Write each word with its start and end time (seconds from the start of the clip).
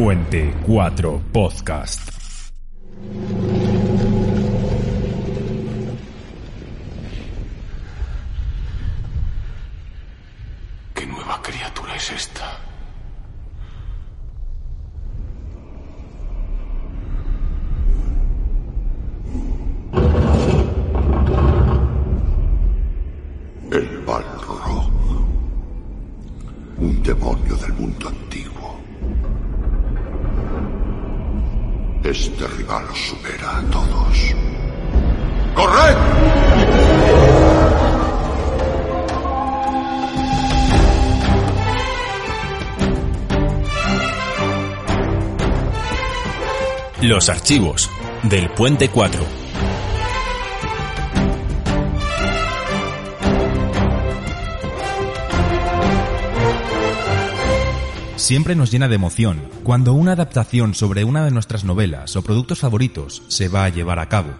Puente 0.00 0.54
4 0.66 1.20
Podcast. 1.30 2.09
Archivos 47.30 47.88
del 48.24 48.50
Puente 48.50 48.88
4. 48.88 49.24
Siempre 58.16 58.54
nos 58.54 58.70
llena 58.70 58.88
de 58.88 58.96
emoción 58.96 59.48
cuando 59.62 59.92
una 59.92 60.12
adaptación 60.12 60.74
sobre 60.74 61.04
una 61.04 61.24
de 61.24 61.30
nuestras 61.30 61.64
novelas 61.64 62.16
o 62.16 62.22
productos 62.22 62.60
favoritos 62.60 63.22
se 63.28 63.48
va 63.48 63.64
a 63.64 63.68
llevar 63.68 63.98
a 63.98 64.08
cabo. 64.08 64.30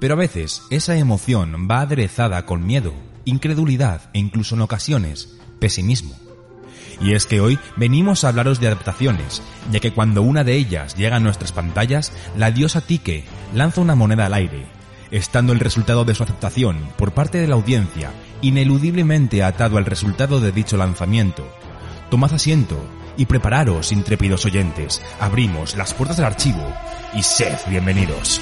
Pero 0.00 0.14
a 0.14 0.18
veces 0.18 0.62
esa 0.70 0.96
emoción 0.96 1.68
va 1.70 1.82
aderezada 1.82 2.44
con 2.46 2.66
miedo, 2.66 2.92
incredulidad 3.24 4.10
e 4.14 4.18
incluso 4.18 4.54
en 4.54 4.62
ocasiones 4.62 5.38
pesimismo. 5.58 6.23
Y 7.00 7.14
es 7.14 7.26
que 7.26 7.40
hoy 7.40 7.58
venimos 7.76 8.24
a 8.24 8.28
hablaros 8.28 8.60
de 8.60 8.68
adaptaciones, 8.68 9.42
ya 9.70 9.80
que 9.80 9.92
cuando 9.92 10.22
una 10.22 10.44
de 10.44 10.54
ellas 10.54 10.96
llega 10.96 11.16
a 11.16 11.20
nuestras 11.20 11.52
pantallas, 11.52 12.12
la 12.36 12.50
diosa 12.50 12.80
Tique 12.80 13.24
lanza 13.54 13.80
una 13.80 13.94
moneda 13.94 14.26
al 14.26 14.34
aire, 14.34 14.66
estando 15.10 15.52
el 15.52 15.60
resultado 15.60 16.04
de 16.04 16.14
su 16.14 16.22
aceptación 16.22 16.78
por 16.96 17.12
parte 17.12 17.38
de 17.38 17.46
la 17.46 17.54
audiencia 17.54 18.10
ineludiblemente 18.42 19.42
atado 19.42 19.78
al 19.78 19.86
resultado 19.86 20.40
de 20.40 20.52
dicho 20.52 20.76
lanzamiento. 20.76 21.46
Tomad 22.10 22.34
asiento 22.34 22.78
y 23.16 23.26
prepararos, 23.26 23.92
intrépidos 23.92 24.44
oyentes, 24.44 25.02
abrimos 25.20 25.76
las 25.76 25.94
puertas 25.94 26.16
del 26.16 26.26
archivo 26.26 26.66
y 27.14 27.22
sed 27.22 27.54
bienvenidos. 27.68 28.40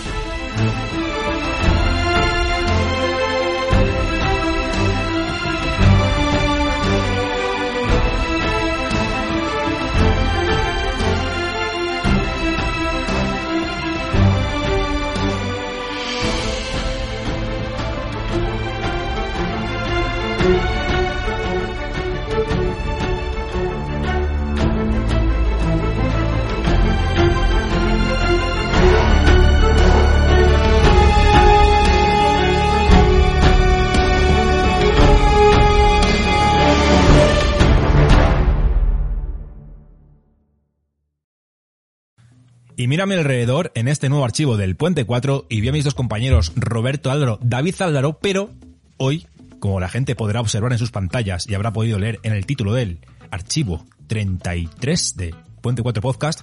Y 42.83 42.89
mírame 42.89 43.15
alrededor 43.15 43.70
en 43.77 43.87
este 43.87 44.09
nuevo 44.09 44.25
archivo 44.25 44.57
del 44.57 44.75
Puente 44.75 45.05
4 45.05 45.47
y 45.48 45.61
vi 45.61 45.69
a 45.69 45.73
mis 45.73 45.85
dos 45.85 45.95
compañeros 45.95 46.51
Roberto 46.57 47.13
Álvaro, 47.13 47.39
David 47.41 47.81
Álvaro, 47.81 48.19
pero 48.20 48.51
hoy, 48.97 49.29
como 49.61 49.79
la 49.79 49.89
gente 49.89 50.17
podrá 50.17 50.41
observar 50.41 50.73
en 50.73 50.79
sus 50.79 50.91
pantallas 50.91 51.48
y 51.48 51.55
habrá 51.55 51.73
podido 51.73 52.01
leer 52.01 52.19
en 52.25 52.33
el 52.33 52.45
título 52.45 52.75
del 52.75 52.98
archivo 53.31 53.87
33 54.09 55.17
de 55.17 55.33
Puente 55.61 55.85
4 55.85 56.03
Podcast, 56.03 56.41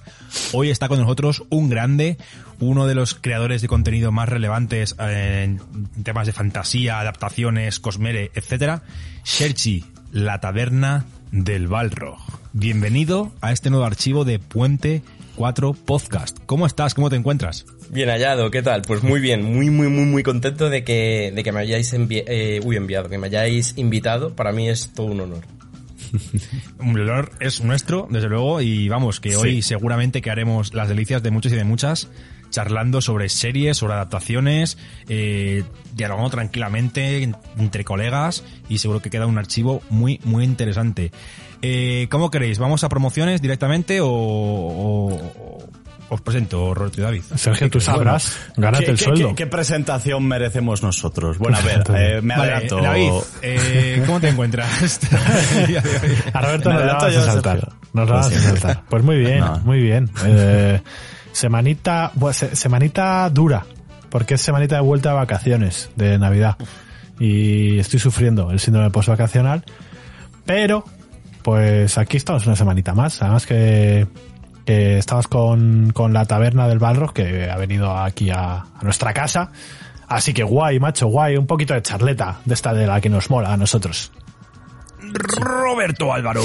hoy 0.54 0.70
está 0.70 0.88
con 0.88 0.98
nosotros 0.98 1.44
un 1.50 1.68
grande, 1.68 2.16
uno 2.58 2.86
de 2.86 2.94
los 2.94 3.12
creadores 3.14 3.60
de 3.60 3.68
contenido 3.68 4.10
más 4.10 4.30
relevantes 4.30 4.96
en 4.98 5.60
temas 6.04 6.26
de 6.26 6.32
fantasía, 6.32 7.00
adaptaciones, 7.00 7.80
cosmere, 7.80 8.30
etcétera, 8.34 8.82
Sherchi, 9.26 9.84
la 10.10 10.40
taberna 10.40 11.04
del 11.32 11.68
Balrog. 11.68 12.18
Bienvenido 12.54 13.30
a 13.42 13.52
este 13.52 13.68
nuevo 13.68 13.84
archivo 13.84 14.24
de 14.24 14.38
Puente 14.38 15.02
4 15.40 15.72
Podcast. 15.72 16.36
¿Cómo 16.44 16.66
estás? 16.66 16.92
¿Cómo 16.92 17.08
te 17.08 17.16
encuentras? 17.16 17.64
Bien 17.88 18.10
hallado, 18.10 18.50
¿qué 18.50 18.60
tal? 18.60 18.82
Pues 18.82 19.02
muy 19.02 19.20
bien, 19.20 19.42
muy, 19.42 19.70
muy, 19.70 19.88
muy, 19.88 20.04
muy 20.04 20.22
contento 20.22 20.68
de 20.68 20.84
que, 20.84 21.32
de 21.34 21.42
que 21.42 21.50
me 21.50 21.60
hayáis 21.60 21.94
envi 21.94 22.22
eh, 22.26 22.60
uy, 22.62 22.76
enviado, 22.76 23.08
que 23.08 23.16
me 23.16 23.28
hayáis 23.28 23.72
invitado. 23.78 24.36
Para 24.36 24.52
mí 24.52 24.68
es 24.68 24.92
todo 24.92 25.06
un 25.06 25.20
honor. 25.20 25.40
El 26.82 27.00
honor 27.08 27.32
es 27.40 27.62
nuestro, 27.62 28.06
desde 28.10 28.28
luego, 28.28 28.60
y 28.60 28.90
vamos, 28.90 29.18
que 29.18 29.34
hoy 29.34 29.62
seguramente 29.62 30.20
que 30.20 30.30
haremos 30.30 30.74
las 30.74 30.90
delicias 30.90 31.22
de 31.22 31.30
muchos 31.30 31.52
y 31.52 31.56
de 31.56 31.64
muchas, 31.64 32.10
charlando 32.50 33.00
sobre 33.00 33.28
series, 33.28 33.76
sobre 33.78 33.94
adaptaciones, 33.94 34.76
eh, 35.08 35.64
dialogando 35.94 36.30
tranquilamente 36.30 37.22
en- 37.22 37.36
entre 37.58 37.84
colegas, 37.84 38.44
y 38.68 38.78
seguro 38.78 39.00
que 39.00 39.10
queda 39.10 39.26
un 39.26 39.38
archivo 39.38 39.82
muy, 39.90 40.20
muy 40.24 40.44
interesante. 40.44 41.10
Eh, 41.62 42.06
¿Cómo 42.10 42.30
queréis? 42.30 42.58
¿Vamos 42.58 42.84
a 42.84 42.88
promociones 42.88 43.40
directamente 43.42 44.00
o, 44.00 44.08
o- 44.08 45.14
o- 45.14 45.68
os 46.08 46.20
presento, 46.22 46.74
Roberto 46.74 47.00
y 47.00 47.04
David? 47.04 47.22
Sergio, 47.36 47.70
tú 47.70 47.80
sabrás, 47.80 48.36
gánate 48.56 48.84
¿Qué, 48.86 48.90
el 48.92 48.96
qué- 48.98 49.04
sueldo. 49.04 49.28
qué- 49.28 49.34
qué 49.36 49.46
presentación 49.46 50.26
merecemos 50.26 50.82
nosotros? 50.82 51.38
Bueno, 51.38 51.58
a 51.58 51.60
ver, 51.62 51.82
eh, 51.94 52.20
me 52.22 52.36
Vale, 52.36 52.52
adelanto. 52.52 52.80
David, 52.80 53.10
eh, 53.42 54.02
¿cómo 54.06 54.20
te 54.20 54.28
encuentras? 54.30 54.98
A 56.32 56.40
Roberto 56.40 56.70
Me 56.70 56.74
nos 56.76 56.84
la 56.86 56.94
vas 56.94 57.16
a 57.16 57.22
saltar. 57.22 57.68
Nos 57.92 58.08
la 58.08 58.14
vas 58.16 58.26
a 58.26 58.30
Pues 58.30 58.42
saltar. 58.42 58.82
Pues 58.88 59.02
muy 59.04 59.18
bien, 59.18 59.38
No. 59.40 59.58
muy 59.60 59.80
bien. 59.80 60.10
Eh, 60.24 60.80
semanita, 61.32 62.12
pues, 62.18 62.36
se- 62.36 62.56
semanita 62.56 63.28
dura, 63.30 63.64
porque 64.10 64.34
es 64.34 64.40
semanita 64.40 64.76
de 64.76 64.82
vuelta 64.82 65.10
de 65.10 65.14
vacaciones 65.16 65.90
de 65.96 66.18
Navidad. 66.18 66.56
Y 67.18 67.78
estoy 67.78 67.98
sufriendo 68.00 68.50
el 68.50 68.60
síndrome 68.60 68.90
postvacacional. 68.90 69.64
Pero, 70.46 70.84
pues 71.42 71.98
aquí 71.98 72.16
estamos 72.16 72.46
una 72.46 72.56
semanita 72.56 72.94
más. 72.94 73.20
Además 73.22 73.46
que, 73.46 74.06
que 74.64 74.98
estamos 74.98 75.28
con, 75.28 75.90
con 75.92 76.12
la 76.12 76.24
taberna 76.24 76.66
del 76.66 76.78
Balrog, 76.78 77.12
que 77.12 77.50
ha 77.50 77.56
venido 77.56 77.94
aquí 77.96 78.30
a, 78.30 78.54
a 78.62 78.82
nuestra 78.82 79.12
casa. 79.12 79.50
Así 80.08 80.32
que 80.32 80.42
guay, 80.42 80.80
macho, 80.80 81.06
guay. 81.08 81.36
Un 81.36 81.46
poquito 81.46 81.74
de 81.74 81.82
charleta 81.82 82.40
de 82.44 82.54
esta 82.54 82.72
de 82.74 82.86
la 82.86 83.00
que 83.00 83.10
nos 83.10 83.30
mola 83.30 83.52
a 83.52 83.56
nosotros. 83.56 84.10
Roberto 85.38 86.12
Álvaro. 86.12 86.42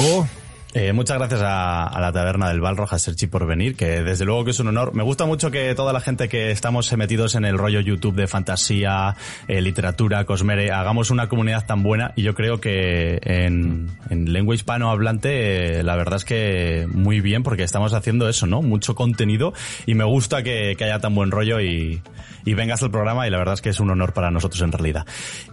Eh, 0.77 0.91
muchas 0.91 1.17
gracias 1.17 1.39
a, 1.39 1.87
a 1.87 2.01
la 2.01 2.11
taberna 2.11 2.49
del 2.49 2.59
Balrog, 2.59 2.93
a 2.93 2.99
Serchi 2.99 3.27
por 3.27 3.47
venir, 3.47 3.77
que 3.77 4.03
desde 4.03 4.25
luego 4.25 4.43
que 4.43 4.51
es 4.51 4.59
un 4.59 4.67
honor. 4.67 4.93
Me 4.93 5.03
gusta 5.03 5.25
mucho 5.25 5.49
que 5.49 5.73
toda 5.73 5.93
la 5.93 6.01
gente 6.01 6.27
que 6.27 6.51
estamos 6.51 6.91
metidos 6.97 7.35
en 7.35 7.45
el 7.45 7.57
rollo 7.57 7.79
YouTube 7.79 8.13
de 8.13 8.27
fantasía, 8.27 9.15
eh, 9.47 9.61
literatura, 9.61 10.25
cosmere, 10.25 10.73
hagamos 10.73 11.11
una 11.11 11.29
comunidad 11.29 11.65
tan 11.65 11.81
buena 11.81 12.11
y 12.17 12.23
yo 12.23 12.35
creo 12.35 12.59
que 12.59 13.19
en, 13.21 13.87
en 14.09 14.33
lengua 14.33 14.53
hispanohablante 14.53 15.79
eh, 15.79 15.83
la 15.83 15.95
verdad 15.95 16.17
es 16.17 16.25
que 16.25 16.89
muy 16.91 17.21
bien 17.21 17.43
porque 17.43 17.63
estamos 17.63 17.93
haciendo 17.93 18.27
eso, 18.27 18.45
¿no? 18.45 18.61
Mucho 18.61 18.95
contenido 18.95 19.53
y 19.85 19.95
me 19.95 20.03
gusta 20.03 20.43
que, 20.43 20.75
que 20.77 20.83
haya 20.83 20.99
tan 20.99 21.15
buen 21.15 21.31
rollo 21.31 21.61
y, 21.61 22.01
y 22.45 22.53
vengas 22.53 22.81
al 22.83 22.91
programa 22.91 23.27
y 23.27 23.31
la 23.31 23.37
verdad 23.39 23.55
es 23.55 23.61
que 23.61 23.69
es 23.69 23.79
un 23.79 23.89
honor 23.91 24.13
para 24.13 24.31
nosotros 24.31 24.61
en 24.61 24.71
realidad. 24.71 25.05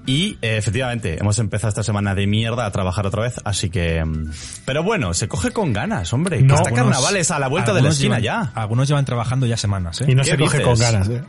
Y 0.06 0.39
eh, 0.43 0.56
efectivamente, 0.59 1.19
hemos 1.19 1.39
empezado 1.39 1.71
esta 1.71 1.83
semana 1.83 2.15
de 2.15 2.27
mierda 2.27 2.67
a 2.67 2.71
trabajar 2.71 3.06
otra 3.06 3.23
vez, 3.23 3.41
así 3.44 3.71
que... 3.71 4.05
mm, 4.05 4.31
Pero 4.65 4.83
bueno, 4.83 5.15
se 5.15 5.27
coge 5.29 5.50
con 5.50 5.73
ganas, 5.73 6.12
hombre. 6.12 6.39
que 6.39 6.44
No, 6.44 6.55
está 6.55 6.69
Algunos- 6.69 6.93
carnavales 6.97 7.31
a 7.31 7.39
la 7.39 7.49
vuelta 7.49 7.73
de 7.75 7.83
la 7.83 7.89
esquina 7.89 8.19
llevan- 8.19 8.53
ya. 8.53 8.61
Algunos 8.61 8.87
llevan 8.89 9.05
trabajando 9.05 9.47
ya 9.47 9.56
semanas, 9.56 10.00
¿eh? 10.03 10.06
Y 10.09 10.15
no 10.15 10.23
¿Qué 10.23 10.31
se 10.33 10.37
coge 10.39 10.59
dices? 10.59 10.67
con 10.69 10.79
ganas, 10.79 11.09
¿eh? 11.09 11.23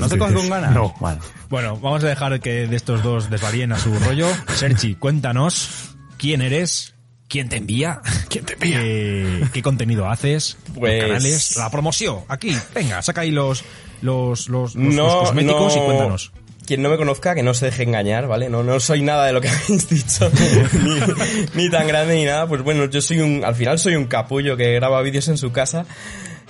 ¿No 0.00 0.08
se 0.08 0.18
coge 0.18 0.34
con 0.34 0.48
ganas? 0.48 0.72
No. 0.74 0.94
Vale. 1.00 1.18
Bueno, 1.50 1.76
vamos 1.78 2.02
a 2.04 2.08
dejar 2.08 2.40
que 2.40 2.66
de 2.66 2.76
estos 2.76 3.02
dos 3.02 3.28
desvaríen 3.30 3.72
a 3.72 3.78
su 3.78 3.94
rollo. 3.98 4.26
Sergi, 4.54 4.94
cuéntanos 4.94 5.94
quién 6.16 6.40
eres, 6.42 6.94
quién 7.28 7.48
te 7.48 7.56
envía, 7.56 8.00
¿Quién 8.28 8.44
te 8.44 8.54
envía? 8.54 8.78
qué, 8.80 9.44
qué 9.52 9.62
contenido 9.62 10.08
haces, 10.08 10.56
los 10.68 10.78
Pues- 10.78 11.02
canales, 11.04 11.56
la 11.56 11.70
promoción. 11.70 12.20
Aquí, 12.28 12.56
venga, 12.74 13.02
saca 13.02 13.20
ahí 13.22 13.30
los 13.30 13.64
los 14.02 14.48
los, 14.48 14.74
los- 14.74 14.94
No, 14.94 15.04
los 15.06 15.14
cosméticos 15.28 15.76
no. 15.76 15.82
y 15.82 15.84
cuéntanos. 15.86 16.32
quien 16.66 16.82
no 16.82 16.88
me 16.90 16.96
conozca, 16.98 17.34
que 17.34 17.42
no 17.42 17.54
se 17.54 17.66
deje 17.66 17.82
engañar, 17.84 18.26
¿vale? 18.28 18.48
No, 18.48 18.62
no 18.62 18.78
soy 18.80 19.02
nada 19.02 19.26
de 19.26 19.32
lo 19.32 19.40
que 19.40 19.48
habéis 19.66 19.88
dicho, 19.88 20.30
ni, 21.54 21.64
ni 21.64 21.70
tan 21.70 21.86
grande 21.88 22.16
ni 22.16 22.24
nada. 22.24 22.46
Pues 22.46 22.62
bueno, 22.62 22.84
yo 22.86 23.00
soy 23.00 23.20
un, 23.20 23.42
al 23.44 23.54
final 23.54 23.78
soy 23.78 23.94
un 23.96 24.04
capullo 24.06 24.56
que 24.56 24.72
graba 24.74 25.00
vídeos 25.02 25.28
en 25.28 25.36
su 25.38 25.50
casa. 25.52 25.86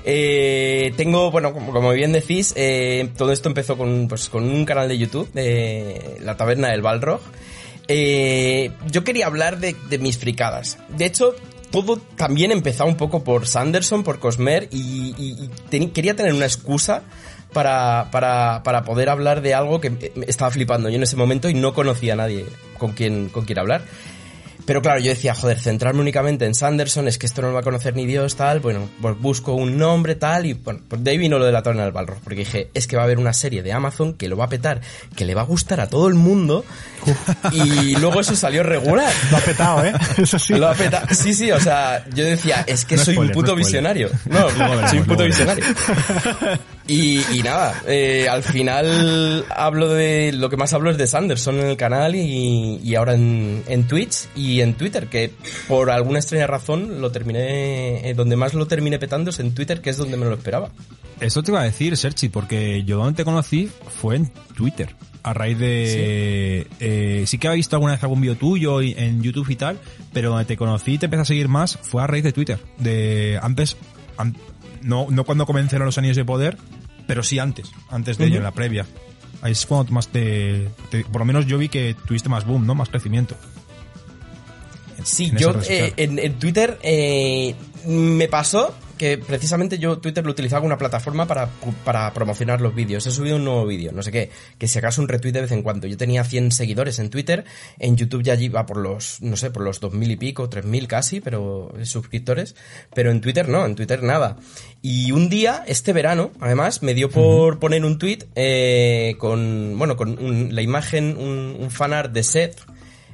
Eh, 0.05 0.93
tengo, 0.97 1.31
bueno, 1.31 1.53
como, 1.53 1.73
como 1.73 1.93
bien 1.93 2.13
decís, 2.13 2.53
eh, 2.57 3.11
todo 3.17 3.33
esto 3.33 3.49
empezó 3.49 3.77
con, 3.77 4.09
pues, 4.09 4.29
con 4.29 4.45
un 4.45 4.65
canal 4.65 4.89
de 4.89 4.97
YouTube, 4.97 5.31
de 5.33 6.19
La 6.23 6.37
Taberna 6.37 6.69
del 6.69 6.83
Balrog. 6.83 7.21
Eh, 7.88 8.70
yo 8.90 9.02
quería 9.02 9.26
hablar 9.26 9.58
de, 9.58 9.75
mis 9.99 10.19
fricadas. 10.19 10.79
De 10.88 11.06
hecho, 11.06 11.35
todo 11.70 11.96
también 12.17 12.52
empezó 12.52 12.85
un 12.85 12.96
poco 12.96 13.25
por 13.25 13.46
Sanderson, 13.46 14.05
por 14.05 14.19
Cosmer, 14.19 14.69
y, 14.70 15.14
y- 15.70 15.87
quería 15.88 16.14
tener 16.14 16.35
una 16.35 16.46
excusa 16.46 17.02
para, 17.52 18.08
para, 18.12 18.62
para 18.62 18.85
poder 18.85 19.08
hablar 19.08 19.40
de 19.40 19.55
algo 19.55 19.81
que 19.81 20.12
estaba 20.26 20.50
flipando 20.50 20.90
yo 20.90 20.96
en 20.96 21.02
ese 21.02 21.17
momento 21.17 21.49
y 21.49 21.55
no 21.55 21.73
conocía 21.73 22.12
a 22.12 22.17
nadie 22.17 22.44
con 22.79 22.93
quien, 22.93 23.31
con 23.31 23.44
quien 23.46 23.58
hablar. 23.58 23.82
Pero 24.69 24.82
claro, 24.82 25.00
yo 25.00 25.09
decía, 25.09 25.35
joder, 25.35 25.59
centrarme 25.59 26.03
únicamente 26.03 26.44
en 26.44 26.55
Sanderson, 26.55 27.09
es 27.09 27.17
que 27.17 27.25
esto 27.25 27.41
no 27.41 27.49
lo 27.49 27.55
va 27.55 27.61
a 27.61 27.62
conocer 27.62 27.97
ni 27.97 28.05
Dios, 28.05 28.37
tal. 28.37 28.61
Bueno, 28.61 28.87
pues 29.00 29.19
busco 29.19 29.55
un 29.55 29.79
nombre, 29.79 30.15
tal, 30.15 30.44
y 30.44 30.53
bueno, 30.53 30.81
pues 30.87 31.03
de 31.03 31.11
ahí 31.11 31.17
vino 31.17 31.38
lo 31.38 31.47
de 31.47 31.53
la 31.53 31.62
taberna 31.62 31.85
del 31.85 31.93
Balrog, 31.93 32.19
porque 32.19 32.41
dije, 32.41 32.69
es 32.75 32.87
que 32.87 32.94
va 32.94 33.00
a 33.00 33.05
haber 33.06 33.19
una 33.19 33.32
serie 33.32 33.62
de 33.62 33.73
Amazon 33.73 34.12
que 34.12 34.29
lo 34.29 34.37
va 34.37 34.44
a 34.44 34.49
petar, 34.50 34.82
que 35.17 35.25
le 35.25 35.35
va 35.35 35.41
a 35.41 35.47
gustar 35.47 35.81
a 35.81 35.87
todo 35.87 36.06
el 36.06 36.12
mundo, 36.12 36.67
y 37.53 37.97
luego 37.97 38.20
eso 38.20 38.37
salió 38.37 38.62
regular. 38.62 39.11
Lo 39.31 39.38
ha 39.38 39.41
petado, 39.41 39.85
¿eh? 39.87 39.94
Eso 40.19 40.38
sí. 40.38 40.53
Lo 40.53 40.69
ha 40.69 40.75
petado. 40.75 41.06
Sí, 41.14 41.32
sí, 41.32 41.50
o 41.50 41.61
sea, 41.61 42.05
yo 42.14 42.26
decía, 42.26 42.62
es 42.67 42.85
que 42.85 42.97
No 42.97 43.05
soy 43.05 43.14
spoiler, 43.14 43.35
un 43.35 43.41
puto 43.43 43.53
no 43.53 43.56
visionario. 43.56 44.11
No, 44.26 44.50
soy 44.87 44.99
un 44.99 45.06
puto 45.06 45.25
visionario. 45.25 45.64
Y, 46.88 47.23
y 47.35 47.43
nada, 47.43 47.82
eh, 47.87 48.26
al 48.31 48.43
final 48.43 49.44
hablo 49.55 49.93
de, 49.93 50.32
lo 50.32 50.49
que 50.49 50.56
más 50.56 50.73
hablo 50.73 50.91
es 50.91 50.97
de 50.97 51.06
Sanderson 51.06 51.61
en 51.61 51.67
el 51.67 51.76
canal 51.76 52.14
y, 52.14 52.81
y 52.82 52.94
ahora 52.94 53.12
en, 53.12 53.62
en 53.69 53.87
Twitch 53.87 54.26
y 54.35 54.58
en 54.61 54.75
Twitter, 54.75 55.07
que 55.09 55.33
por 55.67 55.91
alguna 55.91 56.19
extraña 56.19 56.47
razón 56.47 57.01
lo 57.01 57.11
terminé, 57.13 58.09
eh, 58.09 58.15
donde 58.15 58.37
más 58.37 58.55
lo 58.55 58.67
terminé 58.67 58.99
petando 58.99 59.31
es 59.31 59.39
en 59.41 59.55
Twitter, 59.55 59.81
que 59.81 59.91
es 59.91 59.97
donde 59.97 60.17
me 60.17 60.27
lo 60.27 60.35
esperaba. 60.35 60.71
Eso 61.21 61.43
te 61.43 61.51
iba 61.51 61.61
a 61.61 61.65
decir, 61.65 61.97
Serchi, 61.97 62.29
porque 62.29 62.85
yo 62.85 62.99
donde 62.99 63.15
te 63.17 63.25
conocí 63.25 63.69
fue 64.01 64.17
en 64.17 64.33
Twitter. 64.57 64.95
A 65.25 65.35
raíz 65.35 65.59
de... 65.59 66.67
Sí, 66.69 66.77
eh, 66.81 67.25
sí 67.27 67.39
que 67.39 67.49
había 67.49 67.57
visto 67.57 67.75
alguna 67.77 67.93
vez 67.93 68.03
algún 68.03 68.21
vídeo 68.21 68.37
tuyo 68.37 68.81
y- 68.83 68.95
en 68.97 69.21
YouTube 69.23 69.51
y 69.51 69.57
tal, 69.57 69.79
pero 70.13 70.31
donde 70.31 70.45
te 70.45 70.57
conocí 70.57 70.95
y 70.95 70.99
te 70.99 71.07
empecé 71.07 71.23
a 71.23 71.25
seguir 71.25 71.49
más 71.49 71.77
fue 71.83 72.03
a 72.03 72.07
raíz 72.07 72.23
de 72.25 72.33
Twitter. 72.33 72.59
De 72.79 73.39
antes, 73.43 73.77
an- 74.17 74.37
no, 74.83 75.09
no 75.11 75.25
cuando 75.25 75.45
comenzaron 75.45 75.87
los 75.87 75.99
anillos 75.99 76.17
de 76.17 76.25
poder, 76.25 76.57
pero 77.09 77.23
sí 77.25 77.39
antes, 77.41 77.69
antes 77.91 78.17
de 78.17 78.27
ello, 78.27 78.37
en 78.37 78.45
la 78.45 78.53
previa. 78.53 78.87
Ahí 79.43 79.53
es 79.53 79.67
cuando 79.67 79.93
más 79.93 80.09
te, 80.09 80.69
te- 80.91 81.05
Por 81.05 81.21
lo 81.21 81.25
menos 81.25 81.47
yo 81.47 81.59
vi 81.59 81.69
que 81.69 81.95
tuviste 82.07 82.29
más 82.29 82.45
boom, 82.47 82.65
¿no? 82.65 82.75
Más 82.77 82.89
crecimiento. 82.89 83.37
Sí, 85.09 85.33
yo 85.39 85.53
eh, 85.69 85.93
en, 85.97 86.19
en 86.19 86.39
Twitter 86.39 86.79
eh, 86.83 87.55
me 87.87 88.29
pasó 88.29 88.75
que 88.99 89.17
precisamente 89.17 89.79
yo 89.79 89.99
Twitter 89.99 90.25
lo 90.25 90.33
utilizaba 90.33 90.59
como 90.59 90.67
una 90.67 90.77
plataforma 90.79 91.25
para, 91.29 91.49
para 91.85 92.13
promocionar 92.13 92.61
los 92.61 92.75
vídeos. 92.75 93.07
He 93.07 93.13
subido 93.13 93.37
un 93.37 93.45
nuevo 93.45 93.65
vídeo, 93.65 93.93
no 93.93 94.03
sé 94.03 94.11
qué, 94.11 94.31
que 94.59 94.67
si 94.67 94.77
acaso 94.81 95.01
un 95.01 95.07
retweet 95.07 95.31
de 95.35 95.43
vez 95.43 95.53
en 95.53 95.63
cuando. 95.63 95.87
Yo 95.87 95.97
tenía 95.97 96.25
100 96.25 96.51
seguidores 96.51 96.99
en 96.99 97.09
Twitter, 97.09 97.45
en 97.79 97.97
YouTube 97.97 98.25
ya 98.25 98.35
iba 98.35 98.67
por 98.67 98.79
los, 98.79 99.23
no 99.23 99.37
sé, 99.37 99.53
por 99.53 99.63
los 99.63 99.79
2000 99.79 100.11
y 100.11 100.17
pico, 100.17 100.49
3000 100.49 100.89
casi, 100.89 101.21
pero 101.21 101.73
eh, 101.79 101.87
suscriptores, 101.87 102.57
pero 102.93 103.13
en 103.13 103.21
Twitter 103.21 103.49
no, 103.49 103.65
en 103.67 103.77
Twitter 103.77 104.03
nada. 104.03 104.37
Y 104.83 105.13
un 105.13 105.29
día, 105.29 105.63
este 105.69 105.93
verano, 105.93 106.33
además, 106.41 106.83
me 106.83 106.93
dio 106.93 107.09
por 107.09 107.61
poner 107.61 107.85
un 107.85 107.99
tweet 107.99 108.27
eh, 108.35 109.15
con, 109.19 109.79
bueno, 109.79 109.97
con 109.97 110.19
un- 110.19 110.57
la 110.57 110.63
imagen, 110.63 111.17
un, 111.17 111.57
un 111.61 111.71
fanart 111.71 112.13
de 112.13 112.25
Seth, 112.25 112.57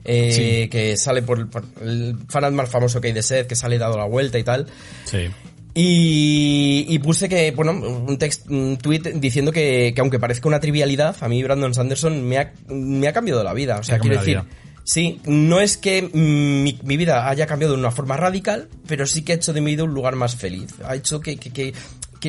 eh, 0.05 0.69
que 0.71 0.97
sale 0.97 1.23
por, 1.23 1.49
por 1.49 1.65
el 1.83 2.17
fanart 2.29 2.55
más 2.55 2.69
famoso 2.69 3.01
que 3.01 3.09
hay 3.09 3.15
de 3.15 3.23
Seth, 3.23 3.47
que 3.47 3.57
sale 3.57 3.79
dado 3.79 3.97
la 3.97 4.05
vuelta 4.05 4.39
y 4.39 4.45
tal. 4.45 4.67
Sí. 5.05 5.31
Y, 5.77 6.87
y 6.89 6.99
puse 7.01 7.29
que, 7.29 7.51
bueno, 7.51 7.73
un 7.73 8.17
text, 8.17 8.49
un 8.49 8.79
tweet 8.79 9.15
diciendo 9.17 9.51
que, 9.51 9.93
que 9.93 10.01
aunque 10.01 10.21
parezca 10.21 10.47
una 10.47 10.61
trivialidad, 10.61 11.17
a 11.21 11.29
mí 11.29 11.43
Brandon 11.43 11.75
Sanderson 11.75 12.23
me 12.23 12.39
ha, 12.39 12.53
me 12.69 13.09
ha 13.09 13.13
cambiado 13.13 13.43
la 13.43 13.53
vida. 13.53 13.79
O 13.79 13.83
sea, 13.83 13.99
quiero 13.99 14.19
decir, 14.19 14.41
sí, 14.85 15.21
no 15.25 15.59
es 15.59 15.77
que 15.77 16.03
mi, 16.03 16.79
mi 16.85 16.97
vida 16.97 17.29
haya 17.29 17.47
cambiado 17.47 17.75
de 17.75 17.81
una 17.81 17.91
forma 17.91 18.17
radical, 18.17 18.69
pero 18.87 19.05
sí 19.05 19.23
que 19.23 19.33
ha 19.33 19.35
hecho 19.35 19.53
de 19.53 19.61
mi 19.61 19.73
vida 19.73 19.83
un 19.83 19.95
lugar 19.95 20.15
más 20.15 20.37
feliz. 20.37 20.75
Ha 20.85 20.95
hecho 20.95 21.21
que, 21.21 21.39
que, 21.39 21.51
que, 21.51 21.75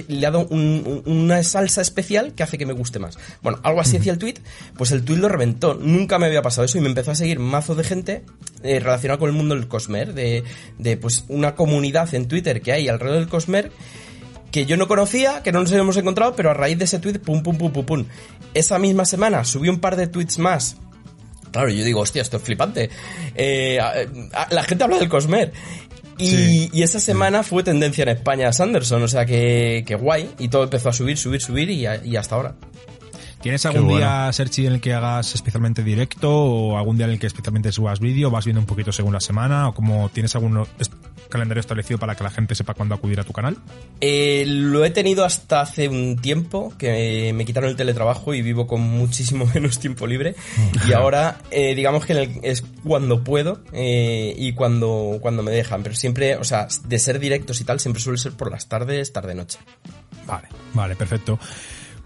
le 0.08 0.26
ha 0.28 0.32
dado 0.32 0.48
un- 0.50 1.02
un- 1.06 1.12
una 1.12 1.42
salsa 1.44 1.82
especial 1.82 2.34
que 2.34 2.44
hace 2.44 2.58
que 2.58 2.66
me 2.66 2.74
guste 2.74 3.00
más. 3.00 3.18
Bueno, 3.42 3.60
algo 3.64 3.80
así 3.80 3.98
decía 3.98 4.12
el 4.12 4.18
tweet, 4.20 4.36
pues 4.78 4.92
el 4.92 5.04
tweet 5.04 5.18
lo 5.20 5.30
reventó. 5.30 5.76
Nunca 5.76 6.20
me 6.20 6.26
había 6.26 6.42
pasado 6.42 6.66
eso 6.66 6.78
y 6.78 6.82
me 6.82 6.88
empezó 6.90 7.12
a 7.12 7.16
seguir 7.16 7.40
mazo 7.40 7.76
de 7.76 7.84
gente 7.84 8.24
eh, 8.64 8.80
relacionada 8.80 9.20
con 9.20 9.30
el 9.30 9.36
mundo 9.36 9.54
del 9.56 9.68
Cosmer, 9.68 10.14
de, 10.14 10.44
pues 10.98 11.24
una 11.30 11.56
comunidad 11.56 12.14
en 12.16 12.28
Twitter 12.28 12.62
que 12.62 12.74
hay 12.74 12.88
alrededor 12.90 13.20
del 13.20 13.30
Cosmer 13.30 13.72
que 14.52 14.66
yo 14.66 14.78
no 14.78 14.88
conocía, 14.88 15.44
que 15.44 15.52
no 15.52 15.60
nos 15.60 15.72
habíamos 15.72 15.98
encontrado, 15.98 16.36
pero 16.36 16.50
a 16.50 16.54
raíz 16.54 16.78
de 16.78 16.86
ese 16.86 17.00
tweet, 17.00 17.20
pum, 17.20 17.44
pum, 17.44 17.58
pum, 17.58 17.72
pum, 17.72 17.86
pum. 17.86 18.06
Esa 18.54 18.80
misma 18.80 19.04
semana 19.06 19.44
subí 19.44 19.68
un 19.70 19.80
par 19.80 19.96
de 19.98 20.08
tweets 20.08 20.40
más. 20.40 20.78
Claro, 21.52 21.70
yo 21.70 21.84
digo, 21.86 22.02
hostia, 22.02 22.22
esto 22.22 22.38
es 22.38 22.44
flipante. 22.44 22.90
Eh, 23.34 23.78
la 24.50 24.64
gente 24.64 24.84
habla 24.84 24.98
del 24.98 25.08
Cosmer. 25.10 25.54
Y, 26.18 26.30
Sí. 26.30 26.70
y 26.74 26.84
esa 26.84 27.00
semana 27.00 27.44
fue 27.44 27.64
tendencia 27.64 28.04
en 28.04 28.10
España 28.10 28.52
Sanderson, 28.54 29.04
o 29.04 29.08
sea 29.08 29.26
que, 29.26 29.84
que 29.86 29.96
guay. 29.96 30.30
Y 30.40 30.48
todo 30.48 30.64
empezó 30.64 30.90
a 30.90 30.94
subir, 30.94 31.18
subir, 31.18 31.42
subir 31.42 31.70
y, 31.70 31.86
a- 31.86 32.04
y 32.04 32.16
hasta 32.16 32.36
ahora. 32.36 32.56
¿Tienes 33.42 33.64
algún 33.68 33.84
bueno. 33.86 33.98
día, 34.00 34.32
Serchi, 34.34 34.66
en 34.66 34.74
el 34.74 34.82
que 34.82 34.94
hagas 34.94 35.36
especialmente 35.36 35.84
directo 35.84 36.32
o 36.34 36.78
algún 36.80 36.98
día 36.98 37.06
en 37.06 37.12
el 37.14 37.20
que 37.20 37.28
especialmente 37.28 37.72
subas 37.72 38.00
vídeo? 38.00 38.32
¿Vas 38.32 38.46
viendo 38.46 38.60
un 38.60 38.66
poquito 38.66 38.92
según 38.92 39.14
la 39.14 39.20
semana? 39.20 39.70
¿O 39.70 39.74
como 39.76 40.10
tienes 40.10 40.34
algún 40.36 40.66
calendario 41.30 41.60
establecido 41.62 41.98
para 42.00 42.16
que 42.16 42.24
la 42.24 42.30
gente 42.32 42.56
sepa 42.56 42.74
cuándo 42.74 42.96
acudir 42.96 43.20
a 43.20 43.24
tu 43.24 43.34
canal? 43.34 43.58
Eh, 44.02 44.44
lo 44.48 44.84
he 44.86 44.90
tenido 44.92 45.26
hasta 45.26 45.62
hace 45.62 45.88
un 45.88 46.18
tiempo 46.18 46.74
que 46.78 47.32
me 47.34 47.46
quitaron 47.46 47.70
el 47.70 47.76
teletrabajo 47.76 48.34
y 48.34 48.42
vivo 48.42 48.68
con 48.68 48.82
muchísimo 48.82 49.46
menos 49.54 49.80
tiempo 49.80 50.08
libre. 50.08 50.36
Y 50.88 50.94
ahora, 50.94 51.38
eh, 51.52 51.76
digamos 51.76 52.06
que 52.06 52.14
el- 52.14 52.40
es 52.44 52.64
cuando 52.84 53.24
puedo 53.24 53.62
eh, 53.74 54.34
y 54.38 54.54
cuando, 54.54 55.18
cuando 55.22 55.44
me 55.44 55.52
dejan. 55.52 55.84
Pero 55.84 55.96
siempre, 55.96 56.36
o 56.38 56.44
sea, 56.44 56.68
de 56.86 57.00
ser 57.00 57.20
directos 57.20 57.60
y 57.62 57.64
tal, 57.64 57.80
siempre 57.80 58.02
suele 58.02 58.18
ser 58.18 58.34
por 58.34 58.52
las 58.52 58.68
tardes, 58.68 59.12
tarde-noche. 59.14 59.60
Vale, 60.28 60.48
vale, 60.74 60.96
perfecto. 60.96 61.40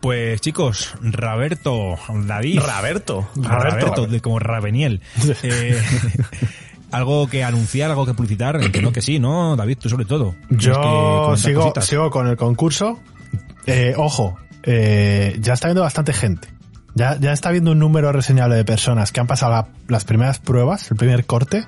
Pues 0.02 0.40
chicos, 0.40 0.94
Roberto, 1.02 1.96
David. 2.26 2.60
Roberto, 2.62 3.28
de- 4.08 4.22
como 4.22 4.40
Raveniel. 4.40 5.02
Eh, 5.44 5.78
algo 6.92 7.28
que 7.28 7.44
anunciar, 7.44 7.90
algo 7.92 8.06
que 8.06 8.14
publicitar, 8.14 8.56
entiendo 8.62 8.92
que 8.92 9.02
sí, 9.02 9.20
¿no? 9.20 9.56
David, 9.56 9.78
tú 9.80 9.90
sobre 9.90 10.06
todo. 10.06 10.36
Yo 10.50 11.36
sigo, 11.38 11.62
cositas. 11.64 11.86
sigo 11.86 12.10
con 12.10 12.28
el 12.28 12.36
concurso. 12.38 13.00
Eh, 13.66 13.94
ojo, 13.98 14.38
eh, 14.64 15.38
ya 15.40 15.54
está 15.54 15.68
viendo 15.68 15.82
bastante 15.82 16.14
gente. 16.14 16.48
Ya, 16.96 17.18
ya 17.20 17.32
está 17.32 17.52
viendo 17.52 17.72
un 17.72 17.80
número 17.80 18.12
reseñable 18.12 18.56
de 18.56 18.66
personas 18.66 19.12
que 19.12 19.20
han 19.20 19.28
pasado 19.28 19.52
la- 19.52 19.68
las 19.88 20.04
primeras 20.06 20.40
pruebas, 20.40 20.90
el 20.92 20.98
primer 20.98 21.26
corte. 21.26 21.66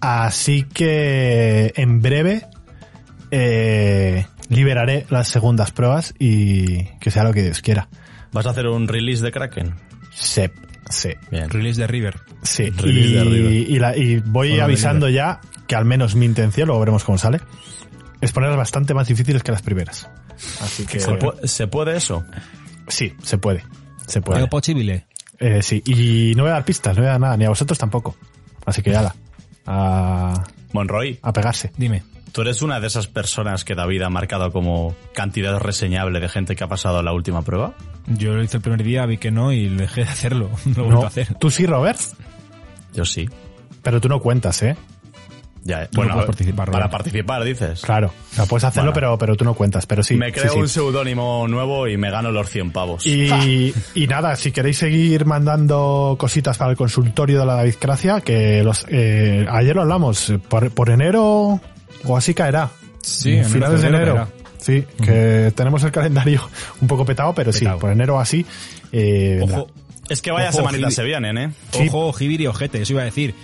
Así 0.00 0.64
que 0.64 1.72
en 1.76 2.02
breve 2.02 2.42
eh, 3.30 4.26
liberaré 4.48 5.06
las 5.10 5.28
segundas 5.28 5.70
pruebas 5.72 6.14
y 6.18 6.84
que 7.00 7.10
sea 7.10 7.24
lo 7.24 7.32
que 7.32 7.42
Dios 7.42 7.60
quiera. 7.62 7.88
¿Vas 8.32 8.46
a 8.46 8.50
hacer 8.50 8.66
un 8.66 8.88
release 8.88 9.22
de 9.22 9.32
Kraken? 9.32 9.74
Sí, 10.12 10.42
sí. 10.90 11.10
Bien. 11.30 11.48
Release 11.50 11.80
de 11.80 11.86
River. 11.86 12.20
Sí, 12.42 12.70
Release 12.70 13.08
y, 13.08 13.12
de 13.12 13.20
arriba. 13.20 13.50
y 13.50 13.78
la- 13.78 13.96
y 13.96 14.16
voy 14.20 14.48
Bueno, 14.50 14.64
avisando 14.64 15.08
ya 15.08 15.40
que 15.66 15.74
al 15.76 15.84
menos 15.84 16.14
mi 16.14 16.26
intención, 16.26 16.66
luego 16.68 16.80
veremos 16.80 17.04
cómo 17.04 17.18
sale, 17.18 17.40
es 18.20 18.32
ponerlas 18.32 18.56
bastante 18.58 18.94
más 18.94 19.08
difíciles 19.08 19.42
que 19.42 19.52
las 19.52 19.62
primeras. 19.62 20.08
Así 20.60 20.84
que 20.86 21.00
¿Se, 21.00 21.10
pu- 21.12 21.46
se 21.46 21.66
puede 21.66 21.96
eso? 21.96 22.24
sí, 22.88 23.12
se 23.22 23.38
puede. 23.38 23.64
Se 24.06 24.18
¿Es 24.20 24.24
puede. 24.24 24.46
posible? 24.46 25.06
Eh, 25.38 25.60
sí, 25.62 25.82
y 25.84 26.34
no 26.36 26.44
voy 26.44 26.50
a 26.50 26.54
dar 26.54 26.64
pistas, 26.64 26.96
no 26.96 27.02
voy 27.02 27.08
a 27.08 27.12
dar 27.12 27.20
nada, 27.20 27.36
ni 27.36 27.44
a 27.44 27.48
vosotros 27.48 27.78
tampoco. 27.78 28.16
Así 28.64 28.82
que 28.82 28.94
ala, 28.96 29.14
a, 29.66 30.44
Monroy, 30.72 31.18
a 31.22 31.32
pegarse. 31.32 31.72
Dime. 31.76 32.02
Tú 32.32 32.42
eres 32.42 32.62
una 32.62 32.80
de 32.80 32.86
esas 32.86 33.06
personas 33.06 33.64
que 33.64 33.74
David 33.74 34.02
ha 34.02 34.10
marcado 34.10 34.52
como 34.52 34.94
cantidad 35.14 35.58
reseñable 35.58 36.20
de 36.20 36.28
gente 36.28 36.56
que 36.56 36.64
ha 36.64 36.68
pasado 36.68 37.02
la 37.02 37.12
última 37.12 37.42
prueba. 37.42 37.74
Yo 38.06 38.34
lo 38.34 38.42
hice 38.42 38.58
el 38.58 38.62
primer 38.62 38.82
día, 38.82 39.06
vi 39.06 39.18
que 39.18 39.30
no 39.30 39.52
y 39.52 39.68
dejé 39.68 40.04
de 40.04 40.10
hacerlo. 40.10 40.50
No 40.76 40.84
lo 40.84 40.90
No, 40.90 41.02
a 41.04 41.06
hacer. 41.08 41.34
tú 41.38 41.50
sí, 41.50 41.66
Robert, 41.66 41.98
Yo 42.94 43.04
sí. 43.04 43.28
pero 43.82 44.00
tú 44.00 44.08
no 44.08 44.20
cuentas, 44.20 44.62
¿eh? 44.62 44.76
Ya, 45.64 45.82
eh. 45.82 45.88
No 45.92 45.96
bueno, 46.02 46.16
ver, 46.18 46.26
participar, 46.26 46.70
para 46.70 46.88
participar, 46.88 47.42
dices. 47.42 47.80
Claro, 47.82 48.12
o 48.30 48.34
sea, 48.36 48.46
puedes 48.46 48.62
hacerlo, 48.62 48.92
Bueno. 48.92 48.94
pero, 48.94 49.18
pero 49.18 49.36
tú 49.36 49.44
no 49.44 49.54
cuentas, 49.54 49.84
pero 49.86 50.04
sí. 50.04 50.14
Me 50.14 50.26
sí, 50.26 50.32
creo 50.32 50.52
sí. 50.52 50.58
un 50.60 50.68
seudónimo 50.68 51.48
nuevo 51.48 51.88
y 51.88 51.96
me 51.96 52.08
gano 52.12 52.30
los 52.30 52.48
100 52.50 52.70
pavos. 52.70 53.04
Y, 53.04 53.74
y 53.96 54.06
nada, 54.06 54.36
si 54.36 54.52
queréis 54.52 54.78
seguir 54.78 55.24
mandando 55.24 56.14
cositas 56.20 56.56
para 56.56 56.70
el 56.70 56.76
consultorio 56.76 57.40
de 57.40 57.46
la 57.46 57.54
David 57.56 57.74
Gracia, 57.80 58.20
que 58.20 58.62
los 58.62 58.86
eh, 58.90 59.44
ayer 59.50 59.74
lo 59.74 59.82
hablamos, 59.82 60.32
por, 60.48 60.70
por 60.70 60.88
enero 60.90 61.60
o 62.04 62.16
así 62.16 62.34
caerá. 62.34 62.70
Sí, 63.02 63.32
En 63.36 63.44
finales 63.44 63.82
de 63.82 63.88
enero. 63.88 64.28
Sí, 64.58 64.84
que 65.02 65.52
tenemos 65.54 65.82
el 65.84 65.92
calendario 65.92 66.48
un 66.80 66.88
poco 66.88 67.04
petado, 67.04 67.32
pero 67.34 67.52
sí, 67.52 67.64
por 67.80 67.90
enero 67.90 68.16
o 68.16 68.18
así. 68.18 68.44
eh, 68.90 69.40
Ojo, 69.42 69.68
Es 70.08 70.20
que 70.22 70.30
vaya 70.32 70.48
Ojo, 70.48 70.58
semanitas 70.58 70.94
se 70.94 71.04
vienen, 71.04 71.38
¿eh? 71.38 71.50
Ojo, 71.86 72.12
Jibiri 72.12 72.44
y 72.44 72.46
ojete, 72.48 72.82
eso 72.82 72.92
iba 72.92 73.02
a 73.02 73.06
decir. 73.06 73.34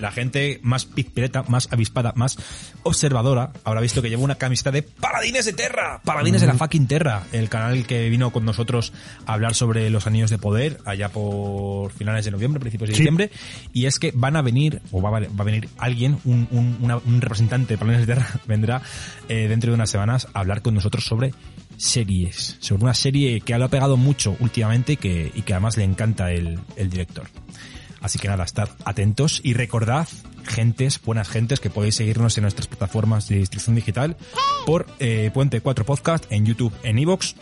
La 0.00 0.10
gente 0.12 0.58
más 0.62 0.84
pizpireta, 0.86 1.44
más 1.48 1.68
avispada, 1.72 2.12
más 2.16 2.36
observadora 2.82 3.52
habrá 3.64 3.80
visto 3.80 4.02
que 4.02 4.08
llevo 4.10 4.24
una 4.24 4.34
camiseta 4.36 4.70
de 4.70 4.82
Paladines 4.82 5.44
de 5.44 5.52
Terra, 5.52 6.00
Paladines 6.04 6.40
de 6.40 6.46
la 6.46 6.54
fucking 6.54 6.86
Terra, 6.86 7.24
el 7.32 7.48
canal 7.48 7.86
que 7.86 8.08
vino 8.08 8.30
con 8.32 8.44
nosotros 8.44 8.92
a 9.26 9.34
hablar 9.34 9.54
sobre 9.54 9.90
los 9.90 10.06
anillos 10.06 10.30
de 10.30 10.38
poder 10.38 10.78
allá 10.86 11.10
por 11.10 11.92
finales 11.92 12.24
de 12.24 12.30
noviembre, 12.30 12.60
principios 12.60 12.88
de 12.90 12.94
Sí. 12.96 13.02
diciembre, 13.02 13.30
y 13.72 13.86
es 13.86 13.98
que 13.98 14.12
van 14.14 14.36
a 14.36 14.42
venir, 14.42 14.80
o 14.90 15.00
va 15.02 15.10
a, 15.16 15.20
va 15.20 15.26
a 15.38 15.44
venir 15.44 15.68
alguien, 15.78 16.18
un, 16.24 16.48
un- 16.50 16.78
una- 16.80 16.96
un 16.98 17.20
representante 17.20 17.74
de 17.74 17.78
Paladines 17.78 18.06
de 18.06 18.14
Terra, 18.14 18.28
vendrá 18.46 18.82
eh, 19.28 19.46
dentro 19.48 19.70
de 19.70 19.74
unas 19.74 19.90
semanas 19.90 20.28
a 20.32 20.40
hablar 20.40 20.62
con 20.62 20.74
nosotros 20.74 21.04
sobre 21.04 21.32
series, 21.76 22.56
sobre 22.60 22.84
una 22.84 22.94
serie 22.94 23.40
que 23.40 23.56
lo 23.56 23.64
ha 23.64 23.68
pegado 23.68 23.96
mucho 23.96 24.36
últimamente 24.40 24.92
y 24.92 24.96
que, 24.96 25.32
y 25.34 25.42
que 25.42 25.54
además 25.54 25.76
le 25.76 25.84
encanta 25.84 26.30
el, 26.32 26.58
el 26.76 26.90
director. 26.90 27.26
Así 28.00 28.18
que 28.18 28.28
nada, 28.28 28.44
estad 28.44 28.68
atentos 28.84 29.40
y 29.44 29.54
recordad, 29.54 30.08
gentes, 30.44 31.00
buenas 31.02 31.28
gentes, 31.28 31.60
que 31.60 31.70
podéis 31.70 31.96
seguirnos 31.96 32.36
en 32.38 32.42
nuestras 32.42 32.66
plataformas 32.66 33.28
de 33.28 33.36
distribución 33.36 33.76
digital 33.76 34.16
por 34.66 34.86
eh, 34.98 35.30
Puente 35.32 35.60
4 35.60 35.84
Podcast 35.84 36.24
en 36.30 36.46
YouTube, 36.46 36.72
en 36.82 36.98
iVoox. 36.98 37.34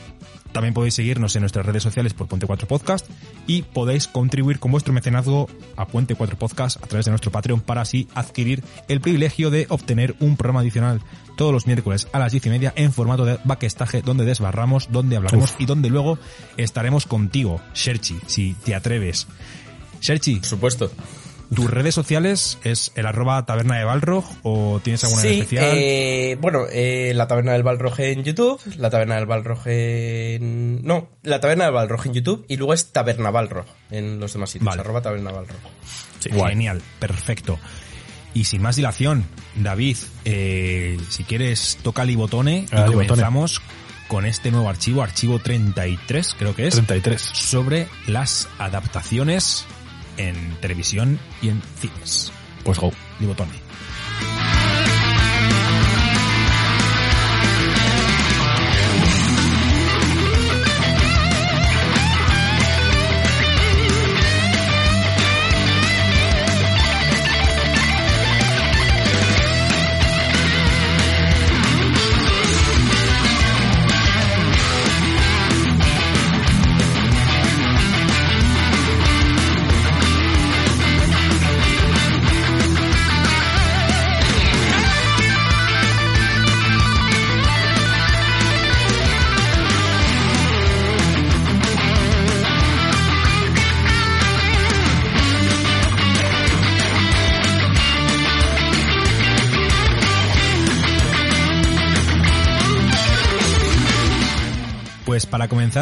También 0.52 0.72
podéis 0.72 0.94
seguirnos 0.94 1.36
en 1.36 1.42
nuestras 1.42 1.66
redes 1.66 1.82
sociales 1.82 2.14
por 2.14 2.26
Puente 2.26 2.46
4 2.46 2.66
Podcast 2.66 3.06
y 3.46 3.62
podéis 3.62 4.08
contribuir 4.08 4.58
con 4.58 4.72
vuestro 4.72 4.94
mecenazgo 4.94 5.48
a 5.76 5.86
Puente 5.86 6.14
4 6.14 6.38
Podcast 6.38 6.82
a 6.82 6.86
través 6.86 7.04
de 7.04 7.10
nuestro 7.10 7.30
Patreon 7.30 7.60
para 7.60 7.82
así 7.82 8.08
adquirir 8.14 8.64
el 8.88 9.00
privilegio 9.00 9.50
de 9.50 9.66
obtener 9.68 10.16
un 10.20 10.36
programa 10.36 10.60
adicional 10.60 11.02
todos 11.36 11.52
los 11.52 11.66
miércoles 11.66 12.08
a 12.12 12.18
las 12.18 12.32
10 12.32 12.46
y 12.46 12.50
media 12.50 12.72
en 12.76 12.92
formato 12.92 13.24
de 13.24 13.38
backestage 13.44 14.02
donde 14.02 14.24
desbarramos, 14.24 14.90
donde 14.90 15.16
hablaremos 15.16 15.54
y 15.58 15.66
donde 15.66 15.90
luego 15.90 16.18
estaremos 16.56 17.06
contigo, 17.06 17.60
Sherchi, 17.74 18.16
si 18.26 18.54
te 18.54 18.74
atreves. 18.74 19.28
Sherchi, 20.00 20.36
Por 20.36 20.46
supuesto. 20.46 20.90
¿tus 21.54 21.70
redes 21.70 21.94
sociales 21.94 22.58
es 22.62 22.92
el 22.94 23.06
arroba 23.06 23.46
taberna 23.46 23.78
de 23.78 23.84
Balrog 23.84 24.24
o 24.42 24.80
tienes 24.84 25.02
alguna 25.04 25.22
en 25.22 25.28
Sí, 25.28 25.34
especial? 25.40 25.64
eh, 25.74 26.36
bueno, 26.40 26.66
eh, 26.70 27.12
la 27.14 27.26
Taberna 27.26 27.52
del 27.52 27.62
Balrog 27.62 27.98
en 28.00 28.22
YouTube, 28.22 28.60
la 28.76 28.90
Taberna 28.90 29.14
del 29.16 29.24
Balrog 29.26 29.60
en... 29.66 30.82
No, 30.84 31.08
la 31.22 31.40
Taberna 31.40 31.64
del 31.64 31.72
Balrog 31.74 32.06
en 32.06 32.12
YouTube 32.12 32.44
y 32.48 32.56
luego 32.58 32.74
es 32.74 32.92
Taberna 32.92 33.30
Balrog 33.30 33.64
en 33.90 34.20
los 34.20 34.32
demás 34.34 34.50
sitios, 34.50 34.66
Vale. 34.66 34.80
arroba 34.82 35.00
Taberna 35.00 35.30
Balrog. 35.32 35.56
Sí, 36.18 36.28
Genial, 36.30 36.82
perfecto. 36.98 37.58
Y 38.34 38.44
sin 38.44 38.60
más 38.60 38.76
dilación, 38.76 39.24
David, 39.56 39.96
eh, 40.26 40.98
si 41.08 41.24
quieres, 41.24 41.78
toca 41.82 42.02
el 42.02 42.14
botone 42.16 42.66
y 42.70 42.76
Ah, 42.76 42.84
botone. 42.86 43.06
comenzamos 43.06 43.62
con 44.06 44.26
este 44.26 44.50
nuevo 44.50 44.68
archivo, 44.68 45.02
archivo 45.02 45.38
33, 45.38 46.34
creo 46.38 46.54
que 46.54 46.66
es, 46.66 46.74
33. 46.74 47.20
sobre 47.22 47.88
las 48.06 48.48
adaptaciones 48.58 49.64
en 50.18 50.56
televisión 50.60 51.18
y 51.40 51.48
en 51.48 51.62
cines. 51.80 52.32
Pues 52.64 52.78
go. 52.78 52.92
Libotone. 53.20 53.52
Pues 53.52 54.77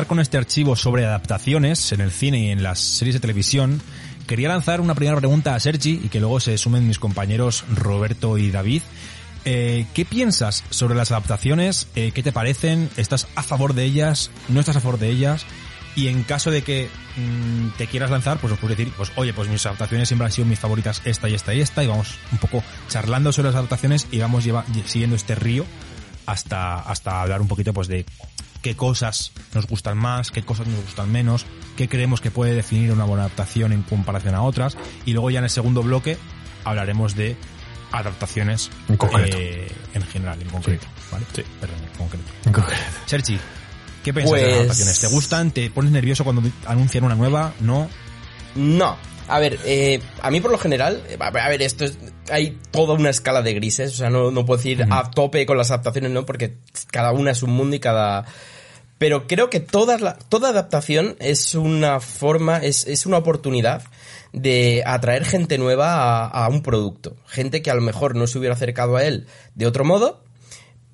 con 0.04 0.20
este 0.20 0.36
archivo 0.36 0.76
sobre 0.76 1.06
adaptaciones 1.06 1.90
en 1.92 2.02
el 2.02 2.10
cine 2.10 2.38
y 2.40 2.50
en 2.50 2.62
las 2.62 2.78
series 2.78 3.14
de 3.14 3.20
televisión, 3.20 3.80
quería 4.26 4.48
lanzar 4.48 4.82
una 4.82 4.94
primera 4.94 5.16
pregunta 5.16 5.54
a 5.54 5.60
Sergi 5.60 6.00
y 6.04 6.08
que 6.10 6.20
luego 6.20 6.38
se 6.40 6.58
sumen 6.58 6.86
mis 6.86 6.98
compañeros 6.98 7.64
Roberto 7.74 8.36
y 8.36 8.50
David. 8.50 8.82
Eh, 9.46 9.86
¿Qué 9.94 10.04
piensas 10.04 10.64
sobre 10.70 10.94
las 10.96 11.12
adaptaciones? 11.12 11.86
Eh, 11.94 12.12
¿Qué 12.12 12.22
te 12.22 12.32
parecen? 12.32 12.90
¿Estás 12.98 13.26
a 13.36 13.42
favor 13.42 13.72
de 13.74 13.84
ellas? 13.84 14.30
¿No 14.48 14.60
estás 14.60 14.76
a 14.76 14.80
favor 14.80 14.98
de 14.98 15.08
ellas? 15.08 15.46
Y 15.94 16.08
en 16.08 16.24
caso 16.24 16.50
de 16.50 16.60
que 16.62 16.90
mm, 17.16 17.78
te 17.78 17.86
quieras 17.86 18.10
lanzar, 18.10 18.36
pues 18.38 18.52
os 18.52 18.58
puedo 18.58 18.74
decir, 18.74 18.92
pues 18.96 19.10
oye, 19.16 19.32
pues 19.32 19.48
mis 19.48 19.64
adaptaciones 19.64 20.08
siempre 20.08 20.26
han 20.26 20.32
sido 20.32 20.46
mis 20.46 20.58
favoritas 20.58 21.00
esta 21.06 21.26
y 21.28 21.34
esta 21.34 21.54
y 21.54 21.60
esta, 21.62 21.82
y 21.82 21.86
vamos 21.86 22.18
un 22.32 22.38
poco 22.38 22.62
charlando 22.88 23.32
sobre 23.32 23.48
las 23.48 23.56
adaptaciones 23.56 24.06
y 24.10 24.18
vamos 24.18 24.44
lleva- 24.44 24.66
siguiendo 24.84 25.16
este 25.16 25.34
río 25.36 25.64
hasta, 26.26 26.80
hasta 26.80 27.22
hablar 27.22 27.40
un 27.40 27.48
poquito 27.48 27.72
pues 27.72 27.88
de 27.88 28.04
qué 28.66 28.74
cosas 28.74 29.30
nos 29.54 29.64
gustan 29.68 29.96
más, 29.96 30.32
qué 30.32 30.42
cosas 30.42 30.66
nos 30.66 30.82
gustan 30.82 31.12
menos, 31.12 31.46
qué 31.76 31.88
creemos 31.88 32.20
que 32.20 32.32
puede 32.32 32.52
definir 32.52 32.90
una 32.90 33.04
buena 33.04 33.22
adaptación 33.26 33.72
en 33.72 33.82
comparación 33.82 34.34
a 34.34 34.42
otras, 34.42 34.76
y 35.04 35.12
luego 35.12 35.30
ya 35.30 35.38
en 35.38 35.44
el 35.44 35.50
segundo 35.50 35.84
bloque 35.84 36.18
hablaremos 36.64 37.14
de 37.14 37.36
adaptaciones 37.92 38.70
En 38.88 38.96
concreto. 38.96 39.36
eh, 39.38 39.68
en 39.94 40.02
general, 40.02 40.42
en 40.42 40.48
concreto, 40.48 40.84
¿vale? 41.12 41.24
Sí, 41.32 41.44
perdón, 41.60 41.76
en 41.92 41.96
concreto. 41.96 42.24
En 42.44 42.52
concreto. 42.52 42.80
Sergi, 43.06 43.38
¿qué 44.02 44.12
piensas 44.12 44.34
de 44.34 44.40
las 44.40 44.48
Pues- 44.48 44.58
adaptaciones? 44.58 44.98
¿Te 44.98 45.06
gustan? 45.06 45.50
¿Te 45.52 45.70
pones 45.70 45.92
nervioso 45.92 46.24
cuando 46.24 46.42
anuncian 46.66 47.04
una 47.04 47.14
nueva? 47.14 47.52
¿No? 47.60 47.88
No. 48.56 48.96
A 49.28 49.38
ver, 49.38 49.58
eh, 49.64 50.00
a 50.22 50.30
mí 50.32 50.40
por 50.40 50.50
lo 50.50 50.58
general, 50.58 51.02
a 51.20 51.30
ver, 51.30 51.42
a 51.42 51.48
ver, 51.48 51.62
esto 51.62 51.84
es, 51.84 51.98
hay 52.30 52.58
toda 52.72 52.94
una 52.94 53.10
escala 53.10 53.42
de 53.42 53.54
grises, 53.54 53.92
o 53.92 53.96
sea, 53.96 54.10
no, 54.10 54.30
no 54.32 54.44
puedo 54.44 54.58
decir 54.58 54.84
a 54.90 55.10
tope 55.10 55.46
con 55.46 55.56
las 55.56 55.70
adaptaciones, 55.70 56.10
no, 56.12 56.24
porque 56.26 56.58
cada 56.92 57.12
una 57.12 57.30
es 57.30 57.42
un 57.44 57.50
mundo 57.50 57.76
y 57.76 57.80
cada... 57.80 58.24
Pero 58.98 59.26
creo 59.26 59.50
que 59.50 59.60
toda, 59.60 59.98
la, 59.98 60.14
toda 60.16 60.50
adaptación 60.50 61.16
es 61.18 61.54
una 61.54 62.00
forma, 62.00 62.58
es, 62.58 62.86
es 62.86 63.04
una 63.04 63.18
oportunidad 63.18 63.82
de 64.32 64.82
atraer 64.86 65.24
gente 65.24 65.58
nueva 65.58 65.94
a, 65.94 66.26
a 66.26 66.48
un 66.48 66.62
producto. 66.62 67.16
Gente 67.26 67.62
que 67.62 67.70
a 67.70 67.74
lo 67.74 67.82
mejor 67.82 68.16
no 68.16 68.26
se 68.26 68.38
hubiera 68.38 68.54
acercado 68.54 68.96
a 68.96 69.04
él 69.04 69.26
de 69.54 69.66
otro 69.66 69.84
modo, 69.84 70.22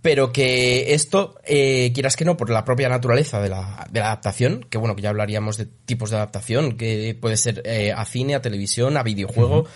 pero 0.02 0.32
que 0.32 0.94
esto, 0.94 1.36
eh, 1.44 1.92
quieras 1.94 2.16
que 2.16 2.24
no, 2.24 2.36
por 2.36 2.50
la 2.50 2.64
propia 2.64 2.88
naturaleza 2.88 3.40
de 3.40 3.48
la, 3.48 3.86
de 3.88 4.00
la 4.00 4.06
adaptación, 4.06 4.66
que 4.68 4.76
bueno, 4.76 4.96
que 4.96 5.02
ya 5.02 5.10
hablaríamos 5.10 5.56
de 5.56 5.66
tipos 5.66 6.10
de 6.10 6.16
adaptación, 6.16 6.76
que 6.76 7.16
puede 7.18 7.36
ser 7.36 7.62
eh, 7.64 7.92
a 7.96 8.04
cine, 8.04 8.34
a 8.34 8.42
televisión, 8.42 8.96
a 8.96 9.04
videojuego, 9.04 9.66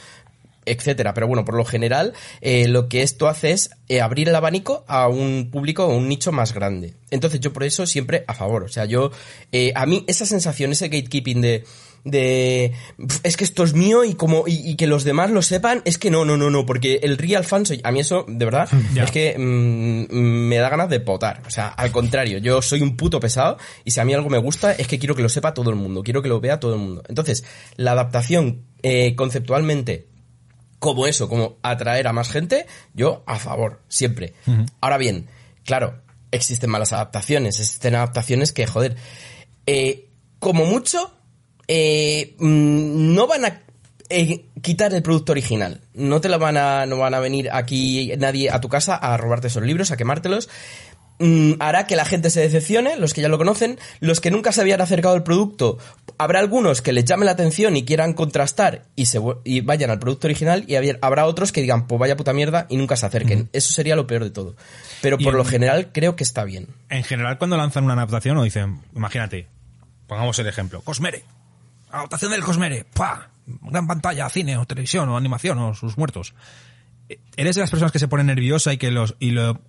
etcétera. 0.66 1.14
Pero 1.14 1.26
bueno, 1.26 1.44
por 1.44 1.56
lo 1.56 1.64
general, 1.64 2.12
eh, 2.40 2.68
lo 2.68 2.88
que 2.88 3.02
esto 3.02 3.28
hace 3.28 3.52
es 3.52 3.70
eh, 3.88 4.00
abrir 4.00 4.28
el 4.28 4.34
abanico 4.34 4.84
a 4.88 5.08
un 5.08 5.48
público, 5.50 5.84
a 5.84 5.88
un 5.88 6.08
nicho 6.08 6.32
más 6.32 6.52
grande. 6.52 6.94
Entonces 7.10 7.40
yo 7.40 7.52
por 7.52 7.64
eso 7.64 7.86
siempre 7.86 8.24
a 8.26 8.34
favor. 8.34 8.64
O 8.64 8.68
sea, 8.68 8.84
yo, 8.84 9.10
eh, 9.52 9.72
a 9.74 9.86
mí 9.86 10.04
esa 10.08 10.26
sensación, 10.26 10.72
ese 10.72 10.88
gatekeeping 10.88 11.40
de, 11.40 11.64
de 12.06 12.72
"Pf, 12.96 13.20
es 13.24 13.36
que 13.36 13.44
esto 13.44 13.64
es 13.64 13.74
mío 13.74 14.04
y 14.04 14.14
como 14.14 14.44
y, 14.46 14.70
y 14.70 14.76
que 14.76 14.86
los 14.86 15.02
demás 15.04 15.30
lo 15.30 15.42
sepan 15.42 15.82
es 15.84 15.98
que 15.98 16.10
no 16.10 16.24
no 16.24 16.36
no 16.36 16.50
no 16.50 16.64
porque 16.64 17.00
el 17.02 17.18
real 17.18 17.44
fan 17.44 17.66
soy 17.66 17.80
a 17.82 17.90
mí 17.90 17.98
eso 17.98 18.24
de 18.28 18.44
verdad 18.44 18.68
es 18.96 19.10
que 19.10 19.36
mm, 19.36 20.14
me 20.14 20.56
da 20.58 20.68
ganas 20.68 20.88
de 20.88 21.00
potar 21.00 21.42
o 21.46 21.50
sea 21.50 21.66
al 21.66 21.90
contrario 21.90 22.38
yo 22.38 22.62
soy 22.62 22.80
un 22.80 22.96
puto 22.96 23.18
pesado 23.18 23.58
y 23.84 23.90
si 23.90 23.98
a 23.98 24.04
mí 24.04 24.14
algo 24.14 24.30
me 24.30 24.38
gusta 24.38 24.72
es 24.72 24.86
que 24.86 25.00
quiero 25.00 25.16
que 25.16 25.22
lo 25.22 25.28
sepa 25.28 25.52
todo 25.52 25.70
el 25.70 25.76
mundo 25.76 26.04
quiero 26.04 26.22
que 26.22 26.28
lo 26.28 26.40
vea 26.40 26.60
todo 26.60 26.74
el 26.74 26.80
mundo 26.80 27.02
entonces 27.08 27.44
la 27.76 27.90
adaptación 27.90 28.62
eh, 28.84 29.16
conceptualmente 29.16 30.06
como 30.78 31.06
eso, 31.06 31.28
como 31.28 31.56
atraer 31.62 32.06
a 32.06 32.12
más 32.12 32.30
gente, 32.30 32.66
yo 32.94 33.22
a 33.26 33.38
favor, 33.38 33.80
siempre. 33.88 34.34
Ahora 34.80 34.98
bien, 34.98 35.28
claro, 35.64 36.00
existen 36.30 36.70
malas 36.70 36.92
adaptaciones, 36.92 37.58
existen 37.58 37.94
adaptaciones 37.94 38.52
que, 38.52 38.66
joder, 38.66 38.96
eh, 39.66 40.08
como 40.38 40.64
mucho, 40.64 41.12
eh, 41.68 42.36
mm, 42.38 43.14
no 43.14 43.26
van 43.26 43.44
a 43.44 43.62
eh, 44.08 44.46
quitar 44.62 44.94
el 44.94 45.02
producto 45.02 45.32
original. 45.32 45.80
No 45.94 46.20
te 46.20 46.28
lo 46.28 46.38
van 46.38 46.56
a, 46.56 46.86
no 46.86 46.98
van 46.98 47.14
a 47.14 47.20
venir 47.20 47.50
aquí 47.50 48.12
nadie 48.18 48.50
a 48.50 48.60
tu 48.60 48.68
casa 48.68 48.94
a 48.94 49.16
robarte 49.16 49.48
esos 49.48 49.62
libros, 49.62 49.90
a 49.90 49.96
quemártelos. 49.96 50.48
Mm, 51.18 51.52
hará 51.60 51.86
que 51.86 51.96
la 51.96 52.04
gente 52.04 52.28
se 52.28 52.40
decepcione, 52.40 52.96
los 52.98 53.14
que 53.14 53.22
ya 53.22 53.28
lo 53.28 53.38
conocen, 53.38 53.78
los 54.00 54.20
que 54.20 54.30
nunca 54.30 54.52
se 54.52 54.60
habían 54.60 54.82
acercado 54.82 55.14
al 55.14 55.22
producto, 55.22 55.78
habrá 56.18 56.40
algunos 56.40 56.82
que 56.82 56.92
les 56.92 57.06
llame 57.06 57.24
la 57.24 57.30
atención 57.30 57.74
y 57.76 57.84
quieran 57.86 58.12
contrastar 58.12 58.84
y, 58.96 59.06
se, 59.06 59.18
y 59.44 59.62
vayan 59.62 59.88
al 59.90 59.98
producto 59.98 60.26
original 60.26 60.64
y 60.68 60.74
habrá 61.00 61.24
otros 61.24 61.52
que 61.52 61.62
digan, 61.62 61.86
pues 61.86 61.98
vaya 61.98 62.16
puta 62.18 62.34
mierda 62.34 62.66
y 62.68 62.76
nunca 62.76 62.96
se 62.96 63.06
acerquen. 63.06 63.48
Eso 63.54 63.72
sería 63.72 63.96
lo 63.96 64.06
peor 64.06 64.24
de 64.24 64.30
todo. 64.30 64.56
Pero 65.00 65.16
por 65.16 65.32
lo 65.34 65.40
en- 65.42 65.48
general 65.48 65.90
creo 65.92 66.16
que 66.16 66.22
está 66.24 66.44
bien. 66.44 66.68
En 66.90 67.02
general, 67.02 67.38
cuando 67.38 67.56
lanzan 67.56 67.84
una 67.84 67.94
adaptación 67.94 68.36
o 68.36 68.42
dicen, 68.44 68.82
imagínate, 68.94 69.46
pongamos 70.06 70.38
el 70.38 70.48
ejemplo, 70.48 70.82
Cosmere. 70.82 71.24
adaptación 71.90 72.30
del 72.30 72.42
Cosmere, 72.44 72.84
¡pua! 72.92 73.30
Gran 73.46 73.86
pantalla, 73.86 74.28
cine 74.28 74.58
o 74.58 74.66
televisión 74.66 75.08
o 75.08 75.16
animación 75.16 75.58
o 75.60 75.72
sus 75.72 75.96
muertos. 75.96 76.34
¿Eres 77.36 77.54
de 77.54 77.60
las 77.62 77.70
personas 77.70 77.92
que 77.92 78.00
se 78.00 78.08
pone 78.08 78.24
nerviosa 78.24 78.72
y 78.72 78.76
que 78.78 78.90
los, 78.90 79.14
y 79.20 79.30
lo, 79.30 79.60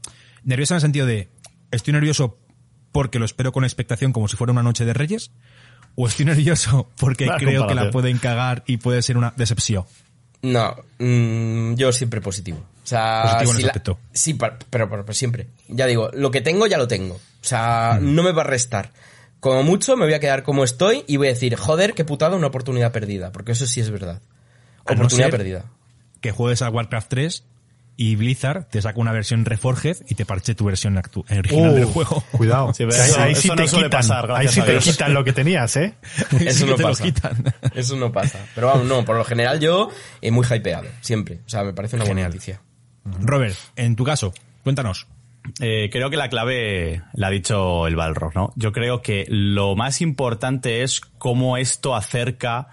nerviosa 0.44 0.74
en 0.74 0.78
el 0.78 0.82
sentido 0.82 1.06
de, 1.06 1.30
estoy 1.72 1.94
nervioso 1.94 2.38
porque 2.92 3.20
lo 3.20 3.26
espero 3.26 3.52
con 3.52 3.64
expectación 3.64 4.14
como 4.14 4.28
si 4.28 4.36
fuera 4.38 4.52
una 4.54 4.64
noche 4.64 4.86
de 4.86 4.94
reyes? 4.94 5.32
¿O 5.96 6.08
estoy 6.08 6.26
nervioso 6.26 6.90
porque 7.00 7.28
creo 7.38 7.68
que 7.68 7.76
la 7.76 7.90
pueden 7.92 8.18
cagar 8.20 8.64
y 8.68 8.78
puede 8.78 9.02
ser 9.02 9.18
una 9.18 9.34
decepción? 9.36 9.86
No, 10.44 10.76
mm, 11.00 11.74
yo 11.74 11.92
siempre 11.92 12.22
positivo. 12.22 12.60
O 12.84 12.88
sea, 12.88 13.24
Positivo 13.24 13.52
en 13.52 13.56
si 13.58 13.62
ese 13.64 13.68
aspecto. 13.70 14.00
Sí, 14.14 14.34
pa- 14.36 14.58
pero, 14.70 14.90
pero- 14.90 15.04
pero 15.04 15.14
siempre. 15.14 15.48
Ya 15.68 15.86
digo, 15.88 16.10
lo 16.14 16.32
que 16.32 16.42
tengo 16.42 16.68
ya 16.68 16.78
lo 16.78 16.88
tengo. 16.88 17.16
O 17.16 17.20
sea, 17.42 17.98
no 18.02 18.24
me 18.24 18.32
va 18.32 18.44
a 18.44 18.46
restar. 18.46 18.92
Como 19.40 19.64
mucho 19.64 19.98
me 19.98 20.06
voy 20.06 20.14
a 20.14 20.20
quedar 20.20 20.44
como 20.44 20.64
estoy 20.64 21.04
y 21.08 21.18
voy 21.18 21.28
a 21.28 21.32
decir, 21.32 21.56
joder, 21.56 21.94
qué 21.94 22.06
putada, 22.06 22.36
una 22.36 22.48
oportunidad 22.48 22.92
perdida. 22.92 23.32
Porque 23.32 23.52
eso 23.54 23.66
sí 23.66 23.82
es 23.82 23.90
verdad. 23.90 24.22
A 24.86 24.94
no 24.94 25.00
Oportunidad 25.02 25.30
ser- 25.30 25.38
perdida. 25.38 25.66
Que 26.22 26.32
juegues 26.32 26.62
a 26.62 26.70
Warcraft 26.70 27.10
3 27.10 27.44
y 28.00 28.16
Blizzard 28.16 28.66
te 28.70 28.82
saca 28.82 29.00
una 29.00 29.12
versión 29.12 29.44
Reforged 29.44 29.98
y 30.08 30.14
te 30.16 30.24
parche 30.26 30.54
tu 30.56 30.66
versión 30.66 30.96
actu- 30.98 31.26
original 31.36 31.72
Uh, 31.72 31.74
del 31.74 31.86
juego. 31.86 32.24
Cuidado. 32.32 32.72
Sí, 32.78 32.84
ahí, 33.18 33.34
sí 33.36 33.48
no 33.50 33.56
te 33.56 33.68
suele 33.68 33.86
quitan, 33.88 34.00
pasar, 34.00 34.32
ahí 34.32 34.48
sí 34.48 34.62
te 34.62 34.78
quitan 34.78 35.14
lo 35.14 35.24
que 35.24 35.34
tenías, 35.34 35.76
¿eh? 35.78 35.96
Eso 36.40 36.66
no 36.68 36.76
te 36.76 36.84
pasa. 36.84 37.04
quitan. 37.04 37.44
Eso 37.74 37.96
no 37.96 38.12
pasa. 38.12 38.40
Pero 38.56 38.68
vamos, 38.68 38.86
no, 38.86 39.04
por 39.04 39.18
lo 39.18 39.24
general 39.26 39.60
yo 39.60 39.90
eh, 40.22 40.30
muy 40.32 40.46
hypeado, 40.46 40.86
siempre. 41.02 41.40
O 41.46 41.50
sea, 41.50 41.64
me 41.64 41.74
parece 41.74 41.96
una 41.96 42.06
buena 42.06 42.22
Genial. 42.22 42.32
noticia. 42.32 42.62
Robert, 43.22 43.56
en 43.76 43.96
tu 43.96 44.04
caso, 44.04 44.34
cuéntanos. 44.64 45.08
Eh, 45.62 45.90
creo 45.92 46.10
que 46.10 46.18
la 46.18 46.28
clave 46.28 47.02
la 47.14 47.28
ha 47.28 47.30
dicho 47.30 47.88
el 47.88 47.96
Balrog, 47.96 48.36
¿no? 48.36 48.52
Yo 48.58 48.74
creo 48.74 49.02
que 49.02 49.26
lo 49.30 49.76
más 49.78 50.02
importante 50.02 50.84
es 50.84 51.00
cómo 51.00 51.56
esto 51.56 51.96
acerca 51.96 52.68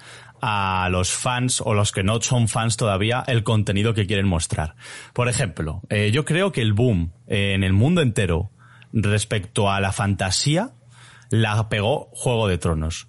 a 0.47 0.89
los 0.91 1.11
fans 1.11 1.63
o 1.65 1.73
los 1.73 1.91
que 1.91 2.03
no 2.03 2.21
son 2.21 2.49
fans 2.49 2.77
todavía 2.77 3.25
el 3.27 3.43
contenido 3.45 3.95
que 3.95 4.07
quieren 4.07 4.27
mostrar. 4.27 4.77
Por 5.15 5.29
ejemplo, 5.31 5.81
eh, 5.89 6.11
yo 6.13 6.25
creo 6.27 6.53
que 6.53 6.61
el 6.61 6.75
boom 6.75 7.13
eh, 7.27 7.53
en 7.55 7.65
el 7.65 7.73
mundo 7.73 8.03
entero 8.03 8.51
respecto 8.93 9.71
a 9.71 9.81
la 9.81 9.93
fantasía 9.93 10.73
la 11.31 11.69
pegó 11.69 12.11
Juego 12.13 12.47
de 12.49 12.59
Tronos. 12.59 13.09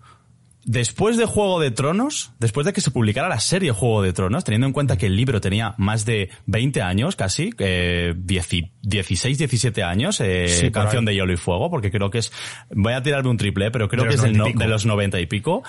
Después 0.68 1.16
de 1.18 1.26
Juego 1.26 1.60
de 1.60 1.70
Tronos, 1.70 2.32
después 2.40 2.66
de 2.66 2.74
que 2.74 2.82
se 2.82 2.90
publicara 2.90 3.30
la 3.30 3.40
serie 3.40 3.72
Juego 3.72 4.02
de 4.02 4.14
Tronos, 4.14 4.44
teniendo 4.44 4.66
en 4.66 4.74
cuenta 4.74 4.98
que 4.98 5.06
el 5.06 5.16
libro 5.16 5.40
tenía 5.40 5.76
más 5.78 6.06
de 6.06 6.32
20 6.48 6.82
años 6.82 7.16
casi, 7.16 7.52
eh, 7.60 8.16
10 8.18 8.50
16, 8.82 9.38
17 9.38 9.84
años, 9.84 10.20
eh, 10.22 10.48
Sí, 10.48 10.72
Canción 10.72 11.06
de 11.06 11.14
Hielo 11.14 11.32
y 11.32 11.38
Fuego, 11.38 11.70
porque 11.70 11.92
creo 11.92 12.10
que 12.10 12.18
es, 12.18 12.32
voy 12.72 12.94
a 12.94 13.04
tirarme 13.04 13.30
un 13.30 13.38
triple, 13.38 13.70
pero 13.70 13.88
creo 13.90 14.06
De 14.06 14.10
que 14.10 14.16
es 14.16 14.22
del 14.24 14.36
90 14.36 14.38
y 14.38 14.40
no- 14.40 14.54
pico. 14.54 14.60
de 14.64 14.68
los 14.68 14.86
90 14.88 15.20
y 15.20 15.26
pico. 15.28 15.64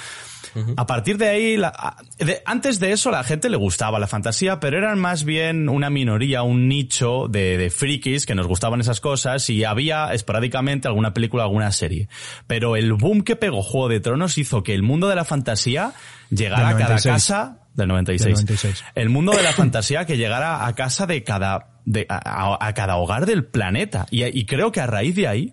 A 0.77 0.87
partir 0.87 1.19
de 1.19 1.29
ahí, 1.29 1.57
la- 1.57 1.73
a- 1.77 1.97
de- 2.19 2.43
antes 2.47 2.81
de 2.81 2.93
eso, 2.93 3.11
la 3.11 3.23
gente 3.25 3.51
le 3.51 3.57
gustaba 3.57 3.99
la 3.99 4.07
fantasía, 4.07 4.59
pero 4.61 4.79
eran 4.79 4.99
más 4.99 5.25
bien 5.25 5.69
una 5.69 5.91
minoría, 5.91 6.43
un 6.43 6.69
nicho 6.69 7.29
de, 7.29 7.59
de 7.59 7.71
frikis 7.71 8.25
que 8.27 8.35
nos 8.35 8.47
gustaban 8.47 8.81
esas 8.81 9.01
cosas 9.01 9.49
y 9.51 9.65
había 9.65 10.13
esporádicamente 10.15 10.89
alguna 10.89 11.13
película, 11.13 11.43
alguna 11.45 11.71
serie. 11.73 12.09
Pero 12.47 12.77
el 12.77 12.93
boom 12.95 13.23
que 13.23 13.37
pegó 13.37 13.63
Juego 13.63 13.89
de 13.89 14.01
Tronos 14.01 14.39
hizo 14.39 14.63
que 14.63 14.75
el 14.75 14.83
mundo 14.83 15.09
de 15.09 15.15
la 15.17 15.25
fantasía 15.25 15.93
llegara 16.31 16.69
a 16.69 16.73
cada 16.73 16.85
96. 16.97 17.13
casa 17.15 17.59
del 17.75 17.89
96. 17.89 18.25
Del 18.37 18.45
96. 18.47 18.85
El 18.95 19.09
mundo 19.11 19.33
de 19.33 19.43
la 19.43 19.53
fantasía 19.53 20.07
que 20.07 20.17
llegara 20.17 20.67
a 20.67 20.73
casa 20.75 21.07
de 21.07 21.23
cada, 21.23 21.69
de, 21.85 22.07
a, 22.09 22.17
a- 22.55 22.67
a 22.67 22.73
cada 22.75 22.97
hogar 22.97 23.27
del 23.27 23.45
planeta. 23.45 24.07
Y, 24.11 24.25
y 24.25 24.47
creo 24.47 24.73
que 24.73 24.81
a 24.81 24.87
raíz 24.87 25.15
de 25.17 25.29
ahí, 25.29 25.53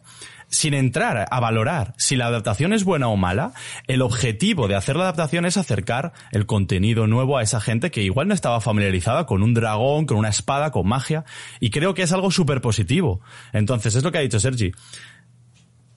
sin 0.53 0.73
entrar 0.73 1.25
a 1.29 1.39
valorar 1.39 1.93
si 1.97 2.15
la 2.15 2.27
adaptación 2.27 2.73
es 2.73 2.83
buena 2.83 3.07
o 3.07 3.17
mala, 3.17 3.53
el 3.87 4.01
objetivo 4.01 4.67
de 4.67 4.75
hacer 4.75 4.95
la 4.95 5.03
adaptación 5.03 5.45
es 5.45 5.57
acercar 5.57 6.13
el 6.31 6.45
contenido 6.45 7.07
nuevo 7.07 7.37
a 7.37 7.43
esa 7.43 7.59
gente 7.59 7.89
que 7.89 8.03
igual 8.03 8.27
no 8.27 8.33
estaba 8.33 8.61
familiarizada 8.61 9.25
con 9.25 9.41
un 9.41 9.53
dragón, 9.53 10.05
con 10.05 10.17
una 10.17 10.29
espada, 10.29 10.71
con 10.71 10.87
magia. 10.87 11.25
Y 11.59 11.71
creo 11.71 11.93
que 11.93 12.03
es 12.03 12.11
algo 12.11 12.29
súper 12.29 12.61
positivo. 12.61 13.21
Entonces, 13.51 13.95
es 13.95 14.03
lo 14.03 14.11
que 14.11 14.19
ha 14.19 14.21
dicho 14.21 14.39
Sergi 14.39 14.71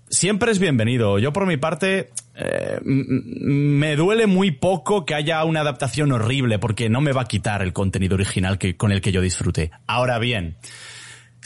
siempre 0.08 0.52
es 0.52 0.58
bienvenido. 0.58 1.18
Yo 1.18 1.32
por 1.32 1.46
mi 1.46 1.56
parte 1.56 2.10
eh, 2.34 2.78
me 2.82 3.96
duele 3.96 4.26
muy 4.26 4.52
poco 4.52 5.04
que 5.04 5.14
haya 5.14 5.44
una 5.44 5.60
adaptación 5.60 6.12
horrible 6.12 6.58
porque 6.58 6.88
no 6.88 7.00
me 7.00 7.12
va 7.12 7.22
a 7.22 7.28
quitar 7.28 7.62
el 7.62 7.72
contenido 7.72 8.14
original 8.14 8.58
que, 8.58 8.76
con 8.76 8.92
el 8.92 9.00
que 9.00 9.12
yo 9.12 9.20
disfruté. 9.20 9.70
Ahora 9.86 10.18
bien, 10.18 10.56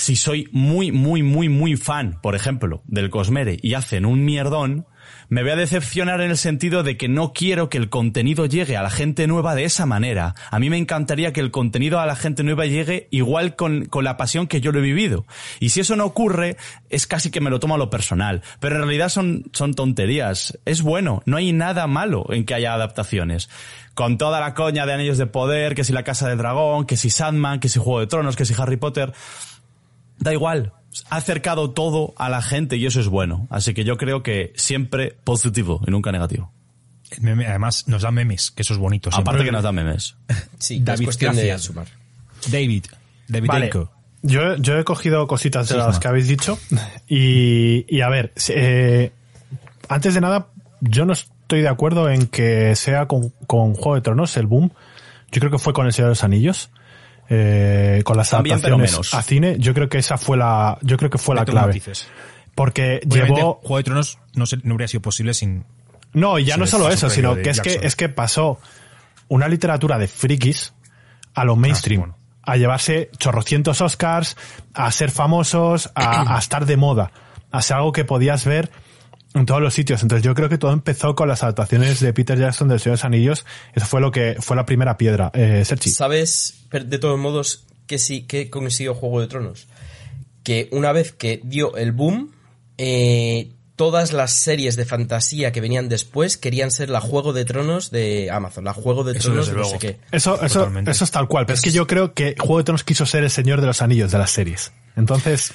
si 0.00 0.16
soy 0.16 0.48
muy, 0.50 0.92
muy, 0.92 1.22
muy, 1.22 1.50
muy 1.50 1.76
fan, 1.76 2.18
por 2.22 2.34
ejemplo, 2.34 2.82
del 2.86 3.10
Cosmere 3.10 3.58
y 3.60 3.74
hacen 3.74 4.06
un 4.06 4.24
mierdón, 4.24 4.86
me 5.28 5.42
voy 5.42 5.52
a 5.52 5.56
decepcionar 5.56 6.22
en 6.22 6.30
el 6.30 6.38
sentido 6.38 6.82
de 6.82 6.96
que 6.96 7.06
no 7.06 7.34
quiero 7.34 7.68
que 7.68 7.76
el 7.76 7.90
contenido 7.90 8.46
llegue 8.46 8.78
a 8.78 8.82
la 8.82 8.88
gente 8.88 9.26
nueva 9.26 9.54
de 9.54 9.64
esa 9.64 9.84
manera. 9.84 10.34
A 10.50 10.58
mí 10.58 10.70
me 10.70 10.78
encantaría 10.78 11.34
que 11.34 11.40
el 11.40 11.50
contenido 11.50 12.00
a 12.00 12.06
la 12.06 12.16
gente 12.16 12.42
nueva 12.42 12.64
llegue 12.64 13.08
igual 13.10 13.56
con, 13.56 13.84
con 13.84 14.04
la 14.04 14.16
pasión 14.16 14.46
que 14.46 14.62
yo 14.62 14.72
lo 14.72 14.78
he 14.78 14.82
vivido. 14.82 15.26
Y 15.58 15.68
si 15.68 15.80
eso 15.80 15.96
no 15.96 16.06
ocurre, 16.06 16.56
es 16.88 17.06
casi 17.06 17.30
que 17.30 17.42
me 17.42 17.50
lo 17.50 17.60
tomo 17.60 17.74
a 17.74 17.78
lo 17.78 17.90
personal. 17.90 18.42
Pero 18.58 18.76
en 18.76 18.82
realidad 18.82 19.10
son, 19.10 19.50
son 19.52 19.74
tonterías. 19.74 20.58
Es 20.64 20.80
bueno, 20.80 21.22
no 21.26 21.36
hay 21.36 21.52
nada 21.52 21.86
malo 21.86 22.24
en 22.30 22.46
que 22.46 22.54
haya 22.54 22.72
adaptaciones. 22.72 23.50
Con 23.92 24.16
toda 24.16 24.40
la 24.40 24.54
coña 24.54 24.86
de 24.86 24.94
Anillos 24.94 25.18
de 25.18 25.26
Poder, 25.26 25.74
que 25.74 25.84
si 25.84 25.92
la 25.92 26.04
Casa 26.04 26.26
del 26.26 26.38
Dragón, 26.38 26.86
que 26.86 26.96
si 26.96 27.10
Sandman, 27.10 27.60
que 27.60 27.68
si 27.68 27.78
Juego 27.78 28.00
de 28.00 28.06
Tronos, 28.06 28.34
que 28.34 28.46
si 28.46 28.54
Harry 28.56 28.78
Potter. 28.78 29.12
Da 30.20 30.32
igual. 30.32 30.72
Ha 31.08 31.16
acercado 31.16 31.70
todo 31.70 32.14
a 32.16 32.28
la 32.28 32.42
gente 32.42 32.76
y 32.76 32.86
eso 32.86 33.00
es 33.00 33.08
bueno. 33.08 33.46
Así 33.50 33.74
que 33.74 33.84
yo 33.84 33.96
creo 33.96 34.22
que 34.22 34.52
siempre 34.56 35.16
positivo 35.24 35.80
y 35.86 35.90
nunca 35.90 36.12
negativo. 36.12 36.52
Meme, 37.20 37.46
Además, 37.46 37.88
nos 37.88 38.02
da 38.02 38.10
memes, 38.12 38.50
que 38.52 38.62
eso 38.62 38.72
es 38.74 38.78
bonito. 38.78 39.10
siempre. 39.10 39.30
Aparte 39.30 39.44
que 39.44 39.52
nos 39.52 39.62
da 39.62 39.72
memes. 39.72 40.16
Sí, 40.58 40.80
David, 40.80 41.00
es 41.00 41.06
cuestión 41.06 41.34
de 41.36 41.58
sumar. 41.58 41.86
David, 42.48 42.84
David 43.28 43.48
Vale. 43.48 43.66
Enco. 43.66 43.90
Yo, 44.22 44.56
yo 44.56 44.78
he 44.78 44.84
cogido 44.84 45.26
cositas 45.26 45.68
de 45.68 45.74
Sí, 45.74 45.78
las 45.78 45.98
que 45.98 46.06
habéis 46.08 46.28
dicho 46.28 46.58
y, 47.08 47.86
y 47.88 48.00
a 48.02 48.08
ver, 48.10 48.32
eh, 48.48 49.12
antes 49.88 50.14
de 50.14 50.20
nada, 50.20 50.48
yo 50.80 51.06
no 51.06 51.14
estoy 51.14 51.62
de 51.62 51.68
acuerdo 51.68 52.10
en 52.10 52.26
que 52.26 52.76
sea 52.76 53.06
con, 53.06 53.30
con 53.46 53.74
Juego 53.74 53.94
de 53.94 54.02
Tronos 54.02 54.36
el 54.36 54.46
boom. 54.46 54.70
Yo 55.32 55.40
creo 55.40 55.50
que 55.50 55.58
fue 55.58 55.72
con 55.72 55.86
El 55.86 55.92
Señor 55.92 56.08
de 56.08 56.12
los 56.12 56.24
Anillos. 56.24 56.70
Eh, 57.30 58.02
con 58.04 58.16
las 58.16 58.28
También, 58.30 58.54
adaptaciones 58.56 58.90
menos. 58.92 59.14
a 59.14 59.22
cine, 59.22 59.56
yo 59.58 59.72
creo 59.72 59.88
que 59.88 59.98
esa 59.98 60.18
fue 60.18 60.36
la, 60.36 60.76
yo 60.82 60.96
creo 60.96 61.08
que 61.10 61.16
fue 61.18 61.34
la 61.36 61.44
clave. 61.44 61.68
matices. 61.68 62.08
Porque 62.54 63.00
Obviamente, 63.06 63.36
llevó, 63.40 63.54
Juego 63.62 63.76
de 63.78 63.84
Tronos 63.84 64.18
no, 64.34 64.44
se- 64.46 64.58
no 64.64 64.74
habría 64.74 64.88
sido 64.88 65.00
posible 65.00 65.32
sin... 65.32 65.64
No, 66.12 66.38
y 66.40 66.44
ya 66.44 66.56
no 66.56 66.66
solo 66.66 66.90
eso, 66.90 67.08
sino 67.08 67.36
que 67.36 67.50
es 67.50 67.60
que 67.60 67.78
es 67.82 67.94
que 67.94 68.08
pasó 68.08 68.58
una 69.28 69.46
literatura 69.48 69.96
de 69.96 70.08
frikis 70.08 70.74
a 71.34 71.44
lo 71.44 71.54
mainstream, 71.54 72.00
Ah, 72.02 72.06
bueno. 72.06 72.16
a 72.42 72.56
llevarse 72.56 73.10
chorrocientos 73.16 73.80
Oscars, 73.80 74.36
a 74.74 74.90
ser 74.90 75.12
famosos, 75.12 75.90
a, 75.94 76.34
a 76.34 76.38
estar 76.40 76.66
de 76.66 76.76
moda, 76.76 77.12
a 77.52 77.62
ser 77.62 77.76
algo 77.76 77.92
que 77.92 78.04
podías 78.04 78.44
ver 78.44 78.70
en 79.34 79.46
todos 79.46 79.60
los 79.60 79.74
sitios. 79.74 80.02
Entonces 80.02 80.24
yo 80.24 80.34
creo 80.34 80.48
que 80.48 80.58
todo 80.58 80.72
empezó 80.72 81.14
con 81.14 81.28
las 81.28 81.42
adaptaciones 81.42 82.00
de 82.00 82.12
Peter 82.12 82.38
Jackson 82.38 82.68
del 82.68 82.80
Señor 82.80 82.96
de 82.96 83.02
los 83.02 83.04
Anillos. 83.04 83.46
Eso 83.74 83.86
fue 83.86 84.00
lo 84.00 84.10
que 84.10 84.36
fue 84.40 84.56
la 84.56 84.66
primera 84.66 84.96
piedra. 84.96 85.30
Eh, 85.34 85.64
Sergi. 85.64 85.90
¿Sabes, 85.90 86.66
de 86.70 86.98
todos 86.98 87.18
modos, 87.18 87.66
que 87.86 87.98
sí, 87.98 88.22
que 88.22 88.50
consiguió 88.50 88.94
Juego 88.94 89.20
de 89.20 89.28
Tronos? 89.28 89.68
Que 90.42 90.68
una 90.72 90.92
vez 90.92 91.12
que 91.12 91.40
dio 91.44 91.76
el 91.76 91.92
boom, 91.92 92.32
eh, 92.78 93.52
todas 93.80 94.12
las 94.12 94.34
series 94.34 94.76
de 94.76 94.84
fantasía 94.84 95.52
que 95.52 95.62
venían 95.62 95.88
después 95.88 96.36
querían 96.36 96.70
ser 96.70 96.90
la 96.90 97.00
Juego 97.00 97.32
de 97.32 97.46
Tronos 97.46 97.90
de 97.90 98.30
Amazon, 98.30 98.62
la 98.62 98.74
Juego 98.74 99.04
de 99.04 99.12
Eso 99.16 99.28
Tronos 99.30 99.46
de 99.46 99.54
no 99.54 99.64
sé 99.64 99.70
luego. 99.70 99.78
qué. 99.78 99.96
Eso, 100.12 100.34
eso, 100.42 100.58
Totalmente. 100.58 100.90
eso 100.90 101.04
es 101.04 101.10
tal 101.10 101.26
cual. 101.28 101.46
Pero 101.46 101.54
es 101.54 101.62
que 101.62 101.70
yo 101.70 101.86
creo 101.86 102.12
que 102.12 102.34
Juego 102.38 102.58
de 102.58 102.64
Tronos 102.64 102.84
quiso 102.84 103.06
ser 103.06 103.24
el 103.24 103.30
Señor 103.30 103.62
de 103.62 103.66
los 103.66 103.80
Anillos 103.80 104.12
de 104.12 104.18
las 104.18 104.32
series. 104.32 104.70
Entonces, 104.96 105.54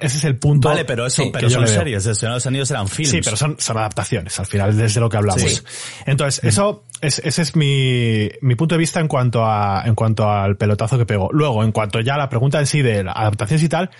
ese 0.00 0.16
es 0.18 0.22
el 0.24 0.36
punto. 0.36 0.68
Vale, 0.68 0.84
pero 0.84 1.06
eso, 1.06 1.24
pero 1.32 1.48
yo 1.48 1.54
son 1.54 1.64
le 1.64 1.70
veo. 1.72 1.80
series. 1.80 2.06
El 2.06 2.14
Señor 2.14 2.34
de 2.34 2.36
los 2.36 2.46
Anillos 2.46 2.70
eran 2.70 2.86
films. 2.86 3.10
Sí, 3.10 3.20
pero 3.24 3.36
son, 3.36 3.56
son 3.58 3.78
adaptaciones, 3.78 4.38
al 4.38 4.46
final, 4.46 4.76
desde 4.76 5.00
lo 5.00 5.08
que 5.08 5.16
hablamos. 5.16 5.42
Sí. 5.42 5.60
Entonces, 6.06 6.44
eso, 6.44 6.84
es, 7.00 7.18
ese 7.24 7.42
es 7.42 7.56
mi, 7.56 8.30
mi 8.42 8.54
punto 8.54 8.76
de 8.76 8.78
vista 8.78 9.00
en 9.00 9.08
cuanto 9.08 9.44
a, 9.44 9.82
en 9.86 9.96
cuanto 9.96 10.30
al 10.30 10.56
pelotazo 10.56 10.98
que 10.98 11.04
pegó. 11.06 11.30
Luego, 11.32 11.64
en 11.64 11.72
cuanto 11.72 11.98
ya 11.98 12.14
a 12.14 12.18
la 12.18 12.28
pregunta 12.28 12.60
en 12.60 12.66
sí 12.68 12.80
de 12.82 13.02
la 13.02 13.10
adaptaciones 13.10 13.64
y 13.64 13.68
tal, 13.68 13.90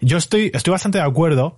yo 0.00 0.16
estoy, 0.16 0.52
estoy 0.54 0.70
bastante 0.70 0.98
de 0.98 1.04
acuerdo 1.04 1.56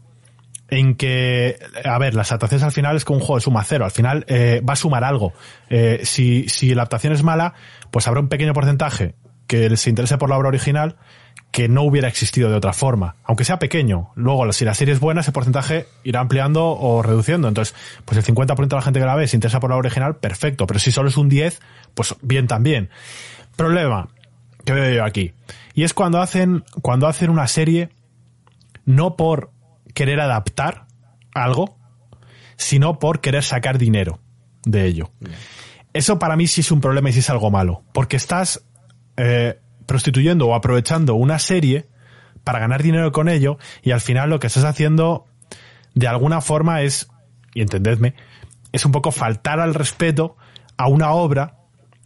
en 0.72 0.94
que, 0.94 1.58
a 1.85 1.98
ver, 1.98 2.14
las 2.14 2.32
adaptaciones 2.32 2.64
al 2.64 2.72
final 2.72 2.96
es 2.96 3.04
como 3.04 3.18
un 3.18 3.20
juego 3.20 3.37
de 3.37 3.42
suma 3.42 3.62
cero. 3.62 3.85
Al 3.85 3.90
final 3.90 4.24
eh, 4.26 4.62
va 4.66 4.72
a 4.72 4.76
sumar 4.76 5.04
algo. 5.04 5.35
Eh, 5.68 6.00
si, 6.04 6.48
si 6.48 6.74
la 6.74 6.80
adaptación 6.80 7.12
es 7.12 7.22
mala, 7.22 7.52
pues 7.90 8.08
habrá 8.08 8.20
un 8.20 8.28
pequeño 8.28 8.54
porcentaje 8.54 9.14
que 9.46 9.76
se 9.76 9.90
interese 9.90 10.16
por 10.16 10.30
la 10.30 10.38
obra 10.38 10.48
original 10.48 10.96
que 11.50 11.68
no 11.68 11.82
hubiera 11.82 12.08
existido 12.08 12.48
de 12.48 12.56
otra 12.56 12.72
forma. 12.72 13.16
Aunque 13.24 13.44
sea 13.44 13.58
pequeño. 13.58 14.12
Luego, 14.14 14.50
si 14.54 14.64
la 14.64 14.72
serie 14.72 14.94
es 14.94 15.00
buena, 15.00 15.20
ese 15.20 15.30
porcentaje 15.30 15.88
irá 16.04 16.20
ampliando 16.20 16.64
o 16.68 17.02
reduciendo. 17.02 17.48
Entonces, 17.48 17.74
pues 18.06 18.16
el 18.16 18.35
50% 18.35 18.68
de 18.68 18.76
la 18.76 18.80
gente 18.80 18.98
que 18.98 19.04
la 19.04 19.14
ve 19.14 19.28
se 19.28 19.37
interesa 19.37 19.61
por 19.61 19.68
la 19.68 19.76
obra 19.76 19.88
original, 19.88 20.16
perfecto. 20.16 20.66
Pero 20.66 20.80
si 20.80 20.90
solo 20.90 21.11
es 21.11 21.18
un 21.18 21.28
10, 21.28 21.61
pues 21.92 22.16
bien 22.22 22.46
también. 22.46 22.88
Problema 23.56 24.08
que 24.64 24.72
veo 24.72 24.90
yo 24.90 25.04
aquí. 25.04 25.35
Y 25.74 25.82
es 25.82 25.92
cuando 25.92 26.22
hacen, 26.22 26.64
cuando 26.80 27.08
hacen 27.08 27.28
una 27.28 27.46
serie 27.46 27.90
no 28.87 29.16
por 29.16 29.50
querer 29.94 30.20
adaptar 30.20 30.87
algo, 31.35 31.78
sino 32.57 32.98
por 32.98 33.20
querer 33.20 33.44
sacar 33.44 33.78
dinero. 33.78 34.20
de 34.64 34.87
ello. 34.87 35.11
Eso 35.92 36.18
para 36.18 36.37
mí 36.37 36.46
sí 36.46 36.61
es 36.61 36.70
un 36.70 36.81
problema 36.81 37.11
y 37.11 37.12
sí 37.12 37.18
es 37.18 37.31
algo 37.31 37.50
malo, 37.50 37.83
porque 37.92 38.16
estás 38.16 38.64
eh, 39.16 39.59
prostituyendo 39.87 40.46
o 40.46 40.55
aprovechando 40.55 41.14
una 41.14 41.38
serie 41.38 41.88
para 42.44 42.59
ganar 42.59 42.83
dinero 42.83 43.12
con 43.12 43.28
ello 43.28 43.59
y 43.83 43.90
al 43.90 44.00
final 44.00 44.31
lo 44.31 44.40
que 44.40 44.46
estás 44.46 44.64
haciendo 44.64 45.26
de 45.94 46.09
alguna 46.09 46.40
forma 46.40 46.83
es, 46.83 47.09
y 47.55 47.61
entendedme, 47.61 48.14
es 48.72 48.87
un 48.87 48.92
poco 48.92 49.11
faltar 49.12 49.61
al 49.61 49.74
respeto 49.74 50.37
a 50.76 50.88
una 50.88 51.11
obra 51.11 51.59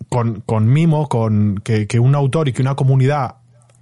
con, 0.09 0.40
con 0.40 0.66
mimo, 0.66 1.09
con 1.09 1.59
que, 1.59 1.87
que 1.87 2.01
un 2.01 2.14
autor 2.14 2.49
y 2.49 2.53
que 2.53 2.62
una 2.62 2.75
comunidad 2.75 3.37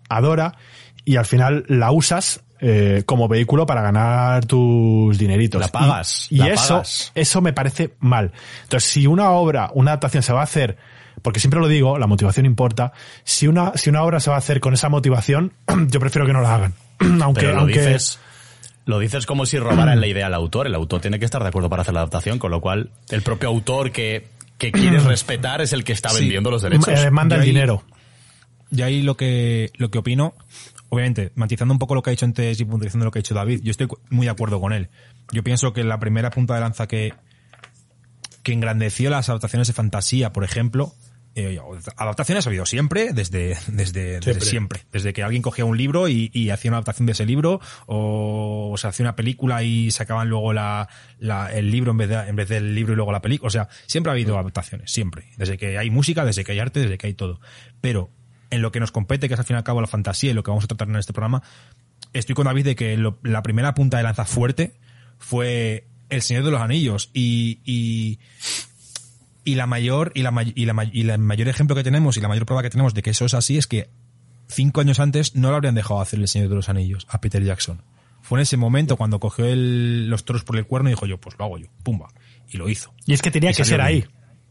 adora 0.08 0.56
y 1.04 1.16
al 1.16 1.24
final 1.24 1.64
la 1.68 1.90
usas 1.92 2.44
eh, 2.66 3.03
como 3.05 3.29
vehículo 3.29 3.66
para 3.66 3.83
ganar 3.83 4.46
tus 4.46 5.18
dineritos. 5.18 5.61
La 5.61 5.68
pagas, 5.68 6.29
Y, 6.31 6.37
y 6.37 6.38
la 6.38 6.48
eso, 6.55 6.68
pagas. 6.77 7.12
eso 7.14 7.40
me 7.42 7.53
parece 7.53 7.94
mal. 8.00 8.33
Entonces, 8.62 8.88
si 8.90 9.07
una 9.07 9.31
obra, 9.33 9.70
una 9.74 9.90
adaptación 9.90 10.22
se 10.22 10.33
va 10.33 10.40
a 10.40 10.44
hacer, 10.44 10.79
porque 11.20 11.40
siempre 11.40 11.61
lo 11.61 11.68
digo, 11.68 11.98
la 11.98 12.07
motivación 12.07 12.46
importa, 12.46 12.92
si 13.22 13.46
una, 13.48 13.72
si 13.77 13.90
una 13.90 14.03
obra 14.03 14.18
se 14.20 14.31
va 14.31 14.37
a 14.37 14.38
hacer 14.38 14.61
con 14.61 14.72
esa 14.72 14.88
motivación, 14.88 15.53
yo 15.88 16.00
prefiero 16.00 16.27
que 16.27 16.33
no 16.33 16.40
la 16.40 16.55
hagan. 16.55 16.74
aunque, 17.22 17.40
Pero 17.42 17.53
lo 17.55 17.61
aunque, 17.61 17.81
dices, 17.81 18.18
lo 18.87 18.98
dices 18.98 19.27
como 19.27 19.44
si 19.46 19.59
robaran 19.59 20.00
la 20.00 20.07
idea 20.07 20.27
al 20.27 20.35
autor. 20.35 20.66
El 20.66 20.74
autor 20.74 21.00
tiene 21.03 21.18
que 21.18 21.24
estar 21.27 21.42
de 21.42 21.48
acuerdo 21.48 21.68
para 21.68 21.83
hacer 21.83 21.92
la 21.94 22.00
adaptación, 22.00 22.38
con 22.38 22.50
lo 22.50 22.61
cual 22.61 22.90
el 23.11 23.20
propio 23.22 23.48
autor 23.50 23.90
que, 23.92 24.27
que 24.59 24.72
quieres 24.72 25.05
respetar 25.07 25.61
es 25.61 25.72
el 25.74 25.85
que 25.85 25.92
está 25.92 26.09
Sí. 26.09 26.20
vendiendo 26.20 26.50
los 26.50 26.62
derechos. 26.62 26.88
eh, 26.88 27.11
manda 27.11 27.37
Yo 27.37 27.42
el 27.42 27.48
ahí- 27.48 27.53
dinero. 27.55 27.83
Y 28.70 28.83
ahí 28.83 29.03
lo 29.03 29.16
que, 29.16 29.70
lo 29.77 29.90
que 29.90 29.98
opino, 29.98 30.35
obviamente, 30.94 31.33
matizando 31.35 31.72
un 31.74 31.78
poco 31.78 31.94
lo 31.94 32.02
que 32.02 32.11
ha 32.11 32.12
dicho 32.12 32.24
antes 32.24 32.59
y 32.61 32.64
puntualizando 32.64 33.04
lo 33.04 33.11
que 33.11 33.18
ha 33.18 33.22
dicho 33.22 33.35
David, 33.35 33.61
yo 33.62 33.70
estoy 33.70 33.88
muy 34.11 34.26
de 34.26 34.30
acuerdo 34.33 34.61
con 34.61 34.72
él. 34.72 34.88
Yo 35.33 35.42
pienso 35.44 35.72
que 35.72 35.85
la 35.85 35.98
primera 35.98 36.30
punta 36.30 36.54
de 36.54 36.61
lanza 36.61 36.87
que, 36.87 37.14
que 38.42 38.52
engrandeció 38.52 39.11
las 39.11 39.28
adaptaciones 39.28 39.68
de 39.68 39.74
fantasía, 39.74 40.33
por 40.33 40.44
ejemplo, 40.44 40.92
eh, 41.37 41.59
adaptaciones 41.96 42.46
ha 42.46 42.50
habido 42.50 42.64
siempre, 42.64 43.12
desde, 43.12 43.57
desde, 43.66 44.20
desde 44.20 44.40
siempre. 44.42 44.83
Desde 44.92 45.12
que 45.12 45.24
alguien 45.24 45.42
cogía 45.42 45.64
un 45.64 45.76
libro 45.76 46.07
y, 46.09 46.30
y 46.33 46.50
hacía 46.50 46.70
una 46.70 46.76
adaptación 46.76 47.07
de 47.07 47.12
ese 47.12 47.26
libro, 47.26 47.61
o, 47.87 48.74
se 48.78 48.87
hacía 48.87 49.04
una 49.04 49.16
película 49.16 49.62
y 49.64 49.90
sacaban 49.90 50.28
luego 50.28 50.52
la, 50.52 50.88
la- 51.18 51.52
el 51.52 51.70
libro 51.72 51.90
en 51.90 51.96
vez, 51.96 52.09
de, 52.09 52.14
en 52.28 52.37
vez 52.37 52.48
del 52.48 52.74
libro 52.74 52.92
y 52.92 52.96
luego 52.96 53.11
la 53.11 53.20
película. 53.20 53.48
O 53.48 53.50
sea, 53.50 53.68
siempre 53.87 54.11
ha 54.11 54.12
habido 54.12 54.38
adaptaciones, 54.38 54.92
siempre. 54.92 55.24
Desde 55.37 55.57
que 55.59 55.76
hay 55.76 55.90
música, 55.90 56.24
desde 56.24 56.44
que 56.44 56.52
hay 56.52 56.61
arte, 56.61 56.80
desde 56.80 56.98
que 56.98 57.09
hay 57.09 57.14
todo. 57.14 57.40
Pero 57.80 58.11
en 58.54 58.62
lo 58.62 58.72
que 58.72 58.80
nos 58.80 58.90
compete, 58.92 59.28
que 59.28 59.34
es 59.34 59.40
al 59.40 59.46
fin 59.46 59.54
y 59.56 59.58
al 59.58 59.64
cabo 59.64 59.80
la 59.80 59.86
fantasía 59.86 60.30
y 60.30 60.34
lo 60.34 60.42
que 60.42 60.50
vamos 60.50 60.64
a 60.64 60.68
tratar 60.68 60.88
en 60.88 60.96
este 60.96 61.12
programa, 61.12 61.42
estoy 62.12 62.34
con 62.34 62.44
David 62.46 62.64
de 62.64 62.76
que 62.76 62.96
lo- 62.96 63.18
la 63.22 63.42
primera 63.42 63.74
punta 63.74 63.96
de 63.98 64.02
lanza 64.02 64.24
fuerte 64.24 64.74
fue 65.18 65.86
El 66.10 66.22
Señor 66.22 66.44
de 66.44 66.50
los 66.50 66.60
Anillos 66.60 67.10
y, 67.12 67.60
y, 67.64 68.18
y 69.44 69.54
la 69.56 69.66
mayor 69.66 70.12
y 70.14 70.22
la, 70.22 70.32
y, 70.54 70.64
la, 70.64 70.72
may- 70.72 70.90
y 70.92 71.02
la 71.04 71.18
mayor 71.18 71.48
ejemplo 71.48 71.74
que 71.76 71.82
tenemos 71.84 72.16
y 72.16 72.20
la 72.20 72.28
mayor 72.28 72.46
prueba 72.46 72.62
que 72.62 72.70
tenemos 72.70 72.94
de 72.94 73.02
que 73.02 73.10
eso 73.10 73.24
es 73.26 73.34
así 73.34 73.58
es 73.58 73.66
que 73.66 73.90
cinco 74.48 74.80
años 74.80 75.00
antes 75.00 75.34
no 75.34 75.50
lo 75.50 75.56
habrían 75.56 75.74
dejado 75.74 76.00
hacer 76.00 76.18
El 76.20 76.28
Señor 76.28 76.48
de 76.48 76.54
los 76.54 76.68
Anillos 76.68 77.06
a 77.10 77.20
Peter 77.20 77.42
Jackson. 77.42 77.82
Fue 78.22 78.38
en 78.38 78.42
ese 78.42 78.56
momento 78.56 78.96
cuando 78.96 79.20
cogió 79.20 79.44
el- 79.46 80.08
los 80.08 80.24
toros 80.24 80.44
por 80.44 80.56
el 80.56 80.66
cuerno 80.66 80.88
y 80.88 80.92
dijo 80.92 81.06
yo, 81.06 81.18
pues 81.18 81.36
lo 81.38 81.44
hago 81.44 81.58
yo, 81.58 81.66
pumba. 81.82 82.08
Y 82.50 82.56
lo 82.58 82.68
hizo. 82.68 82.94
Y 83.06 83.12
es 83.14 83.20
que 83.22 83.30
tenía 83.30 83.50
que 83.52 83.64
ser 83.64 83.80
ahí. 83.80 84.04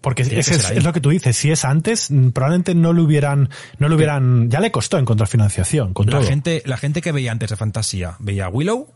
Porque 0.03 0.21
es, 0.23 0.49
es 0.51 0.83
lo 0.83 0.91
que 0.93 0.99
tú 0.99 1.09
dices. 1.11 1.35
Si 1.37 1.49
es 1.49 1.63
antes, 1.65 2.11
mm, 2.11 2.29
probablemente 2.31 2.75
no 2.75 2.91
le 2.93 3.01
hubieran, 3.01 3.49
no 3.79 3.87
le 3.87 3.95
hubieran, 3.95 4.49
ya 4.51 4.59
le 4.59 4.69
costó 4.69 4.99
encontrar 4.99 5.27
financiación 5.29 5.93
con 5.93 6.05
La 6.07 6.19
todo. 6.19 6.23
gente, 6.27 6.61
la 6.65 6.75
gente 6.77 7.01
que 7.01 7.11
veía 7.13 7.31
antes 7.31 7.49
de 7.49 7.55
fantasía, 7.55 8.17
veía 8.19 8.49
Willow, 8.49 8.89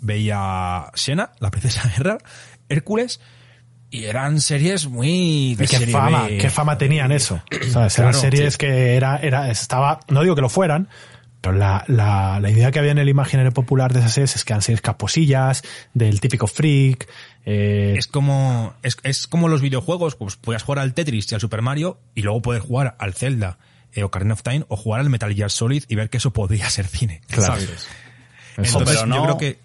veía 0.00 0.86
Xena, 0.94 1.32
la 1.40 1.50
princesa 1.50 1.90
guerra, 1.96 2.18
Hércules, 2.68 3.20
y 3.90 4.04
eran 4.04 4.40
series 4.40 4.86
muy 4.88 5.54
de 5.56 5.64
Y 5.64 5.66
qué 5.68 5.78
serie 5.78 5.92
fama, 5.92 6.26
B. 6.28 6.38
qué 6.38 6.48
fama 6.48 6.78
tenían 6.78 7.12
eso. 7.12 7.42
¿Sabes? 7.70 7.98
Eran 7.98 8.12
Claro, 8.12 8.18
series 8.20 8.54
sí. 8.54 8.58
que 8.58 8.94
era, 8.96 9.16
era, 9.18 9.50
estaba, 9.50 10.00
no 10.08 10.22
digo 10.22 10.34
que 10.34 10.40
lo 10.40 10.48
fueran, 10.48 10.88
pero 11.42 11.56
la, 11.58 11.84
la, 11.88 12.40
la 12.40 12.50
idea 12.50 12.70
que 12.70 12.78
había 12.78 12.92
en 12.92 12.98
el 12.98 13.08
imaginario 13.10 13.52
popular 13.52 13.92
de 13.92 13.98
esas 14.00 14.14
series 14.14 14.34
es 14.36 14.44
que 14.44 14.54
eran 14.54 14.62
series 14.62 14.80
caposillas, 14.80 15.62
del 15.92 16.20
típico 16.20 16.46
freak, 16.46 17.06
eh, 17.44 17.96
Es 17.98 18.06
como, 18.06 18.72
es, 18.82 18.96
es 19.02 19.26
como 19.26 19.48
los 19.48 19.60
videojuegos, 19.60 20.16
pues 20.16 20.36
podías 20.36 20.62
jugar 20.62 20.78
al 20.78 20.94
Tetris 20.94 21.30
y 21.30 21.34
al 21.34 21.40
Super 21.42 21.60
Mario 21.60 22.00
y 22.14 22.22
luego 22.22 22.40
poder 22.40 22.62
jugar 22.62 22.96
al 22.98 23.12
Zelda 23.12 23.58
eh, 23.92 24.02
o 24.04 24.06
Ocarina 24.06 24.32
of 24.34 24.42
Time 24.42 24.64
o 24.68 24.76
jugar 24.76 25.00
al 25.00 25.10
Metal 25.10 25.34
Gear 25.34 25.50
Solid 25.50 25.84
y 25.88 25.94
ver 25.96 26.08
que 26.08 26.16
eso 26.16 26.32
podía 26.32 26.70
ser 26.70 26.86
cine. 26.86 27.20
Claro. 27.28 27.54
¿sabes? 27.60 27.88
Entonces 28.56 29.06
no- 29.06 29.16
yo 29.16 29.22
creo 29.24 29.38
que, 29.38 29.58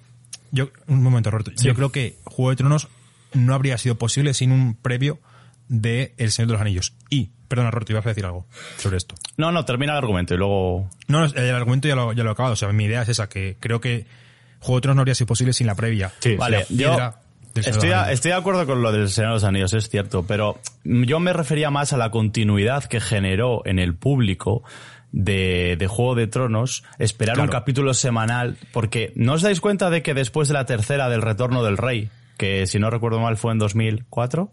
yo, 0.51 0.69
un 0.87 1.03
momento 1.03 1.29
Roberto, 1.31 1.51
yo 1.61 1.75
creo 1.75 1.91
que 1.91 2.17
Juego 2.25 2.49
de 2.49 2.55
Tronos 2.57 2.87
no 3.33 3.53
habría 3.53 3.77
sido 3.77 3.97
posible 3.97 4.33
sin 4.33 4.51
un 4.51 4.75
previo 4.75 5.19
de 5.67 6.13
El 6.17 6.31
Señor 6.31 6.47
de 6.47 6.53
los 6.53 6.61
Anillos. 6.61 6.93
Y, 7.09 7.31
perdona 7.47 7.71
Roberto, 7.71 7.93
ibas 7.93 8.05
a 8.05 8.09
decir 8.09 8.25
algo 8.25 8.45
sobre 8.77 8.97
esto. 8.97 9.15
No, 9.37 9.51
no, 9.51 9.65
termina 9.65 9.93
el 9.93 9.97
argumento 9.99 10.33
y 10.33 10.37
luego... 10.37 10.89
No, 11.07 11.25
el 11.25 11.55
argumento 11.55 11.87
ya 11.87 11.95
lo, 11.95 12.13
ya 12.13 12.23
lo 12.23 12.29
he 12.29 12.33
acabado. 12.33 12.53
O 12.53 12.57
sea, 12.57 12.71
mi 12.73 12.85
idea 12.85 13.01
es 13.03 13.09
esa, 13.09 13.27
que 13.29 13.57
creo 13.59 13.79
que 13.81 14.05
Juego 14.59 14.77
de 14.77 14.81
Tronos 14.81 14.95
no 14.97 15.01
habría 15.01 15.15
sido 15.15 15.27
posible 15.27 15.53
sin 15.53 15.67
la 15.67 15.75
previa. 15.75 16.11
Sí. 16.19 16.35
Vale, 16.35 16.65
yo 16.69 16.97
estoy, 17.55 17.91
a- 17.91 18.11
estoy 18.11 18.31
de 18.31 18.37
acuerdo 18.37 18.65
con 18.65 18.81
lo 18.81 18.91
del 18.91 19.09
Señor 19.09 19.29
de 19.31 19.33
los 19.35 19.43
Anillos, 19.43 19.73
es 19.73 19.89
cierto, 19.89 20.23
pero 20.27 20.59
yo 20.83 21.19
me 21.19 21.33
refería 21.33 21.69
más 21.71 21.93
a 21.93 21.97
la 21.97 22.11
continuidad 22.11 22.83
que 22.85 22.99
generó 22.99 23.61
en 23.65 23.79
el 23.79 23.95
público 23.95 24.63
de, 25.11 25.75
de 25.79 25.87
Juego 25.87 26.15
de 26.15 26.27
Tronos 26.27 26.83
esperar 26.99 27.39
un 27.39 27.47
capítulo 27.47 27.93
semanal, 27.93 28.57
porque 28.73 29.13
¿no 29.15 29.33
os 29.33 29.41
dais 29.41 29.61
cuenta 29.61 29.89
de 29.89 30.03
que 30.03 30.13
después 30.13 30.47
de 30.49 30.53
la 30.53 30.65
tercera 30.65 31.07
del 31.09 31.21
Retorno 31.21 31.63
del 31.63 31.77
Rey, 31.77 32.09
que 32.37 32.67
si 32.67 32.77
no 32.77 32.89
recuerdo 32.89 33.19
mal 33.19 33.37
fue 33.37 33.53
en 33.53 33.59
2004, 33.59 34.51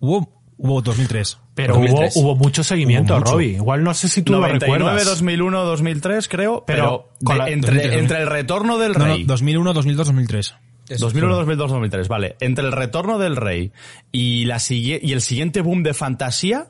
Hubo, 0.00 0.41
hubo 0.62 0.80
2003. 0.80 1.38
pero 1.54 1.74
2003. 1.74 2.16
hubo, 2.16 2.24
hubo 2.32 2.36
mucho 2.36 2.64
seguimiento, 2.64 3.12
Hubo 3.14 3.20
mucho. 3.20 3.32
Robbie. 3.32 3.54
Igual 3.56 3.84
no 3.84 3.92
sé 3.94 4.08
si 4.08 4.22
tú 4.22 4.32
lo 4.32 4.38
99, 4.40 4.78
recuerdas. 4.78 5.06
2001, 5.08 5.64
2003 5.64 6.28
creo, 6.28 6.64
pero, 6.66 7.10
Pero 7.20 7.36
la- 7.38 7.48
entre, 7.50 7.74
2003, 7.74 8.00
entre 8.00 8.18
el 8.22 8.26
Retorno 8.28 8.78
del 8.78 8.92
No, 8.92 8.98
no, 9.00 9.04
Rey... 9.14 9.24
2001, 9.24 9.72
2002, 9.74 10.06
2003. 10.06 10.54
Eso 10.88 11.04
2001, 11.06 11.36
2002, 11.36 11.70
2003, 11.70 12.08
vale. 12.08 12.36
Entre 12.40 12.64
el 12.64 12.72
retorno 12.72 13.18
del 13.18 13.36
rey 13.36 13.72
y 14.10 14.44
la 14.46 14.58
y 14.68 15.12
el 15.12 15.20
siguiente 15.20 15.60
boom 15.60 15.82
de 15.84 15.94
fantasía, 15.94 16.66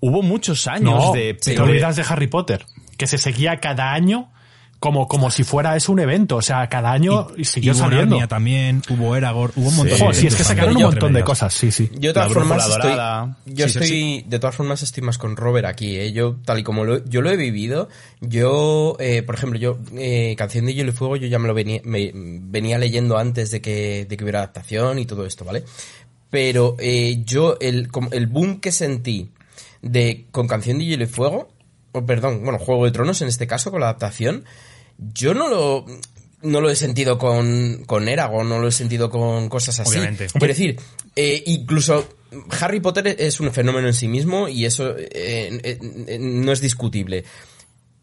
hubo 0.00 0.22
muchos 0.22 0.66
años 0.66 1.06
No, 1.06 1.12
de, 1.12 1.34
te 1.34 1.52
de- 1.54 1.60
olvidas 1.60 1.96
de 1.96 2.04
Harry 2.08 2.26
Potter, 2.26 2.66
que 2.98 3.06
se 3.06 3.16
seguía 3.16 3.60
cada 3.60 3.92
año 3.92 4.30
como, 4.84 5.08
como 5.08 5.30
si 5.30 5.44
fuera 5.44 5.74
eso 5.76 5.92
un 5.92 6.00
evento. 6.00 6.36
O 6.36 6.42
sea, 6.42 6.68
cada 6.68 6.92
año 6.92 7.28
y, 7.38 7.44
siguió 7.46 7.72
hubo 7.72 7.78
saliendo. 7.80 8.10
Narnia 8.16 8.28
también, 8.28 8.82
hubo 8.90 9.14
Aragorn, 9.14 9.52
hubo 9.56 9.68
un 9.70 9.76
montón 9.76 9.98
de 9.98 10.14
sí, 10.14 10.26
es 10.26 10.34
que 10.34 10.42
eventos 10.42 10.46
sacaron 10.46 10.68
un 10.68 10.72
también 10.74 10.84
montón 10.90 10.94
de 10.94 10.98
tremendas. 11.22 11.24
cosas, 11.24 11.54
sí, 11.54 11.70
sí. 11.72 11.90
Yo 11.94 12.10
de 12.10 12.12
todas 12.14 12.32
formas 12.34 12.68
estoy, 12.68 12.92
yo 13.54 13.66
Sí, 13.68 13.72
sí, 13.72 13.78
estoy, 13.78 14.24
de 14.28 14.38
todas 14.38 14.54
formas 14.54 14.82
estoy 14.82 15.02
más 15.02 15.16
con 15.16 15.36
Robert 15.36 15.66
aquí, 15.66 15.96
¿eh? 15.96 16.12
Yo, 16.12 16.36
tal 16.44 16.58
y 16.58 16.62
como 16.62 16.84
lo, 16.84 17.02
yo 17.06 17.22
lo 17.22 17.30
he 17.30 17.36
vivido, 17.36 17.88
yo, 18.20 18.96
eh, 19.00 19.22
por 19.22 19.34
ejemplo, 19.36 19.58
yo, 19.58 19.78
eh, 19.96 20.34
Canción 20.36 20.66
de 20.66 20.74
Hielo 20.74 20.90
y 20.90 20.94
Fuego, 20.94 21.16
yo 21.16 21.26
ya 21.28 21.38
me 21.38 21.48
lo 21.48 21.54
venía, 21.54 21.80
me- 21.84 22.12
venía 22.14 22.76
leyendo 22.76 23.16
antes 23.16 23.50
de 23.50 23.60
que, 23.62 24.06
de 24.08 24.16
que 24.16 24.22
hubiera 24.24 24.40
adaptación 24.40 24.98
y 24.98 25.06
todo 25.06 25.24
esto, 25.24 25.44
¿vale? 25.44 25.64
Pero, 26.30 26.76
eh, 26.78 27.22
yo, 27.24 27.56
el, 27.60 27.88
como- 27.90 28.10
el 28.12 28.26
boom 28.26 28.60
que 28.60 28.72
sentí 28.72 29.30
de, 29.82 30.26
con 30.30 30.48
Canción 30.48 30.78
de 30.78 30.84
Hielo 30.84 31.04
y 31.04 31.06
Fuego, 31.06 31.48
o 31.92 32.04
perdón, 32.04 32.40
bueno, 32.42 32.58
Juego 32.58 32.84
de 32.86 32.90
Tronos 32.90 33.22
en 33.22 33.28
este 33.28 33.46
caso, 33.46 33.70
con 33.70 33.80
la 33.80 33.86
adaptación, 33.86 34.44
yo 34.98 35.34
no 35.34 35.48
lo, 35.48 35.86
no 36.42 36.60
lo 36.60 36.70
he 36.70 36.76
sentido 36.76 37.18
con, 37.18 37.84
con 37.86 38.08
Eragon, 38.08 38.48
no 38.48 38.58
lo 38.58 38.68
he 38.68 38.72
sentido 38.72 39.10
con 39.10 39.48
cosas 39.48 39.80
así. 39.80 39.98
Obviamente. 39.98 40.26
Quiero 40.26 40.46
decir, 40.46 40.80
eh, 41.16 41.42
incluso 41.46 42.08
Harry 42.60 42.80
Potter 42.80 43.16
es 43.18 43.40
un 43.40 43.52
fenómeno 43.52 43.88
en 43.88 43.94
sí 43.94 44.08
mismo 44.08 44.48
y 44.48 44.64
eso 44.64 44.94
eh, 44.96 45.08
eh, 45.62 46.18
no 46.20 46.52
es 46.52 46.60
discutible. 46.60 47.24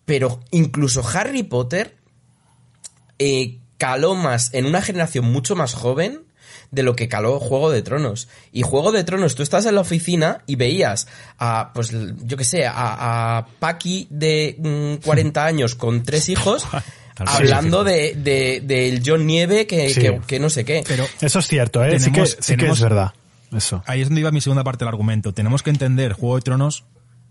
Pero 0.06 0.41
incluso 0.51 1.08
Harry 1.08 1.43
Potter 1.43 1.95
caló 3.77 4.15
más 4.15 4.54
en 4.54 4.65
una 4.65 4.82
generación 4.82 5.25
mucho 5.25 5.56
más 5.56 5.73
joven 5.73 6.25
de 6.71 6.83
lo 6.83 6.95
que 6.95 7.07
caló 7.07 7.39
Juego 7.39 7.71
de 7.71 7.81
Tronos. 7.81 8.27
Y 8.51 8.61
Juego 8.63 8.91
de 8.91 9.03
Tronos, 9.03 9.35
tú 9.35 9.43
estás 9.43 9.65
en 9.65 9.75
la 9.75 9.81
oficina 9.81 10.41
y 10.47 10.55
veías 10.55 11.07
a, 11.37 11.71
pues, 11.73 11.91
yo 12.23 12.37
que 12.37 12.43
sé, 12.45 12.65
a, 12.65 13.37
a 13.37 13.47
Paki 13.59 14.07
de 14.09 14.55
mm, 14.59 15.05
40 15.05 15.45
años 15.45 15.75
con 15.75 16.03
tres 16.03 16.29
hijos 16.29 16.65
hablando 17.17 17.83
de, 17.83 18.15
de, 18.15 18.61
del 18.63 19.01
John 19.05 19.25
Nieve 19.27 19.67
que, 19.67 19.89
Sí. 19.93 20.01
que, 20.01 20.21
que 20.25 20.39
no 20.39 20.49
sé 20.49 20.65
qué. 20.65 20.83
Pero 20.87 21.05
Eso 21.19 21.39
es 21.39 21.47
cierto, 21.47 21.83
¿eh? 21.83 21.99
sí 21.99 22.05
que, 22.11 22.21
Tenemos- 22.21 22.37
sí 22.39 22.53
que 22.53 22.57
tenemos- 22.57 22.77
es 22.77 22.83
verdad. 22.83 23.13
Eso. 23.55 23.83
ahí 23.85 24.01
es 24.01 24.07
donde 24.07 24.21
iba 24.21 24.31
mi 24.31 24.39
segunda 24.39 24.63
parte 24.63 24.85
del 24.85 24.89
argumento. 24.89 25.33
Tenemos 25.33 25.61
que 25.61 25.71
entender 25.71 26.13
Juego 26.13 26.35
de 26.37 26.41
Tronos 26.41 26.85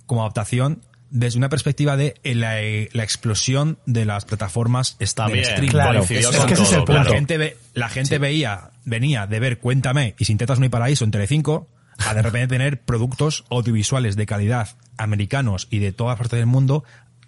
como 0.06 0.20
adaptación 0.20 0.82
desde 1.08 1.38
una 1.38 1.48
perspectiva 1.48 1.96
de 1.96 2.14
la, 2.22 2.56
la 2.92 3.02
explosión 3.02 3.78
de 3.86 4.04
las 4.04 4.26
plataformas 4.26 4.96
del 4.98 5.08
streaming. 5.08 5.68
Claro, 5.70 6.02
es 6.02 6.08
que 6.08 6.18
ese 6.18 6.62
es 6.62 6.72
el 6.72 6.84
punto. 6.84 6.92
La 6.92 7.04
gente, 7.04 7.38
ve, 7.38 7.56
la 7.74 7.88
gente 7.88 8.18
veía, 8.18 8.70
venía 8.84 9.26
de 9.26 9.40
ver 9.40 9.58
Cuéntame 9.58 10.14
y 10.18 10.24
Sin 10.24 10.38
Tetas 10.38 10.58
No 10.58 10.64
hay 10.64 10.68
Paraíso 10.70 11.04
en 11.04 11.10
Telecinco 11.10 11.68
a 11.98 12.14
de 12.14 12.22
repente 12.22 12.48
tener 12.54 12.80
productos 12.80 13.44
audiovisuales 13.50 14.16
de 14.16 14.26
calidad 14.26 14.68
americanos 14.96 15.66
y 15.70 15.78
de 15.80 15.92
todas 15.92 16.16
partes 16.18 16.38
del 16.38 16.46
mundo 16.46 16.82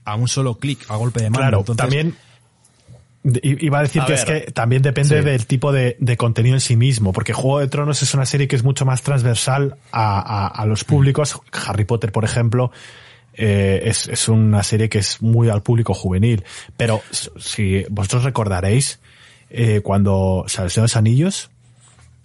a 0.04 0.14
un 0.16 0.28
solo 0.28 0.58
clic, 0.58 0.84
a 0.90 0.96
golpe 0.96 1.22
de 1.22 1.30
mano. 1.30 1.42
Claro, 1.42 1.58
Entonces, 1.60 1.76
también 1.82 2.14
Iba 3.24 3.78
a 3.78 3.82
decir 3.82 4.02
A 4.02 4.06
que 4.06 4.14
es 4.14 4.24
que 4.24 4.40
también 4.52 4.82
depende 4.82 5.20
Sí. 5.20 5.24
del 5.24 5.46
tipo 5.46 5.70
de, 5.70 5.96
de 6.00 6.16
contenido 6.16 6.56
en 6.56 6.60
sí 6.60 6.74
mismo, 6.74 7.12
porque 7.12 7.32
Juego 7.32 7.60
de 7.60 7.68
Tronos 7.68 8.02
es 8.02 8.12
una 8.14 8.26
serie 8.26 8.48
que 8.48 8.56
es 8.56 8.64
mucho 8.64 8.84
más 8.84 9.02
transversal 9.02 9.76
a, 9.92 10.18
a- 10.18 10.48
a 10.48 10.66
los 10.66 10.82
públicos. 10.82 11.38
Harry 11.68 11.84
Potter, 11.84 12.10
por 12.10 12.24
ejemplo, 12.24 12.72
eh, 13.34 13.82
es, 13.84 14.08
es 14.08 14.28
una 14.28 14.64
serie 14.64 14.88
que 14.88 14.98
es 14.98 15.22
muy 15.22 15.50
al 15.50 15.62
público 15.62 15.94
juvenil. 15.94 16.42
Pero 16.76 17.00
si 17.38 17.84
vosotros 17.90 18.24
recordaréis, 18.24 18.98
eh, 19.52 19.80
cuando 19.82 20.44
de 20.82 20.84
los 20.86 20.96
Anillos, 20.96 21.51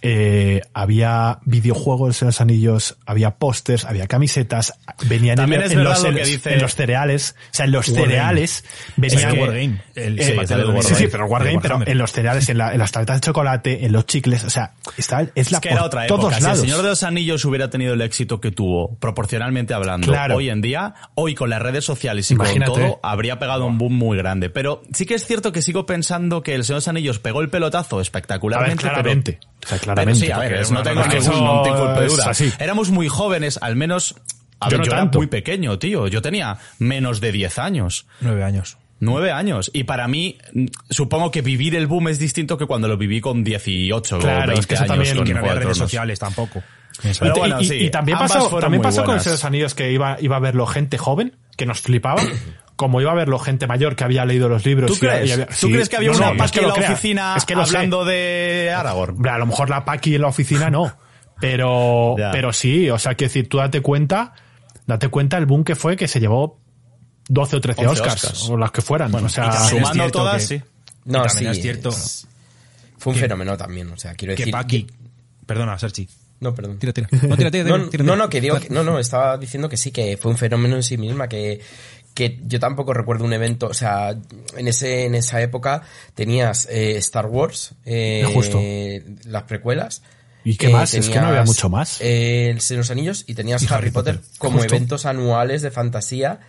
eh, 0.02 0.62
había 0.74 1.40
videojuegos 1.46 2.20
de 2.20 2.28
los 2.28 2.40
Anillos, 2.42 2.98
había 3.06 3.36
pósters, 3.38 3.86
había 3.86 4.08
camisetas, 4.08 4.74
venían 5.08 5.40
en, 5.40 5.54
es 5.62 5.72
en 5.72 5.84
los, 5.84 6.02
lo 6.04 6.10
en 6.10 6.14
que 6.16 6.20
los- 6.22 6.30
dice- 6.30 6.54
en 6.54 6.62
los 6.62 6.76
cereales, 6.76 7.36
o 7.38 7.54
sea, 7.54 7.66
en 7.66 7.72
los 7.72 7.86
cereales 7.88 8.64
Es 8.64 8.94
venían 8.96 9.32
el 9.36 9.40
Wargame. 9.40 9.82
El, 9.96 10.20
Eh, 10.20 10.24
sí, 10.24 10.32
el. 10.32 10.84
Sí, 10.96 11.08
pero 11.12 11.26
Wargame, 11.26 11.60
pero 11.62 11.80
en 11.86 11.98
los 11.98 12.12
cereales, 12.12 12.48
en, 12.50 12.58
la- 12.60 12.74
en 12.74 12.80
las 12.80 12.92
tabletas 12.92 13.18
de 13.18 13.26
chocolate, 13.26 13.86
en 13.86 13.92
los 13.92 14.06
chicles, 14.06 14.44
o 14.44 14.50
sea, 14.50 14.74
está, 14.98 15.22
es 15.36 15.52
la 15.52 15.58
Es 15.58 15.62
que 15.62 15.70
era 15.70 15.78
por 15.80 15.88
otra 15.88 16.08
todos 16.08 16.20
época. 16.26 16.36
Si 16.38 16.44
lados. 16.44 16.60
el 16.60 16.66
Señor 16.70 16.84
de 16.84 16.90
los 16.90 17.04
Anillos 17.04 17.46
hubiera 17.46 17.70
tenido 17.70 17.94
el 17.94 18.02
éxito 18.02 18.40
que 18.40 18.52
tuvo, 18.52 18.96
proporcionalmente 18.98 19.74
hablando, 19.74 20.08
Claro. 20.08 20.36
hoy 20.38 20.50
en 20.50 20.62
día, 20.62 20.94
hoy 21.16 21.34
con 21.36 21.50
las 21.50 21.62
redes 21.62 21.84
sociales 21.86 22.30
y 22.30 22.36
Imagínate. 22.36 22.72
con 22.72 22.82
todo, 22.82 23.00
habría 23.04 23.40
pegado 23.40 23.66
un 23.66 23.78
boom 23.78 23.94
muy 23.94 24.18
grande. 24.18 24.50
Pero 24.50 24.84
sí 24.94 25.06
que 25.06 25.16
es 25.16 25.26
cierto 25.26 25.52
que 25.52 25.62
sigo 25.62 25.86
pensando 25.86 26.44
que 26.44 26.54
el 26.56 26.64
Señor 26.64 26.76
de 26.78 26.82
los 26.82 26.88
Anillos 26.88 27.20
pegó 27.20 27.42
el 27.42 27.50
pelotazo 27.50 27.96
ver, 27.98 28.04
espectacularmente. 28.04 28.84
pero- 28.84 28.94
claramente. 28.94 29.40
O 29.66 29.68
sea, 29.68 29.78
Pero 29.78 29.82
claramente. 29.84 30.26
sí, 30.26 30.32
a 30.32 30.38
ver, 30.40 30.54
es- 30.54 30.72
no 30.72 30.82
tengo 30.84 31.02
ningún 31.06 31.64
tipo 31.64 31.88
de 32.00 32.08
duda. 32.08 32.32
Éramos 32.60 32.90
muy 32.92 33.08
jóvenes, 33.08 33.60
al 33.62 33.76
menos... 33.76 34.16
A 34.60 34.70
Yo 34.70 34.72
ver, 34.72 34.80
no 34.80 34.86
yo 34.86 34.92
era 34.92 35.02
tanto. 35.02 35.20
muy 35.20 35.28
pequeño, 35.28 35.78
tío. 35.78 36.08
Yo 36.08 36.22
tenía 36.24 36.58
menos 36.80 37.22
de 37.22 37.32
10 37.32 37.60
años. 37.60 38.08
Nueve 38.22 38.44
años. 38.44 38.78
Nueve 39.00 39.32
años. 39.32 39.70
Y 39.72 39.84
para 39.84 40.08
mí, 40.08 40.40
mm, 40.54 40.66
supongo 40.90 41.30
que 41.30 41.44
vivir 41.44 41.76
el 41.76 41.86
boom 41.86 42.08
es 42.08 42.18
distinto 42.18 42.58
que 42.58 42.66
cuando 42.66 42.88
lo 42.88 42.98
viví 42.98 43.22
con 43.22 43.44
18 43.44 44.18
Claro, 44.18 44.38
o 44.38 44.48
20 44.48 44.60
es 44.60 44.66
que 44.66 44.74
eso 44.74 44.84
años. 44.86 44.96
también- 44.96 45.16
con 45.18 45.26
Que 45.28 45.34
no 45.36 45.40
había 45.42 45.54
redes 45.56 45.78
sociales 45.78 46.18
tampoco. 46.18 46.64
Pero 47.20 47.36
y, 47.36 47.40
bueno, 47.40 47.60
sí, 47.62 47.76
y 47.76 47.90
también 47.92 48.18
pasó, 48.18 48.58
también 48.60 48.82
pasó 48.82 49.04
con 49.04 49.18
los 49.18 49.46
Anillos 49.46 49.76
que 49.76 49.92
iba, 49.92 50.18
iba 50.20 50.38
a 50.38 50.40
verlo 50.40 50.66
gente 50.66 50.98
joven, 50.98 51.36
que 51.56 51.68
nos 51.68 51.82
flipaba, 51.82 52.24
como 52.78 53.02
iba 53.02 53.12
a 53.12 53.16
verlo 53.16 53.38
gente 53.40 53.68
mayor 53.68 53.96
que 53.98 54.06
había 54.06 54.24
leído 54.24 54.48
los 54.48 54.66
libros. 54.66 54.88
¿Tú 54.88 54.94
y- 54.94 54.96
y 54.96 55.00
crees? 55.12 55.32
había- 55.34 55.46
¿Tú 55.48 55.54
sí. 55.68 55.72
crees 55.74 55.90
que 55.90 55.98
había 55.98 56.12
No, 56.12 56.18
una 56.18 56.32
no, 56.32 56.38
Paqui 56.38 56.52
que 56.54 56.60
en 56.62 56.68
la 56.70 56.74
crea, 56.76 56.92
oficina 56.94 57.34
es 57.36 57.44
que 57.46 57.54
sé. 57.56 57.60
hablando 57.60 58.06
de 58.06 58.72
Aragorn? 58.74 59.28
A 59.28 59.38
lo 59.38 59.46
mejor 59.48 59.70
la 59.70 59.84
Paki 59.84 60.16
en 60.16 60.22
la 60.22 60.28
oficina 60.30 60.70
no. 60.70 60.96
Pero, 61.42 62.16
pero 62.32 62.54
sí, 62.54 62.90
o 62.90 62.98
sea, 62.98 63.14
quiero 63.16 63.30
decir, 63.30 63.50
tú 63.50 63.58
date 63.58 63.82
cuenta, 63.82 64.34
date 64.86 65.08
cuenta 65.10 65.38
el 65.38 65.46
boom 65.46 65.64
que 65.64 65.76
fue 65.76 65.96
que 65.96 66.08
se 66.08 66.20
llevó 66.20 66.60
12 67.30 67.58
o 67.58 67.62
13 67.62 67.86
11 67.86 68.02
Oscars, 68.02 68.24
Oscars. 68.24 68.50
o 68.50 68.58
las 68.58 68.72
que 68.72 68.82
fueran. 68.82 69.14
o 69.14 69.30
sea, 69.30 69.52
Sumando 69.52 70.10
todas, 70.10 70.48
que- 70.48 70.60
sí. 70.60 70.64
No, 71.06 71.22
también 71.24 71.54
sí, 71.54 71.60
es 71.60 71.62
cierto 71.64 71.90
es- 71.90 72.28
Fue 72.98 73.12
un 73.12 73.16
que- 73.16 73.22
fenómeno 73.22 73.56
también, 73.56 73.92
o 73.92 73.98
sea, 73.98 74.14
quiero 74.16 74.34
que 74.36 74.42
decir... 74.44 74.52
Paki... 74.52 74.88
Perdona, 75.46 75.78
Serchi. 75.80 76.08
No, 76.40 76.54
perdón. 76.54 76.78
Tira, 76.78 76.92
tira. 76.94 77.08
No, 77.12 77.36
tira, 77.38 77.50
tira, 77.50 77.64
No, 77.64 77.76
tira, 77.78 77.90
tira, 77.90 78.04
no, 78.04 78.04
tira. 78.04 78.16
no, 78.16 78.30
que 78.30 78.42
digo 78.42 78.60
que- 78.60 78.70
no, 78.70 78.84
no, 78.84 79.00
estaba 79.00 79.38
diciendo 79.38 79.70
que 79.70 79.78
sí, 79.78 79.92
que 79.92 80.18
fue 80.18 80.32
un 80.32 80.38
fenómeno 80.38 80.76
en 80.76 80.84
sí 80.84 80.98
misma, 80.98 81.28
que, 81.30 81.62
que 82.18 82.40
yo 82.48 82.60
tampoco 82.60 82.96
recuerdo 82.96 83.26
un 83.26 83.34
evento, 83.34 83.68
o 83.68 83.76
sea, 83.76 84.10
en 84.58 84.68
ese, 84.68 85.06
en 85.06 85.14
esa 85.14 85.40
época 85.40 85.84
tenías 86.16 86.68
eh, 86.72 86.98
Star 86.98 87.28
Wars, 87.28 87.76
eh, 87.86 88.26
Justo. 88.34 88.60
las 89.30 89.44
precuelas. 89.44 90.02
¿Y 90.44 90.56
qué 90.58 90.70
más? 90.70 90.96
Es 90.96 91.10
que 91.10 91.20
no 91.22 91.28
había 91.28 91.44
mucho 91.44 91.70
más. 91.70 92.02
eh, 92.02 92.50
el 92.50 92.60
Señor 92.60 92.78
de 92.78 92.88
los 92.88 92.92
Anillos 92.92 93.24
y 93.28 93.36
tenías 93.36 93.62
Y 93.62 93.68
Harry 93.72 93.92
Potter, 93.92 94.16
Potter. 94.16 94.32
como 94.40 94.58
Justo. 94.58 94.74
eventos 94.74 95.06
anuales 95.06 95.62
de 95.62 95.70
fantasía 95.70 96.40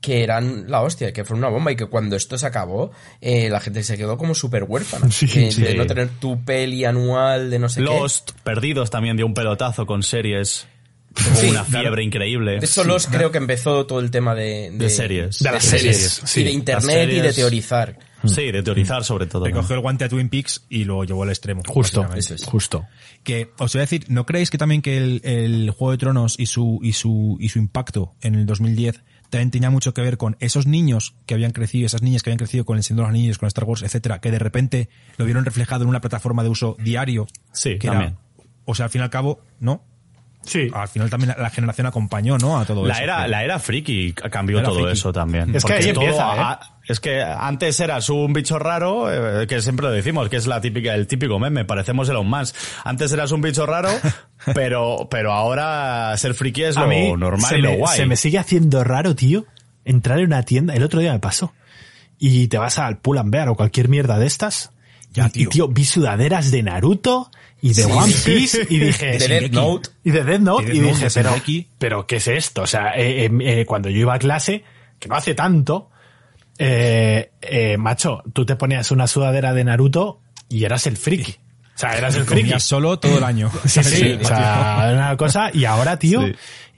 que 0.00 0.24
eran 0.24 0.68
la 0.70 0.82
hostia, 0.82 1.12
que 1.12 1.24
fue 1.24 1.36
una 1.36 1.48
bomba 1.50 1.70
y 1.70 1.76
que 1.76 1.86
cuando 1.86 2.16
esto 2.16 2.36
se 2.36 2.46
acabó, 2.46 2.90
eh, 3.20 3.48
la 3.48 3.60
gente 3.60 3.84
se 3.84 3.96
quedó 3.96 4.18
como 4.18 4.34
súper 4.34 4.64
huérfana. 4.64 5.08
Sí, 5.12 5.28
sí. 5.28 5.62
De 5.62 5.74
no 5.76 5.86
tener 5.86 6.08
tu 6.18 6.44
peli 6.44 6.84
anual 6.84 7.48
de 7.48 7.60
no 7.60 7.68
sé 7.68 7.78
qué. 7.78 7.84
Lost, 7.86 8.32
Perdidos 8.42 8.90
también 8.90 9.16
dio 9.16 9.24
un 9.26 9.34
pelotazo 9.34 9.86
con 9.86 10.02
series. 10.02 10.66
Hubo 11.18 11.34
Sí, 11.36 11.48
una 11.48 11.64
claro. 11.64 11.82
fiebre 11.84 12.04
increíble. 12.04 12.60
De 12.60 12.66
Solos 12.66 13.06
creo 13.10 13.30
que 13.30 13.38
empezó 13.38 13.86
todo 13.86 14.00
el 14.00 14.10
tema 14.10 14.34
de, 14.34 14.70
De 14.72 14.90
series. 14.90 15.38
De 15.40 15.50
las 15.52 15.64
series. 15.64 15.96
series, 15.98 16.36
y 16.36 16.44
de 16.44 16.50
internet 16.50 17.08
y 17.10 17.20
de 17.20 17.32
teorizar. 17.32 17.98
Sí, 18.24 18.50
de 18.50 18.62
teorizar 18.62 19.04
sobre 19.04 19.26
todo. 19.26 19.40
¿no? 19.40 19.46
Recogió 19.46 19.76
el 19.76 19.82
guante 19.82 20.04
a 20.04 20.08
Twin 20.08 20.28
Peaks 20.28 20.66
y 20.68 20.84
lo 20.84 21.04
llevó 21.04 21.22
al 21.22 21.28
extremo. 21.28 21.62
Justo, 21.66 22.06
es. 22.14 22.44
justo. 22.44 22.84
Que 23.22 23.50
os 23.58 23.72
voy 23.72 23.80
a 23.80 23.82
decir, 23.82 24.04
¿no 24.08 24.26
creéis 24.26 24.50
que 24.50 24.58
también 24.58 24.82
que 24.82 24.96
el, 24.98 25.20
el 25.24 25.70
Juego 25.70 25.92
de 25.92 25.98
Tronos 25.98 26.34
y 26.38 26.46
su, 26.46 26.80
y 26.82 26.92
su, 26.92 27.36
y 27.40 27.48
su 27.50 27.58
impacto 27.58 28.14
en 28.20 28.34
el 28.34 28.46
2010 28.46 29.02
también 29.30 29.50
tenía 29.50 29.70
mucho 29.70 29.92
que 29.92 30.02
ver 30.02 30.16
con 30.18 30.36
esos 30.40 30.66
niños 30.66 31.14
que 31.26 31.34
habían 31.34 31.50
crecido, 31.52 31.86
esas 31.86 32.02
niñas 32.02 32.22
que 32.22 32.30
habían 32.30 32.38
crecido 32.38 32.64
con 32.64 32.76
el 32.76 32.84
Señor 32.84 32.98
de 32.98 33.02
los 33.02 33.10
Anillos, 33.10 33.38
con 33.38 33.46
Star 33.48 33.64
Wars, 33.64 33.82
etcétera, 33.82 34.20
que 34.20 34.30
de 34.30 34.38
repente 34.38 34.88
lo 35.16 35.24
vieron 35.24 35.44
reflejado 35.44 35.82
en 35.82 35.88
una 35.88 36.00
plataforma 36.00 36.42
de 36.44 36.48
uso 36.48 36.76
diario? 36.78 37.26
Sí, 37.52 37.78
que 37.78 37.88
también. 37.88 38.10
Era, 38.38 38.44
o 38.64 38.74
sea, 38.74 38.84
al 38.86 38.90
fin 38.90 39.00
y 39.00 39.04
al 39.04 39.10
cabo, 39.10 39.40
¿no? 39.60 39.84
Sí. 40.46 40.68
Al 40.72 40.88
final 40.88 41.10
también 41.10 41.34
la, 41.36 41.42
la 41.42 41.50
generación 41.50 41.86
acompañó, 41.86 42.38
¿no? 42.38 42.58
A 42.58 42.64
todo 42.64 42.86
La 42.86 42.94
eso. 42.94 43.02
era, 43.02 43.26
la 43.28 43.44
era 43.44 43.58
friki 43.58 44.12
cambió 44.12 44.58
Era 44.60 44.68
todo 44.68 44.76
friki. 44.78 44.92
eso 44.92 45.12
también. 45.12 45.54
Es 45.54 45.64
que 45.64 45.72
ahí 45.74 45.92
todo 45.92 46.04
empieza, 46.04 46.22
¿eh? 46.36 46.38
a- 46.40 46.60
es 46.88 47.00
que 47.00 47.20
antes 47.22 47.80
eras 47.80 48.08
un 48.10 48.32
bicho 48.32 48.58
raro, 48.60 49.42
eh, 49.42 49.46
que 49.48 49.60
siempre 49.60 49.86
lo 49.86 49.92
decimos, 49.92 50.28
que 50.28 50.36
es 50.36 50.46
la 50.46 50.60
típica, 50.60 50.94
el 50.94 51.08
típico 51.08 51.38
meme, 51.40 51.64
parecemos 51.64 52.08
Elon 52.08 52.28
Musk. 52.28 52.54
Antes 52.84 53.10
eras 53.12 53.32
un 53.32 53.40
bicho 53.40 53.66
raro, 53.66 53.88
pero, 54.54 55.08
pero 55.10 55.32
ahora 55.32 56.16
ser 56.16 56.34
friki 56.34 56.62
es 56.62 56.76
lo 56.76 56.86
mí 56.86 57.12
normal 57.16 57.48
se 57.50 57.58
y 57.58 57.62
lo 57.62 57.70
me, 57.70 57.76
guay. 57.78 57.96
se 57.96 58.06
me 58.06 58.16
sigue 58.16 58.38
haciendo 58.38 58.84
raro, 58.84 59.14
tío, 59.16 59.46
entrar 59.84 60.18
en 60.20 60.26
una 60.26 60.42
tienda. 60.44 60.74
El 60.74 60.82
otro 60.84 61.00
día 61.00 61.12
me 61.12 61.18
pasó. 61.18 61.52
Y 62.18 62.48
te 62.48 62.56
vas 62.58 62.78
al 62.78 62.98
Pull 62.98 63.18
and 63.18 63.30
Bear 63.32 63.48
o 63.48 63.56
cualquier 63.56 63.88
mierda 63.88 64.18
de 64.18 64.26
estas. 64.26 64.70
Ya, 65.12 65.24
y, 65.24 65.26
y, 65.26 65.30
tío. 65.30 65.48
tío, 65.50 65.68
vi 65.68 65.84
sudaderas 65.84 66.50
de 66.50 66.62
Naruto 66.62 67.30
y 67.60 67.72
de 67.72 67.84
One 67.86 68.12
Piece 68.24 68.66
y 68.68 68.78
dije... 68.78 69.18
De 69.18 69.28
Death. 69.28 69.52
Note. 69.52 69.90
Y 70.04 70.10
de 70.10 70.24
Death 70.24 70.40
Note 70.40 70.74
y 70.74 70.80
dije, 70.80 71.08
pero, 71.14 71.34
pero 71.78 72.06
¿qué 72.06 72.16
es 72.16 72.28
esto? 72.28 72.62
O 72.62 72.66
sea, 72.66 72.92
eh, 72.96 73.26
eh, 73.26 73.30
eh, 73.40 73.66
cuando 73.66 73.88
yo 73.88 73.98
iba 73.98 74.14
a 74.14 74.18
clase, 74.18 74.62
que 74.98 75.08
no 75.08 75.16
hace 75.16 75.34
tanto, 75.34 75.90
eh, 76.58 77.30
macho, 77.78 78.22
tú 78.32 78.44
te 78.46 78.56
ponías 78.56 78.90
una 78.90 79.06
sudadera 79.06 79.52
de 79.54 79.64
Naruto 79.64 80.20
y 80.48 80.64
eras 80.64 80.86
el 80.86 80.96
friki. 80.96 81.32
O 81.32 81.78
sea, 81.78 81.96
eras 81.96 82.14
el 82.14 82.24
friki. 82.24 82.58
Solo 82.58 82.98
todo 82.98 83.18
el 83.18 83.24
año. 83.24 83.50
Sí, 83.66 83.82
sí, 83.84 84.12
o 84.12 84.24
sea, 84.24 84.90
una 84.92 85.16
cosa. 85.16 85.50
Y 85.52 85.64
ahora, 85.64 85.98
tío, 85.98 86.22
Sí. 86.26 86.34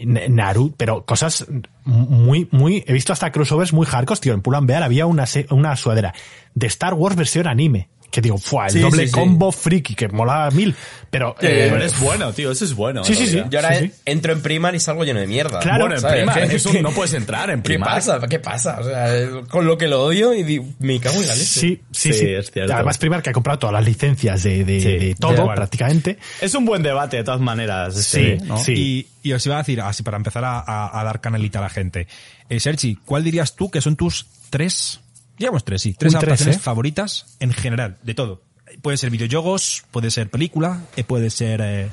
Naruto, 0.07 0.75
pero 0.77 1.05
cosas 1.05 1.47
muy, 1.85 2.49
muy, 2.53 2.85
he 2.87 2.93
visto 2.93 3.13
hasta 3.13 3.33
crossovers 3.33 3.73
muy 3.73 3.85
hardcore, 3.85 4.21
tío. 4.21 4.33
En 4.33 4.43
Pull 4.43 4.55
and 4.55 4.69
Bear 4.69 4.83
había 4.85 5.07
una, 5.07 5.25
una 5.51 5.77
sudadera 5.77 6.15
de 6.55 6.67
Star 6.69 6.95
Wars 6.95 7.17
versión 7.17 7.49
anime. 7.49 7.89
Que 8.11 8.23
digo, 8.23 8.39
fue 8.39 8.65
el 8.65 8.71
Sí, 8.73 8.81
doble 8.81 9.03
sí, 9.03 9.09
sí. 9.09 9.13
combo 9.13 9.53
friki, 9.53 9.95
que 9.95 10.09
molaba 10.09 10.51
mil. 10.51 10.75
Pero, 11.11 11.37
eh, 11.43 11.69
Pero 11.71 11.85
es 11.85 12.01
bueno, 12.01 12.33
tío, 12.33 12.51
eso 12.51 12.65
es 12.65 12.75
bueno. 12.75 13.05
Sí, 13.05 13.15
sí, 13.15 13.27
sí. 13.27 13.43
Yo 13.51 13.59
ahora 13.59 13.77
Sí, 13.77 13.85
en- 13.85 13.91
sí. 13.93 13.97
entro 14.07 14.33
en 14.33 14.41
Primar 14.41 14.75
y 14.75 14.81
salgo 14.81 15.05
lleno 15.05 15.21
de 15.21 15.27
mierda. 15.27 15.61
Claro, 15.61 15.87
bueno, 15.89 15.97
en. 16.09 16.15
Primar, 16.15 16.49
¿Qué- 16.49 16.57
eso 16.57 16.73
qué- 16.73 16.81
no 16.83 16.91
puedes 16.93 17.13
entrar 17.13 17.51
en 17.51 17.57
¿Qué 17.61 17.65
Primar. 17.65 17.91
pasa? 17.91 18.19
¿Qué 18.27 18.39
pasa? 18.39 18.79
O 18.81 18.85
sea, 18.85 19.13
con 19.51 19.67
lo 19.67 19.77
que 19.77 19.89
lo 19.89 20.03
odio 20.05 20.33
y 20.35 20.75
me 20.79 20.99
cago 21.01 21.21
en 21.21 21.27
la 21.29 21.35
leche. 21.35 21.45
sí, 21.47 21.81
sí, 21.91 22.13
Sí, 22.13 22.19
sí. 22.19 22.27
es 22.29 22.51
cierto. 22.51 22.73
Además, 22.75 22.97
Primar 22.97 23.23
que 23.23 23.29
ha 23.29 23.33
comprado 23.35 23.59
todas 23.59 23.75
las 23.75 23.85
licencias 23.85 24.43
de, 24.43 24.65
de, 24.65 24.81
Sí, 24.81 24.89
de 24.89 25.09
da 25.11 25.35
todo, 25.35 25.55
prácticamente. 25.55 26.19
Es 26.41 26.55
un 26.55 26.65
buen 26.65 26.83
debate, 26.83 27.19
de 27.19 27.25
todas 27.25 27.41
maneras. 27.41 27.95
este, 27.97 28.39
Sí, 28.39 28.45
¿no? 28.47 28.57
sí. 28.57 29.07
Y, 29.23 29.29
y 29.29 29.33
os 29.35 29.45
iba 29.45 29.57
a 29.57 29.59
decir, 29.59 29.83
así 29.83 30.03
para 30.03 30.17
empezar 30.17 30.45
a, 30.45 30.59
a- 30.61 30.99
a 30.99 31.05
dar 31.05 31.21
canalita 31.21 31.59
a 31.59 31.63
la 31.63 31.69
gente. 31.69 32.07
Eh, 32.49 32.59
Sergi, 32.59 32.97
¿cuál 33.05 33.23
dirías 33.23 33.55
tú 33.55 33.71
que 33.71 33.83
son 33.83 33.97
tus 33.97 34.27
tres, 34.49 35.01
digamos 35.39 35.65
tres, 35.65 35.83
sí, 35.83 35.95
tres 35.95 36.15
Un 36.15 36.21
tres, 36.21 36.29
adaptaciones 36.29 36.57
¿eh? 36.57 36.61
favoritas 36.61 37.37
en 37.41 37.53
general, 37.53 37.97
de 38.03 38.15
todo? 38.15 38.43
Puede 38.83 38.97
ser 38.97 39.11
videojuegos, 39.11 39.85
puede 39.91 40.11
ser 40.11 40.29
película, 40.29 40.83
eh, 40.97 41.05
puede 41.05 41.31
ser 41.31 41.61
eh, 41.63 41.89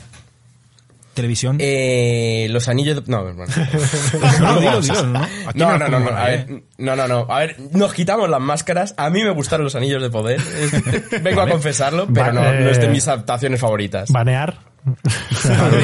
televisión. 1.14 1.58
Eh, 1.60 2.48
los 2.52 2.68
anillos 2.68 3.04
de... 3.04 3.12
No, 3.12 3.24
bueno. 3.24 3.46
no, 4.42 4.60
dilo, 4.60 4.82
dilo, 4.82 5.04
¿no? 5.08 5.28
No, 5.56 5.78
no, 5.78 5.88
no, 5.88 6.10
a 6.10 6.26
ver. 6.26 6.64
no, 6.78 6.96
no, 6.96 7.08
no. 7.08 7.26
A 7.30 7.40
ver, 7.40 7.56
nos 7.72 7.94
quitamos 7.94 8.30
las 8.30 8.42
máscaras. 8.42 8.94
A 8.98 9.10
mí 9.10 9.24
me 9.24 9.32
gustaron 9.32 9.64
los 9.64 9.76
anillos 9.76 10.02
de 10.02 10.10
poder. 10.10 10.40
Vengo 11.24 11.42
a 11.42 11.50
confesarlo, 11.50 12.08
pero 12.14 12.34
no, 12.34 12.42
no 12.44 12.70
es 12.70 12.80
de 12.80 12.90
mis 12.90 13.08
adaptaciones 13.08 13.60
favoritas. 13.60 14.12
Banear. 14.12 14.75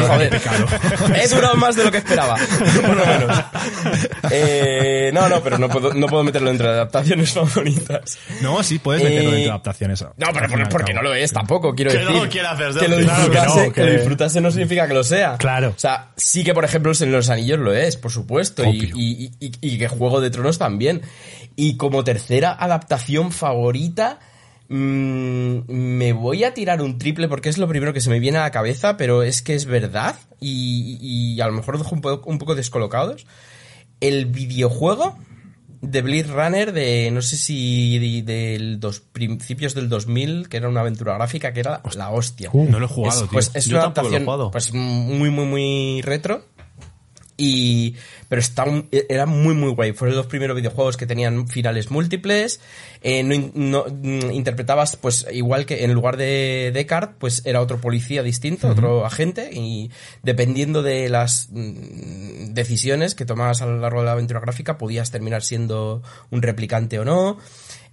Joder, 0.07 0.41
he 1.15 1.27
durado 1.27 1.55
más 1.55 1.75
de 1.75 1.83
lo 1.85 1.91
que 1.91 1.97
esperaba, 1.97 2.35
por 2.35 2.95
lo 2.97 3.05
menos. 3.05 3.43
Eh, 4.31 5.11
no, 5.13 5.27
no, 5.27 5.41
pero 5.41 5.57
no 5.57 5.69
puedo, 5.69 5.93
no 5.93 6.07
puedo 6.07 6.23
meterlo 6.23 6.49
entre 6.51 6.67
adaptaciones 6.67 7.31
favoritas. 7.33 8.17
No, 8.41 8.61
sí, 8.63 8.79
puedes 8.79 9.03
meterlo 9.03 9.29
Eh, 9.29 9.31
dentro 9.33 9.43
de 9.43 9.49
adaptaciones. 9.49 10.01
No, 10.17 10.27
pero 10.33 10.47
porque 10.69 10.93
cabo. 10.93 11.03
no 11.03 11.09
lo 11.09 11.15
es 11.15 11.31
tampoco, 11.33 11.73
quiero 11.73 11.91
Que 11.91 11.97
decir. 11.97 12.13
no 12.15 12.23
lo 12.23 12.29
que 12.29 12.41
lo. 12.41 12.49
Claro 12.51 12.73
que 12.79 12.97
disfrutase, 13.01 13.67
no, 13.67 13.73
que 13.73 13.83
lo 13.85 13.91
disfrutase 13.91 14.41
no 14.41 14.51
significa 14.51 14.87
que 14.87 14.93
lo 14.93 15.03
sea. 15.03 15.37
Claro. 15.37 15.69
O 15.75 15.79
sea, 15.79 16.09
sí 16.15 16.43
que 16.43 16.53
por 16.53 16.63
ejemplo 16.65 16.91
en 16.99 17.11
los 17.11 17.29
anillos 17.29 17.59
lo 17.59 17.73
es, 17.73 17.97
por 17.97 18.11
supuesto, 18.11 18.63
y, 18.63 18.67
Obvio. 18.81 18.95
y, 18.97 19.31
y- 19.39 19.51
y 19.61 19.77
que 19.77 19.87
Juego 19.87 20.21
de 20.21 20.29
Tronos 20.29 20.57
también. 20.57 21.01
Y 21.55 21.75
como 21.77 22.03
tercera 22.03 22.53
adaptación 22.53 23.31
favorita, 23.31 24.19
mm, 24.71 25.71
me 25.71 26.13
voy 26.13 26.43
a 26.43 26.53
tirar 26.53 26.81
un 26.81 26.97
triple 26.97 27.27
porque 27.27 27.49
es 27.49 27.57
lo 27.57 27.67
primero 27.67 27.93
que 27.93 28.01
se 28.01 28.10
me 28.10 28.19
viene 28.19 28.38
a 28.38 28.41
la 28.41 28.51
cabeza, 28.51 28.97
pero 28.97 29.23
es 29.23 29.41
que 29.41 29.55
es 29.55 29.65
verdad 29.65 30.15
y, 30.39 30.97
y 31.01 31.41
a 31.41 31.47
lo 31.47 31.53
mejor 31.53 31.77
dejo 31.77 31.93
un 31.93 32.01
poco, 32.01 32.29
un 32.29 32.38
poco 32.38 32.55
descolocados. 32.55 33.25
El 33.99 34.25
videojuego 34.25 35.15
de 35.81 36.01
Blade 36.03 36.23
Runner 36.23 36.73
de, 36.73 37.10
no 37.12 37.21
sé 37.21 37.38
si 37.38 37.97
de, 37.97 38.21
del 38.21 38.79
dos, 38.79 38.99
principios 38.99 39.73
del 39.73 39.89
2000, 39.89 40.47
que 40.47 40.57
era 40.57 40.69
una 40.69 40.81
aventura 40.81 41.15
gráfica 41.15 41.53
que 41.53 41.60
era 41.60 41.81
la 41.95 42.12
hostia. 42.12 42.51
No 42.53 42.79
lo 42.79 42.86
he 42.86 42.89
jugado, 42.89 43.23
es, 43.23 43.29
tío. 43.29 43.31
Pues 43.31 43.51
es 43.55 43.65
Yo 43.65 43.77
una 43.77 43.86
tampoco 43.86 44.10
lo 44.10 44.13
he 44.13 44.17
adaptación 44.17 44.25
jugado. 44.25 44.51
pues, 44.51 44.73
muy, 44.73 45.29
muy, 45.31 45.45
muy 45.45 46.01
retro. 46.03 46.45
Y, 47.43 47.95
pero 48.30 48.39
está, 48.39 48.65
un- 48.65 48.88
era 48.91 49.25
muy, 49.25 49.56
muy 49.56 49.71
guay. 49.71 49.93
Fueron 49.93 50.15
los 50.15 50.27
primeros 50.27 50.56
videojuegos 50.56 50.95
que 50.95 51.08
tenían 51.08 51.47
finales 51.47 51.89
múltiples. 51.89 52.60
Eh, 53.01 53.23
no, 53.23 53.49
no, 53.56 53.86
mm, 53.89 54.30
interpretabas, 54.32 54.95
pues, 54.95 55.25
igual 55.32 55.65
que 55.65 55.84
en 55.84 55.93
lugar 55.93 56.17
de 56.17 56.69
Descartes, 56.71 57.15
pues 57.17 57.41
era 57.45 57.62
otro 57.62 57.82
policía 57.82 58.21
distinto, 58.21 58.67
otro 58.69 59.06
agente. 59.06 59.49
Y 59.51 59.89
dependiendo 60.21 60.84
de 60.84 61.10
las 61.10 61.47
mm, 61.49 62.54
decisiones 62.54 63.15
que 63.15 63.25
tomabas 63.25 63.62
a 63.63 63.65
lo 63.65 63.80
largo 63.80 64.01
de 64.01 64.06
la 64.06 64.12
aventura 64.12 64.39
gráfica, 64.39 64.77
podías 64.77 65.10
terminar 65.10 65.41
siendo 65.41 66.04
un 66.30 66.43
replicante 66.43 66.99
o 66.99 67.06
no. 67.06 67.38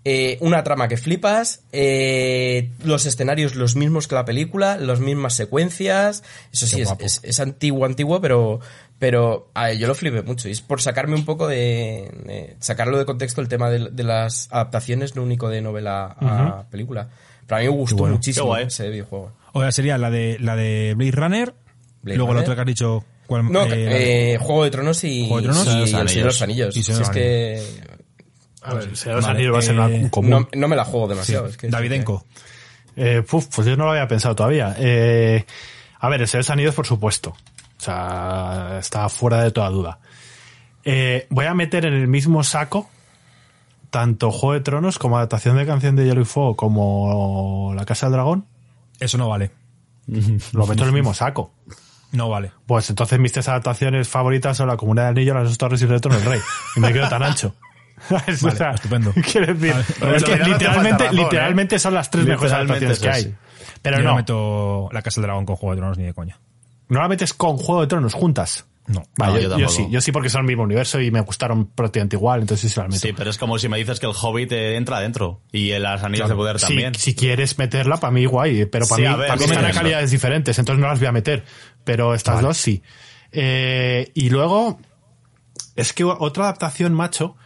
Eh, 0.04 0.38
una 0.40 0.62
trama 0.64 0.88
que 0.88 0.96
flipas, 0.96 1.62
eh, 1.72 2.70
los 2.84 3.04
escenarios 3.04 3.56
los 3.56 3.76
mismos 3.76 4.06
que 4.08 4.14
la 4.14 4.24
película, 4.24 4.76
las 4.78 5.00
mismas 5.00 5.34
secuencias, 5.34 6.22
eso 6.52 6.66
sí, 6.66 6.80
es, 6.80 6.94
es- 7.00 7.20
es 7.24 7.40
antiguo, 7.40 7.84
antiguo, 7.84 8.20
pero, 8.20 8.60
pero 8.98 9.50
a 9.54 9.66
ver, 9.66 9.76
yo 9.78 9.86
lo 9.88 9.94
flipé 9.94 10.22
mucho 10.22 10.48
y 10.48 10.52
es 10.52 10.60
por 10.62 10.80
sacarme 10.80 11.14
un 11.16 11.24
poco 11.26 11.46
de, 11.48 12.10
de- 12.24 12.56
sacarlo 12.60 12.96
de 12.96 13.04
contexto 13.04 13.40
el 13.40 13.48
tema 13.48 13.68
de, 13.70 13.90
de 13.90 14.02
las 14.04 14.48
adaptaciones, 14.50 15.14
no 15.16 15.22
único 15.24 15.48
de 15.50 15.60
novela 15.60 16.16
a 16.20 16.64
película. 16.70 17.08
Pero 17.46 17.56
a 17.56 17.60
mí 17.60 17.66
me 17.66 17.72
gustó 17.74 17.96
bueno. 17.96 18.14
muchísimo 18.14 18.56
ese 18.56 18.88
videojuego. 18.88 19.32
O 19.52 19.60
sea, 19.60 19.72
sería 19.72 19.98
la 19.98 20.10
de, 20.10 20.38
la 20.40 20.54
de 20.56 20.94
Blade 20.96 21.10
Runner, 21.12 21.54
Blade 22.02 22.16
luego 22.16 22.32
la 22.34 22.40
otra 22.42 22.54
que 22.54 22.60
has 22.62 22.66
dicho... 22.66 23.04
¿cuál? 23.26 23.50
No, 23.52 23.64
Eh, 23.66 24.34
eh, 24.34 24.38
Juego 24.38 24.64
de 24.64 24.70
Tronos 24.70 25.04
y, 25.04 25.26
Juego 25.28 25.36
de 25.38 25.42
Tronos 25.48 25.66
y 25.66 25.70
y 25.70 25.72
El 25.74 25.86
Los 25.86 25.88
Señor 25.90 26.08
de 26.08 26.24
los 26.24 26.42
Anillos. 26.42 26.76
Y 26.76 26.82
Si 26.82 26.92
es 26.92 27.10
que 27.10 27.62
A 28.62 28.74
ver, 28.74 28.88
Vale, 29.06 29.26
Anillos 29.28 29.54
va 29.54 29.58
a 29.58 29.62
ser 29.62 29.76
eh, 29.76 29.78
una- 30.00 30.10
común. 30.10 30.30
no, 30.30 30.48
no 30.52 30.68
me 30.68 30.76
la 30.76 30.84
juego 30.84 31.06
demasiado. 31.08 31.46
es 31.46 31.56
que- 31.56 31.68
Davidenko. 31.68 32.24
Eh, 32.96 33.22
puf, 33.28 33.46
pues 33.54 33.66
yo 33.68 33.76
no 33.76 33.84
lo 33.84 33.90
había 33.92 34.08
pensado 34.08 34.34
todavía. 34.34 34.74
Eh, 34.78 35.44
a 36.00 36.08
ver, 36.08 36.20
el 36.22 36.26
Señor 36.28 36.44
de 36.44 36.48
los 36.48 36.50
Anillos, 36.50 36.74
por 36.74 36.86
supuesto. 36.86 37.30
O 37.30 37.80
sea, 37.80 38.78
está 38.80 39.08
fuera 39.08 39.42
de 39.42 39.52
toda 39.52 39.68
duda. 39.70 40.00
Eh, 40.84 41.26
voy 41.30 41.44
a 41.46 41.54
meter 41.54 41.86
en 41.86 41.94
el 41.94 42.08
mismo 42.08 42.42
saco 42.42 42.88
tanto 43.90 44.30
Juego 44.30 44.54
de 44.54 44.60
Tronos 44.60 44.98
como 44.98 45.16
adaptación 45.16 45.56
de 45.56 45.64
Canción 45.66 45.96
de 45.96 46.04
Hielo 46.04 46.20
y 46.22 46.24
Fuego 46.24 46.56
como 46.56 47.72
La 47.76 47.84
Casa 47.84 48.06
del 48.06 48.14
Dragón. 48.14 48.46
Eso 49.00 49.16
no 49.18 49.28
vale. 49.28 49.50
Lo 50.52 50.66
meto 50.66 50.82
en 50.82 50.88
el 50.88 50.94
mismo 50.94 51.14
saco. 51.14 51.52
No 52.12 52.28
vale. 52.30 52.52
Pues 52.66 52.88
entonces 52.90 53.18
mis 53.18 53.32
tres 53.32 53.48
adaptaciones 53.48 54.08
favoritas 54.08 54.56
son 54.56 54.66
La 54.68 54.76
Comunidad 54.76 55.06
del 55.08 55.18
Anillo, 55.18 55.34
Las 55.34 55.44
dos 55.44 55.58
Torres 55.58 55.80
y 55.82 55.84
el 55.84 55.90
Retorno 55.90 56.18
del 56.18 56.26
Rey. 56.28 56.40
Y 56.76 56.80
me 56.80 56.92
quedo 56.92 57.08
tan 57.08 57.22
ancho. 57.22 57.54
¿Sabes? 58.08 58.42
Vale, 58.42 58.74
estupendo. 58.74 59.12
Quiero 59.32 59.54
decir, 59.54 59.74
es 60.14 60.24
que 60.24 60.36
literalmente, 61.12 61.76
¿eh? 61.76 61.78
son 61.78 61.94
las 61.94 62.10
tres 62.10 62.26
mejores 62.26 62.52
adaptaciones 62.52 62.98
que 62.98 63.08
hay. 63.10 63.34
Pero 63.82 63.98
Yo 63.98 64.02
no, 64.04 64.10
no 64.10 64.16
meto 64.16 64.88
la 64.92 65.02
Casa 65.02 65.20
del 65.20 65.26
Dragón 65.28 65.46
con 65.46 65.56
Juego 65.56 65.74
de 65.74 65.80
Tronos 65.80 65.98
ni 65.98 66.04
de 66.04 66.14
coña. 66.14 66.38
no 66.88 67.00
la 67.00 67.08
metes 67.08 67.32
con 67.34 67.56
Juego 67.56 67.80
de 67.82 67.86
Tronos 67.86 68.14
juntas. 68.14 68.66
No. 68.88 69.02
Vale, 69.18 69.32
No, 69.34 69.38
yo, 69.38 69.42
yo 69.42 69.42
yo 69.42 69.50
tampoco. 69.66 69.72
sí, 69.72 69.86
yo 69.90 70.00
sí 70.00 70.12
porque 70.12 70.30
son 70.30 70.40
el 70.40 70.46
mismo 70.46 70.62
universo 70.62 70.98
y 70.98 71.10
me 71.10 71.20
gustaron 71.20 71.66
prácticamente 71.66 72.16
igual, 72.16 72.40
entonces 72.40 72.70
sí 72.70 72.74
se 72.74 72.80
las 72.80 72.88
meto. 72.88 73.00
Sí, 73.00 73.12
pero 73.12 73.28
es 73.28 73.36
como 73.36 73.58
si 73.58 73.68
me 73.68 73.76
dices 73.76 74.00
que 74.00 74.06
el 74.06 74.12
Hobbit 74.18 74.50
eh, 74.52 74.76
entra 74.76 74.96
adentro 74.96 75.42
y 75.52 75.72
en 75.72 75.82
las 75.82 76.02
anillas 76.02 76.26
Claro. 76.26 76.34
de 76.36 76.36
poder 76.36 76.58
también. 76.58 76.94
si 76.94 77.14
quieres 77.14 77.58
meterla, 77.58 77.98
para 77.98 78.10
mí 78.12 78.24
guay, 78.24 78.64
pero 78.64 78.86
para 78.86 78.96
Sí, 78.96 79.02
mí, 79.08 79.14
ver, 79.18 79.28
para 79.28 79.36
mí 79.38 79.44
están 79.44 79.64
a 79.66 79.68
eso. 79.68 79.78
calidades 79.80 80.10
diferentes, 80.10 80.58
entonces 80.58 80.80
no 80.80 80.88
las 80.88 80.98
voy 80.98 81.08
a 81.08 81.12
meter. 81.12 81.44
Pero 81.84 82.14
estas 82.14 82.36
Vale. 82.36 82.46
dos 82.48 82.56
sí. 82.56 82.82
Eh, 83.30 84.10
y 84.14 84.30
luego, 84.30 84.80
es 85.76 85.92
que 85.92 86.04
otra 86.04 86.44
adaptación, 86.44 86.94
macho, 86.94 87.36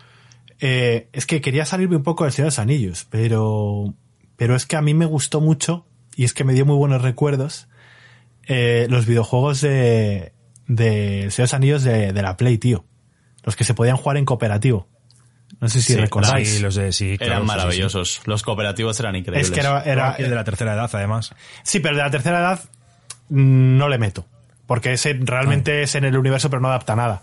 eh, 0.64 1.08
es 1.12 1.26
que 1.26 1.40
quería 1.40 1.64
salirme 1.64 1.96
un 1.96 2.04
poco 2.04 2.22
del 2.22 2.32
Señor 2.32 2.46
de 2.46 2.50
los 2.52 2.58
Anillos, 2.60 3.06
pero, 3.10 3.92
pero 4.36 4.54
es 4.54 4.64
que 4.64 4.76
a 4.76 4.80
mí 4.80 4.94
me 4.94 5.06
gustó 5.06 5.40
mucho 5.40 5.84
y 6.14 6.22
es 6.22 6.34
que 6.34 6.44
me 6.44 6.52
dio 6.52 6.64
muy 6.64 6.76
buenos 6.76 7.02
recuerdos 7.02 7.66
eh, 8.46 8.86
los 8.88 9.04
videojuegos 9.04 9.60
de, 9.60 10.32
de 10.68 11.30
Señor 11.30 11.36
de 11.36 11.42
los 11.42 11.54
Anillos 11.54 11.82
de, 11.82 12.12
de 12.12 12.22
la 12.22 12.36
Play, 12.36 12.58
tío. 12.58 12.84
Los 13.42 13.56
que 13.56 13.64
se 13.64 13.74
podían 13.74 13.96
jugar 13.96 14.18
en 14.18 14.24
cooperativo. 14.24 14.88
No 15.60 15.68
sé 15.68 15.82
si 15.82 15.94
Sí, 15.94 15.98
recordáis. 15.98 16.48
Sí, 16.48 16.60
los 16.60 16.76
de 16.76 16.92
sí, 16.92 17.18
claro, 17.18 17.32
eran 17.32 17.42
sí, 17.42 17.48
sí, 17.48 17.52
sí. 17.52 17.58
maravillosos. 17.58 18.20
Los 18.26 18.42
cooperativos 18.44 19.00
eran 19.00 19.16
increíbles. 19.16 19.48
Es 19.48 19.52
que 19.52 19.60
era, 19.60 19.82
era, 19.82 20.14
de 20.16 20.28
la 20.28 20.44
tercera 20.44 20.74
edad, 20.74 20.88
además. 20.92 21.34
Sí, 21.64 21.80
pero 21.80 21.96
de 21.96 22.02
la 22.04 22.10
tercera 22.12 22.38
edad 22.38 22.60
mm, 23.30 23.76
no 23.78 23.88
le 23.88 23.98
meto. 23.98 24.26
Porque 24.66 24.92
ese 24.92 25.18
realmente 25.20 25.82
es 25.82 25.96
en 25.96 26.04
el 26.04 26.16
universo, 26.16 26.50
pero 26.50 26.62
no 26.62 26.68
adapta 26.68 26.94
nada. 26.94 27.22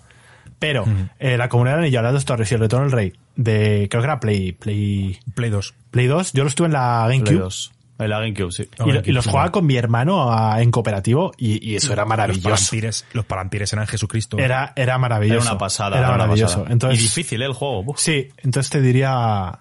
Pero 0.59 0.85
eh, 1.19 1.37
la 1.37 1.47
comunidad 1.49 1.77
de 1.77 1.83
Anillo, 1.83 2.01
las 2.01 2.13
dos 2.13 2.25
torres 2.25 2.51
y 2.51 2.55
el 2.55 2.59
retorno 2.61 2.85
del 2.85 2.91
rey, 2.93 3.13
de 3.37 3.87
creo 3.89 4.01
que 4.01 4.05
era 4.07 4.19
Play, 4.19 4.51
Play, 4.51 5.17
Play 5.33 5.49
2. 5.49 5.73
Play 5.91 6.07
2, 6.07 6.33
yo 6.33 6.43
lo 6.43 6.49
estuve 6.49 6.67
en 6.67 6.73
la 6.73 7.03
Play 7.07 7.19
GameCube. 7.19 7.39
2. 7.39 7.71
En 7.99 8.09
la 8.09 8.19
GameCube, 8.19 8.51
sí. 8.51 8.69
Y, 8.85 8.91
lo- 8.91 9.01
y 9.03 9.11
los 9.11 9.25
jugaba 9.27 9.51
con 9.51 9.65
mi 9.65 9.75
hermano 9.75 10.31
a- 10.31 10.61
en 10.61 10.71
cooperativo 10.71 11.31
y, 11.37 11.65
y 11.71 11.75
eso 11.75 11.91
era 11.93 12.03
Los 12.03 12.09
maravilloso. 12.09 12.75
los 13.13 13.25
parampires 13.25 13.71
eran 13.73 13.87
Jesucristo. 13.87 14.37
Era, 14.37 14.71
era 14.75 14.97
maravilloso. 14.97 15.41
Era 15.43 15.51
una 15.51 15.57
pasada. 15.57 15.97
Era 15.97 15.99
era 16.07 16.09
una 16.15 16.17
maravilloso. 16.23 16.53
pasada. 16.59 16.71
Entonces, 16.73 16.99
y 16.99 17.03
difícil, 17.03 17.41
¿eh? 17.41 17.45
El 17.45 17.53
juego. 17.53 17.81
Uf. 17.87 17.99
Sí, 17.99 18.29
entonces 18.37 18.69
te 18.69 18.81
diría, 18.81 19.59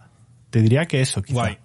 te 0.50 0.62
diría 0.62 0.86
que 0.86 1.00
eso, 1.00 1.20
quizá. 1.22 1.34
Guay. 1.40 1.58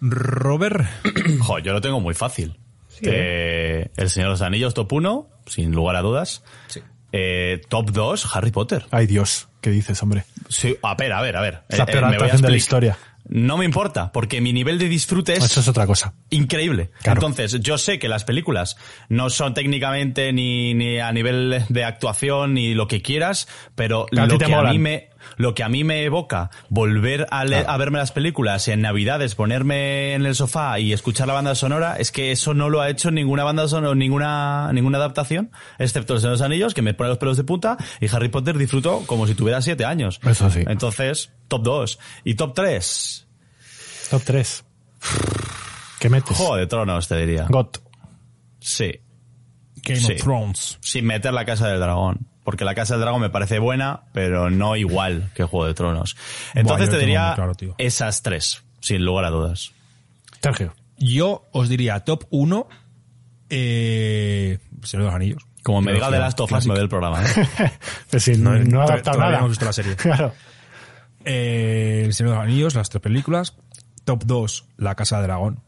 Robert. 0.00 0.86
Jo, 1.40 1.58
yo 1.58 1.72
lo 1.72 1.80
tengo 1.80 2.00
muy 2.00 2.14
fácil. 2.14 2.56
Eh, 3.02 3.90
el 3.96 4.10
Señor 4.10 4.28
de 4.28 4.32
los 4.32 4.42
Anillos, 4.42 4.74
top 4.74 4.92
1, 4.92 5.26
sin 5.46 5.72
lugar 5.72 5.96
a 5.96 6.02
dudas. 6.02 6.44
Sí. 6.66 6.80
Eh, 7.12 7.60
top 7.68 7.90
2, 7.90 8.36
Harry 8.36 8.50
Potter. 8.50 8.86
Ay 8.90 9.06
Dios, 9.06 9.48
¿qué 9.60 9.70
dices, 9.70 10.02
hombre? 10.02 10.24
Sí, 10.48 10.76
a 10.82 10.94
ver, 10.94 11.12
a 11.12 11.20
ver, 11.22 11.36
a 11.36 11.40
ver. 11.40 11.62
Es 11.68 11.78
la 11.78 11.84
Eh, 11.84 11.86
peor 11.88 12.04
eh, 12.04 12.06
me 12.06 12.06
voy 12.06 12.14
a 12.14 12.16
adaptación 12.18 12.42
de 12.42 12.50
la 12.50 12.56
historia. 12.56 12.98
No 13.28 13.56
me 13.58 13.64
importa, 13.64 14.10
porque 14.12 14.40
mi 14.40 14.52
nivel 14.52 14.78
de 14.78 14.88
disfrute 14.88 15.34
es 15.34 15.44
Eso 15.44 15.60
es 15.60 15.68
otra 15.68 15.86
cosa. 15.86 16.14
increíble. 16.30 16.90
Claro. 17.02 17.20
Entonces, 17.20 17.60
yo 17.60 17.78
sé 17.78 17.98
que 18.00 18.08
las 18.08 18.24
películas 18.24 18.76
no 19.08 19.30
son 19.30 19.54
técnicamente 19.54 20.32
ni, 20.32 20.74
ni 20.74 20.98
a 20.98 21.12
nivel 21.12 21.64
de 21.68 21.84
actuación 21.84 22.54
ni 22.54 22.74
lo 22.74 22.88
que 22.88 23.02
quieras, 23.02 23.46
pero 23.76 24.06
lo 24.10 24.36
que 24.38 24.44
a 24.46 24.48
molan. 24.48 24.72
mí 24.72 24.78
me 24.80 25.09
lo 25.40 25.54
que 25.54 25.62
a 25.62 25.68
mí 25.68 25.84
me 25.84 26.04
evoca 26.04 26.50
volver 26.68 27.26
a, 27.30 27.44
le- 27.44 27.64
a 27.66 27.76
verme 27.76 27.98
las 27.98 28.12
películas 28.12 28.68
en 28.68 28.80
Navidades, 28.82 29.34
ponerme 29.34 30.14
en 30.14 30.26
el 30.26 30.34
sofá 30.34 30.78
y 30.78 30.92
escuchar 30.92 31.26
la 31.28 31.34
banda 31.34 31.54
sonora, 31.54 31.96
es 31.96 32.12
que 32.12 32.30
eso 32.30 32.54
no 32.54 32.68
lo 32.70 32.80
ha 32.80 32.88
hecho 32.90 33.10
ninguna 33.10 33.42
banda 33.44 33.66
sonora, 33.68 33.94
ninguna 33.94 34.70
ninguna 34.72 34.98
adaptación, 34.98 35.50
excepto 35.78 36.14
El 36.14 36.20
Señor 36.20 36.32
de 36.36 36.40
los 36.40 36.46
Anillos, 36.46 36.74
que 36.74 36.82
me 36.82 36.94
pone 36.94 37.08
los 37.08 37.18
pelos 37.18 37.36
de 37.36 37.44
punta, 37.44 37.76
y 38.00 38.08
Harry 38.14 38.28
Potter 38.28 38.56
disfruto 38.58 39.02
como 39.06 39.26
si 39.26 39.34
tuviera 39.34 39.60
siete 39.62 39.84
años. 39.84 40.20
Eso 40.24 40.50
sí. 40.50 40.62
Entonces, 40.66 41.32
top 41.48 41.62
2. 41.62 41.98
Y 42.24 42.34
top 42.34 42.54
3, 42.54 43.26
Top 44.10 44.22
3. 44.24 44.64
¿Qué 46.00 46.08
metes? 46.08 46.36
Juego 46.36 46.56
de 46.56 46.66
Tronos, 46.66 47.08
te 47.08 47.16
diría. 47.16 47.46
Got. 47.48 47.78
Sí. 48.60 49.00
Game 49.82 50.00
Sí. 50.00 50.12
of 50.12 50.20
Thrones. 50.22 50.78
sin 50.80 51.06
meter 51.06 51.32
la 51.32 51.44
Casa 51.44 51.68
del 51.68 51.80
Dragón. 51.80 52.26
Porque 52.50 52.64
la 52.64 52.74
Casa 52.74 52.94
del 52.94 53.02
Dragón 53.02 53.20
me 53.20 53.30
parece 53.30 53.60
buena, 53.60 54.00
pero 54.12 54.50
no 54.50 54.74
igual 54.74 55.30
que 55.36 55.44
Juego 55.44 55.68
de 55.68 55.74
Tronos. 55.74 56.16
Entonces 56.52 56.88
Buah, 56.88 56.98
te 56.98 57.00
diría 57.00 57.32
claro, 57.36 57.52
esas 57.78 58.22
tres, 58.22 58.64
sin 58.80 59.04
lugar 59.04 59.24
a 59.24 59.30
dudas. 59.30 59.70
Sergio. 60.42 60.74
Yo 60.98 61.46
os 61.52 61.68
diría 61.68 62.00
top 62.00 62.24
1. 62.30 62.68
Eh, 63.50 64.58
Señor 64.82 65.04
de 65.04 65.06
los 65.06 65.14
Anillos. 65.14 65.46
Como 65.62 65.80
me 65.80 65.92
diga 65.92 66.10
de 66.10 66.18
las 66.18 66.34
tofas, 66.34 66.66
me 66.66 66.74
ve 66.74 66.80
el 66.80 66.88
programa. 66.88 67.22
¿eh? 67.22 67.70
Pues 68.10 68.24
si 68.24 68.32
no, 68.36 68.58
No, 68.58 68.64
no 68.64 68.80
ha 68.80 68.84
adaptado 68.86 69.20
nada. 69.20 69.30
no 69.30 69.38
hemos 69.38 69.50
visto 69.50 69.64
la 69.66 69.72
serie. 69.72 69.94
Claro. 69.96 70.32
Eh, 71.24 72.02
el 72.06 72.14
Señor 72.14 72.32
de 72.32 72.36
los 72.38 72.44
Anillos, 72.46 72.74
las 72.74 72.90
tres 72.90 73.00
películas. 73.00 73.54
Top 74.04 74.24
2, 74.24 74.64
La 74.76 74.96
Casa 74.96 75.18
de 75.18 75.22
Dragón. 75.22 75.60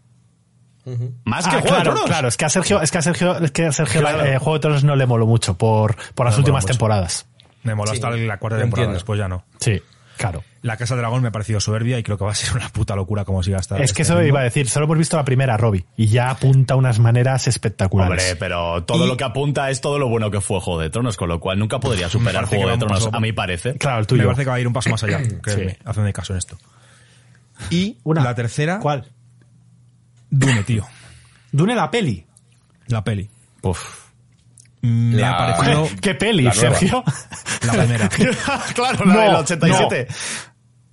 Más 1.25 1.47
que 1.47 1.57
Ah, 1.57 1.61
Juego 1.61 1.77
de 1.77 1.83
claro, 1.83 1.83
Tronos. 1.92 2.05
claro, 2.07 2.29
es 2.29 2.37
que 2.37 2.45
a 2.45 2.49
Sergio, 2.49 2.81
es 2.83 2.90
que 2.90 2.99
a 2.99 3.03
Sergio, 3.03 3.38
es 3.38 3.51
que 3.53 3.66
a 3.66 3.73
Sergio 3.73 4.01
Claro. 4.01 4.25
eh, 4.25 4.38
Juego 4.38 4.55
de 4.55 4.61
Tronos 4.61 4.85
no 4.85 4.97
le 4.97 5.07
moló 5.07 5.27
mucho 5.27 5.57
por, 5.57 5.97
por 6.14 6.27
las 6.27 6.35
No 6.35 6.38
últimas 6.40 6.66
temporadas. 6.66 7.27
Me 7.62 7.75
moló 7.75 7.90
Sí, 7.92 7.97
hasta 7.99 8.11
la 8.11 8.38
cuarta 8.38 8.59
temporada, 8.59 8.64
entiendo. 8.64 8.92
después 8.95 9.18
ya 9.18 9.29
no. 9.29 9.45
Sí, 9.61 9.81
claro. 10.16 10.42
La 10.62 10.77
Casa 10.77 10.95
de 10.95 11.01
Dragón 11.01 11.23
me 11.23 11.29
ha 11.29 11.33
parecido 11.33 11.61
soberbia 11.61 11.99
y 11.99 12.03
creo 12.03 12.18
que 12.18 12.25
va 12.25 12.33
a 12.33 12.35
ser 12.35 12.55
una 12.57 12.68
puta 12.68 12.97
locura 12.97 13.25
como 13.25 13.42
siga 13.45 13.59
hasta 13.59 13.77
es 13.79 13.92
que 13.92 14.02
este 14.02 14.15
eso 14.15 14.23
iba 14.25 14.40
a 14.40 14.42
decir, 14.44 14.69
solo 14.69 14.87
hemos 14.87 14.98
visto 14.98 15.17
la 15.17 15.25
primera, 15.25 15.57
Robbie, 15.57 15.85
y 15.96 16.07
ya 16.07 16.31
apunta 16.31 16.75
unas 16.77 16.98
maneras 16.98 17.46
espectaculares. 17.48 18.23
Hombre, 18.25 18.37
pero 18.37 18.83
todo 18.85 19.04
Y- 19.04 19.09
lo 19.09 19.17
que 19.17 19.25
apunta 19.25 19.71
es 19.71 19.81
todo 19.81 19.98
lo 20.00 20.09
bueno 20.09 20.31
que 20.33 20.40
fue 20.40 20.61
Juego 20.61 20.81
de 20.81 20.90
Tronos, 20.90 21.17
con 21.17 21.29
lo 21.29 21.38
cual 21.38 21.59
nunca 21.61 21.79
podría 21.79 22.09
superar 22.09 22.46
Juego 22.46 22.65
que 22.67 22.71
de 22.73 22.79
Tronos, 22.79 23.04
paso- 23.04 23.17
a 23.17 23.21
mi 23.21 23.33
parece. 23.33 23.75
claro, 23.79 23.98
el 23.98 24.02
Me 24.02 24.07
tuyo. 24.07 24.25
parece 24.25 24.42
que 24.42 24.50
va 24.50 24.57
a 24.57 24.61
ir 24.61 24.67
un 24.67 24.73
paso 24.73 24.90
más 24.90 25.02
allá. 25.04 25.21
Créeme, 25.42 25.71
Sí. 25.73 25.77
hacedme 25.85 26.13
caso 26.13 26.33
en 26.33 26.38
esto. 26.38 26.59
Y 27.71 27.98
Una. 28.02 28.23
la 28.25 28.35
tercera, 28.35 28.79
¿Cuál? 28.81 29.07
Dune, 30.33 30.63
tío. 30.65 30.87
Dune 31.53 31.75
la 31.75 31.91
peli. 31.91 32.25
La 32.87 33.05
peli. 33.05 33.29
Uf. 33.63 33.81
Me 34.81 35.17
La- 35.19 35.31
ha 35.31 35.57
parecido 35.57 35.89
¿Qué 36.01 36.15
peli, 36.15 36.43
La. 36.45 36.53
Sergio? 36.53 37.05
la 37.67 37.73
primera. 37.73 38.09
claro, 38.75 39.05
No, 39.05 39.15
la 39.15 39.23
del 39.25 39.35
87. 39.37 40.09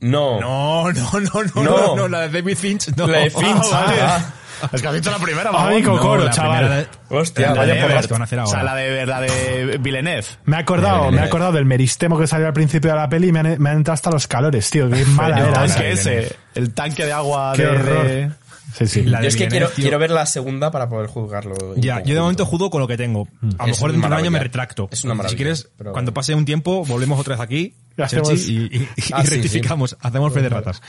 No. 0.02 0.40
No, 0.40 0.92
no, 0.92 1.12
no, 1.12 1.20
no, 1.20 1.44
no, 1.56 1.64
No. 1.64 1.96
no, 1.96 2.08
la 2.08 2.22
de 2.28 2.42
David 2.42 2.58
Finch, 2.58 2.90
no. 2.96 3.08
La 3.08 3.20
de 3.20 3.30
Finch. 3.32 3.66
Ah, 3.74 3.84
vale. 3.86 4.02
Ah. 4.02 4.34
Es 4.74 4.82
que 4.82 4.88
has 4.90 4.94
dicho 4.94 5.10
la 5.10 5.18
primera, 5.20 5.50
Ay, 5.54 5.82
mamón. 5.82 5.98
Cocoro, 5.98 6.24
la 6.26 6.32
chaval. 6.32 6.70
de- 6.70 7.16
Hostia, 7.16 7.48
la 7.52 7.54
vaya 7.62 7.74
de 7.76 7.82
por 7.82 7.92
las- 7.92 8.08
que 8.08 8.14
van 8.14 8.22
a 8.22 8.26
hacer 8.26 8.40
O 8.40 8.46
sea, 8.46 8.60
ahora. 8.60 8.74
la 8.76 8.78
de, 8.82 9.06
la 9.06 9.22
de 9.22 9.78
Villeneuve. 9.80 10.26
Me 10.46 10.58
he 10.58 10.60
acordado, 10.60 11.12
me 11.12 11.18
he 11.22 11.24
acordado 11.24 11.54
del 11.54 11.66
meristemo 11.66 12.20
que 12.20 12.28
salió 12.28 12.46
al 12.48 12.54
principio 12.54 12.92
de 12.92 12.98
la 12.98 13.08
peli 13.10 13.30
y 13.30 13.32
me 13.32 13.40
han, 13.40 13.60
me 13.62 13.70
han 13.70 13.78
entrado 13.78 13.94
hasta 13.96 14.12
los 14.12 14.28
calores, 14.28 14.70
tío. 14.70 14.90
Qué 14.90 15.04
mala 15.06 15.38
el 15.40 15.44
era 15.46 15.54
tanque 15.54 15.92
esa. 15.94 16.10
Villeneuve. 16.10 16.26
ese. 16.28 16.36
El 16.56 16.74
tanque 16.74 17.06
de 17.06 17.14
agua 17.14 17.54
Qué 17.56 17.64
de... 17.66 18.32
Sí, 18.74 18.88
sí. 18.88 19.04
La 19.04 19.18
Yo 19.18 19.22
de 19.24 19.28
es 19.30 19.36
que 19.36 19.46
Villeneuve, 19.46 19.50
quiero, 19.50 19.70
tío. 19.76 19.84
quiero 19.84 20.00
ver 20.00 20.12
la 20.12 20.26
segunda 20.26 20.72
para 20.72 20.88
poder 20.90 21.08
juzgarlo. 21.08 21.56
en 21.76 21.82
Ya, 21.82 22.02
yo 22.04 22.14
de 22.16 22.22
momento 22.22 22.46
judo 22.46 22.70
con 22.70 22.82
lo 22.82 22.88
que 22.88 22.98
tengo. 22.98 23.28
A 23.58 23.66
lo 23.66 23.72
Es 23.74 23.78
mejor 23.78 23.92
dentro 23.92 23.92
de 23.92 23.98
un 23.98 24.04
año 24.04 24.10
maravilla. 24.10 24.30
me 24.32 24.40
retracto. 24.40 24.90
Es 24.92 25.04
una 25.04 25.14
maravilla, 25.16 25.32
Si 25.32 25.36
quieres, 25.38 25.70
pero- 25.78 25.92
cuando 25.92 26.14
pase 26.14 26.36
un 26.36 26.46
tiempo, 26.46 26.86
volvemos 26.86 27.20
otra 27.20 27.36
vez 27.36 27.42
aquí, 27.42 27.76
Y 27.98 28.02
hacemos- 28.02 28.48
y, 28.48 28.58
y- 28.72 28.76
y 28.76 28.88
Ah, 29.14 29.24
sí, 29.26 29.32
rectificamos, 29.36 29.98
hacemos 30.00 30.34
fe 30.34 30.42
de 30.42 30.50
ratas. 30.50 30.82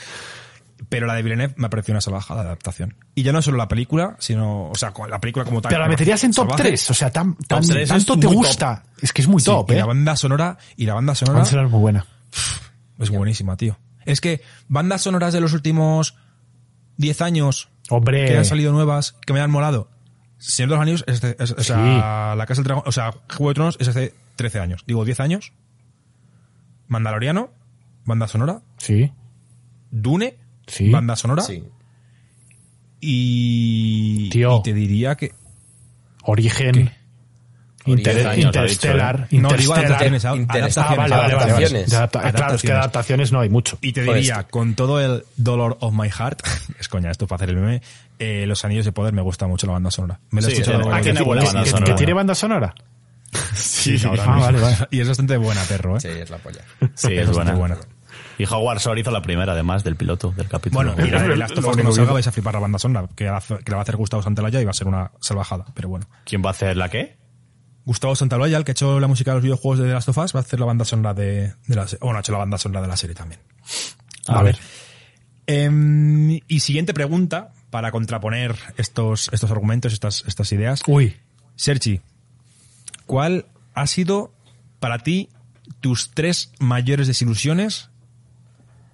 Pero 0.89 1.07
la 1.07 1.15
de 1.15 1.23
Villeneuve 1.23 1.55
me 1.57 1.69
pareció 1.69 1.93
una 1.93 2.01
salvajada 2.01 2.41
de 2.43 2.47
adaptación. 2.49 2.95
Y 3.15 3.23
ya 3.23 3.33
no 3.33 3.43
solo 3.43 3.59
la 3.59 3.69
película, 3.69 4.17
sino, 4.19 4.71
o 4.71 4.75
sea, 4.75 4.93
con 4.93 5.11
la 5.11 5.21
película 5.21 5.45
como 5.45 5.61
tal. 5.61 5.69
Pero 5.71 5.81
la 5.83 5.87
me 5.87 5.91
meterías 5.93 6.25
en 6.25 6.33
top 6.33 6.45
salvaje. 6.51 6.63
3, 6.71 6.91
o 6.91 6.95
sea, 6.95 7.11
tan, 7.11 7.35
tan- 7.37 7.63
tres 7.67 7.83
es 7.83 7.89
tanto 7.91 8.19
te 8.19 8.27
muy 8.27 8.37
top. 8.37 8.45
gusta. 8.47 8.85
Es 9.01 9.13
que 9.13 9.21
es 9.23 9.29
muy 9.29 9.41
Sí, 9.41 9.47
top, 9.47 9.71
y 9.71 9.75
¿eh? 9.75 9.77
la 9.77 9.87
banda 9.87 10.17
sonora, 10.17 10.57
y 10.77 10.87
la 10.87 10.95
banda 10.95 11.15
sonora 11.15 11.35
Vamos 11.41 11.49
a 11.49 11.51
ser 11.59 11.69
muy 11.69 11.81
buena. 11.81 12.07
es 12.99 13.11
buenísima, 13.11 13.57
tío. 13.57 13.79
Es 14.07 14.21
que 14.23 14.41
bandas 14.69 15.03
sonoras 15.03 15.33
de 15.35 15.41
los 15.41 15.53
últimos 15.53 16.17
10 17.01 17.21
años 17.23 17.69
Hombre. 17.89 18.27
que 18.27 18.37
han 18.37 18.45
salido 18.45 18.73
nuevas, 18.73 19.17
que 19.27 19.33
me 19.33 19.41
han 19.41 19.51
molado. 19.51 19.91
Señor 20.39 20.71
de 20.71 20.75
los 20.77 20.83
Anillos, 20.83 21.05
es 21.07 21.21
de- 21.21 21.37
es- 21.39 21.51
o 21.53 21.63
sea, 21.63 22.35
La 22.37 22.47
Casa 22.47 22.61
del 22.61 22.67
Dragón, 22.67 22.85
o 22.87 22.93
sea, 22.93 23.13
Juego 23.29 23.49
de 23.49 23.55
Tronos 23.55 23.77
es 23.81 23.89
hace 23.89 24.15
13 24.37 24.59
años. 24.61 24.85
Digo, 24.87 25.05
10 25.05 25.21
años. 25.21 25.53
Mandaloriano, 26.89 27.51
banda 28.05 28.27
sonora. 28.29 28.63
Sí. 28.79 29.13
Dune, 29.91 30.39
Sí. 30.67 30.91
banda 30.91 31.17
sonora. 31.17 31.43
Sí. 31.43 31.65
Y, 33.01 34.29
Tío. 34.31 34.59
y 34.59 34.63
te 34.63 34.75
diría 34.75 35.15
que... 35.17 35.33
Origen. 36.23 36.93
Inter- 37.87 38.15
Origen, 38.15 38.27
años, 38.31 38.45
Interstellar. 38.47 39.21
No, 39.21 39.27
digo 39.29 39.49
Interstellar. 39.51 39.79
adaptaciones. 39.87 40.25
a- 40.25 40.37
Inter- 40.37 40.63
adaptaciones, 40.63 40.77
Ah, 40.91 40.97
vale, 40.97 41.17
vale, 41.17 41.35
vale, 41.35 41.35
vale. 41.35 41.45
Adaptaciones. 41.55 41.89
Claro, 41.91 42.05
es 42.07 42.11
que 42.11 42.19
Adaptaciones. 42.29 42.79
adaptaciones 42.79 43.33
no 43.33 43.41
hay 43.41 43.49
mucho. 43.49 43.79
Y 43.81 43.93
te 43.93 44.03
diría, 44.03 44.45
con 44.45 44.75
todo 44.75 45.01
el 45.01 45.25
dolor 45.37 45.77
of 45.81 45.95
my 45.95 46.09
heart, 46.11 46.43
es 46.79 46.89
coña 46.89 47.11
esto 47.11 47.27
para 47.27 47.37
hacer 47.45 47.51
el 47.51 47.57
meme, 47.57 47.83
eh, 48.19 48.45
Los 48.47 48.65
Anillos 48.65 48.85
de 48.85 48.93
Poder 48.93 49.13
me 49.15 49.23
gusta 49.23 49.47
mucho 49.47 49.67
la 49.67 49.73
banda 49.75 49.91
sonora. 49.91 50.21
Me 50.31 50.41
lo 50.43 50.49
he 50.49 50.51
Sí, 50.51 50.61
escuchado 50.61 50.85
buena 50.85 51.01
¿Que- 51.01 51.13
banda 51.13 51.63
que- 51.65 51.71
sonora. 51.71 51.87
¿Que 51.87 51.95
tiene 51.95 52.13
banda 52.13 52.35
sonora? 52.35 52.75
Sí, 53.55 53.97
ahora 54.07 54.25
Ah, 54.27 54.39
vale, 54.41 54.61
vale. 54.61 54.77
Y 54.91 55.01
es 55.01 55.09
bastante 55.09 55.37
buena, 55.37 55.63
perro, 55.65 55.97
¿eh? 55.97 56.01
Sí, 56.01 56.09
es 56.09 56.31
la 56.31 56.39
polla. 56.39 56.61
Sí, 56.95 57.15
es 57.15 57.27
bastante 57.29 57.53
buena. 57.53 57.77
buena. 57.77 57.77
Y 58.39 58.45
Howard 58.47 58.79
Shore 58.79 59.01
hizo 59.01 59.11
la 59.11 59.21
primera, 59.23 59.53
además, 59.53 59.85
del 59.85 59.97
piloto, 59.97 60.33
del 60.37 60.49
capítulo. 60.49 60.93
Bueno, 60.95 61.07
y 61.07 61.11
la 61.11 61.23
de 61.23 61.29
Lo 61.29 61.37
Last 61.37 61.59
of 61.59 61.65
Us 61.65 61.71
que 61.73 61.77
que 61.77 61.83
no 61.83 61.91
no 61.91 61.95
salga 61.95 62.13
vais 62.13 62.27
a 62.27 62.33
flipar 62.33 62.55
la 62.55 62.61
banda 62.61 62.79
sonora, 62.79 63.07
que, 63.15 63.25
la 63.25 63.41
que 63.41 63.71
la 63.71 63.77
va 63.77 63.81
a 63.81 63.83
hacer 63.83 63.97
Gustavo 63.97 64.23
Santaolalla 64.23 64.61
y 64.61 64.65
va 64.65 64.71
a 64.71 64.75
ser 64.75 64.89
una 64.89 65.11
salvajada, 65.21 65.67
pero 65.75 65.91
bueno. 65.91 66.07
¿Quién 66.25 66.43
va 66.43 66.49
a 66.49 66.53
hacer 66.53 66.77
la 66.77 66.89
qué? 66.89 67.19
Gustavo 67.85 68.15
Santaolalla, 68.15 68.57
el 68.59 68.65
que 68.65 68.71
ha 68.71 68.75
hecho 68.75 69.01
la 69.01 69.09
música 69.09 69.31
de 69.31 69.37
los 69.37 69.43
videojuegos 69.43 69.79
de 69.81 69.87
The 69.87 69.93
Last 69.95 70.09
of 70.11 70.19
Us, 70.19 70.35
va 70.35 70.41
a 70.41 70.43
hacer 70.43 70.61
la 70.61 70.67
banda 70.67 70.85
sonora 70.85 71.15
de, 71.15 71.55
de 71.67 71.75
la 71.77 71.87
serie. 71.89 71.99
Bueno, 72.03 72.19
ha 72.19 72.21
hecho 72.21 72.33
la 72.33 72.39
banda 72.39 72.59
sonora 72.59 72.83
de 72.83 72.89
la 72.89 72.97
serie 72.97 73.15
también. 73.17 73.41
A 74.29 74.43
ver. 74.43 74.59
Em, 75.47 76.41
y 76.47 76.61
siguiente 76.61 76.95
pregunta, 76.95 77.53
para 77.71 77.91
contraponer 77.91 78.55
estos, 78.77 79.31
estos 79.33 79.51
argumentos, 79.51 79.93
estas, 79.93 80.25
estas 80.27 80.53
ideas. 80.53 80.83
Uy. 80.87 81.17
Sergi, 81.57 82.01
¿cuál 83.07 83.47
ha 83.75 83.87
sido 83.87 84.33
para 84.79 84.99
ti 84.99 85.29
tus 85.81 86.11
tres 86.13 86.53
mayores 86.59 87.07
desilusiones 87.09 87.89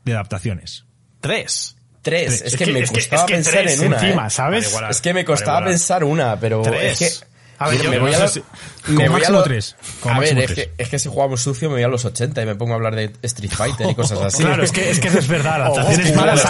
de 0.05 0.13
adaptaciones? 0.15 0.85
Tres. 1.21 1.77
Tres. 2.03 2.41
Es, 2.43 2.57
que, 2.57 2.67
me 2.67 2.81
es 2.81 2.91
que- 2.91 2.97
costaba 3.01 3.23
es 3.23 3.27
que 3.27 3.35
pensar 3.35 3.53
tres 3.55 3.81
en 3.81 3.89
una. 3.89 3.97
encima, 4.01 4.27
¿eh? 4.29 4.31
¿sabes? 4.31 4.65
Vale, 4.67 4.77
igual. 4.77 4.91
Es 4.93 5.01
que 5.01 5.13
me 5.15 5.25
costaba 5.25 5.65
pensar 5.67 6.05
una, 6.05 6.39
pero 6.39 6.63
Tres. 6.63 7.01
es 7.03 7.19
que... 7.19 7.27
A 7.59 7.69
ver, 7.71 7.81
yo 7.83 7.91
me 7.91 7.97
no 7.97 8.03
voy 8.03 8.13
a 8.13 8.17
sé 8.17 8.23
lo- 8.23 8.29
si- 8.29 8.41
Como 8.85 8.99
me 8.99 9.05
voy 9.05 9.07
a 9.07 9.11
máximo 9.19 9.39
lo- 9.39 9.45
tres, 9.45 9.77
como 10.01 10.15
a 10.15 10.19
ver, 10.21 10.39
es 10.39 10.53
que, 10.53 10.73
es 10.77 10.89
que 10.89 10.99
si 10.99 11.09
jugamos 11.09 11.41
sucio 11.41 11.69
me 11.69 11.77
voy 11.77 11.83
a 11.85 11.89
los 11.89 12.05
80 12.05 12.43
y 12.43 12.47
me 12.47 12.55
pongo 12.55 12.73
a 12.73 12.77
hablar 12.77 12.95
de 12.97 13.13
Street 13.23 13.51
Fighter 13.51 13.91
y 13.91 13.95
cosas 13.97 14.21
así. 14.21 14.43
Claro, 14.43 14.63
es 14.63 14.73
que, 14.73 14.91
es 14.91 15.01
que 15.01 15.09
eso 15.09 15.19
es 15.19 15.29
verdad. 15.29 15.55
Adaptaciones 15.63 16.13
cuidado, 16.13 16.21
malas 16.21 16.45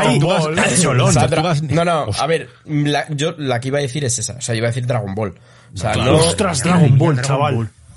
vas- 1.43 1.63
no, 1.63 1.85
no, 1.85 2.07
a 2.19 2.27
ver, 2.27 2.49
la, 2.65 3.07
yo 3.11 3.35
la 3.39 3.61
que 3.61 3.69
iba 3.69 3.79
a 3.79 3.83
decir 3.83 4.05
es 4.05 4.19
esa. 4.19 4.35
O 4.35 4.41
sea, 4.41 4.55
iba 4.55 4.67
a 4.67 4.71
decir 4.71 4.87
Dragon 4.87 5.15
Ball. 5.15 5.35
O 5.75 5.77
sea, 5.77 5.93
Claro. 5.93 6.13
no, 6.13 6.19
Ostras, 6.19 6.63
Dragon 6.63 6.97
Ball, 6.99 7.21
chaval. 7.23 7.55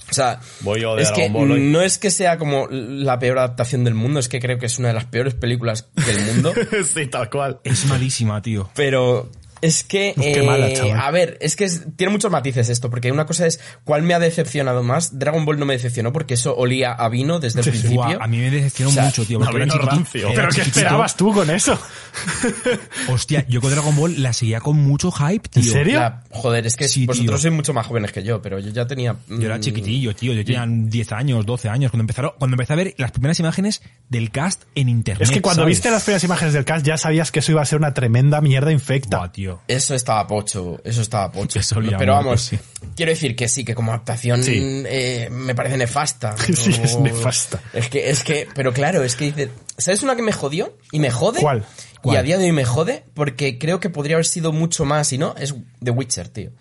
o 0.09 0.13
sea, 0.13 0.39
Voy 0.61 0.81
yo 0.81 0.95
de 0.95 1.03
es 1.03 1.11
que 1.11 1.29
no 1.29 1.81
es 1.81 1.97
que 1.97 2.11
sea 2.11 2.37
como 2.37 2.67
la 2.69 3.19
peor 3.19 3.37
adaptación 3.39 3.83
del 3.83 3.93
mundo, 3.93 4.19
es 4.19 4.27
que 4.27 4.39
creo 4.39 4.57
que 4.57 4.65
es 4.65 4.79
una 4.79 4.87
de 4.89 4.95
las 4.95 5.05
peores 5.05 5.33
películas 5.35 5.87
del 5.95 6.19
mundo. 6.25 6.53
sí, 6.93 7.07
tal 7.07 7.29
cual. 7.29 7.59
Es 7.63 7.85
malísima, 7.85 8.41
tío. 8.41 8.69
Pero 8.75 9.29
es 9.61 9.83
que, 9.83 10.13
Uf, 10.17 10.23
qué 10.23 10.39
eh, 10.39 10.43
mala, 10.43 10.73
chaval. 10.73 10.99
a 10.99 11.11
ver, 11.11 11.37
es 11.41 11.55
que 11.55 11.65
es- 11.65 11.83
tiene 11.95 12.11
muchos 12.11 12.31
matices 12.31 12.69
esto, 12.69 12.89
porque 12.89 13.11
una 13.11 13.25
cosa 13.25 13.45
es 13.47 13.59
cuál 13.83 14.03
me 14.03 14.13
ha 14.13 14.19
decepcionado 14.19 14.83
más. 14.83 15.17
Dragon 15.19 15.45
Ball 15.45 15.59
no 15.59 15.65
me 15.65 15.73
decepcionó 15.73 16.11
porque 16.13 16.35
eso 16.35 16.55
olía 16.55 16.91
a 16.93 17.09
vino 17.09 17.39
desde 17.39 17.59
el 17.59 17.63
Sí, 17.65 17.71
sí, 17.71 17.77
principio. 17.79 18.03
Guau, 18.05 18.17
a 18.21 18.27
mí 18.27 18.37
me 18.37 18.49
decepcionó 18.51 18.89
O 18.89 18.93
sea, 18.93 19.03
mucho, 19.05 19.25
tío. 19.25 19.39
Porque 19.39 19.65
rancio. 19.65 20.29
¿Pero 20.35 20.47
qué 20.49 20.61
esperabas 20.61 21.15
tú 21.17 21.33
con 21.33 21.49
eso? 21.49 21.77
Hostia, 23.09 23.45
yo 23.47 23.61
con 23.61 23.71
Dragon 23.71 23.95
Ball 23.95 24.21
la 24.21 24.33
seguía 24.33 24.59
con 24.59 24.77
mucho 24.77 25.11
hype, 25.11 25.49
tío. 25.49 25.63
¿En 25.63 25.69
serio? 25.69 25.99
La- 25.99 26.23
joder, 26.31 26.65
es 26.65 26.75
que 26.75 26.87
Sí, 26.87 27.05
vosotros 27.05 27.35
tío. 27.41 27.49
sois 27.49 27.53
mucho 27.53 27.73
más 27.73 27.85
jóvenes 27.87 28.11
que 28.11 28.23
yo, 28.23 28.41
pero 28.41 28.59
yo 28.59 28.69
ya 28.71 28.85
tenía. 28.87 29.15
Yo 29.27 29.41
era 29.45 29.57
mm, 29.57 29.61
chiquitillo, 29.61 30.15
tío. 30.15 30.33
Yo 30.33 30.43
tenía 30.45 30.65
10 30.67 31.11
años, 31.11 31.45
12 31.45 31.69
años. 31.69 31.91
Cuando 31.91 32.03
empezaron, 32.03 32.31
cuando 32.37 32.55
empecé 32.55 32.73
a 32.73 32.75
ver 32.75 32.93
las 32.97 33.11
primeras 33.11 33.39
imágenes 33.39 33.81
del 34.09 34.31
cast 34.31 34.63
en 34.75 34.89
internet. 34.89 35.23
Es 35.23 35.31
que 35.31 35.41
cuando 35.41 35.63
¿sabes? 35.63 35.77
viste 35.77 35.91
las 35.91 36.03
primeras 36.03 36.23
imágenes 36.23 36.53
del 36.53 36.65
cast 36.65 36.85
ya 36.85 36.97
sabías 36.97 37.31
que 37.31 37.39
eso 37.39 37.51
iba 37.51 37.61
a 37.61 37.65
ser 37.65 37.79
una 37.79 37.93
tremenda 37.93 38.41
mierda 38.41 38.71
infecta. 38.71 39.31
Tío. 39.31 39.48
Eso 39.67 39.95
estaba 39.95 40.25
pocho, 40.27 40.79
eso 40.83 41.01
estaba 41.01 41.31
pocho. 41.31 41.59
Eso 41.59 41.77
olía 41.79 41.97
Pero 41.97 42.13
vamos, 42.13 42.41
sí. 42.41 42.59
quiero 42.95 43.11
decir 43.11 43.35
que 43.35 43.47
sí, 43.47 43.63
que 43.65 43.75
como 43.75 43.91
adaptación 43.91 44.43
Sí. 44.43 44.83
eh, 44.87 45.29
me 45.31 45.55
parece 45.55 45.77
nefasta. 45.77 46.35
Sí, 46.53 46.75
es 46.83 46.97
nefasta. 46.99 47.61
Es 47.73 47.89
que, 47.89 48.09
es 48.09 48.23
que, 48.23 48.47
pero 48.53 48.73
claro, 48.73 49.03
es 49.03 49.15
que 49.15 49.25
dice, 49.25 49.49
¿sabes 49.77 50.03
una 50.03 50.15
que 50.15 50.21
me 50.21 50.31
jodió? 50.33 50.75
Y 50.91 50.99
me 50.99 51.11
jode. 51.11 51.39
¿Cuál? 51.41 51.65
Y 52.03 52.15
a 52.15 52.23
día 52.23 52.37
de 52.37 52.45
hoy 52.45 52.51
me 52.53 52.63
jode 52.65 53.03
porque 53.13 53.57
creo 53.59 53.79
que 53.79 53.89
podría 53.89 54.15
haber 54.15 54.25
sido 54.25 54.51
mucho 54.53 54.85
más 54.85 55.11
y 55.11 55.17
no, 55.17 55.35
es 55.37 55.53
The 55.83 55.91
Witcher, 55.91 56.29
tío. 56.29 56.51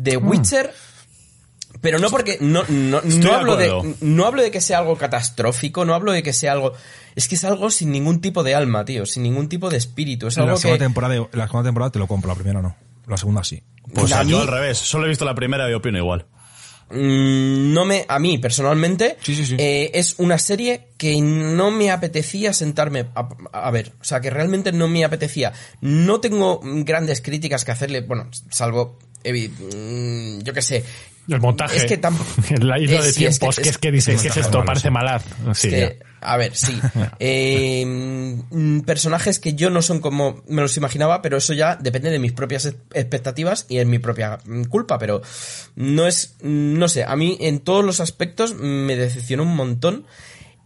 The 0.00 0.18
Mm. 0.18 0.28
Witcher 0.28 0.74
pero 1.80 1.98
no 2.00 2.10
porque 2.10 2.38
no, 2.40 2.64
no, 2.68 3.00
no 3.02 3.34
hablo 3.34 3.56
de, 3.56 3.94
no 4.00 4.26
hablo 4.26 4.42
de 4.42 4.50
que 4.50 4.60
sea 4.60 4.78
algo 4.78 4.96
catastrófico, 4.96 5.84
no 5.84 5.94
hablo 5.94 6.10
de 6.12 6.22
que 6.24 6.32
sea 6.32 6.52
algo, 6.52 6.72
es 7.18 7.28
que 7.28 7.34
es 7.34 7.44
algo 7.44 7.70
sin 7.70 7.90
ningún 7.92 8.20
tipo 8.20 8.42
de 8.42 8.54
alma, 8.54 8.84
tío, 8.84 9.04
sin 9.04 9.22
ningún 9.24 9.48
tipo 9.48 9.68
de 9.68 9.76
espíritu, 9.76 10.28
es 10.28 10.36
la 10.36 10.44
algo 10.44 10.56
segunda 10.56 10.78
que 10.78 10.84
temporada, 10.84 11.14
la 11.32 11.46
segunda 11.46 11.68
temporada 11.68 11.92
te 11.92 11.98
lo 11.98 12.06
compro, 12.06 12.28
la 12.28 12.34
primera 12.34 12.62
no. 12.62 12.74
La 13.06 13.16
segunda 13.16 13.42
sí. 13.44 13.62
Pues 13.94 14.12
A 14.12 14.22
yo 14.22 14.36
mí- 14.36 14.42
al 14.42 14.48
revés. 14.48 14.78
Solo 14.78 15.06
he 15.06 15.08
visto 15.08 15.24
la 15.24 15.34
primera 15.34 15.68
y 15.70 15.74
opino 15.74 15.98
igual. 15.98 16.26
Mm, 16.90 17.72
no 17.74 17.84
me, 17.84 18.06
a 18.08 18.18
mí 18.18 18.38
personalmente, 18.38 19.18
Sí, 19.20 19.34
sí, 19.34 19.44
sí. 19.44 19.56
eh, 19.58 19.90
es 19.94 20.14
una 20.18 20.38
serie 20.38 20.88
que 20.96 21.20
no 21.20 21.70
me 21.70 21.90
apetecía 21.90 22.52
sentarme 22.54 23.06
a, 23.14 23.28
a 23.52 23.70
ver. 23.70 23.92
O 24.00 24.04
sea, 24.04 24.20
que 24.20 24.30
realmente 24.30 24.72
no 24.72 24.88
me 24.88 25.04
apetecía. 25.04 25.52
No 25.82 26.20
tengo 26.20 26.60
grandes 26.62 27.20
críticas 27.20 27.64
que 27.64 27.72
hacerle, 27.72 28.00
bueno, 28.02 28.28
salvo, 28.50 28.98
evi- 29.22 29.50
mm, 29.50 30.42
yo 30.44 30.52
qué 30.54 30.62
sé. 30.62 30.84
El 31.28 31.40
montaje. 31.42 31.76
Es 31.76 31.84
que 31.84 31.98
tampoco. 31.98 32.30
La 32.60 32.78
isla 32.78 33.00
Eh, 33.00 33.02
de 33.02 33.12
sí, 33.12 33.26
es 33.26 33.38
tiempos, 33.38 33.56
que- 33.56 33.62
que, 33.62 33.68
es- 33.68 33.74
es 33.74 33.78
que 33.78 33.92
dices, 33.92 34.22
¿qué 34.22 34.28
es 34.28 34.36
esto? 34.38 34.58
malo, 34.58 34.64
Parece 34.66 34.88
sí. 34.88 34.92
malaz. 34.92 35.24
Sí, 35.54 35.68
que. 35.68 35.98
A 36.20 36.36
ver, 36.36 36.54
sí. 36.54 36.78
Eh, 37.20 38.36
personajes 38.86 39.38
que 39.38 39.54
yo 39.54 39.70
no 39.70 39.82
son 39.82 40.00
como 40.00 40.42
me 40.48 40.62
los 40.62 40.76
imaginaba, 40.76 41.22
pero 41.22 41.36
eso 41.36 41.52
ya 41.52 41.76
depende 41.76 42.10
de 42.10 42.18
mis 42.18 42.32
propias 42.32 42.66
ex- 42.66 42.76
expectativas 42.94 43.66
y 43.68 43.78
es 43.78 43.86
mi 43.86 43.98
propia 43.98 44.38
mm, 44.44 44.64
culpa, 44.64 44.98
pero 44.98 45.22
no 45.76 46.06
es, 46.06 46.34
mm, 46.42 46.78
no 46.78 46.88
sé, 46.88 47.04
a 47.04 47.16
mí 47.16 47.36
en 47.40 47.60
todos 47.60 47.84
los 47.84 48.00
aspectos 48.00 48.54
me 48.54 48.96
decepcionó 48.96 49.42
un 49.42 49.56
montón. 49.56 50.06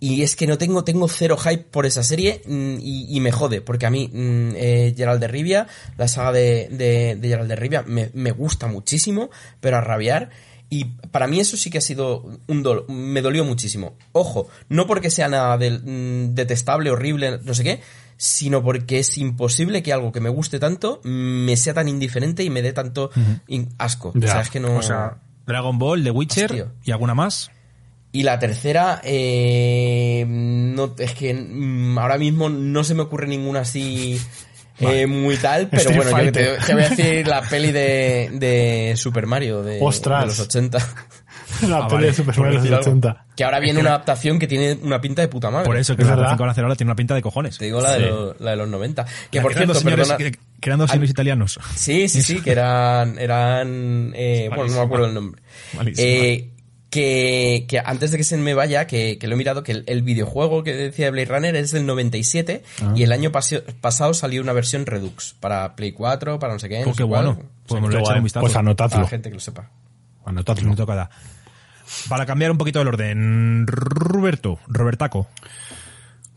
Y 0.00 0.22
es 0.24 0.34
que 0.34 0.48
no 0.48 0.58
tengo, 0.58 0.82
tengo 0.82 1.06
cero 1.06 1.36
hype 1.36 1.62
por 1.70 1.86
esa 1.86 2.02
serie 2.02 2.42
y, 2.48 3.06
y 3.08 3.20
me 3.20 3.30
jode, 3.30 3.60
porque 3.60 3.86
a 3.86 3.90
mí 3.90 4.10
eh, 4.12 4.92
Gerald 4.96 5.20
de 5.20 5.28
Rivia, 5.28 5.68
la 5.96 6.08
saga 6.08 6.32
de, 6.32 6.66
de, 6.72 7.14
de 7.14 7.28
Gerald 7.28 7.48
de 7.48 7.54
Rivia, 7.54 7.84
me, 7.86 8.10
me 8.12 8.32
gusta 8.32 8.66
muchísimo, 8.66 9.30
pero 9.60 9.76
a 9.76 9.80
rabiar. 9.80 10.30
Y 10.74 10.86
para 11.10 11.26
mí 11.26 11.38
eso 11.38 11.58
sí 11.58 11.68
que 11.68 11.76
ha 11.76 11.82
sido 11.82 12.24
un 12.46 12.62
dolor, 12.62 12.88
me 12.88 13.20
dolió 13.20 13.44
muchísimo. 13.44 13.92
Ojo, 14.12 14.48
no 14.70 14.86
porque 14.86 15.10
sea 15.10 15.28
nada 15.28 15.58
del- 15.58 15.82
mm, 15.84 16.34
detestable, 16.34 16.90
horrible, 16.90 17.40
no 17.44 17.52
sé 17.52 17.62
qué, 17.62 17.80
sino 18.16 18.62
porque 18.62 18.98
es 19.00 19.18
imposible 19.18 19.82
que 19.82 19.92
algo 19.92 20.12
que 20.12 20.20
me 20.20 20.30
guste 20.30 20.58
tanto 20.58 21.02
me 21.04 21.58
sea 21.58 21.74
tan 21.74 21.88
indiferente 21.90 22.42
y 22.42 22.48
me 22.48 22.62
dé 22.62 22.72
tanto 22.72 23.10
asco. 23.76 24.12
Ya. 24.14 24.28
O 24.28 24.30
sea, 24.32 24.40
es 24.40 24.48
que 24.48 24.60
no... 24.60 24.76
O 24.76 24.82
sea, 24.82 25.18
Dragon 25.46 25.78
Ball, 25.78 26.04
The 26.04 26.10
Witcher 26.10 26.46
Hostia. 26.52 26.72
y 26.84 26.90
alguna 26.92 27.14
más. 27.14 27.50
Y 28.14 28.22
la 28.22 28.38
tercera, 28.38 29.02
eh, 29.04 30.24
no, 30.26 30.94
es 30.98 31.12
que 31.14 31.34
mm, 31.34 31.98
ahora 31.98 32.16
mismo 32.16 32.48
no 32.48 32.82
se 32.84 32.94
me 32.94 33.02
ocurre 33.02 33.26
ninguna 33.26 33.60
así 33.60 34.18
eh, 34.80 35.06
muy 35.06 35.36
tal, 35.36 35.68
pero 35.68 35.82
Street 35.82 35.96
bueno, 36.02 36.22
yo 36.24 36.32
te, 36.32 36.44
te 36.66 36.74
voy 36.74 36.82
a 36.82 36.88
decir 36.88 37.26
la 37.28 37.42
peli 37.48 37.72
de, 37.72 38.30
de 38.34 38.94
Super 38.96 39.26
Mario 39.26 39.62
de, 39.62 39.78
Ostras. 39.80 40.20
de 40.22 40.26
los 40.28 40.40
80. 40.40 40.78
La 41.68 41.76
Ah, 41.78 41.86
peli 41.86 41.94
vale. 41.96 42.06
de 42.08 42.12
Superman 42.14 42.34
de 42.34 42.42
Por 42.42 42.54
los 42.54 42.62
decir 42.62 42.74
algo. 42.74 42.90
80. 42.90 43.26
Que 43.36 43.44
ahora 43.44 43.60
viene 43.60 43.80
una 43.80 43.90
adaptación 43.90 44.38
que 44.38 44.46
tiene 44.46 44.78
una 44.82 45.00
pinta 45.00 45.20
de 45.22 45.28
puta 45.28 45.50
madre. 45.50 45.66
Por 45.66 45.76
eso 45.76 45.94
que 45.94 46.02
Es 46.02 46.08
la 46.08 46.12
verdad. 46.14 46.22
relación 46.24 46.38
que 46.38 46.42
van 46.42 46.48
a 46.48 46.52
hacer 46.52 46.64
ahora 46.64 46.76
tiene 46.76 46.88
una 46.88 46.96
pinta 46.96 47.14
de 47.14 47.22
cojones. 47.22 47.58
Te 47.58 47.66
digo 47.66 47.80
la 47.80 47.92
de, 47.92 47.98
Sí. 47.98 48.04
los, 48.06 48.40
la 48.40 48.50
de 48.52 48.56
los 48.56 48.68
90. 48.68 49.04
Que 49.30 49.38
La 49.38 49.42
por 49.42 49.52
cierto, 49.54 49.74
señores, 49.74 50.08
perdona. 50.08 50.30
que, 50.30 50.38
eran 50.68 50.78
dos 50.78 50.90
señores 50.90 51.10
italianos. 51.10 51.60
Sí, 51.76 52.08
sí, 52.08 52.22
sí, 52.22 52.40
que 52.40 52.52
eran. 52.52 53.18
eran 53.18 54.12
eh, 54.16 54.48
bueno, 54.48 54.66
no 54.68 54.74
me 54.76 54.80
acuerdo 54.80 55.06
el 55.06 55.14
nombre. 55.14 55.42
Malísima. 55.74 56.06
Eh, 56.08 56.50
que, 56.92 57.64
que 57.68 57.80
antes 57.84 58.10
de 58.10 58.18
que 58.18 58.22
se 58.24 58.36
me 58.36 58.52
vaya, 58.52 58.86
que, 58.86 59.16
que 59.18 59.26
lo 59.26 59.34
he 59.34 59.36
mirado, 59.38 59.62
que 59.62 59.72
el, 59.72 59.84
el 59.86 60.02
videojuego 60.02 60.62
que 60.62 60.74
decía 60.74 61.06
de 61.06 61.10
Blade 61.10 61.24
Runner 61.26 61.56
es 61.56 61.72
del 61.72 61.86
97 61.86 62.62
Ah. 62.82 62.92
y 62.94 63.02
el 63.02 63.12
año 63.12 63.32
pasio- 63.32 63.64
pasado 63.80 64.12
salió 64.14 64.42
una 64.42 64.52
versión 64.52 64.84
Redux 64.84 65.34
para 65.40 65.74
Play 65.74 65.92
4, 65.92 66.38
para 66.38 66.52
no 66.52 66.58
sé 66.58 66.68
qué. 66.68 66.84
no 66.84 66.90
Oh, 66.90 66.94
qué 66.94 67.02
bueno. 67.02 67.38
Qué 67.66 67.74
un 67.74 67.82
vistazo. 68.22 68.40
Pues 68.42 68.52
Para 68.52 68.60
anotadlo. 68.60 69.00
la 69.00 69.08
gente 69.08 69.30
que 69.30 69.34
lo 69.36 69.40
sepa. 69.40 69.70
Anotadlo. 70.26 70.68
Me 70.68 70.76
toca. 70.76 71.08
Para 72.08 72.26
cambiar 72.26 72.50
un 72.50 72.58
poquito 72.58 72.80
el 72.82 72.88
orden, 72.88 73.66
Roberto, 73.66 74.60
Robertaco. 74.68 75.28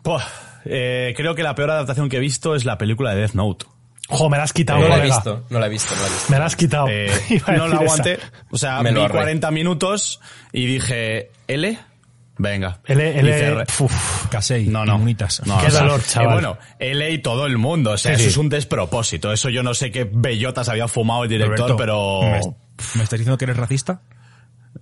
Buah, 0.03 0.23
eh, 0.65 1.13
creo 1.17 1.35
que 1.35 1.43
la 1.43 1.53
peor 1.55 1.71
adaptación 1.71 2.07
que 2.09 2.17
he 2.17 2.21
visto 2.21 2.55
es 2.55 2.63
la 2.65 2.77
película 2.77 3.13
de 3.13 3.21
Death 3.21 3.33
Note. 3.33 3.65
Jo, 4.07 4.29
me 4.29 4.37
la 4.37 4.43
has 4.43 4.53
quitado, 4.53 4.79
No 4.79 4.87
la 4.87 4.97
he 4.97 5.01
visto, 5.01 5.43
no 5.49 5.59
la 5.59 5.65
he 5.65 5.69
visto, 5.69 5.95
no 5.95 6.01
la 6.01 6.07
he 6.07 6.11
visto. 6.11 6.25
Me 6.31 6.39
la 6.39 6.45
has 6.45 6.55
quitado. 6.55 6.87
Eh, 6.89 7.09
no 7.47 7.67
la 7.67 7.75
esa. 7.75 7.75
aguanté. 7.83 8.19
O 8.51 8.57
sea, 8.57 8.81
Me 8.83 8.91
vi 8.91 8.99
ahorré. 8.99 9.13
40 9.15 9.51
minutos 9.51 10.19
y 10.51 10.65
dije, 10.67 11.31
¿L? 11.47 11.79
Venga. 12.37 12.81
L, 12.85 13.19
L. 13.19 13.63
Casey, 14.29 14.67
No, 14.67 14.85
no. 14.85 14.95
Inmunitas. 14.95 15.41
No, 15.45 15.57
Qué 15.59 15.67
o 15.67 15.71
sea, 15.71 15.81
dolor, 15.81 16.01
eh, 16.01 16.03
chaval. 16.07 16.33
bueno, 16.33 16.57
L 16.79 17.09
y 17.09 17.17
todo 17.19 17.45
el 17.45 17.57
mundo. 17.57 17.91
O 17.91 17.97
sea, 17.97 18.11
Sí, 18.11 18.15
eso 18.15 18.23
sí. 18.23 18.29
es 18.31 18.37
un 18.37 18.49
despropósito. 18.49 19.31
Eso 19.31 19.49
yo 19.49 19.63
no 19.63 19.73
sé 19.73 19.89
qué 19.89 20.03
bellotas 20.11 20.67
había 20.69 20.87
fumado 20.87 21.23
el 21.23 21.29
director, 21.29 21.69
Roberto, 21.71 21.77
pero... 21.77 22.21
¿Me, 22.23 22.41
me 22.95 23.03
estás 23.03 23.17
diciendo 23.19 23.37
que 23.37 23.45
eres 23.45 23.57
racista? 23.57 24.01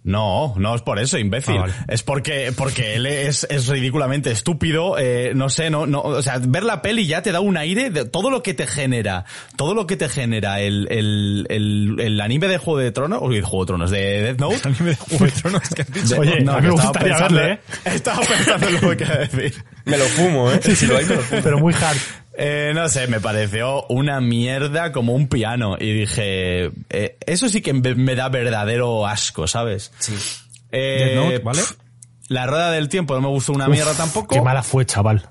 No, 0.06 0.54
no 0.58 0.76
es 0.76 0.82
por 0.82 1.00
eso, 1.00 1.18
imbécil. 1.18 1.56
Ah, 1.58 1.62
vale. 1.62 1.74
Es 1.88 2.04
porque, 2.04 2.52
porque 2.58 2.96
él 2.96 3.06
es, 3.06 3.48
es 3.50 3.68
ridículamente 3.68 4.32
estúpido. 4.32 4.98
eh, 5.00 5.32
no 5.34 5.48
sé, 5.50 5.70
no, 5.70 5.86
no, 5.86 6.02
o 6.02 6.22
sea, 6.22 6.40
ver 6.46 6.64
la 6.64 6.82
peli 6.82 7.08
ya 7.08 7.22
te 7.22 7.32
da 7.32 7.40
un 7.40 7.56
aire 7.56 7.90
de 7.90 8.04
todo 8.04 8.30
lo 8.30 8.44
que 8.44 8.54
te 8.54 8.68
genera, 8.68 9.24
todo 9.56 9.74
lo 9.74 9.88
que 9.88 9.96
te 9.96 10.10
genera 10.10 10.60
el, 10.60 10.88
el, 10.92 11.46
el, 11.50 11.96
el 12.00 12.20
anime 12.22 12.48
de 12.50 12.58
Juego 12.58 12.80
de 12.80 12.92
Tronos, 12.92 13.20
o 13.22 13.30
de 13.30 13.42
Juego 13.42 13.64
de 13.64 13.68
Tronos, 13.68 13.92
de 13.92 14.22
Death 14.24 14.40
Note. 14.40 14.60
A 14.66 14.70
mí 14.70 14.76
me 14.82 14.90
da 14.92 14.98
Juego 14.98 15.26
de 15.26 15.32
Tronos 15.32 15.70
que 15.70 15.82
has 15.84 15.92
dicho. 15.94 16.08
De- 16.16 16.20
Oye, 16.20 16.34
a 16.34 16.36
mí 16.60 16.62
me 16.68 16.72
gustaría 16.72 17.02
pensando- 17.14 17.36
verle, 17.40 17.54
¿eh? 17.54 17.60
Estaba 17.86 18.20
pensando 18.22 18.68
en 18.68 18.82
lo 18.82 18.98
que 18.98 19.04
iba 19.06 19.14
a 19.14 19.18
decir. 19.20 19.64
Me 19.86 19.98
lo 19.98 20.06
fumo, 20.06 20.52
¿eh? 20.52 20.60
Si 20.76 20.86
lo 20.86 20.98
hay, 20.98 21.06
me 21.06 21.16
lo 21.16 21.22
fumo. 21.22 21.42
Pero 21.44 21.60
muy 21.60 21.74
hard. 21.74 21.98
Eh, 22.36 22.72
no 22.74 22.90
sé, 22.90 23.08
me 23.08 23.20
pareció 23.20 23.86
una 23.88 24.20
mierda 24.22 24.92
como 24.92 25.14
un 25.14 25.28
piano. 25.28 25.78
Y 25.80 25.94
dije, 25.94 26.72
eh, 26.90 27.18
eso 27.26 27.50
sí 27.50 27.62
que 27.62 27.74
me 27.74 28.16
da 28.16 28.30
verdadero 28.30 29.06
asco, 29.06 29.48
¿sabes? 29.48 29.92
Sí. 30.00 30.16
Eh, 30.72 31.14
Death 31.16 31.16
Note, 31.16 31.40
¿vale? 31.40 31.62
La 32.30 32.48
rueda 32.48 32.72
del 32.72 32.90
tiempo 32.90 33.14
no 33.14 33.22
me 33.22 33.28
gustó 33.28 33.54
una 33.54 33.68
mierda 33.68 33.94
tampoco. 33.94 34.34
Qué 34.34 34.42
mala 34.42 34.64
fue, 34.64 34.86
chaval. 34.86 35.30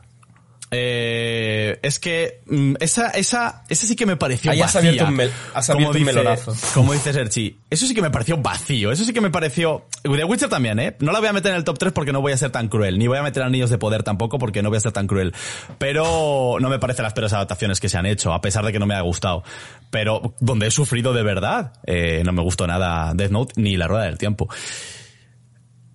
Eh, 0.74 1.78
es 1.82 1.98
que 1.98 2.40
mm, 2.46 2.76
esa, 2.80 3.08
esa, 3.10 3.62
esa 3.68 3.86
sí 3.86 3.94
que 3.94 4.06
me 4.06 4.16
pareció 4.16 4.50
Ahí 4.50 4.62
has 4.62 4.74
abierto 4.74 5.04
un 5.04 5.14
mel- 5.14 5.30
has 5.52 5.68
abierto 5.68 5.98
un 5.98 6.04
melonazo. 6.04 6.56
Como 6.72 6.94
dice 6.94 7.12
Serchi, 7.12 7.58
eso 7.68 7.86
sí 7.86 7.94
que 7.94 8.00
me 8.00 8.10
pareció 8.10 8.38
vacío. 8.38 8.90
Eso 8.90 9.04
sí 9.04 9.12
que 9.12 9.20
me 9.20 9.30
pareció. 9.30 9.84
The 10.02 10.24
Witcher 10.24 10.48
también, 10.48 10.78
¿eh? 10.78 10.96
No 11.00 11.12
la 11.12 11.20
voy 11.20 11.28
a 11.28 11.32
meter 11.34 11.50
en 11.52 11.58
el 11.58 11.64
top 11.64 11.78
3 11.78 11.92
porque 11.92 12.12
no 12.12 12.22
voy 12.22 12.32
a 12.32 12.36
ser 12.38 12.50
tan 12.50 12.68
cruel. 12.68 12.98
Ni 12.98 13.06
voy 13.06 13.18
a 13.18 13.22
meter 13.22 13.42
a 13.42 13.50
Niños 13.50 13.68
de 13.68 13.76
Poder 13.76 14.02
tampoco 14.02 14.38
porque 14.38 14.62
no 14.62 14.70
voy 14.70 14.78
a 14.78 14.80
ser 14.80 14.92
tan 14.92 15.06
cruel. 15.06 15.34
Pero 15.78 16.56
no 16.58 16.68
me 16.70 16.78
parecen 16.78 17.02
las 17.02 17.12
peores 17.12 17.34
adaptaciones 17.34 17.78
que 17.78 17.90
se 17.90 17.98
han 17.98 18.06
hecho, 18.06 18.32
a 18.32 18.40
pesar 18.40 18.64
de 18.64 18.72
que 18.72 18.78
no 18.78 18.86
me 18.86 18.94
haya 18.94 19.02
gustado. 19.02 19.44
Pero 19.90 20.34
donde 20.40 20.68
he 20.68 20.70
sufrido 20.70 21.12
de 21.12 21.22
verdad, 21.22 21.74
eh, 21.86 22.22
no 22.24 22.32
me 22.32 22.40
gustó 22.42 22.66
nada 22.66 23.12
Death 23.14 23.30
Note 23.30 23.52
ni 23.56 23.76
La 23.76 23.88
Rueda 23.88 24.04
del 24.04 24.16
Tiempo. 24.16 24.48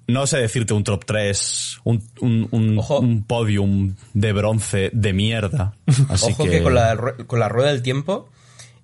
No 0.07 0.25
sé 0.25 0.37
decirte 0.37 0.73
un 0.73 0.83
top 0.85 1.03
3, 1.05 1.79
un, 1.83 2.01
un, 2.21 2.47
un, 2.51 3.23
podium 3.23 3.95
de 4.13 4.31
bronce 4.31 4.89
de 4.93 5.13
mierda. 5.13 5.73
Así 6.09 6.31
Ojo 6.31 6.45
que, 6.45 6.49
que, 6.49 6.63
con, 6.63 6.73
la, 6.73 6.97
con 7.27 7.39
la 7.39 7.49
rueda 7.49 7.71
del 7.71 7.81
tiempo, 7.81 8.29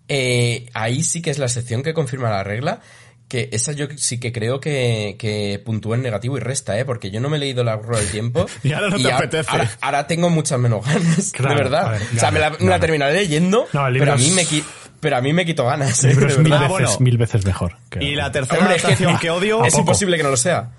eh, 0.10 0.70
ahí 0.74 1.02
sí 1.04 1.22
que 1.22 1.30
es 1.30 1.40
la 1.40 1.46
excepción 1.46 1.82
que 1.82 1.94
confirma 1.94 2.30
la 2.30 2.44
regla. 2.44 2.82
Que 3.30 3.50
esa 3.54 3.72
yo 3.72 3.88
sí 3.96 4.20
que 4.20 4.32
creo 4.32 4.60
que, 4.60 5.16
que 5.18 5.60
puntúa 5.64 5.96
en 5.96 6.04
negativo 6.04 6.38
y 6.38 6.42
resta, 6.42 6.78
¿eh? 6.78 6.84
Porque 6.86 7.10
yo 7.10 7.20
no 7.22 7.30
me 7.30 7.38
he 7.38 7.40
leído 7.40 7.64
la 7.64 7.78
rueda 7.78 8.02
del 8.02 8.12
tiempo. 8.12 8.46
Y 8.64 8.74
ahora 8.74 8.90
no 8.90 8.98
te 9.00 9.12
apetece. 9.12 9.50
Ahora, 9.50 9.72
ahora 9.82 10.08
tengo 10.08 10.30
muchas 10.30 10.60
menos 10.60 10.86
ganas, 10.86 11.32
Claro, 11.32 11.56
de 11.56 11.64
verdad. 11.64 12.02
o 12.16 12.20
sea, 12.20 12.32
me 12.32 12.40
la, 12.40 12.50
me 12.52 12.70
la 12.70 12.80
terminaré 12.80 13.14
leyendo, 13.14 13.66
No, 13.72 13.86
pero, 13.98 14.14
a 14.14 14.18
mí 14.18 14.30
me 14.32 14.46
pero 15.04 15.18
a 15.18 15.22
mí 15.22 15.32
me 15.34 15.46
quito 15.46 15.66
ganas. 15.66 16.04
El 16.04 16.18
¿eh? 16.24 16.26
es 16.28 16.40
mil. 16.40 16.52
Ah, 16.54 16.58
veces, 16.62 16.70
bueno. 16.70 16.90
mil 17.02 17.18
veces 17.20 17.46
mejor. 17.46 17.76
que- 17.92 18.04
Y 18.04 18.16
la 18.16 18.32
tercera 18.32 18.60
Hombre, 18.62 18.78
es 18.78 18.82
que, 18.82 18.88
adaptación 18.88 19.20
que, 19.22 19.30
odio... 19.30 19.64
es 19.66 19.78
imposible 19.78 20.18
que 20.18 20.24
no 20.24 20.30
lo 20.32 20.38
sea. 20.38 20.72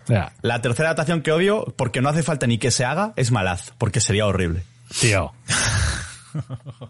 La 0.42 0.60
tercera 0.60 0.88
adaptación 0.88 1.22
que 1.22 1.30
odio, 1.30 1.72
porque 1.76 2.00
no 2.00 2.08
hace 2.08 2.24
falta 2.24 2.48
ni 2.48 2.58
que 2.58 2.72
se 2.72 2.84
haga, 2.84 3.12
es 3.14 3.30
Malaz, 3.30 3.70
porque 3.78 4.00
sería 4.00 4.26
horrible. 4.26 4.64
tío. 5.00 5.32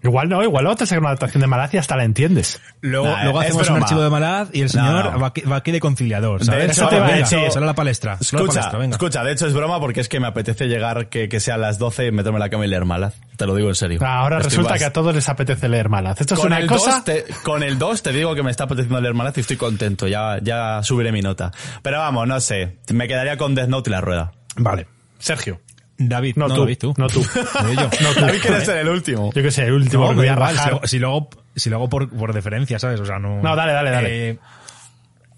igual 0.02 0.28
no, 0.28 0.42
igual 0.42 0.64
luego 0.64 0.76
te 0.76 0.86
sacan 0.86 1.00
una 1.02 1.10
adaptación 1.10 1.40
de 1.40 1.46
Malacia 1.46 1.80
hasta 1.80 1.96
la 1.96 2.04
entiendes. 2.04 2.60
Luego, 2.80 3.06
Nah, 3.06 3.24
luego 3.24 3.42
es 3.42 3.48
hacemos 3.48 3.70
un 3.70 3.76
archivo 3.76 4.02
de 4.02 4.10
Malaz 4.10 4.48
y 4.52 4.62
el 4.62 4.70
señor 4.70 5.12
No. 5.12 5.20
va, 5.20 5.26
aquí, 5.28 5.40
va 5.42 5.56
aquí 5.56 5.70
de 5.72 5.80
conciliador, 5.80 6.40
De 6.40 6.46
¿sabes? 6.46 6.70
hecho, 6.78 6.88
te 6.88 6.96
iba 6.96 7.06
a 7.06 7.10
venga, 7.10 7.26
sale 7.26 7.48
a 7.56 7.60
la 7.60 7.74
palestra. 7.74 8.12
a 8.12 8.14
la 8.16 8.20
Escucha, 8.20 8.46
palestra, 8.46 8.78
venga. 8.78 8.94
escucha, 8.96 9.24
de 9.24 9.32
hecho 9.32 9.46
es 9.46 9.54
broma 9.54 9.80
porque 9.80 10.00
es 10.00 10.08
que 10.08 10.20
me 10.20 10.26
apetece 10.26 10.66
llegar 10.66 11.08
que, 11.08 11.28
que 11.28 11.40
sea 11.40 11.54
a 11.54 11.58
las 11.58 11.78
12 11.78 12.06
y 12.06 12.12
meterme 12.12 12.36
en 12.36 12.40
la 12.40 12.50
cama 12.50 12.64
y 12.64 12.68
leer 12.68 12.84
Malaz. 12.84 13.14
Te 13.36 13.46
lo 13.46 13.54
digo 13.54 13.68
en 13.68 13.74
serio. 13.74 14.00
Ahora 14.04 14.38
Estoy 14.38 14.50
resulta 14.50 14.78
que 14.78 14.84
a 14.84 14.92
todos 14.92 15.14
les 15.14 15.28
apetece 15.28 15.68
leer 15.68 15.88
Malaz. 15.88 16.20
Esto 16.20 16.34
es 16.34 16.40
con 16.40 16.48
una 16.48 16.58
el 16.58 16.66
cosa... 16.66 16.90
2 16.96 17.04
te, 17.04 17.24
con 17.42 17.62
el 17.62 17.78
2 17.78 18.02
te 18.02 18.12
digo 18.12 18.34
que 18.34 18.42
me 18.42 18.50
está 18.50 18.64
apeteciendo 18.64 19.00
leer 19.00 19.14
Malaz 19.14 19.36
y 19.38 19.40
estoy 19.40 19.56
contento. 19.56 20.06
Ya, 20.08 20.38
ya 20.42 20.82
subiré 20.82 21.12
mi 21.12 21.20
nota. 21.20 21.50
Pero 21.82 21.98
vamos, 21.98 22.26
no 22.28 22.40
sé. 22.40 22.78
Me 22.92 23.08
quedaría 23.08 23.36
con 23.36 23.54
Death 23.54 23.68
Note 23.68 23.90
y 23.90 23.92
la 23.92 24.00
rueda. 24.00 24.32
Vale. 24.56 24.86
Sergio. 25.18 25.60
David, 25.96 26.34
No, 26.36 26.48
no, 26.48 26.54
tú. 26.54 26.60
David, 26.62 26.78
tú. 26.78 26.94
No 26.96 27.06
tú. 27.08 27.20
Digo 27.68 27.82
yo. 27.82 27.90
No 28.02 28.14
tú. 28.14 28.20
David 28.20 28.40
quiere 28.42 28.64
ser 28.64 28.78
el 28.78 28.88
último. 28.88 29.32
Yo 29.32 29.42
que 29.42 29.50
sé, 29.50 29.64
el 29.64 29.72
último 29.74 30.08
No, 30.10 30.14
voy 30.14 30.26
a 30.28 30.34
rajar. 30.34 30.64
si, 30.64 30.70
lo- 30.70 30.86
si 30.86 30.98
lo 30.98 31.08
hago, 31.08 31.30
si 31.56 31.70
lo 31.70 31.76
hago 31.76 31.88
por, 31.88 32.08
por 32.10 32.32
deferencia, 32.32 32.78
¿sabes? 32.78 32.98
O 33.00 33.06
sea, 33.06 33.18
no... 33.18 33.40
No, 33.42 33.54
dale, 33.56 33.72
dale, 33.72 33.90
dale. 33.90 34.30
Eh, 34.30 34.38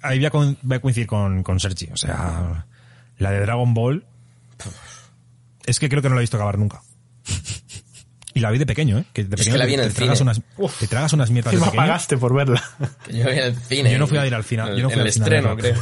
ahí 0.02 0.18
voy 0.18 0.26
a, 0.26 0.30
con- 0.30 0.58
voy 0.62 0.76
a 0.76 0.80
coincidir 0.80 1.06
con, 1.06 1.42
con 1.42 1.60
Sergi. 1.60 1.88
O 1.92 1.96
sea, 1.96 2.64
la 3.18 3.30
de 3.30 3.40
Dragon 3.40 3.74
Ball... 3.74 4.04
Es 5.66 5.80
que 5.80 5.88
creo 5.88 6.00
que 6.00 6.08
no 6.08 6.14
la 6.14 6.20
he 6.20 6.22
visto 6.22 6.36
acabar 6.36 6.58
nunca. 6.58 6.80
Y 8.34 8.40
la 8.40 8.50
vi 8.50 8.58
de 8.58 8.66
pequeño, 8.66 8.98
¿eh? 8.98 9.04
Que 9.12 9.24
de 9.24 9.36
pequeño 9.36 9.54
que 9.54 9.58
la 9.58 9.64
te- 9.64 9.68
vi 9.68 9.74
en 9.74 9.80
te 9.80 9.86
el 9.86 9.94
tragas 9.94 10.18
cine. 10.18 10.30
Unas, 10.58 10.78
te 10.78 10.86
tragas 10.86 11.12
unas 11.14 11.30
mierdas 11.30 11.52
de 11.54 11.58
pequeño. 11.58 11.76
pagaste 11.76 12.16
por 12.18 12.34
verla. 12.34 12.62
Que 13.04 13.16
yo 13.18 13.24
vi 13.24 13.32
en 13.32 13.38
el 13.38 13.56
cine. 13.56 13.90
Yo 13.92 13.98
no 13.98 14.06
fui 14.06 14.18
a 14.18 14.26
ir 14.26 14.34
al 14.34 14.44
final, 14.44 14.76
yo 14.76 14.82
no 14.84 14.90
fui 14.90 14.94
en 14.94 15.00
al 15.00 15.06
el 15.06 15.12
final, 15.12 15.32
estreno, 15.32 15.48
no. 15.48 15.56
creo. 15.56 15.74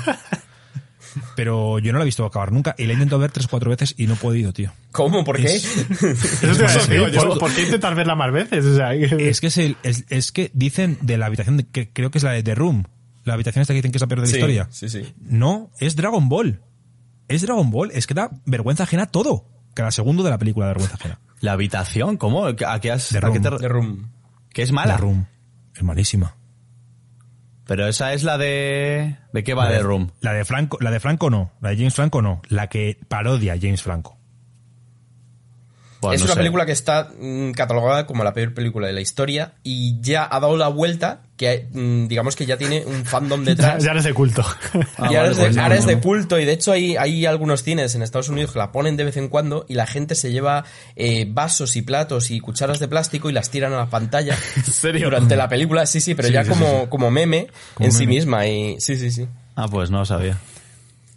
Pero 1.37 1.79
yo 1.79 1.93
no 1.93 1.99
la 1.99 2.05
he 2.05 2.07
visto 2.07 2.25
acabar 2.25 2.53
nunca. 2.53 2.75
Y 2.79 2.85
la 2.85 2.91
he 2.91 2.95
intentado 2.95 3.21
ver 3.21 3.31
tres 3.31 3.47
o 3.47 3.49
cuatro 3.49 3.71
veces 3.71 3.95
y 3.97 4.07
no 4.07 4.15
he 4.15 4.17
podido, 4.17 4.53
tío. 4.53 4.73
¿Cómo? 4.93 5.25
¿Por 5.25 5.37
qué? 5.37 5.55
Eso 5.57 5.69
te 6.87 6.93
digo 6.95 7.09
yo. 7.09 7.39
¿por, 7.39 7.53
qué 7.55 7.62
intentar 7.62 7.95
verla 7.95 8.15
más 8.15 8.33
veces? 8.33 8.65
O 8.65 8.77
sea, 8.77 8.95
Es 8.95 9.41
que 9.41 9.47
es, 9.49 9.59
el, 9.59 9.77
es, 9.83 10.05
es 10.09 10.33
que 10.33 10.51
dicen 10.55 10.99
de 11.01 11.17
la 11.19 11.27
habitación, 11.27 11.57
de- 11.57 11.67
que 11.67 11.91
creo 11.93 12.11
que 12.11 12.19
es 12.19 12.25
la 12.25 12.33
de 12.33 12.43
The 12.43 12.55
Room, 12.55 12.85
la 13.25 13.35
habitación 13.35 13.62
esta 13.62 13.73
que 13.73 13.79
dicen 13.79 13.93
que 13.93 13.99
es 13.99 14.03
la 14.03 14.07
peor 14.07 14.21
de 14.21 14.27
la 14.27 14.31
Sí, 14.31 14.37
historia. 14.37 14.69
sí, 14.71 14.89
sí. 14.89 15.15
No, 15.21 15.71
es 15.81 15.97
Dragon 15.97 16.29
Ball. 16.29 16.61
Es 17.29 17.43
Dragon 17.43 17.71
Ball. 17.71 17.91
Es 17.93 18.07
que 18.07 18.15
da 18.15 18.31
vergüenza 18.45 18.83
ajena 18.83 19.07
todo. 19.07 19.47
Cada 19.75 19.91
segundo 19.91 20.23
de 20.23 20.31
la 20.31 20.39
película 20.39 20.67
da 20.67 20.73
vergüenza 20.73 20.97
ajena. 20.97 21.21
¿La 21.41 21.53
habitación? 21.53 22.17
¿Cómo? 22.17 22.47
¿A 22.47 22.55
qué 22.55 22.65
has, 22.91 23.09
The 23.09 23.19
a 23.19 23.21
qué 23.21 23.27
Room. 23.27 23.43
te- 23.43 23.59
The 23.59 23.69
Room. 23.69 24.11
que 24.53 24.62
es 24.62 24.73
mala? 24.73 24.95
La 24.95 24.97
Room. 24.99 25.27
Es 25.75 25.83
malísima. 25.83 26.37
Pero 27.67 27.89
esa 27.89 28.12
es 28.12 28.25
la 28.25 28.37
de... 28.37 29.17
¿De 29.33 29.45
qué 29.45 29.55
va 29.55 29.65
la 29.65 29.71
The 29.71 29.77
de, 29.77 29.83
Room? 29.83 30.11
La 30.21 30.33
de 30.33 30.45
Franco, 30.45 30.79
la 30.81 30.91
de 30.91 31.01
Franco 31.01 31.31
no. 31.31 31.53
La 31.61 31.71
de 31.71 31.77
James 31.77 31.95
Franco 31.95 32.21
no. 32.21 32.43
La 32.49 32.69
que 32.69 32.99
parodia 33.09 33.55
a 33.55 33.59
James 33.59 33.83
Franco. 33.83 34.19
Pues 36.01 36.17
es 36.17 36.21
no 36.21 36.27
una 36.27 36.35
sé. 36.35 36.41
película 36.41 36.67
que 36.67 36.73
está 36.73 37.11
mm, 37.19 37.53
catalogada 37.53 38.07
como 38.07 38.25
la 38.25 38.35
peor 38.35 38.53
película 38.53 38.87
de 38.87 38.93
la 38.93 39.01
historia 39.01 39.55
y 39.62 39.99
ya 40.01 40.29
ha 40.31 40.41
dado 40.41 40.59
la 40.59 40.69
vuelta 40.69 41.23
que 41.37 41.66
mm, 41.72 42.07
digamos 42.07 42.37
que 42.37 42.47
ya 42.47 42.57
tiene 42.57 42.85
un 42.87 43.05
fandom 43.05 43.41
ya, 43.45 43.51
detrás. 43.51 43.82
ya 43.85 43.91
eres 43.91 44.05
de 44.05 44.14
culto. 44.14 44.45
Ah, 44.97 45.09
y 45.11 45.16
ahora, 45.16 45.22
vale, 45.22 45.30
es 45.32 45.37
de, 45.37 45.43
pues 45.45 45.57
no, 45.57 45.62
ahora 45.62 45.74
es 45.76 45.87
de 45.87 45.97
no. 45.97 46.01
culto 46.03 46.39
y 46.39 46.45
de 46.45 46.53
hecho 46.53 46.70
hay, 46.72 46.97
hay 46.97 47.26
algunos 47.26 47.62
cines 47.64 47.95
en 47.97 48.03
Estados 48.03 48.28
Unidos 48.28 48.53
que 48.53 48.59
la 48.61 48.70
ponen 48.70 48.97
de 48.97 49.05
vez 49.05 49.16
en 49.16 49.28
cuando 49.28 49.66
y 49.68 49.74
la 49.74 49.87
gente 49.87 50.14
se 50.14 50.30
lleva 50.30 50.64
eh, 50.95 51.26
vasos 51.28 51.74
y 51.76 51.82
platos 51.82 52.30
y 52.30 52.39
cucharas 52.41 52.78
de 52.78 52.87
plástico 52.89 53.28
y 53.28 53.32
las 53.32 53.51
tiran 53.51 53.72
a 53.72 53.76
la 53.78 53.87
pantalla 53.91 54.37
serio? 54.70 55.07
durante 55.07 55.37
la 55.37 55.49
película, 55.49 55.87
sí, 55.87 56.01
sí, 56.01 56.14
pero 56.14 56.28
Sí, 56.28 56.35
ya 56.35 56.45
sí, 56.45 56.51
como, 56.51 56.82
sí, 56.82 56.87
como 56.89 57.11
meme 57.11 57.49
Como 57.74 57.87
en 57.87 57.93
sí 57.93 58.07
misma 58.07 58.47
y 58.47 58.80
sí, 58.80 58.97
sí, 58.97 59.11
sí. 59.11 59.26
Ah, 59.57 59.66
pues 59.68 59.91
no 59.91 59.99
lo 59.99 60.05
sabía. 60.05 60.39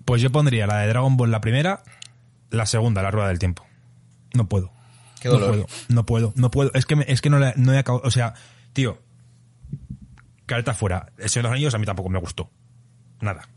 Pues 0.05 0.21
yo 0.21 0.31
pondría 0.31 0.65
la 0.67 0.79
de 0.79 0.87
Dragon 0.87 1.15
Ball 1.17 1.29
la 1.31 1.41
primera, 1.41 1.83
la 2.49 2.65
segunda, 2.65 3.01
la 3.03 3.11
rueda 3.11 3.27
del 3.27 3.39
tiempo. 3.39 3.65
No 4.33 4.47
puedo. 4.47 4.71
Qué 5.21 5.27
no 5.29 5.35
dolor. 5.35 5.49
puedo, 5.49 5.67
no 5.89 6.05
puedo, 6.05 6.33
no 6.35 6.51
puedo. 6.51 6.71
Es 6.73 6.85
que, 6.85 6.95
me- 6.95 7.05
es 7.07 7.21
que 7.21 7.29
no, 7.29 7.39
la- 7.39 7.53
no 7.57 7.73
he 7.73 7.77
acabado. 7.77 8.03
O 8.07 8.11
sea, 8.11 8.33
tío, 8.73 8.99
carta 10.47 10.73
fuera. 10.73 11.11
El 11.19 11.29
Señor 11.29 11.43
de 11.43 11.49
los 11.49 11.51
Anillos 11.57 11.73
a 11.75 11.77
mí 11.77 11.85
tampoco 11.85 12.09
me 12.09 12.17
gustó. 12.19 12.49
Nada. 13.21 13.47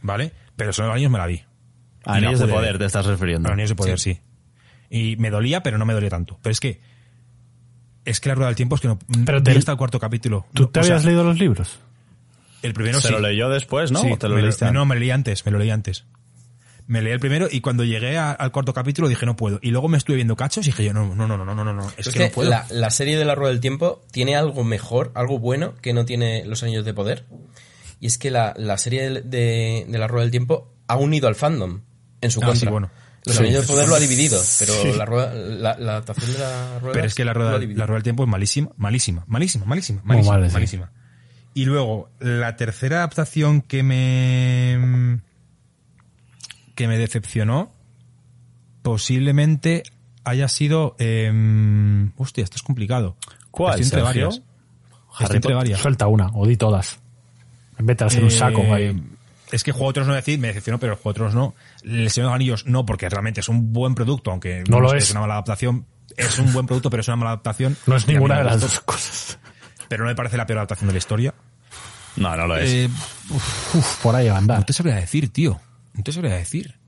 ¿Vale? 0.00 0.32
Pero 0.56 0.70
el 0.70 0.74
Señor 0.74 0.86
de 0.86 0.88
los 0.88 0.94
Anillos 0.94 1.12
me 1.12 1.18
la 1.18 1.26
vi. 1.26 1.42
A 2.06 2.14
Anillos 2.14 2.40
de 2.40 2.46
poder 2.48 2.78
te 2.78 2.86
estás 2.86 3.04
refiriendo. 3.04 3.48
A 3.48 3.50
los 3.50 3.54
Anillos 3.54 3.70
de 3.70 3.76
poder, 3.76 3.98
sí. 3.98 4.20
Y 4.88 5.16
me 5.16 5.28
dolía, 5.30 5.62
pero 5.62 5.76
no 5.76 5.84
me 5.84 5.92
dolía 5.92 6.08
tanto. 6.08 6.38
Pero 6.42 6.52
es 6.52 6.60
que. 6.60 6.80
Es 8.04 8.20
que 8.20 8.28
la 8.28 8.36
rueda 8.36 8.46
del 8.48 8.56
tiempo 8.56 8.76
es 8.76 8.80
que 8.80 8.88
no. 8.88 8.98
Pero 9.26 9.42
te- 9.42 9.50
hasta 9.50 9.72
el 9.72 9.78
cuarto 9.78 9.98
capítulo. 9.98 10.46
¿Tú 10.54 10.62
No, 10.64 10.68
te 10.70 10.82
sea, 10.84 10.94
habías 10.94 11.04
leído 11.04 11.24
los 11.24 11.38
libros? 11.38 11.80
El 12.62 12.72
primero 12.72 13.00
Se 13.00 13.08
sí. 13.08 13.12
lo 13.14 13.20
leyó 13.20 13.48
después, 13.48 13.90
¿no? 13.90 13.98
Sí, 14.00 14.12
¿O 14.12 14.16
te 14.16 14.28
lo 14.28 14.36
me 14.36 14.42
leíste 14.42 14.64
No, 14.66 14.82
antes? 14.82 14.88
me 14.88 14.94
lo 14.94 15.00
leí 15.00 15.10
antes, 15.10 15.44
me 15.46 15.52
lo 15.52 15.58
leí 15.58 15.70
antes 15.70 16.04
me 16.86 17.02
leí 17.02 17.12
el 17.12 17.20
primero 17.20 17.48
y 17.50 17.60
cuando 17.60 17.84
llegué 17.84 18.16
al 18.16 18.52
cuarto 18.52 18.72
capítulo 18.72 19.08
dije 19.08 19.26
no 19.26 19.36
puedo. 19.36 19.58
Y 19.62 19.70
luego 19.70 19.88
me 19.88 19.98
estuve 19.98 20.16
viendo 20.16 20.36
cachos 20.36 20.66
y 20.66 20.70
dije 20.70 20.84
yo 20.84 20.92
no, 20.92 21.14
no, 21.14 21.26
no, 21.26 21.36
no, 21.36 21.44
no, 21.44 21.64
no, 21.64 21.72
no. 21.72 21.90
Es, 21.96 22.06
es 22.06 22.14
que, 22.14 22.20
no 22.20 22.30
puedo. 22.30 22.50
La, 22.70 22.90
serie 22.90 23.18
de 23.18 23.24
la 23.24 23.34
Rueda 23.34 23.50
del 23.50 23.60
Tiempo 23.60 24.02
tiene 24.12 24.36
algo 24.36 24.64
mejor, 24.64 25.10
algo 25.14 25.38
bueno 25.38 25.74
que 25.82 25.92
no 25.92 26.04
tiene 26.04 26.44
Los 26.44 26.62
Anillos 26.62 26.84
de 26.84 26.94
Poder. 26.94 27.26
Y 27.98 28.06
es 28.06 28.18
que 28.18 28.30
la, 28.30 28.54
la 28.56 28.78
serie 28.78 29.10
de, 29.10 29.84
de, 29.88 29.98
la 29.98 30.06
Rueda 30.06 30.22
del 30.22 30.30
Tiempo 30.30 30.72
ha 30.86 30.96
unido 30.96 31.28
al 31.28 31.34
fandom 31.34 31.80
en 32.20 32.30
su 32.30 32.42
ah. 32.42 32.54
Sí, 32.54 32.66
bueno. 32.66 32.90
Los 33.24 33.40
Anillos 33.40 33.62
sí. 33.64 33.72
de 33.72 33.74
Poder 33.74 33.88
lo 33.88 33.96
ha 33.96 34.00
dividido, 34.00 34.40
pero 34.60 34.96
la, 34.96 35.04
rueda, 35.04 35.34
la, 35.34 35.70
adaptación 35.70 36.32
de 36.32 36.38
la 36.38 36.78
rueda. 36.78 36.92
Pero 36.92 37.06
es 37.06 37.14
que 37.14 37.24
la 37.24 37.32
rueda, 37.32 37.58
del 37.58 38.02
tiempo 38.04 38.22
es 38.22 38.28
malísima, 38.28 38.70
malísima, 38.76 39.24
malísima, 39.26 39.64
malísima, 39.64 40.02
malísima, 40.04 40.48
malísima. 40.48 40.92
Y 41.52 41.64
luego, 41.64 42.10
la 42.20 42.54
tercera 42.54 42.98
adaptación 42.98 43.62
que 43.62 43.82
me 43.82 45.20
que 46.76 46.86
me 46.86 46.96
decepcionó 46.98 47.72
posiblemente 48.82 49.82
haya 50.24 50.48
sido 50.48 50.94
em, 50.98 52.12
hostia, 52.16 52.44
esto 52.44 52.56
es 52.56 52.62
complicado. 52.62 53.16
¿Cuál, 53.50 53.80
Estoy 53.80 53.84
entre 53.86 54.02
varias. 54.02 54.42
Estoy 55.20 55.36
entre 55.36 55.54
varias. 55.54 55.80
Suelta 55.80 56.06
una, 56.06 56.28
o 56.34 56.46
di 56.46 56.56
todas. 56.56 56.98
Vete 57.78 58.04
a 58.04 58.06
hacer 58.08 58.22
un 58.22 58.28
Eh, 58.28 58.32
saco 58.32 58.62
ahí. 58.74 59.00
Es 59.52 59.62
que 59.62 59.70
Juego 59.72 59.88
de 59.88 59.94
Tronos 59.94 60.08
no 60.08 60.14
decir, 60.14 60.38
me 60.38 60.48
decepcionó, 60.48 60.78
pero 60.78 60.96
Juego 60.96 61.12
de 61.12 61.14
Tronos 61.14 61.34
no. 61.34 61.54
El 61.84 62.10
Señor 62.10 62.26
de 62.26 62.30
los 62.30 62.34
Anillos 62.34 62.66
no, 62.66 62.84
porque 62.84 63.08
realmente 63.08 63.40
es 63.40 63.48
un 63.48 63.72
buen 63.72 63.94
producto, 63.94 64.30
aunque 64.32 64.64
No 64.68 64.80
lo 64.80 64.90
sé, 64.90 64.98
es. 64.98 65.10
una 65.12 65.20
mala 65.20 65.34
adaptación. 65.34 65.86
Es 66.16 66.38
un 66.38 66.52
buen 66.52 66.66
producto, 66.66 66.90
pero 66.90 67.00
es 67.02 67.08
una 67.08 67.16
mala 67.16 67.30
adaptación. 67.30 67.76
No 67.86 67.96
es 67.96 68.06
ninguna 68.08 68.38
de 68.38 68.44
las 68.44 68.60
dos 68.60 68.80
cosas. 68.80 69.38
Pero 69.88 70.04
no 70.04 70.10
me 70.10 70.16
parece 70.16 70.36
la 70.36 70.46
peor 70.46 70.58
adaptación 70.58 70.88
de 70.88 70.94
la 70.94 70.98
historia. 70.98 71.34
No, 72.16 72.34
no 72.34 72.46
lo 72.46 72.56
es. 72.56 72.70
Eh, 72.70 72.88
Uf, 73.30 74.02
por 74.02 74.16
ahí 74.16 74.28
va 74.28 74.34
a 74.34 74.38
andar. 74.38 74.58
no 74.58 74.64
te 74.64 74.72
sabría 74.72 74.96
decir, 74.96 75.28
tío. 75.32 75.60
No 75.96 76.02
te 76.02 76.12
sabría 76.12 76.34
decir. 76.36 76.78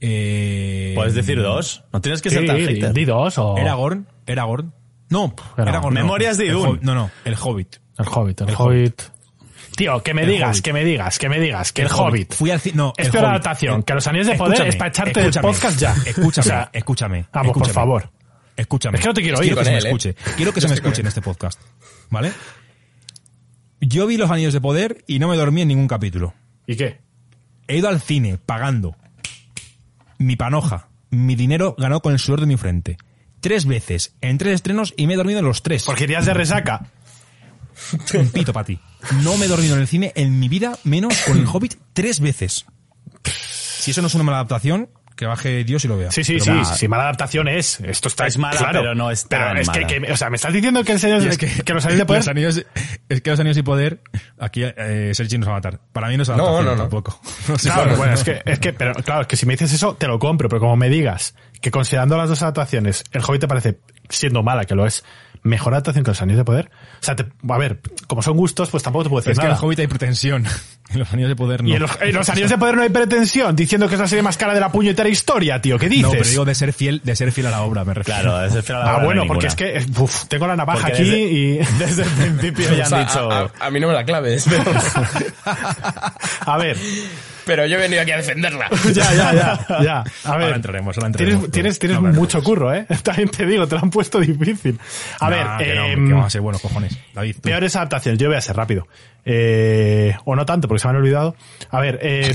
Eh, 0.00 0.92
Puedes 0.94 1.14
decir 1.14 1.40
dos. 1.42 1.84
No 1.92 2.00
tienes 2.00 2.22
que 2.22 2.30
ser 2.30 2.46
tan 2.46 2.56
hater. 2.56 2.92
di 2.92 3.04
dos 3.04 3.36
o 3.38 3.56
Aragorn, 3.56 4.06
Aragorn. 4.26 4.72
No, 5.10 5.34
Aragorn. 5.56 5.94
Memorias 5.94 6.38
de 6.38 6.48
El. 6.48 6.56
Hobbit- 6.56 6.80
No, 6.82 6.94
no, 6.94 7.10
el 7.24 7.34
Hobbit. 7.40 7.76
el 7.98 8.06
Hobbit. 8.08 8.40
El, 8.42 8.48
El 8.48 8.54
Hobbit. 8.56 9.02
Tío, 9.76 10.02
que 10.02 10.14
me 10.14 10.22
El 10.22 10.28
digas, 10.30 10.50
Hobbit. 10.56 10.64
que 10.64 10.72
me 10.72 10.84
digas, 10.84 11.18
que 11.18 11.28
me 11.28 11.40
digas, 11.40 11.72
que 11.72 11.82
el, 11.82 11.88
Hobbit. 11.88 12.32
Fui 12.34 12.50
al 12.50 12.60
no, 12.74 12.92
Es 12.96 13.06
el 13.06 13.12
peor 13.12 13.24
adaptación, 13.26 13.80
Eh, 13.80 13.84
que 13.84 13.94
los 13.94 14.06
Anillos 14.06 14.26
de 14.26 14.34
Poder 14.34 14.52
escúchame, 14.54 14.68
es 14.70 14.76
para 14.76 14.88
echarte 14.88 15.20
escúchame, 15.20 15.46
podcast 15.48 15.78
ya. 15.80 15.94
Escúchame, 16.06 16.40
O 16.40 16.42
sea, 16.48 16.70
escúchame. 16.72 17.26
Vamos, 17.32 17.52
por 17.56 17.68
favor. 17.68 18.10
Escúchame. 18.56 18.96
Es 18.98 19.02
que 19.02 19.08
no 19.08 19.14
te 19.14 19.22
quiero 19.22 19.38
Quiero 19.38 19.40
oír 19.40 19.50
que 19.50 19.54
con 19.56 19.64
se 19.64 19.70
me 19.70 19.76
¿eh? 19.76 19.80
escuche. 19.86 20.14
Quiero 20.36 20.52
que 20.52 20.60
se 20.60 20.68
me 20.68 20.74
escuche 20.74 21.00
en 21.00 21.06
este 21.06 21.22
podcast. 21.22 21.60
¿Vale? 22.10 22.32
Yo 23.80 24.06
vi 24.06 24.16
los 24.18 24.30
Anillos 24.30 24.52
de 24.52 24.60
Poder 24.60 25.04
y 25.06 25.18
no 25.18 25.28
me 25.28 25.36
dormí 25.36 25.62
en 25.62 25.68
ningún 25.68 25.88
capítulo. 25.88 26.34
¿Y 26.66 26.76
qué? 26.76 27.00
He 27.70 27.76
ido 27.76 27.88
al 27.88 28.00
cine 28.00 28.36
pagando 28.36 28.96
mi 30.18 30.34
panoja, 30.34 30.88
mi 31.10 31.36
dinero 31.36 31.76
ganado 31.78 32.00
con 32.00 32.12
el 32.12 32.18
sudor 32.18 32.40
de 32.40 32.46
mi 32.46 32.56
frente. 32.56 32.98
Tres 33.40 33.64
veces, 33.64 34.16
en 34.20 34.38
tres 34.38 34.54
estrenos 34.56 34.92
y 34.96 35.06
me 35.06 35.14
he 35.14 35.16
dormido 35.16 35.38
en 35.38 35.44
los 35.44 35.62
tres. 35.62 35.84
Porque 35.84 36.02
irías 36.02 36.26
de 36.26 36.34
resaca. 36.34 36.90
un 38.14 38.30
pito 38.30 38.52
para 38.52 38.66
ti. 38.66 38.80
No 39.22 39.36
me 39.36 39.44
he 39.44 39.48
dormido 39.48 39.76
en 39.76 39.82
el 39.82 39.86
cine 39.86 40.10
en 40.16 40.40
mi 40.40 40.48
vida, 40.48 40.80
menos 40.82 41.16
con 41.20 41.38
el 41.38 41.46
Hobbit 41.52 41.76
tres 41.92 42.18
veces. 42.18 42.66
Si 43.22 43.92
eso 43.92 44.00
no 44.00 44.08
es 44.08 44.14
una 44.16 44.24
mala 44.24 44.38
adaptación, 44.38 44.90
que 45.20 45.26
baje 45.26 45.62
Dios 45.64 45.84
y 45.84 45.88
lo 45.88 45.98
vea. 45.98 46.10
Sí, 46.10 46.24
sí, 46.24 46.38
Pero 46.42 46.64
sí, 46.64 46.72
sí, 46.76 46.88
mala 46.88 47.02
adaptación 47.04 47.46
es. 47.46 47.78
Esto 47.80 48.08
está 48.08 48.26
Es 48.26 48.38
mala, 48.38 48.58
claro. 48.58 48.80
pero 48.80 48.94
no 48.94 49.10
es 49.10 49.26
Pero 49.28 49.52
es 49.60 49.68
que, 49.68 49.80
mala. 49.84 49.86
que- 50.06 50.12
o 50.12 50.16
sea, 50.16 50.30
me 50.30 50.36
estás 50.36 50.52
diciendo 50.52 50.82
que 50.82 50.92
el 50.92 50.98
señor, 50.98 51.22
es 51.26 51.36
que, 51.36 51.46
los 51.74 51.84
anillos 51.84 51.98
de 51.98 52.06
poder. 52.06 52.20
los 52.20 52.28
anillos- 52.28 52.66
es 53.08 53.20
que 53.20 53.30
los 53.30 53.38
anillos 53.38 53.58
y 53.58 53.62
poder, 53.62 54.00
aquí 54.38 54.62
eh, 54.64 55.10
Sergi 55.14 55.36
nos 55.36 55.48
va 55.48 55.52
a 55.52 55.56
matar. 55.56 55.78
Para 55.92 56.08
mí 56.08 56.16
no 56.16 56.22
es 56.22 56.28
No, 56.30 56.34
adaptación 56.36 56.64
no, 56.64 56.70
no. 56.72 56.80
tampoco. 56.80 57.20
No 57.48 57.58
sé 57.58 57.68
Claro, 57.68 57.84
cómo- 57.84 57.96
bueno, 57.98 58.14
es 58.14 58.24
que, 58.24 58.42
es 58.44 58.58
que, 58.58 58.72
pero 58.72 58.94
claro, 58.94 59.20
es 59.20 59.26
que 59.26 59.36
si 59.36 59.44
me 59.46 59.52
dices 59.52 59.72
eso, 59.74 59.94
te 59.94 60.06
lo 60.08 60.18
compro, 60.18 60.48
pero 60.48 60.58
como 60.60 60.76
me 60.76 60.88
digas 60.88 61.34
que 61.60 61.70
considerando 61.70 62.16
las 62.16 62.28
dos 62.30 62.40
adaptaciones, 62.40 63.04
el 63.12 63.20
Hobbit 63.22 63.42
te 63.42 63.48
parece, 63.48 63.78
siendo 64.08 64.42
mala, 64.42 64.64
que 64.64 64.74
lo 64.74 64.86
es, 64.86 65.04
mejor 65.42 65.72
adaptación 65.74 66.04
que 66.04 66.10
los 66.10 66.20
Anillos 66.22 66.38
de 66.38 66.44
Poder, 66.44 66.70
o 67.00 67.02
sea, 67.04 67.16
te- 67.16 67.26
a 67.48 67.58
ver, 67.58 67.80
como 68.06 68.22
son 68.22 68.36
gustos, 68.36 68.70
pues 68.70 68.82
tampoco 68.82 69.04
te 69.04 69.08
puedo 69.10 69.20
decir 69.20 69.32
Es 69.32 69.38
que 69.38 69.44
en 69.44 69.50
nada. 69.50 69.58
el 69.60 69.64
Hobbit 69.66 69.78
hay 69.80 69.86
pretensión. 69.86 70.44
En 70.90 70.98
los 70.98 71.12
anillos 71.12 71.28
de 71.28 71.36
poder 71.36 71.62
no. 71.62 71.68
Y 71.68 71.74
en 71.74 71.82
los, 71.82 71.90
en 72.00 72.12
los 72.16 72.28
Anillos 72.30 72.50
de 72.50 72.58
Poder 72.58 72.74
no 72.74 72.82
hay 72.82 72.88
pretensión, 72.88 73.54
diciendo 73.54 73.86
que 73.86 73.94
es 73.94 74.00
la 74.00 74.08
serie 74.08 74.24
más 74.24 74.36
cara 74.36 74.54
de 74.54 74.58
la 74.58 74.72
puñetera 74.72 75.08
historia, 75.08 75.60
tío, 75.60 75.78
¿qué 75.78 75.88
dices? 75.88 76.02
No, 76.02 76.10
pero 76.10 76.24
digo 76.28 76.44
de 76.44 76.52
ser 76.56 76.72
fiel, 76.72 77.00
de 77.04 77.14
ser 77.14 77.30
fiel 77.30 77.46
a 77.46 77.50
la 77.50 77.62
obra, 77.62 77.84
me 77.84 77.94
refiero. 77.94 78.20
Claro, 78.22 78.44
es 78.44 78.68
el 78.68 78.74
ah, 78.74 79.00
bueno, 79.04 79.22
porque 79.28 79.46
es 79.46 79.54
que, 79.54 79.86
uf, 79.98 80.24
tengo 80.26 80.48
la 80.48 80.56
navaja 80.56 80.88
Porque 80.88 81.02
aquí 81.02 81.04
desde- 81.08 81.20
y, 81.32 81.58
Desde 81.78 82.02
el 82.02 82.08
principio 82.10 82.74
ya 82.74 82.86
O 82.86 82.88
sea, 82.88 82.98
han 82.98 83.06
dicho... 83.06 83.30
a, 83.30 83.38
a- 83.42 83.50
a 83.60 83.70
mí 83.70 83.78
no 83.78 83.86
me 83.86 83.94
la 83.94 84.04
claves, 84.04 84.44
pero, 84.50 84.64
a 86.46 86.58
ver, 86.58 86.76
pero 87.50 87.66
yo 87.66 87.78
he 87.78 87.80
venido 87.80 88.00
aquí 88.00 88.12
a 88.12 88.16
defenderla. 88.16 88.68
ya, 88.94 89.12
ya, 89.12 89.34
ya, 89.34 89.82
ya, 89.82 89.98
a 89.98 90.36
ver. 90.36 90.44
Ahora 90.44 90.54
entraremos, 90.54 90.96
ahora 90.96 91.08
entraremos. 91.08 91.50
Tienes, 91.50 91.80
tienes, 91.80 92.00
No, 92.00 92.12
mucho 92.12 92.40
curro, 92.44 92.72
¿eh? 92.72 92.86
También 93.02 93.28
te 93.28 93.44
digo, 93.44 93.66
te 93.66 93.74
lo 93.74 93.82
han 93.82 93.90
puesto 93.90 94.20
difícil. 94.20 94.78
A 95.18 95.28
Nah, 95.28 95.56
ver, 95.56 95.66
que 95.66 95.74
no, 95.74 95.86
em, 95.86 96.06
que 96.06 96.12
vamos 96.12 96.26
a 96.28 96.30
ser 96.30 96.42
buenos 96.42 96.62
cojones. 96.62 96.96
David, 97.12 97.34
tú. 97.34 97.40
Peores 97.40 97.74
adaptaciones, 97.74 98.20
yo 98.20 98.28
voy 98.28 98.36
a 98.36 98.40
ser 98.40 98.54
rápido. 98.54 98.86
Eh, 99.24 100.14
o 100.24 100.36
no 100.36 100.46
tanto, 100.46 100.68
porque 100.68 100.78
se 100.78 100.86
me 100.86 100.90
han 100.90 100.98
olvidado. 100.98 101.34
A 101.70 101.80
ver, 101.80 101.98
eh, 102.02 102.32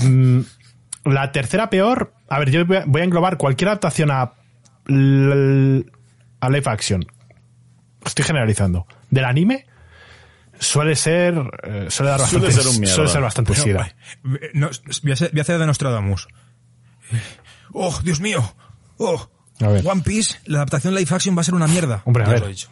la 1.05 1.32
tercera 1.32 1.70
peor. 1.70 2.11
A 2.28 2.38
ver, 2.38 2.51
yo 2.51 2.66
voy 2.66 3.01
a, 3.01 3.05
englobar 3.05 3.38
cualquier 3.38 3.70
adaptación 3.70 4.11
a, 4.11 4.22
a 4.22 6.49
live 6.49 6.63
action. 6.66 7.05
Estoy 8.05 8.26
generalizando. 8.26 8.86
Del 9.09 9.24
anime 9.24 9.66
suele 10.59 10.95
ser. 10.95 11.33
eh, 11.63 11.87
suele 11.89 12.11
dar 12.11 12.19
Suele 12.21 12.47
bastante. 12.47 12.51
ser 12.51 12.67
un 12.67 12.87
suele 12.87 13.09
ser 13.09 13.21
bastante 13.21 13.73
vale. 13.73 13.95
No, 14.53 14.69
voy, 15.03 15.11
a 15.11 15.13
hacer, 15.13 15.31
voy 15.31 15.39
a 15.39 15.41
hacer 15.41 15.59
de 15.59 15.65
Nostradamus. 15.65 16.27
¡Oh, 17.73 17.99
Dios 18.03 18.19
mío! 18.19 18.55
¡Oh! 18.97 19.29
A 19.61 19.67
ver. 19.69 19.87
One 19.87 20.01
Piece, 20.01 20.37
la 20.45 20.57
adaptación 20.59 20.95
live 20.95 21.07
action 21.13 21.35
va 21.37 21.41
a 21.41 21.43
ser 21.43 21.53
una 21.55 21.67
mierda. 21.67 22.01
Hombre, 22.05 22.23
a 22.23 22.27
Ya 22.27 22.31
ver. 22.33 22.41
os 22.41 22.41
lo 22.41 22.47
he 22.47 22.53
dicho. 22.53 22.69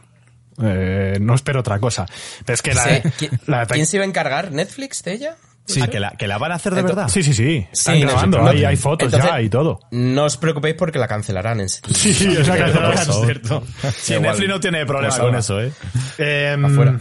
Eh, 0.61 1.17
no 1.21 1.33
espero 1.33 1.61
otra 1.61 1.79
cosa. 1.79 2.05
Pero 2.45 2.53
es 2.53 2.61
que 2.61 2.73
la. 2.73 2.83
Sí, 2.83 2.89
¿qui- 3.19 3.39
la- 3.47 3.65
¿Quién 3.65 3.85
se 3.85 3.97
iba 3.97 4.05
a 4.05 4.07
encargar? 4.07 4.51
¿Netflix 4.51 5.03
de 5.03 5.13
ella? 5.13 5.35
Ah, 5.81 5.87
que, 5.87 5.97
la, 6.01 6.11
que 6.11 6.27
la 6.27 6.37
van 6.37 6.51
a 6.51 6.55
hacer 6.55 6.73
de 6.73 6.81
Entonces- 6.81 6.95
verdad. 6.97 7.09
Sí, 7.13 7.23
sí, 7.23 7.33
sí. 7.33 7.65
Están 7.71 7.95
Sí, 7.95 8.01
grabando. 8.01 8.39
no, 8.39 8.49
hay, 8.49 8.61
no. 8.61 8.67
hay 8.67 8.75
fotos 8.75 9.05
Entonces- 9.05 9.29
ya 9.31 9.41
y 9.41 9.49
todo. 9.49 9.79
No 9.91 10.25
os 10.25 10.35
preocupéis 10.35 10.75
porque 10.75 10.99
la 10.99 11.07
cancelarán 11.07 11.61
en 11.61 11.69
Sí, 11.69 12.09
es 12.09 12.47
la 12.47 12.57
cancelarán. 12.57 12.97
Eso. 12.99 13.23
cierto. 13.23 13.63
Sí. 13.97 14.19
Netflix 14.19 14.49
no 14.49 14.59
tiene 14.59 14.85
problema 14.85 15.15
Pues 15.15 15.21
con 15.25 15.35
eso, 15.35 15.61
¿eh? 15.61 15.71
Em, 16.17 16.65
Afuera. 16.65 16.99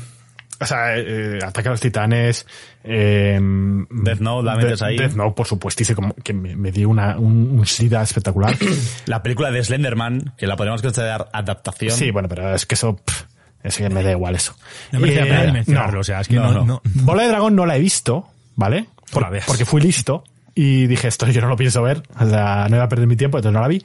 O 0.63 0.67
sea, 0.67 0.97
eh, 0.97 1.39
Ataque 1.45 1.69
a 1.69 1.73
los 1.73 1.81
Titanes. 1.81 2.47
em, 2.85 3.87
Death 3.91 4.21
Note, 4.21 4.45
la 4.47 4.57
metes 4.57 4.83
ahí. 4.83 4.97
Death 4.97 5.15
Note, 5.15 5.35
por 5.37 5.47
supuestísimo, 5.47 6.15
que 6.23 6.33
me, 6.33 6.57
me 6.57 6.73
dio 6.73 6.89
una, 6.89 7.19
un, 7.19 7.59
un 7.59 7.67
sida 7.67 8.03
espectacular. 8.03 8.57
La 9.07 9.23
película 9.23 9.51
de 9.51 9.63
Slenderman, 9.63 10.35
que 10.37 10.47
la 10.47 10.57
podemos 10.57 10.83
considerar 10.83 11.29
adaptación. 11.33 11.93
sí, 11.93 12.11
bueno, 12.11 12.29
pero 12.29 12.55
es 12.55 12.67
que 12.67 12.75
eso. 12.75 12.97
pff, 12.97 13.23
es 13.63 13.77
que 13.77 13.89
me 13.91 14.03
da 14.03 14.11
igual 14.13 14.35
eso. 14.35 14.57
No 14.93 15.01
la 15.01 15.07
Eh, 15.13 15.17
pena 15.23 15.53
mencionarlo, 15.53 15.95
no. 15.95 16.01
o 16.01 16.05
sea, 16.05 16.21
es 16.21 16.29
que 16.29 16.35
No, 16.37 16.45
no, 16.53 16.53
no. 16.53 16.65
no. 16.65 16.83
Bola 17.05 17.23
de 17.23 17.29
Dragón 17.29 17.55
no 17.55 17.65
la 17.67 17.77
he 17.77 17.81
visto, 17.81 18.29
¿vale? 18.57 18.89
No 19.15 19.21
la 19.21 19.31
veas. 19.31 19.45
porque 19.47 19.65
fui 19.65 19.81
listo 19.81 20.25
y 20.55 20.87
dije, 20.87 21.09
esto 21.09 21.27
yo 21.29 21.41
no 21.41 21.49
lo 21.49 21.57
pienso 21.57 21.81
ver, 21.83 22.03
o 22.19 22.27
sea, 22.29 22.67
no 22.69 22.77
iba 22.77 22.85
a 22.85 22.89
perder 22.89 23.07
mi 23.07 23.17
tiempo, 23.17 23.39
entonces 23.39 23.55
no 23.55 23.61
la 23.61 23.69
vi. 23.69 23.83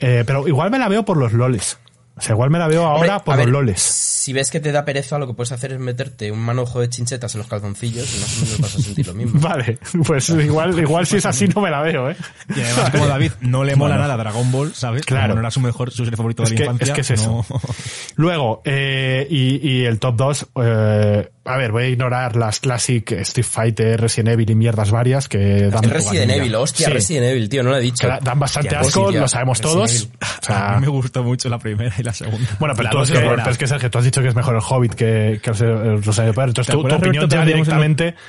Eh, 0.00 0.24
pero 0.26 0.46
igual 0.48 0.70
me 0.70 0.78
la 0.78 0.88
veo 0.88 1.04
por 1.04 1.16
los 1.16 1.32
loles. 1.32 1.78
O 2.14 2.20
sea, 2.20 2.34
igual 2.34 2.50
me 2.50 2.58
la 2.58 2.68
veo 2.68 2.84
ahora 2.84 3.16
Hombre, 3.16 3.24
por 3.24 3.36
los 3.36 3.44
ver, 3.46 3.52
loles. 3.52 3.80
Si 3.80 4.32
ves 4.34 4.50
que 4.50 4.60
te 4.60 4.70
da 4.70 4.84
pereza, 4.84 5.18
lo 5.18 5.26
que 5.26 5.32
puedes 5.34 5.50
hacer 5.50 5.72
es 5.72 5.78
meterte 5.80 6.30
un 6.30 6.38
manojo 6.40 6.78
de 6.80 6.88
chinchetas 6.90 7.34
en 7.34 7.38
los 7.38 7.48
calzoncillos 7.48 8.14
y 8.14 8.20
más 8.20 8.36
o 8.36 8.44
menos 8.44 8.60
vas 8.60 8.74
a 8.76 8.80
sentir 8.82 9.06
lo 9.06 9.14
mismo. 9.14 9.40
Vale, 9.40 9.78
pues 10.06 10.28
igual, 10.28 10.78
igual 10.78 11.06
si 11.06 11.16
es 11.16 11.26
así 11.26 11.48
no 11.48 11.60
me 11.62 11.70
la 11.70 11.80
veo, 11.82 12.10
¿eh? 12.10 12.16
Y 12.54 12.60
además, 12.60 12.90
como 12.90 13.06
David 13.06 13.32
no 13.40 13.64
le 13.64 13.74
mola 13.76 13.96
nada 13.96 14.16
Dragon 14.16 14.52
Ball, 14.52 14.74
¿sabes? 14.74 15.04
Claro. 15.06 15.28
Como 15.28 15.34
no 15.36 15.40
era 15.40 15.50
su 15.50 15.60
mejor, 15.60 15.90
su 15.90 16.04
serie 16.04 16.16
favorito 16.16 16.42
de 16.42 16.48
Es 16.48 16.50
la 16.52 16.56
que, 16.56 16.62
infancia. 16.64 16.86
es 16.86 16.94
que 16.94 17.00
es 17.00 17.10
eso. 17.10 17.44
no- 17.50 17.60
Luego, 18.16 18.62
eh, 18.64 19.26
y, 19.30 19.66
y 19.66 19.84
el 19.86 19.98
top 19.98 20.16
2, 20.16 20.46
eh, 20.62 21.30
a 21.44 21.56
ver, 21.56 21.72
voy 21.72 21.84
a 21.84 21.88
ignorar 21.88 22.36
las 22.36 22.60
Classic 22.60 23.10
Street 23.12 23.46
Fighter, 23.48 24.00
Resident 24.00 24.34
Evil 24.34 24.50
y 24.50 24.54
mierdas 24.54 24.90
varias 24.90 25.28
que 25.28 25.68
dan 25.70 25.82
Resident. 25.90 26.30
Evil, 26.30 26.54
hostia, 26.54 26.86
Sí, 26.88 26.92
Resident 26.92 27.26
Evil, 27.26 27.48
tío, 27.48 27.62
no 27.62 27.70
lo 27.70 27.78
he 27.78 27.80
dicho. 27.80 28.02
que 28.02 28.06
da- 28.06 28.20
dan 28.22 28.38
bastante 28.38 28.68
Hostia, 28.68 28.80
asco, 28.80 29.02
hostia, 29.04 29.20
lo 29.20 29.28
sabemos 29.28 29.58
Resident 29.58 29.74
todos. 29.74 30.08
O 30.40 30.44
sea, 30.44 30.68
a 30.68 30.74
mí 30.76 30.82
me 30.82 30.88
gustó 30.88 31.24
mucho 31.24 31.48
la 31.48 31.58
primera 31.58 31.94
y 32.02 32.04
la 32.04 32.12
segunda. 32.12 32.48
bueno, 32.58 32.74
pero, 32.76 32.90
tú, 32.90 33.00
es 33.02 33.10
es 33.10 33.20
buena. 33.24 33.42
pero 33.42 33.50
es 33.52 33.58
que 33.58 33.66
Sergio, 33.66 33.90
tú 33.90 33.98
has 33.98 34.04
dicho 34.04 34.20
que 34.22 34.28
es 34.28 34.34
mejor 34.34 34.54
el 34.56 34.60
Hobbit 34.68 34.94
que, 34.94 35.40
Anillos 35.44 36.16
de 36.16 36.32
Poder. 36.32 36.48
Entonces 36.50 36.66
¿Te 36.66 36.72
tu, 36.72 36.86
tu 36.88 36.94
opinión 36.94 37.30
Roberto, 37.30 37.34
ya 37.36 37.42
en 37.42 37.48
el- 37.48 37.54
directamente... 37.54 38.14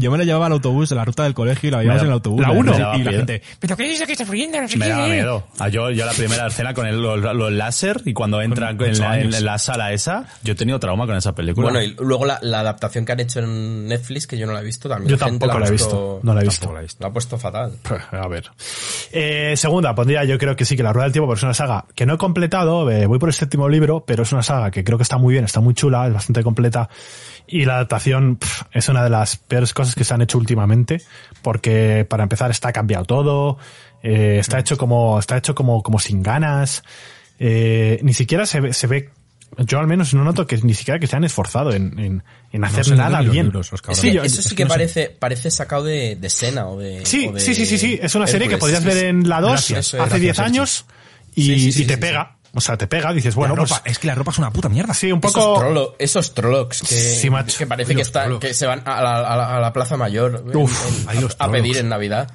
Yo 0.00 0.12
me 0.12 0.18
la 0.18 0.22
llevaba 0.22 0.46
al 0.46 0.52
autobús 0.52 0.88
de 0.90 0.94
la 0.94 1.04
ruta 1.04 1.24
del 1.24 1.34
colegio 1.34 1.68
y 1.68 1.70
la 1.72 1.78
da- 1.82 2.00
en 2.00 2.06
el 2.06 2.12
autobús. 2.12 2.40
la 2.40 2.52
y 2.52 2.56
uno. 2.56 2.72
Y 2.96 3.02
la 3.02 3.10
gente, 3.10 3.42
¿pero 3.58 3.76
qué 3.76 3.82
dice 3.88 4.06
que 4.06 4.12
está 4.12 4.24
friendo? 4.24 4.60
No 4.60 4.68
sé 4.68 4.76
Me 4.76 4.84
qué". 4.86 4.90
daba 4.92 5.08
miedo. 5.08 5.44
Ah, 5.58 5.68
yo, 5.68 5.90
yo 5.90 6.06
la 6.06 6.12
primera 6.12 6.46
escena 6.46 6.72
con 6.72 6.86
el, 6.86 7.00
los, 7.02 7.18
los 7.20 7.52
láser 7.52 8.00
y 8.04 8.12
cuando 8.12 8.40
entran 8.40 8.76
con 8.76 8.86
en 8.88 8.98
la, 9.00 9.18
en 9.18 9.58
sala 9.58 9.92
esa, 9.92 10.26
yo 10.44 10.52
he 10.52 10.56
tenido 10.56 10.78
trauma 10.78 11.04
con 11.06 11.16
esa 11.16 11.34
película. 11.34 11.70
Bueno, 11.70 11.82
y 11.82 11.96
luego 11.98 12.26
la, 12.26 12.38
la 12.42 12.60
adaptación 12.60 13.04
que 13.04 13.10
han 13.12 13.18
hecho 13.20 13.40
en 13.40 13.88
Netflix, 13.88 14.28
que 14.28 14.38
yo 14.38 14.46
no 14.46 14.52
la 14.52 14.60
he 14.60 14.64
visto 14.64 14.88
también. 14.88 15.10
Yo 15.10 15.18
tampoco 15.18 15.58
la 15.58 15.66
he 15.66 15.70
visto, 15.72 16.20
no 16.22 16.32
la 16.34 16.42
he 16.42 16.44
visto. 16.44 16.72
La 16.72 16.78
he 16.78 16.82
visto. 16.82 16.98
La 17.02 17.08
ha 17.08 17.12
puesto 17.12 17.36
fatal. 17.38 17.72
A 18.12 18.28
ver. 18.28 18.44
Eh, 19.10 19.54
segunda, 19.56 19.94
pondría 19.96 20.22
yo 20.24 20.38
creo 20.38 20.54
que 20.54 20.64
sí, 20.64 20.76
que 20.76 20.84
La 20.84 20.92
Rueda 20.92 21.06
del 21.06 21.12
Tiempo, 21.12 21.26
porque 21.26 21.38
es 21.40 21.44
una 21.44 21.54
saga 21.54 21.86
que 21.96 22.06
no 22.06 22.14
he 22.14 22.18
completado, 22.18 22.77
eh, 22.90 23.06
voy 23.06 23.18
por 23.18 23.28
el 23.28 23.34
séptimo 23.34 23.68
libro, 23.68 24.04
pero 24.06 24.22
es 24.24 24.32
una 24.32 24.42
saga 24.42 24.70
que 24.70 24.84
creo 24.84 24.98
que 24.98 25.02
está 25.02 25.16
muy 25.18 25.32
bien, 25.32 25.44
está 25.44 25.60
muy 25.60 25.72
chula, 25.74 26.06
es 26.06 26.12
bastante 26.12 26.42
completa. 26.42 26.88
Y 27.46 27.64
la 27.64 27.74
adaptación 27.76 28.38
es 28.72 28.88
una 28.90 29.02
de 29.02 29.10
las 29.10 29.36
peores 29.38 29.72
cosas 29.72 29.94
que 29.94 30.04
se 30.04 30.12
han 30.14 30.20
hecho 30.22 30.36
últimamente, 30.38 31.00
porque 31.42 32.06
para 32.08 32.22
empezar 32.24 32.50
está 32.50 32.72
cambiado 32.72 33.04
todo, 33.06 33.58
eh, 34.02 34.36
está 34.38 34.58
hecho 34.58 34.76
como, 34.76 35.18
está 35.18 35.36
hecho 35.38 35.54
como, 35.54 35.82
como 35.82 35.98
sin 35.98 36.22
ganas, 36.22 36.82
eh, 37.38 37.98
ni 38.02 38.12
siquiera 38.14 38.46
se 38.46 38.60
ve, 38.60 38.72
se 38.72 38.86
ve, 38.86 39.10
yo 39.58 39.78
al 39.78 39.86
menos 39.86 40.12
no 40.12 40.24
noto 40.24 40.46
que 40.46 40.58
ni 40.58 40.74
siquiera 40.74 41.00
que 41.00 41.06
se 41.06 41.16
han 41.16 41.24
esforzado 41.24 41.72
en, 41.72 41.98
en, 41.98 42.22
en 42.52 42.64
hacer 42.64 42.94
nada 42.96 43.22
bien. 43.22 43.46
libros, 43.46 43.72
los 43.72 43.80
cabrones. 43.80 44.00
Sí, 44.00 44.12
yo- 44.12 44.22
Eso 44.22 44.42
sí 44.42 44.54
que 44.54 44.64
no 44.64 44.70
sé. 44.70 44.74
parece, 44.74 45.16
parece 45.18 45.50
sacado 45.50 45.84
de, 45.84 46.16
de 46.16 46.28
Sena 46.30 46.66
o 46.68 46.78
de. 46.78 47.04
Sí, 47.06 47.28
o 47.28 47.32
de 47.32 47.40
sí, 47.40 47.54
sí, 47.54 47.64
sí, 47.64 47.78
sí. 47.78 47.98
Es 48.02 48.14
una 48.14 48.26
serie 48.26 48.48
que 48.48 48.58
podrías 48.58 48.84
ver 48.84 49.06
en 49.06 49.28
la 49.28 49.40
2 49.40 49.50
Gracias, 49.52 49.78
eso 49.86 49.96
es, 49.96 50.02
hace 50.02 50.18
10 50.20 50.36
gracias, 50.36 50.46
años 50.46 50.86
y, 51.34 51.42
Sí, 51.44 51.58
sí, 51.60 51.72
sí, 51.72 51.82
y 51.82 51.86
te 51.86 51.94
sí, 51.94 52.00
pega. 52.00 52.36
O 52.54 52.60
sea, 52.60 52.76
te 52.76 52.86
pega, 52.86 53.12
dices, 53.12 53.34
bueno, 53.34 53.54
la 53.54 53.62
ropa, 53.62 53.80
pues 53.82 53.92
es 53.92 53.98
que 53.98 54.06
la 54.06 54.14
ropa 54.14 54.30
es 54.30 54.38
una 54.38 54.50
puta 54.50 54.68
mierda. 54.68 54.94
sí, 54.94 55.12
un 55.12 55.20
Esos, 55.22 55.32
poco... 55.34 55.60
trolo- 55.60 55.94
esos 55.98 56.34
trollocs 56.34 56.80
que, 56.82 56.94
Sí, 56.96 57.28
macho. 57.30 57.58
que 57.58 57.66
parece 57.66 57.94
que, 57.94 58.04
trollocs. 58.04 58.40
que 58.46 58.54
se 58.54 58.66
van 58.66 58.82
a 58.86 59.02
la, 59.02 59.18
a 59.18 59.36
la- 59.36 59.56
a 59.56 59.60
la 59.60 59.72
Plaza 59.72 59.96
Mayor 59.96 60.44
Uf, 60.54 61.08
en- 61.12 61.20
los 61.20 61.36
a, 61.38 61.44
a 61.44 61.50
pedir 61.50 61.76
en 61.76 61.88
Navidad. 61.88 62.30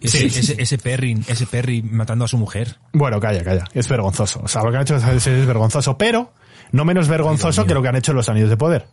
Ese, 0.00 0.26
ese, 0.26 0.54
ese 0.62 0.78
Perry, 0.78 1.20
ese 1.26 1.46
Perry 1.46 1.82
matando 1.82 2.24
a 2.24 2.28
su 2.28 2.38
mujer. 2.38 2.76
Bueno, 2.92 3.18
calla, 3.20 3.42
calla. 3.42 3.64
Es 3.74 3.88
vergonzoso. 3.88 4.40
O 4.44 4.48
sea, 4.48 4.62
lo 4.62 4.70
que 4.70 4.76
han 4.76 4.82
hecho 4.82 4.96
es, 4.96 5.26
es 5.26 5.46
vergonzoso, 5.46 5.98
pero 5.98 6.32
no 6.72 6.84
menos 6.84 7.08
vergonzoso 7.08 7.66
que 7.66 7.74
lo 7.74 7.82
que 7.82 7.88
han 7.88 7.96
hecho 7.96 8.12
los 8.12 8.28
Anillos 8.28 8.50
de 8.50 8.56
Poder. 8.56 8.86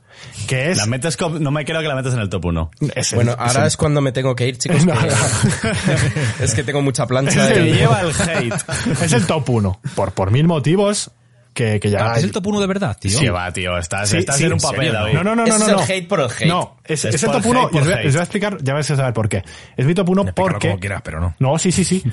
Que 0.48 0.72
es... 0.72 0.78
La 0.78 0.86
metes 0.86 1.18
co- 1.18 1.30
no 1.30 1.52
me 1.52 1.66
creo 1.66 1.82
que 1.82 1.88
la 1.88 1.96
metes 1.96 2.14
en 2.14 2.20
el 2.20 2.30
top 2.30 2.46
1. 2.46 2.72
es 2.96 3.12
el- 3.14 3.16
Bueno, 3.18 3.32
es 3.34 3.38
ahora 3.40 3.62
el- 3.62 3.68
es 3.68 3.78
cuando 3.78 4.02
me 4.02 4.12
tengo 4.12 4.36
que 4.36 4.48
ir, 4.48 4.58
chicos. 4.58 4.86
No. 4.86 4.94
que- 4.94 5.10
es 6.44 6.54
que 6.54 6.64
tengo 6.64 6.82
mucha 6.82 7.06
plancha. 7.08 7.50
Es 7.52 7.58
el 7.58 7.74
lleva 7.76 8.02
el 8.02 8.12
hate. 8.30 8.54
es 9.02 9.14
el 9.14 9.26
top 9.28 9.50
1. 9.50 9.80
Por, 9.96 10.12
por 10.14 10.32
mil 10.32 10.48
motivos 10.48 11.12
que, 11.54 11.80
que 11.80 11.90
ya... 11.90 12.14
¿Es 12.14 12.24
el 12.24 12.32
top 12.32 12.48
1 12.48 12.60
de 12.62 12.68
verdad, 12.68 12.98
tío? 13.00 13.18
Sí, 13.18 13.28
va, 13.30 13.52
tío. 13.54 13.78
Estás, 13.78 14.10
Sí, 14.10 14.18
estás 14.18 14.38
sí, 14.38 14.44
en 14.46 14.54
un 14.54 14.58
¿en 14.60 14.62
papel, 14.62 14.78
serio? 14.80 14.94
David. 14.94 15.14
No, 15.14 15.24
no, 15.24 15.36
no, 15.36 15.46
no, 15.46 15.56
es 15.56 15.68
no. 15.68 15.80
el 15.84 15.92
hate 15.92 16.08
por 16.08 16.20
el 16.20 16.26
hate. 16.28 16.48
No, 16.48 16.78
es, 16.84 17.06
Es 17.06 17.16
es 17.16 17.24
el 17.24 17.32
top 17.32 17.46
1 17.46 17.60
hate, 17.68 17.74
y 17.74 17.78
os 17.78 17.84
os 17.88 18.14
voy 18.14 18.20
a 18.20 18.24
explicar, 18.24 18.58
ya 18.62 18.74
vais 18.74 18.92
a 18.92 18.96
saber 18.96 19.14
por 19.14 19.30
qué. 19.30 19.44
Es 19.78 19.86
mi 19.86 19.94
top 19.94 20.10
1 20.10 20.22
Explícalo 20.24 20.52
porque... 20.54 20.68
como 20.70 20.80
quieras, 20.80 21.02
pero 21.04 21.20
no. 21.22 21.36
No, 21.40 21.58
sí, 21.58 21.72
sí, 21.72 21.84
sí. 21.84 22.04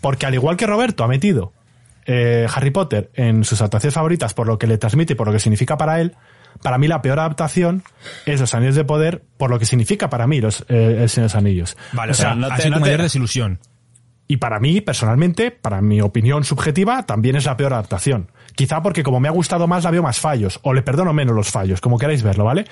Porque 0.00 0.26
al 0.26 0.34
igual 0.34 0.56
que 0.56 0.66
Roberto 0.66 1.04
ha 1.04 1.08
metido 1.08 1.52
eh, 2.06 2.46
Harry 2.54 2.70
Potter 2.70 3.10
en 3.14 3.44
sus 3.44 3.60
adaptaciones 3.60 3.94
favoritas 3.94 4.34
por 4.34 4.46
lo 4.46 4.58
que 4.58 4.66
le 4.66 4.78
transmite 4.78 5.12
y 5.12 5.16
por 5.16 5.26
lo 5.26 5.32
que 5.32 5.38
significa 5.40 5.76
para 5.76 6.00
él, 6.00 6.14
para 6.62 6.78
mí 6.78 6.86
la 6.88 7.00
peor 7.02 7.18
adaptación 7.18 7.82
es 8.26 8.40
Los 8.40 8.54
Anillos 8.54 8.74
de 8.76 8.84
Poder 8.84 9.22
por 9.38 9.50
lo 9.50 9.58
que 9.58 9.64
significa 9.66 10.10
para 10.10 10.26
mí 10.26 10.40
los, 10.40 10.64
eh, 10.68 10.98
El 11.02 11.08
Señor 11.08 11.28
de 11.30 11.34
los 11.34 11.34
Anillos. 11.36 11.76
Vale, 11.92 12.12
o 12.12 12.14
sea, 12.14 12.34
no 12.34 12.46
ha 12.48 12.56
te- 12.56 12.62
sido 12.62 12.70
no 12.72 12.76
tu 12.78 12.84
te- 12.84 12.90
mayor 12.90 13.02
desilusión. 13.02 13.58
y 14.28 14.36
para 14.38 14.60
mí, 14.60 14.80
personalmente, 14.80 15.50
para 15.50 15.80
mi 15.82 16.00
opinión 16.00 16.44
subjetiva, 16.44 17.02
también 17.04 17.36
es 17.36 17.44
la 17.46 17.56
peor 17.56 17.72
adaptación. 17.74 18.30
Quizá 18.54 18.82
porque 18.82 19.02
como 19.02 19.18
me 19.20 19.28
ha 19.28 19.32
gustado 19.32 19.66
más, 19.66 19.84
la 19.84 19.90
veo 19.90 20.02
más 20.02 20.20
fallos, 20.20 20.58
o 20.62 20.72
le 20.74 20.82
perdono 20.82 21.12
menos 21.12 21.34
los 21.34 21.50
fallos, 21.50 21.80
como 21.80 21.98
queráis 21.98 22.22
verlo, 22.22 22.44
¿vale? 22.44 22.64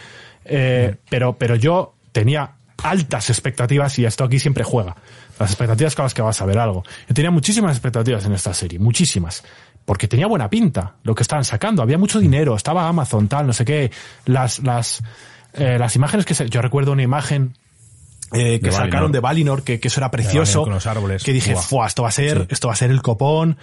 Eh, 0.44 0.96
pero, 1.10 1.36
pero 1.38 1.56
yo 1.56 1.94
tenía 2.12 2.52
altas 2.82 3.28
expectativas 3.30 3.98
y 3.98 4.04
esto 4.06 4.24
aquí 4.24 4.38
siempre 4.38 4.64
juega. 4.64 4.96
Las 5.40 5.50
expectativas 5.50 5.94
con 5.96 6.04
las 6.04 6.14
que 6.14 6.22
vas 6.22 6.40
a 6.40 6.44
ver 6.46 6.58
algo. 6.58 6.84
Yo 7.08 7.14
tenía 7.14 7.30
muchísimas 7.30 7.72
expectativas 7.76 8.24
en 8.26 8.32
esta 8.34 8.54
serie, 8.54 8.78
muchísimas. 8.78 9.42
Porque 9.84 10.06
tenía 10.06 10.26
buena 10.26 10.48
pinta 10.48 10.96
lo 11.02 11.14
que 11.14 11.22
estaban 11.22 11.44
sacando. 11.44 11.82
Había 11.82 11.98
mucho 11.98 12.20
dinero, 12.20 12.54
estaba 12.54 12.86
Amazon, 12.86 13.26
tal, 13.26 13.46
no 13.46 13.52
sé 13.52 13.64
qué. 13.64 13.90
Las, 14.26 14.60
las, 14.60 15.02
eh, 15.54 15.78
las 15.78 15.96
imágenes 15.96 16.26
que 16.26 16.34
se, 16.34 16.48
yo 16.48 16.62
recuerdo 16.62 16.92
una 16.92 17.02
imagen 17.02 17.56
eh, 18.32 18.60
que 18.60 18.66
De 18.66 18.72
sacaron 18.72 18.90
Valinor. 18.92 19.10
de 19.12 19.20
Valinor, 19.20 19.62
que, 19.64 19.80
que 19.80 19.88
eso 19.88 19.98
era 19.98 20.10
precioso. 20.10 20.62
Con 20.62 20.74
los 20.74 20.86
árboles. 20.86 21.24
Que 21.24 21.32
dije. 21.32 21.56
"Fua, 21.56 21.86
esto 21.86 22.02
va 22.02 22.10
a 22.10 22.12
ser, 22.12 22.46
esto 22.50 22.68
va 22.68 22.74
a 22.74 22.76
ser 22.76 22.90
el 22.90 23.02
copón. 23.02 23.56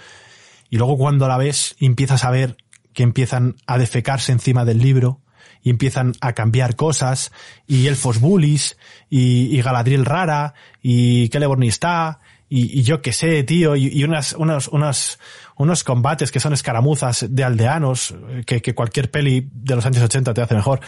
Y 0.68 0.76
luego 0.76 0.98
cuando 0.98 1.28
la 1.28 1.38
ves 1.38 1.76
empiezas 1.80 2.24
a 2.24 2.30
ver 2.30 2.56
que 2.92 3.04
empiezan 3.04 3.54
a 3.66 3.78
defecarse 3.78 4.32
encima 4.32 4.64
del 4.64 4.78
libro 4.80 5.20
y 5.62 5.70
empiezan 5.70 6.14
a 6.20 6.32
cambiar 6.32 6.76
cosas 6.76 7.32
y 7.66 7.86
elfos 7.86 8.20
bullies 8.20 8.76
y, 9.10 9.56
y 9.56 9.62
Galadriel 9.62 10.04
rara 10.04 10.54
y 10.82 11.28
Celeborn 11.28 11.62
está 11.64 12.20
y, 12.50 12.80
y 12.80 12.82
yo 12.82 13.02
qué 13.02 13.12
sé, 13.12 13.42
tío, 13.42 13.76
y, 13.76 13.88
y 13.88 14.04
unas, 14.04 14.32
unos, 14.32 15.84
combates 15.84 16.32
que 16.32 16.40
son 16.40 16.54
escaramuzas 16.54 17.26
de 17.28 17.44
aldeanos 17.44 18.14
eh, 18.30 18.42
que, 18.46 18.62
que 18.62 18.74
cualquier 18.74 19.10
peli 19.10 19.48
de 19.52 19.76
los 19.76 19.84
años 19.84 20.02
80 20.02 20.32
te 20.32 20.40
hace 20.40 20.54
mejor. 20.54 20.80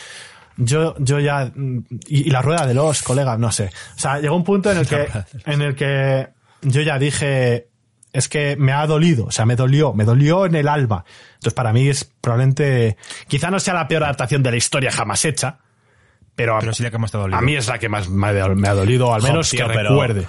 Yo, 0.56 0.94
yo 0.98 1.20
ya, 1.20 1.52
y, 2.08 2.28
y 2.28 2.30
la 2.30 2.40
rueda 2.42 2.66
de 2.66 2.74
los 2.74 3.02
colegas, 3.02 3.38
no 3.38 3.52
sé. 3.52 3.70
O 3.96 3.98
sea, 3.98 4.18
llegó 4.20 4.36
un 4.36 4.44
punto 4.44 4.70
en 4.70 4.78
el 4.78 4.86
que, 4.86 5.06
en 5.46 5.62
el 5.62 5.74
que 5.74 6.28
yo 6.62 6.80
ya 6.80 6.98
dije, 6.98 7.68
es 8.12 8.28
que 8.28 8.56
me 8.56 8.72
ha 8.72 8.86
dolido, 8.86 9.26
o 9.26 9.30
sea, 9.30 9.44
me 9.44 9.56
dolió, 9.56 9.92
me 9.92 10.04
dolió 10.04 10.46
en 10.46 10.54
el 10.54 10.68
alma. 10.68 11.04
Entonces, 11.40 11.54
para 11.54 11.72
mí 11.72 11.88
es 11.88 12.04
probablemente, 12.04 12.98
quizá 13.26 13.50
no 13.50 13.58
sea 13.60 13.72
la 13.72 13.88
peor 13.88 14.04
adaptación 14.04 14.42
de 14.42 14.50
la 14.50 14.58
historia 14.58 14.92
jamás 14.92 15.24
hecha, 15.24 15.60
pero, 16.34 16.58
a- 16.58 16.72
sí 16.74 16.82
la 16.82 16.90
que 16.90 16.98
más 16.98 17.10
te 17.10 17.16
ha 17.16 17.20
dolido. 17.20 17.38
a 17.38 17.40
mí 17.40 17.56
es 17.56 17.66
la 17.66 17.78
que 17.78 17.88
más 17.88 18.10
me 18.10 18.26
ha, 18.28 18.74
dolido, 18.74 19.14
al 19.14 19.22
menos 19.22 19.50
que 19.50 19.64
pero- 19.64 19.88
recuerde. 19.90 20.28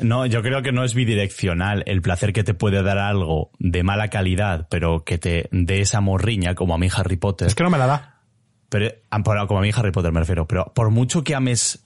No, 0.00 0.26
yo 0.26 0.42
creo 0.42 0.62
que 0.62 0.70
no 0.72 0.84
es 0.84 0.94
bidireccional 0.94 1.82
el 1.86 2.02
placer 2.02 2.32
que 2.32 2.42
te 2.44 2.54
puede 2.54 2.82
dar 2.82 2.98
algo 2.98 3.50
de 3.58 3.82
mala 3.84 4.10
calidad, 4.10 4.66
pero 4.70 5.04
que 5.04 5.18
te 5.18 5.48
dé 5.50 5.80
esa 5.80 6.00
morriña, 6.00 6.54
como 6.54 6.74
a 6.74 6.78
mí 6.78 6.88
Harry 6.94 7.16
Potter. 7.16 7.48
Es 7.48 7.54
que 7.56 7.64
no 7.64 7.70
me 7.70 7.78
la 7.78 7.86
da. 7.86 8.20
Pero, 8.68 8.92
ah, 9.10 9.46
como 9.46 9.58
a 9.58 9.62
mí 9.62 9.70
Harry 9.74 9.90
Potter 9.92 10.12
me 10.12 10.20
refiero, 10.20 10.46
pero 10.46 10.72
por 10.74 10.90
mucho 10.90 11.24
que 11.24 11.34
ames 11.34 11.84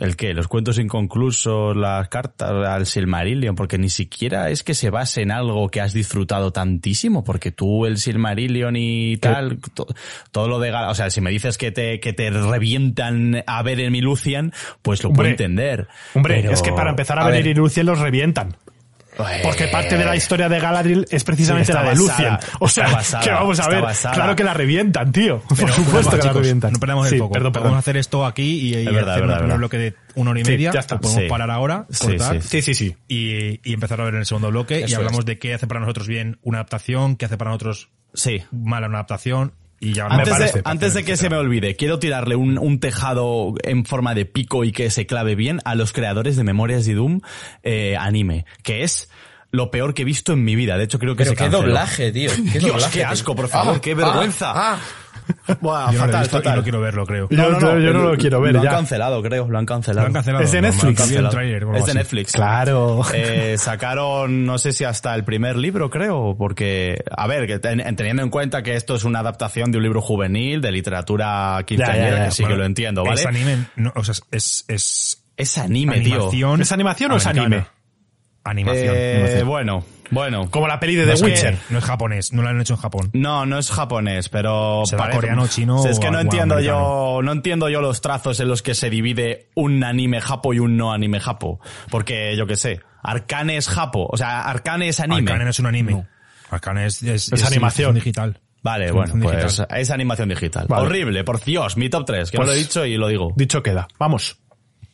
el 0.00 0.16
qué, 0.16 0.34
los 0.34 0.48
cuentos 0.48 0.78
inconclusos, 0.78 1.76
las 1.76 2.08
cartas 2.08 2.50
al 2.50 2.86
Silmarillion, 2.86 3.54
porque 3.54 3.78
ni 3.78 3.88
siquiera 3.88 4.50
es 4.50 4.62
que 4.62 4.74
se 4.74 4.90
base 4.90 5.22
en 5.22 5.30
algo 5.30 5.68
que 5.68 5.80
has 5.80 5.92
disfrutado 5.92 6.52
tantísimo, 6.52 7.24
porque 7.24 7.50
tú 7.52 7.86
el 7.86 7.98
Silmarillion 7.98 8.76
y 8.76 9.16
tal, 9.18 9.58
to- 9.74 9.86
todo 10.32 10.48
lo 10.48 10.58
de, 10.60 10.72
o 10.72 10.94
sea, 10.94 11.10
si 11.10 11.20
me 11.20 11.30
dices 11.30 11.58
que 11.58 11.70
te, 11.70 12.00
que 12.00 12.12
te 12.12 12.30
revientan 12.30 13.42
a 13.46 13.62
ver 13.62 13.80
en 13.80 13.92
mi 13.92 14.00
Lucian, 14.00 14.52
pues 14.82 15.02
lo 15.02 15.12
puedo 15.12 15.28
entender. 15.28 15.88
Hombre, 16.14 16.40
Pero- 16.42 16.52
es 16.54 16.62
que 16.62 16.72
para 16.72 16.90
empezar 16.90 17.18
a, 17.18 17.22
a 17.22 17.30
ver 17.30 17.42
ver. 17.44 17.46
y 17.48 17.54
Lucien 17.54 17.86
los 17.86 17.98
revientan. 17.98 18.56
Porque 19.42 19.68
parte 19.68 19.96
de 19.96 20.04
la 20.04 20.16
historia 20.16 20.48
de 20.48 20.58
Galadriel 20.58 21.06
es 21.10 21.22
precisamente 21.24 21.66
Sí, 21.66 21.72
la 21.72 21.82
de 21.82 21.94
Lucien. 21.96 22.38
O 22.60 22.68
sea, 22.68 22.88
basada, 22.90 23.22
que 23.24 23.30
vamos 23.30 23.60
a 23.60 23.68
ver. 23.68 23.82
basada. 23.82 24.14
Claro 24.14 24.36
que 24.36 24.44
la 24.44 24.54
revientan, 24.54 25.12
tío. 25.12 25.40
Por 25.40 25.70
supuesto 25.70 26.18
que 26.18 26.26
la 26.26 26.32
revientan. 26.32 26.72
No 26.72 26.78
perdamos 26.80 27.08
Sí, 27.08 27.14
el 27.14 27.20
foco. 27.20 27.32
Perdón, 27.34 27.52
Podemos 27.52 27.78
hacer 27.78 27.96
esto 27.96 28.26
aquí 28.26 28.42
y, 28.42 28.74
y 28.76 28.84
verdad, 28.86 29.14
hacer 29.14 29.44
un 29.50 29.56
bloque 29.58 29.78
de 29.78 29.94
una 30.16 30.30
hora 30.32 30.40
y 30.40 30.44
Sí, 30.44 30.50
media. 30.50 30.70
ya 30.72 30.80
está. 30.80 30.98
podemos 30.98 31.22
Sí. 31.22 31.28
parar 31.28 31.50
ahora, 31.50 31.86
Sí, 31.90 32.06
cortar 32.08 32.42
sí. 32.42 32.48
Sí, 32.48 32.62
sí, 32.62 32.74
sí. 32.74 32.96
Y, 33.08 33.60
y 33.68 33.74
empezar 33.74 34.00
a 34.00 34.04
ver 34.04 34.14
en 34.14 34.20
el 34.20 34.26
segundo 34.26 34.48
bloque. 34.50 34.78
Eso 34.78 34.86
y 34.86 34.90
es. 34.92 34.94
hablamos 34.96 35.24
de 35.24 35.38
qué 35.38 35.54
hace 35.54 35.66
para 35.66 35.80
nosotros 35.80 36.08
bien 36.08 36.38
una 36.42 36.58
adaptación, 36.58 37.16
qué 37.16 37.26
hace 37.26 37.36
para 37.36 37.50
nosotros 37.50 37.90
Sí. 38.14 38.42
mala 38.52 38.86
una 38.88 38.98
adaptación. 38.98 39.52
Y 39.84 39.92
ya 39.92 40.06
Antes, 40.06 40.28
parece, 40.30 40.58
de, 40.58 40.62
antes 40.64 40.94
de 40.94 41.04
que 41.04 41.16
se 41.16 41.28
me 41.30 41.36
olvide, 41.36 41.76
quiero 41.76 41.98
tirarle 41.98 42.36
un, 42.36 42.58
un 42.58 42.80
tejado 42.80 43.54
en 43.62 43.84
forma 43.84 44.14
de 44.14 44.24
pico 44.24 44.64
y 44.64 44.72
que 44.72 44.90
se 44.90 45.06
clave 45.06 45.34
bien 45.34 45.60
a 45.64 45.74
los 45.74 45.92
creadores 45.92 46.36
de 46.36 46.44
Memorias 46.44 46.86
de 46.86 46.94
Doom 46.94 47.20
eh, 47.62 47.96
anime, 47.98 48.46
que 48.62 48.82
es 48.82 49.10
lo 49.50 49.70
peor 49.70 49.94
que 49.94 50.02
he 50.02 50.04
visto 50.04 50.32
en 50.32 50.42
mi 50.42 50.56
vida. 50.56 50.76
De 50.78 50.84
hecho, 50.84 50.98
creo 50.98 51.14
que 51.14 51.24
Pero 51.24 51.30
se 51.30 51.36
qué 51.36 51.44
canceló. 51.44 51.62
doblaje, 51.62 52.10
tío. 52.12 52.30
Qué 52.52 52.58
Dios, 52.58 52.72
doblaje, 52.72 52.92
qué 52.92 53.04
tío. 53.04 53.08
asco, 53.10 53.36
por 53.36 53.48
favor, 53.48 53.74
Ah, 53.76 53.80
qué 53.80 53.94
vergüenza. 53.94 54.52
ah, 54.54 54.78
Buah, 55.60 55.92
Yo 55.92 55.98
no 55.98 55.98
lo 55.98 56.04
he 56.04 56.06
fatal, 56.06 56.20
visto 56.22 56.36
y 56.36 56.40
fatal. 56.40 56.56
no 56.56 56.62
quiero 56.62 56.80
verlo, 56.80 57.06
creo. 57.06 57.28
Yo- 57.30 57.60
yo- 57.60 57.78
yo 57.78 57.92
no 57.92 58.02
lo 58.10 58.16
quiero 58.16 58.40
ver 58.40 58.54
Lo 58.54 58.62
ya. 58.62 58.70
han 58.70 58.76
cancelado, 58.76 59.22
creo, 59.22 59.46
lo 59.48 59.58
han 59.58 59.66
cancelado. 59.66 60.02
Lo 60.02 60.06
han 60.08 60.12
cancelado. 60.14 60.44
Es 60.44 60.52
de 60.52 60.62
Netflix. 60.62 61.00
algo 61.16 61.74
Es 61.76 61.86
de. 61.86 61.94
Netflix. 61.94 62.32
Claro. 62.32 63.02
Eh, 63.12 63.56
sacaron, 63.58 64.46
no 64.46 64.58
sé 64.58 64.72
si 64.72 64.84
hasta 64.84 65.14
el 65.14 65.24
primer 65.24 65.56
libro, 65.56 65.90
creo, 65.90 66.34
porque, 66.38 67.02
a 67.16 67.26
ver, 67.26 67.46
que 67.46 67.58
ten- 67.58 67.94
teniendo 67.96 68.22
en 68.22 68.30
cuenta 68.30 68.62
que 68.62 68.74
esto 68.74 68.94
es 68.94 69.04
una 69.04 69.20
adaptación 69.20 69.70
de 69.70 69.78
un 69.78 69.84
libro 69.84 70.00
juvenil, 70.00 70.60
de 70.60 70.72
literatura 70.72 71.62
quinceañera, 71.66 72.04
Ya, 72.04 72.10
ya, 72.10 72.18
ya. 72.18 72.24
que 72.26 72.30
sí 72.30 72.36
que 72.38 72.42
Bueno, 72.44 72.56
lo 72.58 72.64
entiendo, 72.66 73.04
¿vale? 73.04 73.20
Es 73.20 73.26
anime, 73.26 73.66
no, 73.76 73.92
o 73.94 74.02
sea, 74.04 74.14
es, 74.30 74.64
es 74.68 75.20
Es 75.36 75.58
anime, 75.58 76.00
tío. 76.00 76.14
animación. 76.14 76.60
¿Es 76.62 76.72
animación 76.72 77.12
o 77.12 77.16
es 77.16 77.26
anime? 77.26 77.66
Animación. 78.44 78.94
Eh, 78.96 79.12
animación. 79.14 79.48
bueno, 79.48 79.84
bueno. 80.14 80.50
Como 80.50 80.66
la 80.68 80.80
peli 80.80 80.94
de 80.94 81.02
No 81.02 81.08
The 81.08 81.14
es 81.14 81.20
que- 81.22 81.26
Witcher. 81.26 81.58
No 81.70 81.78
es 81.78 81.84
japonés, 81.84 82.32
no 82.32 82.42
lo 82.42 82.48
han 82.48 82.60
hecho 82.60 82.74
en 82.74 82.80
Japón. 82.80 83.10
No, 83.12 83.44
no 83.46 83.58
es 83.58 83.70
japonés, 83.70 84.28
pero 84.28 84.82
Será 84.86 85.10
coreano, 85.10 85.46
chino 85.48 85.84
Es 85.86 85.98
que 85.98 86.08
o 86.08 86.10
no 86.10 86.20
entiendo 86.20 86.54
americano. 86.54 87.16
yo, 87.18 87.22
no 87.22 87.32
entiendo 87.32 87.68
yo 87.68 87.80
los 87.80 88.00
trazos 88.00 88.40
en 88.40 88.48
los 88.48 88.62
que 88.62 88.74
se 88.74 88.88
divide 88.90 89.48
un 89.54 89.82
anime 89.84 90.20
japo 90.20 90.54
y 90.54 90.58
un 90.60 90.76
no 90.76 90.92
anime 90.92 91.20
japo, 91.20 91.60
porque 91.90 92.36
yo 92.36 92.46
qué 92.46 92.56
sé, 92.56 92.80
Arcane 93.02 93.56
es 93.56 93.68
japo, 93.68 94.06
o 94.10 94.16
sea, 94.16 94.42
Arcane 94.42 94.88
es 94.88 95.00
anime. 95.00 95.30
Arcane 95.30 95.44
no 95.44 95.50
es 95.50 95.58
un 95.58 95.66
anime. 95.66 96.06
Arcane 96.50 96.86
es, 96.86 97.02
es, 97.02 97.32
Es 97.32 97.44
animación. 97.44 97.94
digital. 97.94 98.40
Vale, 98.62 98.92
bueno, 98.92 99.12
pues 99.20 99.36
digital. 99.46 99.66
es 99.78 99.90
animación 99.90 100.28
digital. 100.30 100.66
Vale. 100.68 100.86
Horrible, 100.86 101.22
por 101.22 101.42
Dios, 101.44 101.76
mi 101.76 101.90
top 101.90 102.06
3, 102.06 102.30
que 102.30 102.38
Pues- 102.38 102.46
no 102.46 102.52
lo 102.52 102.56
he 102.58 102.62
dicho 102.62 102.86
y 102.86 102.96
lo 102.96 103.08
digo. 103.08 103.32
Dicho 103.36 103.62
queda. 103.62 103.86
Vamos. 103.98 104.38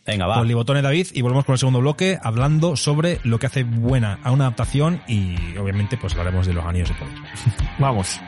Venga, 0.06 0.26
va. 0.26 0.36
Con 0.36 0.48
Libotone 0.48 0.82
David 0.82 1.08
y 1.12 1.22
volvemos 1.22 1.44
con 1.44 1.54
el 1.54 1.58
segundo 1.58 1.80
bloque 1.80 2.18
hablando 2.22 2.76
sobre 2.76 3.20
lo 3.24 3.38
que 3.38 3.46
hace 3.46 3.64
buena 3.64 4.18
a 4.22 4.30
una 4.30 4.44
adaptación 4.44 5.02
y 5.06 5.36
obviamente 5.56 5.96
pues 5.96 6.14
hablaremos 6.14 6.46
de 6.46 6.54
los 6.54 6.64
anillos 6.64 6.88
de 6.88 6.94
poder. 6.94 7.14
Vamos. 7.78 8.20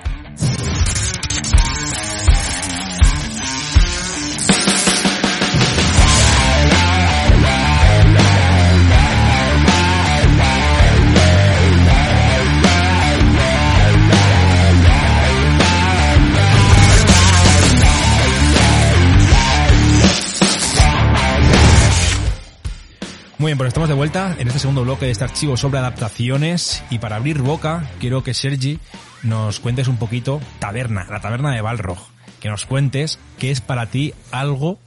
Bueno, 23.43 23.65
estamos 23.65 23.89
de 23.89 23.97
vuelta 23.97 24.37
en 24.39 24.47
este 24.47 24.61
segundo 24.61 24.85
bloque 24.85 25.07
de 25.07 25.11
este 25.11 25.25
archivo 25.25 25.57
sobre 25.57 25.81
adaptaciones 25.81 26.81
y 26.91 27.01
para 27.01 27.17
abrir 27.17 27.43
boca 27.43 27.91
quiero 27.99 28.23
que 28.23 28.35
Sergi 28.35 28.79
nos 29.25 29.59
cuentes 29.59 29.89
un 29.89 29.97
poquito 29.97 30.41
Taberna, 30.61 31.09
la 31.11 31.21
taberna 31.21 31.51
de 31.51 31.61
Balrog, 31.61 31.99
que 32.39 32.49
nos 32.49 32.67
cuentes 32.67 33.19
qué 33.41 33.51
es 33.51 33.61
para 33.61 33.87
ti 33.87 34.15
algo 34.31 34.79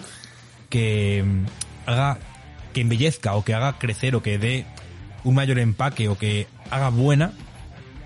que 0.69 1.21
mm, 1.21 1.45
haga 1.85 2.17
que 2.71 2.79
embellezca 2.79 3.35
o 3.35 3.43
que 3.43 3.53
haga 3.53 3.77
crecer 3.77 4.15
o 4.15 4.23
que 4.23 4.37
dé 4.37 4.65
un 5.25 5.35
mayor 5.35 5.59
empaque 5.59 6.07
o 6.07 6.17
que 6.17 6.47
haga 6.71 6.87
buena 6.87 7.33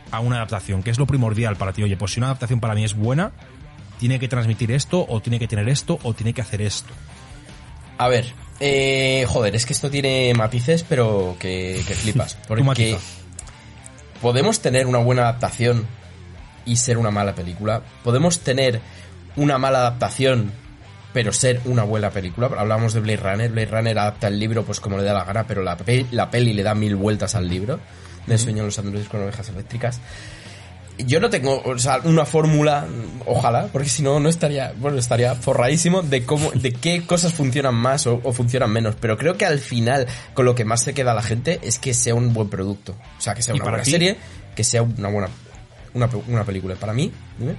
a 0.09 0.19
una 0.19 0.37
adaptación, 0.37 0.81
que 0.81 0.89
es 0.89 0.97
lo 0.97 1.05
primordial 1.05 1.57
para 1.57 1.73
ti. 1.73 1.83
Oye, 1.83 1.95
pues 1.95 2.13
si 2.13 2.19
una 2.19 2.25
adaptación 2.25 2.59
para 2.59 2.73
mí 2.73 2.83
es 2.83 2.95
buena, 2.95 3.33
tiene 3.99 4.17
que 4.17 4.27
transmitir 4.27 4.71
esto 4.71 5.05
o 5.07 5.21
tiene 5.21 5.37
que 5.37 5.47
tener 5.47 5.69
esto 5.69 5.99
o 6.01 6.15
tiene 6.15 6.33
que 6.33 6.41
hacer 6.41 6.63
esto. 6.63 6.91
A 7.99 8.07
ver, 8.07 8.33
eh, 8.59 9.25
joder, 9.27 9.55
es 9.55 9.65
que 9.65 9.73
esto 9.73 9.89
tiene 9.89 10.33
matices, 10.35 10.83
pero 10.87 11.35
que, 11.39 11.81
que 11.87 11.93
flipas. 11.95 12.37
Porque 12.65 12.91
podemos 14.21 14.59
tener 14.61 14.87
una 14.87 14.99
buena 14.99 15.23
adaptación 15.23 15.85
y 16.65 16.75
ser 16.77 16.97
una 16.97 17.11
mala 17.11 17.35
película. 17.35 17.81
Podemos 18.03 18.39
tener 18.39 18.81
una 19.35 19.57
mala 19.57 19.79
adaptación, 19.79 20.51
pero 21.13 21.31
ser 21.33 21.61
una 21.65 21.83
buena 21.83 22.09
película. 22.11 22.49
Hablamos 22.57 22.93
de 22.93 22.99
Blade 22.99 23.17
Runner. 23.17 23.49
Blade 23.51 23.67
Runner 23.71 23.97
adapta 23.99 24.27
el 24.27 24.39
libro 24.39 24.63
pues 24.65 24.79
como 24.79 24.97
le 24.97 25.03
da 25.03 25.13
la 25.13 25.23
gana, 25.23 25.45
pero 25.47 25.63
la, 25.63 25.77
pe- 25.77 26.05
la 26.11 26.29
peli 26.29 26.53
le 26.53 26.63
da 26.63 26.75
mil 26.75 26.95
vueltas 26.95 27.35
al 27.35 27.47
libro. 27.47 27.79
De 28.27 28.37
Sueño 28.37 28.59
en 28.59 28.65
los 28.65 28.77
androides 28.77 29.07
con 29.09 29.23
ovejas 29.23 29.49
eléctricas. 29.49 29.99
Yo 31.05 31.19
no 31.19 31.29
tengo, 31.29 31.61
o 31.63 31.77
sea, 31.77 31.99
una 32.03 32.25
fórmula, 32.25 32.85
ojalá, 33.25 33.67
porque 33.71 33.87
si 33.89 34.03
no, 34.03 34.19
no 34.19 34.27
estaría, 34.29 34.73
bueno, 34.77 34.97
estaría 34.97 35.33
forradísimo 35.35 36.01
de 36.01 36.25
cómo, 36.25 36.51
de 36.51 36.73
qué 36.73 37.05
cosas 37.05 37.33
funcionan 37.33 37.75
más 37.75 38.05
o, 38.05 38.19
o 38.23 38.33
funcionan 38.33 38.71
menos. 38.71 38.95
Pero 38.99 39.17
creo 39.17 39.37
que 39.37 39.45
al 39.45 39.59
final, 39.59 40.07
con 40.33 40.45
lo 40.45 40.55
que 40.55 40.65
más 40.65 40.83
se 40.83 40.93
queda 40.93 41.11
a 41.11 41.15
la 41.15 41.23
gente 41.23 41.59
es 41.63 41.79
que 41.79 41.93
sea 41.93 42.15
un 42.15 42.33
buen 42.33 42.49
producto. 42.49 42.95
O 43.17 43.21
sea, 43.21 43.33
que 43.33 43.41
sea 43.41 43.53
¿Y 43.55 43.59
una 43.59 43.69
buena 43.69 43.83
ti? 43.83 43.91
serie, 43.91 44.17
que 44.55 44.63
sea 44.63 44.81
una 44.81 45.09
buena, 45.09 45.29
una, 45.93 46.09
una 46.27 46.43
película. 46.43 46.75
Para 46.75 46.93
mí, 46.93 47.11
dime. 47.37 47.55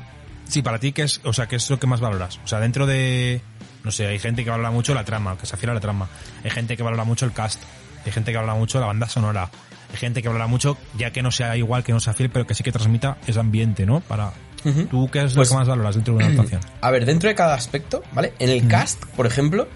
Sí, 0.46 0.62
para 0.62 0.78
ti, 0.78 0.92
¿qué 0.92 1.02
es, 1.02 1.20
o 1.24 1.32
sea, 1.32 1.46
qué 1.46 1.56
es 1.56 1.70
lo 1.70 1.78
que 1.78 1.86
más 1.86 2.00
valoras? 2.00 2.40
O 2.44 2.46
sea, 2.48 2.58
dentro 2.60 2.84
de, 2.86 3.40
no 3.84 3.90
sé, 3.90 4.06
hay 4.06 4.18
gente 4.18 4.44
que 4.44 4.50
valora 4.50 4.70
mucho 4.70 4.94
la 4.94 5.04
trama, 5.04 5.38
que 5.38 5.46
se 5.46 5.52
refiere 5.52 5.70
a 5.70 5.74
la 5.74 5.80
trama. 5.80 6.08
Hay 6.44 6.50
gente 6.50 6.76
que 6.76 6.82
valora 6.82 7.04
mucho 7.04 7.24
el 7.24 7.32
cast. 7.32 7.62
Hay 8.04 8.12
gente 8.12 8.32
que 8.32 8.36
valora 8.36 8.54
mucho 8.54 8.80
la 8.80 8.86
banda 8.86 9.08
sonora. 9.08 9.48
Gente 9.94 10.22
que 10.22 10.28
valora 10.28 10.46
mucho, 10.46 10.76
ya 10.96 11.10
que 11.10 11.22
no 11.22 11.30
sea 11.30 11.56
igual, 11.56 11.82
que 11.84 11.92
no 11.92 12.00
sea 12.00 12.14
fiel, 12.14 12.30
pero 12.30 12.46
que 12.46 12.54
sí 12.54 12.62
que 12.62 12.72
transmita 12.72 13.18
ese 13.26 13.38
ambiente, 13.40 13.86
¿no? 13.86 14.00
Para. 14.00 14.32
¿tú 14.90 15.08
qué 15.10 15.24
es 15.24 15.32
Pues- 15.34 15.48
lo 15.48 15.54
que 15.54 15.58
más 15.60 15.68
valoras 15.68 15.94
dentro 15.94 16.12
de 16.14 16.18
una 16.24 16.26
adaptación? 16.34 16.60
A 16.82 16.90
ver, 16.90 17.06
dentro 17.06 17.28
de 17.30 17.34
cada 17.34 17.54
aspecto, 17.54 18.02
¿vale? 18.12 18.34
En 18.38 18.50
el 18.50 18.68
cast, 18.68 19.02
por 19.16 19.26
ejemplo, 19.26 19.66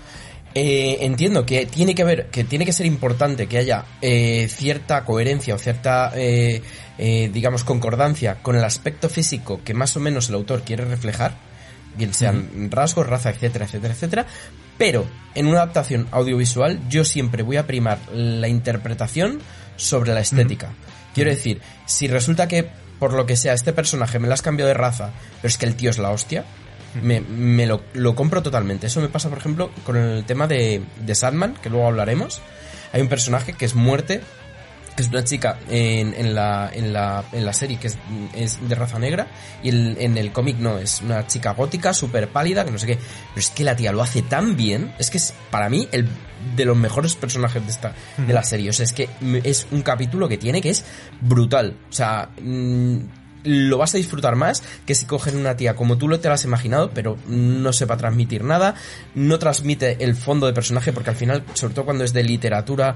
eh, 0.55 0.99
entiendo 1.01 1.47
que 1.47 1.65
tiene 1.67 1.95
que 1.95 2.05
ver, 2.05 2.27
que 2.27 2.45
tiene 2.45 2.65
que 2.67 2.73
ser 2.73 2.85
importante 2.87 3.47
que 3.47 3.57
haya 3.59 3.87
eh, 4.03 4.47
cierta 4.51 5.05
coherencia 5.05 5.55
o 5.55 5.59
cierta, 5.59 6.13
eh, 6.15 6.63
eh, 6.99 7.31
digamos, 7.33 7.65
concordancia 7.65 8.37
con 8.43 8.57
el 8.57 8.65
aspecto 8.65 9.09
físico 9.09 9.61
que 9.65 9.73
más 9.75 9.97
o 9.97 10.01
menos 10.01 10.29
el 10.29 10.35
autor 10.35 10.63
quiere 10.63 10.85
reflejar, 10.85 11.35
bien 11.97 12.13
sean 12.13 12.71
rasgos, 12.71 13.07
raza, 13.07 13.31
etcétera, 13.31 13.65
etcétera, 13.65 13.95
etcétera. 13.95 14.27
Pero 14.77 15.07
en 15.35 15.47
una 15.47 15.59
adaptación 15.63 16.09
audiovisual 16.11 16.79
yo 16.89 17.05
siempre 17.05 17.43
voy 17.43 17.57
a 17.57 17.67
primar 17.67 17.99
la 18.13 18.49
interpretación 18.49 19.41
sobre 19.77 20.15
la 20.15 20.21
estética. 20.21 20.71
Quiero 21.15 21.31
decir, 21.31 21.61
si 21.87 22.09
resulta 22.09 22.49
que 22.49 22.69
por 22.99 23.13
lo 23.13 23.27
que 23.27 23.37
sea 23.37 23.53
este 23.53 23.73
personaje 23.73 24.19
me 24.19 24.29
lo 24.29 24.35
has 24.35 24.43
cambiado 24.43 24.69
de 24.69 24.75
raza, 24.75 25.11
pero 25.37 25.49
es 25.49 25.59
que 25.59 25.67
el 25.67 25.77
tío 25.77 25.91
es 25.91 25.99
la 25.99 26.11
hostia, 26.11 26.45
me, 27.03 27.21
me 27.21 27.67
lo, 27.67 27.83
lo 27.93 28.15
compro 28.15 28.43
totalmente. 28.43 28.87
Eso 28.87 29.01
me 29.01 29.09
pasa, 29.09 29.29
por 29.29 29.39
ejemplo, 29.39 29.71
con 29.85 29.97
el 29.97 30.25
tema 30.25 30.47
de, 30.47 30.83
de 31.01 31.15
Sandman, 31.15 31.55
que 31.55 31.71
luego 31.71 31.87
hablaremos. 31.87 32.41
Hay 32.93 33.03
un 33.03 33.09
personaje 33.09 33.53
que 33.53 33.65
es 33.65 33.75
muerte, 33.75 34.21
que 34.97 35.03
es 35.03 35.09
una 35.09 35.25
chica 35.25 35.59
en, 35.69 36.15
en, 36.15 36.35
la, 36.35 36.71
en, 36.73 36.93
la, 36.93 37.25
en 37.33 37.45
la 37.45 37.53
serie 37.53 37.79
que 37.79 37.89
es, 37.89 37.99
es 38.35 38.69
de 38.69 38.75
raza 38.75 38.99
negra, 38.99 39.27
y 39.63 39.69
el- 39.71 39.97
en 39.99 40.17
el 40.17 40.31
cómic 40.33 40.57
no, 40.59 40.79
es 40.79 41.01
una 41.03 41.27
chica 41.27 41.53
gótica, 41.53 41.93
súper 41.93 42.29
pálida, 42.29 42.65
que 42.65 42.71
no 42.71 42.79
sé 42.79 42.87
qué. 42.87 42.97
Pero 42.97 43.41
es 43.41 43.51
que 43.51 43.65
la 43.65 43.75
tía 43.77 43.91
lo 43.93 44.03
hace 44.03 44.23
tan 44.23 44.57
bien, 44.57 44.95
es 44.99 45.11
que 45.11 45.19
es 45.19 45.35
para 45.51 45.69
mí 45.69 45.89
el 45.93 46.09
de 46.57 46.65
los 46.65 46.77
mejores 46.77 47.15
personajes 47.15 47.65
de 47.65 47.71
esta 47.71 47.95
de 48.19 48.33
la 48.33 48.43
serie. 48.45 48.71
O 48.71 48.73
sea, 48.73 48.85
es 48.85 48.93
que 48.93 49.09
es 49.45 49.67
un 49.71 49.83
capítulo 49.83 50.29
que 50.29 50.37
tiene 50.39 50.61
que 50.61 50.71
es 50.71 50.85
brutal. 51.21 51.77
O 51.89 51.93
sea, 51.93 52.29
mm, 52.43 52.99
lo 53.45 53.77
vas 53.79 53.95
a 53.95 53.99
disfrutar 53.99 54.37
más 54.37 54.63
que 54.87 54.95
si 54.95 55.05
cogen 55.07 55.37
una 55.37 55.55
tía 55.57 55.75
como 55.77 55.99
tú 55.99 56.09
lo 56.09 56.19
te 56.21 56.29
la 56.29 56.35
has 56.35 56.45
imaginado, 56.45 56.91
pero 56.95 57.19
no 57.27 57.73
sepa 57.75 57.97
transmitir 57.97 58.43
nada, 58.45 58.75
no 59.15 59.39
transmite 59.39 60.03
el 60.05 60.15
fondo 60.15 60.47
de 60.47 60.53
personaje, 60.55 60.93
porque 60.95 61.11
al 61.11 61.17
final, 61.17 61.45
sobre 61.55 61.75
todo 61.75 61.85
cuando 61.85 62.05
es 62.05 62.13
de 62.15 62.23
literatura 62.25 62.95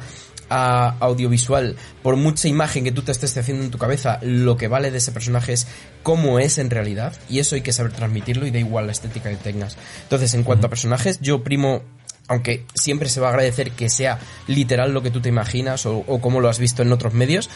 a 0.51 0.97
audiovisual, 1.01 1.77
por 2.03 2.17
mucha 2.17 2.49
imagen 2.49 2.85
que 2.85 2.93
tú 2.93 3.03
te 3.03 3.13
estés 3.13 3.37
haciendo 3.37 3.65
en 3.65 3.71
tu 3.71 3.79
cabeza, 3.79 4.19
lo 4.23 4.57
que 4.57 4.69
vale 4.69 4.91
de 4.91 4.99
ese 4.99 5.13
personaje 5.13 5.53
es 5.53 5.67
cómo 6.03 6.39
es 6.39 6.59
en 6.59 6.71
realidad, 6.71 7.15
y 7.29 7.39
eso 7.39 7.55
hay 7.55 7.63
que 7.63 7.73
saber 7.73 7.93
transmitirlo 7.93 8.47
y 8.47 8.51
da 8.51 8.59
igual 8.59 8.87
la 8.87 8.93
estética 8.93 9.31
que 9.31 9.37
tengas. 9.37 9.77
Entonces, 10.03 10.35
en 10.35 10.45
cuanto 10.45 10.67
a 10.67 10.71
personajes, 10.71 11.21
yo 11.21 11.43
primo 11.43 11.83
aunque 12.31 12.67
siempre 12.75 13.09
se 13.09 13.21
va 13.21 13.29
a 13.29 13.31
agradecer 13.31 13.71
que 13.71 13.89
sea 13.89 14.19
literal 14.47 14.93
lo 14.93 15.03
que 15.03 15.11
tú 15.11 15.23
te 15.23 15.31
imaginas 15.31 15.87
o, 15.87 16.05
o 16.07 16.21
como 16.21 16.41
lo 16.41 16.51
has 16.51 16.59
visto 16.59 16.83
en 16.83 16.93
otros 16.93 17.15
medios, 17.15 17.49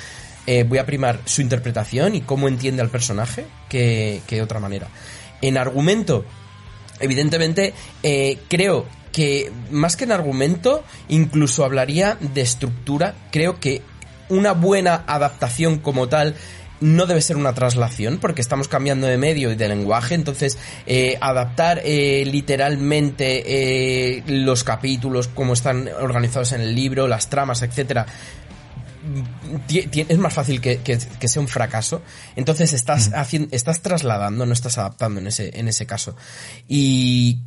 eh, 0.47 0.64
voy 0.64 0.78
a 0.78 0.86
primar 0.86 1.20
su 1.24 1.40
interpretación 1.40 2.16
y 2.16 2.20
cómo 2.22 2.49
entiende 2.49 2.82
al 2.82 2.88
personaje 2.88 3.47
que, 3.68 4.22
que 4.26 4.36
de 4.36 4.43
otra 4.43 4.59
manera. 4.59 4.88
En 5.40 5.57
argumento, 5.57 6.24
evidentemente, 6.99 7.74
eh, 8.03 8.38
creo 8.49 8.86
que 9.12 9.52
más 9.70 9.96
que 9.96 10.04
en 10.04 10.12
argumento, 10.12 10.82
incluso 11.08 11.64
hablaría 11.64 12.16
de 12.20 12.40
estructura. 12.40 13.14
Creo 13.30 13.60
que 13.60 13.82
una 14.28 14.52
buena 14.52 15.04
adaptación 15.06 15.78
como 15.78 16.08
tal 16.08 16.34
no 16.80 17.06
debe 17.06 17.20
ser 17.20 17.36
una 17.36 17.52
traslación 17.54 18.18
porque 18.18 18.40
estamos 18.40 18.66
cambiando 18.66 19.06
de 19.06 19.16
medio 19.16 19.52
y 19.52 19.54
de 19.54 19.68
lenguaje 19.68 20.16
entonces 20.16 20.58
eh, 20.86 21.16
adaptar 21.20 21.80
eh, 21.84 22.24
literalmente 22.26 24.16
eh, 24.16 24.24
los 24.26 24.64
capítulos 24.64 25.28
como 25.28 25.52
están 25.52 25.88
organizados 26.00 26.50
en 26.50 26.60
el 26.60 26.74
libro 26.74 27.06
las 27.06 27.28
tramas 27.28 27.62
etcétera 27.62 28.06
es 29.68 30.18
más 30.18 30.32
fácil 30.34 30.60
que, 30.60 30.78
que- 30.78 30.98
que 31.18 31.28
sea 31.28 31.42
un 31.42 31.48
fracaso. 31.48 32.02
Entonces 32.36 32.72
estás 32.72 33.10
haciendo, 33.14 33.48
estás 33.54 33.80
trasladando, 33.82 34.46
no 34.46 34.52
estás 34.52 34.78
adaptando 34.78 35.20
en 35.20 35.26
ese, 35.26 35.58
en 35.58 35.68
ese 35.68 35.86
caso. 35.86 36.14
Y 36.68 37.40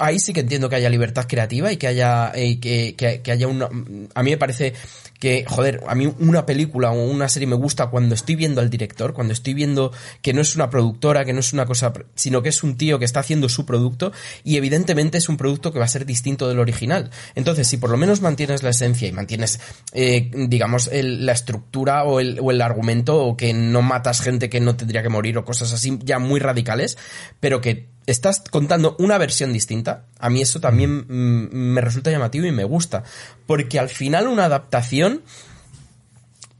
ahí 0.00 0.18
sí 0.18 0.32
que 0.32 0.40
entiendo 0.40 0.68
que 0.68 0.76
haya 0.76 0.88
libertad 0.90 1.26
creativa 1.28 1.72
y 1.72 1.76
que 1.76 1.86
haya, 1.88 2.32
eh, 2.34 2.60
que, 2.60 2.94
que- 2.96 3.32
haya 3.32 3.48
una, 3.48 3.68
a 4.14 4.22
mí 4.22 4.30
me 4.30 4.36
parece 4.36 4.74
que, 5.18 5.44
joder, 5.46 5.80
a 5.86 5.94
mí 5.94 6.12
una 6.18 6.46
película 6.46 6.90
o 6.90 7.04
una 7.04 7.28
serie 7.28 7.46
me 7.46 7.54
gusta 7.54 7.86
cuando 7.86 8.14
estoy 8.14 8.34
viendo 8.34 8.60
al 8.60 8.70
director, 8.70 9.12
cuando 9.14 9.32
estoy 9.32 9.54
viendo 9.54 9.92
que 10.20 10.32
no 10.32 10.40
es 10.40 10.56
una 10.56 10.68
productora, 10.68 11.24
que 11.24 11.32
no 11.32 11.40
es 11.40 11.52
una 11.52 11.64
cosa, 11.64 11.92
sino 12.14 12.42
que 12.42 12.48
es 12.48 12.62
un 12.64 12.76
tío 12.76 12.98
que 12.98 13.04
está 13.04 13.20
haciendo 13.20 13.48
su 13.48 13.64
producto 13.64 14.12
y 14.42 14.56
evidentemente 14.56 15.18
es 15.18 15.28
un 15.28 15.36
producto 15.36 15.72
que 15.72 15.78
va 15.78 15.84
a 15.84 15.88
ser 15.88 16.06
distinto 16.06 16.48
del 16.48 16.58
original. 16.58 17.10
Entonces, 17.36 17.68
si 17.68 17.76
por 17.76 17.90
lo 17.90 17.96
menos 17.96 18.20
mantienes 18.20 18.62
la 18.64 18.70
esencia 18.70 19.06
y 19.06 19.12
mantienes, 19.12 19.60
eh, 19.92 20.30
digamos, 20.48 20.88
el- 20.92 21.24
la 21.24 21.32
estructura 21.32 22.04
o 22.04 22.18
el, 22.18 22.38
o 22.40 22.50
el 22.50 22.60
argumento 22.60 23.24
o 23.24 23.36
que 23.36 23.52
no 23.54 23.80
matas 23.82 24.20
gente 24.20 24.50
que 24.50 24.60
no 24.60 24.74
tendría 24.76 25.02
que 25.02 25.08
morir 25.08 25.38
o 25.38 25.44
cosas 25.44 25.72
así 25.72 25.98
ya 26.02 26.18
muy 26.18 26.40
radicales, 26.40 26.98
pero 27.38 27.60
que 27.60 27.91
estás 28.06 28.42
contando 28.50 28.96
una 28.98 29.18
versión 29.18 29.52
distinta, 29.52 30.06
a 30.18 30.30
mí 30.30 30.42
eso 30.42 30.60
también 30.60 31.04
me 31.08 31.80
resulta 31.80 32.10
llamativo 32.10 32.46
y 32.46 32.52
me 32.52 32.64
gusta. 32.64 33.04
Porque 33.46 33.78
al 33.78 33.88
final 33.88 34.28
una 34.28 34.46
adaptación 34.46 35.22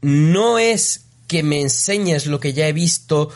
no 0.01 0.59
es 0.59 1.05
que 1.27 1.43
me 1.43 1.61
enseñes 1.61 2.27
lo 2.27 2.39
que 2.39 2.53
ya 2.53 2.67
he 2.67 2.73
visto, 2.73 3.29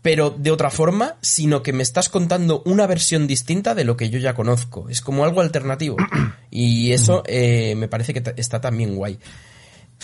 pero 0.00 0.30
de 0.30 0.50
otra 0.50 0.70
forma, 0.70 1.16
sino 1.20 1.62
que 1.62 1.72
me 1.72 1.82
estás 1.82 2.08
contando 2.08 2.62
una 2.64 2.86
versión 2.86 3.26
distinta 3.26 3.74
de 3.74 3.84
lo 3.84 3.96
que 3.96 4.10
yo 4.10 4.18
ya 4.18 4.34
conozco. 4.34 4.88
Es 4.88 5.00
como 5.00 5.24
algo 5.24 5.40
alternativo. 5.40 5.96
Y 6.54 6.92
eso 6.92 7.22
eh, 7.26 7.74
me 7.78 7.88
parece 7.88 8.12
que 8.12 8.22
está 8.36 8.60
también 8.60 8.94
guay. 8.94 9.18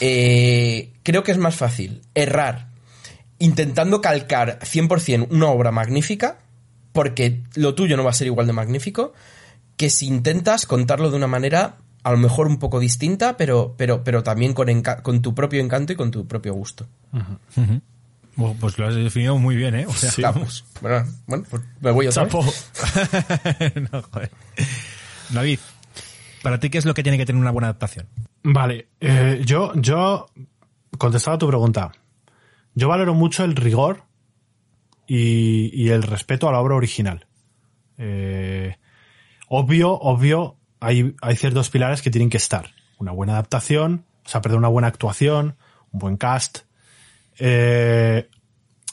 Eh, 0.00 0.92
creo 1.02 1.22
que 1.22 1.32
es 1.32 1.36
más 1.36 1.56
fácil 1.56 2.00
errar 2.14 2.68
intentando 3.38 4.00
calcar 4.00 4.58
100% 4.60 5.28
una 5.30 5.48
obra 5.48 5.72
magnífica, 5.72 6.38
porque 6.92 7.42
lo 7.54 7.74
tuyo 7.74 7.96
no 7.96 8.04
va 8.04 8.10
a 8.10 8.14
ser 8.14 8.26
igual 8.26 8.46
de 8.46 8.52
magnífico, 8.52 9.12
que 9.76 9.90
si 9.90 10.06
intentas 10.06 10.66
contarlo 10.66 11.10
de 11.10 11.16
una 11.16 11.26
manera 11.26 11.76
a 12.04 12.10
lo 12.12 12.18
mejor 12.18 12.46
un 12.46 12.58
poco 12.58 12.80
distinta, 12.80 13.36
pero, 13.36 13.74
pero, 13.76 14.02
pero 14.04 14.22
también 14.22 14.54
con, 14.54 14.68
enca- 14.68 15.02
con 15.02 15.20
tu 15.20 15.34
propio 15.34 15.60
encanto 15.60 15.92
y 15.92 15.96
con 15.96 16.10
tu 16.10 16.26
propio 16.26 16.54
gusto. 16.54 16.86
Bueno, 18.36 18.56
pues 18.60 18.78
lo 18.78 18.86
has 18.86 18.94
definido 18.94 19.36
muy 19.38 19.56
bien, 19.56 19.74
¿eh? 19.74 19.86
O 19.86 19.92
sea, 19.92 20.10
Vamos. 20.32 20.64
Bueno, 20.80 21.04
bueno, 21.26 21.44
pues 21.50 21.62
me 21.80 21.90
voy 21.90 22.06
otra 22.06 22.24
vez. 22.24 22.32
Chapo. 22.32 23.80
no, 23.92 24.02
joder. 24.02 24.30
David, 25.30 25.58
¿para 26.42 26.60
ti 26.60 26.70
qué 26.70 26.78
es 26.78 26.84
lo 26.84 26.94
que 26.94 27.02
tiene 27.02 27.18
que 27.18 27.26
tener 27.26 27.40
una 27.42 27.50
buena 27.50 27.66
adaptación? 27.68 28.06
Vale, 28.44 28.88
eh, 29.00 29.42
yo, 29.44 29.72
yo, 29.74 30.26
contestado 30.96 31.34
a 31.34 31.38
tu 31.38 31.48
pregunta, 31.48 31.90
yo 32.74 32.88
valoro 32.88 33.12
mucho 33.12 33.44
el 33.44 33.56
rigor 33.56 34.04
y, 35.08 35.70
y 35.72 35.88
el 35.88 36.04
respeto 36.04 36.48
a 36.48 36.52
la 36.52 36.60
obra 36.60 36.76
original. 36.76 37.26
Eh, 37.96 38.76
obvio, 39.48 39.92
obvio, 39.92 40.56
hay, 40.78 41.16
hay 41.20 41.36
ciertos 41.36 41.70
pilares 41.70 42.02
que 42.02 42.10
tienen 42.10 42.30
que 42.30 42.36
estar. 42.36 42.70
Una 42.98 43.10
buena 43.12 43.32
adaptación, 43.32 44.04
O 44.24 44.28
sea, 44.28 44.42
perder 44.42 44.58
una 44.58 44.68
buena 44.68 44.88
actuación, 44.88 45.56
un 45.90 45.98
buen 45.98 46.16
cast. 46.18 46.60
Eh, 47.38 48.28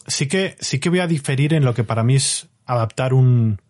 sí 0.07 0.27
que, 0.27 0.55
sí 0.59 0.79
que 0.79 0.89
voy 0.89 0.99
a 0.99 1.07
diferir 1.07 1.53
en 1.53 1.65
lo 1.65 1.73
que 1.73 1.83
para 1.83 2.03
mí 2.03 2.15
es 2.15 2.47
adaptar 2.65 3.13
un, 3.13 3.61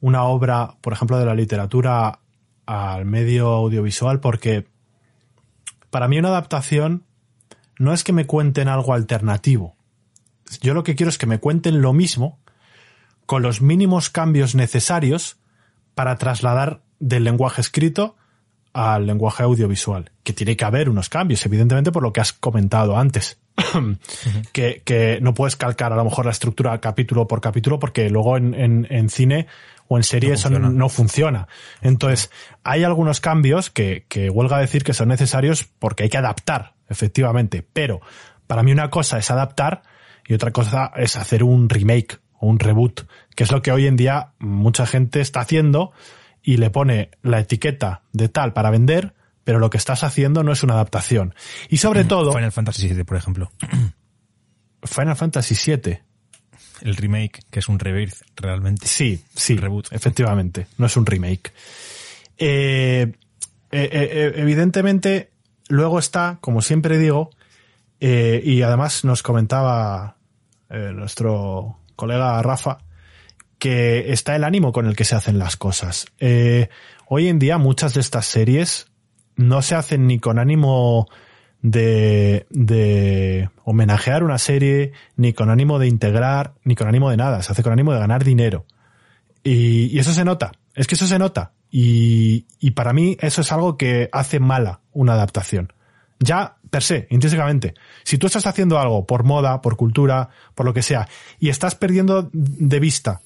una 0.00 0.24
obra, 0.24 0.76
por 0.80 0.92
ejemplo, 0.92 1.18
de 1.18 1.26
la 1.26 1.34
literatura 1.34 2.20
al 2.64 3.04
medio 3.06 3.48
audiovisual, 3.48 4.20
porque 4.20 4.66
para 5.90 6.06
mí 6.06 6.18
una 6.18 6.28
adaptación 6.28 7.04
no 7.78 7.92
es 7.92 8.04
que 8.04 8.12
me 8.12 8.26
cuenten 8.26 8.68
algo 8.68 8.94
alternativo. 8.94 9.74
Yo 10.60 10.74
lo 10.74 10.82
que 10.82 10.94
quiero 10.94 11.10
es 11.10 11.18
que 11.18 11.26
me 11.26 11.38
cuenten 11.38 11.80
lo 11.80 11.92
mismo 11.92 12.38
con 13.26 13.42
los 13.42 13.62
mínimos 13.62 14.10
cambios 14.10 14.54
necesarios 14.54 15.38
para 15.94 16.16
trasladar 16.16 16.80
del 16.98 17.24
lenguaje 17.24 17.60
escrito 17.60 18.16
al 18.72 19.06
lenguaje 19.06 19.42
audiovisual. 19.42 20.10
Que 20.22 20.32
tiene 20.32 20.56
que 20.56 20.64
haber 20.64 20.88
unos 20.88 21.08
cambios, 21.08 21.44
evidentemente, 21.46 21.92
por 21.92 22.02
lo 22.02 22.12
que 22.12 22.20
has 22.20 22.32
comentado 22.32 22.96
antes. 22.96 23.38
que, 24.52 24.82
que, 24.84 25.18
no 25.20 25.34
puedes 25.34 25.56
calcar 25.56 25.92
a 25.92 25.96
lo 25.96 26.04
mejor 26.04 26.24
la 26.24 26.30
estructura 26.30 26.80
capítulo 26.80 27.26
por 27.26 27.40
capítulo 27.40 27.78
porque 27.78 28.08
luego 28.08 28.36
en, 28.36 28.54
en, 28.54 28.86
en 28.90 29.10
cine 29.10 29.48
o 29.86 29.96
en 29.96 30.02
serie 30.02 30.30
no 30.30 30.34
eso 30.34 30.50
no, 30.50 30.70
no, 30.70 30.88
funciona. 30.88 31.48
Entonces, 31.82 32.30
hay 32.62 32.84
algunos 32.84 33.20
cambios 33.20 33.70
que, 33.70 34.06
que 34.08 34.30
huelga 34.30 34.56
a 34.56 34.60
decir 34.60 34.84
que 34.84 34.94
son 34.94 35.08
necesarios 35.08 35.68
porque 35.78 36.04
hay 36.04 36.08
que 36.08 36.18
adaptar, 36.18 36.74
efectivamente. 36.88 37.66
Pero 37.72 38.00
para 38.46 38.62
mí 38.62 38.72
una 38.72 38.88
cosa 38.88 39.18
es 39.18 39.30
adaptar 39.30 39.82
y 40.30 40.34
otra 40.34 40.52
cosa 40.52 40.92
es 40.94 41.16
hacer 41.16 41.42
un 41.42 41.68
remake 41.68 42.20
o 42.38 42.46
un 42.46 42.60
reboot, 42.60 43.00
que 43.34 43.42
es 43.42 43.50
lo 43.50 43.62
que 43.62 43.72
hoy 43.72 43.88
en 43.88 43.96
día 43.96 44.30
mucha 44.38 44.86
gente 44.86 45.20
está 45.20 45.40
haciendo 45.40 45.90
y 46.40 46.58
le 46.58 46.70
pone 46.70 47.10
la 47.22 47.40
etiqueta 47.40 48.02
de 48.12 48.28
tal 48.28 48.52
para 48.52 48.70
vender, 48.70 49.12
pero 49.42 49.58
lo 49.58 49.70
que 49.70 49.76
estás 49.76 50.04
haciendo 50.04 50.44
no 50.44 50.52
es 50.52 50.62
una 50.62 50.74
adaptación. 50.74 51.34
Y 51.68 51.78
sobre 51.78 52.04
todo... 52.04 52.32
Final 52.32 52.52
Fantasy 52.52 52.86
VII, 52.86 53.02
por 53.02 53.16
ejemplo. 53.16 53.50
Final 54.84 55.16
Fantasy 55.16 55.56
VII. 55.72 55.98
El 56.82 56.94
remake, 56.94 57.42
que 57.50 57.58
es 57.58 57.68
un 57.68 57.80
rebirth 57.80 58.22
realmente. 58.36 58.86
Sí, 58.86 59.24
sí, 59.34 59.56
reboot. 59.56 59.88
efectivamente. 59.90 60.68
No 60.78 60.86
es 60.86 60.96
un 60.96 61.06
remake. 61.06 61.52
Eh, 62.38 63.12
eh, 63.72 63.88
eh, 63.92 64.32
evidentemente, 64.36 65.32
luego 65.66 65.98
está, 65.98 66.38
como 66.40 66.62
siempre 66.62 66.98
digo, 66.98 67.30
y 67.98 68.62
además 68.62 69.04
nos 69.04 69.22
comentaba 69.24 70.16
nuestro 70.70 71.78
colega 71.96 72.40
Rafa, 72.42 72.78
que 73.58 74.12
está 74.12 74.36
el 74.36 74.44
ánimo 74.44 74.72
con 74.72 74.86
el 74.86 74.96
que 74.96 75.04
se 75.04 75.16
hacen 75.16 75.38
las 75.38 75.56
cosas. 75.56 76.06
hoy 77.06 77.28
en 77.28 77.38
día 77.38 77.58
muchas 77.58 77.94
de 77.94 78.00
estas 78.00 78.26
series 78.26 78.86
no 79.36 79.62
se 79.62 79.74
hacen 79.74 80.06
ni 80.06 80.18
con 80.18 80.38
ánimo 80.38 81.08
de, 81.62 82.46
de 82.50 83.50
homenajear 83.64 84.22
una 84.22 84.38
serie, 84.38 84.92
ni 85.16 85.32
con 85.32 85.50
ánimo 85.50 85.78
de 85.78 85.88
integrar, 85.88 86.54
ni 86.64 86.74
con 86.74 86.88
ánimo 86.88 87.10
de 87.10 87.16
nada. 87.16 87.42
Se 87.42 87.52
hace 87.52 87.62
con 87.62 87.72
ánimo 87.72 87.92
de 87.92 87.98
ganar 87.98 88.24
dinero. 88.24 88.66
Y, 89.42 89.86
y 89.86 89.98
eso 89.98 90.12
se 90.12 90.24
nota. 90.24 90.52
Es 90.74 90.86
que 90.86 90.94
eso 90.94 91.06
se 91.06 91.18
nota. 91.18 91.52
Y, 91.70 92.46
y 92.58 92.72
para 92.72 92.92
mí 92.92 93.16
eso 93.20 93.42
es 93.42 93.52
algo 93.52 93.76
que 93.76 94.08
hace 94.12 94.40
mala 94.40 94.80
una 94.92 95.14
adaptación. 95.14 95.72
Ya 96.20 96.56
per 96.70 96.82
se, 96.82 97.06
intrínsecamente. 97.10 97.74
Si 98.04 98.18
tú 98.18 98.26
estás 98.26 98.46
haciendo 98.46 98.78
algo 98.78 99.06
por 99.06 99.24
moda, 99.24 99.60
por 99.60 99.76
cultura, 99.76 100.28
por 100.54 100.66
lo 100.66 100.74
que 100.74 100.82
sea, 100.82 101.08
y 101.38 101.48
estás 101.48 101.74
perdiendo 101.74 102.30
de 102.32 102.78
vista 102.78 103.22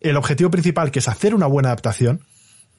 el 0.00 0.16
objetivo 0.16 0.50
principal, 0.50 0.90
que 0.90 1.00
es 1.00 1.08
hacer 1.08 1.34
una 1.34 1.46
buena 1.46 1.70
adaptación, 1.70 2.22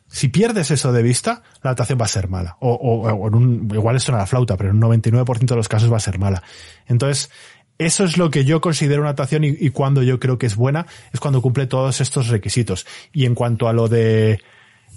si 0.08 0.30
pierdes 0.30 0.72
eso 0.72 0.93
de 0.93 1.04
vista, 1.04 1.43
la 1.62 1.72
adaptación 1.72 2.00
va 2.00 2.06
a 2.06 2.10
ser 2.10 2.30
mala. 2.30 2.58
O, 2.62 2.72
o, 2.72 3.10
o 3.12 3.28
en 3.28 3.36
un, 3.36 3.70
igual 3.74 3.98
esto 3.98 4.14
no 4.14 4.18
la 4.18 4.26
flauta, 4.26 4.56
pero 4.56 4.70
en 4.70 4.82
un 4.82 4.89
99% 4.89 5.45
de 5.45 5.56
los 5.56 5.68
casos 5.68 5.91
va 5.91 5.98
a 5.98 6.02
ser 6.02 6.18
mala. 6.18 6.41
Entonces, 6.86 7.30
eso 7.78 8.06
es 8.06 8.18
lo 8.18 8.32
que 8.32 8.45
yo 8.45 8.62
considero 8.62 9.02
una 9.02 9.10
adaptación 9.10 9.43
y, 9.43 9.50
y, 9.50 9.70
cuando 9.72 10.02
yo 10.04 10.20
creo 10.20 10.38
que 10.38 10.45
es 10.45 10.56
buena, 10.56 10.88
es 11.12 11.20
cuando 11.20 11.41
cumple 11.41 11.68
todos 11.68 12.00
estos 12.00 12.30
requisitos. 12.30 12.88
Y 13.12 13.26
en 13.26 13.36
cuanto 13.36 13.68
a 13.68 13.74
lo 13.74 13.89
de 13.89 14.39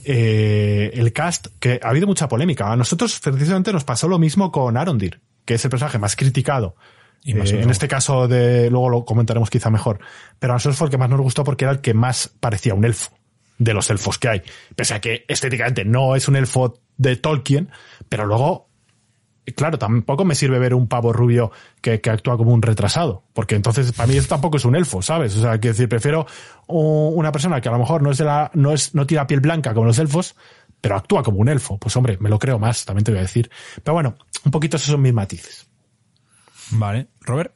eh, 0.05 0.91
el 0.95 1.13
cast, 1.13 1.49
que 1.59 1.81
ha 1.83 1.89
habido 1.89 2.07
mucha 2.07 2.29
polémica. 2.29 2.73
A 2.73 2.77
nosotros 2.77 3.21
precisamente 3.21 3.73
nos 3.73 3.85
pasó 3.85 4.09
lo 4.09 4.19
mismo 4.19 4.51
con 4.51 4.77
Arondir, 4.77 5.21
que 5.45 5.55
es 5.55 5.65
el 5.65 5.71
personaje 5.71 5.99
más 5.99 6.17
criticado. 6.17 6.77
Y 7.23 7.35
más 7.35 7.53
eh, 7.53 7.61
en 7.61 7.71
este 7.71 7.89
caso 7.89 8.29
de, 8.29 8.71
luego 8.71 8.89
lo 8.89 9.05
comentaremos 9.05 9.51
quizá 9.51 9.71
mejor. 9.71 10.01
Pero 10.39 10.53
a 10.53 10.57
nosotros 10.57 10.79
fue 10.79 10.87
el 10.87 10.91
que 10.91 10.99
más 10.99 11.11
nos 11.11 11.21
gustó 11.21 11.45
porque 11.45 11.65
era 11.65 11.73
el 11.73 11.81
que 11.81 11.95
más 11.95 12.31
parecía 12.41 12.75
un 12.75 12.85
elfo 12.85 13.13
de 13.59 13.75
los 13.75 13.91
elfos 13.91 14.19
que 14.19 14.29
hay. 14.29 14.43
Pese 14.75 14.95
a 14.95 15.01
que 15.01 15.25
estéticamente 15.29 15.85
no 15.85 16.17
es 16.17 16.29
un 16.29 16.37
elfo 16.37 16.81
de 16.97 17.17
Tolkien, 17.17 17.71
pero 18.09 18.25
luego, 18.25 18.70
claro, 19.57 19.79
tampoco 19.79 20.25
me 20.25 20.35
sirve 20.35 20.59
ver 20.59 20.75
un 20.75 20.87
pavo 20.87 21.13
rubio 21.13 21.51
que, 21.81 22.01
que 22.01 22.11
actúa 22.11 22.37
como 22.37 22.53
un 22.53 22.63
retrasado, 22.63 23.25
porque 23.33 23.55
entonces 23.55 23.93
para 23.93 24.07
mí 24.07 24.17
eso 24.17 24.29
tampoco 24.29 24.57
es 24.57 24.65
un 24.65 24.77
elfo, 24.77 25.03
¿sabes? 25.03 25.37
O 25.37 25.41
sea, 25.41 25.59
quiero 25.59 25.75
decir, 25.75 25.89
prefiero 25.89 26.27
una 26.67 27.33
persona 27.33 27.61
que 27.61 27.69
a 27.69 27.73
lo 27.73 27.79
mejor 27.79 28.03
no 28.03 28.11
es 28.11 28.19
de 28.19 28.25
la, 28.25 28.51
no 28.55 28.73
es, 28.73 28.95
no 28.95 29.07
tira 29.07 29.27
piel 29.27 29.41
blanca 29.41 29.75
como 29.75 29.87
los 29.87 29.99
elfos, 29.99 30.37
pero 30.81 30.97
actúa 30.97 31.23
como 31.23 31.39
un 31.39 31.49
elfo. 31.49 31.79
Pues 31.79 31.97
hombre, 31.97 32.17
me 32.21 32.29
lo 32.31 32.39
creo 32.39 32.59
más, 32.59 32.85
también 32.85 33.05
te 33.05 33.11
voy 33.11 33.19
a 33.19 33.23
decir. 33.23 33.51
Pero 33.83 33.95
bueno, 33.95 34.17
un 34.45 34.51
poquito 34.51 34.77
esos 34.77 34.91
son 34.91 35.03
mis 35.03 35.13
matices. 35.13 35.69
Vale, 36.73 37.09
Robert. 37.21 37.55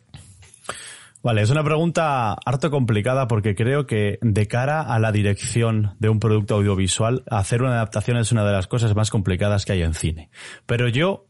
Vale, 1.22 1.40
es 1.40 1.48
una 1.48 1.64
pregunta 1.64 2.34
harto 2.44 2.70
complicada 2.70 3.28
porque 3.28 3.54
creo 3.54 3.86
que 3.86 4.18
de 4.20 4.46
cara 4.46 4.82
a 4.82 4.98
la 4.98 5.10
dirección 5.10 5.96
de 5.98 6.10
un 6.10 6.20
producto 6.20 6.56
audiovisual, 6.56 7.24
hacer 7.30 7.62
una 7.62 7.76
adaptación 7.76 8.18
es 8.18 8.30
una 8.30 8.44
de 8.44 8.52
las 8.52 8.66
cosas 8.66 8.94
más 8.94 9.08
complicadas 9.08 9.64
que 9.64 9.72
hay 9.72 9.82
en 9.82 9.94
cine. 9.94 10.28
Pero 10.66 10.86
yo 10.88 11.26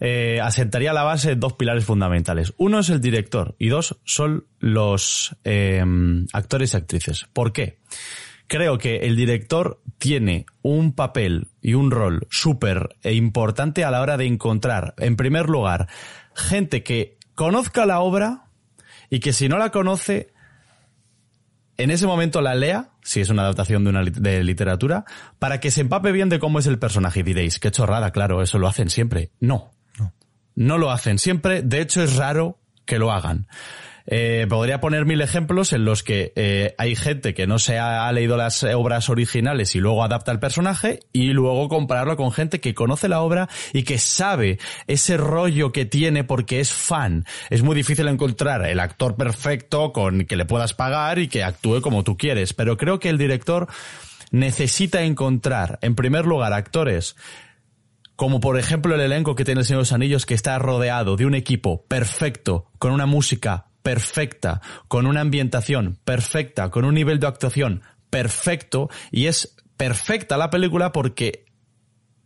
eh, 0.00 0.40
asentaría 0.42 0.92
la 0.92 1.02
base 1.02 1.32
en 1.32 1.40
dos 1.40 1.52
pilares 1.52 1.84
fundamentales. 1.84 2.54
Uno 2.56 2.80
es 2.80 2.88
el 2.90 3.00
director 3.00 3.54
y 3.58 3.68
dos 3.68 4.00
son 4.04 4.46
los 4.58 5.36
eh, 5.44 5.84
actores 6.32 6.74
y 6.74 6.76
actrices. 6.76 7.26
¿Por 7.32 7.52
qué? 7.52 7.78
Creo 8.46 8.78
que 8.78 8.96
el 8.96 9.14
director 9.14 9.80
tiene 9.98 10.46
un 10.62 10.92
papel 10.92 11.48
y 11.62 11.74
un 11.74 11.90
rol 11.90 12.26
súper 12.30 12.96
importante 13.04 13.84
a 13.84 13.92
la 13.92 14.00
hora 14.00 14.16
de 14.16 14.26
encontrar, 14.26 14.94
en 14.98 15.14
primer 15.14 15.48
lugar, 15.48 15.86
gente 16.34 16.82
que 16.82 17.16
conozca 17.36 17.86
la 17.86 18.00
obra, 18.00 18.50
y 19.10 19.18
que 19.18 19.32
si 19.32 19.48
no 19.48 19.58
la 19.58 19.70
conoce, 19.70 20.32
en 21.76 21.90
ese 21.90 22.06
momento 22.06 22.40
la 22.40 22.54
lea, 22.54 22.90
si 23.02 23.20
es 23.20 23.28
una 23.28 23.42
adaptación 23.42 23.82
de 23.84 23.90
una 23.90 24.04
de 24.04 24.44
literatura, 24.44 25.04
para 25.38 25.58
que 25.58 25.72
se 25.72 25.80
empape 25.80 26.12
bien 26.12 26.28
de 26.28 26.38
cómo 26.38 26.60
es 26.60 26.66
el 26.66 26.78
personaje. 26.78 27.20
Y 27.20 27.24
diréis, 27.24 27.58
qué 27.58 27.72
chorrada, 27.72 28.12
claro, 28.12 28.40
eso 28.40 28.58
lo 28.58 28.68
hacen 28.68 28.88
siempre. 28.88 29.32
No. 29.40 29.72
No, 30.60 30.76
lo 30.76 30.90
hacen 30.90 31.18
siempre. 31.18 31.62
De 31.62 31.80
hecho, 31.80 32.02
es 32.02 32.16
raro 32.16 32.58
que 32.84 32.98
lo 32.98 33.12
hagan. 33.12 33.46
Eh, 34.04 34.46
podría 34.46 34.78
poner 34.78 35.06
mil 35.06 35.22
ejemplos 35.22 35.72
en 35.72 35.86
los 35.86 36.02
que 36.02 36.34
eh, 36.36 36.74
hay 36.76 36.96
gente 36.96 37.32
que 37.32 37.46
no 37.46 37.58
se 37.58 37.78
ha, 37.78 38.06
ha, 38.06 38.12
leído 38.12 38.36
las 38.36 38.62
obras 38.64 39.08
originales 39.08 39.74
y 39.74 39.78
luego 39.78 40.04
adapta 40.04 40.32
el 40.32 40.38
personaje 40.38 41.00
y 41.14 41.32
luego 41.32 41.66
compararlo 41.70 42.14
con 42.18 42.30
gente 42.30 42.60
que 42.60 42.74
conoce 42.74 43.08
la 43.08 43.22
obra 43.22 43.48
y 43.72 43.84
que 43.84 43.96
sabe 43.96 44.58
ese 44.86 45.16
rollo 45.16 45.72
que 45.72 45.86
tiene 45.86 46.24
porque 46.24 46.60
es 46.60 46.74
fan. 46.74 47.24
Es 47.48 47.62
muy 47.62 47.74
difícil 47.74 48.06
encontrar 48.08 48.66
el 48.66 48.80
actor 48.80 49.16
perfecto 49.16 49.94
con 49.94 50.26
que 50.26 50.36
le 50.36 50.44
puedas 50.44 50.74
pagar 50.74 51.18
y 51.18 51.28
que 51.28 51.42
actúe 51.42 51.80
como 51.80 52.04
tú 52.04 52.18
quieres, 52.18 52.52
pero 52.52 52.76
creo 52.76 52.98
que 53.00 53.08
el 53.08 53.16
director 53.16 53.66
necesita 54.30 55.04
encontrar, 55.04 55.78
en 55.80 55.94
primer 55.94 56.26
lugar, 56.26 56.52
actores 56.52 57.16
como 58.20 58.38
por 58.38 58.58
ejemplo 58.58 58.94
el 58.94 59.00
elenco 59.00 59.34
que 59.34 59.46
tiene 59.46 59.62
el 59.62 59.66
Señor 59.66 59.78
de 59.78 59.84
los 59.84 59.92
Anillos, 59.92 60.26
que 60.26 60.34
está 60.34 60.58
rodeado 60.58 61.16
de 61.16 61.24
un 61.24 61.34
equipo 61.34 61.86
perfecto, 61.86 62.66
con 62.78 62.92
una 62.92 63.06
música 63.06 63.68
perfecta, 63.82 64.60
con 64.88 65.06
una 65.06 65.22
ambientación 65.22 65.98
perfecta, 66.04 66.68
con 66.68 66.84
un 66.84 66.92
nivel 66.92 67.18
de 67.18 67.28
actuación 67.28 67.80
perfecto, 68.10 68.90
y 69.10 69.24
es 69.24 69.56
perfecta 69.78 70.36
la 70.36 70.50
película 70.50 70.92
porque 70.92 71.46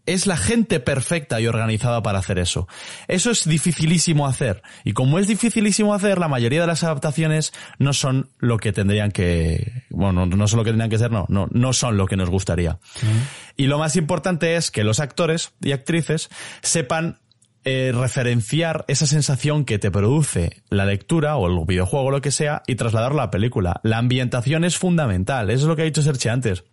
es 0.07 0.27
la 0.27 0.37
gente 0.37 0.81
perfecta 0.81 1.41
y 1.41 1.47
organizada 1.47 2.03
para 2.03 2.19
hacer 2.19 2.39
eso. 2.39 2.69
Eso 3.09 3.31
es 3.31 3.49
dificilísimo 3.49 4.27
hacer. 4.27 4.63
Y 4.85 4.93
como 4.93 5.19
es 5.19 5.27
dificilísimo 5.27 5.95
hacer, 5.95 6.19
la 6.19 6.29
mayoría 6.29 6.61
de 6.61 6.67
las 6.67 6.85
adaptaciones 6.85 7.53
no 7.79 7.93
son 7.93 8.31
lo 8.39 8.59
que 8.59 8.73
tendrían 8.73 9.11
que, 9.13 9.85
bueno, 9.91 10.27
no 10.27 10.49
son 10.49 10.59
lo 10.59 10.65
que 10.65 10.71
tendrían 10.71 10.91
que 10.91 10.99
ser, 10.99 11.11
no, 11.11 11.27
no, 11.29 11.47
no 11.51 11.73
son 11.73 11.97
lo 11.97 12.07
que 12.07 12.17
nos 12.17 12.31
gustaría. 12.31 12.75
Mm. 13.03 13.57
Y 13.57 13.67
lo 13.67 13.79
más 13.79 13.97
importante 13.97 14.57
es 14.57 14.71
que 14.71 14.85
los 14.85 15.01
actores 15.01 15.53
y 15.61 15.73
actrices 15.73 16.29
sepan 16.63 17.19
eh, 17.67 17.93
referenciar 17.95 18.85
esa 18.89 19.07
sensación 19.07 19.65
que 19.65 19.79
te 19.79 19.91
produce 19.91 20.63
la 20.69 20.85
lectura 20.85 21.37
o 21.37 21.47
el 21.47 21.65
videojuego 21.67 22.07
o 22.07 22.11
lo 22.11 22.21
que 22.21 22.31
sea 22.31 22.63
y 22.67 22.75
trasladarlo 22.75 23.21
a 23.23 23.25
la 23.25 23.31
película. 23.31 23.81
La 23.83 23.97
ambientación 23.97 24.65
es 24.65 24.77
fundamental, 24.77 25.49
eso 25.49 25.63
es 25.63 25.69
lo 25.69 25.75
que 25.75 25.81
ha 25.81 25.87
dicho 25.87 26.03
Serchi 26.03 26.29
antes. 26.29 26.65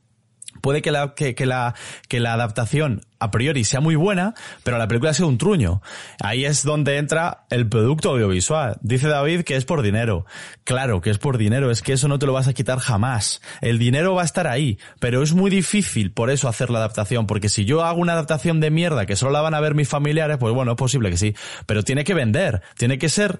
Puede 0.61 0.81
que 0.81 0.91
la, 0.91 1.13
que, 1.15 1.33
la, 1.45 1.75
que 2.07 2.19
la 2.19 2.33
adaptación 2.33 3.01
a 3.21 3.29
priori 3.29 3.63
sea 3.63 3.81
muy 3.81 3.95
buena, 3.95 4.33
pero 4.63 4.79
la 4.79 4.87
película 4.87 5.13
sido 5.13 5.27
un 5.27 5.37
truño. 5.37 5.81
Ahí 6.19 6.43
es 6.43 6.63
donde 6.63 6.97
entra 6.97 7.45
el 7.51 7.69
producto 7.69 8.09
audiovisual. 8.09 8.77
Dice 8.81 9.07
David 9.07 9.43
que 9.43 9.55
es 9.55 9.63
por 9.63 9.83
dinero. 9.83 10.25
Claro 10.63 11.01
que 11.01 11.11
es 11.11 11.19
por 11.19 11.37
dinero, 11.37 11.69
es 11.69 11.83
que 11.83 11.93
eso 11.93 12.07
no 12.07 12.17
te 12.17 12.25
lo 12.25 12.33
vas 12.33 12.47
a 12.47 12.53
quitar 12.53 12.79
jamás. 12.79 13.41
El 13.61 13.77
dinero 13.77 14.15
va 14.15 14.23
a 14.23 14.25
estar 14.25 14.47
ahí, 14.47 14.79
pero 14.99 15.21
es 15.21 15.33
muy 15.33 15.51
difícil 15.51 16.11
por 16.11 16.31
eso 16.31 16.47
hacer 16.47 16.71
la 16.71 16.79
adaptación, 16.79 17.27
porque 17.27 17.47
si 17.47 17.63
yo 17.63 17.83
hago 17.83 18.01
una 18.01 18.13
adaptación 18.13 18.59
de 18.59 18.71
mierda 18.71 19.05
que 19.05 19.15
solo 19.15 19.31
la 19.31 19.41
van 19.41 19.53
a 19.53 19.59
ver 19.59 19.75
mis 19.75 19.87
familiares, 19.87 20.37
pues 20.39 20.53
bueno, 20.53 20.71
es 20.71 20.77
posible 20.77 21.11
que 21.11 21.17
sí, 21.17 21.35
pero 21.67 21.83
tiene 21.83 22.03
que 22.03 22.15
vender, 22.15 22.63
tiene 22.75 22.97
que 22.97 23.09
ser 23.09 23.39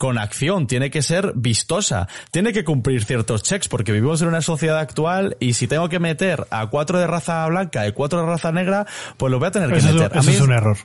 con 0.00 0.16
acción, 0.16 0.66
tiene 0.66 0.90
que 0.90 1.02
ser 1.02 1.34
vistosa, 1.36 2.08
tiene 2.30 2.54
que 2.54 2.64
cumplir 2.64 3.04
ciertos 3.04 3.42
checks, 3.42 3.68
porque 3.68 3.92
vivimos 3.92 4.22
en 4.22 4.28
una 4.28 4.40
sociedad 4.40 4.78
actual 4.78 5.36
y 5.40 5.52
si 5.52 5.68
tengo 5.68 5.90
que 5.90 5.98
meter 5.98 6.46
a 6.50 6.68
cuatro 6.68 6.98
de 6.98 7.06
raza 7.06 7.46
blanca 7.48 7.86
y 7.86 7.92
cuatro 7.92 8.18
de 8.20 8.26
raza 8.26 8.50
negra, 8.50 8.86
pues 9.18 9.30
lo 9.30 9.38
voy 9.38 9.48
a 9.48 9.50
tener 9.50 9.68
que 9.68 9.82
meter. 9.82 10.10
A 10.10 10.20
eso 10.20 10.30
mí 10.30 10.36
es 10.36 10.40
un 10.40 10.52
error. 10.52 10.78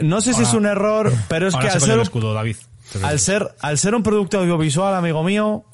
No 0.00 0.22
sé 0.22 0.32
si 0.32 0.44
es 0.44 0.54
un 0.54 0.64
error, 0.64 1.12
pero 1.28 1.46
es 1.46 1.54
que 1.54 1.68
al 1.68 1.78
ser, 1.78 1.98
escudo, 1.98 2.32
David. 2.32 2.56
al 3.02 3.18
ser, 3.18 3.54
al 3.60 3.76
ser 3.76 3.94
un 3.94 4.02
producto 4.02 4.38
audiovisual, 4.38 4.94
amigo 4.94 5.22
mío, 5.22 5.66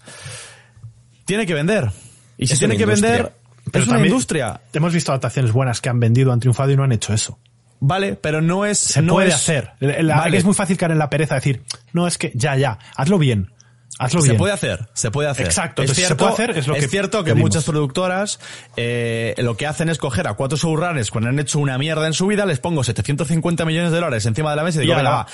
tiene 1.27 1.47
que 1.47 1.55
vender. 1.55 1.93
Y 2.39 2.49
si 2.49 2.59
tiene 2.59 2.77
que 2.77 2.83
industria. 2.83 3.13
vender, 3.13 3.33
Pero 3.71 3.83
es 3.85 3.89
una 3.89 3.99
también 3.99 4.13
industria. 4.13 4.61
Hemos 4.73 4.93
visto 4.93 5.13
adaptaciones 5.13 5.53
buenas 5.53 5.81
que 5.81 5.91
han 5.91 6.01
vendido, 6.01 6.33
han 6.33 6.41
triunfado 6.41 6.73
y 6.73 6.77
no 6.77 6.83
han 6.83 6.91
hecho 6.91 7.15
eso. 7.15 7.39
Vale, 7.81 8.15
pero 8.15 8.41
no 8.43 8.65
es, 8.65 8.79
Se 8.79 9.03
no 9.03 9.15
puede 9.15 9.29
es- 9.29 9.35
hacer. 9.35 9.71
La- 9.81 10.17
Vale. 10.19 10.37
Es 10.37 10.45
muy 10.45 10.55
fácil 10.55 10.77
caer 10.77 10.93
en 10.93 10.99
la 10.99 11.11
pereza 11.11 11.35
de 11.35 11.41
decir, 11.41 11.63
no, 11.93 12.07
es 12.07 12.19
que 12.19 12.33
ya, 12.35 12.57
ya, 12.57 12.79
hazlo 12.97 13.19
bien. 13.19 13.53
Hazlo 14.01 14.21
Se 14.21 14.29
bien. 14.29 14.39
puede 14.39 14.53
hacer, 14.53 14.89
se 14.93 15.11
puede 15.11 15.29
hacer. 15.29 15.47
Exacto, 15.47 15.83
es 15.83 15.91
si 15.91 15.97
se 15.97 16.03
cierto, 16.03 16.19
puede 16.19 16.33
hacer, 16.33 16.51
es 16.59 16.69
lo 16.69 16.75
que 16.75 16.87
cierto 16.87 17.19
que 17.25 17.33
pedimos. 17.33 17.51
muchas 17.51 17.65
productoras 17.65 18.39
eh, 18.77 19.35
lo 19.39 19.57
que 19.57 19.67
hacen 19.67 19.89
es 19.89 19.99
coger 19.99 20.29
a 20.29 20.35
cuatro 20.35 20.57
showrunners 20.57 21.11
cuando 21.11 21.31
han 21.31 21.39
hecho 21.41 21.59
una 21.59 21.77
mierda 21.79 22.07
en 22.07 22.13
su 22.13 22.29
vida, 22.29 22.47
les 22.47 22.61
pongo 22.61 22.85
750 22.85 23.65
millones 23.65 23.91
de 23.91 23.97
dólares 23.97 24.25
encima 24.27 24.51
de 24.51 24.57
la 24.57 24.63
mesa 24.63 24.79
y 24.79 24.83
digo, 24.83 24.95
venga, 24.95 25.11
va. 25.11 25.27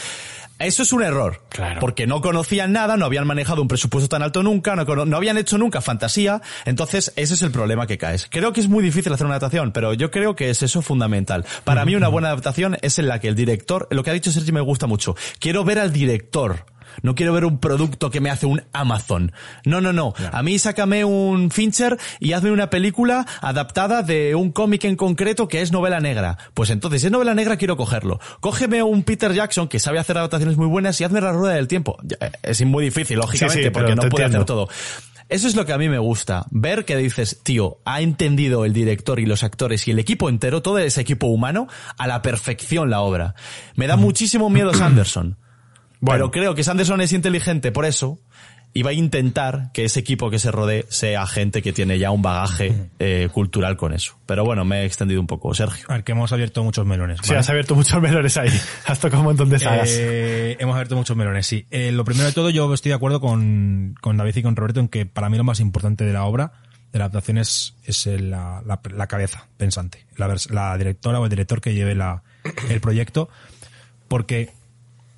Eso 0.58 0.82
es 0.82 0.92
un 0.92 1.02
error. 1.02 1.42
Claro. 1.48 1.80
Porque 1.80 2.06
no 2.06 2.20
conocían 2.20 2.72
nada, 2.72 2.96
no 2.96 3.04
habían 3.04 3.26
manejado 3.26 3.62
un 3.62 3.68
presupuesto 3.68 4.08
tan 4.08 4.22
alto 4.22 4.42
nunca, 4.42 4.76
no, 4.76 4.84
no 4.84 5.16
habían 5.16 5.36
hecho 5.36 5.58
nunca 5.58 5.80
fantasía. 5.80 6.42
Entonces, 6.64 7.12
ese 7.16 7.34
es 7.34 7.42
el 7.42 7.50
problema 7.50 7.86
que 7.86 7.98
caes. 7.98 8.28
Creo 8.30 8.52
que 8.52 8.60
es 8.60 8.68
muy 8.68 8.82
difícil 8.84 9.12
hacer 9.12 9.26
una 9.26 9.36
adaptación, 9.36 9.72
pero 9.72 9.94
yo 9.94 10.10
creo 10.10 10.36
que 10.36 10.50
es 10.50 10.62
eso 10.62 10.82
fundamental. 10.82 11.44
Para 11.64 11.84
mí, 11.84 11.94
una 11.96 12.08
buena 12.08 12.28
adaptación 12.28 12.76
es 12.82 12.98
en 12.98 13.08
la 13.08 13.20
que 13.20 13.28
el 13.28 13.34
director, 13.34 13.88
lo 13.90 14.02
que 14.02 14.10
ha 14.10 14.14
dicho 14.14 14.30
Sergi 14.30 14.52
me 14.52 14.60
gusta 14.60 14.86
mucho. 14.86 15.16
Quiero 15.38 15.64
ver 15.64 15.78
al 15.78 15.92
director. 15.92 16.66
No 17.02 17.14
quiero 17.14 17.32
ver 17.32 17.44
un 17.44 17.58
producto 17.58 18.10
que 18.10 18.20
me 18.20 18.30
hace 18.30 18.46
un 18.46 18.62
Amazon. 18.72 19.32
No, 19.64 19.80
no, 19.80 19.92
no. 19.92 20.14
A 20.32 20.42
mí 20.42 20.58
sácame 20.58 21.04
un 21.04 21.50
Fincher 21.50 21.98
y 22.20 22.32
hazme 22.32 22.50
una 22.50 22.70
película 22.70 23.26
adaptada 23.40 24.02
de 24.02 24.34
un 24.34 24.52
cómic 24.52 24.84
en 24.84 24.96
concreto 24.96 25.48
que 25.48 25.62
es 25.62 25.72
novela 25.72 26.00
negra. 26.00 26.38
Pues 26.54 26.70
entonces, 26.70 27.00
si 27.00 27.06
es 27.06 27.12
novela 27.12 27.34
negra, 27.34 27.56
quiero 27.56 27.76
cogerlo. 27.76 28.20
Cógeme 28.40 28.82
un 28.82 29.02
Peter 29.02 29.32
Jackson 29.32 29.68
que 29.68 29.78
sabe 29.78 29.98
hacer 29.98 30.18
adaptaciones 30.18 30.56
muy 30.56 30.66
buenas 30.66 31.00
y 31.00 31.04
hazme 31.04 31.20
la 31.20 31.32
rueda 31.32 31.54
del 31.54 31.68
tiempo. 31.68 31.96
Eh, 32.20 32.30
Es 32.42 32.64
muy 32.64 32.84
difícil, 32.84 33.18
lógicamente, 33.18 33.62
Sí, 33.62 33.64
sí, 33.64 33.70
porque 33.70 33.94
no 33.94 34.02
puede 34.08 34.24
hacer 34.24 34.44
todo. 34.44 34.68
Eso 35.28 35.48
es 35.48 35.56
lo 35.56 35.64
que 35.64 35.72
a 35.72 35.78
mí 35.78 35.88
me 35.88 35.98
gusta. 35.98 36.44
Ver 36.50 36.84
que 36.84 36.96
dices, 36.96 37.40
tío, 37.42 37.78
ha 37.84 38.02
entendido 38.02 38.64
el 38.64 38.72
director 38.74 39.18
y 39.20 39.26
los 39.26 39.42
actores 39.42 39.88
y 39.88 39.90
el 39.90 39.98
equipo 39.98 40.28
entero, 40.28 40.60
todo 40.60 40.78
ese 40.78 41.00
equipo 41.00 41.28
humano, 41.28 41.66
a 41.96 42.06
la 42.06 42.20
perfección 42.20 42.90
la 42.90 43.00
obra. 43.00 43.34
Me 43.74 43.86
da 43.86 43.96
muchísimo 43.96 44.50
miedo 44.50 44.74
Sanderson. 44.74 45.38
Bueno. 46.04 46.30
Pero 46.30 46.30
creo 46.30 46.54
que 46.54 46.62
Sanderson 46.64 47.00
es 47.00 47.12
inteligente 47.12 47.72
por 47.72 47.84
eso 47.84 48.18
y 48.76 48.82
va 48.82 48.90
a 48.90 48.92
intentar 48.92 49.70
que 49.72 49.84
ese 49.84 50.00
equipo 50.00 50.30
que 50.30 50.40
se 50.40 50.50
rodee 50.50 50.84
sea 50.88 51.26
gente 51.28 51.62
que 51.62 51.72
tiene 51.72 51.96
ya 51.98 52.10
un 52.10 52.22
bagaje 52.22 52.88
eh, 52.98 53.28
cultural 53.32 53.76
con 53.76 53.92
eso. 53.92 54.18
Pero 54.26 54.44
bueno, 54.44 54.64
me 54.64 54.82
he 54.82 54.84
extendido 54.84 55.20
un 55.20 55.28
poco, 55.28 55.54
Sergio. 55.54 55.86
A 55.88 55.94
ver, 55.94 56.02
que 56.04 56.10
hemos 56.10 56.32
abierto 56.32 56.64
muchos 56.64 56.84
melones. 56.84 57.20
Sí, 57.22 57.28
¿vale? 57.28 57.38
has 57.38 57.48
abierto 57.50 57.76
muchos 57.76 58.02
melores 58.02 58.36
ahí. 58.36 58.50
Has 58.86 58.98
tocado 58.98 59.20
un 59.22 59.26
montón 59.28 59.48
de 59.48 59.60
sagas. 59.60 59.90
Eh, 59.96 60.56
hemos 60.58 60.74
abierto 60.74 60.96
muchos 60.96 61.16
melones, 61.16 61.46
sí. 61.46 61.66
Eh, 61.70 61.92
lo 61.92 62.04
primero 62.04 62.26
de 62.26 62.32
todo, 62.32 62.50
yo 62.50 62.74
estoy 62.74 62.88
de 62.90 62.96
acuerdo 62.96 63.20
con, 63.20 63.94
con 64.00 64.16
David 64.16 64.36
y 64.38 64.42
con 64.42 64.56
Roberto 64.56 64.80
en 64.80 64.88
que 64.88 65.06
para 65.06 65.28
mí 65.28 65.36
lo 65.36 65.44
más 65.44 65.60
importante 65.60 66.04
de 66.04 66.12
la 66.12 66.24
obra, 66.24 66.52
de 66.92 66.98
la 66.98 67.04
adaptación, 67.04 67.38
es, 67.38 67.76
es 67.84 68.06
la, 68.06 68.60
la- 68.66 68.80
la 68.92 69.06
cabeza 69.06 69.46
pensante, 69.56 70.04
la, 70.16 70.34
la 70.50 70.76
directora 70.76 71.20
o 71.20 71.24
el 71.24 71.30
director 71.30 71.60
que 71.60 71.74
lleve 71.74 71.94
la, 71.94 72.24
el 72.68 72.80
proyecto, 72.80 73.28
porque 74.08 74.50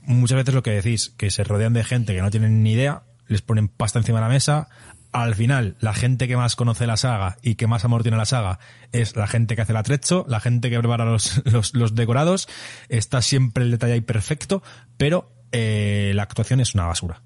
muchas 0.06 0.36
veces 0.36 0.54
lo 0.54 0.62
que 0.62 0.70
decís, 0.70 1.12
que 1.16 1.30
se 1.30 1.44
rodean 1.44 1.72
de 1.72 1.84
gente 1.84 2.14
que 2.14 2.22
no 2.22 2.30
tienen 2.30 2.62
ni 2.62 2.72
idea, 2.72 3.02
les 3.28 3.42
ponen 3.42 3.68
pasta 3.68 3.98
encima 3.98 4.18
de 4.18 4.26
la 4.26 4.32
mesa, 4.32 4.68
al 5.12 5.34
final 5.34 5.76
la 5.80 5.94
gente 5.94 6.28
que 6.28 6.36
más 6.36 6.56
conoce 6.56 6.86
la 6.86 6.96
saga 6.96 7.38
y 7.42 7.54
que 7.54 7.66
más 7.66 7.84
amor 7.84 8.02
tiene 8.02 8.16
la 8.16 8.26
saga 8.26 8.58
es 8.92 9.16
la 9.16 9.26
gente 9.26 9.56
que 9.56 9.62
hace 9.62 9.72
el 9.72 9.78
atrecho, 9.78 10.24
la 10.28 10.40
gente 10.40 10.70
que 10.70 10.78
prepara 10.78 11.04
los, 11.04 11.42
los, 11.44 11.74
los 11.74 11.94
decorados, 11.94 12.48
está 12.88 13.22
siempre 13.22 13.64
el 13.64 13.70
detalle 13.70 13.94
ahí 13.94 14.00
perfecto, 14.00 14.62
pero 14.96 15.32
eh, 15.52 16.12
la 16.14 16.22
actuación 16.22 16.60
es 16.60 16.74
una 16.74 16.86
basura. 16.86 17.22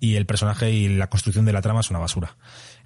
Y 0.00 0.14
el 0.14 0.26
personaje 0.26 0.70
y 0.70 0.88
la 0.88 1.08
construcción 1.08 1.44
de 1.44 1.52
la 1.52 1.60
trama 1.60 1.80
es 1.80 1.90
una 1.90 1.98
basura. 1.98 2.36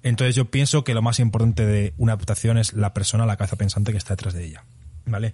Entonces 0.01 0.35
yo 0.35 0.49
pienso 0.49 0.83
que 0.83 0.95
lo 0.95 1.01
más 1.03 1.19
importante 1.19 1.65
de 1.65 1.93
una 1.97 2.13
adaptación 2.13 2.57
es 2.57 2.73
la 2.73 2.93
persona, 2.93 3.25
la 3.25 3.37
cabeza 3.37 3.55
pensante 3.55 3.91
que 3.91 3.99
está 3.99 4.13
detrás 4.13 4.33
de 4.33 4.45
ella. 4.45 4.65
¿Vale? 5.05 5.33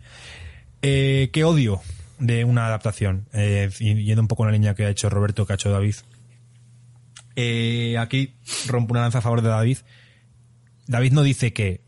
Eh, 0.82 1.30
¿Qué 1.32 1.44
odio 1.44 1.82
de 2.20 2.44
una 2.44 2.68
adaptación? 2.68 3.28
Eh, 3.34 3.70
yendo 3.80 4.22
un 4.22 4.28
poco 4.28 4.44
en 4.44 4.48
la 4.48 4.54
línea 4.54 4.76
que 4.76 4.86
ha 4.86 4.90
hecho 4.90 5.10
Roberto, 5.10 5.46
que 5.46 5.54
ha 5.54 5.56
hecho 5.56 5.72
David. 5.72 5.96
Eh, 7.36 7.98
aquí 7.98 8.36
rompo 8.68 8.94
una 8.94 9.02
lanza 9.02 9.20
a 9.20 9.22
favor 9.22 9.42
de 9.42 9.50
David. 9.50 9.78
David 10.88 11.14
no 11.14 11.24
dice 11.24 11.54
que 11.54 11.82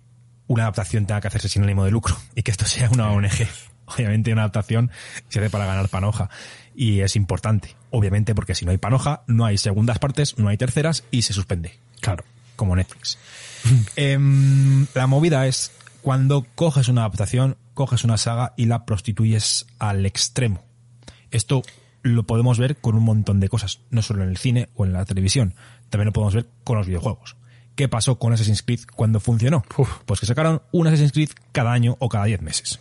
una 0.48 0.64
adaptación 0.64 1.06
tenga 1.06 1.22
que 1.22 1.28
hacerse 1.28 1.50
sin 1.50 1.64
ánimo 1.64 1.86
de 1.86 1.92
lucro 1.92 2.16
y 2.36 2.44
que 2.44 2.52
esto 2.52 2.66
sea 2.66 2.90
una 2.90 3.12
ONG. 3.12 3.48
Obviamente 3.86 4.32
una 4.32 4.44
adaptación 4.44 4.92
se 5.28 5.40
hace 5.40 5.50
para 5.50 5.66
ganar 5.66 5.90
panoja 5.90 6.30
y 6.76 7.02
es 7.02 7.16
importante. 7.16 7.76
Obviamente 7.90 8.36
porque 8.36 8.56
si 8.56 8.66
no 8.66 8.72
hay 8.72 8.78
panoja, 8.78 9.24
no 9.28 9.46
hay 9.46 9.58
segundas 9.58 10.00
partes, 10.00 10.38
no 10.38 10.48
hay 10.48 10.58
terceras 10.58 11.04
y 11.12 11.24
se 11.24 11.34
suspende. 11.34 11.80
Claro, 12.00 12.24
como 12.56 12.76
Netflix. 12.76 13.18
Em, 13.96 14.88
la 14.96 15.08
movida 15.08 15.46
es 15.48 15.72
cuando 16.02 16.46
coges 16.56 16.88
una 16.88 17.02
adaptación, 17.02 17.58
coges 17.74 18.04
una 18.04 18.18
saga 18.18 18.54
y 18.58 18.66
la 18.66 18.86
prostituyes 18.86 19.68
al 19.80 20.06
extremo. 20.06 20.64
Esto 21.32 21.64
lo 22.04 22.24
podemos 22.24 22.60
ver 22.60 22.78
con 22.78 22.96
un 22.96 23.04
montón 23.04 23.40
de 23.40 23.50
cosas, 23.50 23.82
no 23.90 24.02
solo 24.02 24.24
en 24.24 24.30
el 24.30 24.38
cine 24.38 24.70
o 24.76 24.86
en 24.86 24.94
la 24.94 25.06
televisión, 25.06 25.56
también 25.90 26.08
lo 26.08 26.14
podemos 26.14 26.36
ver 26.36 26.48
con 26.64 26.78
los 26.78 26.88
videojuegos. 26.88 27.38
¿Qué 27.76 27.88
pasó 27.88 28.20
con 28.20 28.34
Assassin's 28.34 28.64
Creed 28.64 28.82
cuando 28.96 29.20
funcionó? 29.20 29.64
Pues 30.06 30.20
que 30.20 30.26
sacaron 30.26 30.62
un 30.72 30.88
Assassin's 30.88 31.12
Creed 31.12 31.30
cada 31.52 31.72
año 31.72 31.96
o 32.00 32.10
cada 32.10 32.26
10 32.26 32.42
meses. 32.42 32.80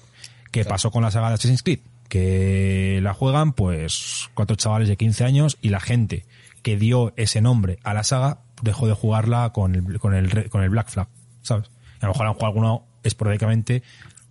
¿Qué 0.50 0.64
pasó 0.64 0.90
con 0.90 1.02
la 1.02 1.10
saga 1.10 1.28
de 1.28 1.34
Assassin's 1.34 1.62
Creed? 1.62 1.80
Que 2.08 2.98
la 3.02 3.14
juegan 3.14 3.52
pues 3.52 4.28
cuatro 4.34 4.56
chavales 4.56 4.88
de 4.88 4.96
15 4.96 5.24
años 5.24 5.58
y 5.62 5.68
la 5.68 5.80
gente 5.80 6.26
que 6.62 6.76
dio 6.76 7.12
ese 7.16 7.40
nombre 7.40 7.78
a 7.84 7.94
la 7.94 8.02
saga 8.02 8.40
dejó 8.62 8.88
de 8.88 8.94
jugarla 8.94 9.52
con 9.52 9.74
el, 9.74 9.98
con 10.00 10.14
el, 10.14 10.50
con 10.50 10.62
el 10.62 10.70
Black 10.70 10.88
Flag, 10.88 11.08
¿sabes? 11.42 11.70
A 12.00 12.06
lo 12.06 12.12
mejor 12.12 12.26
han 12.26 12.34
jugado 12.34 12.48
alguno 12.48 12.86
esporádicamente 13.02 13.82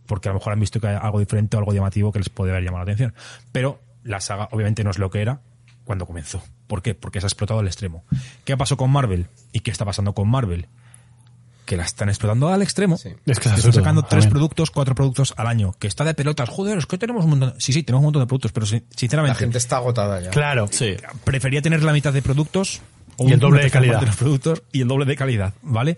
porque 0.10 0.28
a 0.28 0.34
lo 0.34 0.39
mejor 0.39 0.51
han 0.51 0.60
visto 0.60 0.82
que 0.82 0.88
hay 0.88 0.97
algo 1.01 1.20
diferente 1.20 1.55
o 1.55 1.60
algo 1.60 1.72
llamativo 1.72 2.12
que 2.12 2.20
les 2.20 2.28
puede 2.28 2.51
haber 2.51 2.64
llamado 2.66 2.80
la 2.84 2.91
atención. 2.91 3.14
Pero 3.53 3.80
la 4.03 4.20
saga 4.20 4.49
obviamente 4.51 4.84
no 4.84 4.89
es 4.91 4.97
lo 4.99 5.10
que 5.10 5.22
era 5.22 5.39
cuando 5.86 6.05
comenzó. 6.05 6.43
¿Por 6.68 6.82
qué? 6.82 6.93
Porque 6.95 7.22
se 7.22 7.26
ha 7.26 7.30
explotado 7.30 7.62
al 7.62 7.68
extremo. 7.68 8.03
¿Qué 8.43 8.57
pasó 8.57 8.76
con 8.76 8.91
Marvel? 8.91 9.28
¿Y 9.53 9.62
qué 9.62 9.72
está 9.72 9.86
pasando 9.86 10.14
con 10.14 10.28
Marvel? 10.30 10.68
Que 11.66 11.78
la 11.78 11.84
están 11.84 12.10
explotando 12.10 12.49
al 12.49 12.62
extremo. 12.64 12.97
Sí. 12.97 13.10
Es 13.28 13.39
que 13.39 13.47
es 13.49 13.57
están 13.57 13.74
sacando 13.74 14.01
tres 14.03 14.26
productos, 14.28 14.72
cuatro 14.72 14.95
productos 14.95 15.34
al 15.38 15.45
año. 15.47 15.74
Que 15.78 15.86
está 15.88 16.03
de 16.03 16.16
pelotas. 16.16 16.49
Joder, 16.49 16.80
es 16.80 16.88
que 16.88 16.97
tenemos 16.97 17.24
un 17.26 17.30
montón. 17.32 17.53
Sí, 17.60 17.74
sí, 17.74 17.84
tenemos 17.84 17.99
un 18.01 18.05
montón 18.05 18.24
de 18.24 18.28
productos, 18.28 18.51
pero 18.51 18.66
si- 18.66 18.78
La 18.80 18.86
sinceramente 18.95 19.38
gente 19.39 19.57
está 19.60 19.78
agotada 19.78 20.20
ya. 20.20 20.32
Claro. 20.32 20.67
Sí. 20.71 20.96
prefería 21.24 21.62
tener 21.62 21.84
la 21.84 21.93
mitad 21.93 22.12
de 22.12 22.21
productos 22.24 22.82
o 23.17 23.28
Y 23.29 23.34
el 23.34 23.39
doble 23.39 23.62
de 23.62 23.70
calidad. 23.70 23.93
parte 23.96 24.08
los 24.08 24.16
productos 24.16 24.63
y 24.71 24.82
el 24.82 24.88
doble 24.88 25.05
de 25.05 25.16
calidad, 25.16 25.54
¿vale? 25.62 25.97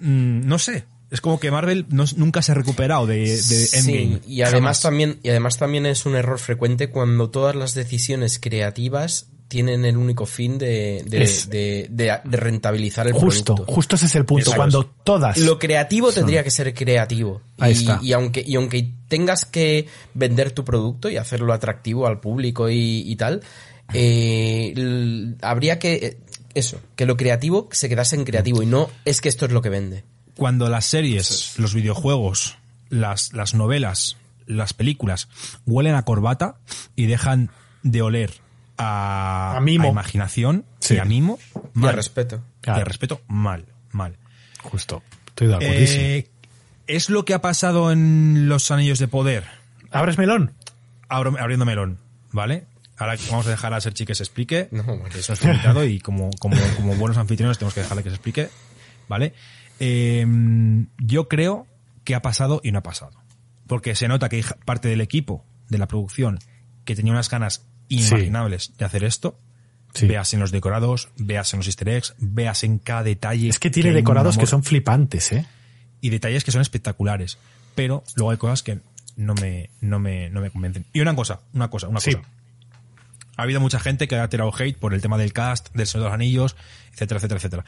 Mm, 0.00 0.46
no 0.48 0.58
sé. 0.58 0.84
Es 1.14 1.20
como 1.20 1.38
que 1.40 1.50
Marvel 1.50 1.86
no- 1.90 2.04
nunca 2.16 2.42
se 2.42 2.52
ha 2.52 2.54
recuperado 2.56 3.06
de, 3.06 3.20
de 3.20 3.68
Endgame. 3.72 3.80
Sí, 3.80 4.20
y 4.26 4.42
además 4.42 4.78
Jamás. 4.78 4.80
también, 4.82 5.18
y 5.22 5.28
además 5.30 5.56
también 5.56 5.86
es 5.86 6.04
un 6.06 6.16
error 6.16 6.38
frecuente 6.40 6.90
cuando 6.90 7.30
todas 7.30 7.54
las 7.54 7.72
decisiones 7.74 8.38
creativas 8.40 9.28
tienen 9.46 9.84
el 9.84 9.96
único 9.96 10.26
fin 10.26 10.58
de, 10.58 11.04
de, 11.06 11.22
Es- 11.22 11.48
de- 11.48 11.86
de- 11.90 12.18
de 12.24 12.36
rentabilizar 12.36 13.06
el 13.06 13.12
Justo, 13.12 13.54
producto. 13.54 13.72
justo 13.72 13.94
ese 13.96 14.06
es 14.06 14.14
el 14.16 14.24
punto. 14.24 14.40
Exacto. 14.50 14.56
Cuando 14.58 14.84
todas. 15.04 15.38
Lo 15.38 15.58
creativo 15.58 16.10
tendría 16.10 16.42
que 16.42 16.50
ser 16.50 16.74
creativo. 16.74 17.40
Ahí 17.58 17.72
y, 17.72 17.76
está. 17.76 18.00
y 18.02 18.12
aunque, 18.12 18.42
y 18.44 18.56
aunque 18.56 18.90
tengas 19.06 19.44
que 19.44 19.86
vender 20.14 20.50
tu 20.50 20.64
producto 20.64 21.08
y 21.08 21.16
hacerlo 21.16 21.52
atractivo 21.52 22.06
al 22.08 22.18
público 22.18 22.68
y, 22.68 23.02
y 23.06 23.14
tal, 23.16 23.42
eh, 23.92 24.74
habría 25.42 25.78
que, 25.78 25.94
eh, 25.94 26.18
eso, 26.54 26.80
que 26.96 27.06
lo 27.06 27.16
creativo 27.16 27.68
se 27.72 27.88
quedase 27.88 28.16
en 28.16 28.24
creativo 28.24 28.62
y 28.62 28.66
no 28.66 28.90
es 29.04 29.20
que 29.20 29.28
esto 29.28 29.46
es 29.46 29.52
lo 29.52 29.62
que 29.62 29.68
vende. 29.68 30.04
Cuando 30.36 30.68
las 30.68 30.86
series, 30.86 31.54
los 31.58 31.74
videojuegos, 31.74 32.56
las, 32.88 33.32
las 33.32 33.54
novelas, 33.54 34.16
las 34.46 34.72
películas 34.72 35.28
huelen 35.66 35.94
a 35.94 36.04
corbata 36.04 36.56
y 36.96 37.06
dejan 37.06 37.50
de 37.82 38.02
oler 38.02 38.32
a, 38.76 39.56
A 39.56 39.60
mimo. 39.60 39.88
imaginación 39.88 40.64
Sí. 40.80 40.94
y 40.94 40.98
a 40.98 41.04
mimo, 41.04 41.38
Y 41.74 41.78
mal. 41.78 41.90
a 41.90 41.96
respeto. 41.96 42.42
Y 42.66 42.70
a 42.70 42.84
respeto, 42.84 43.20
mal, 43.28 43.64
mal. 43.92 44.16
Justo. 44.62 45.02
Estoy 45.28 45.48
de 45.48 45.54
acuerdísimo. 45.54 46.02
Eh, 46.04 46.28
¿Es 46.86 47.08
lo 47.10 47.24
que 47.24 47.34
ha 47.34 47.40
pasado 47.40 47.92
en 47.92 48.48
los 48.48 48.70
Anillos 48.70 48.98
de 48.98 49.08
Poder? 49.08 49.44
¿Abres 49.90 50.18
melón? 50.18 50.52
Abro- 51.08 51.38
abriendo 51.38 51.64
melón, 51.64 51.98
¿vale? 52.32 52.66
Ahora 52.96 53.16
vamos 53.30 53.46
a 53.46 53.50
dejar 53.50 53.72
a 53.74 53.80
Serchi 53.80 54.04
que 54.06 54.14
se 54.14 54.22
explique. 54.22 54.68
No, 54.70 54.82
bueno. 54.84 55.04
que 55.04 55.18
es 55.18 55.28
nuestro 55.28 55.50
invitado 55.50 55.84
y 55.84 55.98
como, 56.00 56.30
como, 56.38 56.56
como 56.76 56.94
buenos 56.96 57.16
anfitriones 57.18 57.58
tenemos 57.58 57.74
que 57.74 57.80
dejarle 57.80 58.02
que 58.02 58.10
se 58.10 58.16
explique, 58.16 58.48
¿vale? 59.08 59.34
Eh, 59.80 60.26
yo 60.98 61.28
creo 61.28 61.66
que 62.04 62.14
ha 62.14 62.22
pasado 62.22 62.60
y 62.62 62.72
no 62.72 62.78
ha 62.78 62.82
pasado. 62.82 63.12
Porque 63.66 63.94
se 63.94 64.08
nota 64.08 64.28
que 64.28 64.36
hay 64.36 64.44
parte 64.64 64.88
del 64.88 65.00
equipo 65.00 65.44
de 65.68 65.78
la 65.78 65.86
producción 65.88 66.38
que 66.84 66.94
tenía 66.94 67.12
unas 67.12 67.30
ganas 67.30 67.66
inimaginables 67.88 68.76
de 68.76 68.84
hacer 68.84 69.04
esto. 69.04 69.38
Sí. 69.94 70.06
Veas 70.06 70.34
en 70.34 70.40
los 70.40 70.50
decorados, 70.50 71.08
veas 71.16 71.52
en 71.54 71.60
los 71.60 71.66
easter 71.66 71.88
eggs, 71.88 72.14
veas 72.18 72.64
en 72.64 72.78
cada 72.78 73.04
detalle. 73.04 73.48
Es 73.48 73.58
que 73.58 73.70
tiene 73.70 73.92
decorados 73.92 74.36
que 74.36 74.46
son 74.46 74.64
flipantes, 74.64 75.32
¿eh? 75.32 75.46
y 76.00 76.10
detalles 76.10 76.44
que 76.44 76.50
son 76.50 76.60
espectaculares. 76.60 77.38
Pero 77.74 78.02
luego 78.16 78.32
hay 78.32 78.36
cosas 78.36 78.62
que 78.62 78.80
no 79.16 79.34
me, 79.34 79.70
no 79.80 79.98
me, 80.00 80.28
no 80.30 80.40
me 80.40 80.50
convencen. 80.50 80.84
Y 80.92 81.00
una 81.00 81.14
cosa, 81.14 81.40
una 81.52 81.70
cosa, 81.70 81.88
una 81.88 82.00
Sí. 82.00 82.14
cosa. 82.14 82.28
Ha 83.36 83.42
habido 83.42 83.60
mucha 83.60 83.80
gente 83.80 84.06
que 84.06 84.16
ha 84.16 84.28
tirado 84.28 84.52
hate 84.56 84.76
por 84.78 84.94
el 84.94 85.00
tema 85.00 85.16
del 85.16 85.32
cast, 85.32 85.72
del 85.74 85.86
Señor 85.86 86.04
de 86.04 86.08
los 86.10 86.14
Anillos, 86.14 86.56
etcétera, 86.92 87.18
etcétera, 87.18 87.38
etcétera. 87.38 87.64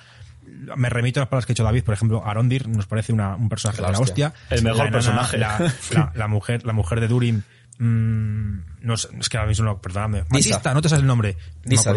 Me 0.77 0.89
remito 0.89 1.21
a 1.21 1.23
las 1.23 1.29
palabras 1.29 1.47
que 1.47 1.53
ha 1.53 1.55
hecho 1.55 1.65
David, 1.65 1.85
por 1.85 1.95
ejemplo, 1.95 2.23
Arondir 2.27 2.69
nos 2.69 2.87
parece 2.87 3.13
una- 3.13 3.37
un 3.37 3.49
personaje 3.49 3.81
La 3.83 3.89
de 3.89 3.93
la 3.95 3.99
hostia. 4.01 4.29
hostia. 4.29 4.57
El 4.57 4.63
mejor 4.63 4.87
La 4.87 4.91
personaje. 4.91 5.39
La, 5.39 5.73
la- 5.93 6.13
la 6.15 6.29
mujer, 6.29 6.65
la 6.65 6.73
mujer 6.73 7.01
de 7.01 7.09
Durin, 7.09 7.45
mm, 7.79 8.59
no 8.87 8.97
sé, 8.97 9.09
es 9.19 9.29
que 9.29 9.37
ahora 9.37 9.49
mismo 9.49 9.65
no, 9.65 9.81
perdóname. 9.81 10.19
Disa. 10.31 10.51
Batista, 10.57 10.75
no 10.75 10.83
te 10.83 10.89
sabes 10.89 11.03
el 11.03 11.07
nombre. 11.07 11.37
Disa, 11.65 11.93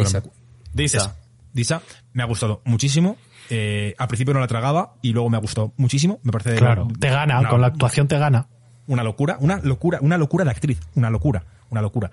Disa. 0.74 1.16
Disa. 1.54 1.82
Me 2.14 2.24
ha 2.24 2.26
gustado 2.26 2.62
muchísimo. 2.66 3.18
Eh, 3.50 3.96
al 3.98 4.08
principio 4.08 4.34
no 4.36 4.40
la 4.40 4.48
tragaba 4.48 4.94
y 5.02 5.14
luego 5.14 5.30
me 5.30 5.38
ha 5.38 5.40
gustado 5.40 5.74
muchísimo. 5.78 6.20
Me 6.24 6.32
parece 6.32 6.56
Claro, 6.56 6.88
te 7.00 7.10
gana, 7.10 7.40
una- 7.40 7.50
con 7.50 7.62
la 7.62 7.68
actuación 7.68 8.08
te 8.08 8.18
gana. 8.20 8.48
una 8.88 9.04
locura, 9.04 9.38
una 9.40 9.58
locura, 9.58 10.00
una 10.02 10.18
locura 10.18 10.44
de 10.46 10.52
actriz, 10.52 10.80
una 10.96 11.10
locura, 11.10 11.44
una 11.70 11.82
locura. 11.82 12.12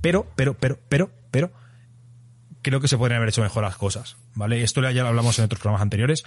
Pero, 0.00 0.26
pero, 0.36 0.54
pero, 0.54 0.78
pero, 0.88 1.10
pero, 1.30 1.50
creo 2.64 2.80
que 2.80 2.88
se 2.88 2.98
podrían 2.98 3.18
haber 3.18 3.28
hecho 3.28 3.42
mejor 3.42 3.62
las 3.62 3.76
cosas, 3.76 4.16
¿vale? 4.34 4.62
Esto 4.64 4.80
ya 4.90 5.02
lo 5.02 5.08
hablamos 5.10 5.38
en 5.38 5.44
otros 5.44 5.60
programas 5.60 5.82
anteriores. 5.82 6.24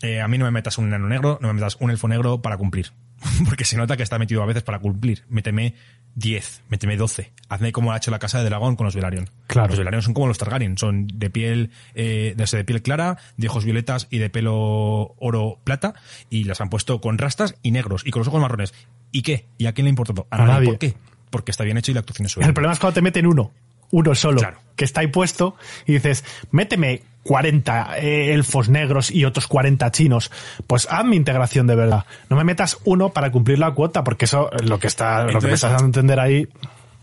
Eh, 0.00 0.20
a 0.22 0.26
mí 0.28 0.38
no 0.38 0.46
me 0.46 0.50
metas 0.50 0.78
un 0.78 0.86
enano 0.86 1.06
negro, 1.08 1.38
no 1.42 1.48
me 1.48 1.54
metas 1.54 1.76
un 1.78 1.90
elfo 1.90 2.08
negro 2.08 2.40
para 2.40 2.56
cumplir. 2.56 2.92
Porque 3.44 3.64
se 3.64 3.76
nota 3.76 3.96
que 3.96 4.02
está 4.02 4.18
metido 4.18 4.42
a 4.42 4.46
veces 4.46 4.62
para 4.62 4.78
cumplir. 4.80 5.24
Méteme 5.28 5.74
10, 6.16 6.62
méteme 6.68 6.96
12. 6.96 7.32
Hazme 7.48 7.70
como 7.72 7.92
ha 7.92 7.96
hecho 7.98 8.10
la 8.10 8.18
casa 8.18 8.38
de 8.38 8.44
dragón 8.46 8.74
con 8.74 8.84
los 8.86 8.94
Velaryon. 8.96 9.30
Claro. 9.46 9.68
Los 9.68 9.78
Velaryon 9.78 10.02
son 10.02 10.14
como 10.14 10.26
los 10.26 10.38
Targaryen, 10.38 10.76
son 10.76 11.06
de 11.06 11.30
piel, 11.30 11.70
eh, 11.94 12.34
de, 12.36 12.56
de 12.56 12.64
piel 12.64 12.82
clara, 12.82 13.18
de 13.36 13.48
ojos 13.48 13.64
violetas 13.64 14.08
y 14.10 14.18
de 14.18 14.28
pelo 14.28 15.14
oro 15.18 15.60
plata, 15.62 15.94
y 16.30 16.44
las 16.44 16.60
han 16.60 16.68
puesto 16.68 17.00
con 17.00 17.18
rastas 17.18 17.54
y 17.62 17.70
negros, 17.70 18.02
y 18.04 18.10
con 18.10 18.20
los 18.20 18.28
ojos 18.28 18.40
marrones. 18.40 18.74
¿Y 19.12 19.22
qué? 19.22 19.46
¿Y 19.58 19.66
a 19.66 19.72
quién 19.72 19.84
le 19.84 19.90
importa? 19.90 20.14
todo? 20.14 20.26
A, 20.30 20.42
A 20.42 20.46
nadie. 20.46 20.66
¿Por 20.68 20.78
qué? 20.78 20.94
Porque 21.30 21.50
está 21.52 21.62
bien 21.64 21.78
hecho 21.78 21.92
y 21.92 21.94
la 21.94 22.00
actuación 22.00 22.26
es 22.26 22.32
El 22.36 22.42
suya. 22.42 22.52
problema 22.54 22.72
es 22.74 22.78
cuando 22.80 22.94
te 22.94 23.02
meten 23.02 23.26
uno, 23.26 23.52
uno 23.92 24.16
solo, 24.16 24.40
Claro. 24.40 24.58
que 24.74 24.84
está 24.84 25.02
ahí 25.02 25.06
puesto, 25.06 25.54
y 25.86 25.92
dices, 25.92 26.24
méteme 26.50 27.02
40 27.22 27.98
eh, 27.98 28.34
elfos 28.34 28.68
negros 28.68 29.12
y 29.12 29.24
otros 29.24 29.46
40 29.46 29.90
chinos. 29.92 30.32
Pues 30.66 30.88
hazme 30.90 31.14
integración 31.14 31.68
de 31.68 31.76
verdad. 31.76 32.04
No 32.28 32.36
me 32.36 32.42
metas 32.42 32.78
uno 32.84 33.10
para 33.10 33.30
cumplir 33.30 33.60
la 33.60 33.70
cuota, 33.70 34.02
porque 34.02 34.24
eso 34.24 34.50
es 34.52 34.68
lo 34.68 34.80
que 34.80 34.88
está, 34.88 35.22
lo 35.24 35.38
que 35.38 35.46
me 35.46 35.52
estás 35.54 35.70
dando 35.70 35.84
a 35.84 35.86
entender 35.86 36.18
ahí. 36.18 36.48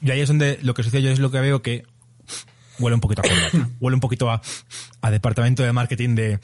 Y 0.02 0.12
ahí 0.12 0.20
es 0.22 0.28
donde 0.28 0.60
lo 0.62 0.74
que 0.74 0.84
sucede 0.84 1.02
yo 1.04 1.12
es 1.12 1.20
lo 1.20 1.32
que 1.32 1.40
veo 1.40 1.62
que 1.62 1.86
huele 2.80 2.96
un 2.96 3.02
poquito 3.02 3.22
a 3.22 3.24
corbata. 3.30 3.70
huele 3.80 3.96
un 3.96 4.00
poquito 4.02 4.30
a, 4.30 4.42
a 5.02 5.12
departamento 5.12 5.64
de 5.64 5.72
marketing 5.74 6.16
de, 6.16 6.40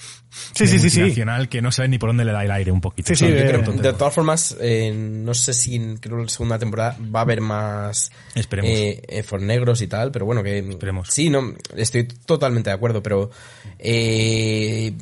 Sí, 0.54 0.66
de 0.66 0.80
sí, 0.80 0.90
sí, 0.90 1.14
que 1.50 1.62
no 1.62 1.72
sabe 1.72 1.88
ni 1.90 1.98
por 1.98 2.10
dónde 2.10 2.26
le 2.26 2.32
da 2.34 2.44
el 2.44 2.52
aire 2.52 2.72
un 2.72 2.82
poquito. 2.82 3.08
Sí, 3.08 3.16
sí, 3.16 3.26
¿sabes? 3.26 3.36
eh, 3.36 3.44
Yo 3.44 3.48
creo 3.50 3.60
Pero, 3.62 3.76
que 3.76 3.82
de 3.82 3.94
todas 3.94 4.14
formas, 4.14 4.58
eh, 4.60 4.92
no 4.94 5.34
sé 5.34 5.54
si 5.54 5.76
en 5.76 5.98
creo, 5.98 6.18
la 6.18 6.28
segunda 6.30 6.60
temporada 6.60 6.98
va 7.14 7.20
a 7.20 7.24
haber 7.24 7.42
más 7.42 8.12
Esperemos. 8.36 8.70
eh, 8.70 9.02
Efort 9.08 9.44
negros 9.44 9.82
y 9.82 9.88
tal, 9.88 10.12
pero 10.12 10.26
bueno, 10.26 10.44
que 10.44 10.60
Esperemos. 10.60 11.08
sí, 11.10 11.30
no, 11.30 11.54
estoy 11.76 12.04
totalmente 12.06 12.70
de 12.70 12.76
acuerdo, 12.76 13.02
pero 13.02 13.32
eh, 13.80 14.94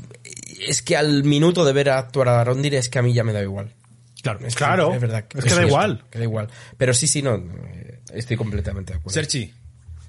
es 0.68 0.82
que 0.82 0.96
al 0.96 1.24
minuto 1.24 1.66
de 1.66 1.74
ver 1.74 1.90
a 1.90 1.98
actuar 2.00 2.30
a 2.30 2.44
Rondir 2.44 2.76
es 2.76 2.90
que 2.90 3.00
a 3.00 3.02
mí 3.02 3.14
ya 3.14 3.24
me 3.24 3.34
da 3.34 3.42
igual. 3.42 3.74
Claro. 4.22 4.40
Es 4.46 4.54
que 4.56 4.60
Claro, 4.60 4.94
es 4.94 5.02
verdad. 5.02 5.26
es 5.36 5.44
que 5.44 5.54
da 5.54 5.66
igual. 5.66 6.04
Que 6.10 6.18
da 6.20 6.24
igual. 6.24 6.48
Pero 6.78 6.94
sí, 6.94 7.08
sí, 7.08 7.22
no, 7.22 7.36
eh, 7.36 8.00
estoy 8.14 8.38
completamente 8.38 8.94
de 8.94 9.00
acuerdo. 9.00 9.14
Serchi, 9.16 9.52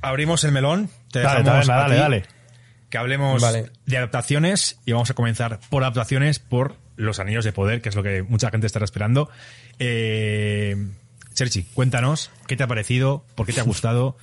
abrimos 0.05 0.45
el 0.45 0.53
melón. 0.53 0.89
Te 1.11 1.21
Dale, 1.21 1.43
dejamos 1.43 1.67
dale. 1.67 2.25
Que 2.91 2.99
hablemos 2.99 3.43
Vale. 3.43 3.71
de 3.87 3.97
adaptaciones 3.97 4.79
y 4.85 4.93
vamos 4.93 5.11
a 5.11 5.15
comenzar 5.15 5.59
por 5.69 5.83
adaptaciones 5.83 6.39
por 6.39 6.77
Los 6.97 7.19
Anillos 7.19 7.45
de 7.45 7.53
Poder, 7.53 7.83
que 7.83 7.89
es 7.89 7.97
lo 7.97 8.03
que 8.05 8.23
mucha 8.23 8.51
gente 8.51 8.67
estará 8.69 8.85
esperando. 8.85 9.29
Eh, 9.81 10.77
Serchi, 11.33 11.65
cuéntanos 11.65 12.31
qué 12.47 12.57
te 12.57 12.63
ha 12.63 12.67
parecido, 12.69 13.27
por 13.35 13.47
qué 13.47 13.53
te 13.53 13.61
ha 13.61 13.65
gustado, 13.65 14.17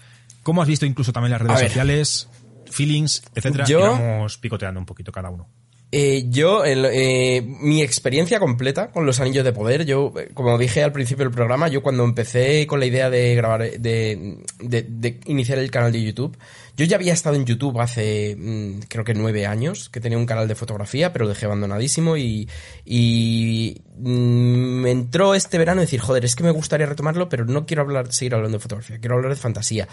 cómo 0.44 0.62
has 0.62 0.68
visto 0.70 0.86
incluso 0.86 1.12
también 1.12 1.32
las 1.32 1.42
redes 1.42 1.60
sociales, 1.60 2.30
feelings, 2.72 3.24
etcétera. 3.36 3.66
Yo- 3.66 3.80
Y 3.80 3.84
vamos 4.00 4.38
picoteando 4.38 4.80
un 4.80 4.86
poquito 4.86 5.12
cada 5.12 5.30
uno. 5.30 5.50
Eh, 5.94 6.28
yo, 6.30 6.64
eh, 6.64 7.42
mi 7.60 7.82
experiencia 7.82 8.40
completa 8.40 8.92
con 8.92 9.06
los 9.06 9.20
anillos 9.20 9.44
de 9.44 9.52
poder, 9.52 9.86
yo, 9.86 10.14
eh, 10.18 10.30
como 10.34 10.58
dije 10.58 10.84
al 10.84 10.94
principio 10.94 11.26
del 11.26 11.34
programa, 11.34 11.68
yo 11.68 11.84
cuando 11.84 12.06
empecé 12.06 12.66
con 12.66 12.80
la 12.80 12.86
idea 12.86 13.10
de 13.10 13.36
grabar, 13.36 13.70
de, 13.72 14.38
de- 14.62 15.20
iniciar 15.26 15.58
el 15.60 15.70
canal 15.70 15.92
de 15.92 16.02
YouTube, 16.02 16.38
yo 16.78 16.86
ya 16.86 16.96
había 16.96 17.12
estado 17.12 17.36
en 17.36 17.46
YouTube 17.46 17.78
hace, 17.82 18.38
mm, 18.40 18.84
creo 18.88 19.04
que 19.04 19.14
nueve 19.14 19.46
años, 19.46 19.90
que 19.90 20.00
tenía 20.00 20.18
un 20.18 20.26
canal 20.26 20.48
de 20.48 20.56
fotografía, 20.56 21.12
pero 21.12 21.26
lo 21.26 21.30
dejé 21.30 21.46
abandonadísimo 21.46 22.16
y, 22.16 22.48
y 22.86 23.82
mm, 23.98 24.82
me 24.82 24.92
entró 24.92 25.36
este 25.36 25.58
verano 25.58 25.82
decir, 25.82 26.00
joder, 26.00 26.24
es 26.24 26.38
que 26.38 26.44
me 26.46 26.52
gustaría 26.52 26.86
retomarlo, 26.86 27.28
pero 27.28 27.44
no 27.44 27.66
quiero 27.66 27.82
hablar, 27.82 28.14
seguir 28.14 28.36
hablando 28.36 28.58
de 28.60 28.62
fotografía, 28.62 28.98
quiero 29.00 29.16
hablar 29.16 29.32
de 29.34 29.36
fantasía. 29.42 29.90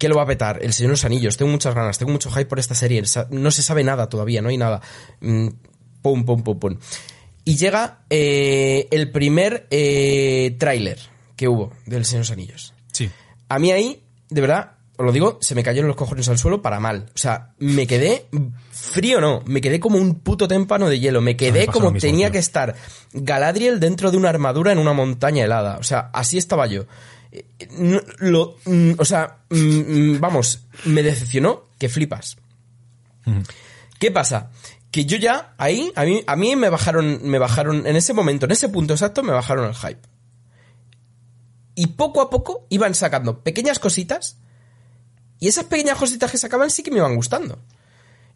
¿Qué 0.00 0.08
lo 0.08 0.16
va 0.16 0.22
a 0.22 0.26
petar? 0.26 0.60
El 0.62 0.72
Señor 0.72 0.88
de 0.88 0.92
los 0.94 1.04
Anillos. 1.04 1.36
Tengo 1.36 1.52
muchas 1.52 1.74
ganas, 1.74 1.98
tengo 1.98 2.10
mucho 2.10 2.30
hype 2.30 2.46
por 2.46 2.58
esta 2.58 2.74
serie. 2.74 3.02
No 3.28 3.50
se 3.50 3.62
sabe 3.62 3.84
nada 3.84 4.08
todavía, 4.08 4.40
no 4.40 4.48
hay 4.48 4.56
nada. 4.56 4.80
Mm, 5.20 5.48
pum, 6.00 6.24
pum, 6.24 6.42
pum, 6.42 6.58
pum. 6.58 6.78
Y 7.44 7.56
llega 7.56 7.98
eh, 8.08 8.88
el 8.92 9.10
primer 9.10 9.66
eh, 9.70 10.56
tráiler 10.58 10.98
que 11.36 11.48
hubo 11.48 11.74
del 11.84 12.06
Señor 12.06 12.24
de 12.24 12.28
los 12.28 12.30
Anillos. 12.30 12.74
Sí. 12.90 13.10
A 13.50 13.58
mí 13.58 13.72
ahí, 13.72 14.02
de 14.30 14.40
verdad, 14.40 14.72
os 14.96 15.04
lo 15.04 15.12
digo, 15.12 15.36
se 15.42 15.54
me 15.54 15.62
cayeron 15.62 15.88
los 15.88 15.98
cojones 15.98 16.26
al 16.30 16.38
suelo 16.38 16.62
para 16.62 16.80
mal. 16.80 17.10
O 17.14 17.18
sea, 17.18 17.52
me 17.58 17.86
quedé 17.86 18.24
frío, 18.70 19.20
no, 19.20 19.42
me 19.44 19.60
quedé 19.60 19.80
como 19.80 19.98
un 19.98 20.20
puto 20.20 20.48
témpano 20.48 20.88
de 20.88 20.98
hielo. 20.98 21.20
Me 21.20 21.36
quedé 21.36 21.66
como 21.66 21.90
mismo, 21.90 22.00
tenía 22.08 22.28
tío. 22.28 22.32
que 22.32 22.38
estar 22.38 22.74
Galadriel 23.12 23.80
dentro 23.80 24.10
de 24.10 24.16
una 24.16 24.30
armadura 24.30 24.72
en 24.72 24.78
una 24.78 24.94
montaña 24.94 25.44
helada. 25.44 25.76
O 25.76 25.82
sea, 25.82 26.08
así 26.14 26.38
estaba 26.38 26.66
yo. 26.66 26.86
Lo, 28.18 28.56
mm, 28.64 28.92
o 28.98 29.04
sea, 29.04 29.44
mm, 29.50 29.56
mm, 29.56 30.20
vamos, 30.20 30.66
me 30.84 31.02
decepcionó 31.02 31.68
que 31.78 31.88
flipas. 31.88 32.36
¿Qué 33.98 34.10
pasa? 34.10 34.50
Que 34.90 35.04
yo 35.04 35.16
ya 35.16 35.54
ahí, 35.56 35.92
a 35.94 36.04
mí, 36.04 36.24
a 36.26 36.36
mí 36.36 36.56
me 36.56 36.68
bajaron, 36.68 37.20
me 37.22 37.38
bajaron, 37.38 37.86
en 37.86 37.96
ese 37.96 38.12
momento, 38.12 38.46
en 38.46 38.52
ese 38.52 38.68
punto 38.68 38.94
exacto, 38.94 39.22
me 39.22 39.32
bajaron 39.32 39.68
el 39.68 39.74
hype. 39.74 40.00
Y 41.76 41.86
poco 41.88 42.20
a 42.20 42.30
poco 42.30 42.66
iban 42.70 42.94
sacando 42.94 43.42
pequeñas 43.42 43.78
cositas. 43.78 44.38
Y 45.38 45.48
esas 45.48 45.64
pequeñas 45.64 45.96
cositas 45.96 46.30
que 46.30 46.38
sacaban 46.38 46.70
sí 46.70 46.82
que 46.82 46.90
me 46.90 46.98
iban 46.98 47.14
gustando. 47.14 47.58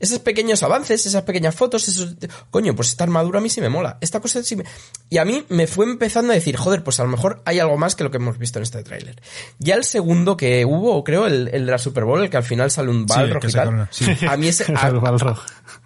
Esos 0.05 0.18
pequeños 0.20 0.62
avances, 0.62 1.05
esas 1.06 1.22
pequeñas 1.22 1.55
fotos, 1.55 1.89
esos... 1.89 2.14
Coño, 2.51 2.74
pues 2.76 2.90
esta 2.90 3.05
armadura 3.05 3.39
a 3.39 3.43
mí 3.43 3.48
sí 3.48 3.60
me 3.60 3.68
mola. 3.68 3.98
Esta 4.01 4.20
cosa 4.20 4.43
sí 4.43 4.56
me... 4.56 4.64
Y 5.10 5.18
a 5.18 5.24
mí 5.24 5.44
me 5.48 5.66
fue 5.66 5.86
empezando 5.86 6.32
a 6.32 6.35
decir, 6.35 6.56
joder, 6.56 6.85
pues 6.85 7.01
a 7.01 7.05
lo 7.05 7.09
mejor 7.10 7.43
hay 7.44 7.59
algo 7.59 7.76
más 7.76 7.94
que 7.97 8.05
lo 8.05 8.10
que 8.10 8.18
hemos 8.18 8.39
visto 8.39 8.59
en 8.59 8.64
este 8.64 8.82
tráiler. 8.82 9.20
Ya 9.59 9.74
el 9.74 9.85
segundo 9.85 10.36
que 10.36 10.64
hubo, 10.64 11.02
creo, 11.05 11.26
el, 11.26 11.48
el 11.52 11.66
de 11.66 11.72
la 11.72 11.78
Super 11.78 12.05
Bowl, 12.05 12.22
el 12.22 12.31
que 12.31 12.36
al 12.36 12.44
final 12.44 12.70
sale 12.70 12.90
un 12.90 13.09
Sí, 13.09 13.14
Balrog 13.14 13.40
que 13.43 13.48
y 13.48 13.52
tal. 13.52 13.89
sí. 13.90 14.05
A 14.28 14.36
mí 14.36 14.48
ese... 14.48 14.64
A-. 14.76 14.90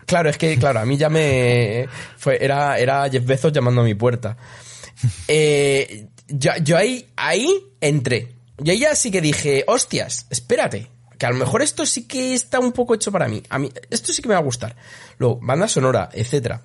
Claro, 0.07 0.31
es 0.31 0.39
que, 0.39 0.59
claro, 0.59 0.81
a 0.81 0.85
mí 0.87 0.97
ya 0.97 1.11
me. 1.11 1.87
Fue, 2.17 2.43
era, 2.43 2.79
era 2.79 3.09
Jeff 3.11 3.25
Bezos 3.27 3.53
llamando 3.53 3.83
a 3.83 3.85
mi 3.85 3.95
puerta. 3.95 4.37
Eh, 5.29 6.09
yo, 6.27 6.51
yo 6.63 6.77
ahí, 6.77 7.07
ahí 7.15 7.49
entré. 7.81 8.35
Yo 8.59 8.73
ahí 8.73 8.81
ya 8.81 8.97
sí 8.97 9.11
que 9.13 9.21
dije, 9.21 9.63
hostias, 9.69 10.27
espérate. 10.31 10.91
Que 11.19 11.27
a 11.27 11.31
lo 11.31 11.37
mejor 11.37 11.63
esto 11.63 11.85
sí 11.85 12.07
que 12.07 12.33
está 12.33 12.61
un 12.61 12.73
poco 12.73 12.95
hecho 12.95 13.11
para 13.11 13.29
mí. 13.29 13.43
A 13.49 13.59
mí, 13.59 13.71
esto 13.91 14.13
sí 14.13 14.23
que 14.23 14.29
me 14.29 14.35
va 14.35 14.41
a 14.41 14.45
gustar. 14.45 14.77
Luego, 15.19 15.41
banda 15.43 15.67
sonora, 15.67 16.09
etcétera. 16.13 16.63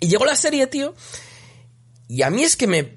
Y 0.00 0.08
llegó 0.08 0.24
la 0.26 0.36
serie, 0.36 0.66
tío. 0.66 0.94
Y 2.08 2.22
a 2.22 2.30
mí 2.30 2.42
es 2.42 2.56
que 2.56 2.66
me. 2.66 2.96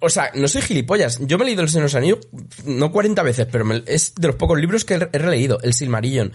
O 0.00 0.08
sea, 0.08 0.32
no 0.34 0.48
soy 0.48 0.62
gilipollas. 0.62 1.20
Yo 1.20 1.38
me 1.38 1.44
he 1.44 1.46
leído 1.46 1.62
El 1.62 1.68
Señor 1.68 1.90
de 1.90 2.18
no 2.64 2.90
40 2.90 3.22
veces, 3.22 3.46
pero 3.50 3.64
es 3.86 4.14
de 4.16 4.26
los 4.26 4.36
pocos 4.36 4.58
libros 4.58 4.84
que 4.84 4.94
he 4.94 5.08
he 5.12 5.18
releído. 5.18 5.60
El 5.62 5.74
Silmarillion. 5.74 6.32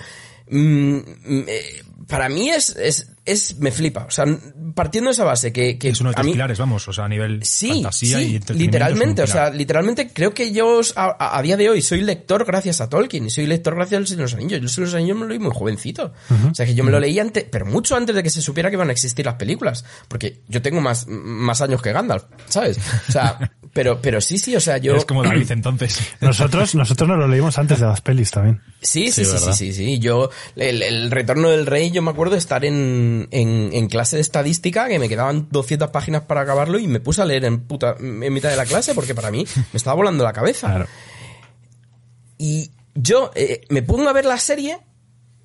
Mm, 0.50 0.96
mm, 0.96 1.46
eh, 1.48 1.84
para 2.08 2.30
mí 2.30 2.50
es, 2.50 2.70
es, 2.78 3.08
es, 3.28 3.58
me 3.60 3.72
flipa. 3.72 4.06
O 4.06 4.12
sea, 4.12 4.26
partiendo 4.74 5.10
de 5.10 5.14
esa 5.14 5.24
base 5.24 5.52
que, 5.54 5.78
que 5.78 5.90
Es 5.90 6.02
uno 6.02 6.12
de 6.12 6.24
mí- 6.24 6.32
pilares, 6.32 6.58
vamos, 6.58 6.88
o 6.88 6.94
sea, 6.94 7.06
a 7.06 7.10
nivel 7.10 7.44
Sí, 7.44 7.70
fantasía 7.70 8.18
sí, 8.20 8.40
y 8.50 8.54
literalmente, 8.54 9.22
o 9.22 9.28
sea, 9.28 9.50
literalmente 9.50 10.10
creo 10.14 10.34
que 10.34 10.52
yo 10.52 10.82
a, 10.96 11.38
a- 11.38 11.42
día 11.42 11.58
de 11.58 11.70
hoy 11.70 11.82
soy 11.82 12.02
lector 12.02 12.46
gracias 12.46 12.82
a 12.82 12.90
Tolkien 12.90 13.26
y 13.26 13.30
soy 13.30 13.46
lector 13.46 13.76
gracias 13.76 13.98
al 14.00 14.08
Señor 14.08 14.18
de 14.18 14.24
los 14.24 14.34
Anillos. 14.34 14.60
Yo 14.60 14.64
el 14.66 14.70
Señor 14.70 14.88
de 14.88 14.92
los 14.94 15.00
Anillos 15.00 15.18
me 15.18 15.24
lo 15.24 15.30
leí 15.30 15.40
muy 15.40 15.52
jovencito. 15.54 16.14
O 16.52 16.56
sea, 16.56 16.66
que 16.66 16.74
yo 16.76 16.84
me 16.84 16.92
lo 16.92 17.00
leí 17.00 17.20
antes, 17.20 17.46
pero 17.52 17.66
mucho 17.66 17.96
antes 17.96 18.16
de 18.16 18.24
que 18.24 18.30
se 18.30 18.42
supiera 18.42 18.70
que 18.70 18.76
iban 18.76 18.90
a 18.90 18.92
existir 18.94 19.26
las 19.26 19.36
películas, 19.36 19.84
porque 20.08 20.42
yo 20.48 20.62
tengo 20.62 20.82
más, 20.82 21.06
más 21.08 21.62
años 21.62 21.82
que 21.82 21.92
Gandalf, 21.92 22.24
¿sabes? 22.48 22.78
O 23.08 23.12
sea, 23.12 23.52
pero, 23.74 24.02
pero 24.02 24.22
sí, 24.22 24.38
sí, 24.38 24.56
o 24.56 24.60
sea, 24.60 24.78
yo... 24.78 24.96
Es 24.96 25.06
como 25.06 25.24
David 25.24 25.52
entonces. 25.52 26.00
Nosotros, 26.22 26.76
nosotros 26.76 27.08
nos 27.10 27.18
lo 27.20 27.28
leímos 27.28 27.58
antes 27.58 27.80
de 27.80 27.86
las 27.86 28.02
pelis 28.02 28.32
también. 28.32 28.62
Sí, 28.82 29.12
sí, 29.12 29.26
Sí, 29.26 29.32
sí, 29.38 29.38
sí, 29.46 29.54
sí, 29.54 29.74
sí. 29.74 30.00
Yo, 30.00 30.30
el, 30.56 30.82
el 30.84 31.12
retorno 31.12 31.50
del 31.50 31.66
rey, 31.66 31.92
yo 31.92 32.02
me 32.02 32.12
acuerdo 32.12 32.34
de 32.34 32.40
estar 32.40 32.64
en, 32.66 33.17
en, 33.32 33.70
en 33.74 33.88
clase 33.88 34.16
de 34.18 34.22
estadística, 34.22 34.88
que 34.88 35.00
me 35.00 35.10
quedaban 35.10 35.48
200 35.52 35.90
páginas 35.90 36.24
para 36.24 36.42
acabarlo 36.42 36.78
y 36.80 36.88
me 36.88 37.00
puse 37.00 37.22
a 37.22 37.26
leer 37.26 37.46
en 37.46 37.62
puta, 37.62 37.96
en 38.00 38.34
mitad 38.34 38.50
de 38.50 38.56
la 38.58 38.66
clase 38.66 38.94
porque 38.94 39.16
para 39.16 39.32
mí 39.32 39.46
me 39.56 39.78
estaba 39.78 39.96
volando 39.96 40.24
la 40.24 40.34
cabeza. 40.34 40.68
Claro. 40.68 40.86
Y 42.38 42.72
yo 42.96 43.32
eh, 43.36 43.62
me 43.70 43.82
pongo 43.82 44.10
a 44.10 44.14
ver 44.14 44.26
la 44.26 44.38
serie 44.38 44.78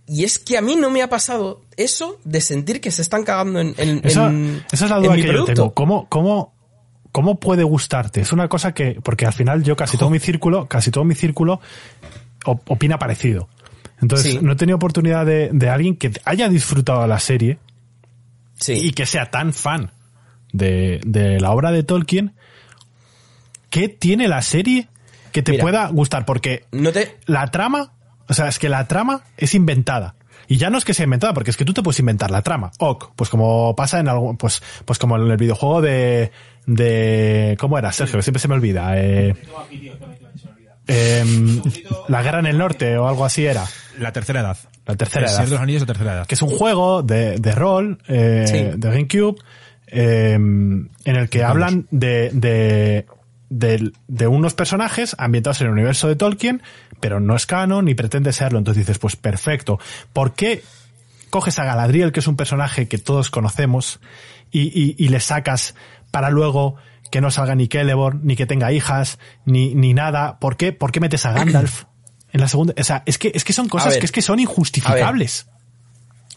y 0.06 0.24
es 0.24 0.38
que 0.38 0.58
a 0.58 0.62
mí 0.62 0.76
no 0.76 0.90
me 0.90 1.02
ha 1.02 1.08
pasado 1.08 1.62
eso 1.76 2.18
de 2.24 2.40
sentir 2.40 2.80
que 2.80 2.90
se 2.90 3.02
están 3.02 3.24
cagando 3.24 3.60
en, 3.60 3.74
en- 3.78 4.00
Esa, 4.04 4.26
en- 4.28 4.64
esa 4.72 4.84
es 4.84 4.90
la 4.90 4.98
duda 4.98 5.14
que 5.14 5.22
yo 5.22 5.28
producto. 5.32 5.52
tengo. 5.54 5.74
¿Cómo, 5.74 6.08
cómo, 6.08 6.54
¿Cómo 7.12 7.38
puede 7.38 7.62
gustarte? 7.62 8.20
Es 8.22 8.32
una 8.32 8.48
cosa 8.48 8.72
que, 8.72 8.98
porque 9.02 9.26
al 9.26 9.32
final 9.34 9.62
yo 9.62 9.76
casi 9.76 9.96
todo 9.98 10.10
mi 10.10 10.18
círculo, 10.18 10.66
casi 10.66 10.90
todo 10.90 11.04
mi 11.04 11.14
círculo 11.14 11.60
op- 12.46 12.70
opina 12.70 12.98
parecido. 12.98 13.48
Entonces, 14.02 14.32
Sí. 14.34 14.38
no 14.42 14.52
he 14.52 14.56
tenido 14.56 14.76
oportunidad 14.76 15.24
de, 15.24 15.48
de 15.52 15.70
alguien 15.70 15.96
que 15.96 16.10
haya 16.24 16.48
disfrutado 16.48 17.06
la 17.06 17.18
serie 17.20 17.58
Sí. 18.54 18.72
y 18.74 18.92
que 18.92 19.06
sea 19.06 19.30
tan 19.30 19.52
fan 19.54 19.90
de, 20.52 21.00
de 21.06 21.40
la 21.40 21.52
obra 21.52 21.70
de 21.72 21.82
Tolkien. 21.84 22.34
¿Qué 23.70 23.88
tiene 23.88 24.28
la 24.28 24.42
serie 24.42 24.88
que 25.32 25.42
te 25.42 25.52
Mira. 25.52 25.62
pueda 25.62 25.86
gustar? 25.88 26.26
Porque 26.26 26.64
No 26.72 26.92
te... 26.92 27.16
la 27.26 27.46
trama, 27.50 27.92
o 28.28 28.34
sea, 28.34 28.48
es 28.48 28.58
que 28.58 28.68
la 28.68 28.86
trama 28.88 29.22
es 29.38 29.54
inventada. 29.54 30.16
Y 30.48 30.56
ya 30.58 30.68
no 30.68 30.76
es 30.76 30.84
que 30.84 30.92
sea 30.92 31.04
inventada, 31.04 31.32
porque 31.32 31.50
es 31.50 31.56
que 31.56 31.64
tú 31.64 31.72
te 31.72 31.82
puedes 31.82 32.00
inventar 32.00 32.30
la 32.30 32.42
trama. 32.42 32.72
Ok, 32.80 33.12
pues 33.16 33.30
como 33.30 33.74
pasa 33.76 34.00
en 34.00 34.08
algo, 34.08 34.36
pues, 34.36 34.60
pues 34.84 34.98
como 34.98 35.16
en 35.16 35.30
el 35.30 35.36
videojuego 35.38 35.80
de, 35.80 36.30
de, 36.66 37.56
¿cómo 37.58 37.78
era? 37.78 37.92
Sergio, 37.92 38.18
que 38.18 38.22
siempre 38.22 38.40
se 38.40 38.48
me 38.48 38.54
olvida. 38.54 38.92
Eh, 39.00 39.34
em, 40.86 41.62
la 42.08 42.22
guerra 42.22 42.40
en 42.40 42.46
el 42.46 42.58
norte 42.58 42.98
o 42.98 43.08
algo 43.08 43.24
así 43.24 43.46
era. 43.46 43.64
La 43.98 44.12
tercera 44.12 44.40
edad. 44.40 44.56
La 44.86 44.96
tercera 44.96 45.26
El 45.26 45.30
edad. 45.30 45.36
Señor 45.36 45.48
de 45.48 45.54
los 45.54 45.62
Anillos 45.62 45.82
de 45.82 45.86
tercera 45.86 46.12
edad. 46.14 46.26
Que 46.26 46.34
es 46.34 46.42
un 46.42 46.50
juego 46.50 47.02
de, 47.02 47.38
de 47.38 47.52
rol, 47.52 47.98
eh, 48.08 48.44
Sí. 48.46 48.78
de 48.78 48.88
GameCube, 48.90 49.36
eh, 49.88 50.32
en 50.34 50.90
el 51.04 51.28
que 51.28 51.44
hablan 51.44 51.86
de, 51.90 52.30
de, 52.32 53.06
de, 53.50 53.92
de 54.08 54.26
unos 54.26 54.54
personajes 54.54 55.14
ambientados 55.18 55.60
en 55.60 55.66
el 55.68 55.72
universo 55.74 56.08
de 56.08 56.16
Tolkien, 56.16 56.62
pero 57.00 57.20
no 57.20 57.36
es 57.36 57.46
canon 57.46 57.84
ni 57.84 57.94
pretende 57.94 58.32
serlo. 58.32 58.58
Entonces 58.58 58.86
dices, 58.86 58.98
pues 58.98 59.16
perfecto. 59.16 59.78
¿Por 60.12 60.34
qué 60.34 60.62
coges 61.30 61.58
a 61.58 61.64
Galadriel, 61.64 62.12
que 62.12 62.20
es 62.20 62.26
un 62.26 62.36
personaje 62.36 62.88
que 62.88 62.98
todos 62.98 63.30
conocemos, 63.30 64.00
y, 64.50 64.62
y, 64.78 64.94
y 64.98 65.08
le 65.08 65.20
sacas 65.20 65.74
para 66.10 66.28
luego 66.30 66.76
que 67.10 67.20
no 67.20 67.30
salga 67.30 67.54
ni 67.54 67.66
Celeborn, 67.68 68.20
ni 68.24 68.36
que 68.36 68.46
tenga 68.46 68.72
hijas, 68.72 69.18
ni, 69.44 69.74
ni 69.74 69.92
nada? 69.94 70.38
¿Por 70.38 70.56
qué, 70.56 70.72
¿Por 70.72 70.92
qué 70.92 71.00
metes 71.00 71.26
a 71.26 71.32
Gandalf 71.32 71.84
en 72.32 72.40
la 72.40 72.48
segunda? 72.48 72.74
O 72.78 72.84
sea, 72.84 73.02
es 73.06 73.18
que, 73.18 73.30
es 73.34 73.44
que 73.44 73.52
son 73.52 73.68
cosas 73.68 73.90
ver. 73.90 74.00
que 74.00 74.06
es 74.06 74.12
que 74.12 74.22
son 74.22 74.40
injustificables. 74.40 75.46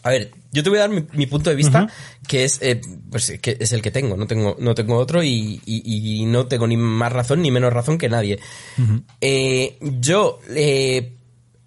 A 0.02 0.10
ver, 0.10 0.30
yo 0.52 0.62
te 0.62 0.68
voy 0.70 0.78
a 0.78 0.82
dar 0.82 0.90
mi, 0.90 1.04
mi 1.14 1.26
punto 1.26 1.50
de 1.50 1.56
vista, 1.56 1.88
que 2.28 2.44
es 2.44 2.58
eh, 2.62 2.80
pues 3.10 3.32
que 3.42 3.56
es 3.58 3.72
el 3.72 3.82
que 3.82 3.90
tengo, 3.90 4.16
no 4.16 4.28
tengo, 4.28 4.56
no 4.60 4.74
tengo 4.74 4.96
otro 4.98 5.22
y, 5.24 5.60
y- 5.66 6.20
y 6.22 6.26
no 6.26 6.46
tengo 6.46 6.66
ni 6.68 6.76
más 6.76 7.12
razón 7.12 7.42
ni 7.42 7.50
menos 7.50 7.72
razón 7.72 7.98
que 7.98 8.08
nadie. 8.08 8.38
Eh, 9.20 9.76
yo, 9.80 10.38
eh, 10.50 11.16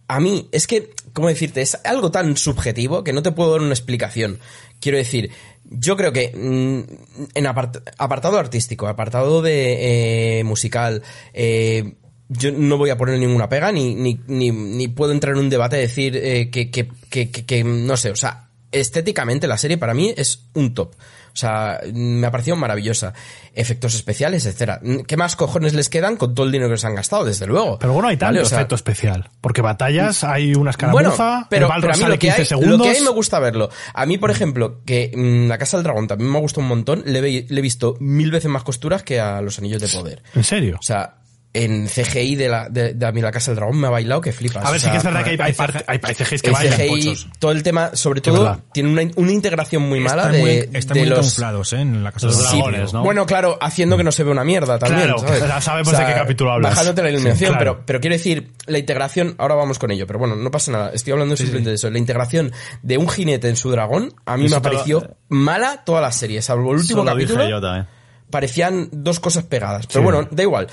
a 0.07 0.19
mí, 0.21 0.47
es 0.53 0.67
que, 0.67 0.91
¿cómo 1.13 1.27
decirte? 1.27 1.61
Es 1.61 1.77
algo 1.83 2.11
tan 2.11 2.37
subjetivo 2.37 3.03
que 3.03 3.13
no 3.13 3.21
te 3.21 3.31
puedo 3.31 3.51
dar 3.51 3.61
una 3.61 3.73
explicación. 3.73 4.39
Quiero 4.79 4.97
decir, 4.97 5.31
yo 5.65 5.97
creo 5.97 6.13
que 6.13 6.29
mm, 6.33 7.35
en 7.35 7.45
apart- 7.45 7.83
apartado 7.97 8.37
artístico, 8.39 8.87
apartado 8.87 9.41
de 9.41 10.39
eh, 10.39 10.43
musical, 10.45 11.03
eh, 11.33 11.95
yo 12.29 12.51
no 12.51 12.77
voy 12.77 12.89
a 12.91 12.97
poner 12.97 13.19
ninguna 13.19 13.49
pega 13.49 13.71
ni, 13.71 13.95
ni, 13.95 14.19
ni, 14.27 14.51
ni 14.51 14.87
puedo 14.87 15.11
entrar 15.11 15.33
en 15.33 15.39
un 15.41 15.49
debate 15.49 15.77
y 15.77 15.81
decir 15.81 16.15
eh, 16.15 16.49
que, 16.51 16.69
que, 16.71 16.87
que, 17.09 17.29
que- 17.31 17.45
que, 17.45 17.63
no 17.63 17.97
sé, 17.97 18.11
o 18.11 18.15
sea, 18.15 18.49
estéticamente 18.71 19.47
la 19.47 19.57
serie 19.57 19.77
para 19.77 19.93
mí 19.93 20.13
es 20.15 20.45
un 20.53 20.73
top. 20.73 20.93
O 21.31 21.37
sea, 21.39 21.79
me 21.93 22.25
ha 22.27 22.31
parecido 22.31 22.57
maravillosa. 22.57 23.13
Efectos 23.53 23.93
especiales, 23.95 24.45
etcétera. 24.45 24.81
¿Qué 25.07 25.15
más 25.15 25.35
cojones 25.35 25.73
les 25.73 25.87
quedan 25.87 26.17
con 26.17 26.33
todo 26.33 26.45
el 26.45 26.51
dinero 26.51 26.69
que 26.71 26.77
se 26.77 26.87
han 26.87 26.95
gastado, 26.95 27.23
desde 27.23 27.45
luego? 27.45 27.77
Pero 27.79 27.93
bueno, 27.93 28.09
hay 28.09 28.17
tanto 28.17 28.33
¿Vale? 28.33 28.41
O 28.45 28.49
sea, 28.49 28.57
efecto 28.57 28.75
especial. 28.75 29.29
Porque 29.39 29.61
batallas, 29.61 30.23
hay 30.23 30.49
una 30.55 30.71
bueno, 30.91 31.09
escaramuza, 31.11 31.47
pero, 31.49 31.67
el 31.67 31.69
Balrog 31.69 31.91
pero 31.93 32.03
a 32.03 32.07
mí 32.07 32.13
lo 32.13 32.19
que, 32.19 32.27
15 32.27 32.39
hay, 32.41 32.45
segundos. 32.45 32.77
lo 32.79 32.83
que 32.83 32.89
hay 32.89 33.01
me 33.03 33.09
gusta 33.11 33.39
verlo. 33.39 33.69
A 33.93 34.05
mí, 34.05 34.17
por 34.17 34.31
ejemplo, 34.31 34.81
que 34.85 35.11
mm, 35.15 35.47
La 35.47 35.57
Casa 35.59 35.77
del 35.77 35.83
Dragón 35.85 36.07
también 36.07 36.29
me 36.31 36.37
ha 36.37 36.41
gustado 36.41 36.63
un 36.63 36.67
montón, 36.69 37.03
le, 37.05 37.21
ve- 37.21 37.45
le 37.47 37.59
he 37.59 37.61
visto 37.63 37.95
mil 37.99 38.31
veces 38.31 38.49
más 38.49 38.63
costuras 38.63 39.03
que 39.03 39.19
a 39.19 39.39
Los 39.41 39.59
Anillos 39.59 39.81
de 39.81 39.87
Poder. 39.87 40.23
¿En 40.35 40.43
serio? 40.43 40.77
O 40.79 40.83
sea, 40.83 41.18
en 41.51 41.87
CGI 41.87 42.35
de, 42.35 42.47
la, 42.47 42.69
de, 42.69 42.93
de 42.93 43.05
a 43.07 43.11
mí 43.11 43.21
La 43.21 43.31
Casa 43.31 43.49
del 43.49 43.55
Dragón 43.55 43.79
me 43.79 43.87
ha 43.87 43.89
bailado 43.89 44.21
que 44.21 44.31
flipas. 44.31 44.63
A 44.63 44.69
ver, 44.69 44.75
O 44.75 44.79
sí 44.79 44.83
sea, 44.83 44.91
que 44.91 44.97
es 44.99 45.03
verdad 45.03 45.23
que 45.23 45.29
hay, 45.31 45.35
hay, 45.39 45.45
hay 45.47 45.53
parte- 45.53 45.83
hay, 45.87 45.99
hay 46.03 46.13
CGIs 46.13 46.41
que 46.43 46.51
bailan. 46.51 46.77
CGI, 46.77 46.89
pochos. 46.89 47.27
todo 47.39 47.51
el 47.51 47.63
tema, 47.63 47.89
sobre 47.95 48.21
todo, 48.21 48.61
tiene 48.71 48.89
una, 48.89 49.01
una 49.15 49.31
integración 49.31 49.81
muy 49.89 49.99
mala 49.99 50.23
están 50.23 50.31
de, 50.33 50.39
muy, 50.41 50.49
de 50.67 50.69
están 50.77 50.97
muy 50.99 51.07
los... 51.07 51.19
camuflados, 51.19 51.73
¿eh? 51.73 51.81
En 51.81 52.03
la 52.03 52.11
casa 52.11 52.27
de 52.27 52.33
los 52.33 52.43
dragones, 52.51 52.93
¿no? 52.93 53.03
Bueno, 53.03 53.25
claro, 53.25 53.57
haciendo 53.61 53.97
que 53.97 54.03
no 54.03 54.11
se 54.11 54.23
ve 54.23 54.29
una 54.29 54.43
mierda 54.43 54.77
también, 54.77 55.07
Claro, 55.07 55.17
¿sabes? 55.19 55.39
ya 55.47 55.59
sabemos 55.61 55.91
de 55.97 56.05
qué 56.05 56.13
capítulo 56.13 56.51
hablas. 56.51 56.71
Bajándote 56.71 57.01
la 57.01 57.09
iluminación, 57.09 57.37
Sí, 57.39 57.45
claro. 57.45 57.59
pero, 57.77 57.85
pero 57.85 57.99
quiero 57.99 58.15
decir, 58.15 58.51
la 58.67 58.77
integración, 58.77 59.33
ahora 59.39 59.55
vamos 59.55 59.79
con 59.79 59.89
ello, 59.89 60.05
pero 60.05 60.19
bueno, 60.19 60.35
no 60.35 60.51
pasa 60.51 60.71
nada, 60.71 60.91
estoy 60.93 61.13
hablando 61.13 61.35
simplemente 61.35 61.69
de 61.71 61.75
eso. 61.77 61.89
La 61.89 61.97
integración 61.97 62.51
de 62.83 62.97
un 62.99 63.09
jinete 63.09 63.49
en 63.49 63.55
su 63.55 63.71
dragón, 63.71 64.13
a 64.25 64.37
mí 64.37 64.45
Eso 64.45 64.55
me 64.55 64.57
lo- 64.57 64.61
pareció 64.61 65.17
mala 65.29 65.83
toda 65.83 65.99
la 65.99 66.11
serie, 66.11 66.43
salvo 66.43 66.73
el 66.73 66.77
último 66.77 67.01
Eso 67.01 67.09
lo 67.11 67.15
dije 67.17 67.27
capítulo, 67.33 67.49
yo 67.49 67.59
también. 67.59 67.87
parecían 68.29 68.89
dos 68.91 69.19
cosas 69.19 69.45
pegadas. 69.45 69.87
Pero 69.87 70.01
Sí. 70.01 70.03
bueno, 70.03 70.27
da 70.29 70.43
igual. 70.43 70.67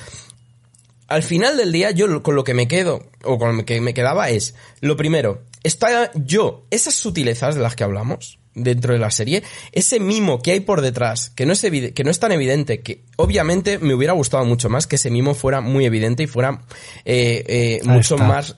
Al 1.09 1.23
final 1.23 1.57
del 1.57 1.73
día, 1.73 1.91
yo 1.91 2.23
con 2.23 2.35
lo 2.35 2.45
que 2.45 2.55
me 2.55 2.69
quedo, 2.69 3.11
o 3.23 3.39
con 3.39 3.57
lo 3.57 3.65
que 3.65 3.81
me 3.81 3.95
quedaba 3.95 4.31
es, 4.31 4.55
lo 4.81 4.97
primero, 4.97 5.43
está 5.62 6.11
yo, 6.15 6.66
esas 6.70 6.95
sutilezas 6.95 7.55
de 7.55 7.61
las 7.61 7.77
que 7.77 7.85
hablamos 7.85 8.39
dentro 8.55 8.95
de 8.95 8.99
la 8.99 9.11
serie, 9.11 9.43
ese 9.73 10.01
mimo 10.01 10.41
que 10.41 10.53
hay 10.53 10.61
por 10.61 10.81
detrás, 10.81 11.31
que 11.31 11.47
no 11.47 11.53
es 11.53 11.61
que 11.61 12.05
no 12.05 12.11
es 12.11 12.19
tan 12.19 12.33
evidente, 12.33 12.81
que 12.81 13.05
obviamente 13.16 13.78
me 13.78 13.95
hubiera 13.95 14.15
gustado 14.15 14.45
mucho 14.45 14.69
más 14.69 14.87
que 14.87 14.97
ese 14.97 15.11
mimo 15.11 15.35
fuera 15.35 15.61
muy 15.61 15.85
evidente 15.85 16.23
y 16.23 16.27
fuera 16.27 16.62
eh, 17.05 17.45
eh, 17.47 17.81
mucho 17.85 18.15
está. 18.15 18.27
más 18.27 18.57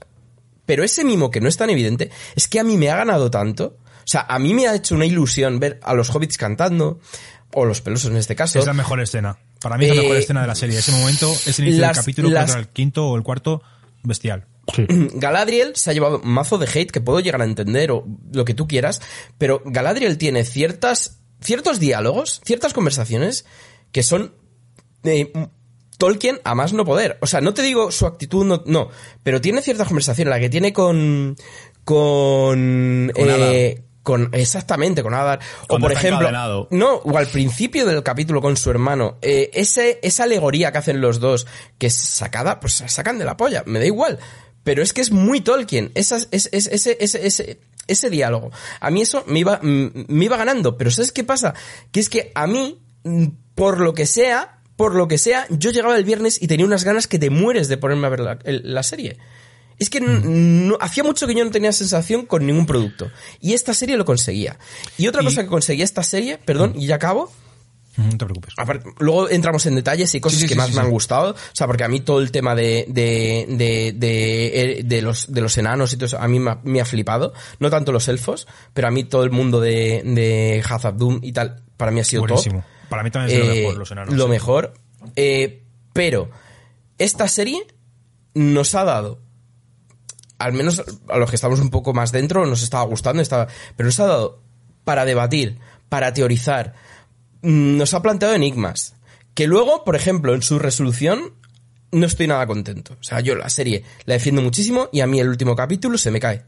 pero 0.69 0.85
ese 0.85 1.03
mimo 1.03 1.31
que 1.31 1.41
no 1.41 1.49
es 1.49 1.57
tan 1.57 1.71
evidente, 1.71 2.11
es 2.37 2.47
que 2.47 2.61
a 2.61 2.63
mí 2.63 2.77
me 2.77 2.91
ha 2.91 2.97
ganado 2.99 3.31
tanto. 3.31 3.79
O 3.81 4.11
sea, 4.11 4.27
a 4.29 4.39
mí 4.39 4.53
me 4.53 4.69
ha 4.69 4.75
hecho 4.75 4.95
una 4.95 5.07
ilusión 5.07 5.59
ver 5.59 5.81
a 5.83 5.95
los 5.95 6.15
hobbits 6.15 6.37
cantando, 6.37 7.01
o 7.55 7.65
los 7.65 7.81
pelosos 7.81 8.11
en 8.11 8.17
este 8.19 8.37
caso. 8.37 8.59
Es 8.59 8.67
la 8.67 8.73
mejor 8.75 9.01
escena. 9.01 9.39
Para 9.61 9.77
mí 9.79 9.85
es 9.87 9.91
la 9.91 9.97
Eh, 9.97 10.05
mejor 10.05 10.17
escena 10.19 10.41
de 10.43 10.47
la 10.47 10.55
serie. 10.55 10.79
Ese 10.79 10.93
momento, 10.93 11.33
ese 11.47 11.63
inicio 11.63 11.81
las- 11.81 11.97
del 11.97 12.03
capítulo, 12.03 12.29
las- 12.31 12.51
era 12.51 12.61
el 12.61 12.69
quinto 12.69 13.09
o 13.09 13.17
el 13.17 13.23
cuarto, 13.23 13.63
bestial. 14.03 14.47
Sí. 14.75 14.85
Galadriel 15.15 15.75
se 15.77 15.91
ha 15.91 15.93
llevado 15.95 16.21
mazo 16.23 16.59
de 16.59 16.67
hate 16.73 16.91
que 16.91 17.01
puedo 17.01 17.21
llegar 17.21 17.41
a 17.41 17.45
entender 17.45 17.91
o 17.91 18.05
lo 18.33 18.45
que 18.45 18.55
tú 18.55 18.69
quieras, 18.69 19.01
pero 19.39 19.63
Galadriel 19.65 20.19
tiene 20.19 20.45
ciertas, 20.45 21.21
ciertos 21.41 21.81
diálogos, 21.81 22.41
ciertas 22.45 22.75
conversaciones 22.75 23.47
que 23.93 24.03
son 24.03 24.35
eh, 25.05 25.33
Tolkien 25.97 26.39
a 26.45 26.55
más 26.55 26.73
no 26.75 26.85
poder. 26.85 27.19
O 27.23 27.27
sea, 27.27 27.41
no 27.41 27.55
te 27.55 27.63
digo 27.63 27.91
su 27.91 28.07
actitud, 28.07 28.45
no, 28.45 28.63
no 28.67 28.91
pero 29.25 29.41
tiene 29.41 29.63
ciertas 29.63 29.89
conversaciones, 29.89 30.31
la 30.31 30.39
que 30.39 30.51
tiene 30.51 30.73
con, 30.73 31.35
con, 31.85 33.11
Con 33.15 33.25
eh, 33.31 33.83
con, 34.09 34.31
exactamente, 34.33 35.03
con 35.03 35.13
Adar. 35.13 35.39
O 35.69 35.79
por 35.79 35.93
ejemplo, 35.93 36.21
encadenado. 36.29 36.67
no, 36.71 36.95
o 36.95 37.19
al 37.19 37.27
principio 37.27 37.85
del 37.85 38.03
capítulo 38.03 38.41
con 38.41 38.57
su 38.57 38.71
hermano, 38.71 39.19
eh, 39.21 39.51
ese, 39.53 39.99
esa 40.03 40.23
alegoría 40.25 40.73
que 40.73 40.79
hacen 40.79 41.03
los 41.03 41.21
dos, 41.21 41.47
que 41.77 41.89
es 41.89 41.95
sacada, 41.95 42.59
pues 42.59 42.73
se 42.73 42.89
sacan 42.89 43.19
de 43.19 43.27
la 43.27 43.37
polla, 43.37 43.65
me 43.67 43.79
da 43.79 43.85
igual. 43.85 44.19
Pero 44.65 44.83
es 44.83 44.95
que 44.95 45.03
es 45.03 45.11
muy 45.11 45.43
Tolkien, 45.43 45.91
esas, 45.95 46.29
es, 46.31 46.49
es- 46.53 46.69
ese, 46.69 46.97
ese, 47.01 47.27
ese, 47.27 47.61
ese 47.87 48.09
diálogo. 48.09 48.51
A 48.81 48.91
mí 48.91 49.03
eso 49.03 49.25
me 49.27 49.41
iba, 49.41 49.61
me 49.63 50.25
iba 50.25 50.39
ganando, 50.39 50.79
pero 50.79 50.91
¿sabes 50.91 51.13
qué 51.13 51.23
pasa? 51.23 51.53
Que 51.93 52.01
es 52.01 52.09
que 52.09 52.33
a 52.35 52.47
mí, 52.47 52.81
por 53.55 53.79
lo 53.79 53.93
que 53.93 54.07
sea, 54.07 54.61
por 54.77 54.95
lo 54.95 55.07
que 55.07 55.19
sea, 55.19 55.47
yo 55.51 55.71
llegaba 55.71 55.99
el 55.99 56.05
viernes 56.05 56.41
y 56.41 56.47
tenía 56.47 56.65
unas 56.65 56.85
ganas 56.85 57.07
que 57.07 57.19
te 57.19 57.29
mueres 57.29 57.69
de 57.69 57.77
ponerme 57.77 58.07
a 58.07 58.11
ver 58.11 58.21
la, 58.21 58.39
el- 58.45 58.63
la 58.75 58.83
serie. 58.83 59.19
Es 59.79 59.91
que 59.91 59.99
n- 59.99 60.21
no- 60.25 60.77
hacía 60.81 61.05
mucho 61.05 61.27
que 61.27 61.35
yo 61.35 61.45
no 61.45 61.51
tenía 61.51 61.73
sensación 61.73 62.27
con 62.27 62.47
ningún 62.47 62.67
producto. 62.67 63.11
Y 63.41 63.53
esta 63.55 63.75
serie 63.75 63.97
lo 63.97 64.05
conseguía. 64.05 64.59
Y 64.97 65.07
otra 65.07 65.23
cosa 65.23 65.43
que 65.43 65.49
conseguía 65.49 65.85
esta 65.85 66.03
serie, 66.03 66.39
perdón, 66.39 66.75
y 66.77 66.87
ya 66.87 66.97
acabo, 66.97 67.31
No 67.97 68.11
te 68.11 68.25
preocupes. 68.27 68.55
Aparte- 68.57 68.91
luego 69.01 69.29
entramos 69.29 69.67
en 69.67 69.75
detalles 69.75 70.15
y 70.15 70.21
cosas 70.21 70.39
Sí, 70.39 70.43
sí, 70.45 70.49
que 70.49 70.55
sí, 70.55 70.59
más 70.59 70.73
me 70.73 70.81
han 70.83 70.91
gustado. 70.91 71.33
O 71.33 71.37
sea, 71.53 71.67
porque 71.67 71.83
a 71.83 71.89
mí 71.89 71.99
todo 71.99 72.21
el 72.21 72.31
tema 72.31 72.55
de, 72.55 72.85
de, 72.89 73.47
de, 73.49 73.93
de, 73.93 74.83
de 74.85 75.03
los, 75.03 75.33
de 75.33 75.41
los 75.41 75.59
enanos 75.59 75.93
y 75.93 75.97
todo 75.97 76.07
eso, 76.07 76.17
a 76.19 76.29
mí 76.29 76.39
me 76.39 76.53
ha, 76.53 76.61
me 76.63 76.81
ha 76.81 76.85
flipado. 76.85 77.33
No 77.59 77.71
tanto 77.71 77.91
los 77.91 78.07
elfos, 78.07 78.47
pero 78.73 78.87
a 78.87 78.93
mí 78.93 79.03
todo 79.03 79.25
el 79.25 79.33
mundo 79.33 79.61
de, 79.61 80.03
de 80.05 80.63
Hazard 80.69 80.97
Doom 80.97 81.19
y 81.25 81.33
tal, 81.33 81.65
para 81.77 81.91
mí 81.91 81.99
ha 81.99 82.05
sido 82.05 82.23
Buenísimo. 82.23 82.61
top. 82.61 82.89
Para 82.89 83.03
mí 83.03 83.11
también 83.11 83.37
es 83.37 83.45
lo 83.47 83.53
Eh, 83.53 83.57
mejor, 83.63 83.77
los 83.79 83.91
enanos. 83.91 84.15
Lo 84.15 84.29
mejor. 84.29 84.75
Eh, 85.17 85.65
pero 85.93 86.31
esta 86.99 87.27
serie 87.27 87.67
nos 88.35 88.77
ha 88.77 88.85
dado, 88.85 89.21
al 90.39 90.53
menos 90.53 90.83
a 91.09 91.19
los 91.19 91.31
que 91.31 91.37
estamos 91.37 91.61
un 91.61 91.71
poco 91.71 91.93
más 91.95 92.13
dentro, 92.13 92.47
nos 92.47 92.63
estaba 92.63 92.85
gustando, 92.85 93.23
estaba, 93.23 93.49
pero 93.77 93.89
nos 93.89 93.99
ha 94.01 94.07
dado 94.07 94.43
para 94.85 95.05
debatir, 95.05 95.59
para 95.89 96.13
teorizar, 96.13 96.75
mm, 97.43 97.77
nos 97.77 97.95
ha 97.95 98.03
planteado 98.03 98.35
enigmas. 98.35 98.95
Que 99.35 99.47
luego, 99.47 99.85
por 99.85 99.97
ejemplo, 99.97 100.35
en 100.35 100.43
su 100.43 100.59
resolución, 100.59 101.35
no 101.93 102.07
estoy 102.07 102.27
nada 102.27 102.47
contento. 102.47 102.97
O 103.01 103.03
sea, 103.03 103.21
yo 103.21 103.35
la 103.35 103.49
serie 103.51 103.85
la 104.05 104.15
defiendo 104.15 104.43
muchísimo 104.43 104.89
y 104.93 105.01
a 105.01 105.07
mí 105.07 105.21
el 105.21 105.29
último 105.29 105.55
capítulo 105.57 105.97
se 105.99 106.11
me 106.11 106.21
cae. 106.21 106.43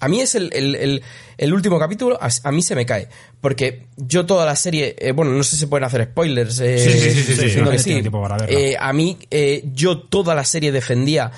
A 0.00 0.06
mí 0.08 0.20
es 0.20 0.36
el, 0.36 0.50
el, 0.52 0.76
el- 0.76 1.02
el 1.38 1.52
último 1.54 1.76
capítulo, 1.78 2.16
a, 2.22 2.28
a 2.44 2.52
mí 2.52 2.62
se 2.62 2.76
me 2.76 2.86
cae. 2.86 3.08
Porque 3.40 3.86
yo 3.96 4.26
toda 4.26 4.44
la 4.46 4.54
serie, 4.54 4.94
eh, 4.98 5.10
bueno, 5.12 5.32
no 5.32 5.42
sé 5.42 5.52
si 5.56 5.56
se 5.62 5.66
pueden 5.66 5.84
hacer 5.84 6.04
spoilers. 6.04 6.60
eh, 6.60 6.78
Sí, 6.78 6.90
sí, 6.92 7.10
sí, 7.10 7.34
sí, 7.34 7.34
sí, 7.78 7.90
que. 7.94 8.02
Eh, 8.72 8.76
a 8.78 8.92
mí, 8.92 9.18
eh, 9.30 9.64
yo 9.72 9.98
toda 10.02 10.34
la 10.36 10.44
serie 10.44 10.70
defendía 10.70 11.32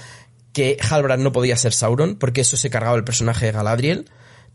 que 0.52 0.76
Halbrand 0.88 1.22
no 1.22 1.32
podía 1.32 1.56
ser 1.56 1.72
Sauron, 1.72 2.16
porque 2.16 2.40
eso 2.42 2.56
se 2.56 2.70
cargaba 2.70 2.96
el 2.96 3.04
personaje 3.04 3.46
de 3.46 3.52
Galadriel. 3.52 4.10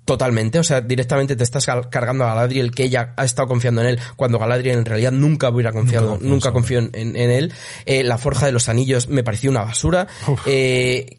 Totalmente, 0.06 0.60
o 0.60 0.64
sea, 0.64 0.82
directamente 0.82 1.36
te 1.36 1.44
estás 1.44 1.66
cargando 1.90 2.26
a 2.26 2.28
Galadriel, 2.28 2.70
que 2.70 2.84
ella 2.84 3.14
ha 3.18 3.26
estado 3.26 3.48
confiando 3.48 3.82
en 3.82 3.88
él, 3.88 4.00
cuando 4.16 4.38
Galadriel 4.38 4.78
en 4.78 4.86
realidad 4.86 5.12
nunca 5.12 5.50
hubiera 5.50 5.72
confiado, 5.72 6.20
nunca 6.22 6.52
confió 6.52 6.78
en, 6.78 6.92
en- 6.94 7.16
en 7.16 7.32
él. 7.32 7.54
Eh, 7.88 8.04
la 8.04 8.20
Forja 8.20 8.46
de 8.46 8.52
los 8.52 8.70
Anillos 8.70 9.08
me 9.10 9.24
pareció 9.24 9.50
una 9.50 9.64
basura. 9.64 10.06
Eh, 10.46 11.18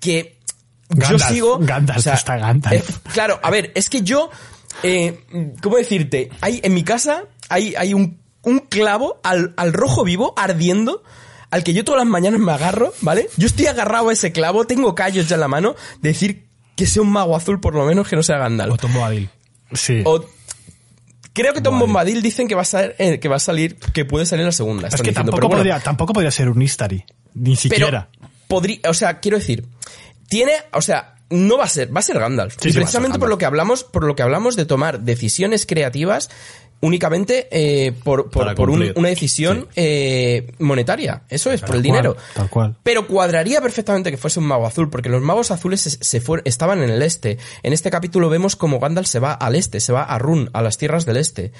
que 0.00 0.38
yo 0.88 0.96
Gandalf, 0.98 1.32
sigo. 1.32 1.58
Gandalf, 1.60 2.04
está 2.06 2.36
Gandalf. 2.38 2.90
eh, 2.90 2.94
claro, 3.12 3.38
a 3.40 3.50
ver, 3.50 3.70
es 3.76 3.88
que 3.88 4.02
yo. 4.02 4.30
Eh, 4.82 5.20
¿Cómo 5.62 5.76
decirte? 5.76 6.30
Hay, 6.40 6.60
en 6.64 6.74
mi 6.74 6.82
casa 6.82 7.24
hay, 7.48 7.74
hay 7.76 7.94
un, 7.94 8.18
un 8.42 8.58
clavo 8.60 9.20
al, 9.22 9.54
al 9.56 9.72
rojo 9.72 10.02
vivo 10.02 10.34
ardiendo. 10.36 11.04
Al 11.52 11.62
que 11.62 11.74
yo 11.74 11.84
todas 11.84 12.00
las 12.00 12.08
mañanas 12.08 12.40
me 12.40 12.50
agarro, 12.50 12.92
¿vale? 13.02 13.28
Yo 13.36 13.46
estoy 13.46 13.66
agarrado 13.66 14.08
a 14.08 14.12
ese 14.12 14.32
clavo, 14.32 14.64
tengo 14.66 14.94
callos 14.94 15.28
ya 15.28 15.34
en 15.36 15.40
la 15.40 15.48
mano, 15.48 15.76
decir 16.00 16.46
que 16.76 16.86
sea 16.86 17.02
un 17.02 17.10
mago 17.12 17.36
azul 17.36 17.60
por 17.60 17.74
lo 17.74 17.84
menos 17.84 18.08
que 18.08 18.16
no 18.16 18.22
sea 18.22 18.38
Gandalf. 18.38 18.72
O 18.72 18.76
Tom 18.78 18.92
Bombadil. 18.94 19.28
Sí. 19.74 20.00
O- 20.04 20.24
creo 21.34 21.52
que 21.52 21.60
Tom 21.60 21.78
Bombadil 21.78 22.22
dicen 22.22 22.48
que 22.48 22.54
va 22.54 22.62
a 22.62 22.64
salir, 22.64 22.94
eh, 22.98 23.20
que 23.20 23.28
va 23.28 23.36
a 23.36 23.38
salir, 23.38 23.76
que 23.76 24.04
puede 24.06 24.24
salir 24.26 24.40
en 24.40 24.46
la 24.46 24.52
segunda. 24.52 24.88
es 24.88 24.94
que 24.94 25.10
diciendo, 25.10 25.18
tampoco, 25.20 25.36
pero 25.36 25.48
bueno. 25.48 25.58
podría, 25.60 25.80
tampoco 25.80 26.12
podría 26.14 26.30
ser 26.30 26.48
un 26.48 26.62
Istari. 26.62 27.04
Ni 27.34 27.54
siquiera. 27.54 28.08
Pero 28.10 28.30
podría, 28.48 28.78
o 28.88 28.94
sea, 28.94 29.20
quiero 29.20 29.38
decir, 29.38 29.66
tiene, 30.28 30.52
o 30.72 30.80
sea, 30.80 31.16
no 31.28 31.58
va 31.58 31.64
a 31.64 31.68
ser, 31.68 31.94
va 31.94 32.00
a 32.00 32.02
ser 32.02 32.18
Gandalf. 32.18 32.54
Sí, 32.54 32.60
y 32.60 32.62
sí, 32.68 32.72
ser 32.72 32.82
precisamente 32.82 33.18
por 33.18 33.28
lo 33.28 33.36
que 33.38 33.44
hablamos, 33.44 33.84
por 33.84 34.04
lo 34.04 34.16
que 34.16 34.22
hablamos 34.22 34.56
de 34.56 34.64
tomar 34.64 35.00
decisiones 35.00 35.66
creativas 35.66 36.30
únicamente 36.82 37.48
eh, 37.50 37.92
por, 38.04 38.28
por, 38.30 38.54
por 38.54 38.68
un- 38.68 38.92
una 38.96 39.08
decisión 39.08 39.68
eh, 39.76 40.52
monetaria. 40.58 41.22
Eso 41.30 41.50
es, 41.50 41.60
por 41.62 41.70
el 41.70 41.74
cual, 41.76 41.82
dinero. 41.82 42.16
tal 42.34 42.50
cual. 42.50 42.76
Pero 42.82 43.06
cuadraría 43.06 43.60
perfectamente 43.62 44.10
que 44.10 44.16
fuese 44.18 44.38
un 44.40 44.46
mago 44.46 44.66
azul, 44.66 44.90
porque 44.90 45.08
los 45.08 45.22
magos 45.22 45.50
azules 45.50 45.80
se, 45.80 45.90
se 45.90 46.20
fueron- 46.20 46.42
estaban 46.46 46.82
en 46.82 46.90
el 46.90 47.00
este. 47.02 47.38
En 47.62 47.72
este 47.72 47.90
capítulo 47.90 48.28
vemos 48.28 48.56
como 48.56 48.78
Gandalf 48.80 49.06
se 49.08 49.18
va 49.20 49.32
al 49.32 49.54
este, 49.54 49.80
se 49.80 49.92
va 49.92 50.02
a 50.02 50.18
Run, 50.18 50.50
a 50.52 50.60
las 50.60 50.76
tierras 50.76 51.06
del 51.06 51.16
este. 51.16 51.52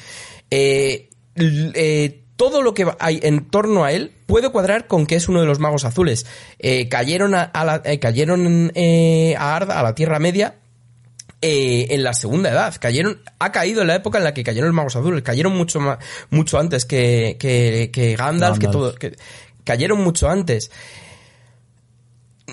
Eh, 0.51 1.09
eh, 1.37 2.19
todo 2.37 2.63
lo 2.63 2.75
que 2.75 2.87
hay 2.99 3.21
en 3.23 3.45
torno 3.45 3.85
a 3.85 3.93
él 3.93 4.11
puede 4.27 4.51
cuadrar 4.51 4.87
con 4.89 5.07
que 5.07 5.15
es 5.15 5.29
uno 5.29 5.41
de 5.41 5.47
los 5.47 5.61
magos 5.61 5.85
azules. 5.85 6.27
Eh, 6.59 6.89
cayeron 6.89 7.35
a, 7.35 7.43
a 7.45 7.65
la- 7.65 7.83
eh, 7.85 7.99
cayeron 8.01 8.73
eh, 8.75 9.35
a 9.39 9.55
Arda, 9.57 9.79
a 9.79 9.83
la 9.83 9.95
Tierra 9.95 10.19
Media, 10.19 10.57
eh, 11.43 11.89
en 11.91 12.05
la 12.05 12.15
segunda 12.15 12.51
edad. 12.51 12.75
Cayeron, 12.81 13.21
ha 13.39 13.53
caído 13.53 13.83
en 13.83 13.89
la 13.89 13.97
época 13.97 14.19
en 14.19 14.25
la 14.25 14.33
que 14.33 14.45
cayeron 14.45 14.69
los 14.69 14.75
magos 14.75 14.97
azules. 14.97 15.23
Cayeron 15.23 15.55
mucho 15.57 15.81
más, 15.81 15.99
mucho 16.31 16.59
antes 16.59 16.85
que, 16.85 17.37
que, 17.39 17.91
que 17.93 18.15
Gandalf, 18.15 18.59
que 18.59 18.67
Gandalf. 18.67 18.73
todo, 18.73 18.95
que, 18.95 19.17
cayeron 19.65 20.01
mucho 20.01 20.29
antes. 20.29 20.71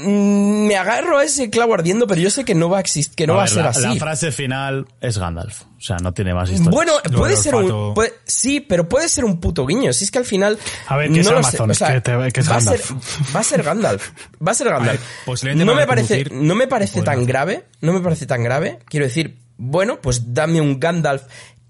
Mm, 0.01 0.67
Me 0.67 0.76
agarro 0.77 1.17
a 1.17 1.23
ese 1.23 1.49
clavo 1.49 1.73
ardiendo, 1.73 2.07
pero 2.07 2.21
yo 2.21 2.30
sé 2.30 2.45
que 2.45 2.55
no 2.55 2.69
va 2.69 2.77
a 2.77 2.81
existir, 2.81 3.15
que 3.15 3.27
no 3.27 3.34
A 3.34 3.38
va 3.38 3.43
ver, 3.43 3.51
a 3.51 3.53
ser 3.53 3.63
la, 3.63 3.69
así. 3.69 3.81
la 3.81 3.95
frase 3.95 4.31
final 4.31 4.88
es 5.01 5.17
Gandalf. 5.17 5.61
O 5.63 5.81
sea, 5.81 5.97
no 5.97 6.13
tiene 6.13 6.34
más 6.34 6.49
historia. 6.49 6.71
Bueno, 6.71 6.93
puede 7.15 7.38
ser 7.38 7.55
un, 7.55 7.93
puede- 7.93 8.13
sí, 8.26 8.59
pero 8.59 8.88
puede 8.89 9.07
ser 9.09 9.23
un 9.26 9.39
puto 9.39 9.65
guiño. 9.65 9.93
Si 9.93 10.03
es 10.03 10.11
que 10.11 10.17
al 10.19 10.26
final. 10.26 10.57
A 10.88 10.97
ver, 10.97 11.11
que 11.11 11.19
es 11.21 11.26
lo 11.30 11.38
Amazon, 11.38 11.71
o 11.71 11.73
sea, 11.73 11.93
que 11.93 12.01
te- 12.01 12.31
que 12.34 12.39
es 12.41 12.51
va, 12.51 12.55
a 12.57 12.61
ser, 12.61 12.80
Gandalf. 12.80 13.35
va 13.35 13.39
a 13.39 13.43
ser 13.43 13.63
Gandalf. 13.63 14.09
Va 14.45 14.51
a 14.51 14.55
ser 14.55 14.67
Gandalf. 14.69 14.89
A 14.89 14.91
ver, 14.91 15.01
posiblemente 15.26 15.65
no 15.65 15.76
me 15.76 15.88
parece, 15.88 16.26
no 16.31 16.55
me 16.55 16.67
parece 16.67 17.01
tan 17.01 17.26
grave. 17.26 17.65
No 17.81 17.93
me 17.93 18.01
parece 18.01 18.26
tan 18.26 18.43
grave. 18.43 18.80
Quiero 18.85 19.05
decir, 19.05 19.38
bueno, 19.57 19.99
pues 20.01 20.34
dame 20.34 20.59
un 20.61 20.80
Gandalf 20.80 21.23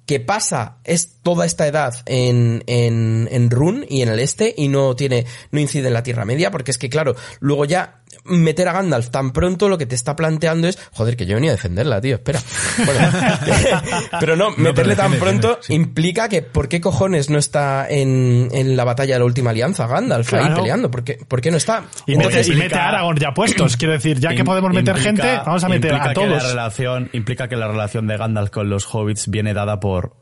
que 0.07 0.19
pasa 0.19 0.77
es 0.85 1.22
toda 1.22 1.45
esta 1.45 1.68
edad 1.68 1.93
en, 2.07 2.64
en, 2.65 3.30
en 3.31 3.51
Run 3.51 3.85
y 3.88 4.01
en 4.01 4.10
el 4.10 4.19
este 4.19 4.56
y 4.57 4.68
no 4.68 4.95
tiene, 4.95 5.27
no 5.51 5.60
incide 5.60 5.89
en 5.89 5.93
la 5.93 6.01
Tierra 6.01 6.26
Media, 6.26 6.49
porque 6.49 6.72
es 6.72 6.80
que 6.80 6.89
claro, 6.89 7.15
luego 7.41 7.65
ya 7.65 8.01
meter 8.26 8.68
a 8.68 8.73
Gandalf 8.73 9.10
tan 9.10 9.31
pronto 9.31 9.69
lo 9.69 9.77
que 9.77 9.86
te 9.86 9.95
está 9.95 10.15
planteando 10.15 10.68
es, 10.68 10.77
joder, 10.94 11.15
que 11.15 11.26
yo 11.26 11.36
venía 11.36 11.52
a 11.52 11.53
defenderla, 11.56 12.02
tío, 12.02 12.15
espera. 12.15 12.40
Bueno, 12.86 13.10
pero 14.19 14.36
no, 14.36 14.52
meterle 14.57 14.95
tan 14.95 15.14
pronto 15.14 15.60
implica 15.69 16.27
que 16.30 16.41
¿por 16.41 16.68
qué 16.68 16.81
cojones 16.81 17.30
no 17.30 17.38
está 17.40 17.88
en, 17.90 18.49
en 18.52 18.76
la 18.76 18.84
batalla 18.84 19.15
de 19.15 19.19
la 19.19 19.26
última 19.26 19.52
alianza 19.52 19.88
Gandalf 19.88 20.34
ahí 20.34 20.53
peleando? 20.53 20.91
¿por 20.91 21.03
qué, 21.03 21.18
por 21.27 21.41
qué 21.41 21.52
no 21.52 21.57
está? 21.57 21.84
Y, 22.06 22.15
O 22.15 22.18
mete, 22.18 22.41
y 22.45 22.52
mete 22.56 22.76
a 22.76 22.90
Aragorn 22.90 23.18
ya 23.19 23.34
puestos. 23.34 23.77
Quiero 23.77 23.94
decir, 23.94 24.19
ya 24.19 24.34
que 24.36 24.44
podemos 24.44 24.72
meter 24.73 24.95
implica- 24.98 25.23
gente, 25.23 25.41
vamos 25.45 25.64
a 25.64 25.69
meter 25.69 25.94
a 25.94 26.02
que 26.02 26.07
la 26.10 26.14
todos. 26.14 26.44
relación, 26.49 27.10
implica 27.14 27.48
que 27.48 27.56
la 27.56 27.68
relación 27.68 28.07
de 28.07 28.18
Gandalf 28.18 28.49
con 28.49 28.69
los 28.69 28.86
hobbits 28.94 29.30
viene 29.30 29.53
dada 29.53 29.80
por 29.80 30.15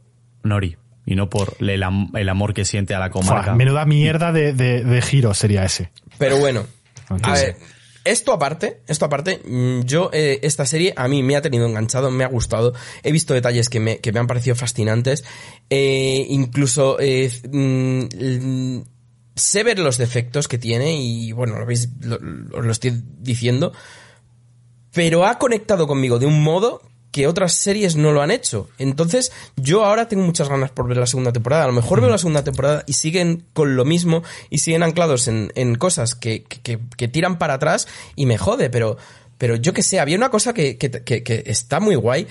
Nori 0.44 0.78
y 1.06 1.16
no 1.16 1.30
por 1.30 1.56
el, 1.60 1.84
am- 1.84 2.12
el 2.16 2.30
amor 2.30 2.54
que 2.54 2.66
siente 2.66 2.94
a 2.94 3.00
la 3.00 3.10
comarca. 3.10 3.44
Fua, 3.46 3.56
menuda 3.56 3.86
mierda 3.86 4.32
de, 4.32 4.54
de, 4.54 4.84
de 4.84 5.02
giro 5.02 5.34
sería 5.34 5.64
ese. 5.64 5.92
Pero 6.18 6.38
bueno, 6.38 6.66
a 7.24 7.32
ver, 7.34 7.56
esto 8.12 8.34
aparte, 8.34 8.82
esto 8.88 9.06
aparte, 9.06 9.42
mm, 9.46 9.82
yo 9.82 10.10
eh, 10.14 10.40
esta 10.44 10.66
serie 10.66 10.94
a 10.96 11.08
mí 11.08 11.24
me 11.24 11.36
ha 11.36 11.42
tenido 11.42 11.66
enganchado, 11.66 12.12
me 12.12 12.24
ha 12.24 12.28
gustado, 12.28 12.74
he 13.04 13.12
visto 13.12 13.34
detalles 13.34 13.70
que 13.70 13.80
me, 13.80 14.00
que 14.00 14.12
me 14.12 14.20
han 14.20 14.28
parecido 14.28 14.56
fascinantes, 14.56 15.24
eh, 15.70 16.26
incluso 16.30 16.98
eh, 17.00 17.32
mm, 17.52 18.82
sé 19.36 19.64
ver 19.64 19.80
los 19.80 19.98
defectos 19.98 20.48
que 20.48 20.58
tiene 20.58 20.96
y 20.96 21.32
bueno, 21.32 21.60
lo 21.60 21.66
veis, 21.66 21.90
lo 22.02 22.72
estoy 22.72 23.02
diciendo, 23.20 23.74
pero 24.94 25.26
ha 25.26 25.38
conectado 25.38 25.88
conmigo 25.88 26.20
de 26.20 26.26
un 26.26 26.42
modo 26.42 26.82
que 27.12 27.26
otras 27.28 27.54
series 27.54 27.96
no 27.96 28.12
lo 28.12 28.22
han 28.22 28.32
hecho. 28.32 28.70
Entonces, 28.78 29.32
yo 29.56 29.86
ahora 29.86 30.08
tengo 30.08 30.24
muchas 30.24 30.50
ganas 30.50 30.70
por 30.72 30.88
ver 30.88 30.98
la 30.98 31.08
segunda 31.08 31.32
temporada. 31.32 31.64
A 31.64 31.68
lo 31.68 31.74
mejor 31.74 32.02
veo 32.02 32.10
la 32.10 32.18
segunda 32.18 32.44
temporada 32.44 32.84
y 32.86 32.94
siguen 32.94 33.44
con 33.54 33.76
lo 33.76 33.86
mismo 33.86 34.24
y 34.50 34.60
siguen 34.60 34.84
anclados 34.84 35.28
en, 35.28 35.52
en 35.56 35.76
cosas 35.76 36.16
que, 36.16 36.44
que- 36.44 36.80
que 36.98 37.08
tiran 37.08 37.38
para 37.40 37.56
atrás 37.56 37.88
y 38.16 38.26
me 38.26 38.38
jode, 38.38 38.70
pero, 38.70 38.98
pero 39.38 39.56
yo 39.56 39.74
que 39.74 39.84
sé, 39.84 40.00
había 40.00 40.18
una 40.18 40.30
cosa 40.30 40.54
que, 40.54 40.78
que- 40.78 41.44
está 41.48 41.80
muy 41.80 41.96
guay 41.96 42.28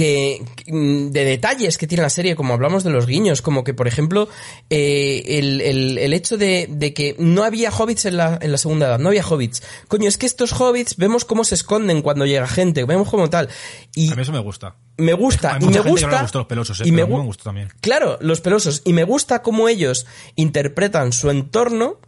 que 0.00 0.42
mm, 0.66 1.08
de 1.10 1.24
detalles 1.26 1.76
que 1.76 1.86
tiene 1.86 2.00
la 2.02 2.08
serie, 2.08 2.34
como 2.34 2.54
hablamos 2.54 2.84
de 2.84 2.90
los 2.90 3.04
guiños, 3.06 3.42
como 3.42 3.64
que, 3.64 3.74
por 3.74 3.86
ejemplo, 3.86 4.30
eh, 4.70 5.22
el, 5.26 5.60
el- 5.60 5.98
el 5.98 6.12
hecho 6.14 6.38
de, 6.38 6.68
de 6.70 6.94
que 6.94 7.16
no 7.18 7.44
había 7.44 7.70
hobbits 7.70 8.06
en 8.06 8.16
la, 8.16 8.38
en 8.40 8.50
la 8.50 8.56
segunda 8.56 8.86
edad, 8.86 8.98
no 8.98 9.10
había 9.10 9.22
hobbits. 9.26 9.62
Coño, 9.88 10.08
es 10.08 10.16
que 10.16 10.24
estos 10.24 10.52
hobbits 10.58 10.96
vemos 10.96 11.26
cómo 11.26 11.44
se 11.44 11.54
esconden 11.54 12.00
cuando 12.00 12.24
llega 12.24 12.46
gente, 12.48 12.84
vemos 12.84 13.10
cómo 13.10 13.28
tal. 13.28 13.50
Y 13.94 14.10
A 14.10 14.16
mí 14.16 14.22
eso 14.22 14.32
me 14.32 14.38
gusta. 14.38 14.76
me 14.96 15.12
gusta, 15.12 15.56
Hay 15.56 15.62
y 15.62 15.64
mucha 15.66 15.80
me 15.80 15.84
no 15.84 15.90
gusta. 15.90 16.22
gustan 16.22 16.38
los 16.40 16.46
pelosos, 16.46 16.80
eh, 16.80 16.84
y 16.86 16.92
mí 16.92 17.02
gu- 17.02 17.18
me 17.18 17.24
gusta 17.26 17.44
también. 17.44 17.68
Claro, 17.82 18.16
los 18.22 18.40
pelosos. 18.40 18.80
Y 18.86 18.94
me 18.94 19.04
gusta 19.04 19.42
cómo 19.42 19.68
ellos 19.68 20.06
interpretan 20.34 21.12
su 21.12 21.28
entorno, 21.28 22.00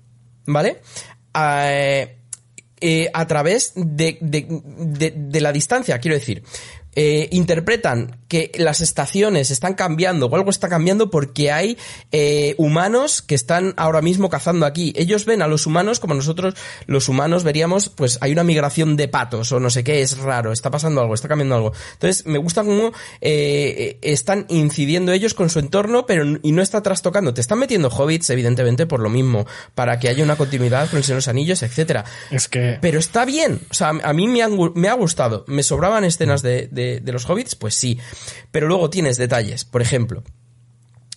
¿vale? 0.47 0.81
A, 1.35 1.67
eh, 1.71 3.11
a 3.13 3.27
través 3.27 3.73
de, 3.77 4.17
de- 4.23 4.47
de- 4.49 5.15
de 5.15 5.41
la 5.43 5.53
distancia, 5.53 5.99
quiero 5.99 6.17
decir. 6.17 6.43
Eh, 6.95 7.29
interpretan 7.33 8.22
que 8.33 8.51
las 8.57 8.81
estaciones 8.81 9.51
están 9.51 9.75
cambiando 9.75 10.25
o 10.25 10.35
algo 10.37 10.49
está 10.49 10.71
cambiando 10.71 11.11
porque 11.11 11.53
hay 11.53 11.77
eh, 12.13 12.55
humanos 12.57 13.21
que 13.21 13.35
están 13.35 13.75
ahora 13.77 14.01
mismo 14.01 14.31
cazando 14.31 14.65
aquí. 14.65 14.95
Ellos 14.97 15.27
ven 15.27 15.43
a 15.43 15.47
los 15.49 15.67
humanos 15.67 16.01
como 16.01 16.15
nosotros 16.15 16.55
los 16.87 17.11
humanos 17.11 17.45
veríamos, 17.45 17.91
pues 17.91 18.17
hay 18.23 18.33
una 18.33 18.43
migración 18.43 18.97
de 18.97 19.07
patos 19.09 19.53
o 19.53 19.61
no 19.61 19.69
sé 19.69 19.85
qué, 19.85 20.01
es 20.01 20.17
raro, 20.17 20.51
está 20.51 20.71
pasando 20.71 21.03
algo, 21.03 21.13
está 21.13 21.29
cambiando 21.29 21.57
algo. 21.57 21.73
Entonces 21.93 22.25
me 22.25 22.39
gusta 22.39 22.65
cómo 22.65 22.93
eh, 23.21 23.99
están 24.01 24.47
incidiendo 24.49 25.13
ellos 25.13 25.35
con 25.35 25.51
su 25.51 25.59
entorno, 25.59 26.07
pero 26.07 26.25
y 26.43 26.53
no 26.53 26.63
está 26.63 26.83
trastocando. 26.83 27.35
Te 27.35 27.43
están 27.43 27.59
metiendo 27.59 27.89
hobbits, 27.91 28.31
evidentemente, 28.31 28.87
por 28.87 29.01
lo 29.01 29.11
mismo, 29.11 29.47
para 29.75 29.99
que 29.99 30.09
haya 30.09 30.25
una 30.25 30.37
continuidad 30.37 30.89
con 30.89 30.97
el 30.97 31.05
Señor 31.05 31.17
de 31.17 31.19
los 31.19 31.29
Anillos, 31.29 31.63
etcétera. 31.63 32.05
Es 32.31 32.49
que 32.49 32.79
Pero 32.81 32.99
está 32.99 33.27
bien. 33.27 33.61
O 33.71 33.75
sea, 33.75 33.89
a 33.91 34.13
mí 34.15 34.27
me, 34.27 34.43
han 34.43 34.57
me 34.75 34.89
ha 34.89 34.95
gustado. 34.95 35.45
¿Me 35.49 35.63
sobraban 35.63 36.05
escenas 36.05 36.41
de, 36.41 36.69
de- 36.71 37.01
de 37.01 37.13
los 37.13 37.29
hobbits? 37.29 37.57
Pues 37.57 37.75
sí. 37.75 37.99
Pero 38.51 38.67
luego 38.69 38.91
tienes 38.91 39.17
detalles. 39.17 39.65
Por 39.65 39.83
ejemplo, 39.83 40.23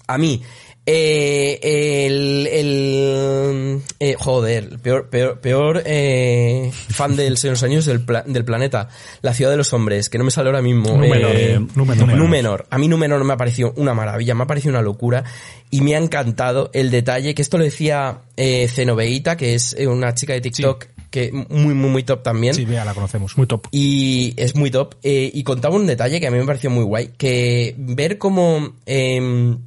a 0.08 0.18
mí, 0.18 0.42
eh, 0.88 1.60
el, 2.06 2.48
el 2.52 3.82
eh, 4.00 4.16
joder, 4.20 4.78
peor, 4.80 5.10
peor, 5.10 5.40
peor 5.40 5.82
eh, 5.84 6.70
fan 6.90 7.16
del 7.16 7.38
Señor 7.38 7.54
de 7.54 7.56
los 7.56 7.64
Anillos 7.64 7.86
del, 7.86 8.02
pla- 8.06 8.24
del 8.26 8.46
planeta, 8.46 8.90
la 9.24 9.34
ciudad 9.34 9.50
de 9.50 9.58
los 9.58 9.74
hombres, 9.74 10.10
que 10.10 10.20
no 10.20 10.24
me 10.26 10.30
sale 10.32 10.50
ahora 10.50 10.62
mismo. 10.62 10.92
Númenor, 10.92 11.32
eh, 11.36 11.60
Númenor. 11.74 12.14
Númenor. 12.16 12.68
A 12.70 12.78
mí 12.78 12.88
Númenor 12.88 13.24
me 13.24 13.34
ha 13.34 13.38
parecido 13.38 13.74
una 13.78 13.96
maravilla, 13.96 14.36
me 14.36 14.44
ha 14.44 14.48
parecido 14.48 14.74
una 14.74 14.84
locura 14.84 15.24
y 15.72 15.82
me 15.82 15.96
ha 15.96 15.98
encantado 15.98 16.70
el 16.74 16.92
detalle, 16.92 17.34
que 17.34 17.42
esto 17.42 17.58
lo 17.58 17.64
decía 17.64 18.20
eh, 18.38 18.68
Zenobeita, 18.68 19.36
que 19.38 19.56
es 19.56 19.76
eh, 19.80 19.88
una 19.88 20.14
chica 20.14 20.34
de 20.34 20.42
TikTok 20.42 20.86
que 21.16 21.32
muy, 21.32 21.74
muy, 21.74 21.90
muy 21.90 22.04
top 22.04 22.24
también. 22.24 22.54
Sí, 22.54 22.66
vea, 22.66 22.84
la 22.84 22.94
conocemos. 22.94 23.38
Muy 23.38 23.48
top. 23.48 23.68
Y 23.72 24.34
es 24.36 24.54
muy 24.56 24.70
top. 24.70 24.96
Eh, 25.02 25.32
y 25.34 25.44
contaba 25.44 25.74
un 25.76 25.86
detalle 25.88 26.20
que 26.20 26.28
a 26.28 26.32
mí 26.32 26.38
me 26.38 26.46
pareció 26.46 26.70
muy 26.70 26.84
guay, 26.84 27.12
que 27.18 27.74
ver 27.78 28.18
cómo 28.18 28.74
em, 28.86 29.60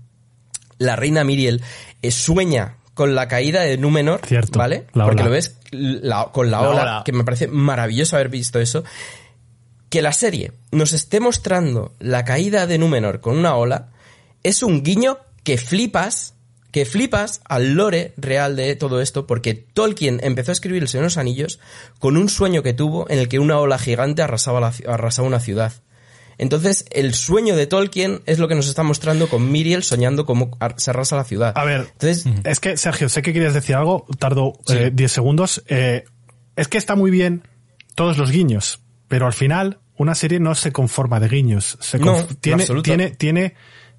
la 0.78 0.94
reina 0.96 1.24
Miriel 1.24 1.62
eh, 2.02 2.10
sueña 2.10 2.76
con 2.92 3.14
la 3.14 3.28
caída 3.28 3.62
de 3.62 3.78
Númenor, 3.78 4.20
Cierto, 4.26 4.58
¿vale? 4.58 4.84
la 4.92 5.04
Porque 5.06 5.22
ola. 5.22 5.24
lo 5.24 5.30
ves 5.30 5.56
la- 5.72 6.30
con 6.32 6.50
la, 6.50 6.60
La 6.60 6.68
ola, 6.70 6.82
ola. 6.82 7.02
que 7.04 7.12
me 7.12 7.24
parece 7.24 7.46
maravilloso 7.48 8.16
haber 8.16 8.28
visto 8.28 8.60
eso. 8.60 8.84
Que 9.88 10.02
la 10.02 10.12
serie 10.12 10.52
nos 10.70 10.92
esté 10.92 11.18
mostrando 11.18 11.94
la 11.98 12.24
caída 12.24 12.66
de 12.66 12.76
Númenor 12.76 13.20
con 13.20 13.38
una 13.38 13.56
ola 13.56 13.88
es 14.42 14.62
un 14.62 14.82
guiño 14.82 15.16
que 15.44 15.56
flipas, 15.56 16.34
que 16.70 16.84
flipas 16.84 17.40
al 17.46 17.74
lore 17.74 18.12
real 18.16 18.54
de 18.56 18.76
todo 18.76 19.00
esto, 19.00 19.26
porque 19.26 19.54
Tolkien 19.54 20.20
empezó 20.22 20.50
a 20.50 20.52
escribir 20.52 20.82
El 20.82 20.88
Señor 20.88 21.04
de 21.04 21.06
los 21.06 21.16
Anillos 21.16 21.60
con 21.98 22.16
un 22.16 22.28
sueño 22.28 22.62
que 22.62 22.74
tuvo 22.74 23.08
en 23.08 23.18
el 23.18 23.28
que 23.28 23.38
una 23.38 23.58
ola 23.58 23.78
gigante 23.78 24.22
arrasaba, 24.22 24.60
la 24.60 24.70
ci- 24.72 24.86
arrasaba 24.86 25.26
una 25.26 25.40
ciudad. 25.40 25.72
Entonces, 26.40 26.84
el 26.90 27.14
sueño 27.14 27.56
de 27.56 27.66
Tolkien 27.66 28.20
es 28.26 28.38
lo 28.38 28.46
que 28.46 28.54
nos 28.54 28.68
está 28.68 28.84
mostrando 28.84 29.28
con 29.28 29.50
Miriel 29.50 29.82
soñando 29.82 30.24
cómo 30.24 30.56
se 30.76 30.90
arrasa 30.90 31.16
la 31.16 31.24
ciudad. 31.24 31.52
A 31.56 31.64
ver, 31.64 31.88
Entonces, 31.92 32.26
Es 32.44 32.60
que, 32.60 32.76
Sergio, 32.76 33.08
sé 33.08 33.22
que 33.22 33.32
querías 33.32 33.54
decir 33.54 33.74
algo, 33.74 34.06
tardo 34.20 34.52
eh, 34.68 34.90
10 34.92 35.10
segundos. 35.10 35.64
Eh, 35.66 36.04
es 36.54 36.68
que 36.68 36.78
está 36.78 36.94
muy 36.94 37.10
bien 37.10 37.42
todos 37.96 38.18
los 38.18 38.30
guiños, 38.30 38.80
pero 39.08 39.26
al 39.26 39.32
final 39.32 39.80
una 39.96 40.14
serie 40.14 40.38
no 40.38 40.54
se 40.54 40.70
conforma 40.70 41.18
de 41.18 41.28
guiños. 41.28 41.76
Se 41.80 41.98
No, 41.98 42.24
tiene, 42.40 42.66
tiene, 42.84 43.10
tiene, 43.10 43.54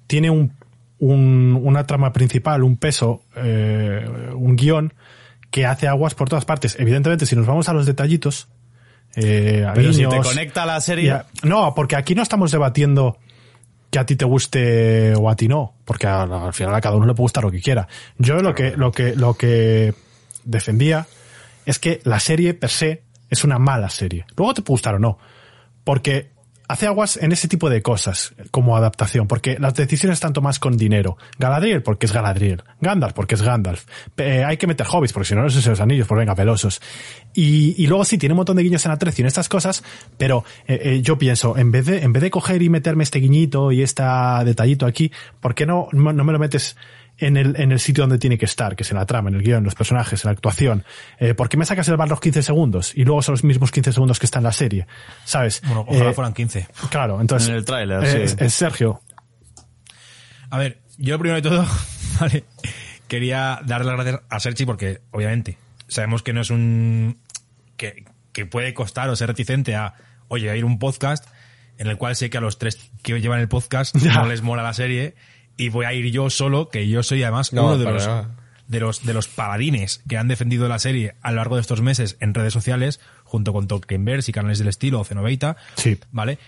tiene 0.06 0.30
un, 0.30 0.56
un- 1.00 1.58
una 1.62 1.86
trama 1.86 2.12
principal, 2.12 2.62
un 2.62 2.76
peso, 2.76 3.22
eh, 3.36 4.06
un 4.34 4.54
guion 4.56 4.94
que 5.50 5.66
hace 5.66 5.88
aguas 5.88 6.14
por 6.14 6.28
todas 6.28 6.44
partes. 6.44 6.76
Evidentemente, 6.78 7.26
si 7.26 7.34
nos 7.34 7.46
vamos 7.46 7.68
a 7.68 7.72
los 7.72 7.84
detallitos, 7.86 8.48
eh, 9.16 9.66
a 9.68 9.72
Pero 9.72 9.92
si 9.92 10.06
te 10.06 10.18
conecta 10.20 10.62
a 10.62 10.66
la 10.66 10.80
serie... 10.80 11.10
a- 11.10 11.26
no, 11.42 11.74
porque 11.74 11.96
aquí 11.96 12.14
no 12.14 12.22
estamos 12.22 12.52
debatiendo 12.52 13.18
que 13.90 13.98
a 13.98 14.06
ti 14.06 14.14
te 14.14 14.24
guste 14.24 15.14
o 15.16 15.28
a 15.28 15.34
ti 15.34 15.48
no, 15.48 15.74
porque 15.84 16.06
al, 16.06 16.32
al 16.32 16.52
final 16.52 16.72
a 16.74 16.80
cada 16.80 16.94
uno 16.94 17.06
le 17.06 17.14
puede 17.14 17.24
gustar 17.24 17.42
lo 17.42 17.50
que 17.50 17.60
quiera. 17.60 17.88
Yo 18.18 18.40
lo 18.40 18.54
que, 18.54 18.76
lo 18.76 18.92
que, 18.92 19.16
lo 19.16 19.34
que 19.34 19.94
defendía 20.44 21.08
es 21.66 21.80
que 21.80 22.00
la 22.04 22.20
serie 22.20 22.54
per 22.54 22.70
se 22.70 23.02
es 23.30 23.42
una 23.42 23.58
mala 23.58 23.90
serie. 23.90 24.26
Luego 24.36 24.54
te 24.54 24.62
puede 24.62 24.74
gustar 24.74 24.94
o 24.94 24.98
no. 25.00 25.18
Porque 25.82 26.30
hace 26.70 26.86
aguas 26.86 27.16
en 27.16 27.32
ese 27.32 27.48
tipo 27.48 27.68
de 27.68 27.82
cosas 27.82 28.32
como 28.50 28.76
adaptación, 28.76 29.26
porque 29.26 29.58
las 29.58 29.74
decisiones 29.74 30.16
están 30.16 30.32
tomadas 30.32 30.58
con 30.58 30.76
dinero. 30.76 31.16
Galadriel 31.38 31.82
porque 31.82 32.06
es 32.06 32.12
Galadriel, 32.12 32.62
Gandalf 32.80 33.12
porque 33.12 33.34
es 33.34 33.42
Gandalf. 33.42 33.84
Eh, 34.16 34.44
hay 34.46 34.56
que 34.56 34.66
meter 34.66 34.86
hobbies 34.86 35.12
porque 35.12 35.28
si 35.28 35.34
no 35.34 35.42
no 35.42 35.48
es 35.48 35.66
los 35.66 35.80
anillos, 35.80 36.06
pues 36.06 36.18
venga, 36.18 36.34
pelosos. 36.34 36.80
Y, 37.34 37.74
y 37.82 37.86
luego 37.88 38.04
sí, 38.04 38.18
tiene 38.18 38.34
un 38.34 38.38
montón 38.38 38.56
de 38.56 38.62
guiños 38.62 38.86
en 38.86 38.92
Atrecio 38.92 39.22
en 39.22 39.26
estas 39.26 39.48
cosas, 39.48 39.82
pero 40.16 40.44
eh, 40.68 40.80
eh, 40.82 41.02
yo 41.02 41.18
pienso, 41.18 41.56
en 41.58 41.72
vez 41.72 41.86
de 41.86 42.02
en 42.02 42.12
vez 42.12 42.22
de 42.22 42.30
coger 42.30 42.62
y 42.62 42.68
meterme 42.68 43.02
este 43.02 43.18
guiñito 43.18 43.72
y 43.72 43.82
este 43.82 44.04
detallito 44.44 44.86
aquí, 44.86 45.10
¿por 45.40 45.54
qué 45.54 45.66
no 45.66 45.88
no 45.92 46.24
me 46.24 46.32
lo 46.32 46.38
metes 46.38 46.76
en 47.20 47.36
el, 47.36 47.54
en 47.60 47.72
el 47.72 47.78
sitio 47.80 48.02
donde 48.02 48.18
tiene 48.18 48.36
que 48.38 48.44
estar, 48.46 48.74
que 48.76 48.82
es 48.82 48.90
en 48.90 48.96
la 48.98 49.06
trama, 49.06 49.28
en 49.30 49.36
el 49.36 49.42
guion, 49.42 49.58
en 49.58 49.64
los 49.64 49.74
personajes, 49.74 50.24
en 50.24 50.28
la 50.28 50.32
actuación. 50.32 50.84
Eh, 51.18 51.34
¿Por 51.34 51.48
qué 51.48 51.56
me 51.56 51.64
sacas 51.64 51.86
el 51.88 51.96
Balrog 51.96 52.20
15 52.20 52.42
segundos? 52.42 52.92
Y 52.94 53.04
luego 53.04 53.22
son 53.22 53.34
los 53.34 53.44
mismos 53.44 53.70
15 53.70 53.92
segundos 53.92 54.18
que 54.18 54.26
está 54.26 54.38
en 54.38 54.44
la 54.44 54.52
serie. 54.52 54.86
¿Sabes? 55.24 55.60
Bueno, 55.64 55.84
ojalá 55.88 56.10
Eh, 56.10 56.14
fueran 56.14 56.32
15. 56.34 56.66
Claro, 56.90 57.20
entonces. 57.20 57.48
En 57.48 57.54
el 57.54 57.64
tráiler, 57.64 58.04
eh, 58.04 58.28
sí. 58.28 58.36
es 58.38 58.54
Sergio. 58.54 59.00
A 60.50 60.58
ver, 60.58 60.80
yo 60.98 61.18
primero 61.18 61.36
de 61.40 61.48
todo, 61.48 61.66
vale, 62.20 62.44
quería 63.08 63.60
darle 63.64 63.86
las 63.86 63.96
gracias 63.96 64.22
a 64.28 64.40
Serchi 64.40 64.66
porque, 64.66 65.00
obviamente, 65.12 65.58
sabemos 65.88 66.22
que 66.22 66.32
no 66.32 66.40
es 66.40 66.50
un... 66.50 67.18
que, 67.76 68.04
que 68.32 68.46
puede 68.46 68.74
costar 68.74 69.08
o 69.10 69.16
ser 69.16 69.28
reticente 69.28 69.74
a, 69.76 69.94
oye, 70.28 70.50
a 70.50 70.56
ir 70.56 70.62
a 70.64 70.66
un 70.66 70.78
podcast 70.78 71.26
en 71.78 71.86
el 71.86 71.96
cual 71.96 72.14
sé 72.14 72.30
que 72.30 72.38
a 72.38 72.40
los 72.40 72.58
tres 72.58 72.90
que 73.02 73.20
llevan 73.20 73.40
el 73.40 73.48
podcast 73.48 73.96
Ya. 74.00 74.14
no 74.14 74.26
les 74.26 74.42
mola 74.42 74.62
la 74.62 74.74
serie 74.74 75.14
y 75.60 75.68
voy 75.68 75.84
a 75.86 75.92
ir 75.92 76.10
yo 76.10 76.30
solo, 76.30 76.68
que 76.68 76.88
yo 76.88 77.02
soy 77.02 77.22
además 77.22 77.52
No, 77.52 77.66
uno 77.66 77.78
de 77.78 77.84
los, 77.84 78.06
nada. 78.06 78.30
de 78.68 78.80
los 78.80 79.04
de 79.04 79.12
los 79.14 79.28
paladines 79.28 80.02
que 80.08 80.16
han 80.16 80.28
defendido 80.28 80.68
la 80.68 80.78
serie 80.78 81.14
a 81.22 81.30
lo 81.30 81.36
largo 81.36 81.56
de 81.56 81.60
estos 81.62 81.80
meses 81.82 82.16
en 82.20 82.34
redes 82.34 82.52
sociales, 82.52 83.00
junto 83.24 83.52
con 83.52 83.66
Tolkienverse 83.68 84.30
y 84.30 84.34
canales 84.34 84.58
del 84.58 84.68
estilo 84.68 85.00
o 85.00 85.04
Cenobeita, 85.04 85.56
Sí. 85.76 85.98
¿vale? 86.12 86.38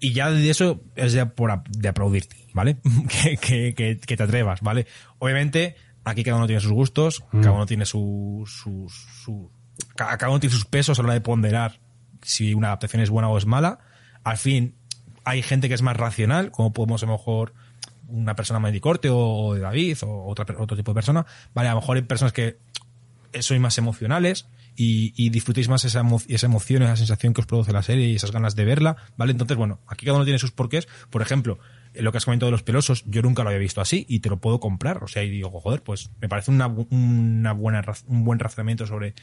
Y 0.00 0.12
ya 0.12 0.30
de 0.30 0.48
eso 0.48 0.80
es 0.96 1.12
ya 1.12 1.26
por 1.30 1.62
de 1.68 1.88
aplaudirte, 1.88 2.36
¿vale? 2.54 2.78
que, 3.22 3.36
que, 3.36 3.74
que, 3.74 3.98
que 3.98 4.16
te 4.16 4.22
atrevas, 4.22 4.60
¿vale? 4.62 4.86
Obviamente, 5.18 5.76
aquí 6.04 6.24
cada 6.24 6.38
uno 6.38 6.46
tiene 6.46 6.60
sus 6.62 6.72
gustos, 6.72 7.22
cada 7.30 7.52
uno 7.52 7.66
tiene 7.66 7.84
su- 7.84 8.46
ca- 9.96 10.16
cada 10.16 10.30
uno 10.30 10.40
tiene 10.40 10.54
sus 10.54 10.64
pesos 10.64 10.98
a 10.98 11.02
la 11.02 11.06
hora 11.08 11.14
de 11.14 11.20
ponderar 11.20 11.80
si 12.22 12.54
una 12.54 12.68
adaptación 12.68 13.02
es 13.02 13.10
buena 13.10 13.28
o 13.28 13.36
es 13.38 13.46
mala. 13.46 13.80
Al 14.24 14.38
fin, 14.38 14.74
hay 15.24 15.42
gente 15.42 15.68
que 15.68 15.74
es 15.74 15.82
más 15.82 15.96
racional, 15.96 16.50
como 16.50 16.72
podemos 16.72 17.02
a 17.02 17.06
lo 17.06 17.12
mejor 17.12 17.52
una 18.10 18.34
persona 18.34 18.60
más 18.60 18.72
de 18.72 18.80
corte 18.80 19.08
o 19.10 19.54
de 19.54 19.60
David 19.60 19.98
o 20.02 20.26
otra, 20.26 20.46
otro 20.58 20.76
tipo 20.76 20.92
de 20.92 20.94
persona, 20.94 21.26
¿vale? 21.54 21.68
A 21.68 21.74
lo 21.74 21.80
mejor 21.80 21.96
hay 21.96 22.02
personas 22.02 22.32
que 22.32 22.58
sois 23.40 23.60
más 23.60 23.78
emocionales 23.78 24.46
y, 24.76 25.28
disfrutéis 25.28 25.68
más 25.68 25.84
esa, 25.84 26.02
esa 26.28 26.46
emoción, 26.46 26.82
esa 26.82 26.96
sensación 26.96 27.34
que 27.34 27.42
os 27.42 27.46
produce 27.46 27.72
la 27.72 27.82
serie 27.82 28.08
y 28.08 28.14
esas 28.14 28.32
ganas 28.32 28.56
de 28.56 28.64
verla, 28.64 28.96
¿vale? 29.16 29.32
Entonces, 29.32 29.56
bueno, 29.56 29.80
aquí 29.86 30.06
cada 30.06 30.16
uno 30.16 30.24
tiene 30.24 30.38
sus 30.38 30.52
porqués. 30.52 30.88
Por 31.10 31.20
ejemplo, 31.20 31.58
eh, 31.92 32.00
lo 32.02 32.12
que 32.12 32.18
has 32.18 32.24
comentado 32.24 32.46
de 32.48 32.52
los 32.52 32.62
pelosos, 32.62 33.04
yo 33.06 33.20
nunca 33.20 33.42
lo 33.42 33.50
había 33.50 33.58
visto 33.58 33.82
así 33.82 34.06
y 34.08 34.20
te 34.20 34.30
lo 34.30 34.38
puedo 34.38 34.58
comprar. 34.58 35.04
O 35.04 35.08
sea, 35.08 35.22
y 35.22 35.28
digo, 35.28 35.50
joder, 35.60 35.82
pues 35.82 36.10
me 36.20 36.28
parece 36.30 36.50
una, 36.50 36.66
una 36.66 37.52
buena, 37.52 37.84
un 38.06 38.24
buen 38.24 38.38
razonamiento 38.38 38.86
sobre 38.86 39.14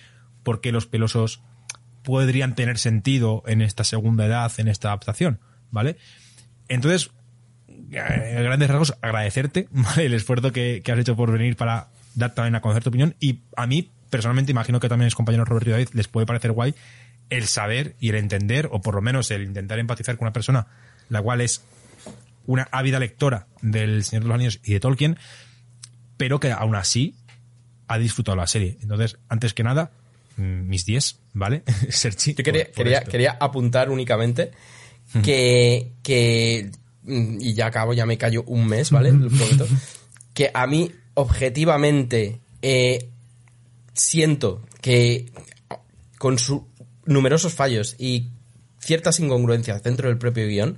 por 0.44 0.62
qué 0.62 0.72
los 0.72 0.86
pelosos 0.86 1.42
podrían 2.04 2.54
tener 2.54 2.78
sentido 2.78 3.44
en 3.48 3.62
esta 3.62 3.84
segunda 3.84 4.28
edad, 4.28 4.52
en 4.58 4.68
esta 4.68 4.90
adaptación, 4.90 5.40
¿vale? 5.72 5.98
Entonces, 6.68 7.12
a 7.96 8.42
grandes 8.42 8.70
rasgos, 8.70 8.96
agradecerte 9.02 9.68
¿vale? 9.72 10.06
el 10.06 10.14
esfuerzo 10.14 10.52
que, 10.52 10.82
que 10.84 10.92
has 10.92 11.00
hecho 11.00 11.16
por 11.16 11.32
venir 11.32 11.56
para 11.56 11.88
dar 12.16 12.34
también 12.34 12.56
a 12.56 12.62
conocer 12.62 12.84
tu 12.84 12.90
opinión. 12.90 13.16
Y 13.20 13.42
a 13.56 13.68
mí, 13.68 13.90
personalmente, 14.10 14.52
imagino 14.52 14.80
que 14.80 14.90
también 14.90 15.06
a 15.06 15.08
mis 15.08 15.16
compañeros 15.16 15.48
Roberto 15.48 15.70
y 15.70 15.74
David 15.74 15.90
les 15.94 16.08
puede 16.08 16.26
parecer 16.26 16.52
guay 16.52 16.74
el 17.30 17.48
saber 17.48 17.96
y 18.00 18.10
el 18.10 18.16
entender, 18.16 18.70
o 18.72 18.82
por 18.82 18.96
lo 18.96 19.02
menos 19.02 19.32
el 19.32 19.44
intentar 19.44 19.80
empatizar 19.80 20.18
con 20.18 20.26
una 20.28 20.34
persona 20.34 20.68
la 21.10 21.22
cual 21.22 21.42
es 21.42 21.62
una 22.46 22.68
ávida 22.72 23.00
lectora 23.00 23.48
del 23.62 24.04
Señor 24.06 24.24
de 24.24 24.28
los 24.30 24.36
Anillos 24.36 24.60
y 24.64 24.74
de 24.74 24.80
Tolkien, 24.80 25.18
pero 26.18 26.40
que 26.40 26.52
aún 26.52 26.76
así 26.76 27.16
ha 27.88 27.98
disfrutado 27.98 28.36
la 28.38 28.48
serie. 28.48 28.78
Entonces, 28.82 29.18
antes 29.30 29.54
que 29.54 29.64
nada, 29.64 29.92
mm, 30.38 30.68
mis 30.68 30.86
10, 30.86 31.20
¿vale? 31.34 31.64
Serchi. 31.90 32.34
Yo 32.34 32.44
quería, 32.44 32.66
por- 32.66 32.74
por 32.74 32.84
quería, 32.84 33.02
quería 33.04 33.38
apuntar 33.40 33.90
únicamente 33.90 34.52
que, 35.24 35.92
que, 36.04 36.72
y 37.08 37.54
ya 37.54 37.68
acabo, 37.68 37.94
ya 37.94 38.06
me 38.06 38.18
callo 38.18 38.44
un 38.48 38.68
mes, 38.68 38.92
¿vale? 38.92 39.12
Prometo. 39.12 39.68
Que 40.34 40.52
a 40.54 40.68
mí, 40.68 40.92
objetivamente, 41.16 42.40
eh, 42.62 43.10
siento 43.94 44.62
que 44.82 45.32
con 46.18 46.38
sus 46.38 46.62
numerosos 47.06 47.54
fallos 47.54 47.96
y 47.98 48.30
ciertas 48.80 49.20
incongruencias 49.20 49.84
dentro 49.84 50.10
del 50.10 50.18
propio 50.18 50.48
guion, 50.48 50.78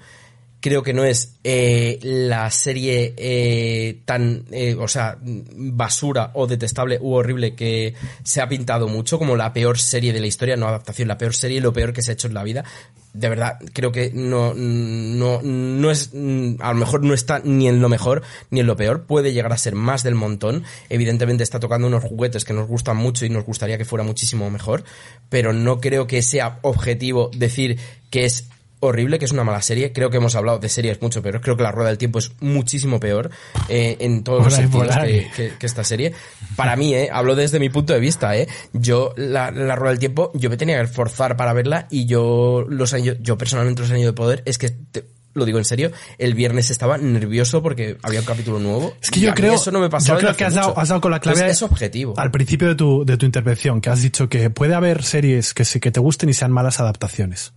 creo 0.61 0.83
que 0.83 0.93
no 0.93 1.03
es 1.03 1.37
eh, 1.43 1.99
la 2.01 2.49
serie 2.51 3.13
eh, 3.17 4.01
tan, 4.05 4.45
eh, 4.51 4.75
o 4.77 4.87
sea, 4.87 5.17
basura 5.21 6.31
o 6.33 6.47
detestable 6.47 6.97
u 6.99 7.13
horrible 7.13 7.55
que 7.55 7.93
se 8.23 8.41
ha 8.41 8.49
pintado 8.49 8.87
mucho 8.87 9.17
como 9.17 9.35
la 9.35 9.53
peor 9.53 9.79
serie 9.79 10.13
de 10.13 10.19
la 10.19 10.27
historia, 10.27 10.57
no 10.57 10.67
adaptación, 10.67 11.07
la 11.07 11.17
peor 11.17 11.33
serie 11.33 11.57
y 11.57 11.61
lo 11.61 11.73
peor 11.73 11.93
que 11.93 12.01
se 12.01 12.11
ha 12.11 12.13
hecho 12.13 12.27
en 12.27 12.33
la 12.33 12.43
vida. 12.43 12.65
De 13.13 13.27
verdad, 13.27 13.57
creo 13.73 13.91
que 13.91 14.11
no, 14.13 14.53
no, 14.53 15.41
no 15.41 15.91
es, 15.91 16.11
mm, 16.13 16.55
a 16.59 16.73
lo 16.73 16.79
mejor 16.79 17.03
no 17.03 17.13
está 17.13 17.39
ni 17.43 17.67
en 17.67 17.81
lo 17.81 17.89
mejor 17.89 18.21
ni 18.51 18.59
en 18.59 18.67
lo 18.67 18.75
peor, 18.75 19.03
puede 19.03 19.33
llegar 19.33 19.51
a 19.51 19.57
ser 19.57 19.75
más 19.75 20.03
del 20.03 20.15
montón. 20.15 20.63
Evidentemente 20.89 21.43
está 21.43 21.59
tocando 21.59 21.87
unos 21.87 22.03
juguetes 22.03 22.45
que 22.45 22.53
nos 22.53 22.67
gustan 22.67 22.97
mucho 22.97 23.25
y 23.25 23.29
nos 23.29 23.45
gustaría 23.45 23.77
que 23.77 23.85
fuera 23.85 24.03
muchísimo 24.03 24.49
mejor, 24.51 24.83
pero 25.29 25.53
no 25.53 25.79
creo 25.79 26.05
que 26.05 26.21
sea 26.21 26.59
objetivo 26.61 27.31
decir 27.35 27.79
que 28.09 28.25
es 28.25 28.47
horrible, 28.81 29.19
que 29.19 29.25
es 29.25 29.31
una 29.31 29.43
mala 29.43 29.61
serie. 29.61 29.91
Creo 29.91 30.09
que 30.09 30.17
hemos 30.17 30.35
hablado 30.35 30.59
de 30.59 30.69
series 30.69 31.01
mucho 31.01 31.21
peor. 31.21 31.41
Creo 31.41 31.57
que 31.57 31.63
La 31.63 31.71
Rueda 31.71 31.89
del 31.89 31.97
Tiempo 31.97 32.19
es 32.19 32.31
muchísimo 32.39 32.99
peor 32.99 33.29
eh, 33.67 33.97
en 33.99 34.23
todos 34.23 34.43
los 34.45 34.53
sentidos 34.53 34.95
que, 34.97 35.27
que- 35.35 35.57
que 35.57 35.65
esta 35.65 35.83
serie. 35.83 36.13
Para 36.55 36.75
mí, 36.75 36.93
eh, 36.93 37.09
hablo 37.11 37.35
desde 37.35 37.59
mi 37.59 37.69
punto 37.69 37.93
de 37.93 37.99
vista, 37.99 38.35
eh. 38.37 38.47
Yo, 38.73 39.13
la, 39.17 39.51
la 39.51 39.75
Rueda 39.75 39.91
del 39.91 39.99
Tiempo, 39.99 40.31
yo 40.33 40.49
me 40.49 40.57
tenía 40.57 40.79
que 40.81 40.87
forzar 40.87 41.35
para 41.37 41.53
verla 41.53 41.87
y 41.89 42.05
yo, 42.05 42.65
los 42.69 42.93
años, 42.93 43.17
yo 43.21 43.37
personalmente 43.37 43.81
los 43.81 43.91
años 43.91 44.05
de 44.05 44.13
poder, 44.13 44.43
es 44.45 44.57
que 44.57 44.69
te- 44.69 45.05
lo 45.35 45.45
digo 45.45 45.59
en 45.59 45.65
serio, 45.65 45.91
el 46.17 46.33
viernes 46.33 46.69
estaba 46.71 46.97
nervioso 46.97 47.61
porque 47.61 47.97
había 48.01 48.19
un 48.21 48.25
capítulo 48.25 48.59
nuevo. 48.59 48.93
Es 49.01 49.11
que 49.11 49.19
yo 49.19 49.33
creo, 49.35 49.53
eso 49.53 49.71
no 49.71 49.79
me 49.79 49.87
yo 49.87 50.17
creo 50.17 50.35
que 50.35 50.43
has 50.43 50.53
dado, 50.55 50.77
has 50.77 50.89
dado 50.89 51.01
con 51.01 51.11
la 51.11 51.19
clave 51.19 51.49
es 51.49 51.61
objetivo. 51.61 52.15
al 52.17 52.31
principio 52.31 52.67
de 52.69 52.75
tu, 52.75 53.05
de 53.05 53.15
tu 53.15 53.25
intervención, 53.27 53.79
que 53.79 53.89
has 53.91 54.01
dicho 54.01 54.27
que 54.27 54.49
puede 54.49 54.73
haber 54.73 55.03
series 55.03 55.53
que 55.53 55.65
sí 55.65 55.79
que 55.79 55.91
te 55.91 55.99
gusten 55.99 56.29
y 56.29 56.33
sean 56.33 56.51
malas 56.51 56.79
adaptaciones. 56.79 57.53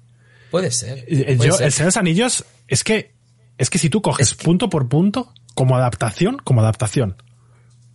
Puede 0.53 0.71
ser. 0.71 1.05
Eh, 1.09 1.35
puede 1.37 1.51
yo, 1.51 1.57
ser. 1.57 1.67
el 1.67 1.73
Señor 1.73 1.87
de 1.87 1.89
los 1.89 1.97
Anillos, 1.97 2.45
es 2.69 2.85
que, 2.85 3.11
es 3.59 3.71
que 3.71 3.79
si 3.79 3.91
tú 3.91 4.01
coges 4.03 4.29
Es 4.29 4.35
que- 4.37 4.45
punto 4.45 4.71
por 4.71 4.89
punto, 4.89 5.33
como 5.55 5.77
adaptación, 5.77 6.37
como 6.45 6.61
adaptación, 6.61 7.17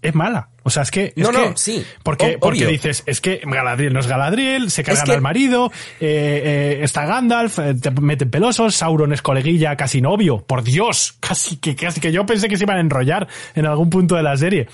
es 0.02 0.14
mala. 0.14 0.50
O 0.64 0.70
sea, 0.70 0.84
es 0.84 0.92
que. 0.92 1.14
es 1.16 1.24
No, 1.24 1.32
no, 1.32 1.56
sí. 1.58 1.84
Porque, 2.04 2.38
porque 2.40 2.68
dices, 2.68 3.02
es 3.06 3.22
que 3.22 3.42
Galadriel 3.46 3.94
no 3.94 4.00
es 4.02 4.08
Galadriel, 4.08 4.70
se 4.70 4.84
cargan 4.84 5.06
que- 5.06 5.12
al 5.14 5.22
marido, 5.22 5.72
eh, 6.02 6.76
eh, 6.80 6.80
está 6.84 7.06
Gandalf, 7.06 7.58
eh, 7.60 7.74
te 7.74 7.90
meten 7.92 8.30
pelosos, 8.30 8.76
Sauron 8.76 9.14
es 9.14 9.22
coleguilla, 9.22 9.76
casi 9.78 10.02
novio. 10.02 10.40
Por 10.46 10.64
Dios, 10.64 11.16
casi 11.22 11.56
que, 11.58 11.76
casi 11.76 12.02
que 12.02 12.12
yo 12.12 12.26
pensé 12.26 12.50
que 12.50 12.58
se 12.58 12.64
iban 12.66 12.78
a 12.78 12.82
enrollar 12.82 13.28
en 13.56 13.66
algún 13.66 13.90
punto 13.90 14.16
de 14.16 14.24
la 14.24 14.36
serie. 14.36 14.68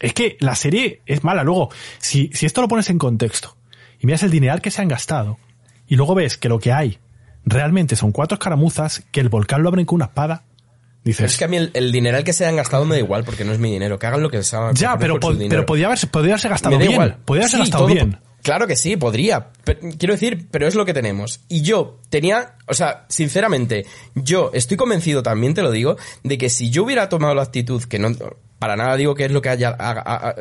Es 0.00 0.12
que 0.14 0.36
la 0.40 0.54
serie 0.54 1.02
es 1.06 1.24
mala. 1.24 1.42
Luego, 1.42 1.70
si, 1.98 2.30
si 2.32 2.46
esto 2.46 2.60
lo 2.60 2.68
pones 2.68 2.88
en 2.90 2.98
contexto 2.98 3.56
y 3.98 4.06
miras 4.06 4.22
el 4.22 4.30
dineral 4.30 4.60
que 4.60 4.70
se 4.70 4.80
han 4.82 4.88
gastado 4.88 5.38
y 5.88 5.96
luego 5.96 6.14
ves 6.14 6.36
que 6.36 6.48
lo 6.48 6.58
que 6.58 6.72
hay 6.72 6.98
realmente 7.44 7.96
son 7.96 8.12
cuatro 8.12 8.34
escaramuzas 8.36 9.02
que 9.10 9.20
el 9.20 9.28
volcán 9.28 9.62
lo 9.62 9.68
abren 9.70 9.86
con 9.86 9.96
una 9.96 10.04
espada, 10.06 10.44
dices, 11.04 11.32
Es 11.32 11.38
que 11.38 11.44
a 11.44 11.48
mí 11.48 11.56
el, 11.56 11.70
el 11.74 11.90
dineral 11.92 12.22
que 12.24 12.32
se 12.32 12.44
hayan 12.44 12.56
gastado 12.56 12.84
me 12.84 12.94
da 12.96 13.00
igual 13.00 13.24
porque 13.24 13.44
no 13.44 13.52
es 13.52 13.58
mi 13.58 13.70
dinero. 13.72 13.98
Que 13.98 14.06
hagan 14.06 14.22
lo 14.22 14.30
que 14.30 14.42
se 14.42 14.54
hagan. 14.56 14.74
ya, 14.74 14.98
pero, 14.98 15.18
po- 15.18 15.32
pero 15.48 15.64
podía 15.66 15.86
haberse, 15.86 16.06
podría 16.06 16.34
haberse 16.34 16.48
gastado 16.48 16.76
Me 16.76 16.84
da 16.84 16.88
bien. 16.88 16.92
igual. 16.92 17.16
Podría 17.24 17.42
haberse 17.44 17.56
Sí, 17.56 17.62
gastado 17.62 17.84
todo 17.86 17.94
bien. 17.94 18.18
Claro 18.42 18.66
que 18.66 18.76
sí, 18.76 18.96
podría. 18.96 19.48
Pero- 19.64 19.80
quiero 19.98 20.14
decir, 20.14 20.46
pero 20.50 20.66
es 20.68 20.74
lo 20.74 20.84
que 20.84 20.94
tenemos. 20.94 21.40
Y 21.48 21.62
yo 21.62 22.00
tenía, 22.10 22.54
o 22.66 22.74
sea, 22.74 23.04
sinceramente, 23.08 23.86
yo 24.14 24.50
estoy 24.54 24.76
convencido 24.76 25.22
también, 25.22 25.54
te 25.54 25.62
lo 25.62 25.70
digo, 25.70 25.96
de 26.22 26.38
que 26.38 26.48
si 26.50 26.70
yo 26.70 26.84
hubiera 26.84 27.08
tomado 27.08 27.34
la 27.34 27.42
actitud 27.42 27.82
que 27.84 27.98
no, 27.98 28.10
para 28.58 28.76
nada 28.76 28.96
digo 28.96 29.14
que 29.14 29.24
es 29.26 29.30
lo 29.30 29.40
que 29.40 29.48
haya, 29.50 29.70
haga- 29.70 30.02
haga- 30.02 30.34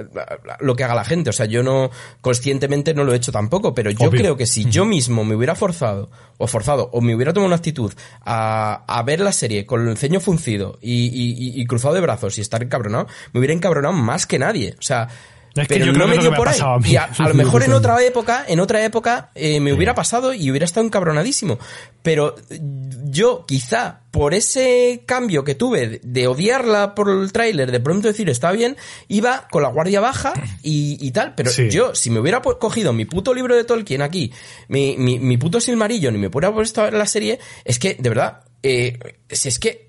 lo 0.59 0.75
que 0.75 0.83
haga 0.83 0.95
la 0.95 1.05
gente. 1.05 1.29
O 1.29 1.33
sea, 1.33 1.45
yo 1.45 1.61
no, 1.63 1.91
conscientemente 2.21 2.93
no 2.93 3.03
lo 3.03 3.13
he 3.13 3.17
hecho 3.17 3.31
tampoco, 3.31 3.73
pero 3.75 3.91
yo 3.91 4.09
Obvio. 4.09 4.19
creo 4.21 4.37
que 4.37 4.45
si 4.45 4.65
yo 4.65 4.85
mismo 4.85 5.23
me 5.23 5.35
hubiera 5.35 5.55
forzado, 5.55 6.09
o 6.37 6.47
forzado, 6.47 6.89
o 6.93 7.01
me 7.01 7.15
hubiera 7.15 7.33
tomado 7.33 7.47
una 7.47 7.55
actitud 7.57 7.93
a, 8.25 8.83
a 8.87 9.03
ver 9.03 9.19
la 9.19 9.31
serie 9.31 9.65
con 9.65 9.87
el 9.87 9.97
ceño 9.97 10.19
fruncido 10.19 10.77
y, 10.81 11.05
y- 11.05 11.31
y- 11.37 11.61
y 11.61 11.65
cruzado 11.65 11.93
de 11.93 12.01
brazos 12.01 12.37
y 12.37 12.41
estar 12.41 12.61
encabronado, 12.63 13.07
me 13.33 13.39
hubiera 13.39 13.53
encabronado 13.53 13.93
más 13.93 14.25
que 14.25 14.39
nadie. 14.39 14.75
O 14.79 14.81
sea, 14.81 15.07
Es 15.61 15.67
que 15.67 15.75
pero 15.75 15.85
yo 15.87 15.91
no 15.93 16.05
creo 16.05 16.07
me 16.07 16.17
dio 16.21 16.31
me 16.31 16.37
por 16.37 16.49
ahí. 16.49 16.59
a 16.61 16.77
mí. 16.77 16.89
Y 16.91 16.95
a, 16.95 17.03
a 17.17 17.27
lo 17.29 17.33
mejor 17.33 17.63
en 17.63 17.73
otra 17.73 18.01
época, 18.03 18.45
en 18.47 18.59
otra 18.59 18.83
época, 18.83 19.31
eh, 19.35 19.59
me 19.59 19.73
hubiera 19.73 19.95
pasado 19.95 20.33
y 20.33 20.49
hubiera 20.51 20.65
estado 20.65 20.85
encabronadísimo. 20.85 21.57
Pero 22.03 22.35
eh, 22.49 22.59
yo, 23.05 23.45
quizá, 23.47 24.01
por 24.11 24.33
ese 24.33 25.03
cambio 25.05 25.43
que 25.43 25.55
tuve 25.55 25.99
de- 26.03 26.27
odiarla 26.27 26.95
por 26.95 27.09
el 27.09 27.31
tráiler, 27.31 27.71
de 27.71 27.79
pronto 27.79 28.07
decir 28.07 28.29
está 28.29 28.51
bien, 28.51 28.77
iba 29.07 29.47
con 29.49 29.63
la 29.63 29.69
guardia 29.69 29.99
baja 29.99 30.33
y, 30.63 30.97
y 30.99 31.11
tal. 31.11 31.33
Pero 31.35 31.49
Sí. 31.49 31.69
yo, 31.69 31.95
si 31.95 32.09
me 32.09 32.19
hubiera 32.19 32.41
cogido 32.41 32.93
mi 32.93 33.05
puto 33.05 33.33
libro 33.33 33.55
de 33.55 33.63
Tolkien 33.63 34.01
aquí, 34.01 34.31
mi, 34.67 34.95
mi, 34.97 35.19
mi 35.19 35.37
puto 35.37 35.59
Silmarillion 35.59 36.15
y 36.15 36.17
me 36.17 36.27
hubiera 36.27 36.53
puesto 36.53 36.81
a 36.81 36.85
ver 36.85 36.93
la 36.93 37.05
serie, 37.05 37.39
es 37.65 37.79
que, 37.79 37.95
de 37.99 38.09
verdad, 38.09 38.41
eh, 38.63 38.97
si 39.29 39.49
es 39.49 39.59
que 39.59 39.87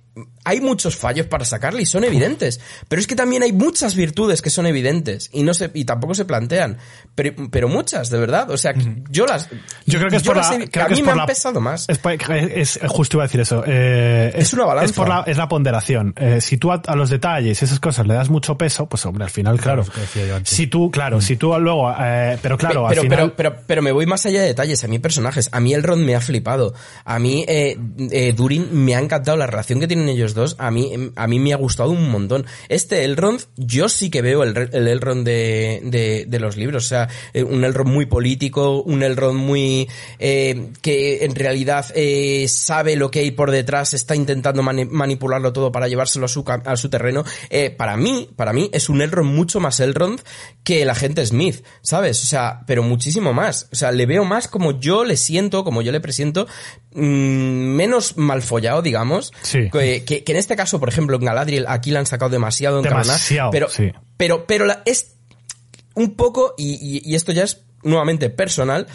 hay 0.48 0.60
muchos 0.60 0.96
fallos 0.96 1.26
para 1.26 1.44
sacarle 1.44 1.82
y 1.82 1.86
son 1.86 2.04
evidentes. 2.04 2.60
Pero 2.88 3.00
es 3.00 3.06
que 3.06 3.14
también 3.14 3.42
hay 3.42 3.52
muchas 3.52 3.94
virtudes 3.94 4.40
que 4.42 4.50
son 4.50 4.66
evidentes 4.66 5.30
y 5.32 5.42
no 5.42 5.52
se, 5.54 5.70
y 5.74 5.84
tampoco 5.84 6.14
se 6.14 6.24
plantean. 6.24 6.78
Pero, 7.14 7.34
pero 7.50 7.68
muchas, 7.68 8.10
de 8.10 8.18
verdad. 8.18 8.50
O 8.50 8.56
sea, 8.56 8.72
yo 9.10 9.26
las, 9.26 9.48
Yo 9.86 9.98
creo 9.98 10.10
que 10.10 10.16
es 10.16 10.22
por 10.22 10.36
las 10.36 10.50
la, 10.50 10.64
he- 10.64 10.68
creo 10.70 10.84
a 10.84 10.88
que 10.88 10.94
mí 10.94 11.00
es 11.00 11.06
me 11.06 11.12
han 11.12 11.18
la- 11.18 11.26
pesado 11.26 11.60
más. 11.60 11.86
Es, 11.88 11.98
por- 11.98 12.12
es- 12.12 12.76
es- 12.76 12.80
justo 12.88 13.16
iba 13.16 13.24
a 13.24 13.26
decir 13.26 13.40
eso. 13.40 13.62
eh, 13.66 14.32
Es 14.34 14.52
una 14.52 14.64
balanza. 14.64 14.86
Es, 14.90 14.92
por 14.96 15.08
la, 15.08 15.24
es 15.26 15.36
la 15.36 15.48
ponderación. 15.48 16.14
Eh, 16.16 16.40
si 16.40 16.56
tú 16.58 16.72
a, 16.72 16.82
a 16.86 16.96
los 16.96 17.10
detalles, 17.10 17.62
esas 17.62 17.80
cosas, 17.80 18.06
le 18.06 18.14
das 18.14 18.30
mucho 18.30 18.56
peso, 18.56 18.86
pues 18.88 19.04
hombre, 19.06 19.24
al 19.24 19.30
final, 19.30 19.60
claro. 19.60 19.82
es 19.82 19.88
lo 19.88 19.94
que 19.94 20.00
decía 20.00 20.26
yo 20.26 20.36
antes. 20.36 20.54
Si 20.54 20.66
tú, 20.66 20.90
claro, 20.90 21.20
si 21.20 21.36
tú 21.36 21.54
luego, 21.58 21.92
eh, 22.00 22.38
pero 22.40 22.56
claro, 22.56 22.86
pero, 22.88 22.88
al 22.88 22.94
final. 23.06 23.08
pero, 23.34 23.36
pero, 23.36 23.62
pero 23.66 23.82
me 23.82 23.92
voy 23.92 24.06
más 24.06 24.24
allá 24.26 24.40
de 24.40 24.46
detalles. 24.46 24.82
A 24.84 24.88
mí 24.88 24.98
personajes. 24.98 25.48
A 25.52 25.60
mí 25.60 25.74
Elrond 25.74 26.04
me 26.04 26.14
ha 26.14 26.20
flipado. 26.20 26.72
A 27.04 27.18
mí 27.18 27.44
eh, 27.48 27.76
eh, 28.10 28.32
Durin 28.36 28.68
me 28.72 28.94
ha 28.94 29.00
encantado. 29.00 29.36
La 29.36 29.46
relación 29.46 29.80
que 29.80 29.88
tienen 29.88 30.08
ellos 30.08 30.34
a 30.58 30.70
mí, 30.70 30.92
em, 30.92 31.12
a 31.16 31.26
mí 31.26 31.38
me 31.38 31.52
ha 31.52 31.56
gustado 31.56 31.90
un 31.90 32.10
montón. 32.10 32.46
Este 32.68 33.04
Elrond, 33.04 33.40
yo 33.56 33.88
sí 33.88 34.10
que 34.10 34.22
veo 34.22 34.42
el, 34.42 34.56
el 34.72 34.88
Elrond 34.88 35.24
de, 35.24 35.80
de, 35.84 36.24
de 36.26 36.40
los 36.40 36.56
libros. 36.56 36.86
O 36.86 36.88
sea, 36.88 37.08
eh, 37.32 37.42
un 37.42 37.64
Elrond 37.64 37.90
muy 37.90 38.06
político, 38.06 38.82
un 38.82 39.02
Elrond 39.02 39.38
muy... 39.38 39.88
eh, 40.18 40.70
que 40.82 41.24
en 41.24 41.34
realidad 41.34 41.86
eh, 41.94 42.46
sabe 42.48 42.96
lo 42.96 43.10
que 43.10 43.20
hay 43.20 43.30
por 43.30 43.50
detrás, 43.50 43.94
está 43.94 44.14
intentando 44.14 44.62
mani- 44.62 44.88
manipularlo 44.90 45.52
todo 45.52 45.72
para 45.72 45.88
llevárselo 45.88 46.26
a 46.26 46.28
su, 46.28 46.44
a 46.46 46.76
su 46.76 46.88
terreno. 46.88 47.24
Para 47.76 47.96
mí, 47.96 48.28
para 48.36 48.52
mí 48.52 48.70
es 48.72 48.88
un 48.88 49.02
Elrond 49.02 49.30
mucho 49.32 49.60
más 49.60 49.80
Elrond 49.80 50.20
que 50.64 50.82
el 50.82 50.90
agente 50.90 51.24
Smith, 51.24 51.64
¿sabes? 51.82 52.22
O 52.22 52.26
sea, 52.26 52.60
pero 52.66 52.82
muchísimo 52.82 53.32
más. 53.32 53.68
O 53.72 53.76
sea, 53.76 53.92
le 53.92 54.06
veo 54.06 54.24
más 54.24 54.48
como 54.48 54.78
yo 54.78 55.04
le 55.04 55.16
siento, 55.16 55.64
como 55.64 55.82
yo 55.82 55.92
le 55.92 56.00
presiento, 56.00 56.46
menos 56.94 58.16
mal 58.16 58.42
follado, 58.42 58.82
digamos. 58.82 59.32
Sí. 59.42 59.68
Que, 59.70 60.04
que- 60.04 60.24
que 60.24 60.32
en 60.32 60.38
este 60.38 60.56
caso, 60.56 60.80
por 60.80 60.88
ejemplo, 60.88 61.16
en 61.16 61.24
Galadriel, 61.24 61.66
aquí 61.68 61.90
la 61.90 62.00
han 62.00 62.06
sacado 62.06 62.30
demasiado 62.30 62.78
en 62.78 62.84
Demasiado, 62.84 63.50
pero, 63.50 63.68
sí. 63.68 63.92
pero, 64.16 64.46
pero 64.46 64.64
la- 64.66 64.82
es 64.86 65.14
un 65.94 66.14
poco, 66.16 66.54
y, 66.56 66.74
y- 66.80 67.02
y 67.10 67.14
esto 67.14 67.32
ya 67.32 67.44
es 67.44 67.62
nuevamente 67.82 68.30
personal, 68.30 68.86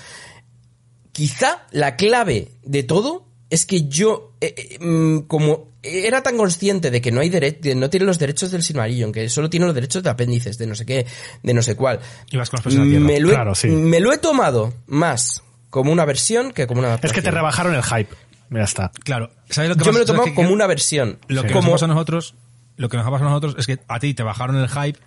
quizá 1.12 1.66
la 1.72 1.96
clave 1.96 2.52
de 2.64 2.84
todo 2.84 3.28
es 3.50 3.66
que 3.66 3.88
yo, 3.88 4.34
eh, 4.42 4.56
eh, 4.58 4.78
mm, 4.84 5.20
como 5.28 5.72
era 5.84 6.24
tan 6.24 6.38
consciente 6.38 6.90
de 6.92 7.02
que 7.02 7.12
no 7.12 7.20
hay 7.22 7.30
de 7.30 7.76
no 7.76 7.90
tiene 7.90 8.06
los 8.06 8.18
derechos 8.18 8.52
del 8.52 8.64
Silmarillion, 8.64 9.12
que 9.12 9.28
solo 9.30 9.50
tiene 9.50 9.66
los 9.66 9.76
derechos 9.76 10.02
de 10.02 10.10
apéndices, 10.10 10.58
de 10.58 10.66
no 10.66 10.76
sé 10.76 10.86
qué, 10.86 11.06
de 11.44 11.54
no 11.54 11.62
sé 11.62 11.76
cuál. 11.76 12.00
Ibas 12.32 12.50
con 12.50 12.58
los 12.60 12.64
pies 12.64 12.76
en 12.76 12.82
la 12.82 12.90
tierra. 12.90 13.06
Me 13.06 13.20
lo, 13.20 13.30
he, 13.30 13.34
Claro, 13.34 13.54
sí. 13.54 13.68
me 13.68 14.00
lo 14.00 14.14
he 14.14 14.18
tomado 14.18 14.74
más 14.88 15.44
como 15.74 15.92
una 15.92 16.06
versión 16.06 16.52
que 16.52 16.68
como 16.68 16.82
una 16.82 17.00
es 17.02 17.12
que 17.14 17.24
te 17.24 17.32
rebajaron 17.32 17.74
el 17.74 17.82
hype. 17.82 18.14
Ya 18.52 18.62
está. 18.62 18.92
Claro, 19.04 19.32
¿sabes 19.50 19.72
lo 19.72 19.76
que 19.76 19.84
Yo 19.84 19.92
me 19.92 19.98
lo 19.98 20.04
he 20.04 20.06
pasa? 20.06 20.14
tomado 20.14 20.24
¿Sabes 20.26 20.32
qué? 20.34 20.44
como 20.44 20.54
una 20.54 20.68
versión. 20.68 21.18
Lo 21.28 21.42
que 21.42 21.48
como, 21.48 21.62
nos 21.62 21.70
ha 21.70 21.72
pasado 21.72 21.92
a 21.92 21.96
nosotros, 21.96 22.36
lo 22.78 22.90
que 22.90 22.98
nos 22.98 23.08
ha 23.08 23.10
pasado 23.10 23.28
a 23.28 23.30
nosotros 23.32 23.56
es 23.58 23.66
que 23.66 23.80
a 23.88 24.00
ti 24.00 24.14
te 24.14 24.22
bajaron 24.22 24.56
el 24.58 24.70
hype, 24.70 25.00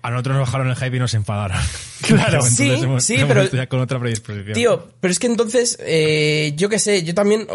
a 0.00 0.10
nosotros 0.10 0.36
nos 0.38 0.46
bajaron 0.46 0.68
el 0.70 0.76
hype 0.76 0.96
y 0.96 0.98
nos 0.98 1.12
enfadaron. 1.12 1.58
Claro. 2.00 2.34
Entonces 2.36 2.56
Sí, 2.56 2.70
hemos- 2.84 3.04
sí, 3.04 3.14
hemos 3.16 3.28
pero- 3.28 3.50
ya 3.50 3.66
con 3.68 3.80
otra 3.80 3.98
predisposición. 4.00 4.54
Tío, 4.54 4.88
pero 5.00 5.12
es 5.12 5.18
que 5.18 5.26
entonces, 5.26 5.76
eh, 5.82 6.54
yo 6.56 6.70
qué 6.70 6.78
sé, 6.78 7.02
yo 7.02 7.12
también, 7.12 7.46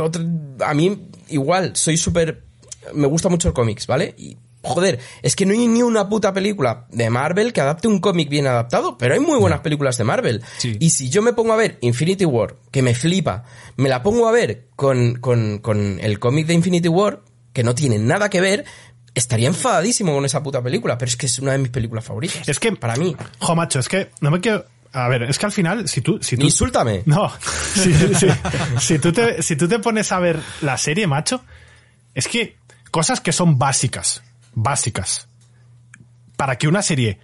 otro- 0.00 0.24
a 0.66 0.74
mí 0.74 0.98
igual, 1.28 1.76
soy 1.76 1.96
súper, 1.96 2.42
me 2.92 3.06
gusta 3.06 3.28
mucho 3.28 3.46
el 3.46 3.54
cómics, 3.54 3.86
¿vale? 3.86 4.14
Y, 4.18 4.36
joder, 4.62 4.98
es 5.22 5.36
que 5.36 5.46
no 5.46 5.52
hay 5.52 5.66
ni 5.66 5.82
una 5.82 6.08
puta 6.08 6.32
película 6.32 6.86
de 6.90 7.08
Marvel 7.10 7.52
que 7.52 7.60
adapte 7.60 7.88
un 7.88 7.98
cómic 8.00 8.28
bien 8.28 8.46
adaptado, 8.46 8.98
pero 8.98 9.14
hay 9.14 9.20
muy 9.20 9.38
buenas 9.38 9.60
películas 9.60 9.96
de 9.96 10.04
Marvel. 10.04 10.42
Sí. 10.58 10.76
Y 10.80 10.90
si 10.90 11.08
yo 11.10 11.22
me 11.22 11.32
pongo 11.32 11.52
a 11.52 11.56
ver 11.56 11.78
Infinity 11.80 12.24
War, 12.24 12.56
que 12.70 12.82
me 12.82 12.94
flipa, 12.94 13.44
me 13.76 13.88
la 13.88 14.02
pongo 14.02 14.28
a 14.28 14.32
ver 14.32 14.68
con, 14.76 15.16
con, 15.16 15.58
con 15.58 15.98
el 16.00 16.18
cómic 16.18 16.46
de 16.46 16.54
Infinity 16.54 16.88
War, 16.88 17.20
que 17.52 17.62
no 17.64 17.74
tiene 17.74 17.98
nada 17.98 18.28
que 18.30 18.40
ver, 18.40 18.64
estaría 19.14 19.48
enfadadísimo 19.48 20.14
con 20.14 20.24
esa 20.24 20.42
puta 20.42 20.62
película, 20.62 20.96
pero 20.98 21.08
es 21.08 21.16
que 21.16 21.26
es 21.26 21.38
una 21.38 21.52
de 21.52 21.58
mis 21.58 21.70
películas 21.70 22.04
favoritas. 22.04 22.48
Es 22.48 22.60
que, 22.60 22.72
para 22.72 22.96
mí. 22.96 23.16
Jo, 23.40 23.56
macho, 23.56 23.78
es 23.80 23.88
que 23.88 24.10
no 24.20 24.30
me 24.30 24.40
quiero. 24.40 24.64
A 24.92 25.08
ver, 25.08 25.22
es 25.22 25.38
que 25.38 25.46
al 25.46 25.52
final, 25.52 25.88
si 25.88 26.00
tú. 26.00 26.18
Si 26.20 26.36
tú 26.36 26.44
Insúltame. 26.44 27.02
No, 27.06 27.30
si, 27.74 27.92
si- 27.94 28.26
si 28.80 28.98
tú 28.98 29.12
te, 29.12 29.42
si 29.42 29.56
tú 29.56 29.68
te 29.68 29.78
pones 29.78 30.10
a 30.12 30.18
ver 30.18 30.38
la 30.62 30.76
serie, 30.76 31.06
macho, 31.06 31.42
es 32.14 32.28
que 32.28 32.56
cosas 32.90 33.20
que 33.20 33.32
son 33.32 33.58
básicas, 33.58 34.22
básicas, 34.52 35.28
para 36.36 36.56
que 36.56 36.68
una 36.68 36.82
serie 36.82 37.18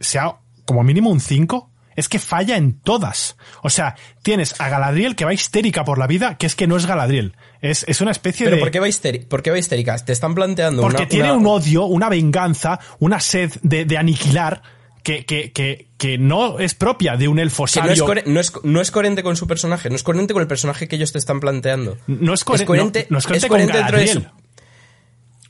sea 0.00 0.36
como 0.64 0.82
mínimo 0.82 1.10
un 1.10 1.20
5, 1.20 1.70
es 1.94 2.08
que 2.08 2.18
falla 2.18 2.56
en 2.56 2.80
todas. 2.80 3.36
O 3.62 3.68
sea, 3.68 3.96
tienes 4.22 4.58
a 4.60 4.68
Galadriel 4.68 5.14
que 5.14 5.24
va 5.26 5.34
histérica 5.34 5.84
por 5.84 5.98
la 5.98 6.06
vida, 6.06 6.38
que 6.38 6.46
es 6.46 6.54
que 6.54 6.66
no 6.66 6.76
es 6.76 6.86
Galadriel. 6.86 7.34
Es, 7.60 7.84
es 7.86 8.00
una 8.00 8.12
especie 8.12 8.46
Pero 8.46 8.56
de... 8.56 8.62
¿por 8.62 8.70
qué 8.70 8.80
va 8.80 8.88
histérica? 8.88 9.26
¿Por 9.28 9.42
qué 9.42 9.50
va 9.50 9.58
histérica? 9.58 9.96
Te 9.98 10.12
están 10.12 10.34
planteando 10.34 10.82
Porque 10.82 11.02
una- 11.02 11.08
tiene 11.08 11.32
una- 11.32 11.38
un 11.38 11.46
odio, 11.46 11.84
una 11.84 12.08
venganza, 12.08 12.80
una 12.98 13.20
sed 13.20 13.52
de, 13.62 13.84
de 13.84 13.98
aniquilar 13.98 14.62
que, 15.02 15.26
que, 15.26 15.52
que, 15.52 15.88
que 15.98 16.16
no 16.16 16.60
es 16.60 16.74
propia 16.74 17.16
de 17.16 17.28
un 17.28 17.38
elfo 17.40 17.64
que 17.66 17.80
no 17.82 17.90
es, 17.90 17.98
sabio. 17.98 18.22
no, 18.26 18.40
es, 18.40 18.52
no 18.62 18.80
es 18.80 18.90
coherente 18.90 19.22
con 19.22 19.36
su 19.36 19.46
personaje, 19.46 19.90
no 19.90 19.96
es 19.96 20.02
coherente 20.02 20.32
con 20.32 20.40
el 20.40 20.48
personaje 20.48 20.88
que 20.88 20.96
ellos 20.96 21.12
te 21.12 21.18
están 21.18 21.40
planteando. 21.40 21.98
No 22.06 22.32
es, 22.32 22.44
coher- 22.46 22.64
coherente, 22.64 23.06
no- 23.10 23.14
no 23.16 23.18
es 23.18 23.26
coherente 23.26 23.46
es 23.46 23.50
con 23.50 23.58
dentro 23.58 23.76
de 23.76 23.82
Galadriel. 23.82 24.22
su- 24.22 24.41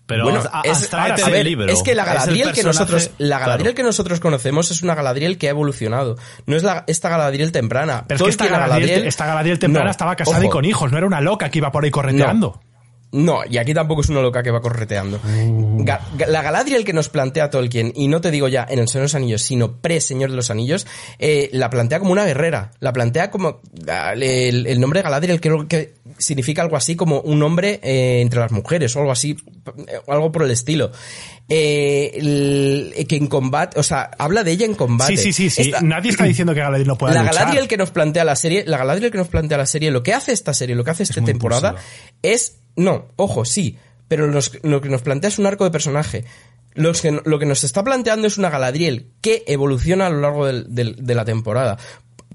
Pero 0.06 0.24
bueno, 0.24 0.40
a- 0.52 0.62
es, 0.64 0.92
a 0.92 1.14
del 1.14 1.30
ver, 1.32 1.44
libro. 1.46 1.66
es 1.72 1.82
que 1.82 1.94
la 1.94 2.04
Galadriel 2.04 2.52
que 2.52 2.62
nosotros, 2.64 3.10
la 3.18 3.38
Galadriel 3.38 3.68
claro. 3.68 3.76
que 3.76 3.82
nosotros 3.84 4.20
conocemos 4.20 4.70
es 4.70 4.82
una 4.82 4.94
Galadriel 4.94 5.38
que 5.38 5.46
ha 5.46 5.50
evolucionado. 5.50 6.16
No 6.46 6.56
es 6.56 6.62
la, 6.62 6.84
esta 6.86 7.08
Galadriel 7.08 7.52
temprana. 7.52 8.04
Pero 8.08 8.18
es 8.18 8.22
que 8.24 8.30
esta 8.30 8.46
Galadriel, 8.48 9.06
esta 9.06 9.26
Galadriel 9.26 9.58
temprana 9.58 9.86
No, 9.86 9.90
estaba 9.90 10.16
casada 10.16 10.44
y 10.44 10.48
con 10.48 10.64
hijos, 10.64 10.90
no 10.90 10.98
era 10.98 11.06
una 11.06 11.20
loca 11.20 11.50
que 11.50 11.58
iba 11.58 11.70
por 11.70 11.84
ahí 11.84 11.90
correteando. 11.90 12.60
No, 12.62 12.71
y 13.12 13.58
aquí 13.58 13.74
tampoco 13.74 14.00
es 14.00 14.08
una 14.08 14.22
loca 14.22 14.42
que 14.42 14.50
va 14.50 14.60
correteando. 14.62 15.20
Ga- 15.22 16.00
Ga- 16.16 16.26
la 16.28 16.40
Galadriel 16.42 16.84
que 16.84 16.92
nos 16.94 17.08
plantea 17.10 17.50
Tolkien, 17.50 17.92
y 17.94 18.08
no 18.08 18.20
te 18.22 18.30
digo 18.30 18.48
ya 18.48 18.66
en 18.68 18.78
el 18.78 18.88
Señor 18.88 19.02
de 19.02 19.04
los 19.04 19.14
Anillos, 19.14 19.42
sino 19.42 19.76
pre-Señor 19.80 20.30
de 20.30 20.36
los 20.36 20.50
Anillos, 20.50 20.86
eh, 21.18 21.50
la 21.52 21.68
plantea 21.68 21.98
como 21.98 22.12
una 22.12 22.24
guerrera. 22.24 22.70
La 22.80 22.92
plantea 22.92 23.30
como... 23.30 23.60
ah, 23.88 24.14
El, 24.14 24.66
el 24.66 24.80
nombre 24.80 25.00
de 25.00 25.04
Galadriel 25.04 25.40
creo 25.40 25.68
que 25.68 25.94
significa 26.18 26.62
algo 26.62 26.76
así 26.76 26.96
como 26.96 27.20
un 27.20 27.42
hombre 27.42 27.80
eh, 27.82 28.20
entre 28.22 28.40
las 28.40 28.50
mujeres 28.52 28.94
o 28.96 29.00
algo 29.00 29.12
así, 29.12 29.36
eh, 29.86 29.98
o 30.06 30.12
algo 30.12 30.32
por 30.32 30.42
el 30.44 30.50
estilo. 30.50 30.90
Eh, 31.48 32.12
el- 32.14 33.06
que 33.06 33.16
en 33.16 33.26
combate, 33.26 33.78
o 33.78 33.82
sea, 33.82 34.10
habla 34.18 34.42
de 34.44 34.52
ella 34.52 34.64
en 34.64 34.74
combate. 34.74 35.16
Sí, 35.16 35.32
sí, 35.32 35.32
sí, 35.32 35.50
sí. 35.50 35.62
Esta- 35.70 35.80
Nadie 35.82 36.10
está 36.10 36.24
diciendo 36.24 36.54
que 36.54 36.60
Galadriel 36.60 36.88
no 36.88 36.96
pueda 36.96 37.12
la 37.14 37.22
luchar. 37.24 37.34
Galadriel 37.34 37.68
que 37.68 37.76
nos 37.76 37.90
plantea 37.90 38.24
la 38.24 38.36
serie, 38.36 38.64
la 38.66 38.78
Galadriel 38.78 39.10
que 39.10 39.18
nos 39.18 39.28
plantea 39.28 39.58
la 39.58 39.66
serie, 39.66 39.90
lo 39.90 40.02
que 40.02 40.14
hace 40.14 40.32
esta 40.32 40.54
serie, 40.54 40.74
lo 40.76 40.84
que 40.84 40.92
hace 40.92 41.02
esta 41.02 41.22
temporada 41.22 41.70
impulsiva. 41.70 41.92
es, 42.22 42.58
no, 42.76 43.06
ojo, 43.16 43.44
sí, 43.44 43.76
pero 44.08 44.26
lo 44.28 44.80
que 44.80 44.88
nos 44.88 45.02
plantea 45.02 45.28
es 45.28 45.38
un 45.38 45.46
arco 45.46 45.64
de 45.64 45.70
personaje. 45.70 46.24
Los 46.74 47.02
que- 47.02 47.20
lo 47.24 47.38
que 47.38 47.46
nos 47.46 47.64
está 47.64 47.84
planteando 47.84 48.26
es 48.26 48.38
una 48.38 48.48
Galadriel 48.50 49.08
que 49.20 49.44
evoluciona 49.46 50.06
a 50.06 50.10
lo 50.10 50.20
largo 50.20 50.46
del- 50.46 50.66
del- 50.74 50.96
de 50.96 51.14
la 51.14 51.24
temporada. 51.24 51.76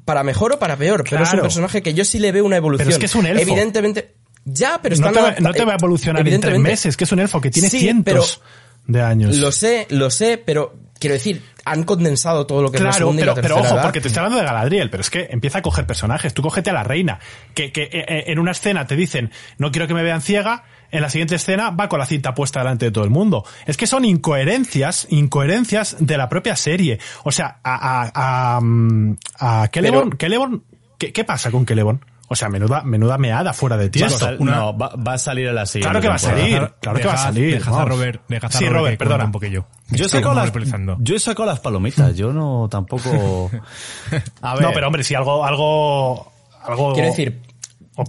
Para 0.05 0.23
mejor 0.23 0.53
o 0.53 0.59
para 0.59 0.77
peor, 0.77 1.03
pero 1.09 1.23
es 1.23 1.33
un 1.33 1.41
personaje 1.41 1.81
que 1.81 1.93
yo 1.93 2.05
sí 2.05 2.19
le 2.19 2.31
veo 2.31 2.45
una 2.45 2.57
evolución. 2.57 2.85
Pero 2.87 2.95
es 2.95 2.99
que 2.99 3.07
es 3.07 3.15
un 3.15 3.25
elfo. 3.25 3.41
Evidentemente, 3.41 4.13
ya, 4.45 4.79
pero 4.81 4.95
no, 4.95 5.07
están 5.07 5.13
te 5.13 5.21
va, 5.21 5.35
no 5.39 5.53
te 5.53 5.65
va 5.65 5.73
a 5.73 5.75
evolucionar 5.75 6.27
en 6.27 6.39
tres 6.39 6.59
meses, 6.59 6.95
que 6.95 7.03
es 7.03 7.11
un 7.11 7.19
elfo 7.19 7.41
que 7.41 7.49
tiene 7.51 7.69
Sí, 7.69 7.79
cientos 7.79 8.41
de 8.85 9.01
años. 9.01 9.35
Lo 9.37 9.51
sé, 9.51 9.85
lo 9.89 10.09
sé, 10.09 10.37
pero 10.43 10.75
quiero 10.99 11.13
decir, 11.13 11.43
han 11.65 11.83
condensado 11.83 12.45
todo 12.47 12.61
lo 12.61 12.71
que 12.71 12.77
es 12.77 12.83
la 12.83 12.89
Claro, 12.89 12.97
segunda 13.05 13.21
y 13.21 13.25
pero, 13.25 13.35
pero 13.41 13.55
ojo, 13.57 13.73
edad. 13.75 13.83
porque 13.83 14.01
te 14.01 14.07
estoy 14.07 14.19
hablando 14.21 14.39
de 14.39 14.45
Galadriel, 14.45 14.89
pero 14.89 15.01
es 15.01 15.09
que 15.09 15.27
empieza 15.31 15.59
a 15.59 15.61
coger 15.61 15.85
personajes. 15.85 16.33
Tú 16.33 16.41
cógete 16.41 16.69
a 16.69 16.73
la 16.73 16.83
reina, 16.83 17.19
que, 17.53 17.71
que 17.71 17.83
eh, 17.83 17.89
eh, 18.07 18.23
en 18.27 18.39
una 18.39 18.51
escena 18.51 18.87
te 18.87 18.95
dicen, 18.95 19.31
no 19.57 19.71
quiero 19.71 19.87
que 19.87 19.93
me 19.93 20.03
vean 20.03 20.21
ciega, 20.21 20.63
en 20.91 21.01
la 21.01 21.09
siguiente 21.09 21.35
escena 21.35 21.69
va 21.71 21.89
con 21.89 21.99
la 21.99 22.05
cinta 22.05 22.33
puesta 22.33 22.59
delante 22.61 22.85
de 22.85 22.91
todo 22.91 23.03
el 23.03 23.09
mundo. 23.09 23.43
Es 23.65 23.75
que 23.75 23.87
son 23.87 24.05
incoherencias, 24.05 25.07
incoherencias 25.09 25.97
de 25.99 26.17
la 26.17 26.29
propia 26.29 26.55
serie. 26.55 26.99
O 27.23 27.31
sea, 27.31 27.59
a, 27.63 28.03
a, 28.05 28.55
a, 28.55 28.61
mm, 28.61 29.17
a 29.39 29.69
Celeborn, 29.73 30.15
Celeborn, 30.17 30.63
¿qué, 30.97 31.11
¿qué 31.11 31.23
pasa 31.25 31.51
con 31.51 31.65
Celeborn? 31.65 31.99
O 32.29 32.35
sea, 32.35 32.49
menuda, 32.49 32.83
menuda 32.83 33.17
meada 33.17 33.53
fuera 33.53 33.77
de 33.77 33.85
Va 33.85 33.87
a 33.87 33.91
tiesto. 33.91 34.31
No, 34.39 34.77
va, 34.77 34.93
va 34.95 35.13
a 35.13 35.17
salir 35.17 35.47
a 35.47 35.53
la 35.53 35.65
siguiente. 35.65 35.89
Claro 35.89 36.01
que 36.01 36.07
va 36.09 36.15
a 36.15 36.19
salir, 36.19 36.73
claro 36.81 36.99
que 36.99 37.07
va 37.07 37.13
a 37.13 37.17
salir. 37.17 37.61
A. 37.65 37.85
Robert, 37.85 38.21
a 38.43 38.51
Sí, 38.51 38.65
Robert, 38.65 38.73
Robert, 38.73 38.91
que 38.93 38.97
perdona. 38.97 39.25
un 39.25 39.31
poquillo. 39.31 39.65
Yo 39.91 40.03
las, 40.03 40.13
he 40.13 41.19
sacado 41.19 41.45
las 41.45 41.59
palomitas, 41.61 42.15
yo 42.17 42.33
no 42.33 42.67
tampoco... 42.69 43.49
A 44.41 44.55
ver, 44.55 44.63
No, 44.63 44.71
pero 44.73 44.87
hombre, 44.87 45.03
si 45.03 45.15
algo, 45.15 45.45
algo, 45.45 46.31
algo. 46.61 46.93
Quiero 46.93 47.09
decir, 47.09 47.41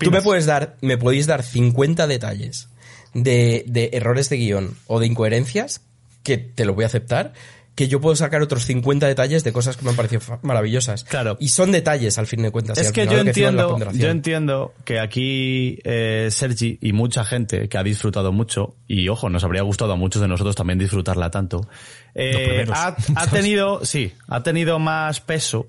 tú 0.01 0.11
me 0.11 0.21
puedes 0.21 0.47
dar, 0.47 0.77
me 0.81 0.99
podéis 0.99 1.29
dar 1.29 1.45
50 1.45 2.09
detalles 2.09 2.69
de, 3.15 3.65
de 3.69 3.91
errores 3.93 4.29
de 4.29 4.37
guion 4.37 4.75
o 4.89 4.99
de 4.99 5.07
incoherencias 5.07 5.83
que 6.25 6.39
te 6.39 6.65
lo 6.65 6.75
voy 6.75 6.85
a 6.85 6.89
aceptar, 6.89 7.33
que 7.79 7.87
yo 7.87 8.01
puedo 8.01 8.17
sacar 8.17 8.43
otros 8.43 8.65
50 8.65 9.07
detalles 9.07 9.45
de 9.45 9.53
cosas 9.53 9.77
que 9.77 9.85
me 9.85 9.91
han 9.91 9.97
parecido 9.97 10.21
maravillosas. 10.43 11.05
Claro. 11.05 11.37
Y 11.39 11.51
son 11.51 11.71
detalles 11.71 12.19
al 12.19 12.27
fin 12.27 12.43
de 12.43 12.51
cuentas. 12.51 12.77
Es 12.77 12.91
que 12.91 13.07
yo 13.07 13.19
entiendo, 13.19 13.79
yo 13.93 14.09
entiendo 14.09 14.75
que 14.85 14.99
aquí 14.99 15.79
eh, 15.85 16.27
Sergi 16.33 16.81
y 16.83 16.93
mucha 16.93 17.25
gente 17.25 17.69
que 17.69 17.79
ha 17.79 17.85
disfrutado 17.85 18.33
mucho, 18.33 18.75
y 18.89 19.09
ojo, 19.09 19.31
nos 19.31 19.45
habría 19.45 19.63
gustado 19.63 19.93
a 19.93 19.97
muchos 19.97 20.21
de 20.21 20.27
nosotros 20.27 20.57
también 20.57 20.81
disfrutarla 20.81 21.31
tanto, 21.31 21.69
eh, 22.17 22.67
ha, 22.75 22.97
ha 23.15 23.27
tenido, 23.31 23.85
sí, 23.85 24.13
ha 24.27 24.43
tenido 24.43 24.81
más 24.81 25.21
peso 25.21 25.69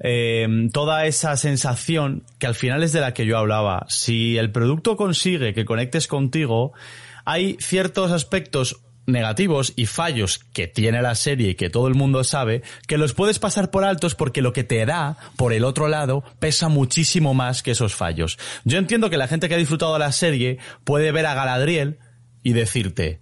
eh, 0.00 0.46
toda 0.74 1.06
esa 1.06 1.34
sensación 1.38 2.24
que 2.38 2.46
al 2.46 2.56
final 2.56 2.82
es 2.82 2.92
de 2.92 3.00
la 3.00 3.14
que 3.14 3.24
yo 3.24 3.38
hablaba. 3.38 3.86
Si 3.88 4.36
el 4.36 4.52
producto 4.52 4.98
consigue 4.98 5.54
que 5.54 5.64
conectes 5.64 6.08
contigo, 6.08 6.74
hay 7.24 7.56
ciertos 7.58 8.12
aspectos 8.12 8.82
negativos 9.08 9.72
y 9.74 9.86
fallos 9.86 10.38
que 10.52 10.68
tiene 10.68 11.02
la 11.02 11.14
serie 11.14 11.50
y 11.50 11.54
que 11.54 11.70
todo 11.70 11.88
el 11.88 11.94
mundo 11.94 12.22
sabe, 12.22 12.62
que 12.86 12.98
los 12.98 13.14
puedes 13.14 13.38
pasar 13.38 13.70
por 13.70 13.84
altos 13.84 14.14
porque 14.14 14.42
lo 14.42 14.52
que 14.52 14.64
te 14.64 14.84
da 14.86 15.16
por 15.36 15.52
el 15.52 15.64
otro 15.64 15.88
lado 15.88 16.22
pesa 16.38 16.68
muchísimo 16.68 17.34
más 17.34 17.62
que 17.62 17.72
esos 17.72 17.94
fallos. 17.94 18.38
Yo 18.64 18.78
entiendo 18.78 19.10
que 19.10 19.16
la 19.16 19.28
gente 19.28 19.48
que 19.48 19.54
ha 19.54 19.58
disfrutado 19.58 19.94
de 19.94 19.98
la 20.00 20.12
serie 20.12 20.58
puede 20.84 21.10
ver 21.10 21.26
a 21.26 21.34
Galadriel 21.34 21.98
y 22.42 22.52
decirte, 22.52 23.20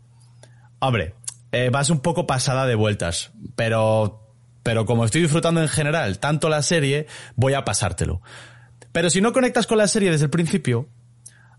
hombre, 0.80 1.14
eh, 1.52 1.70
vas 1.70 1.88
un 1.90 2.00
poco 2.00 2.26
pasada 2.26 2.66
de 2.66 2.74
vueltas, 2.74 3.30
pero, 3.54 4.28
pero 4.62 4.84
como 4.84 5.04
estoy 5.04 5.22
disfrutando 5.22 5.62
en 5.62 5.68
general 5.68 6.18
tanto 6.18 6.48
la 6.48 6.62
serie, 6.62 7.06
voy 7.36 7.54
a 7.54 7.64
pasártelo. 7.64 8.20
Pero 8.92 9.10
si 9.10 9.20
no 9.20 9.32
conectas 9.32 9.66
con 9.66 9.78
la 9.78 9.88
serie 9.88 10.10
desde 10.10 10.24
el 10.24 10.30
principio, 10.30 10.88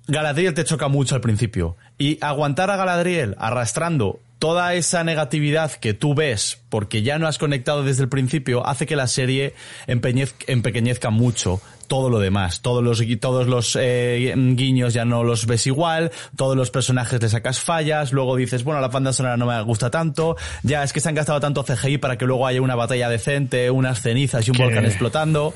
Galadriel 0.07 0.53
te 0.53 0.63
choca 0.63 0.87
mucho 0.87 1.15
al 1.15 1.21
principio. 1.21 1.75
Y 1.97 2.17
aguantar 2.21 2.71
a 2.71 2.77
Galadriel 2.77 3.35
arrastrando 3.39 4.19
toda 4.39 4.73
esa 4.75 5.03
negatividad 5.03 5.71
que 5.71 5.93
tú 5.93 6.13
ves 6.13 6.59
porque 6.69 7.01
ya 7.01 7.17
no 7.17 7.27
has 7.27 7.37
conectado 7.37 7.83
desde 7.83 8.03
el 8.03 8.09
principio 8.09 8.65
hace 8.65 8.85
que 8.85 8.95
la 8.95 9.07
serie 9.07 9.53
empequeñezca 9.87 11.09
mucho 11.09 11.59
todo 11.87 12.09
lo 12.09 12.19
demás. 12.19 12.61
Todos 12.61 12.83
los, 12.83 13.01
todos 13.19 13.47
los 13.47 13.77
eh, 13.79 14.33
guiños 14.35 14.93
ya 14.93 15.05
no 15.05 15.23
los 15.23 15.45
ves 15.45 15.67
igual, 15.67 16.11
todos 16.35 16.55
los 16.55 16.69
personajes 16.69 17.21
le 17.21 17.29
sacas 17.29 17.59
fallas, 17.59 18.11
luego 18.11 18.35
dices, 18.35 18.63
bueno, 18.63 18.81
la 18.81 18.89
banda 18.89 19.13
sonora 19.13 19.37
no 19.37 19.45
me 19.47 19.61
gusta 19.63 19.89
tanto, 19.89 20.35
ya 20.63 20.83
es 20.83 20.93
que 20.93 20.99
se 20.99 21.09
han 21.09 21.15
gastado 21.15 21.39
tanto 21.39 21.63
CGI 21.63 21.97
para 21.97 22.17
que 22.17 22.25
luego 22.25 22.45
haya 22.45 22.61
una 22.61 22.75
batalla 22.75 23.09
decente, 23.09 23.71
unas 23.71 24.01
cenizas 24.01 24.47
y 24.47 24.51
un 24.51 24.57
volcán 24.57 24.85
explotando. 24.85 25.53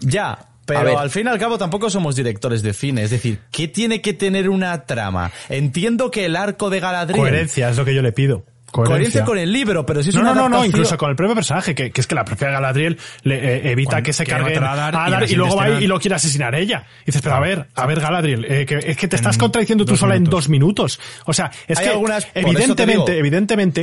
Ya, 0.00 0.51
pero 0.80 0.98
al 0.98 1.10
fin 1.10 1.26
y 1.26 1.28
al 1.30 1.38
cabo 1.38 1.58
tampoco 1.58 1.90
somos 1.90 2.16
directores 2.16 2.62
de 2.62 2.72
cine. 2.72 3.02
Es 3.02 3.10
decir, 3.10 3.38
¿qué 3.50 3.68
tiene 3.68 4.00
que 4.00 4.12
tener 4.12 4.48
una 4.48 4.84
trama? 4.84 5.30
Entiendo 5.48 6.10
que 6.10 6.24
el 6.26 6.36
arco 6.36 6.70
de 6.70 6.80
Galadriel... 6.80 7.20
Coherencia 7.20 7.68
es 7.70 7.76
lo 7.76 7.84
que 7.84 7.94
yo 7.94 8.02
le 8.02 8.12
pido. 8.12 8.44
Coherencia, 8.70 8.94
Coherencia. 8.96 9.24
con 9.26 9.36
el 9.38 9.52
libro, 9.52 9.84
pero 9.84 10.02
si 10.02 10.08
es 10.08 10.14
no, 10.14 10.22
una 10.22 10.32
no, 10.32 10.48
no, 10.48 10.60
no, 10.60 10.64
incluso 10.64 10.96
con 10.96 11.10
el 11.10 11.16
propio 11.16 11.34
personaje, 11.34 11.74
que, 11.74 11.90
que 11.90 12.00
es 12.00 12.06
que 12.06 12.14
la 12.14 12.24
propia 12.24 12.48
Galadriel 12.48 12.96
le 13.22 13.34
eh, 13.36 13.70
evita 13.70 13.90
Cuando 13.90 14.06
que 14.06 14.12
se 14.14 14.24
cargue 14.24 14.56
a 14.56 14.72
Adar 14.72 14.96
a 14.96 15.10
y 15.10 15.12
Adar 15.12 15.30
y, 15.30 15.34
luego 15.34 15.56
va 15.56 15.66
escena- 15.66 15.82
y 15.82 15.86
lo 15.86 16.00
quiere 16.00 16.14
asesinar 16.14 16.54
ella. 16.54 16.86
Y 17.02 17.06
dices, 17.06 17.20
pero 17.20 17.34
a 17.34 17.40
ver, 17.40 17.66
a 17.74 17.86
ver 17.86 18.00
Galadriel, 18.00 18.46
eh, 18.46 18.64
que, 18.64 18.76
es 18.78 18.96
que 18.96 19.08
te 19.08 19.16
estás 19.16 19.36
contradiciendo 19.36 19.84
tú 19.84 19.94
sola 19.94 20.16
en 20.16 20.24
dos 20.24 20.48
minutos. 20.48 20.98
O 21.26 21.34
sea, 21.34 21.50
es 21.68 21.76
Hay 21.80 21.84
que 21.84 21.90
algunas- 21.90 22.26
evidentemente, 22.34 23.18
evidentemente, 23.18 23.82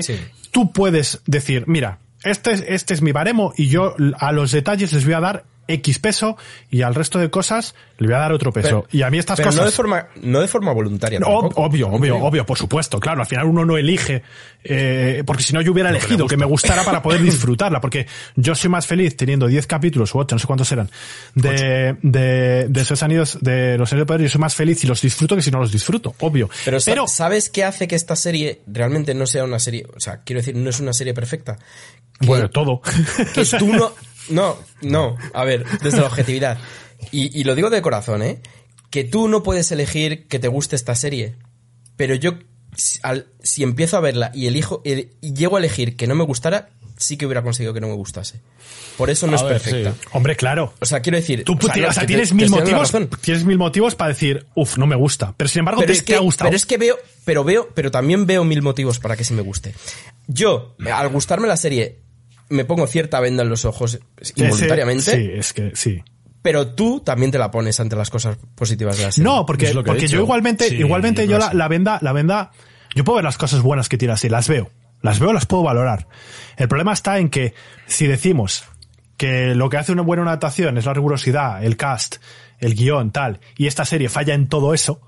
tú 0.50 0.72
puedes 0.72 1.22
decir, 1.28 1.66
mira, 1.68 2.00
este, 2.24 2.54
es- 2.54 2.66
este 2.68 2.96
es 2.96 3.04
mi 3.04 3.12
baremo 3.12 3.54
y 3.56 3.68
yo 3.68 3.96
a 4.18 4.32
los 4.32 4.52
detalles 4.52 4.92
les 4.92 5.06
voy 5.06 5.14
a 5.14 5.20
dar 5.20 5.44
X 5.70 6.00
peso 6.00 6.36
y 6.72 6.82
al 6.82 6.96
resto 6.96 7.20
de 7.20 7.30
cosas 7.30 7.76
le 7.98 8.08
voy 8.08 8.16
a 8.16 8.20
dar 8.20 8.32
otro 8.34 8.52
peso. 8.52 8.86
y 8.92 9.04
a 9.04 9.10
mí 9.10 9.18
estas 9.20 9.38
pero 9.38 9.50
cosas... 9.50 9.62
no 9.62 9.66
de 9.70 9.72
forma, 9.76 10.08
no 10.22 10.42
de 10.42 10.48
forma 10.48 10.72
voluntaria. 10.74 11.20
No, 11.20 11.28
obvio, 11.28 11.90
obvio, 11.90 12.18
obvio, 12.18 12.46
por 12.46 12.58
supuesto, 12.58 13.00
claro. 13.00 13.22
Al 13.22 13.28
final 13.28 13.46
uno 13.46 13.66
no 13.66 13.78
elige, 13.78 14.24
eh, 14.64 15.24
porque 15.26 15.44
si 15.44 15.54
no 15.54 15.62
yo 15.62 15.72
hubiera 15.72 15.90
elegido 15.90 16.28
que, 16.28 16.38
me 16.38 16.46
gustara 16.46 16.84
para 16.84 17.02
poder 17.02 17.22
disfrutarla, 17.24 17.80
porque 17.82 18.08
yo 18.36 18.56
soy 18.56 18.70
más 18.70 18.88
feliz 18.88 19.16
teniendo 19.16 19.48
10 19.48 19.68
capítulos 19.68 20.16
o 20.16 20.20
8, 20.20 20.36
no 20.36 20.40
sé 20.40 20.48
cuántos 20.48 20.72
eran, 20.72 20.90
de, 21.36 21.96
de, 22.02 22.68
de 22.70 22.82
esos 22.82 23.04
anillos, 23.04 23.38
de 23.42 23.78
los 23.78 23.92
anillos 23.92 24.04
de 24.04 24.08
poder, 24.08 24.22
yo 24.22 24.30
soy 24.30 24.42
más 24.42 24.56
feliz 24.56 24.80
si 24.80 24.88
los 24.88 25.02
disfruto 25.02 25.36
que 25.36 25.42
si 25.42 25.52
no 25.52 25.60
los 25.60 25.72
disfruto, 25.72 26.16
obvio. 26.20 26.50
Pero, 26.66 26.80
sa- 26.80 27.08
¿sabes 27.08 27.50
qué 27.50 27.64
hace 27.64 27.88
que 27.88 27.96
esta 27.96 28.16
serie 28.16 28.62
realmente 28.68 29.14
no 29.14 29.28
sea 29.28 29.44
una 29.44 29.60
serie? 29.60 29.86
O 29.96 30.00
sea, 30.00 30.22
quiero 30.24 30.40
decir, 30.42 30.56
no 30.56 30.70
es 30.70 30.80
una 30.80 30.94
serie 30.94 31.14
perfecta. 31.14 31.58
Que- 32.20 32.28
bueno, 32.28 32.50
todo. 32.50 32.82
que 33.34 33.46
tú 33.58 33.74
no. 33.74 33.92
No, 34.30 34.58
no. 34.82 35.18
A 35.34 35.44
ver, 35.44 35.66
desde 35.82 36.00
la 36.02 36.08
objetividad. 36.08 36.58
Y, 37.12 37.38
y 37.40 37.44
lo 37.44 37.56
digo 37.56 37.70
de 37.70 37.82
corazón, 37.82 38.22
¿eh? 38.22 38.42
Que 38.90 39.04
tú 39.04 39.28
no 39.28 39.44
puedes 39.44 39.72
elegir 39.72 40.28
que 40.28 40.40
te 40.40 40.48
guste 40.48 40.76
esta 40.76 40.96
serie. 40.96 41.36
Pero 41.96 42.16
yo, 42.16 42.34
si, 42.76 43.00
al- 43.04 43.28
si 43.42 43.64
empiezo 43.64 43.98
a 43.98 44.00
verla 44.00 44.32
y 44.34 44.48
elijo 44.48 44.82
el- 44.86 45.12
y 45.22 45.34
llego 45.34 45.56
a 45.56 45.60
elegir 45.60 45.96
que 45.96 46.08
no 46.08 46.16
me 46.16 46.24
gustara, 46.24 46.70
sí 46.98 47.16
que 47.18 47.26
hubiera 47.26 47.42
conseguido 47.44 47.74
que 47.74 47.80
no 47.82 47.88
me 47.88 47.94
gustase. 47.94 48.42
Por 48.98 49.10
eso 49.10 49.26
no 49.28 49.34
A 49.34 49.36
es 49.38 49.44
ver, 49.44 49.54
perfecta. 49.54 49.94
Hombre, 50.12 50.36
claro. 50.36 50.74
O 50.82 50.86
sea, 50.86 51.00
quiero 51.02 51.18
decir. 51.18 51.44
Tú, 51.46 51.54
o 51.58 51.62
sea, 51.62 51.90
o 51.90 51.94
sea, 51.94 52.02
te- 52.02 52.08
tienes 52.08 52.30
te 52.30 52.36
mil 52.36 52.50
motivos, 52.50 52.92
tienes 53.22 53.46
mil 53.46 53.58
motivos 53.58 53.96
para 53.96 54.10
decir, 54.10 54.46
uff, 54.56 54.78
no 54.78 54.86
me 54.88 54.96
gusta. 54.98 55.34
Pero 55.38 55.48
sin 55.48 55.60
embargo, 55.60 55.80
pero 55.82 55.94
te, 55.94 55.98
es 56.00 56.06
te 56.06 56.12
que, 56.14 56.16
ha 56.16 56.20
gustado. 56.20 56.50
Pero 56.50 56.58
es 56.58 56.66
que 56.66 56.78
veo, 56.78 56.98
pero 57.26 57.44
veo, 57.44 57.70
pero 57.74 57.92
también 57.92 58.26
veo 58.26 58.44
mil 58.44 58.62
motivos 58.62 59.00
para 59.00 59.16
que 59.16 59.24
sí 59.24 59.34
me 59.34 59.42
guste. 59.42 59.74
Yo, 60.28 60.76
al 60.94 61.08
gustarme 61.10 61.48
la 61.48 61.58
serie, 61.58 62.00
me 62.50 62.66
pongo 62.66 62.88
cierta 62.88 63.20
venda 63.20 63.44
en 63.44 63.50
los 63.50 63.66
ojos 63.66 64.00
involuntariamente, 64.36 65.16
Sí, 65.16 65.32
es 65.34 65.54
que 65.54 65.72
sí. 65.76 66.04
pero 66.42 66.68
tú 66.70 67.02
también 67.02 67.32
te 67.32 67.38
la 67.38 67.52
pones 67.52 67.80
ante 67.80 67.96
las 67.96 68.10
cosas 68.10 68.38
positivas 68.56 68.98
de 68.98 69.04
la 69.06 69.12
serie. 69.12 69.30
No, 69.30 69.46
porque, 69.46 69.68
Es 69.68 69.76
lo 69.76 69.84
que 69.84 69.92
he 69.92 69.94
porque 69.94 70.08
yo 70.08 70.22
igualmente, 70.22 70.70
Sí, 70.70 70.76
igualmente 70.76 71.28
yo 71.28 71.38
la, 71.38 71.54
la 71.54 71.68
venda, 71.68 72.00
la 72.02 72.12
venda, 72.14 72.52
yo 72.96 73.04
puedo 73.04 73.18
ver 73.18 73.26
las 73.26 73.38
cosas 73.38 73.62
buenas 73.62 73.90
que 73.90 73.98
tiene 73.98 74.14
así, 74.14 74.30
las 74.30 74.48
veo. 74.48 74.70
Las 75.02 75.20
veo, 75.20 75.32
las 75.32 75.46
puedo 75.46 75.64
valorar. 75.64 76.08
El 76.58 76.68
problema 76.68 76.92
está 76.92 77.20
en 77.20 77.30
que 77.30 77.54
si 77.88 78.06
decimos 78.08 78.66
que 79.16 79.56
lo 79.56 79.70
que 79.70 79.78
hace 79.78 79.92
una 79.92 80.02
buena 80.02 80.24
adaptación 80.24 80.78
es 80.78 80.86
la 80.86 80.94
rigurosidad, 80.94 81.64
el 81.64 81.78
cast, 81.78 82.18
el 82.60 82.74
guion, 82.76 83.12
tal, 83.12 83.40
y 83.58 83.68
esta 83.68 83.86
serie 83.86 84.10
falla 84.10 84.34
en 84.34 84.48
todo 84.48 84.74
eso, 84.74 85.02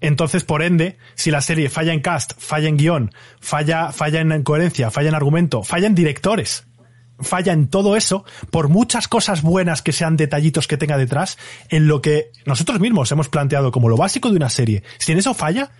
entonces, 0.00 0.44
por 0.44 0.62
ende, 0.62 0.96
si 1.14 1.30
la 1.30 1.42
serie 1.42 1.68
falla 1.68 1.92
en 1.92 2.00
cast, 2.00 2.32
falla 2.38 2.68
en 2.68 2.76
guion, 2.76 3.12
falla, 3.40 3.92
falla 3.92 4.20
en 4.20 4.42
coherencia, 4.42 4.90
falla 4.90 5.10
en 5.10 5.14
argumento, 5.14 5.62
falla 5.62 5.86
en 5.86 5.94
directores, 5.94 6.64
falla 7.20 7.52
en 7.52 7.68
todo 7.68 7.96
eso, 7.96 8.24
por 8.50 8.68
muchas 8.68 9.08
cosas 9.08 9.42
buenas 9.42 9.82
que 9.82 9.92
sean 9.92 10.16
detallitos 10.16 10.66
que 10.66 10.78
tenga 10.78 10.96
detrás, 10.96 11.38
en 11.68 11.86
lo 11.86 12.00
que 12.00 12.30
nosotros 12.46 12.80
mismos 12.80 13.12
hemos 13.12 13.28
planteado 13.28 13.72
como 13.72 13.88
lo 13.88 13.96
básico 13.96 14.30
de 14.30 14.36
una 14.36 14.50
serie, 14.50 14.82
si 14.98 15.12
en 15.12 15.18
eso 15.18 15.34
falla, 15.34 15.70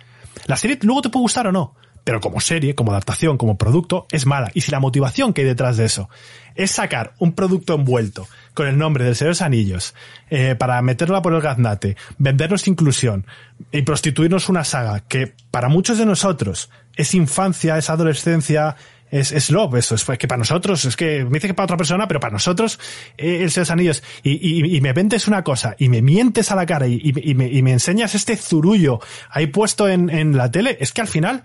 la 0.45 0.57
serie 0.57 0.77
luego 0.81 1.01
te 1.01 1.09
puede 1.09 1.23
gustar 1.23 1.47
o 1.47 1.51
no, 1.51 1.75
pero 2.03 2.19
como 2.19 2.39
serie, 2.39 2.75
como 2.75 2.91
adaptación, 2.91 3.37
como 3.37 3.57
producto, 3.57 4.07
es 4.11 4.25
mala. 4.25 4.51
Y 4.53 4.61
si 4.61 4.71
la 4.71 4.79
motivación 4.79 5.33
que 5.33 5.41
hay 5.41 5.47
detrás 5.47 5.77
de 5.77 5.85
eso 5.85 6.09
es 6.55 6.71
sacar 6.71 7.13
un 7.19 7.33
producto 7.33 7.75
envuelto 7.75 8.27
con 8.53 8.67
el 8.67 8.77
nombre 8.77 9.05
del 9.05 9.15
Señor 9.15 9.29
de 9.29 9.31
los 9.31 9.41
Anillos 9.41 9.95
eh, 10.29 10.55
para 10.55 10.81
meterla 10.81 11.21
por 11.21 11.33
el 11.33 11.41
gaznate, 11.41 11.95
vendernos 12.17 12.67
inclusión 12.67 13.25
y 13.71 13.83
prostituirnos 13.83 14.49
una 14.49 14.63
saga 14.63 14.99
que 15.01 15.33
para 15.51 15.69
muchos 15.69 15.97
de 15.97 16.05
nosotros 16.05 16.69
es 16.95 17.13
infancia, 17.13 17.77
es 17.77 17.89
adolescencia, 17.89 18.75
es, 19.11 19.31
es 19.31 19.51
love, 19.51 19.75
eso 19.75 19.95
es 19.95 20.05
que 20.17 20.27
para 20.27 20.39
nosotros, 20.39 20.85
es 20.85 20.95
que 20.95 21.25
me 21.25 21.31
dice 21.31 21.47
que 21.47 21.53
para 21.53 21.65
otra 21.65 21.77
persona, 21.77 22.07
pero 22.07 22.19
para 22.19 22.33
nosotros, 22.33 22.79
eh, 23.17 23.39
el 23.41 23.51
Señor 23.51 23.53
de 23.53 23.59
los 23.59 23.71
Anillos, 23.71 24.03
y, 24.23 24.31
y, 24.31 24.77
y 24.77 24.81
me 24.81 24.93
vendes 24.93 25.27
una 25.27 25.43
cosa, 25.43 25.75
y 25.77 25.89
me 25.89 26.01
mientes 26.01 26.51
a 26.51 26.55
la 26.55 26.65
cara, 26.65 26.87
y, 26.87 27.01
y, 27.03 27.33
me, 27.35 27.47
y 27.47 27.61
me 27.61 27.73
enseñas 27.73 28.15
este 28.15 28.37
zurullo 28.37 28.99
ahí 29.29 29.47
puesto 29.47 29.89
en, 29.89 30.09
en 30.09 30.37
la 30.37 30.49
tele, 30.49 30.77
es 30.79 30.93
que 30.93 31.01
al 31.01 31.07
final, 31.07 31.43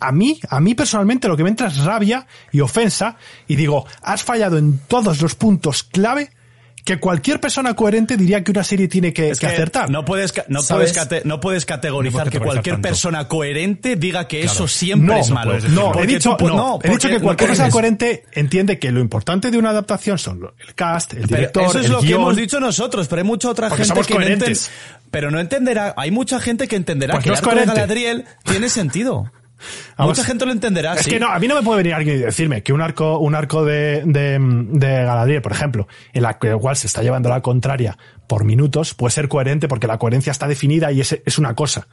a 0.00 0.12
mí, 0.12 0.40
a 0.48 0.60
mí 0.60 0.74
personalmente 0.74 1.28
lo 1.28 1.36
que 1.36 1.42
me 1.42 1.48
entra 1.50 1.68
es 1.68 1.78
rabia 1.84 2.26
y 2.52 2.60
ofensa, 2.60 3.16
y 3.48 3.56
digo, 3.56 3.86
has 4.02 4.22
fallado 4.22 4.58
en 4.58 4.78
todos 4.88 5.20
los 5.22 5.34
puntos 5.34 5.82
clave 5.84 6.30
que 6.84 7.00
cualquier 7.00 7.40
persona 7.40 7.74
coherente 7.74 8.16
diría 8.16 8.44
que 8.44 8.52
una 8.52 8.62
serie 8.62 8.86
tiene 8.86 9.12
que, 9.12 9.30
Es 9.30 9.40
que 9.40 9.46
acertar. 9.48 9.90
No 9.90 10.04
puedes, 10.04 10.30
ca- 10.30 10.44
no 10.46 10.62
¿Sabes? 10.62 10.92
puedes, 10.92 11.08
cate- 11.08 11.22
no 11.24 11.40
puedes 11.40 11.66
categorizar 11.66 12.26
No 12.26 12.30
que 12.30 12.38
cualquier 12.38 12.76
tanto. 12.76 12.88
persona 12.90 13.26
coherente 13.26 13.96
diga 13.96 14.28
que 14.28 14.44
eso 14.44 14.68
siempre 14.68 15.16
no, 15.16 15.20
es 15.20 15.30
malo. 15.30 15.58
No, 15.70 16.00
he 16.00 16.06
dicho, 16.06 16.36
tú 16.36 16.46
no, 16.46 16.78
he 16.84 16.90
dicho 16.90 17.08
que 17.08 17.18
cualquier 17.18 17.48
persona 17.50 17.70
coherente 17.70 18.22
entiende 18.30 18.78
que 18.78 18.92
lo 18.92 19.00
importante 19.00 19.50
de 19.50 19.58
una 19.58 19.70
adaptación 19.70 20.16
son 20.16 20.48
el 20.64 20.74
cast, 20.76 21.14
el 21.14 21.22
Pero 21.22 21.36
director, 21.38 21.62
eso 21.64 21.78
es 21.80 21.86
el 21.86 21.90
lo 21.92 22.00
que 22.02 22.12
hemos 22.12 22.36
dicho 22.36 22.60
nosotros, 22.60 23.08
pero 23.08 23.20
hay 23.20 23.26
mucha 23.26 23.48
otra 23.50 23.68
Porque 23.68 23.84
gente 23.84 24.02
que 24.02 24.14
no 24.14 24.20
coherentes. 24.20 24.68
enten- 24.68 25.00
pero 25.10 25.30
no 25.32 25.40
entenderá, 25.40 25.92
hay 25.96 26.12
mucha 26.12 26.38
gente 26.38 26.68
que 26.68 26.76
entenderá 26.76 27.14
Pues 27.18 27.40
que 27.40 27.50
no. 27.50 27.66
Galadriel 27.66 28.26
tiene 28.44 28.68
sentido. 28.68 29.32
Vamos, 29.96 30.16
mucha 30.16 30.26
gente 30.26 30.44
lo 30.46 30.52
entenderá, 30.52 30.94
Es 30.94 31.02
sí. 31.02 31.10
que 31.10 31.20
no, 31.20 31.28
a 31.28 31.38
mí 31.38 31.48
no 31.48 31.54
me 31.54 31.62
puede 31.62 31.78
venir 31.78 31.94
alguien 31.94 32.16
y 32.16 32.20
decirme 32.20 32.62
que 32.62 32.72
un 32.72 32.82
arco, 32.82 33.18
un 33.18 33.34
arco 33.34 33.64
de, 33.64 34.02
de, 34.04 34.38
de 34.40 34.88
Galadriel, 35.04 35.42
por 35.42 35.52
ejemplo, 35.52 35.88
en 36.12 36.22
la 36.22 36.38
que 36.38 36.48
igual 36.48 36.76
se 36.76 36.86
está 36.86 37.02
llevando 37.02 37.28
la 37.28 37.40
contraria 37.40 37.96
por 38.26 38.44
minutos, 38.44 38.94
puede 38.94 39.12
ser 39.12 39.28
coherente 39.28 39.68
porque 39.68 39.86
la 39.86 39.98
coherencia 39.98 40.30
está 40.30 40.46
definida 40.46 40.92
y 40.92 41.00
es, 41.00 41.18
es 41.24 41.38
una 41.38 41.54
cosa. 41.54 41.88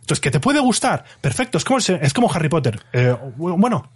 Entonces, 0.00 0.20
que 0.20 0.30
te 0.30 0.40
puede 0.40 0.58
gustar, 0.60 1.04
perfecto, 1.20 1.58
es 1.58 1.64
como, 1.64 1.78
es 1.78 2.12
como 2.12 2.32
Harry 2.32 2.48
Potter. 2.48 2.80
Eh, 2.92 3.14
bueno, 3.36 3.90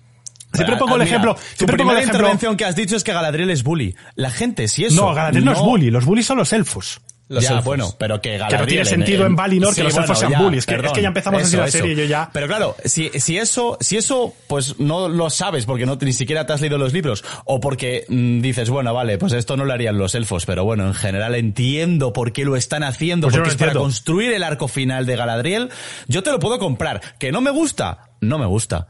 siempre 0.52 0.76
Ah, 0.76 0.78
pongo 0.78 0.94
el 0.94 1.00
mira, 1.00 1.10
ejemplo, 1.10 1.36
siempre 1.54 1.76
pongo 1.78 1.92
el 1.92 1.98
ejemplo. 1.98 2.18
intervención 2.18 2.56
que 2.56 2.64
has 2.64 2.76
dicho 2.76 2.96
es 2.96 3.02
que 3.04 3.12
Galadriel 3.12 3.50
es 3.50 3.62
bully. 3.62 3.96
La 4.14 4.30
gente, 4.30 4.68
si 4.68 4.84
eso. 4.84 4.94
No, 5.06 5.14
Galadriel 5.14 5.44
no, 5.44 5.52
es 5.52 5.58
bully, 5.60 5.90
los 5.90 6.04
bullies 6.04 6.26
son 6.26 6.38
los 6.38 6.52
elfos. 6.52 7.00
Los 7.28 7.42
ya, 7.42 7.50
elfos. 7.50 7.64
bueno, 7.64 7.92
pero 7.98 8.20
que 8.20 8.38
Galadriel... 8.38 8.58
Que 8.58 8.62
no 8.62 8.66
tiene 8.68 8.84
sentido 8.84 9.26
en 9.26 9.34
Valinor 9.34 9.74
que 9.74 9.82
los 9.82 9.96
elfos 9.96 10.16
sean 10.18 10.30
ya, 10.30 10.42
bullies, 10.42 10.64
que- 10.64 10.76
es 10.76 10.92
que 10.92 11.02
ya 11.02 11.08
empezamos 11.08 11.42
así 11.42 11.56
la 11.56 11.68
serie 11.68 11.92
y 11.92 11.96
yo 11.96 12.04
ya- 12.04 12.30
Pero 12.32 12.46
claro, 12.46 12.76
si, 12.84 13.10
si 13.18 13.36
eso, 13.36 13.76
si 13.80 13.96
eso, 13.96 14.32
pues 14.46 14.78
no 14.78 15.08
lo 15.08 15.28
sabes 15.28 15.66
porque 15.66 15.86
no, 15.86 15.96
ni 16.00 16.12
siquiera 16.12 16.46
te 16.46 16.52
has 16.52 16.60
leído 16.60 16.78
los 16.78 16.92
libros, 16.92 17.24
o 17.44 17.58
porque 17.58 18.04
mm, 18.08 18.40
dices, 18.42 18.70
bueno, 18.70 18.94
vale, 18.94 19.18
pues 19.18 19.32
esto 19.32 19.56
no 19.56 19.64
lo 19.64 19.72
harían 19.72 19.98
los 19.98 20.14
elfos, 20.14 20.46
pero 20.46 20.64
bueno, 20.64 20.86
en 20.86 20.94
general 20.94 21.34
entiendo 21.34 22.12
por 22.12 22.32
qué 22.32 22.44
lo 22.44 22.54
están 22.54 22.84
haciendo, 22.84 23.26
Pues 23.26 23.34
porque 23.36 23.50
es 23.50 23.56
para 23.56 23.72
construir 23.74 24.32
el 24.32 24.44
arco 24.44 24.68
final 24.68 25.04
de 25.04 25.16
Galadriel, 25.16 25.70
yo 26.06 26.22
te 26.22 26.30
lo 26.30 26.38
puedo 26.38 26.58
comprar. 26.60 27.00
¿Que 27.18 27.32
no 27.32 27.40
me 27.40 27.50
gusta? 27.50 28.10
No 28.20 28.38
me 28.38 28.46
gusta. 28.46 28.86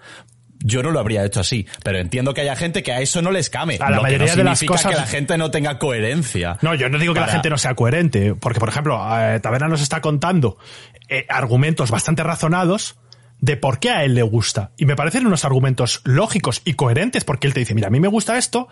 Yo 0.69 0.83
no 0.83 0.91
lo 0.91 0.99
habría 0.99 1.25
hecho 1.25 1.39
así, 1.41 1.65
pero 1.85 1.99
entiendo 1.99 2.35
que 2.35 2.41
haya 2.41 2.57
gente 2.57 2.83
que 2.83 2.93
a 2.93 3.01
eso 3.01 3.23
no 3.23 3.31
les 3.31 3.51
came. 3.51 3.77
A 3.81 3.89
la 3.89 3.91
lo 3.91 3.97
que 3.97 4.03
mayoría 4.03 4.33
no 4.33 4.37
de 4.39 4.45
las 4.45 4.59
significa 4.59 4.83
cosas- 4.83 4.91
que 4.93 5.01
la 5.01 5.07
gente 5.07 5.39
no 5.39 5.51
tenga 5.53 5.79
coherencia. 5.79 6.59
No, 6.63 6.75
yo 6.75 6.89
no 6.89 6.99
digo 6.99 7.15
que 7.15 7.21
la 7.21 7.29
gente 7.29 7.51
no 7.51 7.59
sea 7.59 7.75
coherente, 7.75 8.35
porque 8.35 8.59
por 8.59 8.69
ejemplo, 8.69 9.01
eh, 9.17 9.39
Taberna 9.41 9.69
nos 9.69 9.81
está 9.81 10.01
contando 10.01 10.59
eh, 11.09 11.25
argumentos 11.29 11.91
bastante 11.93 12.23
razonados 12.25 12.97
de 13.39 13.57
por 13.57 13.79
qué 13.79 13.91
a 13.91 14.03
él 14.05 14.15
le 14.15 14.23
gusta. 14.23 14.73
Y 14.77 14.87
me 14.87 14.97
parecen 14.97 15.27
unos 15.27 15.45
argumentos 15.45 16.01
lógicos 16.05 16.63
y 16.65 16.73
coherentes, 16.75 17.23
porque 17.23 17.47
él 17.47 17.53
te 17.55 17.61
dice, 17.61 17.75
mira, 17.75 17.87
a 17.89 17.91
mí 17.91 18.01
me 18.01 18.09
gusta 18.09 18.37
esto, 18.37 18.67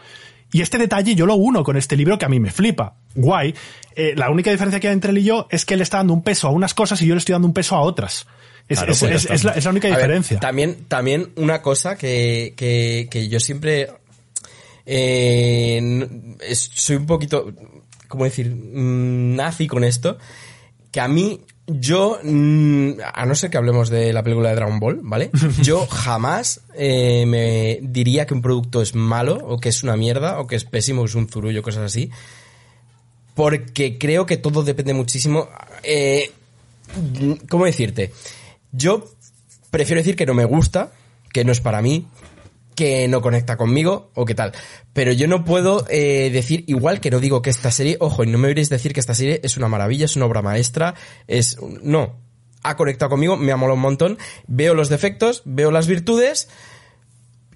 y 0.53 0.63
este 0.63 0.79
detalle 0.79 1.15
yo 1.15 1.27
lo 1.27 1.35
uno 1.37 1.63
con 1.63 1.77
este 1.77 1.97
libro 1.97 2.19
que 2.19 2.25
a 2.25 2.29
mí 2.29 2.41
me 2.41 2.51
flipa. 2.51 2.95
Guay. 3.15 3.55
Eh, 3.95 4.15
la 4.17 4.31
única 4.31 4.51
diferencia 4.51 4.81
que 4.81 4.89
hay 4.89 4.95
entre 4.95 5.11
él 5.13 5.19
y 5.19 5.25
yo 5.25 5.47
es 5.51 5.65
que 5.65 5.75
él 5.75 5.81
está 5.81 5.99
dando 5.99 6.13
un 6.15 6.23
peso 6.23 6.49
a 6.49 6.51
unas 6.51 6.75
cosas 6.75 7.01
y 7.03 7.07
yo 7.07 7.15
le 7.15 7.19
estoy 7.19 7.35
dando 7.35 7.47
un 7.47 7.55
peso 7.55 7.77
a 7.77 7.81
otras. 7.83 8.27
Es, 8.69 8.79
Claro, 8.79 8.93
es- 8.93 8.99
pues 9.01 9.25
es- 9.31 9.45
la, 9.45 9.53
es 9.53 9.65
la 9.65 9.71
única 9.71 9.89
ver, 9.89 9.97
diferencia. 9.99 10.41
también, 10.41 10.85
también 10.89 11.31
una 11.37 11.61
cosa 11.63 11.97
que, 11.97 12.55
que, 12.57 13.09
que 13.11 13.29
yo 13.29 13.39
siempre 13.41 13.91
eh, 14.87 16.07
soy 16.53 16.97
un 16.97 17.07
poquito, 17.07 17.53
¿cómo 18.09 18.25
decir? 18.25 18.51
Mm, 18.55 19.37
nazi 19.37 19.67
con 19.67 19.85
esto. 19.85 20.19
Que 20.91 21.01
a 21.01 21.09
mí, 21.09 21.41
yo, 21.67 22.19
mm, 22.23 22.93
a 23.13 23.27
no 23.27 23.35
ser 23.35 23.51
que 23.51 23.57
hablemos 23.57 23.91
de 23.91 24.13
la 24.13 24.23
película 24.23 24.51
de 24.51 24.55
Dragon 24.55 24.79
Ball, 24.79 25.01
¿vale? 25.03 25.31
Yo 25.63 25.87
jamás 25.87 26.61
eh, 26.77 27.25
me 27.27 27.81
diría 27.83 28.27
que 28.27 28.35
un 28.35 28.43
producto 28.43 28.81
es 28.81 28.95
malo, 28.95 29.37
o 29.45 29.59
que 29.59 29.71
es 29.71 29.83
una 29.83 29.97
mierda, 29.97 30.39
o 30.39 30.47
que 30.47 30.55
es 30.57 30.65
pésimo, 30.65 31.03
o 31.03 31.05
es 31.07 31.15
un 31.17 31.29
zurullo, 31.29 31.63
cosas 31.63 31.83
así. 31.85 32.11
Porque 33.35 33.99
creo 33.99 34.25
que 34.27 34.37
todo 34.37 34.63
depende 34.63 34.95
muchísimo. 34.95 35.49
Eh, 35.83 36.31
¿Cómo 37.49 37.65
decirte? 37.65 38.13
Yo 38.77 39.09
prefiero 39.71 40.01
decir 40.01 40.17
que 40.17 40.27
no 40.27 40.35
me 40.35 40.45
gusta, 40.45 40.93
que 41.33 41.45
no 41.45 41.53
es 41.53 41.61
para 41.61 41.81
mí, 41.81 42.09
que 42.75 43.07
no 43.09 43.23
conecta 43.23 43.57
conmigo 43.57 44.11
o 44.15 44.25
qué 44.25 44.35
tal. 44.35 44.53
Pero 44.93 45.13
yo 45.13 45.29
no 45.29 45.45
puedo 45.45 45.87
eh, 45.89 46.31
decir, 46.31 46.65
igual 46.67 47.01
que 47.01 47.11
no 47.11 47.21
digo 47.21 47.41
que 47.41 47.51
esta 47.51 47.71
serie, 47.71 47.97
ojo, 48.01 48.25
y 48.25 48.27
no 48.27 48.39
me 48.39 48.49
oiréis 48.49 48.69
decir 48.69 48.93
que 48.93 49.01
esta 49.01 49.15
serie 49.15 49.41
es 49.45 49.57
una 49.57 49.69
maravilla, 49.69 50.05
es 50.05 50.17
una 50.17 50.27
obra 50.27 50.43
maestra, 50.43 50.95
es... 51.27 51.57
No. 51.83 52.21
Ha 52.67 52.77
conectado 52.77 53.11
conmigo, 53.11 53.37
me 53.37 53.53
ha 53.53 53.57
molado 53.57 53.75
un 53.75 53.83
montón, 53.83 54.19
veo 54.47 54.73
los 54.73 54.89
defectos, 54.89 55.43
veo 55.45 55.71
las 55.71 55.87
virtudes 55.87 56.49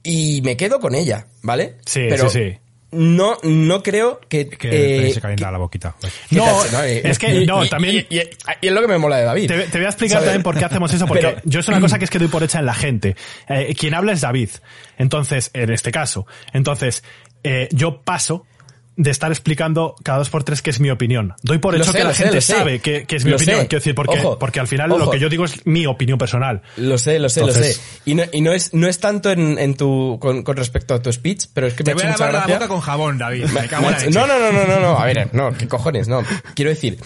y 0.02 0.42
me 0.42 0.58
quedo 0.58 0.80
con 0.80 0.94
ella, 0.94 1.28
¿vale? 1.42 1.76
Sí, 1.86 2.02
Pero 2.10 2.28
sí, 2.28 2.38
sí. 2.38 2.58
No, 2.90 3.36
no 3.42 3.82
creo 3.82 4.18
que... 4.28 4.48
Que 4.48 5.08
eh, 5.08 5.12
se 5.12 5.20
calienta 5.20 5.50
la 5.50 5.58
boquita. 5.58 5.94
No, 6.30 6.64
eh, 6.84 7.02
es 7.04 7.18
que, 7.18 7.34
y- 7.42 7.46
no, 7.46 7.62
y- 7.64 7.68
también- 7.68 8.06
Y, 8.08 8.16
y- 8.16 8.22
y 8.62 8.66
es 8.68 8.72
lo 8.72 8.80
que 8.80 8.88
me 8.88 8.96
mola 8.96 9.18
de 9.18 9.24
David. 9.24 9.46
Te, 9.48 9.58
te 9.66 9.78
voy 9.78 9.84
a 9.84 9.90
explicar 9.90 10.16
¿Sabes? 10.18 10.26
también 10.28 10.42
por 10.42 10.56
qué 10.58 10.64
hacemos 10.64 10.92
eso, 10.94 11.06
porque 11.06 11.22
Pero- 11.26 11.40
yo 11.44 11.60
es 11.60 11.68
una 11.68 11.80
cosa 11.80 11.98
que 11.98 12.04
es 12.06 12.10
que 12.10 12.18
doy 12.18 12.28
por 12.28 12.42
hecha 12.42 12.60
en 12.60 12.66
la 12.66 12.74
gente. 12.74 13.14
Eh, 13.48 13.74
quien 13.78 13.92
habla 13.94 14.12
es 14.12 14.22
David. 14.22 14.48
Entonces, 14.96 15.50
en 15.52 15.70
este 15.70 15.90
caso. 15.92 16.26
Entonces, 16.54 17.04
eh, 17.44 17.68
yo 17.72 18.00
paso 18.02 18.46
de 19.00 19.10
estar 19.12 19.30
explicando 19.30 19.94
cada 20.02 20.18
dos 20.18 20.28
por 20.28 20.42
tres 20.42 20.60
que 20.60 20.70
es 20.70 20.80
mi 20.80 20.90
opinión. 20.90 21.32
Doy 21.42 21.58
por 21.58 21.72
Lo 21.74 21.80
hecho 21.82 21.92
sé, 21.92 21.98
que 21.98 22.04
la 22.04 22.10
lo 22.10 22.14
sé, 22.14 22.22
gente 22.24 22.34
lo 22.34 22.40
sé. 22.40 22.52
sabe 22.52 22.80
que, 22.80 23.04
que 23.06 23.14
es 23.16 23.24
mi 23.24 23.30
Lo 23.30 23.36
opinión. 23.36 23.60
sé. 23.60 23.68
Quiero 23.68 23.80
decir, 23.80 23.94
porque, 23.94 24.18
Ojo, 24.18 24.38
porque 24.38 24.58
al 24.60 24.66
final 24.66 24.88
lo 24.90 24.96
ojo. 24.96 25.10
que 25.12 25.20
yo 25.20 25.28
digo 25.28 25.44
es 25.44 25.64
mi 25.66 25.86
opinión 25.86 26.18
personal. 26.18 26.62
Lo 26.76 26.98
sé, 26.98 27.18
lo 27.20 27.28
sé, 27.28 27.40
Entonces- 27.40 27.76
lo 27.78 27.82
sé. 27.82 28.00
Y 28.10 28.14
no, 28.16 28.24
y 28.32 28.40
no 28.40 28.52
es, 28.52 28.74
no 28.74 28.88
es 28.88 28.98
tanto 28.98 29.30
en, 29.30 29.56
en 29.58 29.76
tu, 29.76 30.18
con, 30.20 30.42
con 30.42 30.56
respecto 30.56 30.94
a 30.94 31.00
tu 31.00 31.12
speech, 31.12 31.46
pero 31.54 31.68
es 31.68 31.74
que 31.74 31.84
me 31.84 31.84
Te 31.84 31.90
ha 31.92 31.94
voy 31.94 32.02
hecho 32.12 32.24
a 32.24 32.26
lavar 32.32 32.48
la 32.50 32.54
boca 32.56 32.68
con 32.68 32.80
jabón, 32.80 33.18
David. 33.18 33.44
Me- 33.46 33.62
Me 33.62 33.68
cago 33.68 33.88
me- 33.88 34.10
no, 34.10 34.26
no, 34.26 34.38
no, 34.40 34.52
no, 34.52 34.66
no, 34.66 34.80
no, 34.80 34.98
a 34.98 35.06
ver, 35.06 35.30
no, 35.32 35.52
qué 35.56 35.68
cojones, 35.68 36.08
no. 36.08 36.22
Quiero 36.56 36.70
decir, 36.70 36.98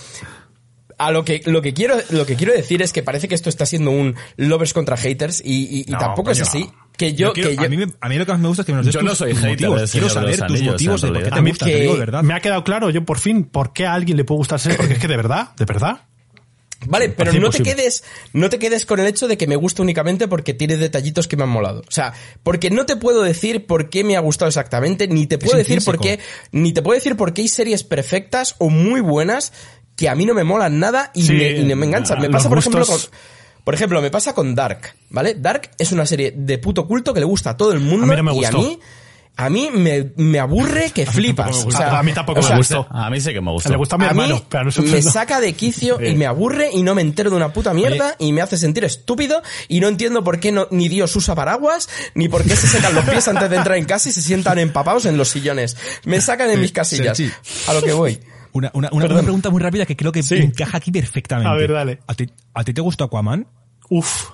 a 0.98 1.10
lo 1.10 1.24
que, 1.24 1.42
lo 1.46 1.62
que 1.62 1.74
quiero, 1.74 1.96
lo 2.10 2.24
que 2.26 2.36
quiero 2.36 2.52
decir 2.52 2.80
es 2.82 2.92
que 2.92 3.02
parece 3.02 3.26
que 3.28 3.34
esto 3.34 3.48
está 3.48 3.66
siendo 3.66 3.90
un 3.90 4.14
lovers 4.36 4.72
contra 4.72 4.96
haters 4.96 5.42
y, 5.44 5.64
y- 5.78 5.84
y 5.88 5.90
No, 5.92 5.98
tampoco 5.98 6.30
es 6.30 6.38
coño. 6.40 6.48
así. 6.48 6.70
Que 6.96 7.14
yo, 7.14 7.32
quiero- 7.32 7.50
que 7.50 7.56
yo, 7.56 7.62
a, 7.62 7.68
mí 7.68 7.76
me- 7.76 7.86
a 8.00 8.08
mí 8.08 8.16
lo 8.18 8.26
que 8.26 8.32
más 8.32 8.40
me 8.40 8.48
gusta 8.48 8.62
es 8.62 8.66
que 8.66 8.72
nos 8.72 8.84
des 8.86 8.94
Yo 8.94 9.00
tus 9.00 9.08
no 9.08 9.14
soy 9.14 9.34
hater 9.34 9.50
motivos. 9.50 9.90
Quiero 9.90 10.06
de 10.08 10.12
saber 10.12 10.28
los 10.38 10.46
tus 10.48 10.56
Anillos, 10.56 10.72
motivos 10.74 11.00
de 11.02 11.06
en 11.08 11.14
por 11.14 11.22
qué 11.22 11.30
te 11.30 11.30
realidad. 11.30 11.38
A 11.38 11.42
mí 11.42 11.50
gusta, 11.50 11.64
te 11.66 11.80
digo 11.80 11.92
de 11.94 11.98
verdad. 12.00 12.22
Me 12.22 12.34
ha 12.34 12.40
quedado 12.40 12.64
claro 12.64 12.90
yo 12.90 13.04
por 13.04 13.18
fin 13.18 13.44
por 13.44 13.72
qué 13.72 13.86
a 13.86 13.94
alguien 13.94 14.16
le 14.16 14.24
puede 14.24 14.38
gustar 14.38 14.58
serie, 14.60 14.76
porque 14.78 14.94
es 14.94 14.98
que 14.98 15.08
de 15.08 15.16
verdad, 15.16 15.50
de 15.56 15.64
verdad. 15.64 16.02
Vale, 16.84 17.10
pero 17.10 17.32
no 17.34 17.48
te 17.50 17.62
quedes, 17.62 18.02
no 18.32 18.50
te 18.50 18.58
quedes 18.58 18.86
con 18.86 18.98
el 18.98 19.06
hecho 19.06 19.28
de 19.28 19.38
que 19.38 19.46
me 19.46 19.54
gusta 19.54 19.82
únicamente 19.82 20.26
porque 20.26 20.52
tiene 20.52 20.76
detallitos 20.76 21.28
que 21.28 21.36
me 21.36 21.44
han 21.44 21.48
molado. 21.48 21.80
O 21.82 21.90
sea, 21.92 22.12
porque 22.42 22.70
no 22.70 22.86
te 22.86 22.96
puedo 22.96 23.22
decir 23.22 23.66
por 23.66 23.88
qué 23.88 24.02
me 24.02 24.16
ha 24.16 24.20
gustado 24.20 24.48
exactamente, 24.48 25.06
ni 25.06 25.28
te 25.28 25.38
puedo 25.38 25.56
decir 25.56 25.80
por 25.84 26.00
qué, 26.00 26.18
ni 26.50 26.72
te 26.72 26.82
puedo 26.82 26.96
decir 26.96 27.16
por 27.16 27.32
qué 27.34 27.42
hay 27.42 27.48
series 27.48 27.84
perfectas 27.84 28.56
o 28.58 28.68
muy 28.68 29.00
buenas 29.00 29.52
que 29.94 30.08
a 30.08 30.16
mí 30.16 30.26
no 30.26 30.34
me 30.34 30.42
molan 30.42 30.80
nada 30.80 31.12
y, 31.14 31.22
Sí, 31.22 31.32
me, 31.34 31.50
y 31.52 31.64
no 31.64 31.76
me 31.76 31.86
enganchan. 31.86 32.18
Me 32.18 32.26
los 32.26 32.32
pasa, 32.32 32.48
por 32.48 32.58
ejemplo, 32.58 32.84
con, 32.84 32.98
por 33.64 33.74
ejemplo, 33.74 34.00
me 34.02 34.10
pasa 34.10 34.34
con 34.34 34.54
Dark, 34.54 34.94
¿vale? 35.10 35.34
Dark 35.34 35.70
es 35.78 35.92
una 35.92 36.06
serie 36.06 36.32
de 36.36 36.58
puto 36.58 36.86
culto 36.86 37.14
que 37.14 37.20
le 37.20 37.26
gusta 37.26 37.50
a 37.50 37.56
todo 37.56 37.72
el 37.72 37.80
mundo 37.80 38.04
A 38.04 38.08
mí 38.08 38.16
no 38.16 38.22
me 38.22 38.32
y 38.34 38.44
a 38.44 38.50
gustó. 38.50 38.58
mí, 38.58 38.78
a 39.34 39.48
mí 39.48 39.70
me, 39.72 40.10
me 40.16 40.38
aburre 40.40 40.90
que 40.90 41.06
flipas. 41.06 41.50
me 41.50 41.56
O 41.56 41.64
gusta. 41.64 41.78
sea, 41.88 41.98
A 41.98 42.02
mí 42.02 42.12
tampoco 42.12 42.40
o 42.40 42.42
me 42.42 42.48
sea, 42.48 42.56
gustó. 42.58 42.86
A 42.90 43.08
mí 43.08 43.18
sí 43.20 43.32
que 43.32 43.40
me 43.40 43.50
gusta. 43.50 43.70
Le 43.70 43.76
gusta 43.76 43.94
a 43.94 43.98
mi 43.98 44.04
a 44.04 44.08
hermano, 44.08 44.34
mí 44.34 44.44
pero 44.48 44.60
a 44.60 44.64
nosotros 44.64 44.92
me 44.92 45.00
no. 45.00 45.10
saca 45.10 45.40
de 45.40 45.52
quicio 45.54 45.98
y 46.04 46.14
me 46.16 46.26
aburre 46.26 46.68
y 46.72 46.82
no 46.82 46.94
me 46.94 47.00
entero 47.02 47.30
de 47.30 47.36
una 47.36 47.52
puta 47.52 47.72
mierda 47.72 48.14
y 48.18 48.32
me 48.32 48.42
hace 48.42 48.56
sentir 48.58 48.84
estúpido 48.84 49.40
y 49.68 49.80
no 49.80 49.88
entiendo 49.88 50.22
por 50.22 50.38
qué 50.38 50.52
no, 50.52 50.66
ni 50.70 50.88
Dios 50.88 51.14
usa 51.16 51.34
paraguas 51.34 51.88
ni 52.14 52.28
por 52.28 52.42
qué 52.44 52.56
se 52.56 52.66
secan 52.66 52.94
los 52.94 53.04
pies 53.04 53.26
antes 53.28 53.48
de 53.48 53.56
entrar 53.56 53.78
en 53.78 53.86
casa 53.86 54.08
y 54.08 54.12
se 54.12 54.20
sientan 54.20 54.58
empapados 54.58 55.06
en 55.06 55.16
los 55.16 55.28
sillones. 55.28 55.76
Me 56.04 56.20
sacan 56.20 56.48
de 56.48 56.56
mis 56.58 56.72
casillas. 56.72 57.18
A 57.68 57.72
lo 57.72 57.80
que 57.82 57.92
voy. 57.92 58.18
Una, 58.52 58.70
una, 58.74 58.88
una, 58.92 59.06
una 59.06 59.22
pregunta 59.22 59.50
muy 59.50 59.60
rápida 59.62 59.86
que 59.86 59.96
creo 59.96 60.12
que 60.12 60.22
Sí. 60.22 60.36
encaja 60.36 60.76
aquí 60.76 60.90
perfectamente. 60.92 61.48
A 61.50 61.54
ver, 61.54 61.72
dale. 61.72 62.00
¿A 62.06 62.14
ti, 62.14 62.30
¿A 62.54 62.62
ti 62.64 62.74
te 62.74 62.80
gustó 62.80 63.04
Aquaman? 63.04 63.46
Uf. 63.88 64.30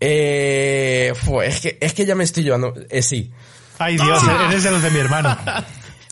Eh, 0.00 1.12
fu, 1.14 1.40
es 1.40 1.60
que, 1.60 1.78
es 1.80 1.94
que 1.94 2.04
ya 2.04 2.14
me 2.14 2.24
estoy 2.24 2.44
llevando, 2.44 2.74
eh, 2.90 3.02
sí. 3.02 3.32
Ay 3.78 3.96
Dios, 3.96 4.22
eres 4.48 4.62
de 4.64 4.70
los 4.70 4.82
de 4.82 4.90
mi 4.90 4.98
hermano. 4.98 5.36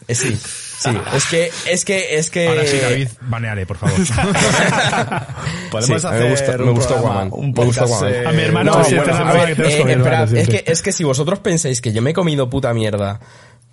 Eh, 0.06 0.14
sí, 0.14 0.36
sí. 0.36 0.90
Es 1.14 1.24
que, 1.30 1.50
es 1.70 1.82
que, 1.86 2.18
es 2.18 2.28
que. 2.28 2.46
Ahora 2.48 2.66
sí, 2.66 2.76
David, 2.76 3.08
banearé, 3.22 3.64
por 3.64 3.78
favor. 3.78 3.96
Podemos 5.70 6.02
Sí, 6.02 6.06
hacer 6.06 6.20
me 6.24 6.30
gusta- 6.30 6.58
me 6.58 6.64
un 6.64 6.74
gustó 6.74 6.96
Guaman. 7.00 7.28
un 7.32 7.52
Me 7.52 7.64
gustó 7.64 7.80
podcast, 7.86 8.02
Guaman. 8.02 8.12
eh, 8.14 8.26
A 8.26 8.32
mi 8.32 8.42
hermano 8.42 8.72
No, 8.74 8.84
siente 8.84 9.10
bueno, 9.10 9.26
a 9.26 9.32
ver, 9.32 9.56
que 9.56 9.62
eh, 9.62 9.66
es 9.66 9.74
siempre. 9.76 10.46
que, 10.62 10.70
es 10.70 10.82
que 10.82 10.92
si 10.92 11.04
vosotros 11.04 11.38
pensáis 11.38 11.80
que 11.80 11.90
yo 11.94 12.02
me 12.02 12.10
he 12.10 12.12
comido 12.12 12.50
puta 12.50 12.74
mierda 12.74 13.18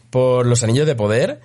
por 0.10 0.46
los 0.46 0.64
anillos 0.64 0.88
de 0.88 0.96
poder, 0.96 1.42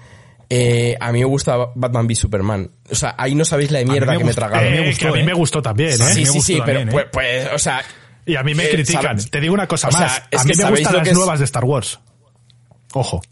eh, 0.48 0.97
a 1.01 1.12
mí 1.12 1.18
me 1.20 1.24
gusta 1.24 1.56
Batman 1.74 2.06
v 2.06 2.14
Superman. 2.14 2.70
O 2.90 2.94
sea, 2.94 3.14
ahí 3.18 3.35
no 3.35 3.44
sabéis 3.44 3.70
la 3.70 3.78
de 3.81 3.86
mierda 3.86 4.12
me 4.12 4.18
que 4.18 4.24
me 4.24 4.31
gustó, 4.31 4.48
me 4.48 4.78
Eh, 4.78 4.86
gustó, 4.89 5.01
que 5.01 5.09
a 5.09 5.12
mí 5.12 5.20
¿eh? 5.20 5.24
me 5.24 5.32
gustó 5.35 5.62
también, 5.62 5.90
¿eh? 5.93 6.12
Sí, 6.12 6.27
sí, 6.27 6.40
sí, 6.40 6.60
pero 6.64 6.81
también, 6.81 6.89
¿eh? 6.89 6.93
pues, 6.93 7.06
pues, 7.12 7.48
o 7.55 7.59
sea... 7.59 7.82
Y 8.24 8.35
a 8.36 8.43
mí 8.43 8.55
me 8.55 8.64
eh, 8.64 8.70
critican. 8.70 9.16
Te 9.24 9.40
digo 9.40 9.55
una 9.55 9.68
cosa 9.68 9.89
o 9.89 9.93
sea, 9.93 10.01
más. 10.01 10.23
es 10.31 10.40
a 10.40 10.43
que 10.43 10.48
mí 10.48 10.55
me 10.56 10.62
sabéis 10.62 10.81
gustan 10.81 10.97
las 10.98 11.09
es- 11.09 11.14
nuevas 11.14 11.39
de 11.39 11.44
Star 11.44 11.64
Wars. 11.64 12.01
Ojo. 12.93 13.23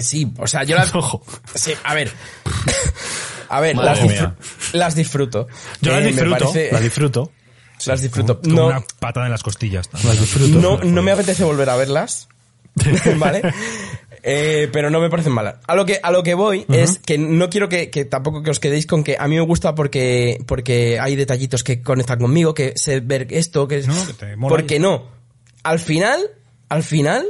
Sí, 0.00 0.32
o 0.38 0.46
sea, 0.46 0.64
yo 0.64 0.74
las... 0.76 0.94
Ojo. 0.94 1.22
Sí, 1.54 1.72
a 1.84 1.94
ver... 1.94 2.10
A 3.52 3.58
ver, 3.58 3.74
las, 3.76 4.00
mía. 4.02 4.36
disfr- 4.38 4.72
las 4.74 4.94
disfruto. 4.94 5.48
Yo 5.80 5.90
Eh, 5.90 5.94
las 5.96 6.04
disfruto. 6.04 6.38
parece- 6.38 6.68
Las 6.72 6.82
disfruto. 6.82 7.32
Las 7.86 8.00
disfruto. 8.02 8.40
Como 8.40 8.54
No, 8.54 8.66
una 8.66 8.80
patada 9.00 9.26
en 9.26 9.32
las 9.32 9.42
costillas. 9.42 9.88
Las 10.04 10.20
disfruto. 10.20 10.60
no, 10.60 10.78
no 10.84 11.02
me 11.02 11.10
apetece 11.12 11.42
volver 11.44 11.68
a 11.70 11.74
verlas. 11.76 12.28
¿Vale? 13.16 13.42
Eh, 14.22 14.68
pero 14.72 14.90
no 14.90 15.00
me 15.00 15.08
parecen 15.10 15.32
malas. 15.32 15.56
A 15.66 15.74
lo 15.74 15.86
que, 15.86 16.00
a 16.02 16.10
lo 16.10 16.22
que 16.22 16.34
voy 16.34 16.66
es 16.68 16.98
que 16.98 17.18
no 17.18 17.48
quiero 17.48 17.68
que, 17.68 17.90
que 17.90 18.04
tampoco 18.04 18.42
que 18.42 18.50
os 18.50 18.60
quedéis 18.60 18.86
con 18.86 19.02
que 19.04 19.16
a 19.18 19.26
mí 19.28 19.36
me 19.36 19.42
gusta 19.42 19.74
porque, 19.74 20.42
porque 20.46 20.98
hay 21.00 21.16
detallitos 21.16 21.64
que 21.64 21.82
conectan 21.82 22.18
conmigo, 22.18 22.54
que 22.54 22.74
sé 22.76 23.00
ver 23.00 23.28
esto, 23.30 23.66
que 23.66 23.82
No, 23.82 24.06
que 24.06 24.12
te 24.12 24.36
mola 24.36 24.54
porque 24.54 24.78
no. 24.78 25.04
Al 25.62 25.78
final, 25.78 26.20
al 26.68 26.82
final, 26.82 27.26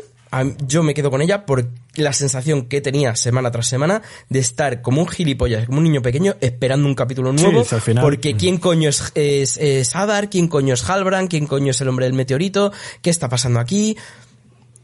yo 0.66 0.82
me 0.82 0.94
quedo 0.94 1.10
con 1.10 1.22
ella 1.22 1.44
por 1.44 1.68
la 1.96 2.12
sensación 2.12 2.66
que 2.66 2.80
tenía 2.80 3.16
semana 3.16 3.50
tras 3.50 3.66
semana 3.66 4.02
de 4.28 4.38
estar 4.38 4.80
como 4.80 5.00
un 5.02 5.08
gilipollas, 5.08 5.66
como 5.66 5.78
un 5.78 5.84
niño 5.84 6.02
pequeño, 6.02 6.36
esperando 6.40 6.86
un 6.86 6.94
capítulo 6.94 7.32
nuevo. 7.32 7.64
sí, 7.64 7.74
al 7.74 7.80
final. 7.80 8.02
Porque 8.02 8.36
quién 8.36 8.58
coño 8.58 8.88
es, 8.88 9.12
es, 9.14 9.56
es 9.56 9.94
Hadar, 9.96 10.30
quién 10.30 10.48
coño 10.48 10.74
es 10.74 10.88
Halbrand, 10.88 11.28
quién 11.28 11.46
coño 11.46 11.72
es 11.72 11.80
el 11.80 11.88
hombre 11.88 12.06
del 12.06 12.14
meteorito, 12.14 12.72
qué 13.02 13.10
está 13.10 13.28
pasando 13.28 13.58
aquí. 13.58 13.96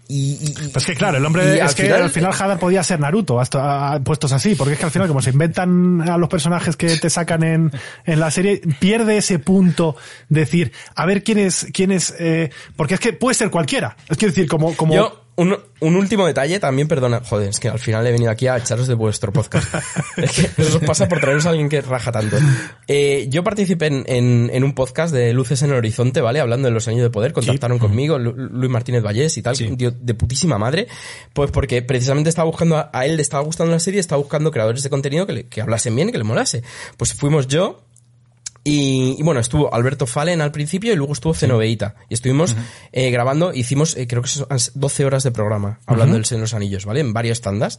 Y, 0.08 0.54
Pues 0.72 0.86
que 0.86 0.94
claro, 0.94 1.18
el 1.18 1.24
hombre 1.24 1.56
y 1.56 1.58
es 1.58 1.74
que 1.74 1.92
al 1.92 2.10
final 2.10 2.32
Hadar 2.32 2.58
podía 2.58 2.82
ser 2.82 3.00
Naruto, 3.00 3.40
hasta 3.40 3.98
puestos 4.00 4.32
así, 4.32 4.54
porque 4.54 4.74
es 4.74 4.78
que 4.78 4.84
al 4.84 4.90
final 4.90 5.08
como 5.08 5.20
se 5.20 5.30
inventan 5.30 6.08
a 6.08 6.16
los 6.16 6.28
personajes 6.28 6.76
que 6.76 6.96
te 6.96 7.10
sacan 7.10 7.42
en, 7.42 7.72
en 8.04 8.20
la 8.20 8.30
serie, 8.30 8.60
pierde 8.78 9.16
ese 9.16 9.38
punto 9.38 9.96
de 10.28 10.40
decir, 10.40 10.72
a 10.94 11.06
ver 11.06 11.24
quién 11.24 11.38
es, 11.38 11.66
quién 11.72 11.90
es, 11.90 12.14
eh, 12.18 12.50
porque 12.76 12.94
es 12.94 13.00
que 13.00 13.12
puede 13.12 13.34
ser 13.34 13.50
cualquiera. 13.50 13.96
Es 14.08 14.16
que 14.16 14.26
decir, 14.26 14.46
como, 14.48 14.76
como, 14.76 14.94
Yo, 14.94 15.25
un, 15.36 15.56
un 15.80 15.96
último 15.96 16.26
detalle 16.26 16.58
también, 16.58 16.88
perdona, 16.88 17.20
joder, 17.24 17.50
es 17.50 17.60
que 17.60 17.68
al 17.68 17.78
final 17.78 18.06
he 18.06 18.12
venido 18.12 18.30
aquí 18.30 18.46
a 18.46 18.56
echaros 18.56 18.86
de 18.88 18.94
vuestro 18.94 19.32
podcast. 19.32 19.72
es 20.16 20.32
que 20.32 20.62
eso 20.62 20.78
os 20.78 20.84
pasa 20.84 21.08
por 21.08 21.20
traeros 21.20 21.44
a 21.46 21.50
alguien 21.50 21.68
que 21.68 21.80
raja 21.82 22.10
tanto. 22.10 22.36
Eh, 22.88 23.26
yo 23.30 23.44
participé 23.44 23.86
en, 23.86 24.04
en, 24.06 24.50
en 24.52 24.64
un 24.64 24.74
podcast 24.74 25.12
de 25.14 25.32
Luces 25.32 25.60
en 25.62 25.70
el 25.70 25.76
Horizonte, 25.76 26.20
¿vale? 26.20 26.40
Hablando 26.40 26.68
de 26.68 26.72
los 26.74 26.88
años 26.88 27.02
de 27.02 27.10
poder, 27.10 27.32
contactaron 27.32 27.78
conmigo, 27.78 28.18
Lu- 28.18 28.32
Luis 28.34 28.70
Martínez 28.70 29.02
Vallés 29.02 29.36
y 29.36 29.42
tal, 29.42 29.56
tío 29.56 29.90
de 29.90 30.14
putísima 30.14 30.58
madre, 30.58 30.88
pues 31.32 31.50
porque 31.50 31.82
precisamente 31.82 32.30
estaba 32.30 32.46
buscando, 32.46 32.76
a, 32.78 32.90
a 32.92 33.04
él 33.06 33.16
le 33.16 33.22
estaba 33.22 33.42
gustando 33.44 33.72
la 33.72 33.80
serie, 33.80 34.00
estaba 34.00 34.20
buscando 34.20 34.50
creadores 34.50 34.82
de 34.82 34.90
contenido 34.90 35.26
que, 35.26 35.32
le- 35.32 35.46
que 35.48 35.60
hablasen 35.60 35.94
bien 35.94 36.08
y 36.08 36.12
que 36.12 36.18
le 36.18 36.24
molase. 36.24 36.62
Pues 36.96 37.12
fuimos 37.14 37.46
yo, 37.46 37.85
y, 38.66 39.14
y 39.16 39.22
bueno, 39.22 39.38
estuvo 39.38 39.72
Alberto 39.72 40.08
Fallen 40.08 40.40
al 40.40 40.50
principio 40.50 40.92
y 40.92 40.96
luego 40.96 41.12
estuvo 41.12 41.32
Cenoveita. 41.32 41.94
Y 42.08 42.14
estuvimos 42.14 42.56
eh, 42.90 43.12
grabando, 43.12 43.54
hicimos 43.54 43.96
eh, 43.96 44.08
creo 44.08 44.22
que 44.22 44.28
son 44.28 44.48
12 44.74 45.04
horas 45.04 45.22
de 45.22 45.30
programa 45.30 45.78
hablando 45.86 46.14
del 46.14 46.24
Señor 46.24 46.40
de 46.40 46.42
los 46.42 46.54
Anillos, 46.54 46.84
¿vale? 46.84 46.98
En 46.98 47.12
varias 47.12 47.40
tandas. 47.40 47.78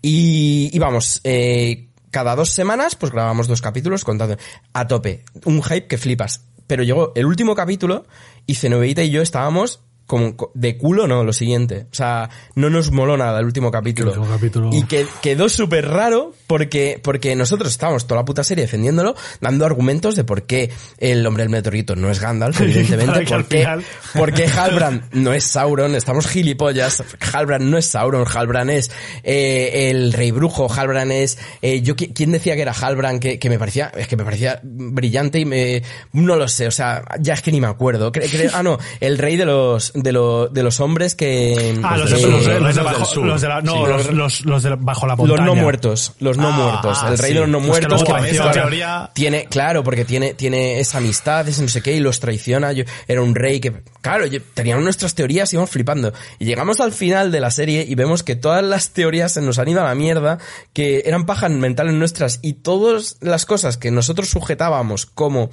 Y, 0.00 0.70
y 0.72 0.78
vamos, 0.78 1.20
eh, 1.24 1.90
cada 2.10 2.36
dos 2.36 2.48
semanas 2.48 2.96
pues 2.96 3.12
grabamos 3.12 3.48
dos 3.48 3.60
capítulos 3.60 4.02
contando 4.02 4.38
a 4.72 4.86
tope. 4.86 5.24
Un 5.44 5.62
hype 5.62 5.88
que 5.88 5.98
flipas. 5.98 6.46
Pero 6.66 6.84
llegó 6.84 7.12
el 7.14 7.26
último 7.26 7.54
capítulo 7.54 8.06
y 8.46 8.54
Cenoveita 8.54 9.02
y 9.02 9.10
yo 9.10 9.20
estábamos 9.20 9.82
como 10.06 10.36
co- 10.36 10.52
de 10.54 10.76
culo, 10.76 11.06
no, 11.06 11.24
lo 11.24 11.32
siguiente. 11.32 11.86
O 11.90 11.94
sea, 11.94 12.28
no 12.54 12.68
nos 12.70 12.90
moló 12.90 13.16
nada 13.16 13.40
el 13.40 13.46
último 13.46 13.70
capítulo. 13.70 14.12
El 14.12 14.18
último 14.18 14.34
capítulo. 14.36 14.70
Y 14.72 14.84
que 14.84 15.06
quedó 15.22 15.48
súper 15.48 15.88
raro 15.88 16.32
porque, 16.46 17.00
porque 17.02 17.34
nosotros 17.36 17.70
estábamos 17.70 18.06
toda 18.06 18.20
la 18.20 18.24
puta 18.24 18.44
serie 18.44 18.64
defendiéndolo, 18.64 19.14
dando 19.40 19.64
argumentos 19.64 20.14
de 20.16 20.24
por 20.24 20.42
qué 20.42 20.70
el 20.98 21.26
hombre 21.26 21.44
del 21.44 21.50
meteorito 21.50 21.96
no 21.96 22.10
es 22.10 22.20
Gandalf, 22.20 22.60
evidentemente, 22.60 23.24
por 23.26 23.46
qué, 23.46 23.58
final- 23.60 23.84
por 24.14 24.32
qué 24.34 24.46
Halbrand 24.56 25.12
no 25.12 25.32
es 25.32 25.44
Sauron, 25.44 25.94
estamos 25.94 26.26
gilipollas, 26.26 27.02
Halbrand 27.32 27.64
no 27.64 27.78
es 27.78 27.86
Sauron, 27.86 28.26
Halbrand 28.30 28.70
es 28.70 28.90
eh, 29.22 29.90
el 29.90 30.12
rey 30.12 30.30
brujo, 30.32 30.70
Halbrand 30.72 31.12
es... 31.12 31.38
eh, 31.62 31.80
yo 31.80 31.96
qui- 31.96 32.12
¿Quién 32.14 32.30
decía 32.32 32.54
que 32.56 32.62
era 32.62 32.72
Halbrand? 32.72 33.20
Que, 33.20 33.38
que 33.38 33.48
me 33.48 33.58
parecía, 33.58 33.90
es 33.96 34.06
que 34.08 34.16
me 34.16 34.24
parecía 34.24 34.60
brillante 34.62 35.38
y 35.40 35.44
me... 35.44 35.82
No 36.12 36.36
lo 36.36 36.46
sé, 36.48 36.66
o 36.66 36.70
sea, 36.70 37.02
ya 37.20 37.34
es 37.34 37.42
que 37.42 37.50
ni 37.52 37.60
me 37.60 37.66
acuerdo. 37.66 38.12
Cre- 38.12 38.28
cre- 38.28 38.50
ah, 38.52 38.62
no, 38.62 38.78
el 39.00 39.18
rey 39.18 39.36
de 39.36 39.44
los, 39.46 39.93
de, 39.94 40.12
lo- 40.12 40.48
de 40.48 40.62
los 40.62 40.80
hombres 40.80 41.14
que... 41.14 41.78
Ah, 41.82 41.96
los, 41.96 42.10
de, 42.10 42.20
los, 42.20 42.44
de- 42.44 42.60
los 42.60 42.74
de 42.74 42.82
del 42.82 42.84
bajo, 42.92 43.04
sur. 43.06 43.24
los 43.24 43.40
de 43.40 43.48
la, 43.48 43.62
no, 43.62 43.72
Sí, 43.72 43.78
los, 43.78 43.88
los- 44.06 44.12
los, 44.14 44.44
los 44.44 44.62
de 44.64 44.74
bajo 44.76 45.06
la 45.06 45.14
los 45.14 45.26
montaña. 45.26 45.46
no 45.46 45.54
muertos, 45.54 46.12
los 46.18 46.36
no 46.36 46.48
Ah, 46.48 46.50
muertos, 46.50 46.98
ah, 47.02 47.08
el 47.10 47.18
rey 47.18 47.28
sí. 47.30 47.34
de 47.34 47.40
los 47.40 47.48
no 47.48 47.58
Los 47.58 47.66
muertos 47.68 48.04
que 48.04 48.10
aparecen, 48.12 48.36
claro, 48.42 48.52
teoría- 48.52 49.10
tiene, 49.14 49.46
claro, 49.46 49.82
porque 49.84 50.04
tiene, 50.04 50.34
tiene 50.34 50.80
esa 50.80 50.98
amistad, 50.98 51.48
ese 51.48 51.62
no 51.62 51.68
sé 51.68 51.80
qué, 51.80 51.94
y 51.94 52.00
los 52.00 52.18
traiciona, 52.20 52.72
yo, 52.72 52.84
era 53.08 53.22
un 53.22 53.34
rey 53.34 53.60
que, 53.60 53.72
claro, 54.00 54.26
yo- 54.26 54.40
teníamos 54.54 54.84
nuestras 54.84 55.14
teorías 55.14 55.52
y 55.52 55.56
íbamos 55.56 55.70
flipando. 55.70 56.12
Y 56.38 56.44
llegamos 56.44 56.80
al 56.80 56.92
final 56.92 57.30
de 57.32 57.40
la 57.40 57.50
serie 57.50 57.84
y 57.88 57.94
vemos 57.94 58.22
que 58.22 58.34
todas 58.36 58.64
las 58.64 58.90
teorías 58.90 59.32
se 59.32 59.40
nos 59.40 59.58
han 59.58 59.68
ido 59.68 59.80
a 59.80 59.84
la 59.84 59.94
mierda, 59.94 60.38
que 60.72 61.02
eran 61.06 61.24
pajas 61.24 61.50
mentales 61.52 61.94
nuestras, 61.94 62.40
y 62.42 62.54
todas 62.54 63.16
las 63.20 63.46
cosas 63.46 63.76
que 63.76 63.90
nosotros 63.90 64.28
sujetábamos 64.28 65.06
como, 65.06 65.50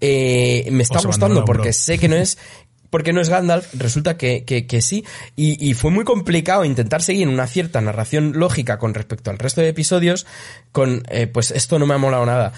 eh, 0.00 0.66
me 0.70 0.82
está 0.82 1.00
gustando 1.00 1.44
porque 1.44 1.72
sé 1.72 1.98
que 1.98 2.08
no 2.08 2.16
es, 2.16 2.38
porque 2.92 3.14
no 3.14 3.22
es 3.22 3.30
Gandalf, 3.30 3.72
resulta 3.72 4.18
que, 4.18 4.44
que, 4.44 4.82
sí. 4.82 5.02
Y, 5.34 5.56
y 5.66 5.72
fue 5.72 5.90
muy 5.90 6.04
complicado 6.04 6.66
intentar 6.66 7.00
seguir 7.00 7.26
una 7.26 7.46
cierta 7.46 7.80
narración 7.80 8.32
lógica 8.34 8.78
con 8.78 8.92
respecto 8.92 9.30
al 9.30 9.38
resto 9.38 9.62
de 9.62 9.68
episodios, 9.68 10.26
con, 10.72 11.02
eh, 11.08 11.26
pues 11.26 11.52
esto 11.52 11.78
no 11.78 11.86
me 11.86 11.94
ha 11.94 11.98
molado 11.98 12.26
nada. 12.26 12.52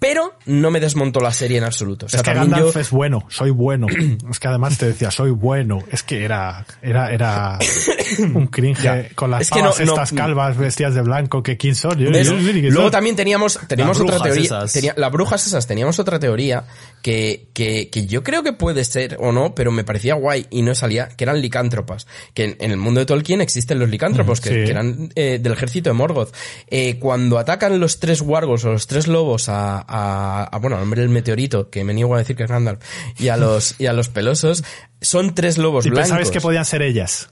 Pero 0.00 0.34
no 0.46 0.70
me 0.70 0.80
desmontó 0.80 1.20
la 1.20 1.30
serie 1.30 1.58
en 1.58 1.64
absoluto. 1.64 2.06
O 2.06 2.08
sea, 2.08 2.20
es 2.20 2.24
que 2.24 2.32
Gandalf 2.34 2.74
yo... 2.74 2.80
es 2.80 2.90
bueno, 2.90 3.24
soy 3.28 3.50
bueno. 3.50 3.86
es 4.30 4.40
que 4.40 4.48
además 4.48 4.78
te 4.78 4.86
decía, 4.86 5.10
soy 5.10 5.30
bueno. 5.30 5.80
Es 5.92 6.02
que 6.02 6.24
era, 6.24 6.64
era, 6.82 7.12
era 7.12 7.58
un 8.34 8.46
cringe 8.46 8.82
Ya. 8.82 9.08
con 9.14 9.30
las 9.30 9.42
Es 9.42 9.50
que 9.50 9.58
no- 9.62 9.70
pavas 9.70 9.80
no- 9.86 9.92
estas 9.92 10.12
calvas 10.12 10.56
vestidas 10.56 10.94
de 10.94 11.02
blanco, 11.02 11.42
que 11.42 11.56
quién 11.58 11.74
son. 11.74 12.02
Luego 12.02 12.80
son. 12.82 12.90
también 12.90 13.14
teníamos, 13.14 13.60
teníamos 13.68 14.00
otra 14.00 14.20
teoría. 14.20 14.64
tenía- 14.72 14.94
las 14.96 15.12
brujas 15.12 15.46
esas, 15.46 15.66
teníamos 15.66 15.98
otra 15.98 16.18
teoría 16.18 16.64
que, 17.02 17.48
que, 17.52 17.90
que 17.90 18.06
yo 18.06 18.22
creo 18.22 18.42
que 18.42 18.54
puede 18.54 18.84
ser 18.84 19.18
o 19.20 19.32
no, 19.32 19.54
pero 19.54 19.70
me 19.70 19.84
parecía 19.84 20.14
guay 20.14 20.46
y 20.50 20.62
no 20.62 20.74
salía, 20.74 21.08
que 21.08 21.24
eran 21.24 21.42
licántropas. 21.42 22.06
Que 22.32 22.44
en, 22.44 22.56
en 22.60 22.70
el 22.70 22.78
mundo 22.78 23.00
de 23.00 23.06
Tolkien 23.06 23.42
existen 23.42 23.78
los 23.78 23.90
licántropos, 23.90 24.40
que, 24.40 24.48
sí. 24.48 24.54
que 24.64 24.70
eran 24.70 25.10
eh, 25.14 25.38
del 25.42 25.52
ejército 25.52 25.90
de 25.90 25.94
Morgoth. 25.94 26.34
Eh, 26.68 26.98
cuando 26.98 27.38
atacan 27.38 27.78
los 27.78 28.00
tres 28.00 28.22
wargos 28.22 28.64
o 28.64 28.72
los 28.72 28.86
tres 28.86 29.06
lobos 29.06 29.50
a, 29.50 29.84
a, 29.90 30.44
a, 30.44 30.58
bueno, 30.58 30.76
al 30.76 30.82
hombre 30.84 31.00
del 31.02 31.10
meteorito, 31.10 31.68
que 31.68 31.84
me 31.84 31.92
niego 31.92 32.14
a 32.14 32.18
decir 32.18 32.36
que 32.36 32.44
es 32.44 32.48
Gandalf, 32.50 32.80
y 33.18 33.28
a 33.28 33.36
los, 33.36 33.74
y 33.78 33.86
a 33.86 33.92
los 33.92 34.08
pelosos, 34.08 34.64
son 35.00 35.34
tres 35.34 35.58
lobos 35.58 35.84
Y 35.84 35.90
blancos. 35.90 36.04
pensabais 36.08 36.30
que 36.30 36.40
podían 36.40 36.64
ser 36.64 36.82
ellas. 36.82 37.30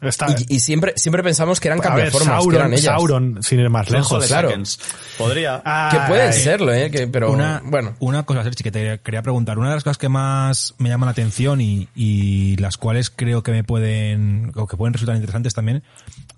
Está, 0.00 0.26
y, 0.48 0.56
y 0.56 0.60
siempre, 0.60 0.92
siempre 0.96 1.22
pensamos 1.22 1.58
que 1.60 1.68
eran 1.68 1.80
cambiaformas, 1.80 2.28
que 2.28 2.32
eran 2.32 2.42
Sauron, 2.42 2.72
ellas. 2.72 2.84
Sauron, 2.84 3.42
sin 3.42 3.60
ir 3.60 3.68
más 3.70 3.90
lejos. 3.90 4.26
claro. 4.26 4.48
Seconds. 4.50 4.78
Podría. 5.16 5.62
Que 5.90 5.98
pueden 6.08 6.28
Ay. 6.32 6.38
serlo, 6.38 6.72
eh, 6.72 6.90
que, 6.90 7.06
pero 7.08 7.32
una, 7.32 7.60
bueno. 7.64 7.94
una 7.98 8.22
cosa, 8.24 8.42
Sergi, 8.44 8.62
que 8.62 8.70
te 8.70 9.00
quería 9.00 9.22
preguntar. 9.22 9.58
Una 9.58 9.70
de 9.70 9.74
las 9.76 9.84
cosas 9.84 9.98
que 9.98 10.08
más 10.08 10.74
me 10.78 10.88
llama 10.88 11.06
la 11.06 11.12
atención 11.12 11.60
y, 11.60 11.88
y 11.94 12.56
las 12.58 12.76
cuales 12.76 13.10
creo 13.10 13.42
que 13.42 13.50
me 13.52 13.64
pueden, 13.64 14.52
o 14.54 14.66
que 14.66 14.76
pueden 14.76 14.92
resultar 14.92 15.16
interesantes 15.16 15.54
también, 15.54 15.82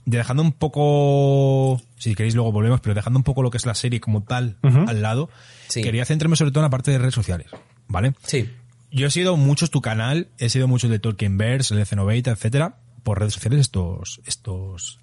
de 0.06 0.16
dejando 0.18 0.42
un 0.42 0.52
poco, 0.52 1.80
si 1.98 2.14
queréis 2.14 2.34
luego 2.34 2.52
volvemos, 2.52 2.80
pero 2.80 2.94
dejando 2.94 3.18
un 3.18 3.24
poco 3.24 3.42
lo 3.42 3.50
que 3.50 3.58
es 3.58 3.66
la 3.66 3.74
serie 3.74 4.00
como 4.00 4.22
tal 4.22 4.56
al 4.62 5.02
lado, 5.02 5.28
Sí. 5.68 5.82
quería 5.82 6.04
centrarme 6.04 6.36
sobre 6.36 6.50
todo 6.50 6.60
en 6.62 6.66
la 6.66 6.70
parte 6.70 6.90
de 6.90 6.98
redes 6.98 7.14
sociales, 7.14 7.46
¿vale? 7.86 8.14
Sí. 8.24 8.50
Yo 8.90 9.06
he 9.06 9.10
sido 9.10 9.36
muchos 9.36 9.70
tu 9.70 9.80
canal, 9.80 10.28
he 10.38 10.48
sido 10.48 10.66
muchos 10.66 10.90
de 10.90 10.98
Tolkienverse, 10.98 11.74
el 11.74 11.84
de 11.84 12.30
etcétera, 12.32 12.74
por 13.02 13.18
redes 13.18 13.34
sociales 13.34 13.60
estos, 13.60 14.20
estos, 14.24 15.00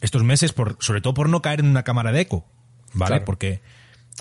estos 0.00 0.24
meses, 0.24 0.52
por, 0.52 0.76
sobre 0.80 1.00
todo 1.00 1.14
por 1.14 1.28
no 1.28 1.42
caer 1.42 1.60
en 1.60 1.66
una 1.66 1.82
cámara 1.82 2.12
de 2.12 2.22
eco, 2.22 2.46
¿vale? 2.92 3.16
Claro. 3.16 3.24
Porque, 3.24 3.60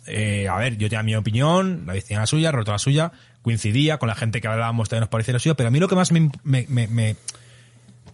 eh, 0.06 0.48
a 0.48 0.58
ver, 0.58 0.78
yo 0.78 0.90
tenía 0.90 1.04
mi 1.04 1.16
opinión, 1.16 1.86
la 1.86 1.94
tenía 1.94 2.20
la 2.20 2.28
suya, 2.28 2.52
Roto 2.52 2.72
la 2.72 2.80
suya, 2.80 3.12
coincidía 3.42 3.98
con 3.98 4.08
la 4.08 4.16
gente 4.16 4.42
que 4.42 4.48
hablábamos, 4.48 4.90
también 4.90 5.02
nos 5.02 5.10
parecía 5.10 5.34
la 5.34 5.40
suya, 5.40 5.56
pero 5.56 5.68
a 5.68 5.72
mí 5.72 5.80
lo 5.80 5.88
que 5.88 5.96
más 5.96 6.12
me, 6.12 6.32
me, 6.44 6.66
me, 6.70 6.88
me, 6.88 7.16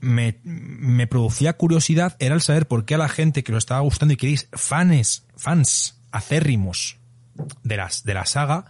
me, 0.01 0.39
me 0.43 1.07
producía 1.07 1.53
curiosidad 1.53 2.15
era 2.19 2.35
el 2.35 2.41
saber 2.41 2.67
por 2.67 2.85
qué 2.85 2.95
a 2.95 2.97
la 2.99 3.09
gente 3.09 3.43
que 3.43 3.51
lo 3.51 3.57
estaba 3.57 3.81
gustando 3.81 4.13
y 4.13 4.17
que 4.17 4.27
erais 4.27 4.49
fans, 4.53 5.25
fans 5.35 5.99
acérrimos 6.11 6.97
de 7.63 7.77
las 7.77 8.03
de 8.03 8.13
la 8.13 8.25
saga, 8.25 8.65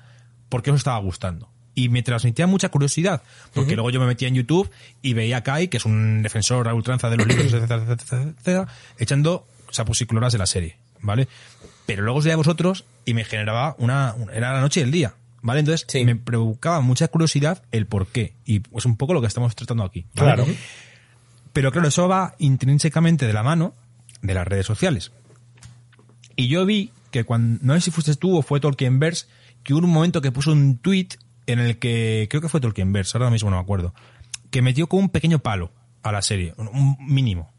por 0.49 0.61
qué 0.61 0.71
os 0.71 0.77
estaba 0.77 0.97
gustando. 0.99 1.49
Y 1.79 1.87
me 1.89 2.03
transmitía 2.03 2.45
mucha 2.47 2.69
curiosidad, 2.69 3.21
porque 3.53 3.75
luego 3.75 3.89
yo 3.89 3.99
me 4.01 4.05
metía 4.05 4.27
en 4.27 4.35
YouTube 4.35 4.69
y 5.01 5.13
veía 5.13 5.37
a 5.37 5.43
Kai, 5.43 5.67
que 5.69 5.77
es 5.77 5.85
un 5.85 6.21
defensor 6.23 6.67
a 6.67 6.73
ultranza 6.73 7.09
de 7.09 7.17
los 7.17 7.27
libros, 7.29 7.53
etcétera, 7.53 7.83
etcétera, 7.87 8.21
etcétera, 8.23 8.67
echando 8.97 9.47
sapusicloras 9.71 10.33
de 10.33 10.39
la 10.39 10.45
serie, 10.45 10.75
¿vale? 11.01 11.27
Pero 11.85 12.03
luego 12.03 12.19
os 12.19 12.25
veía 12.25 12.33
a 12.33 12.37
vosotros 12.37 12.83
y 13.05 13.13
me 13.13 13.23
generaba 13.23 13.75
una, 13.79 14.13
una- 14.17 14.33
era 14.33 14.51
la 14.53 14.59
noche 14.61 14.81
y 14.81 14.83
el 14.83 14.91
día, 14.91 15.13
¿vale? 15.41 15.61
Entonces 15.61 15.85
Sí. 15.87 16.03
me 16.03 16.15
provocaba 16.17 16.81
mucha 16.81 17.07
curiosidad 17.07 17.63
el 17.71 17.85
por 17.85 18.07
qué. 18.07 18.33
Y 18.45 18.61
es 18.75 18.85
un 18.85 18.97
poco 18.97 19.13
lo 19.13 19.21
que 19.21 19.27
estamos 19.27 19.55
tratando 19.55 19.83
aquí. 19.85 20.05
¿vale? 20.15 20.33
Claro. 20.43 20.45
Pero 21.53 21.71
claro, 21.71 21.87
eso 21.87 22.07
va 22.09 22.35
intrínsecamente 22.39 23.25
de 23.25 23.33
la 23.33 23.43
mano 23.43 23.73
de 24.21 24.33
las 24.33 24.45
redes 24.47 24.65
sociales. 24.65 25.11
Y 26.35 26.47
yo 26.49 26.65
vi 26.65 26.91
que 27.11 27.23
cuando, 27.23 27.59
no 27.63 27.73
sé 27.75 27.81
si 27.81 27.91
fuiste 27.91 28.15
tú 28.15 28.37
o 28.37 28.41
fue 28.41 28.59
Tolkienverse, 28.59 29.27
que 29.63 29.73
hubo 29.73 29.85
un 29.85 29.91
momento 29.91 30.21
que 30.21 30.31
puso 30.31 30.51
un 30.51 30.77
tweet 30.77 31.07
en 31.51 31.59
el 31.59 31.79
que, 31.79 32.27
creo 32.29 32.41
que 32.41 32.49
fue 32.49 32.59
Tolkienverse, 32.61 33.17
ahora 33.17 33.29
mismo 33.29 33.49
no 33.49 33.57
me 33.57 33.61
acuerdo, 33.61 33.93
que 34.51 34.61
metió 34.61 34.87
como 34.87 35.01
un 35.03 35.09
pequeño 35.09 35.39
palo 35.39 35.71
a 36.03 36.11
la 36.11 36.21
serie, 36.21 36.53
un- 36.57 36.97
mínimo. 36.99 37.51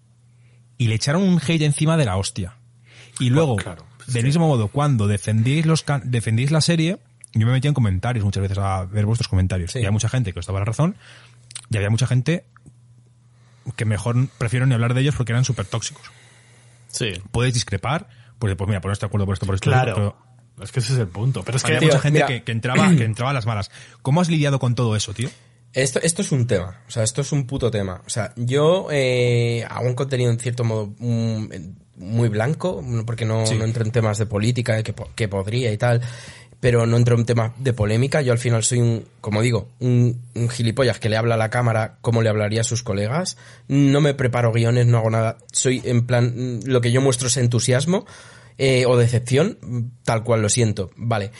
Y 0.78 0.88
le 0.88 0.94
echaron 0.94 1.22
un 1.22 1.40
hate 1.46 1.62
encima 1.62 1.96
de 1.96 2.04
la 2.06 2.16
hostia. 2.16 2.56
Y 3.18 3.28
luego, 3.30 3.56
claro, 3.56 3.84
del 4.06 4.24
mismo 4.24 4.48
modo, 4.48 4.68
cuando 4.68 5.06
defendís, 5.06 5.66
los, 5.66 5.84
defendís 6.04 6.50
la 6.50 6.60
serie, 6.62 6.98
yo 7.34 7.46
me 7.46 7.52
metía 7.52 7.68
en 7.68 7.74
comentarios 7.74 8.24
muchas 8.24 8.42
veces 8.42 8.58
a 8.58 8.84
ver 8.86 9.04
vuestros 9.06 9.28
comentarios. 9.28 9.72
Sí. 9.72 9.78
Y 9.78 9.82
había 9.82 9.90
mucha 9.90 10.08
gente 10.08 10.32
que 10.32 10.38
os 10.38 10.46
daba 10.46 10.60
la 10.60 10.64
razón, 10.64 10.96
y 11.68 11.76
había 11.76 11.90
mucha 11.90 12.06
gente 12.06 12.44
que 13.76 13.84
mejor 13.84 14.28
prefiero 14.38 14.66
ni 14.66 14.74
hablar 14.74 14.94
de 14.94 15.02
ellos 15.02 15.14
porque 15.16 15.32
eran 15.32 15.44
súper 15.44 15.66
tóxicos. 15.66 16.10
Sí. 16.88 17.12
Puedes 17.30 17.54
discrepar, 17.54 18.08
pues, 18.38 18.54
pues 18.56 18.66
mira, 18.68 18.80
ponerse 18.80 19.00
de 19.02 19.06
acuerdo 19.06 19.26
por 19.26 19.34
esto, 19.34 19.46
por 19.46 19.54
esto. 19.54 19.70
Claro. 19.70 19.94
pero 19.94 20.16
Es 20.62 20.72
que 20.72 20.80
ese 20.80 20.92
es 20.94 20.98
el 20.98 21.08
punto. 21.08 21.42
Pero 21.44 21.56
es 21.56 21.62
que 21.62 21.74
había 21.76 21.88
mucha 21.88 22.00
gente 22.00 22.24
que, 22.26 22.42
que 22.42 22.52
entraba, 22.52 22.90
que 22.96 23.04
entraba 23.04 23.30
a 23.30 23.34
las 23.34 23.46
malas. 23.46 23.70
¿Cómo 24.02 24.20
has 24.20 24.28
lidiado 24.28 24.58
con 24.58 24.74
todo 24.74 24.96
eso, 24.96 25.12
tío? 25.14 25.28
Esto, 25.72 26.00
esto 26.02 26.22
es 26.22 26.32
un 26.32 26.48
tema, 26.48 26.80
o 26.88 26.90
sea, 26.90 27.04
esto 27.04 27.20
es 27.20 27.30
un 27.30 27.46
puto 27.46 27.70
tema. 27.70 28.02
O 28.04 28.10
sea, 28.10 28.32
yo 28.36 28.88
eh, 28.90 29.64
hago 29.70 29.86
un 29.86 29.94
contenido 29.94 30.28
en 30.32 30.38
cierto 30.40 30.64
modo 30.64 30.92
mm, 30.98 31.46
muy 31.96 32.28
blanco, 32.28 32.84
porque 33.06 33.24
no, 33.24 33.46
Sí. 33.46 33.54
no 33.56 33.64
entro 33.64 33.84
en 33.84 33.92
temas 33.92 34.18
de 34.18 34.26
política, 34.26 34.82
que, 34.82 34.92
que 35.14 35.28
podría 35.28 35.70
y 35.72 35.78
tal, 35.78 36.00
pero 36.58 36.86
no 36.86 36.96
entro 36.96 37.16
en 37.16 37.24
temas 37.24 37.52
de 37.58 37.72
polémica. 37.72 38.20
Yo 38.20 38.32
al 38.32 38.38
final 38.38 38.64
soy 38.64 38.80
un, 38.80 39.04
como 39.20 39.42
digo, 39.42 39.68
un, 39.78 40.20
un 40.34 40.48
gilipollas 40.48 40.98
que 40.98 41.08
le 41.08 41.16
habla 41.16 41.36
a 41.36 41.38
la 41.38 41.50
cámara 41.50 41.98
como 42.00 42.20
le 42.20 42.30
hablaría 42.30 42.62
a 42.62 42.64
sus 42.64 42.82
colegas. 42.82 43.36
No 43.68 44.00
me 44.00 44.12
preparo 44.12 44.50
guiones, 44.52 44.86
no 44.88 44.98
hago 44.98 45.10
nada. 45.10 45.38
Soy 45.52 45.82
en 45.84 46.04
plan, 46.04 46.34
mm, 46.36 46.60
lo 46.66 46.80
que 46.80 46.90
yo 46.90 47.00
muestro 47.00 47.28
es 47.28 47.36
entusiasmo 47.36 48.06
eh, 48.62 48.84
o 48.86 48.96
decepción, 48.96 49.58
tal 50.04 50.22
cual 50.22 50.42
lo 50.42 50.48
siento. 50.50 50.90
Vale. 50.96 51.30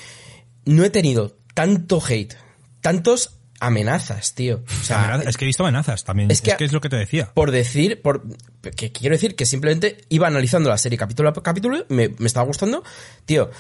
No 0.65 0.85
he 0.85 0.91
tenido 0.91 1.37
tanto 1.55 2.03
hate, 2.07 2.35
tantos 2.81 3.37
amenazas, 3.61 4.35
tío. 4.35 4.63
O 4.67 4.85
sea, 4.85 5.05
Amenaza- 5.15 5.29
es 5.29 5.37
que 5.37 5.45
he 5.45 5.47
visto 5.47 5.63
amenazas 5.63 6.03
también. 6.05 6.31
es 6.31 6.41
que, 6.41 6.57
es 6.59 6.73
lo 6.73 6.81
que 6.81 6.89
te 6.89 6.97
decía. 6.97 7.31
por 7.35 7.51
decir, 7.51 8.01
por 8.01 8.23
que 8.75 8.91
quiero 8.91 9.15
decir 9.15 9.37
que 9.37 9.45
simplemente 9.45 9.99
iba 10.09 10.27
analizando 10.29 10.71
la 10.71 10.79
serie 10.79 10.97
capítulo 10.99 11.29
a 11.29 11.33
capítulo, 11.35 11.85
me, 11.91 12.09
me 12.09 12.27
estaba 12.27 12.47
gustando, 12.47 12.83
tío, 13.27 13.51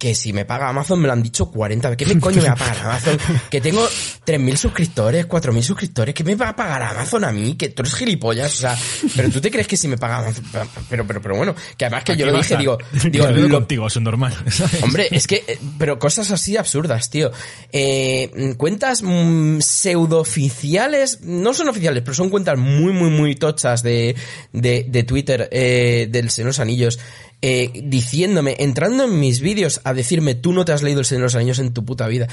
que 0.00 0.14
si 0.14 0.32
me 0.32 0.46
paga 0.46 0.70
Amazon 0.70 0.98
me 0.98 1.06
lo 1.06 1.12
han 1.12 1.22
dicho 1.22 1.50
40 1.50 1.90
veces. 1.90 2.08
¿Qué 2.08 2.14
me 2.14 2.20
coño 2.20 2.40
me 2.40 2.48
va 2.48 2.54
a 2.54 2.56
pagar 2.56 2.78
Amazon? 2.78 3.18
Que 3.50 3.60
tengo 3.60 3.86
3.000 3.86 4.56
suscriptores, 4.56 5.28
4.000 5.28 5.62
suscriptores. 5.62 6.14
¿Qué 6.14 6.24
me 6.24 6.34
va 6.36 6.48
a 6.48 6.56
pagar 6.56 6.82
Amazon 6.82 7.24
a 7.24 7.30
mí? 7.30 7.54
Que 7.54 7.68
tú 7.68 7.82
eres 7.82 7.94
gilipollas. 7.94 8.54
O 8.54 8.56
sea, 8.56 8.78
pero 9.14 9.28
tú 9.28 9.42
te 9.42 9.50
crees 9.50 9.66
que 9.66 9.76
si 9.76 9.88
me 9.88 9.98
paga 9.98 10.20
Amazon... 10.20 10.42
Pero, 10.88 11.06
pero, 11.06 11.20
pero 11.20 11.36
bueno, 11.36 11.54
que 11.76 11.84
además 11.84 12.04
que 12.04 12.16
yo 12.16 12.24
lo 12.24 12.32
dije, 12.32 12.56
digo... 12.56 12.78
Yo 13.12 13.30
digo 13.30 13.50
contigo, 13.50 13.86
eso 13.88 13.98
es 13.98 14.02
normal. 14.02 14.34
¿sabes? 14.48 14.82
Hombre, 14.82 15.08
es 15.10 15.26
que, 15.26 15.44
eh, 15.46 15.58
pero 15.78 15.98
cosas 15.98 16.30
así 16.30 16.56
absurdas, 16.56 17.10
tío. 17.10 17.30
Eh, 17.70 18.54
cuentas 18.56 19.02
mm, 19.02 19.60
pseudo-oficiales, 19.60 21.20
no 21.20 21.52
son 21.52 21.68
oficiales, 21.68 22.02
pero 22.02 22.14
son 22.14 22.30
cuentas 22.30 22.56
muy, 22.58 22.94
muy, 22.94 23.10
muy 23.10 23.34
tochas 23.34 23.82
de, 23.82 24.16
de, 24.54 24.86
de 24.88 25.02
Twitter, 25.02 25.46
eh, 25.52 26.08
del 26.10 26.30
los 26.38 26.58
Anillos, 26.58 26.98
eh, 27.42 27.70
diciéndome, 27.84 28.56
entrando 28.58 29.04
en 29.04 29.18
mis 29.18 29.40
vídeos 29.40 29.80
a 29.84 29.94
decirme, 29.94 30.34
tú 30.34 30.52
no 30.52 30.64
te 30.64 30.72
has 30.72 30.82
leído 30.82 31.00
el 31.00 31.06
Señor 31.06 31.22
de 31.22 31.26
los 31.26 31.34
Anillos 31.36 31.58
en 31.58 31.72
tu 31.72 31.84
puta 31.84 32.06
vida. 32.06 32.28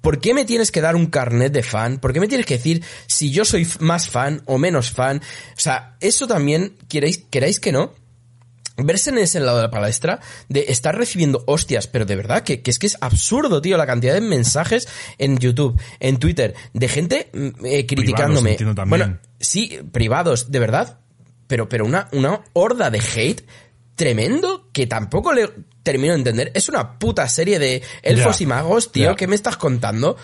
¿Por 0.00 0.20
qué 0.20 0.34
me 0.34 0.44
tienes 0.44 0.70
que 0.70 0.80
dar 0.80 0.94
un 0.94 1.06
carnet 1.06 1.52
de 1.52 1.62
fan? 1.62 1.98
¿Por 1.98 2.12
qué 2.12 2.20
me 2.20 2.28
tienes 2.28 2.46
que 2.46 2.58
decir 2.58 2.82
si 3.06 3.32
yo 3.32 3.44
soy 3.44 3.66
más 3.80 4.08
fan 4.08 4.40
o 4.46 4.56
menos 4.56 4.90
fan? 4.90 5.18
O 5.18 5.60
sea, 5.60 5.96
eso 6.00 6.26
también, 6.26 6.76
queréis, 6.88 7.18
queráis 7.28 7.58
que 7.58 7.72
no, 7.72 7.92
verse 8.76 9.10
en 9.10 9.18
ese 9.18 9.40
lado 9.40 9.58
de 9.58 9.64
la 9.64 9.70
palestra, 9.70 10.20
de 10.48 10.66
estar 10.68 10.96
recibiendo 10.96 11.42
hostias, 11.46 11.86
pero 11.86 12.04
de 12.04 12.16
verdad 12.16 12.42
que, 12.42 12.62
que 12.62 12.70
es 12.70 12.78
que 12.78 12.86
es 12.86 12.96
absurdo, 13.00 13.60
tío, 13.60 13.76
la 13.76 13.86
cantidad 13.86 14.14
de 14.14 14.20
mensajes 14.20 14.86
en 15.18 15.38
YouTube, 15.38 15.80
en 15.98 16.18
Twitter, 16.18 16.54
de 16.72 16.88
gente 16.88 17.30
mm, 17.32 17.48
eh, 17.64 17.86
criticándome. 17.86 18.54
también. 18.54 18.88
Bueno, 18.88 19.18
sí, 19.40 19.78
privados, 19.92 20.50
de 20.50 20.58
verdad, 20.58 21.00
pero, 21.46 21.68
pero 21.68 21.84
una, 21.84 22.08
una 22.12 22.42
horda 22.52 22.90
de 22.90 23.00
hate 23.00 23.46
tremendo 23.96 24.68
que 24.72 24.86
tampoco 24.86 25.32
le 25.32 25.50
termino 25.82 26.12
de 26.12 26.18
entender. 26.20 26.52
Es 26.54 26.68
una 26.68 26.98
puta 26.98 27.26
serie 27.28 27.58
de 27.58 27.82
elfos 28.02 28.40
y 28.40 28.46
magos, 28.46 28.92
tío. 28.92 29.16
¿qué 29.16 29.26
me 29.26 29.34
estás 29.34 29.56
contando? 29.56 30.16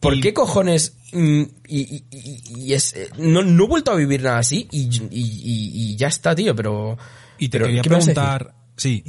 ¿Por 0.00 0.14
Y- 0.14 0.20
qué 0.20 0.32
cojones? 0.34 0.96
mm, 1.12 1.42
Y, 1.66 1.80
y- 1.80 2.04
y- 2.10 2.42
y 2.66 2.72
es, 2.74 2.92
eh, 2.94 3.08
no, 3.18 3.42
no 3.42 3.64
he 3.64 3.68
vuelto 3.68 3.90
a 3.90 3.96
vivir 3.96 4.22
nada 4.22 4.38
así 4.38 4.68
y, 4.70 5.96
ya 5.96 6.08
está, 6.08 6.34
tío, 6.34 6.54
pero... 6.54 6.96
Y 7.38 7.48
te 7.48 7.58
pero, 7.58 7.66
quería 7.66 7.82
preguntar, 7.82 8.54
sí, 8.76 9.02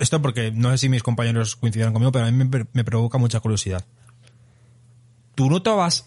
esto 0.00 0.20
porque 0.20 0.50
no 0.50 0.70
sé 0.72 0.78
si 0.78 0.88
mis 0.88 1.02
compañeros 1.02 1.56
coincidieron 1.56 1.92
conmigo, 1.94 2.12
pero 2.12 2.26
a 2.26 2.30
mí 2.30 2.44
me, 2.44 2.66
me 2.72 2.84
provoca 2.84 3.16
mucha 3.18 3.40
curiosidad. 3.40 3.84
¿Tú 5.34 5.48
notabas 5.48 6.06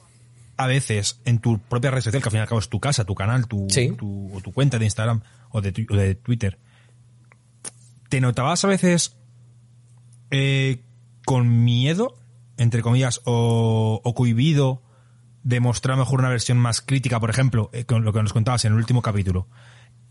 a 0.58 0.68
veces 0.68 1.20
en 1.26 1.40
tu 1.40 1.60
propia 1.60 1.90
red 1.90 2.02
social, 2.02 2.22
que 2.22 2.28
al 2.28 2.32
fin 2.32 2.40
y 2.40 2.42
al 2.42 2.48
cabo 2.48 2.60
es 2.60 2.70
tu 2.70 2.80
casa, 2.80 3.06
tu 3.06 3.16
canal, 3.16 3.48
tu, 3.48 3.66
Sí. 3.70 3.92
tu, 3.98 4.30
o 4.36 4.42
tu 4.42 4.52
cuenta 4.52 4.78
de 4.78 4.86
Instagram 4.86 5.22
o 5.52 5.62
de, 5.62 5.72
tu- 5.72 5.86
o 5.90 5.96
de 5.96 6.16
Twitter, 6.16 6.60
¿te 8.12 8.20
notabas 8.20 8.66
a 8.66 8.68
veces 8.68 9.16
eh, 10.32 10.84
con 11.24 11.64
miedo, 11.64 12.14
entre 12.58 12.82
comillas, 12.82 13.22
o, 13.24 14.02
o 14.04 14.14
cohibido 14.14 14.84
de 15.44 15.62
mostrar 15.62 15.98
mejor 15.98 16.20
una 16.20 16.28
versión 16.28 16.58
más 16.58 16.82
crítica, 16.82 17.22
por 17.22 17.30
ejemplo, 17.30 17.70
eh, 17.72 17.86
con 17.86 18.04
lo 18.04 18.12
que 18.12 18.22
nos 18.22 18.34
contabas 18.34 18.66
en 18.66 18.74
el 18.74 18.80
último 18.80 19.02
capítulo? 19.02 19.48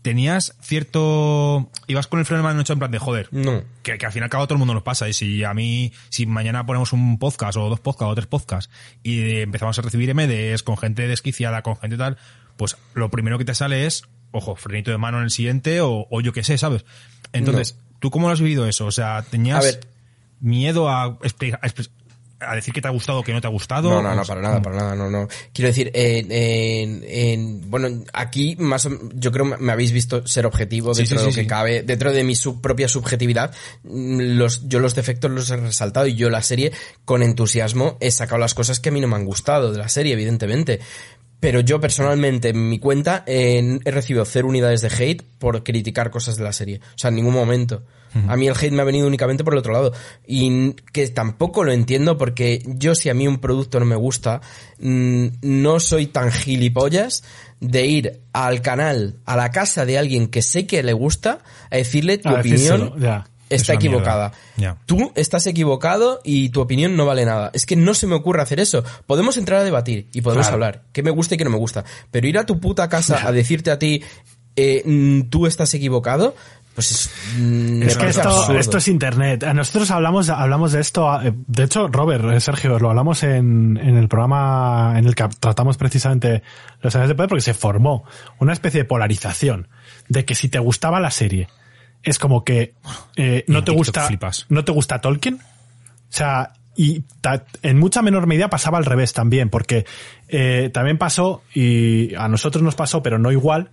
¿Tenías 0.01 0.57
cierto... 0.61 1.69
ibas 1.85 2.07
con 2.07 2.17
el 2.17 2.25
freno 2.25 2.41
de 2.41 2.49
mano 2.49 2.61
hecho 2.61 2.73
en 2.73 2.79
plan 2.79 2.89
de 2.89 2.97
joder? 2.97 3.29
No. 3.31 3.61
Que, 3.83 3.99
que 3.99 4.05
al 4.07 4.11
fin 4.11 4.21
y 4.21 4.23
al 4.23 4.31
cabo 4.31 4.47
todo 4.47 4.55
el 4.55 4.59
mundo 4.59 4.73
nos 4.73 4.81
pasa. 4.81 5.07
Y 5.07 5.13
si 5.13 5.43
a 5.43 5.53
mí, 5.53 5.93
si 6.09 6.25
mañana 6.25 6.65
ponemos 6.65 6.93
un 6.93 7.19
podcast 7.19 7.55
o 7.57 7.69
dos 7.69 7.81
podcasts 7.81 8.11
o 8.11 8.15
tres 8.15 8.25
podcasts 8.25 8.73
y 9.03 9.19
eh, 9.19 9.41
empezamos 9.43 9.77
a 9.77 9.83
recibir 9.83 10.15
MDs 10.15 10.63
con 10.63 10.75
gente 10.75 11.07
desquiciada, 11.07 11.61
con 11.61 11.77
gente 11.77 11.97
tal, 11.97 12.17
pues 12.57 12.77
lo 12.95 13.11
primero 13.11 13.37
que 13.37 13.45
te 13.45 13.53
sale 13.53 13.85
es, 13.85 14.05
ojo, 14.31 14.55
frenito 14.55 14.89
de 14.89 14.97
mano 14.97 15.19
en 15.19 15.25
el 15.25 15.29
siguiente 15.29 15.81
o, 15.81 16.07
o 16.09 16.21
yo 16.21 16.33
qué 16.33 16.43
sé, 16.43 16.57
¿sabes? 16.57 16.83
Entonces, 17.31 17.77
¿tú 18.01 18.11
cómo 18.11 18.27
lo 18.27 18.33
has 18.33 18.41
vivido 18.41 18.67
eso? 18.67 18.85
O 18.85 18.91
sea, 18.91 19.23
¿tenías 19.29 19.65
A 19.65 19.79
miedo 20.41 20.89
a, 20.89 21.17
decir 22.55 22.73
que 22.73 22.81
te 22.81 22.87
ha 22.87 22.91
gustado 22.91 23.19
o 23.19 23.23
que 23.23 23.31
no 23.31 23.39
te 23.39 23.45
ha 23.45 23.51
gustado? 23.51 23.89
No, 23.91 24.01
no, 24.01 24.15
no, 24.15 24.23
para 24.25 24.41
nada, 24.41 24.59
para 24.63 24.75
nada, 24.75 24.95
no, 24.95 25.09
no. 25.11 25.27
Quiero 25.53 25.67
decir, 25.67 25.91
en, 25.93 26.31
en- 26.31 27.03
en- 27.07 27.69
bueno, 27.69 28.03
aquí 28.13 28.55
más 28.57 28.89
yo 29.13 29.31
creo 29.31 29.45
me 29.45 29.71
habéis 29.71 29.91
visto 29.91 30.25
ser 30.25 30.47
objetivo 30.47 30.95
Sí, 30.95 31.03
dentro 31.03 31.19
sí, 31.19 31.23
de 31.25 31.29
lo 31.29 31.35
que 31.35 31.45
cabe, 31.47 31.83
dentro 31.83 32.11
de 32.11 32.23
mi 32.23 32.35
sub- 32.35 32.59
propia 32.59 32.87
subjetividad, 32.87 33.53
mm, 33.83 34.19
los, 34.37 34.67
yo 34.67 34.79
los 34.79 34.95
defectos 34.95 35.29
los 35.29 35.51
he 35.51 35.57
resaltado 35.57 36.07
y 36.07 36.15
yo 36.15 36.31
la 36.31 36.41
serie 36.41 36.71
con 37.05 37.21
entusiasmo 37.21 37.97
he 37.99 38.09
sacado 38.09 38.39
las 38.39 38.55
cosas 38.55 38.79
que 38.79 38.89
a 38.89 38.91
mí 38.91 38.99
no 38.99 39.07
me 39.07 39.15
han 39.17 39.25
gustado 39.25 39.71
de 39.71 39.77
la 39.77 39.87
serie, 39.89 40.13
evidentemente. 40.13 40.79
Pero 41.41 41.59
yo 41.59 41.81
personalmente 41.81 42.49
en 42.49 42.69
mi 42.69 42.79
cuenta 42.79 43.23
eh, 43.25 43.79
he 43.83 43.91
recibido 43.91 44.23
cero 44.25 44.47
unidades 44.47 44.81
de 44.81 44.87
hate 44.87 45.23
por 45.39 45.63
criticar 45.63 46.11
cosas 46.11 46.37
de 46.37 46.43
la 46.43 46.53
serie. 46.53 46.79
O 46.95 46.97
sea, 46.97 47.09
en 47.09 47.15
ningún 47.15 47.33
momento. 47.33 47.83
A 48.27 48.35
mí 48.35 48.45
el 48.45 48.55
hate 48.55 48.73
me 48.73 48.81
ha 48.81 48.85
venido 48.85 49.07
únicamente 49.07 49.43
por 49.43 49.53
el 49.53 49.59
otro 49.59 49.71
lado. 49.71 49.93
Y 50.27 50.73
que 50.91 51.07
tampoco 51.07 51.63
lo 51.63 51.71
entiendo 51.71 52.17
porque 52.17 52.61
yo 52.65 52.93
si 52.93 53.09
a 53.09 53.13
mí 53.13 53.25
un 53.27 53.39
producto 53.39 53.79
no 53.79 53.85
me 53.85 53.95
gusta, 53.95 54.41
no 54.79 55.79
soy 55.79 56.07
tan 56.07 56.31
gilipollas 56.31 57.23
de 57.61 57.85
ir 57.85 58.21
al 58.33 58.61
canal, 58.61 59.15
a 59.25 59.37
la 59.37 59.51
casa 59.51 59.85
de 59.85 59.97
alguien 59.97 60.27
que 60.27 60.41
sé 60.41 60.67
que 60.67 60.83
le 60.83 60.93
gusta, 60.93 61.39
a 61.69 61.77
decirle 61.77 62.17
tu 62.17 62.29
A 62.29 62.39
opinión 62.39 62.99
ya. 62.99 63.25
Es 63.55 63.61
está 63.61 63.73
equivocada. 63.73 64.31
Tú 64.85 65.11
estás 65.15 65.45
equivocado 65.47 66.21
y 66.23 66.49
tu 66.49 66.61
opinión 66.61 66.95
no 66.95 67.05
vale 67.05 67.25
nada. 67.25 67.51
Es 67.53 67.65
que 67.65 67.75
no 67.75 67.93
se 67.93 68.07
me 68.07 68.15
ocurre 68.15 68.41
hacer 68.41 68.59
eso. 68.59 68.83
Podemos 69.07 69.37
entrar 69.37 69.61
a 69.61 69.63
debatir 69.63 70.07
y 70.13 70.21
podemos 70.21 70.45
Claro. 70.47 70.55
hablar. 70.55 70.83
¿Qué 70.93 71.03
me 71.03 71.11
gusta 71.11 71.35
y 71.35 71.37
qué 71.37 71.43
no 71.43 71.49
me 71.51 71.57
gusta? 71.57 71.83
Pero 72.11 72.27
ir 72.27 72.37
a 72.37 72.45
tu 72.45 72.59
puta 72.59 72.87
casa 72.89 73.27
a 73.27 73.31
decirte 73.31 73.71
a 73.71 73.79
ti, 73.79 74.03
eh, 74.55 74.81
mm, 74.85 75.29
tú 75.29 75.47
estás 75.47 75.73
equivocado, 75.73 76.35
pues 76.75 76.91
es, 76.91 77.09
mm, 77.37 77.83
Es 77.83 77.97
que 77.97 78.07
esto, 78.07 78.57
esto 78.57 78.77
es 78.77 78.87
internet. 78.87 79.43
Nosotros 79.53 79.91
hablamos, 79.91 80.29
hablamos 80.29 80.71
de 80.71 80.79
esto. 80.79 81.21
eh, 81.21 81.33
De 81.47 81.63
hecho, 81.63 81.87
Robert, 81.89 82.23
eh, 82.31 82.39
Sergio, 82.39 82.79
lo 82.79 82.89
hablamos 82.89 83.23
en, 83.23 83.77
en 83.81 83.97
el 83.97 84.07
programa 84.07 84.93
en 84.97 85.05
el 85.05 85.13
que 85.15 85.27
tratamos 85.39 85.75
precisamente 85.77 86.43
los 86.81 86.95
años 86.95 87.09
de 87.09 87.15
poder 87.15 87.27
porque 87.29 87.41
se 87.41 87.53
formó 87.53 88.05
una 88.39 88.53
especie 88.53 88.81
de 88.81 88.85
polarización 88.85 89.67
de 90.07 90.23
que 90.23 90.33
si 90.35 90.47
te 90.47 90.59
gustaba 90.59 90.99
la 91.01 91.11
serie 91.11 91.47
es 92.03 92.19
como 92.19 92.43
que 92.43 92.73
eh, 93.15 93.43
no 93.47 93.63
te 93.63 93.71
gusta 93.71 94.07
flipas. 94.07 94.45
no 94.49 94.63
te 94.65 94.71
gusta 94.71 94.99
Tolkien. 95.01 95.35
O 95.35 96.13
sea, 96.13 96.53
y 96.75 97.01
ta- 97.21 97.45
en 97.61 97.77
mucha 97.79 98.01
menor 98.01 98.27
medida 98.27 98.49
pasaba 98.49 98.77
al 98.77 98.85
revés 98.85 99.13
también, 99.13 99.49
porque 99.49 99.85
eh, 100.27 100.69
también 100.73 100.97
pasó, 100.97 101.43
y 101.53 102.15
a 102.15 102.27
nosotros 102.27 102.63
nos 102.63 102.75
pasó, 102.75 103.01
pero 103.03 103.17
no 103.19 103.31
igual, 103.31 103.69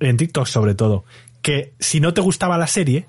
en 0.00 0.16
TikTok 0.16 0.46
sobre 0.46 0.74
todo, 0.74 1.04
que 1.42 1.72
si 1.78 2.00
no 2.00 2.12
te 2.14 2.20
gustaba 2.20 2.58
la 2.58 2.66
serie 2.66 3.06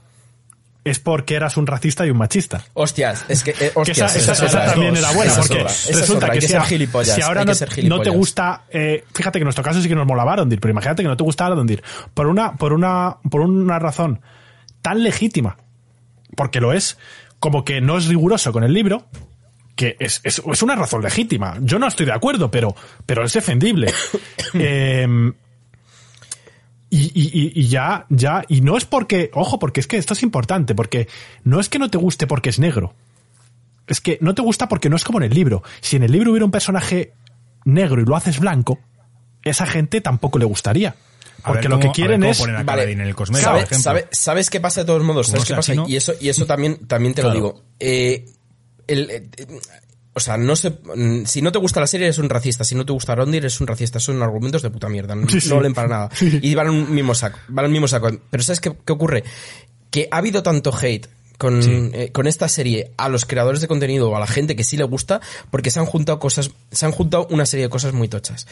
es 0.84 1.00
porque 1.00 1.36
eras 1.36 1.58
un 1.58 1.68
racista 1.68 2.06
y 2.06 2.10
un 2.10 2.18
machista. 2.18 2.64
Hostias, 2.74 3.26
es 3.28 3.44
que, 3.44 3.52
eh, 3.52 3.56
Que 3.60 3.72
hostias, 3.76 4.16
esa, 4.16 4.32
esa- 4.32 4.32
esa 4.32 4.46
es 4.46 4.50
esa 4.54 4.66
también 4.66 4.96
¿eh? 4.96 5.00
era 5.00 5.12
buena, 5.12 5.34
porque 5.36 5.64
resulta 5.64 6.30
que, 6.32 6.40
que 6.40 6.48
si, 6.48 6.60
gilipollas, 6.62 7.20
ahora 7.22 7.46
no, 7.46 7.54
que 7.54 8.04
te 8.04 8.10
gusta, 8.10 8.64
eh, 8.72 9.04
fíjate 9.14 9.38
que 9.38 9.44
en 9.44 9.46
nuestro 9.46 9.64
caso 9.64 9.82
sí 9.82 9.88
que 9.88 9.96
nos 9.96 10.08
mola 10.08 10.24
Barondir, 10.24 10.60
pero 10.60 10.72
imagínate 10.72 11.04
que 11.04 11.08
no 11.10 11.16
te 11.18 11.24
gusta 11.24 11.48
Barondir 11.50 11.84
por 12.14 12.28
una, 12.28 12.54
por 12.54 12.74
una, 12.74 13.18
por 13.30 13.42
una 13.42 13.78
razón 13.78 14.22
tan 14.82 15.04
legítima, 15.04 15.58
porque 16.36 16.60
lo 16.60 16.74
es, 16.74 16.98
como 17.40 17.64
que 17.64 17.80
no 17.82 17.98
es 17.98 18.08
riguroso 18.08 18.52
con 18.52 18.64
el 18.64 18.74
libro, 18.74 19.06
que 19.76 19.96
es, 20.00 20.20
es, 20.24 20.42
es 20.46 20.62
una 20.64 20.76
razón 20.76 21.02
legítima. 21.04 21.58
Yo 21.62 21.78
no 21.80 21.88
estoy 21.88 22.06
de 22.08 22.12
acuerdo, 22.14 22.50
pero, 22.52 22.76
pero 23.06 23.24
es 23.24 23.34
defendible. 23.34 23.94
Em, 24.54 25.34
y, 26.92 27.06
y- 27.20 27.32
y- 27.34 27.52
y 27.62 27.68
ya, 27.70 28.06
ya, 28.10 28.44
y 28.48 28.62
no 28.62 28.78
es 28.78 28.86
porque, 28.86 29.32
ojo, 29.34 29.58
porque 29.58 29.80
es 29.80 29.88
que 29.88 29.98
esto 29.98 30.14
es 30.14 30.22
importante, 30.22 30.76
porque 30.76 31.08
no 31.44 31.60
es 31.60 31.70
que 31.70 31.80
no 31.80 31.90
te 31.90 31.98
guste 31.98 32.28
porque 32.28 32.50
es 32.50 32.60
negro. 32.60 32.94
Es 33.88 34.00
que 34.02 34.18
no 34.22 34.36
te 34.36 34.42
gusta 34.44 34.68
porque 34.70 34.90
no 34.90 34.96
es 34.98 35.04
como 35.04 35.18
en 35.20 35.24
el 35.24 35.34
libro. 35.34 35.64
Si 35.82 35.96
en 35.96 36.04
el 36.04 36.12
libro 36.12 36.32
hubiera 36.32 36.46
un 36.46 36.52
personaje 36.52 37.14
negro 37.66 38.02
y 38.02 38.06
lo 38.06 38.16
haces 38.16 38.40
blanco, 38.40 38.78
esa 39.44 39.66
gente 39.66 40.02
tampoco 40.02 40.38
le 40.38 40.46
gustaría. 40.46 40.96
Porque 41.44 41.62
ver 41.62 41.70
lo 41.72 41.80
que 41.80 41.88
a 41.88 41.90
ver 41.90 41.96
quieren 41.96 42.20
cómo 42.22 42.32
es. 42.32 42.38
ponen 42.40 42.56
a 42.58 42.64
Vale. 42.64 42.92
En 42.92 43.02
el 43.02 43.16
Cosmere, 43.16 43.44
¿Sabe- 43.44 43.60
por 43.62 43.66
ejemplo. 43.66 43.84
sabe- 43.84 44.08
¿Sabes 44.12 44.50
qué 44.52 44.60
pasa 44.62 44.82
de 44.82 44.86
todos 44.86 45.04
modos? 45.04 45.28
¿Sabes 45.28 45.46
qué 45.46 45.56
pasa? 45.56 45.72
chino. 45.72 45.86
Y 45.88 45.96
eso, 45.96 46.14
y 46.22 46.30
eso 46.30 46.46
también, 46.46 46.86
también 46.88 47.16
te 47.16 47.24
lo 47.24 47.34
digo. 47.34 47.64
Eh, 47.80 48.26
el, 48.88 49.10
eh, 49.10 49.30
o 50.14 50.20
sea, 50.20 50.38
no 50.38 50.56
sé, 50.56 50.72
mm, 50.72 51.26
si 51.26 51.42
no 51.42 51.52
te 51.52 51.60
gusta 51.60 51.80
la 51.80 51.88
serie 51.88 52.08
eres 52.08 52.18
un 52.18 52.30
racista, 52.30 52.64
si 52.64 52.76
no 52.76 52.86
te 52.86 52.92
gusta 52.92 53.16
Rondir 53.16 53.44
eres 53.44 53.62
un 53.62 53.68
racista, 53.68 54.00
son 54.00 54.22
argumentos 54.22 54.62
de 54.62 54.70
puta 54.70 54.90
mierda, 54.90 55.16
no, 55.16 55.28
Sí, 55.30 55.40
sí. 55.40 55.50
no 55.50 55.56
valen 55.56 55.74
para 55.74 55.88
nada. 55.88 56.10
Y 56.20 56.54
van 56.56 56.68
al 56.68 56.74
mismo 56.90 57.16
saco, 57.16 57.40
van 57.48 57.66
al 57.66 57.72
mismo 57.72 57.88
saco. 57.88 58.10
Pero 58.30 58.44
¿sabes 58.44 58.60
qué, 58.60 58.74
qué 58.86 58.94
ocurre? 58.94 59.24
Que 59.90 60.08
ha 60.12 60.18
habido 60.18 60.44
tanto 60.44 60.74
hate 60.76 61.08
con, 61.38 61.60
eh, 61.64 62.12
con 62.12 62.28
esta 62.28 62.48
serie 62.48 62.92
a 62.98 63.10
los 63.10 63.26
creadores 63.26 63.62
de 63.62 63.68
contenido 63.68 64.12
o 64.12 64.16
a 64.16 64.20
la 64.20 64.28
gente 64.28 64.56
que 64.56 64.64
sí 64.64 64.78
le 64.78 64.84
gusta, 64.84 65.22
porque 65.50 65.72
se 65.72 65.80
han 65.80 65.88
juntado 65.88 66.20
cosas, 66.20 66.52
se 66.72 66.86
han 66.86 66.92
juntado 66.92 67.26
una 67.32 67.48
serie 67.48 67.66
de 67.66 67.70
cosas 67.70 67.94
muy 67.94 68.08
tochas. 68.08 68.46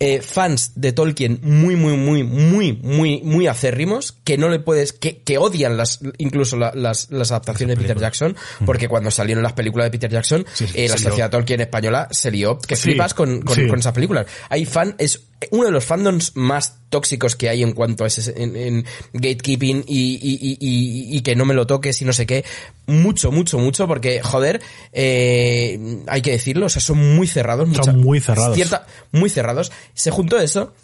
Eh, 0.00 0.22
fans 0.22 0.72
de 0.76 0.92
Tolkien 0.92 1.38
muy, 1.42 1.76
muy, 1.76 1.96
muy, 1.96 2.24
muy, 2.24 2.72
muy, 2.72 3.20
muy 3.22 3.46
acérrimos, 3.46 4.12
que 4.24 4.38
no 4.38 4.48
le 4.48 4.58
puedes, 4.58 4.92
que, 4.94 5.18
que 5.18 5.36
odian 5.38 5.76
las, 5.76 6.00
incluso 6.18 6.56
la- 6.56 6.72
las, 6.74 7.10
las 7.10 7.30
adaptaciones 7.32 7.76
de 7.76 7.82
Peter 7.82 7.98
Jackson, 7.98 8.34
porque 8.64 8.88
cuando 8.88 9.10
salieron 9.10 9.42
las 9.42 9.52
películas 9.52 9.86
de 9.86 9.90
Peter 9.90 10.10
Jackson, 10.10 10.46
Sí, 10.54 10.66
eh, 10.74 10.88
la 10.88 10.96
sociedad 10.96 11.30
Tolkien 11.30 11.60
española 11.60 12.08
se 12.10 12.30
lió, 12.30 12.58
que 12.58 12.76
Sí, 12.76 12.82
flipas 12.82 13.12
con, 13.14 13.42
con, 13.42 13.54
sí. 13.54 13.66
con 13.68 13.78
esas 13.78 13.92
películas. 13.92 14.26
Hay 14.48 14.64
fan, 14.64 14.94
es 14.98 15.20
uno 15.50 15.64
de 15.64 15.70
los 15.70 15.84
fandoms 15.84 16.36
más 16.36 16.76
tóxicos 16.90 17.34
que 17.36 17.48
hay 17.48 17.62
en 17.62 17.72
cuanto 17.72 18.04
a 18.04 18.08
ese, 18.08 18.34
en, 18.42 18.56
en 18.56 18.84
gatekeeping 19.14 19.84
y, 19.86 20.14
y, 20.16 20.38
y, 20.40 20.58
y- 20.60 21.16
y 21.16 21.20
que 21.22 21.34
no 21.36 21.44
me 21.44 21.54
lo 21.54 21.66
toques 21.66 22.00
y 22.02 22.04
no 22.04 22.12
sé 22.12 22.26
qué. 22.26 22.44
Mucho, 22.86 23.32
mucho, 23.32 23.58
mucho, 23.58 23.86
porque, 23.86 24.20
joder, 24.22 24.60
eh, 24.92 26.02
hay 26.06 26.22
que 26.22 26.32
decirlo, 26.32 26.66
o 26.66 26.68
sea, 26.68 26.82
son 26.82 26.98
muy 27.16 27.26
cerrados. 27.26 27.68
Son 27.68 27.76
mucha- 27.78 27.92
muy 27.92 28.20
cerrados. 28.20 28.54
Cierta, 28.56 28.86
muy 29.12 29.30
cerrados. 29.30 29.72
Se 29.94 30.10
juntó 30.10 30.38
eso. 30.40 30.74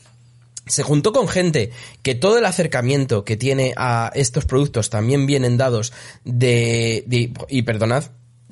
Se 0.67 0.83
juntó 0.83 1.13
con 1.13 1.29
gente 1.29 1.71
que 2.03 2.15
todo 2.17 2.39
el 2.39 2.45
acercamiento 2.45 3.25
que 3.25 3.37
tiene 3.37 3.73
a 3.77 4.11
estos 4.15 4.47
productos 4.47 4.91
también 4.91 5.27
vienen 5.27 5.57
dados 5.57 5.93
de, 6.25 7.05
de- 7.07 7.33
y 7.49 7.63
perdonad 7.63 8.05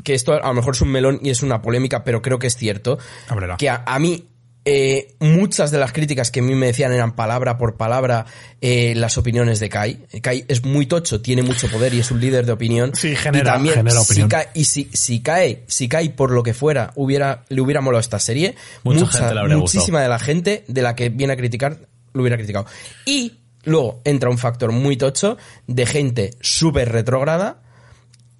que 0.05 0.15
esto 0.15 0.33
a 0.35 0.47
lo 0.49 0.55
mejor 0.55 0.75
es 0.75 0.81
un 0.83 0.91
melón 0.91 1.19
y 1.23 1.31
es 1.31 1.43
una 1.43 1.63
polémica, 1.63 2.05
pero 2.05 2.21
creo 2.21 2.39
que 2.39 2.47
es 2.47 2.57
cierto 2.57 2.99
Ábrela. 3.29 3.57
que 3.57 3.69
a, 3.71 3.83
a 3.87 3.99
mí 3.99 4.27
eh, 4.65 5.15
muchas 5.21 5.71
de 5.71 5.79
las 5.79 5.93
críticas 5.93 6.31
que 6.31 6.41
a 6.41 6.43
mí 6.43 6.55
me 6.55 6.67
decían 6.67 6.93
eran 6.93 7.15
palabra 7.15 7.59
por 7.59 7.77
palabra 7.77 8.25
eh, 8.61 8.95
las 8.97 9.19
opiniones 9.19 9.61
de 9.61 9.69
Kai. 9.69 10.07
Kai 10.23 10.45
es 10.49 10.65
muy 10.65 10.87
tocho, 10.87 11.21
tiene 11.21 11.43
mucho 11.43 11.69
poder 11.69 11.93
y 11.95 12.01
es 12.01 12.11
un 12.11 12.21
líder 12.21 12.47
de 12.47 12.53
opinión. 12.53 12.93
Sí, 12.95 13.15
genera- 13.15 13.51
y 13.51 13.53
también, 13.53 13.75
genera 13.75 13.97
si 14.01 14.05
opinión. 14.13 14.29
cae- 14.31 14.49
y 14.55 14.65
si, 14.65 14.89
si 14.93 15.21
cae, 15.21 15.65
si 15.67 15.89
cae 15.89 16.11
por 16.11 16.31
lo 16.31 16.43
que 16.43 16.55
fuera, 16.55 16.93
hubiera, 16.97 17.45
le 17.49 17.61
hubiera 17.61 17.81
molado 17.81 18.01
esta 18.01 18.19
serie, 18.19 18.55
Mucha 18.85 19.01
gente 19.07 19.35
muchísima 19.57 20.01
de 20.03 20.09
la 20.09 20.19
gente 20.19 20.65
de 20.69 20.83
la 20.83 20.95
que 20.97 21.09
viene 21.11 21.35
a 21.35 21.37
criticar, 21.37 21.79
lo 22.15 22.23
hubiera 22.23 22.37
criticado. 22.37 22.65
Y 23.05 23.33
luego 23.65 24.01
entra 24.05 24.31
un 24.31 24.39
factor 24.39 24.73
muy 24.73 24.97
tocho 24.97 25.37
de 25.67 25.85
gente 25.87 26.31
súper 26.41 26.91
retrógrada, 26.91 27.61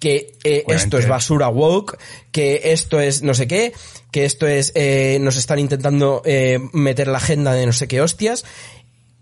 que 0.05 0.37
eh, 0.43 0.63
esto 0.67 0.99
es 0.99 1.07
basura 1.07 1.49
woke, 1.49 1.97
que 2.31 2.61
esto 2.65 2.99
es 2.99 3.23
no 3.23 3.33
sé 3.33 3.47
qué, 3.47 3.73
que 4.11 4.23
esto 4.25 4.45
es 4.45 4.71
eh, 4.75 5.17
nos 5.19 5.35
están 5.35 5.57
intentando 5.57 6.21
eh, 6.25 6.59
meter 6.73 7.07
la 7.07 7.17
agenda 7.17 7.53
de 7.53 7.65
no 7.65 7.73
sé 7.73 7.87
qué 7.87 8.01
hostias. 8.01 8.45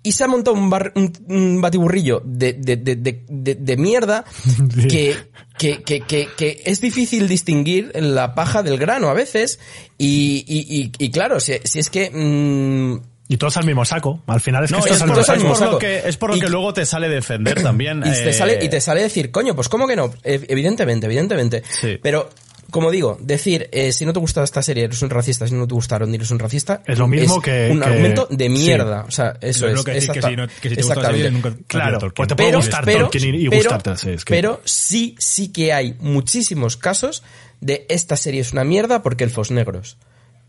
Y 0.04 0.12
se 0.12 0.26
ha 0.26 0.28
montado 0.28 0.58
un, 0.58 0.70
bar- 0.70 0.92
un, 0.96 1.14
un 1.30 1.62
batiburrillo 1.62 2.22
de, 2.26 2.52
de, 2.52 2.76
de, 2.76 3.56
de, 3.56 3.78
mierda 3.78 4.26
que, 4.90 5.16
que, 5.58 5.82
que, 5.84 6.28
que, 6.36 6.62
es 6.66 6.82
difícil 6.82 7.30
distinguir 7.30 7.94
la 7.96 8.36
paja 8.36 8.62
del 8.62 8.78
grano 8.78 9.08
a 9.08 9.14
veces. 9.14 9.60
Y, 9.98 10.44
y, 10.46 10.82
y, 10.82 10.92
y 11.06 11.12
claro, 11.12 11.40
si, 11.40 11.54
si 11.64 11.80
es 11.80 11.90
que... 11.90 12.10
mm, 12.12 13.13
Y 13.30 13.38
todos 13.38 13.56
al 13.58 13.66
mismo 13.66 13.86
saco. 13.86 14.22
Al 14.28 14.42
final 14.42 14.66
es 14.66 14.72
que 14.72 14.78
No, 14.78 14.86
es, 14.86 14.92
es 14.92 15.02
al 15.02 15.08
por, 15.08 15.18
mismo 15.18 15.18
al 15.18 15.22
es 15.22 15.26
saco. 15.28 15.40
por 15.40 15.50
mismo 15.52 15.66
lo 15.66 15.72
saco. 15.72 15.80
que, 15.80 16.10
es 16.10 16.18
por 16.18 16.30
lo 16.32 16.36
Y- 16.36 16.40
que 16.42 16.50
luego 16.50 16.74
te 16.74 16.86
sale 16.86 17.08
defender 17.10 17.62
también. 17.64 18.00
y 18.00 18.12
te 18.12 18.30
eh, 18.30 18.34
sale 18.34 18.60
y 18.64 18.70
te 18.70 18.82
sale 18.82 19.02
decir 19.02 19.32
coño 19.32 19.56
pues 19.56 19.70
cómo 19.70 19.88
que 19.88 19.96
no 19.96 20.14
evidentemente 20.24 21.06
evidentemente 21.08 21.64
Sí. 21.82 21.98
pero 22.02 22.30
como 22.70 22.92
digo 22.92 23.18
decir 23.22 23.70
eh, 23.72 23.92
si 23.94 24.06
no 24.06 24.14
te 24.14 24.20
gusta 24.20 24.44
esta 24.44 24.62
serie 24.62 24.84
eres 24.86 25.02
un 25.02 25.10
racista 25.10 25.48
si 25.48 25.54
no 25.54 25.68
te 25.68 25.74
gusta 25.74 25.98
Rondir 26.00 26.20
eres 26.22 26.32
un 26.32 26.40
racista 26.40 26.82
Es 26.86 26.98
lo 26.98 27.08
mismo 27.08 27.42
que- 27.42 27.70
un 27.72 27.80
que- 27.80 27.86
argumento 27.86 28.28
de 28.30 28.46
sí. 28.46 28.50
mierda 28.50 29.06
o 29.08 29.12
sea 29.12 29.38
eso 29.42 29.68
Lo 29.68 29.74
es 29.80 29.86
que 29.86 29.92
decir 29.94 30.12
que 30.12 30.20
exacta- 30.20 30.30
si 30.30 30.36
no- 30.36 30.48
que 30.48 30.70
si 30.70 30.76
te 30.76 30.82
gusta 30.82 31.02
la 31.02 31.08
serie, 31.10 31.32
nunca- 31.32 31.54
Claro, 31.68 32.00
pues 32.14 32.28
te 32.28 32.36
puede 32.36 32.50
pero, 32.50 32.58
gustar 32.60 32.84
pero, 32.86 33.00
Tolkien 33.10 33.36
y, 33.36 33.46
y 33.46 33.50
pero- 33.50 33.62
gustarte. 33.70 33.96
sí, 33.98 34.10
es 34.12 34.26
que- 34.26 34.34
pero 34.34 34.62
sí 34.66 35.16
sí 35.20 35.52
que 35.54 35.72
hay 35.72 35.96
muchísimos 36.00 36.76
casos 36.78 37.24
de 37.62 37.86
esta 37.90 38.18
serie 38.18 38.42
es 38.42 38.52
una 38.52 38.64
mierda 38.66 39.02
porque 39.02 39.24
elfos 39.24 39.50
negros 39.52 39.98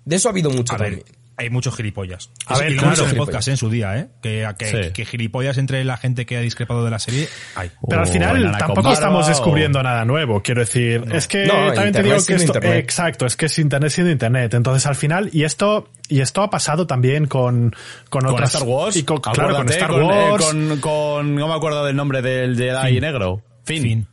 de 0.04 0.16
eso 0.16 0.28
ha 0.28 0.32
habido 0.32 0.50
mucho 0.50 0.74
A 0.74 0.78
ver, 0.78 0.96
también 0.98 1.23
hay 1.36 1.50
muchos 1.50 1.76
gilipollas. 1.76 2.30
A 2.46 2.58
ver, 2.58 2.70
y 2.70 2.74
lo 2.74 2.82
claro. 2.82 2.96
hemos 2.96 3.10
en 3.12 3.16
podcast 3.18 3.48
eh, 3.48 3.50
en 3.52 3.56
su 3.56 3.68
día, 3.70 3.98
¿eh? 3.98 4.08
Que, 4.22 4.48
que, 4.58 4.66
Sí. 4.84 4.92
que 4.92 5.04
gilipollas 5.04 5.58
entre 5.58 5.84
la 5.84 5.96
gente 5.96 6.26
que 6.26 6.36
ha 6.36 6.40
discrepado 6.40 6.84
de 6.84 6.90
la 6.90 6.98
serie 6.98 7.28
hay. 7.56 7.70
Pero 7.88 8.02
al 8.02 8.08
o 8.08 8.12
final 8.12 8.42
con 8.42 8.58
tampoco 8.58 8.92
estamos 8.92 9.26
o- 9.26 9.28
descubriendo 9.28 9.82
nada 9.82 10.04
nuevo, 10.04 10.42
quiero 10.42 10.60
decir. 10.60 11.04
Es 11.12 11.26
que 11.26 11.46
No, 11.46 11.52
también 11.54 11.74
te 11.74 11.86
Internet 12.00 12.04
digo 12.04 12.26
que 12.26 12.34
esto, 12.34 12.52
Internet. 12.54 12.78
exacto, 12.84 13.26
es 13.26 13.36
que 13.36 13.46
es 13.46 13.58
internet 13.58 13.90
siendo 13.90 14.12
internet. 14.12 14.54
Entonces 14.54 14.86
al 14.86 14.94
final, 14.94 15.28
y 15.32 15.42
esto, 15.44 15.88
y 16.08 16.20
esto 16.20 16.42
ha 16.42 16.50
pasado 16.50 16.86
también 16.86 17.26
con, 17.26 17.74
con 18.08 18.22
Con 18.22 18.30
otras. 18.32 18.54
Star 18.54 18.68
Wars. 18.68 18.96
Y 18.96 19.02
con, 19.02 19.18
claro, 19.20 19.56
con 19.56 19.68
Star 19.70 19.90
con, 19.90 20.02
eh, 20.02 20.06
Wars. 20.06 20.44
con, 20.44 20.80
con- 20.80 21.34
no 21.34 21.48
me 21.48 21.54
acuerdo 21.54 21.84
del 21.84 21.96
nombre 21.96 22.22
del 22.22 22.56
Jedi 22.56 23.00
negro. 23.00 23.42
Finn. 23.64 23.82
Fin. 23.82 24.06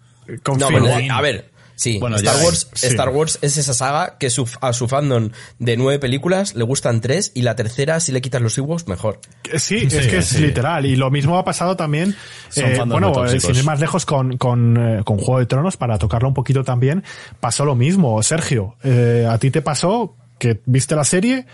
con 0.43 0.57
No, 0.57 0.67
pero, 0.69 0.85
a 1.13 1.21
ver, 1.21 1.50
sí, 1.81 1.97
Bueno, 1.99 2.17
Star 2.17 2.35
Wars, 2.43 2.67
sí. 2.73 2.87
Star 2.87 3.09
Wars 3.09 3.39
es 3.41 3.57
esa 3.57 3.73
saga 3.73 4.17
que 4.19 4.29
su- 4.29 4.47
a 4.61 4.71
su 4.73 4.87
fandom 4.87 5.29
de 5.59 5.77
nueve 5.77 5.97
películas 5.99 6.53
le 6.53 6.63
gustan 6.63 7.01
tres 7.01 7.31
y 7.33 7.41
la 7.41 7.55
tercera, 7.55 7.99
si 7.99 8.11
le 8.11 8.21
quitas 8.21 8.41
los 8.41 8.57
Ewoks, 8.57 8.87
mejor. 8.87 9.19
Sí, 9.57 9.87
es 9.89 10.07
que 10.07 10.17
es 10.17 10.25
sí. 10.27 10.39
literal. 10.41 10.85
Y 10.85 10.95
lo 10.95 11.09
mismo 11.09 11.37
ha 11.37 11.43
pasado 11.43 11.75
también, 11.75 12.15
eh, 12.55 12.79
bueno, 12.85 13.25
eh, 13.25 13.39
sin 13.39 13.55
ir 13.55 13.63
más 13.63 13.79
lejos 13.79 14.05
con, 14.05 14.37
con, 14.37 14.77
eh, 14.77 15.03
con 15.03 15.17
Juego 15.17 15.39
de 15.39 15.45
Tronos, 15.47 15.77
para 15.77 15.97
tocarlo 15.97 16.27
un 16.27 16.33
poquito 16.35 16.63
también, 16.63 17.03
pasó 17.39 17.65
lo 17.65 17.75
mismo. 17.75 18.21
Sergio, 18.21 18.75
eh, 18.83 19.27
a 19.29 19.37
ti 19.39 19.49
te 19.51 19.61
pasó 19.61 20.15
que 20.37 20.61
viste 20.65 20.95
la 20.95 21.03
serie, 21.03 21.45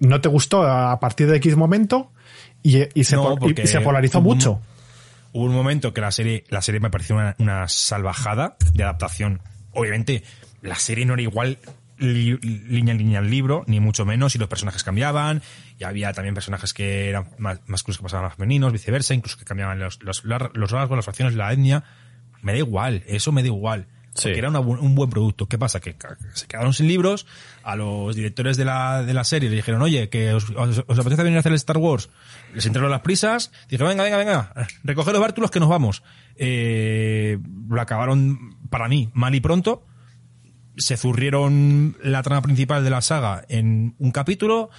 no 0.00 0.20
te 0.20 0.28
gustó 0.28 0.62
a 0.62 0.98
partir 0.98 1.28
de 1.28 1.36
X 1.36 1.56
momento 1.56 2.10
y, 2.62 2.78
y 2.98 3.04
se, 3.04 3.16
No, 3.16 3.22
pol- 3.24 3.34
y- 3.34 3.38
porque 3.40 3.62
y 3.62 3.66
se 3.66 3.80
polarizó 3.80 4.18
un- 4.18 4.24
mucho. 4.24 4.60
Hubo 5.32 5.44
un 5.44 5.54
momento 5.54 5.92
que 5.94 6.00
la 6.00 6.10
serie, 6.10 6.42
la 6.48 6.60
serie 6.60 6.80
me 6.80 6.90
pareció 6.90 7.14
una, 7.14 7.36
una 7.38 7.68
salvajada 7.68 8.56
de 8.74 8.82
adaptación. 8.82 9.40
Obviamente, 9.72 10.22
la 10.62 10.74
serie 10.76 11.04
no 11.06 11.14
era 11.14 11.22
igual 11.22 11.58
li- 11.98 12.36
línea 12.38 12.92
en 12.92 12.98
línea 12.98 13.18
al 13.20 13.30
libro, 13.30 13.64
ni 13.66 13.78
mucho 13.80 14.04
menos, 14.04 14.34
y 14.34 14.38
los 14.38 14.48
personajes 14.48 14.82
cambiaban, 14.84 15.42
y 15.78 15.84
había 15.84 16.12
también 16.12 16.34
personajes 16.34 16.72
que 16.74 17.08
eran 17.10 17.28
más 17.38 17.60
masculinos 17.66 17.98
que 17.98 18.02
pasaban 18.04 18.26
a 18.26 18.30
femeninos, 18.30 18.72
viceversa, 18.72 19.14
incluso 19.14 19.38
que 19.38 19.44
cambiaban 19.44 19.78
los, 19.78 20.02
los, 20.02 20.24
los 20.24 20.70
rasgos, 20.70 20.96
las 20.96 21.04
facciones, 21.06 21.34
la 21.34 21.52
etnia. 21.52 21.84
Me 22.42 22.52
da 22.52 22.58
igual, 22.58 23.02
eso 23.06 23.32
me 23.32 23.42
da 23.42 23.48
igual. 23.48 23.86
Sí. 24.14 24.24
Porque 24.24 24.38
era 24.40 24.48
una 24.48 24.58
un 24.58 24.94
buen 24.96 25.08
producto. 25.08 25.46
¿Qué 25.46 25.56
pasa? 25.56 25.78
Que 25.78 25.94
se 26.34 26.46
quedaron 26.48 26.72
sin 26.72 26.88
libros, 26.88 27.26
a 27.62 27.76
los 27.76 28.16
directores 28.16 28.56
de 28.56 28.64
la, 28.64 29.04
de 29.04 29.14
la 29.14 29.22
serie 29.22 29.48
le 29.48 29.54
dijeron, 29.56 29.80
oye, 29.82 30.08
que 30.08 30.32
os, 30.34 30.50
os- 30.50 30.82
os 30.84 30.98
apetece 30.98 31.22
venir 31.22 31.36
a 31.36 31.40
hacer 31.40 31.52
el 31.52 31.56
Star 31.56 31.76
Wars. 31.78 32.10
Les 32.52 32.66
entraron 32.66 32.90
las 32.90 33.02
prisas, 33.02 33.52
dijeron, 33.68 33.90
venga, 33.90 34.02
venga, 34.02 34.16
venga, 34.16 34.52
recoge 34.82 35.12
los 35.12 35.20
bártulos 35.20 35.50
que 35.52 35.60
nos 35.60 35.68
vamos. 35.68 36.02
Eh, 36.36 37.38
lo 37.68 37.80
acabaron, 37.80 38.56
para 38.70 38.88
mí, 38.88 39.10
mal 39.12 39.34
y 39.34 39.40
pronto. 39.40 39.84
Se 40.76 40.96
zurrieron 40.96 41.96
la 42.02 42.22
trama 42.22 42.42
principal 42.42 42.82
de 42.84 42.90
la 42.90 43.02
saga 43.02 43.44
en 43.48 43.94
un 43.98 44.10
capítulo. 44.12 44.70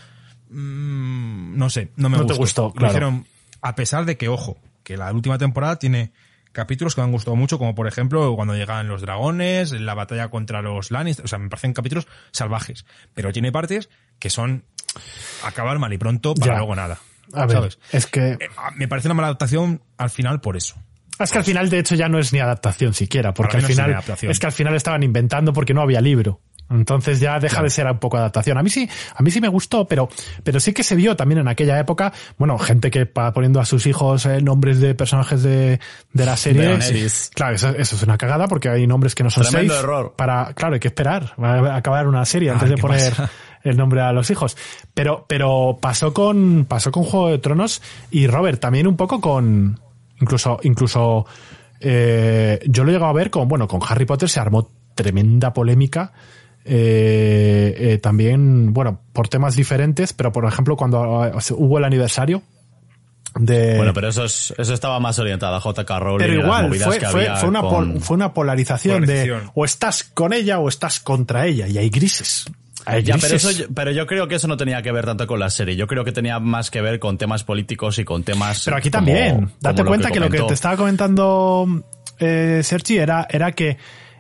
Mm, 0.50 1.58
no 1.58 1.70
sé, 1.70 1.92
no 1.96 2.10
me 2.10 2.18
No 2.18 2.26
te 2.26 2.34
gustó. 2.34 2.64
gustó, 2.64 2.64
Lo 2.68 2.72
claro. 2.74 2.88
hicieron, 2.92 3.26
a 3.62 3.76
pesar 3.76 4.06
de 4.06 4.18
que, 4.18 4.28
ojo, 4.28 4.58
que 4.84 4.98
la 4.98 5.12
última 5.14 5.38
temporada 5.38 5.78
tiene 5.78 6.12
capítulos 6.52 6.96
que 6.96 7.02
me 7.02 7.06
han 7.06 7.12
gustado 7.12 7.36
mucho, 7.38 7.58
como 7.58 7.76
por 7.76 7.88
ejemplo 7.88 8.36
cuando 8.36 8.56
llegan 8.56 8.88
los 8.90 9.02
dragones, 9.02 9.72
la 9.72 9.94
batalla 9.94 10.30
contra 10.30 10.62
los 10.62 10.92
Lannister, 10.92 11.24
o 11.24 11.28
sea, 11.28 11.40
me 11.40 11.48
parecen 11.50 11.74
capítulos 11.74 12.08
salvajes, 12.32 12.86
pero 13.14 13.32
tiene 13.32 13.52
partes 13.54 13.90
que 14.20 14.30
son 14.30 14.66
acabar 15.46 15.80
mal 15.80 15.94
y 15.94 15.98
pronto 15.98 16.34
para 16.36 16.54
Ya. 16.54 16.58
luego 16.58 16.76
nada. 16.76 17.00
A 17.34 17.46
ver, 17.46 17.56
¿sabes? 17.58 17.80
es 17.94 18.08
que 18.08 18.32
Eh, 18.34 18.50
Me 18.76 18.90
parece 18.90 19.08
una 19.08 19.16
mala 19.16 19.28
adaptación 19.30 19.82
al 19.98 20.10
final 20.10 20.42
por 20.42 20.58
eso. 20.58 20.76
Es 21.24 21.32
que 21.32 21.38
al 21.38 21.44
final, 21.44 21.70
de 21.70 21.80
hecho, 21.80 21.96
ya 21.96 22.08
no 22.10 22.20
es 22.20 22.34
ni 22.34 22.40
adaptación 22.40 22.94
siquiera, 22.94 23.34
porque 23.34 23.58
al 23.58 23.64
es 23.64 23.68
final 23.68 24.04
es 24.22 24.40
que 24.40 24.46
al 24.46 24.52
final 24.52 24.76
estaban 24.76 25.04
inventando 25.04 25.54
porque 25.54 25.74
no 25.74 25.82
había 25.82 26.02
libro. 26.02 26.42
Entonces 26.72 27.20
ya 27.20 27.40
deja 27.40 27.62
de 27.62 27.70
ser 27.70 27.86
un 27.88 28.00
poco 28.00 28.18
adaptación. 28.18 28.58
A 28.58 28.64
mí 28.64 28.70
sí, 28.70 28.90
a 29.16 29.22
mí 29.22 29.32
sí 29.32 29.42
me 29.42 29.50
gustó, 29.50 29.86
pero, 29.88 30.10
pero 30.44 30.60
sí 30.60 30.74
que 30.74 30.84
se 30.84 30.96
vio 30.96 31.16
también 31.16 31.40
en 31.40 31.48
aquella 31.48 31.78
época, 31.80 32.14
bueno, 32.38 32.58
gente 32.58 32.90
que 32.90 33.06
va 33.06 33.34
poniendo 33.34 33.60
a 33.60 33.66
sus 33.66 33.86
hijos 33.86 34.26
eh, 34.26 34.42
nombres 34.42 34.80
de 34.80 34.96
personajes 34.96 35.44
de, 35.44 35.80
de 36.14 36.26
la 36.26 36.38
serie. 36.38 36.80
Claro, 37.34 37.56
eso, 37.56 37.70
eso 37.70 37.96
es 37.96 38.04
una 38.04 38.18
cagada 38.18 38.48
porque 38.48 38.70
hay 38.70 38.88
nombres 38.88 39.16
que 39.16 39.24
no 39.24 39.30
son 39.30 39.44
Tremendo 39.44 39.74
safe 39.74 39.84
error. 39.84 40.14
Para, 40.16 40.54
claro, 40.54 40.76
hay 40.76 40.80
que 40.80 40.88
esperar 40.88 41.34
a 41.38 41.76
acabar 41.76 42.08
una 42.08 42.26
serie 42.26 42.50
Ah, 42.50 42.54
antes 42.54 42.70
de 42.70 42.76
¿qué 42.76 42.82
poner 42.82 43.10
pasa? 43.12 43.30
el 43.64 43.78
nombre 43.78 44.02
a 44.02 44.14
los 44.14 44.30
hijos. 44.32 44.58
Pero, 44.94 45.26
pero 45.28 45.78
pasó 45.82 46.14
con, 46.14 46.66
pasó 46.68 46.92
con 46.92 47.04
Juego 47.04 47.30
de 47.30 47.38
Tronos 47.40 47.82
y 48.10 48.28
Robert 48.28 48.60
también 48.60 48.88
un 48.88 48.96
poco 48.96 49.20
con, 49.20 49.80
incluso, 50.22 50.60
incluso, 50.64 51.26
eh, 51.80 52.60
yo 52.68 52.84
lo 52.84 52.90
he 52.92 52.94
llegado 52.94 53.10
a 53.12 53.14
ver 53.14 53.30
con, 53.30 53.48
bueno, 53.48 53.68
con 53.68 53.82
Harry 53.88 54.06
Potter 54.06 54.30
se 54.30 54.40
armó 54.40 54.70
tremenda 54.96 55.52
polémica. 55.54 56.14
eh, 56.64 57.76
eh, 57.76 57.98
también, 57.98 58.72
bueno, 58.72 59.02
por 59.14 59.28
temas 59.28 59.56
diferentes, 59.56 60.14
pero 60.14 60.32
por 60.32 60.46
ejemplo, 60.46 60.76
cuando 60.78 61.26
eh, 61.26 61.32
hubo 61.58 61.80
el 61.80 61.84
aniversario 61.86 62.44
de. 63.40 63.78
Bueno, 63.78 63.94
pero 63.94 64.10
eso, 64.10 64.26
es- 64.26 64.54
eso 64.58 64.74
estaba 64.74 65.00
más 65.00 65.18
orientada 65.18 65.58
a 65.58 65.60
JK 65.60 65.90
Rowling. 66.00 66.18
Pero 66.26 66.42
igual, 66.44 66.68
fue, 66.76 67.00
que 67.00 67.08
fue, 67.08 67.22
había 67.28 67.36
fue 67.38 67.50
una, 67.50 67.62
con- 67.62 67.70
pol- 67.94 68.02
fue 68.02 68.16
una 68.16 68.34
polarización, 68.34 69.00
Polarización. 69.02 69.46
de 69.46 69.52
o 69.56 69.66
estás 69.66 70.04
con 70.04 70.34
ella 70.34 70.60
o 70.60 70.68
estás 70.70 71.00
contra 71.00 71.48
ella, 71.48 71.68
y 71.68 71.78
hay 71.80 71.90
grises. 71.90 72.46
Ya, 73.04 73.18
pero, 73.20 73.36
eso, 73.36 73.52
yo- 73.52 73.66
pero 73.74 73.92
yo 73.92 74.06
creo 74.08 74.28
que 74.28 74.36
eso 74.36 74.48
no 74.48 74.58
tenía 74.58 74.82
que 74.82 74.92
ver 74.92 75.06
tanto 75.06 75.28
con 75.28 75.40
la 75.40 75.50
serie. 75.50 75.76
Yo 75.76 75.88
creo 75.88 76.04
que 76.04 76.12
tenía 76.12 76.40
más 76.40 76.72
que 76.72 76.82
ver 76.82 77.00
con 77.00 77.18
temas 77.18 77.44
políticos 77.44 78.00
y 78.00 78.04
con 78.06 78.24
temas. 78.24 78.64
Pero 78.66 78.78
aquí 78.78 78.90
como- 78.90 79.06
también. 79.06 79.52
Date 79.60 79.78
como 79.78 79.88
cuenta 79.90 80.10
que, 80.12 80.20
lo 80.20 80.30
que 80.30 80.42
te 80.42 80.54
estaba 80.54 80.76
comentando 80.78 81.84
eh, 82.20 82.62
Sergi 82.64 82.98
era, 82.98 83.28
era 83.30 83.52
que 83.52 83.78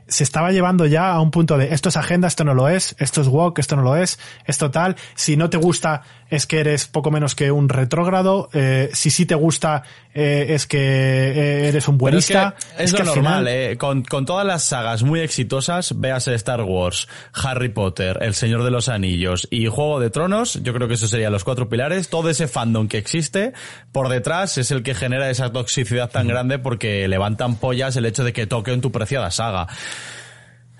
se 0.07 0.23
estaba 0.25 0.51
llevando 0.51 0.85
ya 0.85 1.11
a 1.11 1.21
un 1.21 1.31
punto 1.31 1.57
de 1.57 1.73
esto 1.73 1.87
es 1.89 1.95
agenda, 1.95 2.27
esto 2.27 2.43
no 2.43 2.53
lo 2.53 2.67
es, 2.67 2.95
esto 2.99 3.21
es 3.21 3.27
woke, 3.27 3.59
esto 3.59 3.75
no 3.77 3.81
lo 3.81 3.95
es, 3.95 4.19
esto 4.45 4.69
tal. 4.69 4.95
Si 5.15 5.37
no 5.37 5.49
te 5.49 5.55
gusta 5.57 6.01
es 6.31 6.47
que 6.47 6.59
eres 6.61 6.87
poco 6.87 7.11
menos 7.11 7.35
que 7.35 7.51
un 7.51 7.69
retrógrado. 7.69 8.49
eh, 8.53 8.89
si 8.93 9.11
sí 9.11 9.27
te 9.27 9.35
gusta 9.35 9.83
eh, 10.13 10.47
es 10.49 10.65
que 10.65 10.77
eh, 10.79 11.67
eres 11.67 11.87
un 11.87 11.97
Pero 11.99 12.17
es 12.17 12.25
que 12.27 12.33
buenista. 12.33 12.55
es, 12.77 12.91
que 12.93 13.03
lo 13.03 13.09
al 13.11 13.15
normal, 13.15 13.39
final- 13.39 13.47
eh. 13.53 13.77
Con, 13.77 14.01
con 14.03 14.25
todas 14.25 14.45
las 14.45 14.63
sagas 14.63 15.03
muy 15.03 15.19
exitosas, 15.19 15.99
véase 15.99 16.33
Star 16.33 16.61
Wars, 16.63 17.07
Harry 17.33 17.69
Potter, 17.69 18.17
El 18.21 18.33
Señor 18.33 18.63
de 18.63 18.71
los 18.71 18.89
Anillos 18.89 19.47
y 19.51 19.67
Juego 19.67 19.99
de 19.99 20.09
Tronos, 20.09 20.59
yo 20.63 20.73
creo 20.73 20.87
que 20.87 20.95
esos 20.95 21.09
serían 21.11 21.31
los 21.31 21.43
cuatro 21.43 21.69
pilares. 21.69 22.09
Todo 22.09 22.29
ese 22.29 22.47
fandom 22.47 22.87
que 22.87 22.97
existe 22.97 23.53
por 23.91 24.09
detrás 24.09 24.57
es 24.57 24.71
el 24.71 24.83
que 24.83 24.95
genera 24.95 25.29
esa 25.29 25.51
toxicidad 25.51 26.09
tan 26.09 26.27
grande 26.27 26.59
porque 26.59 27.07
levantan 27.07 27.55
pollas 27.57 27.95
el 27.97 28.05
hecho 28.05 28.23
de 28.23 28.33
que 28.33 28.47
toquen 28.47 28.81
tu 28.81 28.91
preciada 28.91 29.31
saga. 29.31 29.67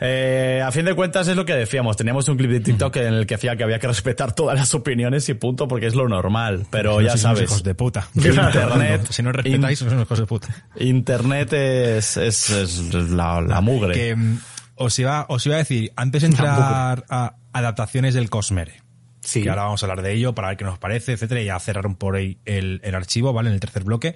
Eh, 0.04 0.64
a 0.66 0.72
fin 0.72 0.84
de 0.84 0.96
cuentas 0.96 1.28
es 1.28 1.36
lo 1.36 1.46
que 1.46 1.54
decíamos. 1.54 1.96
Teníamos 1.96 2.28
un 2.28 2.36
clip 2.36 2.50
de 2.50 2.60
TikTok 2.60 2.96
en 2.98 3.14
el 3.14 3.28
que 3.28 3.36
decía 3.36 3.56
que 3.56 3.64
había 3.64 3.78
que 3.78 3.86
respetar 3.88 4.34
todas 4.34 4.58
las 4.58 4.74
opiniones 4.74 5.30
y 5.30 5.36
punto, 5.36 5.68
porque 5.68 5.86
es 5.86 5.94
lo 5.94 6.10
normal. 6.10 6.66
Pero 6.72 7.02
ya 7.02 7.10
unos 7.12 7.22
sabes. 7.22 7.44
hijos 7.44 7.64
de 7.64 7.76
puta. 7.76 8.08
Internet. 8.16 9.06
Si 9.12 9.22
no 9.22 9.32
respetáis, 9.32 9.82
unos 9.84 10.02
hijos 10.02 10.20
de 10.20 10.26
puta. 10.26 10.48
Internet 10.78 11.54
es, 11.54 12.18
es, 12.18 12.50
es 12.50 12.80
la, 13.12 13.42
la 13.42 13.62
mugre. 13.62 13.94
Que 13.94 14.16
mm, 14.16 14.40
os 14.78 14.98
iba, 14.98 15.26
os 15.30 15.46
iba 15.46 15.56
a 15.56 15.60
decir, 15.60 15.92
antes 15.96 16.24
de 16.24 16.30
entrar 16.30 17.06
a 17.08 17.36
adaptaciones 17.54 18.16
del 18.16 18.30
Cosmere, 18.32 18.82
Sí. 19.24 19.44
que 19.44 19.52
ahora 19.52 19.66
vamos 19.66 19.84
a 19.84 19.86
hablar 19.86 20.02
de 20.04 20.14
ello 20.14 20.34
para 20.34 20.48
ver 20.48 20.58
qué 20.58 20.66
nos 20.66 20.80
parece, 20.80 21.12
etcétera, 21.14 21.44
y 21.44 21.50
a 21.50 21.60
cerrar 21.60 21.86
por 21.96 22.16
ahí 22.16 22.40
el, 22.46 22.82
el 22.84 22.96
archivo, 22.96 23.34
¿vale? 23.34 23.50
En 23.50 23.54
el 23.54 23.60
tercer 23.60 23.84
bloque. 23.84 24.16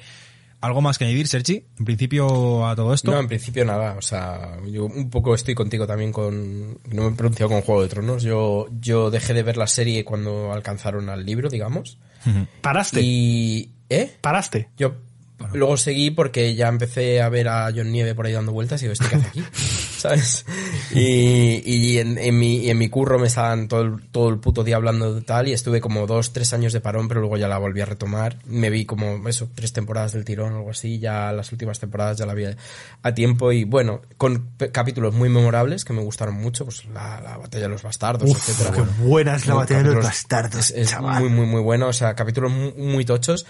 ¿Algo 0.66 0.82
más 0.82 0.98
que 0.98 1.06
añadir, 1.06 1.28
Sergi? 1.28 1.64
En 1.78 1.86
principio 1.86 2.66
a 2.66 2.76
todo 2.76 2.92
esto. 2.94 3.12
No, 3.12 3.20
en 3.20 3.28
principio 3.28 3.64
nada. 3.66 3.96
O 4.00 4.02
sea, 4.02 4.58
yo 4.68 4.86
un 4.86 5.12
poco 5.12 5.36
estoy 5.36 5.54
contigo 5.54 5.86
también 5.86 6.12
con. 6.12 6.80
No 6.92 7.04
me 7.04 7.08
he 7.10 7.12
pronunciado 7.12 7.52
con 7.52 7.62
Juego 7.62 7.84
de 7.84 7.88
Tronos. 7.88 8.24
Yo, 8.24 8.68
yo 8.80 9.12
dejé 9.12 9.36
de 9.36 9.44
ver 9.44 9.58
la 9.58 9.68
serie 9.68 10.04
cuando 10.04 10.52
alcanzaron 10.52 11.10
al 11.10 11.24
libro, 11.24 11.50
digamos. 11.50 12.00
Paraste. 12.62 13.00
Y. 13.04 13.74
¿Eh? 13.90 14.18
Paraste. 14.22 14.70
Yo 14.76 14.96
luego 15.53 15.77
seguí 15.77 16.11
porque 16.11 16.55
ya 16.55 16.67
empecé 16.67 17.22
a 17.22 17.30
ver 17.30 17.47
a 17.47 17.72
John 17.76 17.91
Nieve 17.91 18.15
por 18.15 18.26
ahí 18.26 18.34
dando 18.34 18.51
vueltas 18.51 18.81
y 18.81 18.85
digo, 18.85 18.93
¿este 18.93 19.07
qué 19.07 19.15
hace 19.15 19.27
aquí? 19.27 19.43
¿Sabes? 19.97 20.45
Y, 20.91 21.61
y 21.65 21.97
en, 21.97 22.17
en 22.17 22.38
mi, 22.38 22.57
y 22.57 22.69
en 22.69 22.77
mi 22.77 22.89
curro 22.89 23.17
me 23.17 23.27
estaban 23.27 23.67
todo 23.67 23.81
el, 23.81 24.07
todo 24.11 24.30
el 24.30 24.39
puto 24.39 24.63
día 24.63 24.76
hablando 24.76 25.13
de 25.13 25.22
tal 25.22 25.47
y 25.47 25.53
estuve 25.53 25.81
como 25.81 26.05
dos, 26.05 26.34
tres 26.34 26.53
años 26.53 26.73
de 26.73 26.81
parón, 26.81 27.07
pero 27.07 27.22
luego 27.22 27.38
ya 27.38 27.47
la 27.47 27.57
volví 27.57 27.81
a 27.81 27.85
retomar. 27.85 28.38
Me 28.45 28.69
vi 28.69 28.85
como 28.85 29.27
eso, 29.27 29.49
tres 29.55 29.73
temporadas 29.73 30.13
del 30.13 30.26
tirón 30.26 30.53
o 30.53 30.57
algo 30.57 30.69
así, 30.72 30.99
ya 30.99 31.31
las 31.31 31.51
últimas 31.51 31.80
temporadas 31.80 32.17
ya 32.17 32.26
la 32.26 32.34
vi 32.34 32.45
a 33.01 33.13
tiempo 33.13 33.51
y 33.51 33.63
bueno, 33.63 34.01
con 34.17 34.49
capítulos 34.72 35.13
muy 35.13 35.30
memorables 35.30 35.85
que 35.85 35.93
me 35.93 36.01
gustaron 36.01 36.35
mucho, 36.35 36.65
pues 36.65 36.85
la, 36.93 37.22
la 37.22 37.38
batalla 37.38 37.63
de 37.63 37.69
los 37.69 37.84
bastardos, 37.84 38.30
Uf, 38.30 38.38
etcétera. 38.49 38.76
qué 38.76 39.03
buena 39.03 39.35
es 39.35 39.47
la 39.47 39.53
no, 39.53 39.59
batalla 39.59 39.84
de 39.84 39.95
los 39.95 40.05
bastardos, 40.05 40.72
Es, 40.72 40.99
muy, 40.99 41.30
muy, 41.30 41.45
muy 41.45 41.61
bueno. 41.61 41.88
O 41.88 41.93
sea, 41.93 42.15
capítulos 42.15 42.51
muy, 42.51 42.73
muy 42.73 43.05
tochos. 43.05 43.45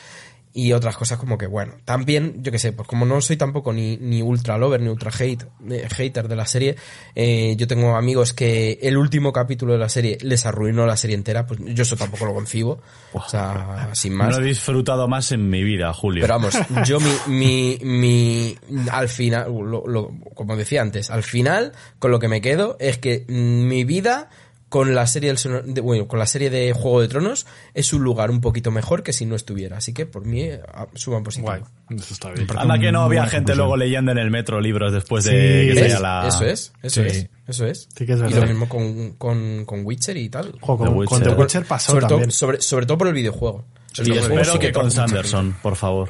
Y 0.58 0.72
otras 0.72 0.96
cosas 0.96 1.18
como 1.20 1.38
que, 1.38 1.48
bueno, 1.48 1.74
también, 1.84 2.42
yo 2.42 2.50
qué 2.50 2.60
sé, 2.60 2.72
pues 2.72 2.88
como 2.88 3.06
no 3.06 3.20
soy 3.20 3.36
tampoco 3.36 3.74
ni, 3.74 3.98
ni 3.98 4.22
ultra 4.22 4.58
lover 4.58 4.80
ni 4.80 4.88
ultra 4.88 5.12
hate, 5.12 5.44
eh, 5.70 5.86
hater 5.94 6.30
de 6.30 6.36
la 6.38 6.46
serie, 6.46 6.78
eh, 7.14 7.56
yo 7.58 7.68
tengo 7.68 7.98
amigos 7.98 8.32
que 8.32 8.80
el 8.82 8.96
último 8.96 9.34
capítulo 9.34 9.74
de 9.74 9.80
la 9.80 9.90
serie 9.90 10.18
les 10.22 10.46
arruinó 10.46 10.86
la 10.86 10.96
serie 10.96 11.18
entera, 11.18 11.46
pues 11.46 11.60
yo 11.62 11.84
eso 11.84 11.98
tampoco 11.98 12.26
lo 12.26 12.34
concibo. 12.34 12.82
O 13.12 13.28
sea, 13.28 13.90
sin 13.92 14.14
más. 14.14 14.30
No 14.30 14.42
he 14.42 14.48
disfrutado 14.48 15.10
más 15.10 15.34
en 15.34 15.50
mi 15.50 15.62
vida, 15.62 15.92
Julio. 15.92 16.22
Pero 16.22 16.36
vamos, 16.36 16.58
yo 16.88 17.00
mi, 17.02 17.12
mi, 17.28 17.78
mi, 17.82 18.58
al 18.92 19.10
final, 19.10 19.52
lo- 19.52 19.86
lo- 19.86 20.12
como 20.36 20.56
decía 20.56 20.82
antes, 20.82 21.10
al 21.10 21.24
final, 21.24 21.74
con 22.00 22.12
lo 22.12 22.20
que 22.20 22.30
me 22.30 22.40
quedo 22.40 22.78
es 22.80 22.98
que 22.98 23.26
mi 23.28 23.84
vida 23.84 24.30
con 24.70 24.94
la 24.96 25.06
serie 25.08 25.34
del 25.34 25.74
de, 25.74 25.80
bueno, 25.82 26.08
con 26.08 26.20
la 26.20 26.26
serie 26.26 26.50
de 26.50 26.74
Juego 26.74 27.00
de 27.02 27.08
Tronos 27.08 27.46
es 27.74 27.94
un 27.94 28.04
lugar 28.04 28.32
un 28.32 28.42
poquito 28.42 28.72
mejor 28.72 29.04
que 29.04 29.14
si 29.14 29.26
no 29.26 29.36
estuviera. 29.36 29.78
Así 29.78 29.94
que 29.94 30.06
por 30.06 30.26
mí, 30.26 30.42
eh, 30.42 30.60
suban 30.96 31.24
positivo. 31.24 31.48
Guay. 31.50 31.62
Eso 32.00 32.14
está 32.14 32.32
bien. 32.32 32.48
Anda 32.58 32.80
que 32.80 32.92
no 32.92 33.04
había 33.04 33.22
gente 33.24 33.54
conclusión. 33.54 33.58
luego 33.60 33.78
leyendo 33.78 34.12
en 34.12 34.18
el 34.18 34.32
metro 34.32 34.60
libros 34.60 34.92
después 34.92 35.24
de 35.24 35.32
Sí. 35.32 35.68
que 35.76 35.82
¿Ves? 35.82 35.92
salía 35.94 36.00
la... 36.00 36.28
Eso 36.28 36.46
es, 36.46 36.74
eso 36.82 37.02
Sí. 37.04 37.08
es, 37.08 37.30
eso 37.48 37.66
es. 37.68 37.88
Sí 37.96 38.06
que 38.06 38.14
es 38.14 38.20
y 38.20 38.22
verdad. 38.24 38.42
lo 38.42 38.48
mismo 38.48 38.68
con, 38.68 39.12
con, 39.14 39.66
con 39.66 39.86
Witcher 39.86 40.18
y 40.18 40.30
tal. 40.30 40.52
Jo, 40.60 40.78
con, 40.78 40.88
The 40.88 40.94
con 40.94 40.98
Witcher. 40.98 41.24
The 41.36 41.42
Witcher 41.42 41.66
pasó 41.66 41.92
sobre, 41.92 42.08
también. 42.08 42.30
todo, 42.30 42.32
sobre, 42.32 42.62
sobre 42.62 42.86
todo 42.88 42.98
por 42.98 43.08
el 43.08 43.14
videojuego. 43.14 43.66
Y 43.94 43.96
Sobre 43.98 44.12
el 44.12 44.18
espero 44.18 44.34
videojuego, 44.42 44.60
que 44.60 44.72
con 44.74 44.92
Sanderson, 44.92 45.56
por 45.62 45.76
favor. 45.76 46.10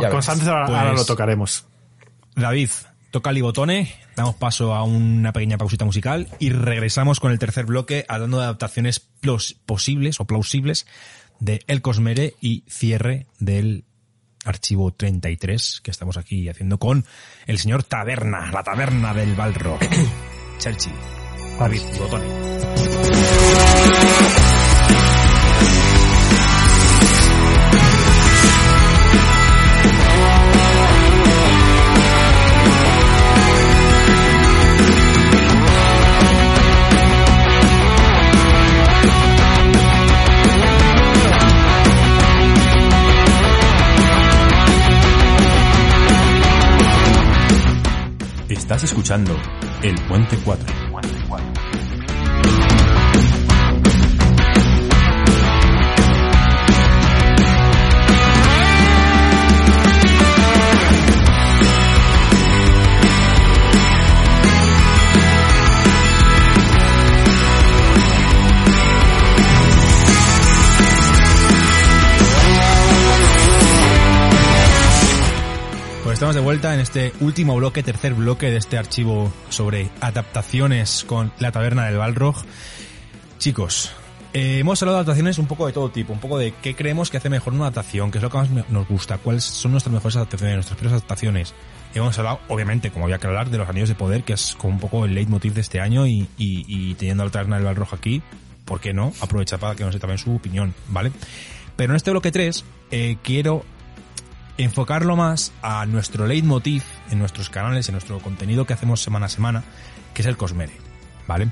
Ya 0.00 0.10
con. 0.10 0.22
Santos 0.22 0.46
ahora, 0.46 0.66
Pues- 0.66 0.78
ahora 0.78 0.92
lo 0.92 1.04
tocaremos. 1.04 1.64
David, 2.36 2.70
toca 3.14 3.30
botone, 3.42 3.94
damos 4.16 4.34
paso 4.34 4.74
a 4.74 4.82
una 4.82 5.32
pequeña 5.32 5.56
pausita 5.56 5.84
musical 5.84 6.26
y 6.40 6.50
regresamos 6.50 7.20
con 7.20 7.30
el 7.30 7.38
tercer 7.38 7.64
bloque 7.64 8.04
hablando 8.08 8.38
de 8.38 8.42
adaptaciones 8.42 9.08
plos- 9.22 9.56
posibles 9.66 10.18
o 10.18 10.24
plausibles 10.24 10.84
de 11.38 11.60
El 11.68 11.80
Cosmere 11.80 12.34
y 12.40 12.64
cierre 12.68 13.28
del 13.38 13.84
archivo 14.44 14.92
33 14.92 15.80
que 15.84 15.92
estamos 15.92 16.16
aquí 16.16 16.48
haciendo 16.48 16.78
con 16.80 17.04
el 17.46 17.58
señor 17.60 17.84
Taberna, 17.84 18.50
la 18.50 18.64
taberna 18.64 19.14
del 19.14 19.36
Balro. 19.36 19.78
Cherchi, 20.58 20.90
David, 21.60 21.82
botone. 21.96 22.24
Estás 48.64 48.82
escuchando 48.82 49.36
El 49.82 49.94
Puente 50.08 50.38
4. 50.42 50.83
Estamos 76.24 76.36
de 76.36 76.40
vuelta 76.40 76.72
en 76.72 76.80
este 76.80 77.12
último 77.20 77.54
bloque, 77.54 77.82
tercer 77.82 78.14
bloque 78.14 78.50
de 78.50 78.56
este 78.56 78.78
archivo 78.78 79.30
sobre 79.50 79.90
adaptaciones 80.00 81.04
con 81.06 81.30
la 81.38 81.52
taberna 81.52 81.84
del 81.84 81.98
Balrog. 81.98 82.36
Chicos, 83.36 83.92
Eh, 84.32 84.60
hemos 84.60 84.80
hablado 84.80 84.96
de 84.96 85.00
adaptaciones 85.02 85.38
un 85.38 85.46
poco 85.46 85.66
de 85.66 85.74
todo 85.74 85.90
tipo, 85.90 86.14
un 86.14 86.20
poco 86.20 86.38
de 86.38 86.54
qué 86.62 86.74
creemos 86.74 87.10
que 87.10 87.18
hace 87.18 87.28
mejor 87.28 87.52
una 87.52 87.64
adaptación, 87.64 88.10
qué 88.10 88.18
es 88.18 88.22
lo 88.22 88.30
que 88.30 88.38
más 88.38 88.48
nos 88.70 88.88
gusta, 88.88 89.18
cuáles 89.18 89.44
son 89.44 89.72
nuestras 89.72 89.92
mejores 89.92 90.16
adaptaciones, 90.16 90.54
nuestras 90.56 90.78
peores 90.78 90.92
adaptaciones. 90.94 91.54
Hemos 91.94 92.18
hablado, 92.18 92.40
obviamente, 92.48 92.90
como 92.90 93.04
había 93.04 93.18
que 93.18 93.26
hablar, 93.26 93.50
de 93.50 93.58
los 93.58 93.68
anillos 93.68 93.90
de 93.90 93.94
poder, 93.94 94.24
que 94.24 94.32
es 94.32 94.56
como 94.56 94.72
un 94.72 94.80
poco 94.80 95.04
el 95.04 95.14
leitmotiv 95.14 95.52
de 95.52 95.60
este 95.60 95.78
año 95.80 96.06
y, 96.06 96.26
y, 96.38 96.94
teniendo 96.94 97.22
al 97.22 97.30
Taberna 97.30 97.60
del 97.60 97.76
Rojo 97.76 97.96
aquí, 97.96 98.22
¿por 98.64 98.80
qué 98.80 98.94
no? 98.94 99.12
Aprovecha 99.20 99.58
para 99.58 99.74
que 99.76 99.84
nos 99.84 99.92
dé 99.92 100.00
también 100.00 100.18
su 100.18 100.34
opinión, 100.34 100.74
¿vale? 100.88 101.12
Pero 101.76 101.92
en 101.92 101.96
este 101.96 102.10
bloque 102.10 102.32
3 102.32 102.64
eh, 102.92 103.18
quiero 103.22 103.64
enfocarlo 104.58 105.16
más 105.16 105.52
a 105.62 105.86
nuestro 105.86 106.26
leitmotiv 106.26 106.82
en 107.10 107.18
nuestros 107.18 107.50
canales, 107.50 107.88
en 107.88 107.94
nuestro 107.94 108.18
contenido 108.20 108.66
que 108.66 108.72
hacemos 108.72 109.00
semana 109.00 109.26
a 109.26 109.28
semana, 109.28 109.64
que 110.12 110.22
es 110.22 110.26
el 110.26 110.36
Cosmere, 110.36 110.74
¿vale? 111.26 111.48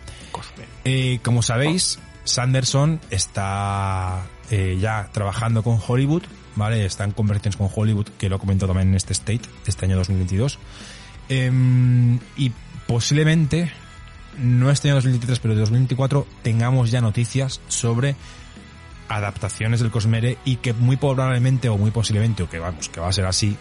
Eh, 0.85 1.19
como 1.23 1.43
sabéis, 1.43 1.99
Sanderson 2.25 3.01
está 3.11 4.23
eh, 4.51 4.79
ya 4.81 5.09
trabajando 5.13 5.63
con 5.63 5.79
Hollywood, 5.85 6.23
¿vale? 6.57 6.85
Está 6.85 7.05
en 7.05 7.13
conversaciones 7.13 7.57
con 7.57 7.69
Hollywood, 7.75 8.09
que 8.19 8.29
lo 8.29 8.37
he 8.37 8.39
comentado 8.39 8.73
también 8.73 8.91
en 8.91 8.95
este 8.95 9.13
State, 9.13 9.43
este 9.67 9.87
año 9.87 9.97
2022. 9.97 10.59
Em, 11.29 12.19
y 12.37 12.53
posiblemente, 12.87 13.73
no 14.39 14.71
este 14.71 14.89
año 14.89 14.97
2023, 14.97 15.39
pero 15.41 15.55
de 15.55 15.61
2024, 15.61 16.27
tengamos 16.43 16.91
ya 16.91 17.01
noticias 17.01 17.61
sobre 17.69 18.17
adaptaciones 19.17 19.81
del 19.81 19.91
Cosmere 19.91 20.39
y 20.45 20.57
que 20.57 20.73
muy 20.73 20.97
probablemente 20.97 21.69
o 21.69 21.77
muy 21.77 21.91
posiblemente, 21.91 22.43
o 22.43 22.49
que 22.49 22.59
vamos, 22.59 22.89
que 22.89 23.01
va 23.01 23.09
a 23.09 23.13
ser 23.13 23.27
así, 23.27 23.57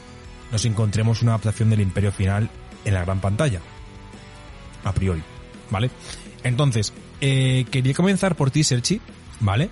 nos 0.52 0.65
encontremos 0.65 1.22
una 1.22 1.32
adaptación 1.34 1.69
del 1.69 1.82
Imperio 1.82 2.11
Final 2.11 2.49
en 2.86 2.94
la 2.94 3.02
gran 3.02 3.19
pantalla. 3.19 3.60
A 4.84 4.94
priori, 4.94 5.22
¿vale? 5.69 5.91
Entonces, 6.44 6.94
eh, 7.19 7.65
quería 7.69 7.94
comenzar 7.94 8.36
por 8.36 8.49
ti, 8.49 8.64
Serchi, 8.64 9.02
¿vale? 9.40 9.69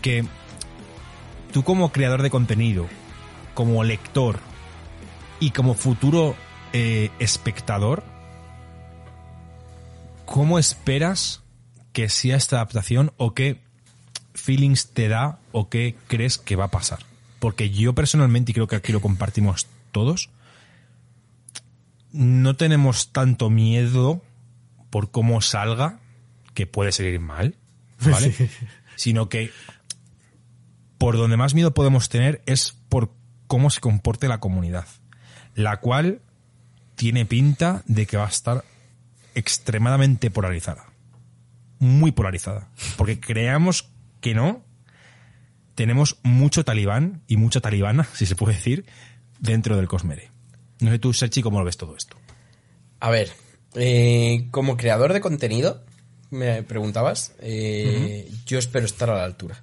Que 0.00 0.24
tú 1.52 1.62
como 1.62 1.92
creador 1.92 2.22
de 2.22 2.30
contenido, 2.30 2.86
como 3.54 3.84
lector 3.84 4.38
y 5.40 5.50
como 5.50 5.74
futuro 5.74 6.36
eh, 6.72 7.10
espectador, 7.18 8.04
¿cómo 10.24 10.58
esperas 10.58 11.42
que 11.92 12.08
sea 12.08 12.36
esta 12.36 12.56
adaptación 12.56 13.12
o 13.16 13.34
qué 13.34 13.60
feelings 14.34 14.90
te 14.90 15.08
da 15.08 15.38
o 15.52 15.68
qué 15.68 15.96
crees 16.06 16.38
que 16.38 16.56
va 16.56 16.64
a 16.64 16.70
pasar? 16.70 17.00
Porque 17.38 17.70
yo 17.70 17.94
personalmente, 17.94 18.52
y 18.52 18.54
creo 18.54 18.66
que 18.66 18.76
aquí 18.76 18.92
lo 18.92 19.00
compartimos 19.00 19.66
todos, 19.92 20.30
no 22.12 22.56
tenemos 22.56 23.12
tanto 23.12 23.50
miedo 23.50 24.22
por 24.90 25.10
cómo 25.10 25.40
salga, 25.40 26.00
que 26.54 26.66
puede 26.66 26.92
salir 26.92 27.20
mal, 27.20 27.54
¿vale? 28.04 28.34
Sino 28.96 29.28
que 29.28 29.50
por 30.98 31.16
donde 31.16 31.36
más 31.36 31.54
miedo 31.54 31.72
podemos 31.72 32.08
tener 32.08 32.42
es 32.46 32.76
por 32.88 33.14
cómo 33.46 33.70
se 33.70 33.80
comporte 33.80 34.28
la 34.28 34.40
comunidad, 34.40 34.86
la 35.54 35.78
cual 35.78 36.20
tiene 36.94 37.24
pinta 37.24 37.82
de 37.86 38.06
que 38.06 38.18
va 38.18 38.26
a 38.26 38.30
estar 38.30 38.64
extremadamente 39.34 40.30
polarizada. 40.30 40.86
Muy 41.78 42.12
polarizada. 42.12 42.68
Porque 42.98 43.18
creamos 43.18 43.88
que 44.20 44.34
no, 44.34 44.64
tenemos 45.74 46.18
mucho 46.22 46.64
talibán 46.64 47.22
y 47.26 47.36
mucha 47.36 47.60
talibana, 47.60 48.08
si 48.14 48.26
se 48.26 48.36
puede 48.36 48.54
decir, 48.54 48.86
dentro 49.38 49.76
del 49.76 49.88
Cosmere. 49.88 50.30
No 50.80 50.90
sé 50.90 50.98
tú, 50.98 51.12
Serchi, 51.12 51.42
cómo 51.42 51.58
lo 51.58 51.64
ves 51.64 51.76
todo 51.76 51.96
esto. 51.96 52.16
A 53.00 53.10
ver, 53.10 53.30
eh, 53.74 54.48
como 54.50 54.76
creador 54.76 55.12
de 55.12 55.20
contenido, 55.20 55.84
me 56.30 56.62
preguntabas, 56.62 57.34
eh, 57.40 58.30
yo 58.46 58.58
espero 58.58 58.86
estar 58.86 59.10
a 59.10 59.16
la 59.16 59.24
altura 59.24 59.62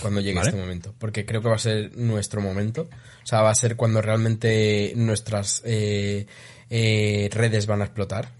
cuando 0.00 0.20
llegue 0.20 0.36
Vale. 0.36 0.50
este 0.50 0.60
momento, 0.60 0.94
porque 0.98 1.24
creo 1.24 1.40
que 1.40 1.48
va 1.48 1.54
a 1.56 1.58
ser 1.58 1.96
nuestro 1.96 2.40
momento, 2.40 2.88
o 3.22 3.26
sea, 3.26 3.42
va 3.42 3.50
a 3.50 3.54
ser 3.54 3.76
cuando 3.76 4.02
realmente 4.02 4.92
nuestras 4.96 5.62
eh, 5.64 6.26
eh, 6.70 7.28
redes 7.32 7.66
van 7.66 7.82
a 7.82 7.84
explotar. 7.84 8.30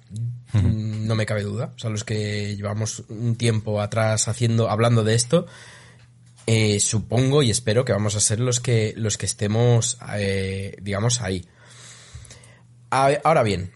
Mm, 0.62 1.06
No 1.06 1.14
me 1.14 1.26
cabe 1.26 1.42
duda. 1.42 1.72
O 1.76 1.78
sea, 1.78 1.90
los 1.90 2.04
que 2.04 2.56
llevamos 2.56 3.04
un 3.08 3.36
tiempo 3.36 3.80
atrás 3.80 4.28
haciendo, 4.28 4.70
hablando 4.70 5.04
de 5.04 5.14
esto, 5.14 5.46
eh, 6.46 6.80
supongo 6.80 7.42
y 7.42 7.50
espero 7.50 7.84
que 7.84 7.92
vamos 7.92 8.16
a 8.16 8.20
ser 8.20 8.40
los 8.40 8.60
que 8.60 8.94
los 8.96 9.16
que 9.18 9.26
estemos, 9.26 9.98
eh, 10.16 10.76
digamos, 10.82 11.20
ahí. 11.20 11.46
Ahora 12.90 13.42
bien, 13.42 13.72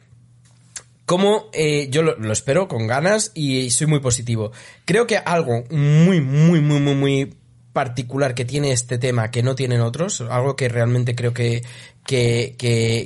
como 1.07 1.51
yo 1.91 2.03
lo, 2.03 2.17
lo 2.19 2.33
espero 2.33 2.69
con 2.69 2.87
ganas 2.87 3.33
y 3.35 3.71
soy 3.71 3.89
muy 3.89 3.99
positivo. 3.99 4.53
Creo 4.85 5.07
que 5.09 5.17
algo 5.17 5.65
muy, 5.71 6.21
muy, 6.21 6.61
muy, 6.61 6.81
muy, 6.81 6.95
muy 6.95 7.35
particular 7.73 8.35
que 8.35 8.45
tiene 8.45 8.73
este 8.73 8.99
tema 8.99 9.31
que 9.31 9.43
no 9.43 9.55
tienen 9.55 9.81
otros, 9.81 10.21
algo 10.21 10.57
que 10.57 10.69
realmente 10.69 11.15
creo 11.15 11.33
que, 11.33 11.63
que, 12.07 12.55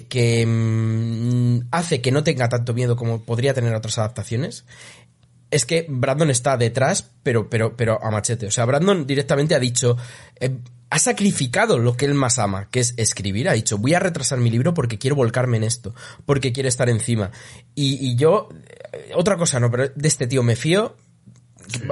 que, 0.09 0.47
mm, 0.47 1.69
hace 1.71 2.01
que 2.01 2.13
no 2.13 2.25
tenga 2.25 2.49
tanto 2.49 2.75
miedo 2.75 2.97
como 2.97 3.23
podría 3.23 3.55
tener 3.55 3.75
otras 3.75 3.99
adaptaciones, 3.99 4.65
es 5.51 5.67
que 5.67 5.87
Brandon 5.89 6.31
está 6.31 6.57
detrás, 6.57 7.11
pero, 7.23 7.51
pero, 7.51 7.77
pero 7.77 8.03
a 8.03 8.11
machete. 8.11 8.47
O 8.47 8.51
sea, 8.51 8.65
Brandon 8.65 9.07
directamente 9.07 9.55
ha 9.55 9.59
dicho, 9.59 9.99
eh, 10.41 10.57
ha 10.89 10.99
sacrificado 10.99 11.79
lo 11.79 11.97
que 11.97 12.07
él 12.07 12.15
más 12.15 12.39
ama, 12.39 12.69
que 12.71 12.81
es 12.81 12.95
escribir. 12.97 13.49
Ha 13.49 13.53
dicho, 13.53 13.77
voy 13.77 13.93
a 13.95 13.99
retrasar 13.99 14.39
mi 14.39 14.51
libro 14.51 14.73
porque 14.73 14.99
quiero 14.99 15.17
volcarme 15.17 15.59
en 15.59 15.65
esto, 15.65 15.95
porque 16.25 16.53
quiero 16.53 16.71
estar 16.71 16.89
encima. 16.89 17.31
Y, 17.75 17.99
y 18.07 18.17
yo, 18.17 18.49
eh, 18.93 19.13
otra 19.15 19.37
cosa 19.37 19.61
no, 19.61 19.71
pero 19.71 19.89
de 19.95 20.09
este 20.09 20.27
tío 20.27 20.43
me 20.43 20.57
fío. 20.57 20.97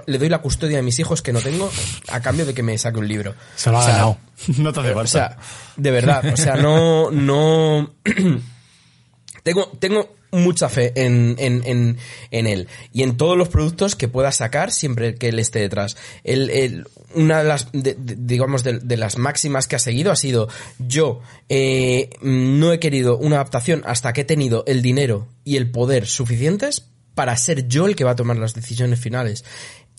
Le 0.06 0.18
doy 0.18 0.28
la 0.28 0.38
custodia 0.38 0.76
de 0.78 0.82
mis 0.82 0.98
hijos 0.98 1.22
que 1.22 1.32
no 1.32 1.40
tengo 1.40 1.70
a 2.08 2.20
cambio 2.20 2.46
de 2.46 2.54
que 2.54 2.62
me 2.62 2.76
saque 2.78 2.98
un 2.98 3.08
libro. 3.08 3.34
Se 3.56 3.70
lo 3.70 3.78
ha 3.78 3.80
O 3.80 3.84
sea, 3.84 3.92
ganado. 3.94 4.18
No 4.58 4.72
te 4.72 4.80
hace 4.80 4.90
o 4.90 4.94
falta. 4.94 5.06
sea, 5.10 5.36
de 5.76 5.90
verdad, 5.90 6.24
o 6.32 6.36
sea, 6.36 6.56
no, 6.56 7.10
no, 7.10 7.94
tengo, 9.42 9.66
tengo 9.78 10.14
mucha 10.32 10.68
fe 10.68 10.92
en, 10.94 11.34
en, 11.38 11.62
en, 11.66 11.98
en 12.30 12.46
él 12.46 12.68
y 12.92 13.02
en 13.02 13.16
todos 13.16 13.36
los 13.36 13.48
productos 13.48 13.96
que 13.96 14.06
pueda 14.06 14.30
sacar 14.30 14.70
siempre 14.70 15.16
que 15.16 15.28
él 15.28 15.38
esté 15.40 15.58
detrás. 15.58 15.96
El, 16.24 16.50
el- 16.50 16.86
una 17.16 17.38
de 17.38 17.44
las, 17.48 17.72
de- 17.72 17.94
de- 17.94 18.14
digamos, 18.16 18.62
de, 18.62 18.78
de 18.78 18.96
las 18.96 19.18
máximas 19.18 19.66
que 19.66 19.74
ha 19.74 19.80
seguido 19.80 20.12
ha 20.12 20.16
sido 20.16 20.48
yo 20.78 21.20
eh, 21.48 22.10
no 22.22 22.72
he 22.72 22.78
querido 22.78 23.18
una 23.18 23.36
adaptación 23.36 23.82
hasta 23.84 24.12
que 24.12 24.20
he 24.20 24.24
tenido 24.24 24.62
el 24.68 24.80
dinero 24.82 25.26
y 25.42 25.56
el 25.56 25.70
poder 25.72 26.06
suficientes 26.06 26.86
para 27.14 27.36
ser 27.36 27.68
yo 27.68 27.86
el 27.86 27.96
que 27.96 28.04
va 28.04 28.12
a 28.12 28.16
tomar 28.16 28.36
las 28.36 28.54
decisiones 28.54 29.00
finales. 29.00 29.44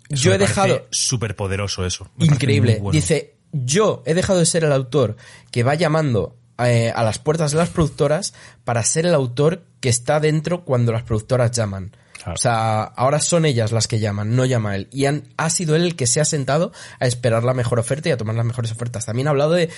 yo 0.10 0.34
he 0.34 0.38
dejado 0.38 0.88
súper 0.92 1.36
poderoso 1.36 1.86
eso. 1.86 2.10
Me 2.18 2.26
increíble. 2.26 2.80
bueno. 2.82 2.92
Dice, 2.92 3.36
yo 3.52 4.04
he 4.06 4.14
dejado 4.14 4.40
de 4.40 4.46
ser 4.46 4.64
el 4.64 4.72
autor 4.72 5.16
que 5.52 5.64
va 5.64 5.76
llamando 5.76 6.38
eh, 6.58 6.92
a 6.96 7.04
las 7.04 7.18
puertas 7.20 7.52
de 7.52 7.58
las 7.58 7.70
productoras 7.70 8.34
para 8.64 8.84
ser 8.84 9.06
el 9.06 9.14
autor 9.14 9.64
que 9.80 9.90
está 9.90 10.20
dentro 10.20 10.64
cuando 10.64 10.92
las 10.92 11.04
productoras 11.04 11.52
llaman. 11.52 11.96
Claro. 12.14 12.34
O 12.34 12.38
sea, 12.38 12.84
ahora 12.84 13.20
son 13.20 13.46
ellas 13.46 13.72
las 13.72 13.88
que 13.88 14.00
llaman, 14.00 14.36
no 14.36 14.46
llama 14.46 14.76
él. 14.76 14.88
Y 14.92 15.06
han- 15.06 15.34
ha 15.38 15.50
sido 15.50 15.76
él 15.76 15.82
el 15.84 15.96
que 15.96 16.06
se 16.06 16.22
ha 16.22 16.26
sentado 16.26 16.72
a 17.00 17.08
esperar 17.08 17.44
la 17.44 17.56
mejor 17.56 17.80
oferta 17.80 18.10
y 18.10 18.12
a 18.12 18.18
tomar 18.18 18.36
las 18.36 18.46
mejores 18.46 18.72
ofertas. 18.72 19.08
También 19.08 19.28
ha 19.28 19.32
hablado 19.32 19.54
de, 19.54 19.70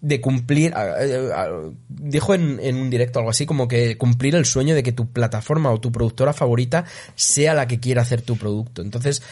de 0.00 0.20
cumplir, 0.20 0.74
a- 0.74 0.96
dijo 1.88 2.34
en, 2.34 2.60
en 2.62 2.76
un 2.76 2.90
directo 2.90 3.18
algo 3.18 3.30
así 3.30 3.46
como 3.46 3.66
que 3.68 3.96
cumplir 3.98 4.34
el 4.34 4.44
sueño 4.44 4.74
de 4.74 4.82
que 4.82 4.92
tu 4.92 5.10
plataforma 5.10 5.70
o 5.72 5.80
tu 5.80 5.90
productora 5.92 6.32
favorita 6.32 6.84
sea 7.14 7.54
la 7.54 7.66
que 7.66 7.80
quiera 7.80 8.02
hacer 8.02 8.22
tu 8.22 8.36
producto. 8.36 8.82
Entonces, 8.82 9.22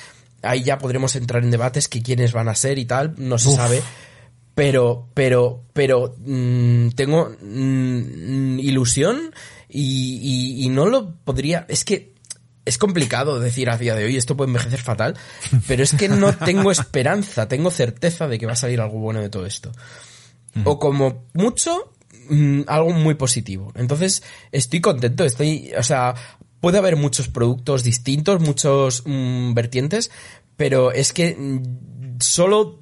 ahí 0.43 0.63
ya 0.63 0.79
podremos 0.79 1.15
entrar 1.17 1.45
en 1.45 1.51
debates 1.51 1.89
que 1.89 2.03
quiénes 2.03 2.33
van 2.33 2.49
a 2.49 2.55
ser 2.55 2.79
y 2.79 2.87
tal, 2.87 3.15
no 3.19 3.39
se 3.39 3.51
sabe. 3.57 3.83
Pero, 4.55 5.09
pero, 5.15 5.63
pero 5.73 6.15
mm, 6.25 6.91
tengo 6.91 7.31
mm, 7.41 8.59
ilusión 8.61 9.33
y, 9.69 10.19
y- 10.61 10.65
y 10.65 10.69
no 10.69 10.87
lo 10.87 11.15
podría. 11.25 11.67
Es 11.69 11.85
que 11.85 12.15
es 12.65 12.79
complicado 12.79 13.41
decir 13.41 13.69
a 13.69 13.77
día 13.77 13.95
de 13.95 14.05
hoy 14.05 14.17
esto 14.17 14.37
puede 14.37 14.49
envejecer 14.51 14.81
fatal, 14.81 15.17
pero 15.69 15.83
es 15.83 15.93
que 15.93 16.09
no 16.09 16.33
tengo 16.35 16.71
esperanza, 16.71 17.49
tengo 17.49 17.71
certeza 17.71 18.29
de 18.29 18.39
que 18.39 18.47
va 18.47 18.53
a 18.53 18.57
salir 18.57 18.81
algo 18.81 18.99
bueno 19.01 19.21
de 19.21 19.29
todo 19.29 19.45
esto. 19.45 19.73
O 20.65 20.79
como 20.79 21.25
mucho, 21.35 21.93
mm, 22.31 22.63
algo 22.67 22.91
muy 22.91 23.15
positivo. 23.15 23.73
Entonces, 23.75 24.23
estoy 24.53 24.81
contento, 24.81 25.25
estoy, 25.25 25.73
o 25.77 25.83
sea, 25.83 26.15
puede 26.61 26.79
haber 26.79 26.97
muchos 26.97 27.29
productos 27.29 27.83
distintos, 27.83 28.41
muchos 28.41 29.03
mm, 29.05 29.55
vertientes, 29.55 30.11
pero 30.57 30.93
es 30.93 31.13
que 31.13 31.35
mm, 31.35 32.21
solo 32.21 32.81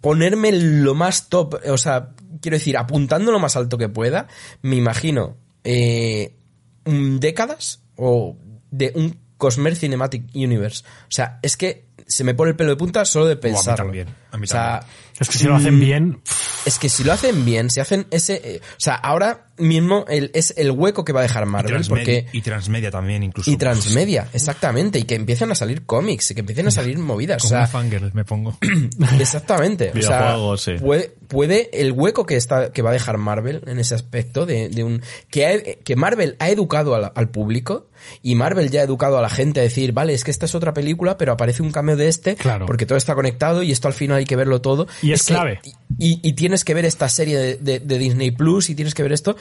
ponerme 0.00 0.52
lo 0.52 0.94
más 0.94 1.28
top, 1.28 1.54
o 1.66 1.78
sea, 1.78 2.10
quiero 2.40 2.56
decir, 2.56 2.76
apuntando 2.76 3.32
lo 3.32 3.38
más 3.38 3.56
alto 3.56 3.78
que 3.78 3.88
pueda, 3.88 4.28
me 4.60 4.76
imagino 4.76 5.36
eh, 5.64 6.36
décadas 6.84 7.80
o 7.96 8.36
de 8.70 8.92
un 8.94 9.21
Cosmer 9.42 9.74
Cinematic 9.74 10.22
Universe. 10.36 10.84
O 10.84 11.10
sea, 11.10 11.40
es 11.42 11.56
que 11.56 11.86
se 12.06 12.22
me 12.22 12.32
pone 12.32 12.50
el 12.50 12.56
pelo 12.56 12.70
de 12.70 12.76
punta 12.76 13.04
solo 13.04 13.26
de 13.26 13.34
pensarlo. 13.34 13.84
también, 13.86 14.06
a 14.30 14.36
mí 14.36 14.44
o 14.44 14.46
sea, 14.46 14.80
también. 14.80 14.92
Es 15.18 15.28
que 15.28 15.38
si 15.38 15.44
lo 15.46 15.56
hacen 15.56 15.76
mm, 15.76 15.80
bien, 15.80 16.20
es 16.64 16.78
que 16.78 16.88
si 16.88 17.02
lo 17.02 17.12
hacen 17.12 17.44
bien, 17.44 17.68
si 17.68 17.80
hacen 17.80 18.06
ese... 18.12 18.40
eh, 18.44 18.60
o 18.62 18.80
sea, 18.80 18.94
ahora 18.94 19.46
mismo 19.58 20.04
el, 20.08 20.30
es 20.32 20.54
el 20.56 20.70
hueco 20.70 21.04
que 21.04 21.12
va 21.12 21.20
a 21.20 21.22
dejar 21.24 21.42
Y, 21.42 21.46
Marvel. 21.46 21.72
transmedia, 21.72 22.04
Porque 22.22 22.26
y 22.32 22.40
transmedia 22.40 22.90
también, 22.92 23.24
incluso. 23.24 23.50
y 23.50 23.56
transmedia, 23.56 24.28
exactamente, 24.32 25.00
y 25.00 25.02
que 25.04 25.16
empiecen 25.16 25.50
a 25.50 25.56
salir 25.56 25.84
cómics, 25.86 26.30
y 26.30 26.34
que 26.34 26.40
empiecen 26.40 26.68
a 26.68 26.70
salir 26.70 26.98
movidas. 26.98 27.38
O 27.44 27.48
Como 27.48 27.48
sea, 27.48 27.60
un 27.62 27.68
fangirl 27.68 28.10
me 28.14 28.24
pongo. 28.24 28.56
exactamente. 29.18 29.92
O 29.96 30.02
sea, 30.02 30.36
sí. 30.56 30.74
puede, 30.80 31.14
puede 31.32 31.70
el 31.80 31.92
hueco 31.92 32.26
que 32.26 32.36
está, 32.36 32.72
que 32.72 32.82
va 32.82 32.90
a 32.90 32.92
dejar 32.92 33.16
Marvel 33.16 33.62
en 33.66 33.78
ese 33.78 33.94
aspecto 33.94 34.44
de, 34.44 34.68
de 34.68 34.84
un, 34.84 35.00
que, 35.30 35.46
ha- 35.46 35.62
que 35.82 35.96
Marvel 35.96 36.36
ha 36.40 36.50
educado 36.50 36.94
al, 36.94 37.10
al 37.14 37.30
público, 37.30 37.86
y 38.22 38.34
Marvel 38.34 38.70
ya 38.70 38.80
ha 38.82 38.84
educado 38.84 39.16
a 39.16 39.22
la 39.22 39.30
gente 39.30 39.60
a 39.60 39.62
decir, 39.62 39.92
vale, 39.92 40.12
es 40.12 40.24
que 40.24 40.30
esta 40.30 40.44
es 40.44 40.54
otra 40.54 40.74
película, 40.74 41.16
pero 41.16 41.32
aparece 41.32 41.62
un 41.62 41.72
cameo 41.72 41.96
de 41.96 42.08
este, 42.08 42.36
Claro. 42.36 42.66
porque 42.66 42.84
todo 42.84 42.98
está 42.98 43.14
conectado 43.14 43.62
y 43.62 43.72
esto 43.72 43.88
al 43.88 43.94
final 43.94 44.18
hay 44.18 44.26
que 44.26 44.36
verlo 44.36 44.60
todo. 44.60 44.86
Y 45.00 45.12
es 45.12 45.22
clave. 45.22 45.60
y, 45.98 46.20
y 46.22 46.32
tienes 46.34 46.64
que 46.64 46.74
ver 46.74 46.84
esta 46.84 47.08
serie 47.08 47.38
de, 47.38 47.56
de- 47.56 47.80
de 47.80 47.98
Disney 47.98 48.30
Plus 48.30 48.68
y 48.68 48.74
tienes 48.74 48.92
que 48.94 49.02
ver 49.02 49.12
esto. 49.12 49.34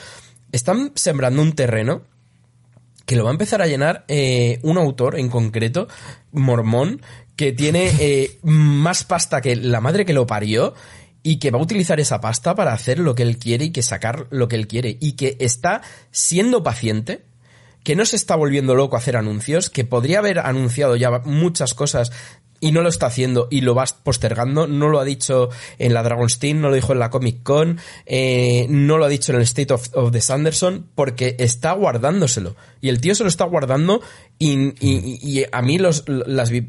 Están 0.54 0.94
sembrando 0.96 1.42
un 1.42 1.52
terreno 1.54 2.04
que 3.06 3.16
lo 3.18 3.26
va 3.26 3.32
a 3.32 3.34
empezar 3.34 3.62
a 3.62 3.68
llenar 3.68 4.06
eh, 4.08 4.60
un 4.64 4.78
autor 4.78 5.20
en 5.20 5.28
concreto, 5.28 5.88
mormón, 6.32 7.02
que 7.36 7.52
tiene 7.52 7.92
eh, 8.00 8.38
más 8.44 9.04
pasta 9.04 9.42
que 9.42 9.56
la 9.56 9.82
madre 9.82 10.06
que 10.06 10.14
lo 10.14 10.26
parió 10.28 10.74
y 11.24 11.38
que 11.38 11.52
va 11.52 11.60
a 11.60 11.62
utilizar 11.62 12.00
esa 12.00 12.22
pasta 12.22 12.56
para 12.56 12.74
hacer 12.74 13.00
lo 13.00 13.16
que 13.16 13.24
él 13.24 13.38
quiere 13.38 13.66
y 13.66 13.72
que 13.72 13.82
sacar 13.82 14.28
lo 14.32 14.48
que 14.48 14.56
él 14.56 14.68
quiere. 14.68 14.98
Y 15.00 15.14
que 15.14 15.38
está 15.40 15.82
siendo 16.12 16.64
paciente 16.64 17.24
que 17.84 17.96
no 17.96 18.06
se 18.06 18.16
está 18.16 18.36
volviendo 18.36 18.76
loco 18.76 18.96
a 18.96 19.00
hacer 19.00 19.18
anuncios, 19.18 19.70
que 19.70 19.84
podría 19.84 20.20
haber 20.20 20.40
anunciado 20.40 20.96
ya 20.96 21.10
muchas 21.26 21.74
cosas 21.74 22.12
y 22.62 22.72
no 22.72 22.82
lo 22.82 22.88
está 22.88 23.08
haciendo 23.08 23.50
y 23.52 23.60
lo 23.62 23.74
vas 23.74 23.92
postergando, 23.92 24.68
no 24.68 24.88
lo 24.88 25.00
ha 25.00 25.04
dicho 25.04 25.50
en 25.80 25.94
la 25.94 26.04
Dragonstein, 26.04 26.62
no 26.62 26.70
lo 26.70 26.76
dijo 26.76 26.94
en 26.94 27.00
la 27.00 27.10
Comic 27.10 27.44
Con, 27.44 27.80
eh, 28.06 28.68
no 28.70 28.98
lo 28.98 29.06
ha 29.06 29.10
dicho 29.10 29.34
en 29.34 29.38
el 29.40 29.44
State 29.44 29.74
of, 29.74 29.90
of 29.94 30.12
the 30.12 30.22
Sanderson, 30.22 30.88
porque 30.96 31.36
está 31.40 31.74
guardándoselo. 31.74 32.56
Y 32.80 32.88
el 32.90 33.02
tío 33.02 33.14
se 33.16 33.24
lo 33.24 33.30
está 33.30 33.44
guardando 33.46 34.02
y, 34.40 34.70
y- 34.80 35.20
y 35.22 35.46
a 35.52 35.62
mí 35.62 35.78
los, 35.78 36.04
las 36.08 36.50
vi- 36.50 36.68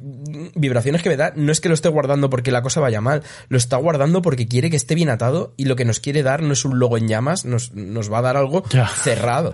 vibraciones 0.54 1.02
que 1.02 1.08
me 1.10 1.16
da 1.16 1.32
no 1.36 1.52
es 1.52 1.60
que 1.60 1.68
lo 1.68 1.74
esté 1.74 1.88
guardando 1.88 2.28
porque 2.30 2.50
la 2.50 2.62
cosa 2.62 2.80
vaya 2.80 3.00
mal, 3.00 3.22
lo 3.48 3.56
está 3.58 3.76
guardando 3.76 4.22
porque 4.22 4.48
quiere 4.48 4.70
que 4.70 4.76
esté 4.76 4.94
bien 4.94 5.10
atado 5.10 5.52
y 5.56 5.66
lo 5.66 5.76
que 5.76 5.84
nos 5.84 6.00
quiere 6.00 6.22
dar 6.22 6.42
no 6.42 6.52
es 6.54 6.64
un 6.64 6.78
logo 6.78 6.96
en 6.98 7.06
llamas, 7.08 7.44
nos, 7.44 7.72
nos 7.72 8.10
va 8.12 8.18
a 8.18 8.22
dar 8.22 8.36
algo 8.36 8.64
cerrado. 9.02 9.50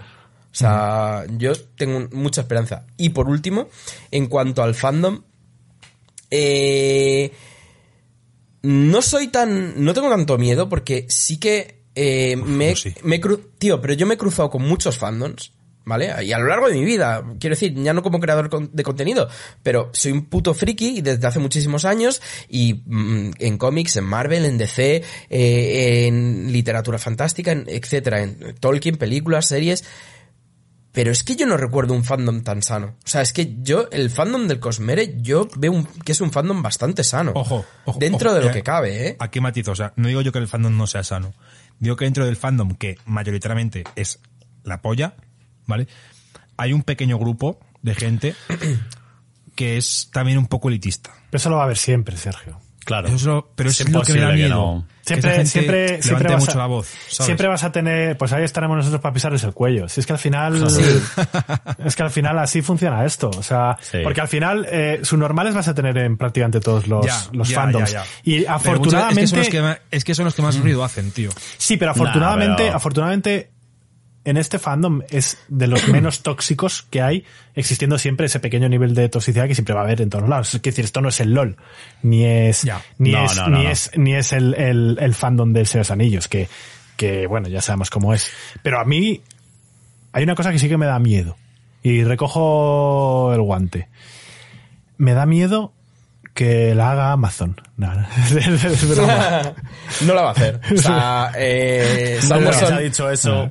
O 0.50 0.54
sea, 0.58 1.24
yo 1.36 1.52
tengo 1.76 2.08
mucha 2.12 2.40
esperanza. 2.40 2.84
Y 2.96 3.10
por 3.10 3.28
último, 3.28 3.68
en 4.10 4.26
cuanto 4.26 4.62
al 4.62 4.74
fandom, 4.74 5.22
eh, 6.30 7.32
no 8.62 9.02
soy 9.02 9.28
tan, 9.28 9.84
no 9.84 9.94
tengo 9.94 10.10
tanto 10.10 10.38
miedo 10.38 10.68
porque 10.68 11.06
sí 11.08 11.38
que 11.38 11.82
eh, 11.94 12.36
me, 12.36 12.70
yo 12.70 12.76
sí. 12.76 12.94
me 13.02 13.20
tío, 13.58 13.80
pero 13.80 13.94
yo 13.94 14.06
me 14.06 14.14
he 14.14 14.18
cruzado 14.18 14.50
con 14.50 14.62
muchos 14.62 14.98
fandoms. 14.98 15.52
¿Vale? 15.84 16.12
Y 16.22 16.32
a 16.32 16.38
lo 16.38 16.48
largo 16.48 16.68
de 16.68 16.74
mi 16.74 16.84
vida, 16.84 17.24
quiero 17.40 17.56
decir, 17.56 17.72
ya 17.72 17.94
no 17.94 18.02
como 18.02 18.20
creador 18.20 18.70
de 18.70 18.82
contenido, 18.82 19.26
pero 19.62 19.88
soy 19.94 20.12
un 20.12 20.26
puto 20.26 20.52
friki 20.52 20.98
y 20.98 21.00
desde 21.00 21.26
hace 21.26 21.38
muchísimos 21.38 21.86
años 21.86 22.20
y 22.46 22.82
mm, 22.84 23.30
en 23.38 23.56
cómics, 23.56 23.96
en 23.96 24.04
Marvel, 24.04 24.44
en 24.44 24.58
DC, 24.58 25.02
eh, 25.30 26.06
en 26.06 26.52
literatura 26.52 26.98
fantástica, 26.98 27.52
en, 27.52 27.64
etcétera, 27.68 28.20
en 28.20 28.54
Tolkien, 28.60 28.98
películas, 28.98 29.46
series, 29.46 29.82
pero 30.98 31.12
es 31.12 31.22
que 31.22 31.36
yo 31.36 31.46
no 31.46 31.56
recuerdo 31.56 31.94
un 31.94 32.02
fandom 32.02 32.42
tan 32.42 32.60
sano. 32.60 32.96
O 33.04 33.06
sea, 33.08 33.20
es 33.22 33.32
que 33.32 33.54
yo, 33.62 33.86
el 33.92 34.10
fandom 34.10 34.48
del 34.48 34.58
Cosmere, 34.58 35.14
yo 35.22 35.48
veo 35.56 35.70
un- 35.70 35.84
que 35.86 36.10
es 36.10 36.20
un 36.20 36.32
fandom 36.32 36.60
bastante 36.60 37.04
sano. 37.04 37.30
Ojo, 37.36 37.64
ojo, 37.84 37.98
Dentro 38.00 38.30
ojo, 38.30 38.36
de 38.40 38.44
lo 38.44 38.50
eh, 38.50 38.52
que 38.52 38.62
cabe, 38.64 39.06
¿eh? 39.06 39.16
Aquí 39.20 39.40
matizo, 39.40 39.70
o 39.70 39.76
sea, 39.76 39.92
no 39.94 40.08
digo 40.08 40.22
yo 40.22 40.32
que 40.32 40.40
el 40.40 40.48
fandom 40.48 40.76
no 40.76 40.88
sea 40.88 41.04
sano. 41.04 41.34
Digo 41.78 41.94
que 41.94 42.04
dentro 42.04 42.26
del 42.26 42.34
fandom, 42.34 42.74
que 42.74 42.98
mayoritariamente 43.04 43.84
es 43.94 44.18
la 44.64 44.82
polla, 44.82 45.14
¿vale? 45.68 45.86
Hay 46.56 46.72
un 46.72 46.82
pequeño 46.82 47.16
grupo 47.16 47.60
de 47.80 47.94
gente 47.94 48.34
que 49.54 49.76
es 49.76 50.10
también 50.12 50.36
un 50.38 50.48
poco 50.48 50.66
elitista. 50.68 51.10
Pero 51.30 51.36
eso 51.38 51.48
lo 51.48 51.58
va 51.58 51.62
a 51.62 51.64
haber 51.66 51.78
siempre, 51.78 52.16
Sergio. 52.16 52.60
Claro. 52.88 53.06
Eso 53.08 53.16
es 53.16 53.24
lo- 53.24 53.52
pero 53.54 53.68
Es 53.68 53.80
es 53.82 53.90
lo 53.90 54.00
que 54.00 54.14
me 54.14 54.20
da 54.20 54.24
imposible 54.30 54.30
que 54.30 54.48
miedo. 54.48 54.54
no. 54.56 54.86
Siempre, 55.02 55.46
siempre, 55.46 56.02
siempre 56.02 56.32
vas, 56.34 56.40
mucho 56.40 56.52
a, 56.52 56.56
la 56.56 56.66
voz, 56.66 56.86
¿sabes? 56.86 57.24
siempre 57.26 57.48
vas 57.48 57.64
a 57.64 57.72
tener, 57.72 58.16
pues 58.18 58.30
ahí 58.32 58.44
estaremos 58.44 58.76
nosotros 58.78 59.00
para 59.00 59.14
pisarles 59.14 59.42
el 59.44 59.52
cuello. 59.54 59.88
Si 59.88 60.00
es 60.00 60.06
que 60.06 60.12
al 60.14 60.18
final, 60.18 60.62
es 61.84 61.96
que 61.96 62.02
al 62.02 62.10
final 62.10 62.38
así 62.38 62.62
funciona 62.62 63.04
esto. 63.04 63.30
O 63.30 63.42
sea, 63.42 63.76
Sí. 63.80 63.98
porque 64.02 64.20
al 64.20 64.28
final, 64.28 64.66
eh, 64.70 65.00
sus 65.02 65.18
normales 65.18 65.54
vas 65.54 65.68
a 65.68 65.74
tener 65.74 65.96
en 65.98 66.16
prácticamente 66.16 66.60
todos 66.60 66.86
los, 66.88 67.06
Ya, 67.06 67.16
los 67.32 67.48
ya, 67.48 67.56
fandoms. 67.56 67.90
ya, 67.92 68.04
ya. 68.04 68.06
Y 68.24 68.38
muchas- 68.40 68.54
afortunadamente, 68.54 69.22
es, 69.24 69.30
que 69.32 69.36
son 69.36 69.38
los 69.40 69.48
que 69.50 69.62
más, 69.62 69.78
es 69.90 70.04
que 70.04 70.14
son 70.14 70.24
los 70.26 70.34
que 70.34 70.42
más 70.42 70.58
ruido 70.58 70.84
hacen, 70.84 71.10
tío. 71.10 71.30
sí, 71.56 71.76
pero 71.76 71.90
afortunadamente, 71.92 72.64
pero- 72.64 72.76
afortunadamente, 72.76 73.50
en 74.28 74.36
este 74.36 74.58
fandom 74.58 75.02
es 75.10 75.38
de 75.48 75.66
los 75.66 75.88
menos 75.92 76.22
tóxicos 76.22 76.86
que 76.90 77.00
hay, 77.00 77.24
existiendo 77.54 77.98
siempre 77.98 78.26
ese 78.26 78.40
pequeño 78.40 78.68
nivel 78.68 78.94
de 78.94 79.08
toxicidad 79.08 79.48
que 79.48 79.54
siempre 79.54 79.74
va 79.74 79.80
a 79.80 79.84
haber 79.84 80.02
en 80.02 80.10
todos 80.10 80.28
lados. 80.28 80.54
Es 80.54 80.62
decir, 80.62 80.84
esto 80.84 81.00
no 81.00 81.08
es 81.08 81.20
el 81.20 81.32
LOL, 81.32 81.56
ni 82.02 82.24
es, 82.24 82.66
ni 82.98 83.12
No, 83.12 83.24
es, 83.24 83.36
no, 83.36 83.48
no, 83.48 83.58
ni 83.58 83.66
es, 83.66 83.90
ni 83.96 84.14
es 84.14 84.32
el, 84.32 84.54
el, 84.54 84.98
el 85.00 85.14
fandom 85.14 85.52
del 85.52 85.66
Señor 85.66 85.84
de 85.84 85.88
los 85.88 85.90
Anillos, 85.90 86.28
que, 86.28 86.48
que 86.96 87.26
bueno, 87.26 87.48
ya 87.48 87.62
sabemos 87.62 87.90
cómo 87.90 88.12
es. 88.12 88.30
Pero 88.62 88.80
a 88.80 88.84
mí 88.84 89.22
hay 90.12 90.24
una 90.24 90.34
cosa 90.34 90.52
que 90.52 90.58
sí 90.58 90.68
que 90.68 90.76
me 90.76 90.86
da 90.86 90.98
miedo. 90.98 91.36
Y 91.82 92.02
recojo 92.04 93.32
el 93.32 93.40
guante. 93.40 93.88
Me 94.96 95.14
da 95.14 95.26
miedo 95.26 95.72
que 96.38 96.72
la 96.72 96.92
haga 96.92 97.10
Amazon. 97.10 97.60
No, 97.76 97.92
no, 97.92 98.00
no 100.06 100.14
la 100.14 100.22
va 100.22 100.28
a 100.28 100.32
hacer. 100.32 100.60
O 100.72 100.76
sea, 100.80 101.32
eh, 101.36 102.20
Sanderson, 102.22 102.74
ha 102.74 102.78
dicho 102.78 103.10
eso, 103.10 103.50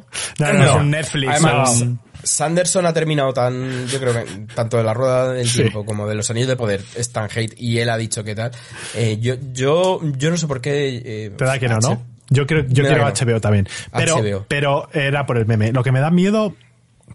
un 0.80 0.90
Netflix. 0.90 1.32
Además, 1.34 1.84
Sanderson 2.24 2.86
ha 2.86 2.94
terminado 2.94 3.34
tan, 3.34 3.88
yo 3.88 4.00
creo 4.00 4.14
que 4.14 4.24
tanto 4.56 4.78
de 4.78 4.84
la 4.84 4.94
rueda 4.94 5.34
del 5.34 5.48
Sí. 5.48 5.60
tiempo 5.64 5.86
como 5.86 6.08
de 6.08 6.16
los 6.16 6.30
anillos 6.30 6.48
de 6.48 6.56
poder 6.56 6.82
es 6.96 7.12
tan 7.12 7.26
hate 7.34 7.54
y 7.58 7.80
él 7.80 7.90
ha 7.90 7.98
dicho 7.98 8.24
que 8.24 8.36
tal. 8.36 8.52
Eh, 8.96 9.18
yo, 9.20 9.36
yo, 9.52 10.00
yo 10.18 10.30
no 10.30 10.38
sé 10.38 10.48
por 10.48 10.62
qué. 10.62 11.02
eh, 11.04 11.32
Te 11.38 11.44
da 11.46 11.60
que 11.60 11.68
no, 11.68 11.80
¿no? 11.80 12.02
Yo 12.30 12.48
creo, 12.48 12.66
yo 12.70 12.86
quiero. 12.86 13.06
HBO 13.06 13.42
también. 13.42 13.68
Pero, 13.94 14.16
HBO. 14.18 14.46
pero 14.48 14.90
era 14.94 15.26
por 15.26 15.38
el 15.38 15.46
meme. 15.46 15.74
Lo 15.74 15.84
que 15.84 15.92
me 15.92 16.00
da 16.00 16.10
miedo, 16.10 16.56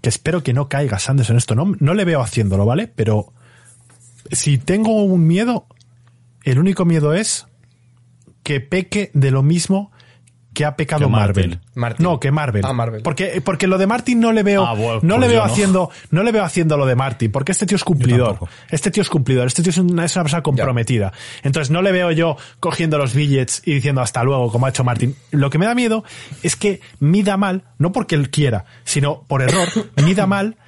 que 0.03 0.11
espero 0.11 0.43
que 0.43 0.53
no 0.53 0.69
caiga 0.69 0.99
Sanders 0.99 1.31
en 1.31 1.39
esto, 1.39 1.55
no, 1.55 1.75
no 1.81 1.95
le 1.95 2.05
veo 2.05 2.21
haciéndolo, 2.21 2.67
¿vale? 2.67 2.93
Pero 2.95 3.33
si 4.31 4.59
tengo 4.59 5.03
un 5.03 5.27
miedo, 5.27 5.67
el 6.45 6.59
único 6.59 6.85
miedo 6.85 7.15
es 7.15 7.47
que 8.43 8.61
peque 8.61 9.11
de 9.15 9.31
lo 9.31 9.43
mismo 9.43 9.91
que 10.53 10.67
ha 10.67 10.77
pecado 10.77 11.07
Que 11.07 11.11
Marvel. 11.11 11.49
Martin. 11.49 11.71
Martin. 11.75 12.05
No, 12.05 12.21
que 12.21 12.31
Marvel. 12.31 12.63
Ah, 12.67 12.75
Marvel. 12.75 13.03
Porque, 13.03 13.41
porque 13.43 13.67
lo 13.67 13.79
de 13.79 13.87
Martin 13.87 14.21
no 14.21 14.33
le 14.33 14.43
veo, 14.43 14.67
Ah, 14.67 14.75
bueno, 14.75 15.01
no 15.03 15.15
pues 15.17 15.21
le 15.21 15.29
veo 15.29 15.41
yo 15.41 15.47
no. 15.47 15.53
haciendo, 15.53 15.91
no 16.11 16.23
le 16.23 16.31
veo 16.33 16.45
haciendo 16.45 16.77
lo 16.77 16.85
de 16.85 16.95
Martin, 16.95 17.33
porque 17.33 17.53
este 17.53 17.65
tío 17.65 17.77
es 17.77 17.85
cumplidor. 17.85 18.39
Este 18.69 18.91
tío 18.91 19.03
es 19.03 19.09
cumplidor, 19.09 19.47
este 19.47 19.63
tío 19.63 19.71
es 19.71 19.79
una, 19.79 20.05
es 20.05 20.15
una 20.15 20.25
persona 20.25 20.43
comprometida. 20.43 21.15
Entonces 21.43 21.71
no 21.71 21.81
le 21.81 21.91
veo 21.91 22.11
yo 22.11 22.37
cogiendo 22.61 22.99
los 22.99 23.15
billets 23.15 23.63
y 23.65 23.73
diciendo 23.73 24.03
hasta 24.03 24.23
luego, 24.25 24.53
como 24.53 24.67
ha 24.67 24.69
hecho 24.69 24.85
Martin. 24.85 25.17
Lo 25.31 25.49
que 25.49 25.57
me 25.57 25.65
da 25.65 25.75
miedo 25.75 26.05
es 26.43 26.55
que 26.57 26.83
mida 26.99 27.39
mal, 27.39 27.65
no 27.79 27.93
porque 27.93 28.15
él 28.15 28.29
quiera, 28.29 28.67
sino 28.85 29.23
por 29.23 29.41
error, 29.41 29.69
mida 30.05 30.27
mal 30.27 30.59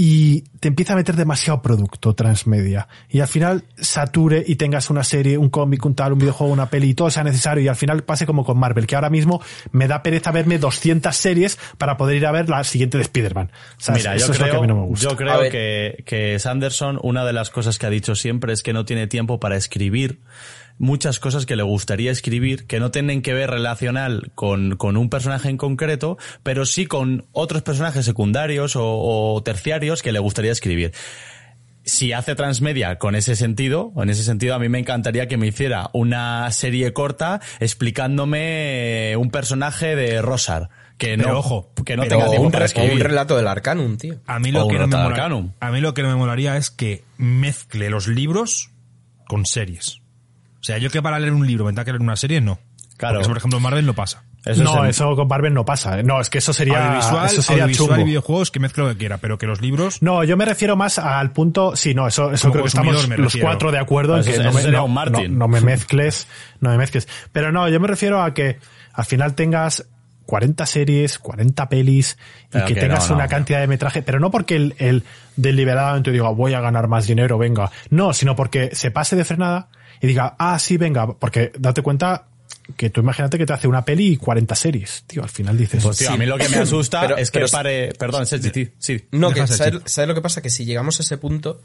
y 0.00 0.42
te 0.60 0.68
empieza 0.68 0.92
a 0.92 0.96
meter 0.96 1.16
demasiado 1.16 1.60
producto 1.60 2.14
transmedia. 2.14 2.86
Y 3.08 3.18
al 3.18 3.26
final 3.26 3.64
sature 3.76 4.44
y 4.46 4.54
tengas 4.54 4.90
una 4.90 5.02
serie, 5.02 5.36
un 5.36 5.50
cómic, 5.50 5.84
un 5.84 5.96
tal, 5.96 6.12
un 6.12 6.20
videojuego, 6.20 6.52
una 6.52 6.70
peli 6.70 6.90
y 6.90 6.94
todo 6.94 7.10
sea 7.10 7.24
necesario 7.24 7.64
y 7.64 7.66
al 7.66 7.74
final 7.74 8.04
pase 8.04 8.24
como 8.24 8.44
con 8.44 8.60
Marvel, 8.60 8.86
que 8.86 8.94
ahora 8.94 9.10
mismo 9.10 9.42
me 9.72 9.88
da 9.88 10.04
pereza 10.04 10.30
verme 10.30 10.58
200 10.58 11.16
series 11.16 11.58
para 11.78 11.96
poder 11.96 12.18
ir 12.18 12.26
a 12.26 12.30
ver 12.30 12.48
la 12.48 12.62
siguiente 12.62 12.96
de 12.96 13.02
Spider-Man. 13.02 13.50
Mira, 13.92 14.14
Eso 14.14 14.26
yo 14.28 14.32
es 14.34 14.38
lo 14.38 14.44
que 14.44 14.50
creo, 14.50 14.58
a 14.60 14.62
mí 14.62 14.68
no 14.68 14.76
me 14.76 14.86
gusta. 14.86 15.08
yo 15.08 15.16
creo 15.16 15.50
que, 15.50 16.04
que 16.06 16.38
Sanderson, 16.38 17.00
una 17.02 17.24
de 17.24 17.32
las 17.32 17.50
cosas 17.50 17.76
que 17.76 17.86
ha 17.86 17.90
dicho 17.90 18.14
siempre 18.14 18.52
es 18.52 18.62
que 18.62 18.72
no 18.72 18.84
tiene 18.84 19.08
tiempo 19.08 19.40
para 19.40 19.56
escribir 19.56 20.20
muchas 20.78 21.18
cosas 21.18 21.44
que 21.46 21.56
le 21.56 21.62
gustaría 21.62 22.10
escribir, 22.10 22.66
que 22.66 22.80
no 22.80 22.90
tienen 22.90 23.20
que 23.22 23.34
ver 23.34 23.50
relacional 23.50 24.30
con, 24.34 24.76
con 24.76 24.96
un 24.96 25.10
personaje 25.10 25.48
en 25.48 25.56
concreto, 25.56 26.16
pero 26.42 26.64
sí 26.66 26.86
con 26.86 27.26
otros 27.32 27.62
personajes 27.62 28.04
secundarios 28.04 28.76
o, 28.76 28.84
o 28.84 29.42
terciarios 29.42 30.02
que 30.02 30.12
le 30.12 30.18
gustaría 30.18 30.52
escribir 30.52 30.92
si 31.84 32.12
hace 32.12 32.34
transmedia 32.34 32.98
con 32.98 33.14
ese 33.14 33.34
sentido, 33.34 33.94
en 33.96 34.10
ese 34.10 34.22
sentido 34.22 34.54
a 34.54 34.58
mí 34.58 34.68
me 34.68 34.78
encantaría 34.78 35.26
que 35.26 35.38
me 35.38 35.46
hiciera 35.46 35.88
una 35.94 36.50
serie 36.52 36.92
corta 36.92 37.40
explicándome 37.60 39.14
un 39.16 39.30
personaje 39.30 39.96
de 39.96 40.20
Rosar. 40.22 40.68
Que 40.98 41.16
Pero 41.16 41.32
no, 41.32 41.38
ojo, 41.38 41.72
que 41.86 41.96
no 41.96 42.02
tenga 42.06 42.26
tiempo 42.28 42.46
un, 42.46 42.52
para 42.52 42.66
un 42.66 42.98
relato 43.00 43.36
del 43.36 43.46
Arcanum, 43.46 43.96
tío. 43.96 44.20
A 44.26 44.38
mí 44.40 44.50
O 44.50 44.52
lo 44.52 44.68
que 44.68 44.74
no 44.74 44.80
me 44.80 44.86
Nota 44.88 45.02
mola- 45.04 45.14
Arcanum. 45.16 45.52
a 45.60 45.70
mí 45.70 45.80
lo 45.80 45.94
que 45.94 46.02
no 46.02 46.08
me 46.08 46.16
molaría 46.16 46.56
es 46.56 46.70
que 46.70 47.04
mezcle 47.16 47.88
los 47.88 48.08
libros 48.08 48.70
con 49.28 49.46
series. 49.46 50.02
O 50.68 50.70
sea, 50.70 50.76
yo 50.76 50.90
que 50.90 51.00
para 51.00 51.18
leer 51.18 51.32
un 51.32 51.46
libro 51.46 51.64
me 51.64 51.70
tenga 51.70 51.86
que 51.86 51.92
leer 51.92 52.02
una 52.02 52.14
serie, 52.14 52.42
no. 52.42 52.58
Claro. 52.98 53.14
Porque 53.14 53.22
eso, 53.22 53.30
por 53.30 53.38
ejemplo, 53.38 53.58
Marvel 53.58 53.86
no 53.86 53.94
pasa. 53.94 54.24
Eso 54.44 54.62
no, 54.62 54.84
es 54.84 54.96
eso 54.96 55.16
con 55.16 55.26
Marvel 55.26 55.54
no 55.54 55.64
pasa. 55.64 56.02
No, 56.02 56.20
es 56.20 56.28
que 56.28 56.36
eso 56.36 56.52
sería, 56.52 56.88
audiovisual, 56.88 57.24
eso 57.24 57.40
sería 57.40 57.62
audiovisual 57.62 57.88
chungo. 57.88 58.02
y 58.02 58.04
videojuegos 58.04 58.50
que 58.50 58.60
mezcle 58.60 58.84
lo 58.84 58.90
que 58.90 58.98
quiera, 58.98 59.16
pero 59.16 59.38
que 59.38 59.46
los 59.46 59.62
libros... 59.62 60.02
No, 60.02 60.24
yo 60.24 60.36
me 60.36 60.44
refiero 60.44 60.76
más 60.76 60.98
al 60.98 61.32
punto, 61.32 61.74
sí, 61.74 61.94
no, 61.94 62.06
eso, 62.06 62.30
eso 62.32 62.50
creo 62.50 62.64
que 62.64 62.68
estamos 62.68 63.08
los 63.08 63.36
cuatro 63.36 63.72
de 63.72 63.78
acuerdo 63.78 64.16
en 64.16 64.20
Eso 64.20 64.32
que 64.32 64.38
no 64.40 64.52
me, 64.52 65.28
no, 65.30 65.48
me 65.48 65.62
mezcles, 65.62 66.28
no 66.60 66.68
me 66.68 66.76
mezcles. 66.76 67.08
Pero 67.32 67.50
no, 67.50 67.66
yo 67.70 67.80
me 67.80 67.88
refiero 67.88 68.20
a 68.22 68.34
que 68.34 68.58
al 68.92 69.06
final 69.06 69.34
tengas 69.34 69.86
40 70.26 70.66
series, 70.66 71.18
40 71.18 71.66
pelis 71.70 72.18
y 72.18 72.46
Pero 72.50 72.66
que, 72.66 72.74
que 72.74 72.80
tengas 72.80 73.08
no, 73.08 73.14
una 73.14 73.24
no. 73.24 73.30
cantidad 73.30 73.60
de 73.60 73.68
metraje, 73.68 74.02
pero 74.02 74.20
no 74.20 74.30
porque 74.30 74.56
el, 74.56 74.74
el 74.76 75.04
deliberadamente 75.36 76.10
diga 76.10 76.28
voy 76.28 76.52
a 76.52 76.60
ganar 76.60 76.88
más 76.88 77.06
dinero, 77.06 77.38
venga. 77.38 77.70
No, 77.88 78.12
sino 78.12 78.36
porque 78.36 78.68
se 78.74 78.90
pase 78.90 79.16
de 79.16 79.24
frenada 79.24 79.70
y 80.00 80.06
diga, 80.06 80.36
ah, 80.38 80.58
sí, 80.58 80.76
venga, 80.76 81.06
porque 81.14 81.52
date 81.58 81.82
cuenta 81.82 82.24
que 82.76 82.90
tú 82.90 83.00
imagínate 83.00 83.38
que 83.38 83.46
te 83.46 83.52
hace 83.54 83.66
una 83.66 83.84
peli 83.84 84.08
y 84.12 84.16
40 84.18 84.54
series. 84.54 85.04
Tío, 85.06 85.22
al 85.22 85.28
final 85.30 85.56
dices, 85.56 85.82
Pues 85.82 85.98
tío, 85.98 86.10
a 86.10 86.16
mí 86.16 86.26
lo 86.26 86.36
que 86.36 86.48
me 86.50 86.56
asusta 86.58 87.00
Pero- 87.02 87.16
es 87.16 87.30
que 87.30 87.38
pero- 87.40 87.50
pare... 87.50 87.92
Perdón, 87.98 88.26
Sergi, 88.26 88.50
sí, 88.52 88.72
sí. 88.78 89.04
No, 89.12 89.30
que 89.30 89.46
¿sabes, 89.46 90.08
lo 90.08 90.14
que 90.14 90.20
pasa? 90.20 90.42
Que 90.42 90.50
si 90.50 90.64
llegamos 90.66 91.00
a 91.00 91.02
ese 91.02 91.16
punto, 91.18 91.62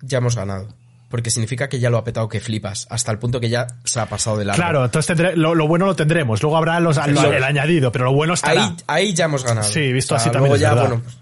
ya 0.00 0.18
hemos 0.18 0.34
ganado. 0.36 0.68
Porque 1.10 1.30
significa 1.30 1.68
que 1.68 1.78
ya 1.78 1.88
lo 1.88 1.98
ha 1.98 2.04
petado 2.04 2.28
que 2.28 2.40
flipas, 2.40 2.86
hasta 2.90 3.12
el 3.12 3.18
punto 3.18 3.38
que 3.38 3.48
ya 3.48 3.66
se 3.84 4.00
ha 4.00 4.06
pasado 4.06 4.38
de 4.38 4.44
largo. 4.46 4.60
claro, 4.60 4.84
entonces 4.84 5.16
tendré- 5.16 5.36
lo, 5.36 5.54
lo 5.54 5.68
bueno 5.68 5.86
lo 5.86 5.94
tendremos, 5.94 6.42
luego 6.42 6.56
habrá 6.56 6.80
los, 6.80 6.98
Claro. 6.98 7.32
el 7.32 7.44
añadido, 7.44 7.92
pero 7.92 8.06
lo 8.06 8.12
bueno 8.14 8.34
estará. 8.34 8.64
Ahí, 8.64 8.76
ahí 8.88 9.14
ya 9.14 9.26
hemos 9.26 9.44
ganado. 9.44 9.68
Sí, 9.68 9.92
visto 9.92 10.14
así 10.16 10.30
luego 10.30 10.46
también 10.48 10.54
es 10.56 10.60
ya, 10.62 10.74
verdad. 10.74 10.88
bueno, 10.88 11.02
pues, 11.04 11.16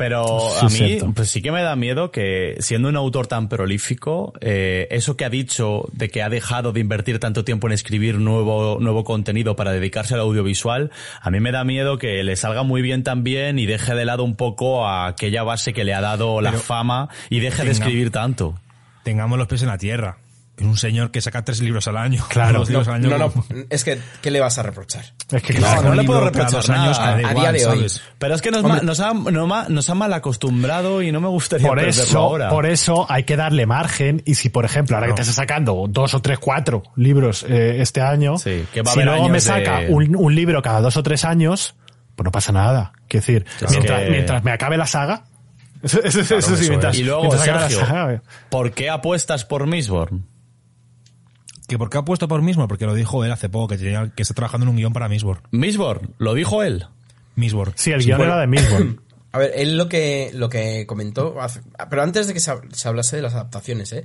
Pero 0.00 0.24
Sí, 0.58 0.58
a 0.60 0.64
mí, 0.64 0.70
cierto. 0.70 1.12
pues 1.14 1.28
sí 1.28 1.42
que 1.42 1.52
me 1.52 1.60
da 1.60 1.76
miedo 1.76 2.10
que, 2.10 2.56
siendo 2.60 2.88
un 2.88 2.96
autor 2.96 3.26
tan 3.26 3.50
prolífico, 3.50 4.32
eh, 4.40 4.88
eso 4.90 5.14
que 5.14 5.26
ha 5.26 5.28
dicho 5.28 5.84
de 5.92 6.08
que 6.08 6.22
ha 6.22 6.30
dejado 6.30 6.72
de 6.72 6.80
invertir 6.80 7.18
tanto 7.18 7.44
tiempo 7.44 7.66
en 7.66 7.74
escribir 7.74 8.14
nuevo, 8.16 8.78
nuevo 8.80 9.04
contenido 9.04 9.56
para 9.56 9.72
dedicarse 9.72 10.14
al 10.14 10.20
audiovisual, 10.20 10.90
a 11.20 11.30
mí 11.30 11.38
me 11.40 11.52
da 11.52 11.64
miedo 11.64 11.98
que 11.98 12.24
le 12.24 12.34
salga 12.36 12.62
muy 12.62 12.80
bien 12.80 13.02
también 13.04 13.58
y 13.58 13.66
deje 13.66 13.94
de 13.94 14.06
lado 14.06 14.24
un 14.24 14.36
poco 14.36 14.86
a 14.86 15.06
aquella 15.06 15.42
base 15.42 15.74
que 15.74 15.84
le 15.84 15.92
ha 15.92 16.00
dado 16.00 16.40
la 16.40 16.52
Pero- 16.52 16.62
fama 16.62 17.10
y 17.28 17.40
deje 17.40 17.62
de 17.64 17.72
escribir 17.72 18.10
tanto. 18.10 18.54
Tengamos 19.02 19.38
los 19.38 19.48
pies 19.48 19.60
en 19.62 19.68
la 19.68 19.76
tierra. 19.76 20.16
Es 20.60 20.66
un 20.66 20.76
señor 20.76 21.10
que 21.10 21.20
saca 21.22 21.42
tres 21.44 21.60
libros 21.60 21.88
al 21.88 21.96
año. 21.96 22.22
Claro. 22.28 22.62
Al 22.68 22.88
año. 22.90 23.08
no, 23.08 23.18
no, 23.18 23.32
es 23.70 23.82
que, 23.82 23.98
¿qué 24.20 24.30
le 24.30 24.40
vas 24.40 24.58
a 24.58 24.62
reprochar? 24.62 25.04
Es 25.32 25.42
que 25.42 25.54
No, 25.54 25.60
claro, 25.60 25.82
no 25.82 25.90
un 25.90 25.96
le 25.96 26.04
puedo 26.04 26.20
reprochar 26.20 26.50
dos 26.52 26.68
nada. 26.68 26.92
A- 26.92 27.14
a 27.16 27.20
igual, 27.20 27.34
día 27.36 27.52
de 27.52 27.66
hoy. 27.66 27.76
¿sabes? 27.78 28.02
Pero 28.18 28.34
es 28.34 28.42
que 28.42 28.50
nos, 28.50 28.62
ma- 28.62 28.80
nos, 28.82 29.00
ha, 29.00 29.14
no 29.14 29.46
nos 29.68 29.90
ha 29.90 29.94
mal 29.94 30.12
acostumbrado 30.12 31.00
y 31.02 31.12
no 31.12 31.20
me 31.20 31.28
gustaría 31.28 31.66
por 31.66 31.78
perderlo 31.78 32.02
eso, 32.02 32.18
ahora. 32.18 32.48
por 32.50 32.66
eso 32.66 33.06
hay 33.08 33.24
que 33.24 33.36
darle 33.36 33.64
margen 33.64 34.22
y 34.26 34.34
si 34.34 34.50
por 34.50 34.64
ejemplo 34.66 34.96
ahora 34.96 35.08
que 35.08 35.14
te 35.14 35.22
está 35.22 35.32
sacando 35.32 35.86
dos 35.88 36.12
o 36.14 36.20
tres, 36.20 36.38
cuatro 36.38 36.82
libros 36.94 37.44
eh, 37.48 37.80
este 37.80 38.00
año, 38.02 38.36
Sí, 38.36 38.64
que 38.72 38.82
va 38.82 38.90
a 38.90 38.94
si 38.94 39.00
luego 39.02 39.28
me 39.28 39.34
de- 39.34 39.40
saca 39.40 39.80
un, 39.88 40.14
un 40.14 40.34
libro 40.34 40.60
cada 40.62 40.80
dos 40.82 40.96
o 40.98 41.02
tres 41.02 41.24
años, 41.24 41.74
pues 42.16 42.24
no 42.26 42.30
pasa 42.30 42.52
nada. 42.52 42.92
Quiero 43.08 43.24
decir, 43.26 43.46
mientras, 43.70 44.02
que- 44.02 44.10
mientras 44.10 44.44
me 44.44 44.52
acabe 44.52 44.76
la 44.76 44.86
saga, 44.86 45.24
eso, 45.82 46.02
eso- 46.02 46.20
eso 46.20 46.54
sí, 46.56 46.64
eso 46.64 46.68
mientras, 46.68 46.98
y 46.98 47.04
luego, 47.04 47.30
Sergio. 47.38 48.20
¿por 48.50 48.72
qué 48.72 48.90
apuestas 48.90 49.46
por 49.46 49.66
Mistborn? 49.66 50.26
¿Que 51.70 51.78
por 51.78 51.88
qué 51.88 51.98
ha 51.98 52.02
puesto 52.04 52.26
por 52.26 52.42
Misbor? 52.42 52.66
Porque 52.66 52.84
lo 52.84 52.94
dijo 52.94 53.24
él 53.24 53.30
hace 53.30 53.48
poco, 53.48 53.68
que, 53.68 53.78
tenía, 53.78 54.10
que 54.12 54.22
está 54.22 54.34
trabajando 54.34 54.64
en 54.64 54.70
un 54.70 54.76
guion 54.76 54.92
para 54.92 55.08
Misbor. 55.08 55.42
Mistborn, 55.52 56.14
lo 56.18 56.34
dijo 56.34 56.64
él. 56.64 56.86
Misbor. 57.36 57.74
Sí, 57.76 57.92
el 57.92 58.02
guion 58.04 58.18
bueno. 58.18 58.32
era 58.32 58.40
de 58.40 58.48
Milborn. 58.48 59.00
A 59.32 59.38
ver, 59.38 59.52
él 59.54 59.76
lo 59.76 59.88
que, 59.88 60.32
lo 60.34 60.48
que 60.48 60.84
comentó, 60.88 61.40
hace- 61.40 61.60
pero 61.88 62.02
antes 62.02 62.26
de 62.26 62.34
que 62.34 62.40
se, 62.40 62.52
se 62.72 62.88
hablase 62.88 63.14
de 63.14 63.22
las 63.22 63.34
adaptaciones, 63.34 63.92
¿eh? 63.92 64.02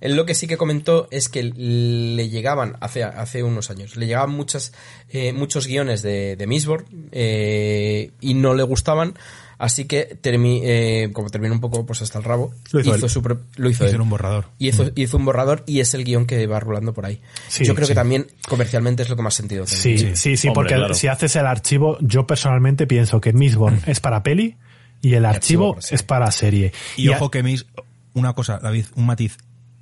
Él 0.00 0.14
lo 0.14 0.26
que 0.26 0.36
sí 0.36 0.46
que 0.46 0.56
comentó 0.56 1.08
es 1.10 1.28
que 1.28 1.42
le 1.42 2.28
llegaban, 2.28 2.76
hace, 2.80 3.02
hace 3.02 3.42
unos 3.42 3.68
años, 3.70 3.96
le 3.96 4.06
llegaban 4.06 4.30
muchas, 4.30 4.72
eh, 5.08 5.32
muchos 5.32 5.66
guiones 5.66 6.02
de, 6.02 6.36
de 6.36 6.46
Mistborn, 6.46 7.08
eh, 7.10 8.12
y 8.20 8.34
no 8.34 8.54
le 8.54 8.62
gustaban, 8.62 9.14
así 9.58 9.84
que 9.86 10.18
termi- 10.22 10.60
eh, 10.62 11.10
como 11.12 11.28
terminó 11.30 11.52
un 11.54 11.60
poco 11.60 11.84
pues 11.84 12.00
hasta 12.02 12.18
el 12.18 12.24
rabo, 12.24 12.54
Lo 12.72 12.80
hizo 12.80 12.94
él. 12.94 13.08
su 13.10 13.22
pro- 13.22 13.40
lo 13.56 13.68
hizo 13.68 13.84
Hizo 13.86 13.96
él. 13.96 14.00
un 14.00 14.08
borrador. 14.10 14.46
Y 14.58 14.68
hizo, 14.68 14.90
hizo 14.94 15.16
un 15.16 15.24
borrador 15.24 15.64
y 15.66 15.80
es 15.80 15.92
el 15.94 16.04
guion 16.04 16.26
que 16.26 16.46
va 16.46 16.60
rulando 16.60 16.94
por 16.94 17.04
ahí. 17.06 17.20
Sí, 17.48 17.64
Yo 17.64 17.74
creo 17.74 17.86
sí. 17.86 17.90
que 17.92 17.94
también 17.96 18.26
comercialmente 18.48 19.02
es 19.02 19.08
lo 19.08 19.16
que 19.16 19.22
más 19.22 19.34
sentido 19.34 19.64
tiene. 19.64 19.80
Sí, 19.82 19.98
sí, 20.14 20.36
sí, 20.36 20.48
Hombre, 20.48 20.54
porque 20.54 20.74
claro. 20.74 20.94
si 20.94 21.08
haces 21.08 21.34
el 21.36 21.46
archivo, 21.46 21.98
yo 22.00 22.26
personalmente 22.26 22.86
pienso 22.86 23.20
que 23.20 23.32
Mistborn 23.32 23.80
es 23.86 24.00
para 24.00 24.22
peli 24.22 24.56
y 25.02 25.14
el 25.14 25.24
archivo 25.26 25.76
es 25.90 26.02
para 26.02 26.30
serie. 26.30 26.72
Y, 26.96 27.08
ojo 27.08 27.30
que 27.30 27.42
mis... 27.42 27.66
Una 28.14 28.32
cosa, 28.32 28.58
David, 28.58 28.86
un 28.96 29.06
matiz. 29.06 29.36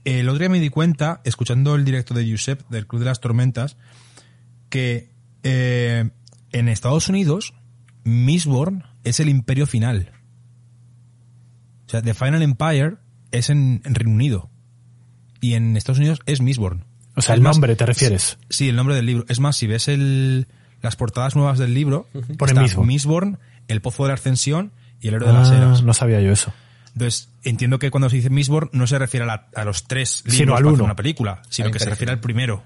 El 0.04 0.28
otro 0.28 0.38
día 0.40 0.48
me 0.48 0.60
di 0.60 0.68
cuenta, 0.68 1.20
escuchando 1.24 1.74
el 1.74 1.84
directo 1.84 2.12
de 2.14 2.24
Giuseppe 2.26 2.64
del 2.68 2.86
Club 2.86 3.00
de 3.00 3.06
las 3.06 3.20
Tormentas, 3.20 3.76
que 4.68 5.10
eh, 5.42 6.10
en 6.52 6.68
Estados 6.68 7.08
Unidos, 7.08 7.54
Mistborn 8.06 8.84
es 9.04 9.20
el 9.20 9.28
imperio 9.28 9.66
final. 9.66 10.12
O 11.86 11.90
sea, 11.90 12.02
The 12.02 12.14
Final 12.14 12.42
Empire 12.42 12.96
es 13.32 13.50
en, 13.50 13.82
en 13.84 13.94
Reino 13.94 14.12
Unido. 14.14 14.50
Y 15.40 15.54
en 15.54 15.76
Estados 15.76 15.98
Unidos 15.98 16.20
es 16.26 16.40
Mistborn. 16.40 16.84
o 17.14 17.20
sea, 17.22 17.34
el 17.34 17.42
nombre, 17.42 17.76
¿te 17.76 17.84
refieres? 17.84 18.38
Sí, 18.48 18.68
el 18.68 18.76
nombre 18.76 18.94
del 18.94 19.06
libro. 19.06 19.24
Es 19.28 19.40
más, 19.40 19.56
si 19.56 19.66
ves 19.66 19.88
el, 19.88 20.46
las 20.82 20.96
portadas 20.96 21.36
nuevas 21.36 21.58
del 21.58 21.74
libro, 21.74 22.08
Pone 22.38 22.52
está 22.52 22.62
Mistborn. 22.62 22.86
Mistborn, 22.88 23.38
el 23.68 23.80
Pozo 23.80 24.04
de 24.04 24.08
la 24.08 24.14
Ascensión 24.14 24.72
y 25.00 25.08
el 25.08 25.14
Héroe 25.14 25.28
de 25.28 25.34
las 25.34 25.50
Ah, 25.50 25.56
Eras. 25.56 25.82
no 25.82 25.92
sabía 25.92 26.20
yo 26.20 26.32
eso. 26.32 26.52
Entonces, 26.96 27.28
entiendo 27.44 27.78
que 27.78 27.90
cuando 27.90 28.08
se 28.08 28.16
dice 28.16 28.30
Mistborn 28.30 28.70
no 28.72 28.86
se 28.86 28.98
refiere 28.98 29.24
a, 29.24 29.26
la- 29.26 29.48
a 29.54 29.64
los 29.66 29.84
tres 29.84 30.22
libros 30.24 30.36
Sino 30.38 30.52
al 30.56 30.62
para 30.62 30.68
hacer 30.70 30.74
uno. 30.76 30.84
una 30.84 30.96
película, 30.96 31.42
sino 31.50 31.70
que 31.70 31.78
se 31.78 31.90
refiere 31.90 32.10
al 32.12 32.20
primero. 32.20 32.62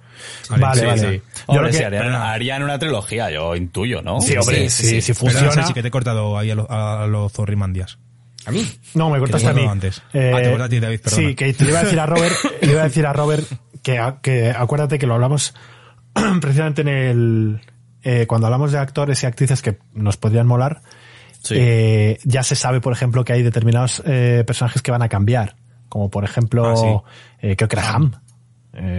Vale, 0.49 0.81
Sí, 0.81 0.87
vale. 0.87 0.99
sí. 1.01 1.23
Yo 1.27 1.43
Hombre, 1.49 1.65
lo 1.67 1.71
que- 1.73 1.77
si 1.79 1.83
harían, 1.83 2.13
harían 2.15 2.63
una 2.63 2.79
trilogía, 2.79 3.29
yo 3.33 3.57
intuyo, 3.57 4.03
¿no? 4.03 4.21
Sí, 4.21 4.37
hombre, 4.37 4.71
sí, 4.71 4.85
sí, 4.85 4.89
sí, 4.91 5.03
si 5.03 5.15
funciona. 5.15 5.51
Sergi, 5.51 5.73
que 5.75 5.83
te 5.83 5.89
he 5.89 5.91
cortado 5.91 6.39
ahí 6.39 6.53
a 6.53 6.55
los 6.55 6.67
a 6.71 7.07
lo 7.09 7.29
Zorrimandias. 7.29 7.99
A 8.47 8.53
mí. 8.53 8.65
No, 8.95 9.11
me 9.11 9.19
cortaste 9.19 9.49
a 9.49 9.53
te 9.53 9.59
he 9.59 9.63
mí. 9.63 9.69
cortado 9.69 9.73
antes. 9.73 10.03
Ah, 10.07 10.41
te 10.43 10.49
corté 10.51 10.63
a 10.63 10.69
ti, 10.69 10.79
David, 10.81 11.01
perdona. 11.01 11.29
Sí, 11.29 11.35
que 11.35 11.53
te 11.53 11.65
le 11.65 11.71
iba 11.71 11.81
a 11.81 11.83
decir 11.83 11.99
a 11.99 12.07
Robert, 12.07 12.35
le 12.63 12.71
iba 12.71 12.81
a 12.83 12.85
decir 12.85 13.07
a 13.07 13.13
Robert 13.13 13.47
que, 13.83 14.01
que 14.23 14.51
acuérdate 14.57 14.99
que 15.01 15.07
lo 15.09 15.15
hablamos 15.15 15.55
precisamente 16.41 16.83
en 16.83 16.89
el 16.89 17.61
eh, 18.05 18.27
cuando 18.29 18.47
hablamos 18.47 18.71
de 18.73 18.79
actores 18.79 19.21
y 19.23 19.27
actrices 19.27 19.61
que 19.61 19.79
nos 19.93 20.17
podrían 20.17 20.47
molar. 20.47 20.83
Sí. 21.43 21.55
eh, 21.57 22.19
ya 22.25 22.43
se 22.43 22.55
sabe, 22.55 22.81
por 22.81 22.93
ejemplo, 22.93 23.25
que 23.25 23.33
hay 23.33 23.43
determinados 23.43 24.03
eh, 24.07 24.45
personajes 24.47 24.83
que 24.83 24.91
van 24.91 25.03
a 25.03 25.09
cambiar, 25.09 25.57
como 25.89 26.11
por 26.11 26.25
ejemplo, 26.25 26.67
Ah, 26.69 26.77
sí. 26.77 27.47
eh, 27.49 27.57
creo 27.57 27.69
que 27.69 27.77
era 27.77 27.91
Ham. 27.91 28.13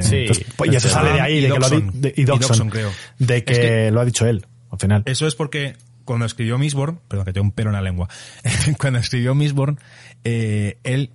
Sí, 0.01 0.15
entonces, 0.17 0.45
pues 0.57 0.69
ya 0.71 0.79
se 0.81 0.87
es 0.87 0.93
sale 0.93 1.13
de 1.13 1.21
ahí, 1.21 1.37
y 1.37 1.41
de 1.41 1.51
que 1.53 1.59
lo 1.59 1.69
de- 1.69 2.13
y 2.17 2.21
Y 2.21 2.25
Dodgson, 2.25 2.69
creo. 2.69 2.89
de 3.19 3.43
que, 3.45 3.53
Es 3.53 3.59
que- 3.59 3.91
lo 3.91 4.01
ha 4.01 4.05
dicho 4.05 4.25
él, 4.27 4.45
al 4.69 4.79
final. 4.79 5.03
Eso 5.05 5.25
es 5.27 5.35
porque 5.35 5.75
cuando 6.03 6.25
escribió 6.25 6.57
Mistborn, 6.57 6.99
perdón, 7.07 7.25
que 7.25 7.31
tengo 7.33 7.45
un 7.45 7.51
pelo 7.51 7.69
en 7.69 7.75
la 7.75 7.81
lengua, 7.81 8.09
cuando 8.79 8.99
escribió 8.99 9.33
Mistborn, 9.33 9.79
eh, 10.25 10.77
él 10.83 11.11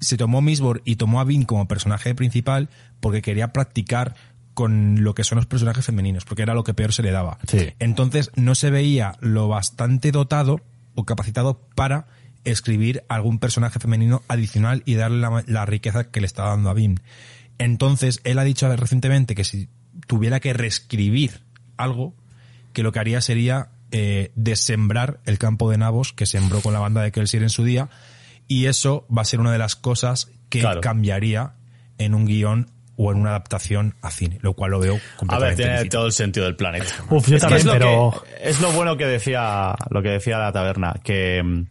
se 0.00 0.16
tomó 0.16 0.42
Mistborn 0.42 0.80
y 0.84 0.96
tomó 0.96 1.20
a 1.20 1.24
Vin 1.24 1.42
como 1.44 1.66
personaje 1.66 2.14
principal 2.14 2.68
porque 3.00 3.20
quería 3.22 3.48
practicar 3.52 4.14
con 4.56 5.04
lo 5.04 5.14
que 5.14 5.22
son 5.22 5.36
los 5.36 5.44
personajes 5.44 5.84
femeninos, 5.84 6.24
porque 6.24 6.42
era 6.42 6.54
lo 6.54 6.64
que 6.64 6.72
peor 6.72 6.94
se 6.94 7.02
le 7.02 7.10
daba. 7.10 7.36
Sí. 7.46 7.74
Entonces 7.78 8.30
no 8.36 8.54
se 8.54 8.70
veía 8.70 9.16
lo 9.20 9.48
bastante 9.48 10.12
dotado 10.12 10.62
o 10.94 11.04
capacitado 11.04 11.60
para 11.74 12.06
escribir 12.44 13.02
algún 13.10 13.38
personaje 13.38 13.78
femenino 13.78 14.22
adicional 14.28 14.82
y 14.86 14.94
darle 14.94 15.18
la, 15.18 15.44
la 15.46 15.66
riqueza 15.66 16.10
que 16.10 16.20
le 16.22 16.26
estaba 16.26 16.50
dando 16.50 16.70
a 16.70 16.74
Vin. 16.74 17.00
Entonces, 17.58 18.20
él 18.24 18.38
ha 18.38 18.44
dicho 18.44 18.74
recientemente 18.74 19.34
que 19.34 19.44
si 19.44 19.68
tuviera 20.06 20.40
que 20.40 20.54
reescribir 20.54 21.42
algo, 21.76 22.14
que 22.72 22.82
lo 22.82 22.92
que 22.92 22.98
haría 23.00 23.20
sería 23.20 23.68
eh, 23.90 24.32
desembrar 24.36 25.20
el 25.26 25.36
campo 25.38 25.70
de 25.70 25.76
nabos 25.76 26.12
que 26.14 26.24
sembró 26.24 26.62
con 26.62 26.72
la 26.72 26.80
banda 26.80 27.02
de 27.02 27.12
Kelsier 27.12 27.42
en 27.42 27.50
su 27.50 27.62
día, 27.62 27.90
y 28.48 28.66
eso 28.66 29.06
va 29.14 29.20
a 29.22 29.26
ser 29.26 29.40
una 29.40 29.52
de 29.52 29.58
las 29.58 29.76
cosas 29.76 30.30
que 30.48 30.60
Claro. 30.60 30.80
cambiaría 30.80 31.54
en 31.98 32.14
un 32.14 32.24
guion 32.26 32.70
o 32.96 33.12
en 33.12 33.18
una 33.18 33.30
adaptación 33.30 33.94
a 34.02 34.10
cine, 34.10 34.38
lo 34.42 34.54
cual 34.54 34.70
lo 34.72 34.78
veo 34.80 34.92
A 34.94 34.96
ver, 34.96 35.02
completamente 35.16 35.62
tiene 35.62 35.84
todo 35.86 36.06
el 36.06 36.12
sentido 36.12 36.46
del 36.46 36.56
planeta. 36.56 36.86
Uf, 37.10 37.28
yo 37.28 37.36
Es 37.36 37.42
que 37.44 37.48
también, 37.48 37.58
es 37.58 37.64
lo 37.66 37.72
pero... 37.72 38.24
que- 38.40 38.48
es 38.48 38.60
lo 38.60 38.70
bueno 38.72 38.96
que 38.96 39.06
decía, 39.06 39.74
lo 39.90 40.02
que 40.02 40.08
decía 40.10 40.38
la 40.38 40.52
taberna, 40.52 40.94
que 41.04 41.42
mm, 41.42 41.66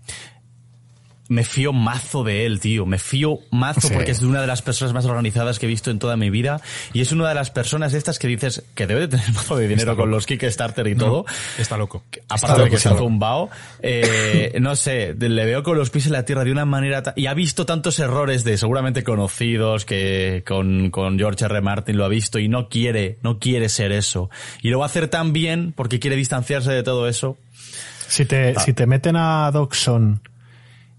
me 1.27 1.43
fío 1.43 1.73
mazo 1.73 2.23
de 2.23 2.45
él, 2.45 2.59
tío. 2.59 2.85
Me 2.85 2.99
fío 2.99 3.39
mazo 3.51 3.87
Sí. 3.87 3.93
porque 3.93 4.11
es 4.11 4.21
una 4.21 4.41
de 4.41 4.47
las 4.47 4.61
personas 4.61 4.93
más 4.93 5.05
organizadas 5.05 5.57
que 5.59 5.65
he 5.65 5.69
visto 5.69 5.89
en 5.91 5.97
toda 5.99 6.17
mi 6.17 6.29
vida. 6.29 6.61
Y 6.93 7.01
es 7.01 7.11
una 7.11 7.27
de 7.27 7.35
las 7.35 7.49
personas 7.49 7.93
estas 7.93 8.19
que 8.19 8.27
dices 8.27 8.63
que 8.75 8.85
debe 8.87 9.01
de 9.01 9.07
tener 9.07 9.25
mazo 9.33 9.57
de 9.57 9.67
dinero 9.67 9.95
con 9.95 10.11
los 10.11 10.25
Kickstarter 10.25 10.85
y 10.87 10.95
todo. 10.95 11.25
Está 11.57 11.77
loco. 11.77 12.03
Aparte 12.29 12.45
Está 12.45 12.63
de 12.63 12.69
que 12.69 12.69
se 12.71 12.75
está 12.77 12.89
ha 12.89 12.93
loco. 12.93 13.03
zumbado, 13.05 13.49
eh, 13.81 14.53
no 14.61 14.75
sé, 14.75 15.15
le 15.17 15.45
veo 15.45 15.63
con 15.63 15.77
los 15.77 15.89
pies 15.89 16.05
en 16.07 16.13
la 16.13 16.25
tierra 16.25 16.43
de 16.43 16.51
una 16.51 16.65
manera 16.65 17.13
y 17.15 17.25
ha 17.25 17.33
visto 17.33 17.65
tantos 17.65 17.99
errores 17.99 18.43
de 18.43 18.57
seguramente 18.57 19.03
conocidos 19.03 19.85
que 19.85 20.43
con, 20.45 20.91
con 20.91 21.17
George 21.17 21.45
R. 21.45 21.61
Martin 21.61 21.97
lo 21.97 22.05
ha 22.05 22.09
visto 22.09 22.39
y 22.39 22.47
no 22.47 22.69
quiere, 22.69 23.17
no 23.23 23.39
quiere 23.39 23.69
ser 23.69 23.91
eso. 23.91 24.29
Y 24.61 24.69
lo 24.69 24.79
va 24.79 24.85
a 24.85 24.87
hacer 24.87 25.07
tan 25.07 25.33
bien 25.33 25.73
porque 25.75 25.99
quiere 25.99 26.15
distanciarse 26.15 26.71
de 26.71 26.83
todo 26.83 27.07
eso. 27.07 27.37
Si 28.07 28.25
te, 28.25 28.53
si 28.59 28.73
te 28.73 28.85
meten 28.85 29.15
a 29.15 29.49
Dodgson 29.51 30.21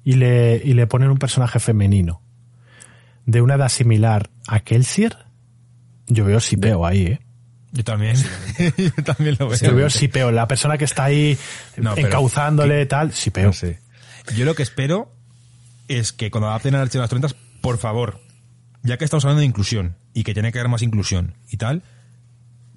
y 0.07 0.13
le, 0.15 0.63
y 0.65 0.75
le 0.75 0.87
ponen 0.87 1.11
un 1.11 1.19
personaje 1.19 1.59
femenino 1.59 2.23
de 3.25 3.41
una 3.43 3.55
edad 3.57 3.69
similar 3.69 4.31
a 4.47 4.61
Kelsier, 4.61 5.17
yo 6.07 6.25
veo 6.25 6.39
sipeo 6.39 6.87
ahí, 6.87 7.07
¿eh? 7.07 7.21
Yo 7.73 7.83
también. 7.83 8.15
Yo 8.79 9.05
también 9.05 9.37
lo 9.39 9.49
veo. 9.49 9.59
Yo 9.59 9.75
veo 9.75 9.91
sipeo. 9.91 10.31
La 10.31 10.47
persona 10.47 10.79
que 10.79 10.85
está 10.85 11.05
ahí 11.05 11.37
No, 11.77 11.95
encauzándole 11.97 12.87
tal, 12.87 13.13
sipeo. 13.13 13.47
No 13.49 13.53
sé. 13.53 13.81
Yo 14.37 14.45
lo 14.47 14.55
que 14.55 14.63
espero 14.63 15.13
es 15.89 16.13
que 16.13 16.31
cuando 16.31 16.49
adapten 16.49 16.75
el 16.75 16.81
archivo 16.83 17.01
de 17.01 17.03
las 17.03 17.11
tormentas, 17.11 17.37
por 17.61 17.77
favor, 17.79 18.21
ya 18.85 18.97
que 18.97 19.05
estamos 19.05 19.25
hablando 19.25 19.41
de 19.41 19.47
inclusión 19.47 19.97
y 20.15 20.23
que 20.23 20.33
tiene 20.33 20.53
que 20.53 20.61
haber 20.61 20.71
más 20.71 20.83
inclusión 20.83 21.35
y 21.51 21.57
tal, 21.57 21.83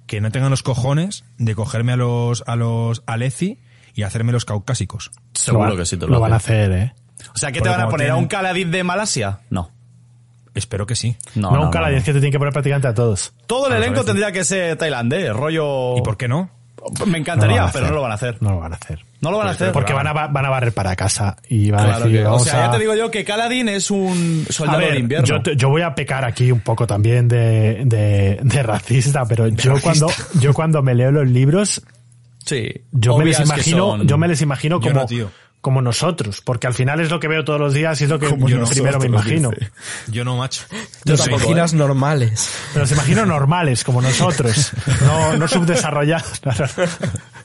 que 0.06 0.20
no 0.20 0.32
tengan 0.32 0.50
los 0.50 0.64
cojones 0.64 1.24
de 1.38 1.54
cogerme 1.54 1.92
a 1.92 1.96
los 1.96 2.42
a 2.48 2.56
los 2.56 3.02
Aleci 3.06 3.60
y 3.94 4.02
hacerme 4.02 4.32
los 4.32 4.44
caucásicos. 4.44 5.12
Seguro 5.32 5.66
Lo 5.66 5.70
va- 5.74 5.78
que 5.78 5.86
sí 5.86 5.96
te 5.96 6.06
lo 6.06 6.14
lo, 6.14 6.20
van 6.20 6.32
a 6.32 6.36
hacer, 6.36 6.72
¿eh? 6.72 6.92
O 7.34 7.38
sea, 7.38 7.50
¿qué 7.52 7.60
te 7.60 7.68
Porque 7.68 7.70
van 7.70 7.80
a 7.80 7.84
como 7.84 7.90
poner? 7.92 8.06
¿A 8.06 8.14
tienen- 8.14 8.22
un 8.24 8.28
caladín 8.28 8.70
de 8.70 8.84
Malasia? 8.84 9.40
No. 9.50 9.70
Espero 10.54 10.84
que 10.86 10.96
sí. 10.96 11.16
No, 11.36 11.50
No, 11.52 11.56
no, 11.58 11.62
un 11.66 11.70
Caladín 11.70 11.94
no, 11.94 11.98
es 12.00 12.04
que 12.04 12.12
te 12.12 12.18
tienen 12.18 12.32
que 12.32 12.38
poner 12.38 12.52
prácticamente 12.52 12.88
a 12.88 12.94
todos. 12.94 13.32
Todo 13.46 13.66
el 13.66 13.72
Vamos 13.72 13.84
a 13.84 13.86
elenco 13.86 14.04
tendría 14.04 14.32
que 14.32 14.42
ser 14.44 14.76
tailandés, 14.76 15.32
rollo... 15.32 15.96
¿Y 15.96 16.02
por 16.02 16.16
qué 16.16 16.26
no? 16.26 16.50
Me 17.06 17.18
encantaría, 17.18 17.68
pero 17.72 17.86
no 17.88 17.92
lo 17.94 18.02
van 18.02 18.10
a 18.10 18.14
hacer. 18.14 18.38
No 18.40 18.50
lo 18.50 18.58
van 18.58 18.72
a 18.72 18.76
hacer. 18.76 19.04
No 19.20 19.30
lo 19.30 19.38
van 19.38 19.48
a 19.48 19.50
hacer. 19.50 19.70
Porque 19.70 19.92
van 19.92 20.06
a, 20.08 20.12
ba- 20.14 20.26
van 20.28 20.46
a 20.46 20.48
barrer 20.48 20.72
para 20.72 20.96
casa 20.96 21.36
y 21.48 21.70
van 21.70 21.80
a 21.82 21.84
Claro 21.84 22.04
decir, 22.06 22.18
que- 22.20 22.26
o 22.26 22.30
vamos 22.30 22.44
sea, 22.44 22.64
a... 22.64 22.66
ya 22.66 22.72
te 22.72 22.78
digo 22.80 22.94
yo 22.96 23.10
que 23.10 23.22
Caladín 23.24 23.68
es 23.68 23.90
un 23.92 24.46
A 24.48 24.52
soldado 24.52 24.78
ver, 24.78 24.92
de 24.94 24.98
invierno. 24.98 25.26
yo, 25.26 25.40
te- 25.42 25.56
yo 25.56 25.68
voy 25.68 25.82
a 25.82 25.94
pecar 25.94 26.24
aquí 26.24 26.50
un 26.50 26.60
poco 26.60 26.86
también 26.86 27.28
de, 27.28 27.82
de, 27.84 28.40
de 28.42 28.62
racista, 28.62 29.24
pero 29.26 29.46
yo 29.48 29.74
cuando 29.80 30.08
yo 30.40 30.52
cuando 30.54 30.82
me 30.82 30.94
leo 30.94 31.12
los 31.12 31.28
libros, 31.28 31.82
sí. 32.44 32.72
yo 32.92 33.16
me 33.18 33.26
les 33.26 33.36
que 33.36 33.42
imagino, 33.44 33.78
son- 33.98 34.08
yo 34.08 34.18
me 34.18 34.26
les 34.26 34.40
imagino 34.42 34.76
Yo 34.80 34.88
como 34.88 35.00
no, 35.02 35.06
tío. 35.06 35.30
Como 35.60 35.82
nosotros, 35.82 36.40
porque 36.40 36.66
al 36.66 36.74
final 36.74 37.00
es 37.00 37.10
lo 37.10 37.20
que 37.20 37.28
veo 37.28 37.44
todos 37.44 37.60
los 37.60 37.74
días 37.74 38.00
y 38.00 38.04
es 38.04 38.10
lo 38.10 38.18
que 38.18 38.28
Como 38.28 38.46
primero 38.46 38.98
me 38.98 39.06
imagino. 39.06 39.50
dice. 39.50 39.70
Yo 40.08 40.24
no, 40.24 40.36
macho. 40.36 40.62
Los 41.04 41.20
tampoco, 41.20 41.42
imaginas 41.42 41.74
normales. 41.74 42.50
Pero 42.72 42.84
los 42.84 42.92
imagino 42.92 43.26
normales, 43.26 43.84
como 43.84 44.00
nosotros, 44.00 44.72
no, 45.02 45.36
no 45.36 45.48
subdesarrollados. 45.48 46.40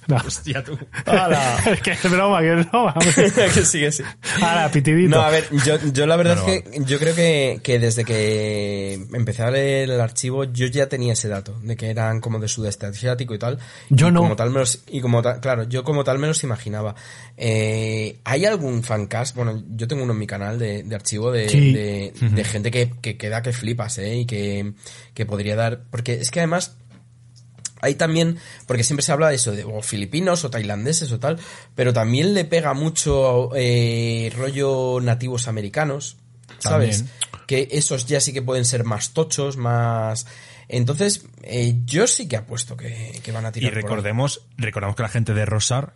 No, 0.08 0.18
no. 0.18 0.18
Hostia, 0.18 0.64
tú. 0.64 0.77
¡Hala! 1.06 1.58
Que 1.84 1.92
es 1.92 2.11
broma, 2.11 2.40
que 2.40 2.60
es 2.60 2.69
broma. 2.69 2.94
que 3.16 3.66
sí, 3.66 3.80
que 3.80 3.92
sí. 3.92 4.03
Ahora, 4.42 4.69
pitidito. 4.69 5.16
No, 5.16 5.22
a 5.22 5.30
ver, 5.32 5.48
yo, 5.66 5.77
yo 5.92 6.06
la 6.06 6.16
verdad 6.16 6.35
no 6.35 6.48
es 6.48 6.64
que 6.64 6.80
yo 6.85 7.00
creo 7.00 7.16
que, 7.16 7.60
que 7.64 7.80
desde 7.80 8.06
que 8.06 8.94
empecé 9.14 9.44
a 9.44 9.50
leer 9.50 9.90
el 9.90 10.00
archivo 10.00 10.44
yo 10.44 10.68
ya 10.68 10.88
tenía 10.88 11.14
ese 11.14 11.27
dato, 11.27 11.58
de 11.64 11.76
que 11.76 11.90
eran 11.90 12.22
como 12.22 12.40
de 12.40 12.48
sudeste 12.48 12.85
asiático 12.85 13.34
y 13.34 13.40
tal. 13.40 13.58
Yo 13.90 14.10
y 14.10 14.11
no. 14.11 14.22
Como 14.22 14.35
tal 14.35 14.52
me 14.52 14.60
los, 14.60 14.84
y 14.88 15.02
como 15.02 15.22
tal, 15.22 15.40
claro, 15.40 15.64
yo 15.64 15.84
como 15.84 16.03
tal 16.03 16.19
me 16.19 16.27
los 16.27 16.44
imaginaba. 16.44 16.95
Eh, 17.38 18.20
¿Hay 18.24 18.46
algún 18.46 18.82
fancast? 18.84 19.36
Bueno, 19.36 19.62
yo 19.70 19.88
tengo 19.88 20.04
uno 20.04 20.14
en 20.14 20.20
mi 20.20 20.28
canal 20.28 20.58
de, 20.58 20.84
de 20.84 20.96
archivo 20.96 21.32
de, 21.32 21.50
Sí. 21.50 21.74
de, 21.74 22.14
de 22.20 22.44
gente 22.44 22.72
que, 22.72 22.92
que 23.02 23.18
queda 23.18 23.42
que 23.42 23.52
flipas, 23.54 23.98
¿eh? 23.98 24.18
Y 24.20 24.26
que, 24.26 24.74
que 25.14 25.26
podría 25.26 25.56
dar... 25.56 25.84
Porque 25.90 26.14
es 26.14 26.32
que 26.32 26.40
además... 26.40 26.78
Hay 27.82 27.96
también, 27.96 28.38
porque 28.66 28.84
siempre 28.84 29.04
se 29.04 29.12
habla 29.12 29.30
de 29.30 29.36
eso, 29.36 29.52
de 29.52 29.64
o 29.64 29.82
filipinos 29.82 30.44
o 30.44 30.50
tailandeses 30.50 31.12
o 31.12 31.20
tal, 31.20 31.38
pero 31.76 31.94
también 31.94 32.34
le 32.34 32.44
pega 32.46 32.74
mucho 32.74 33.52
eh, 33.54 34.32
rollo 34.36 35.00
nativos 35.02 35.48
americanos, 35.48 36.18
¿sabes? 36.58 37.00
También. 37.00 37.46
Que 37.46 37.68
esos 37.74 38.08
ya 38.08 38.22
sí 38.22 38.34
que 38.34 38.42
pueden 38.42 38.66
ser 38.66 38.86
más 38.86 39.12
tochos, 39.14 39.58
más... 39.58 40.26
Entonces, 40.68 41.26
eh, 41.44 41.76
yo 41.86 42.08
sí 42.08 42.28
que 42.28 42.38
apuesto 42.38 42.76
que, 42.76 43.20
que 43.22 43.32
van 43.32 43.46
a 43.46 43.50
Y 43.50 43.52
tirar 43.52 43.72
por 43.74 43.78
ahí. 43.78 43.84
recordemos, 43.84 44.42
recordamos 44.58 44.96
que 44.96 45.04
la 45.04 45.10
gente 45.10 45.34
de 45.36 45.46
Rosar 45.46 45.94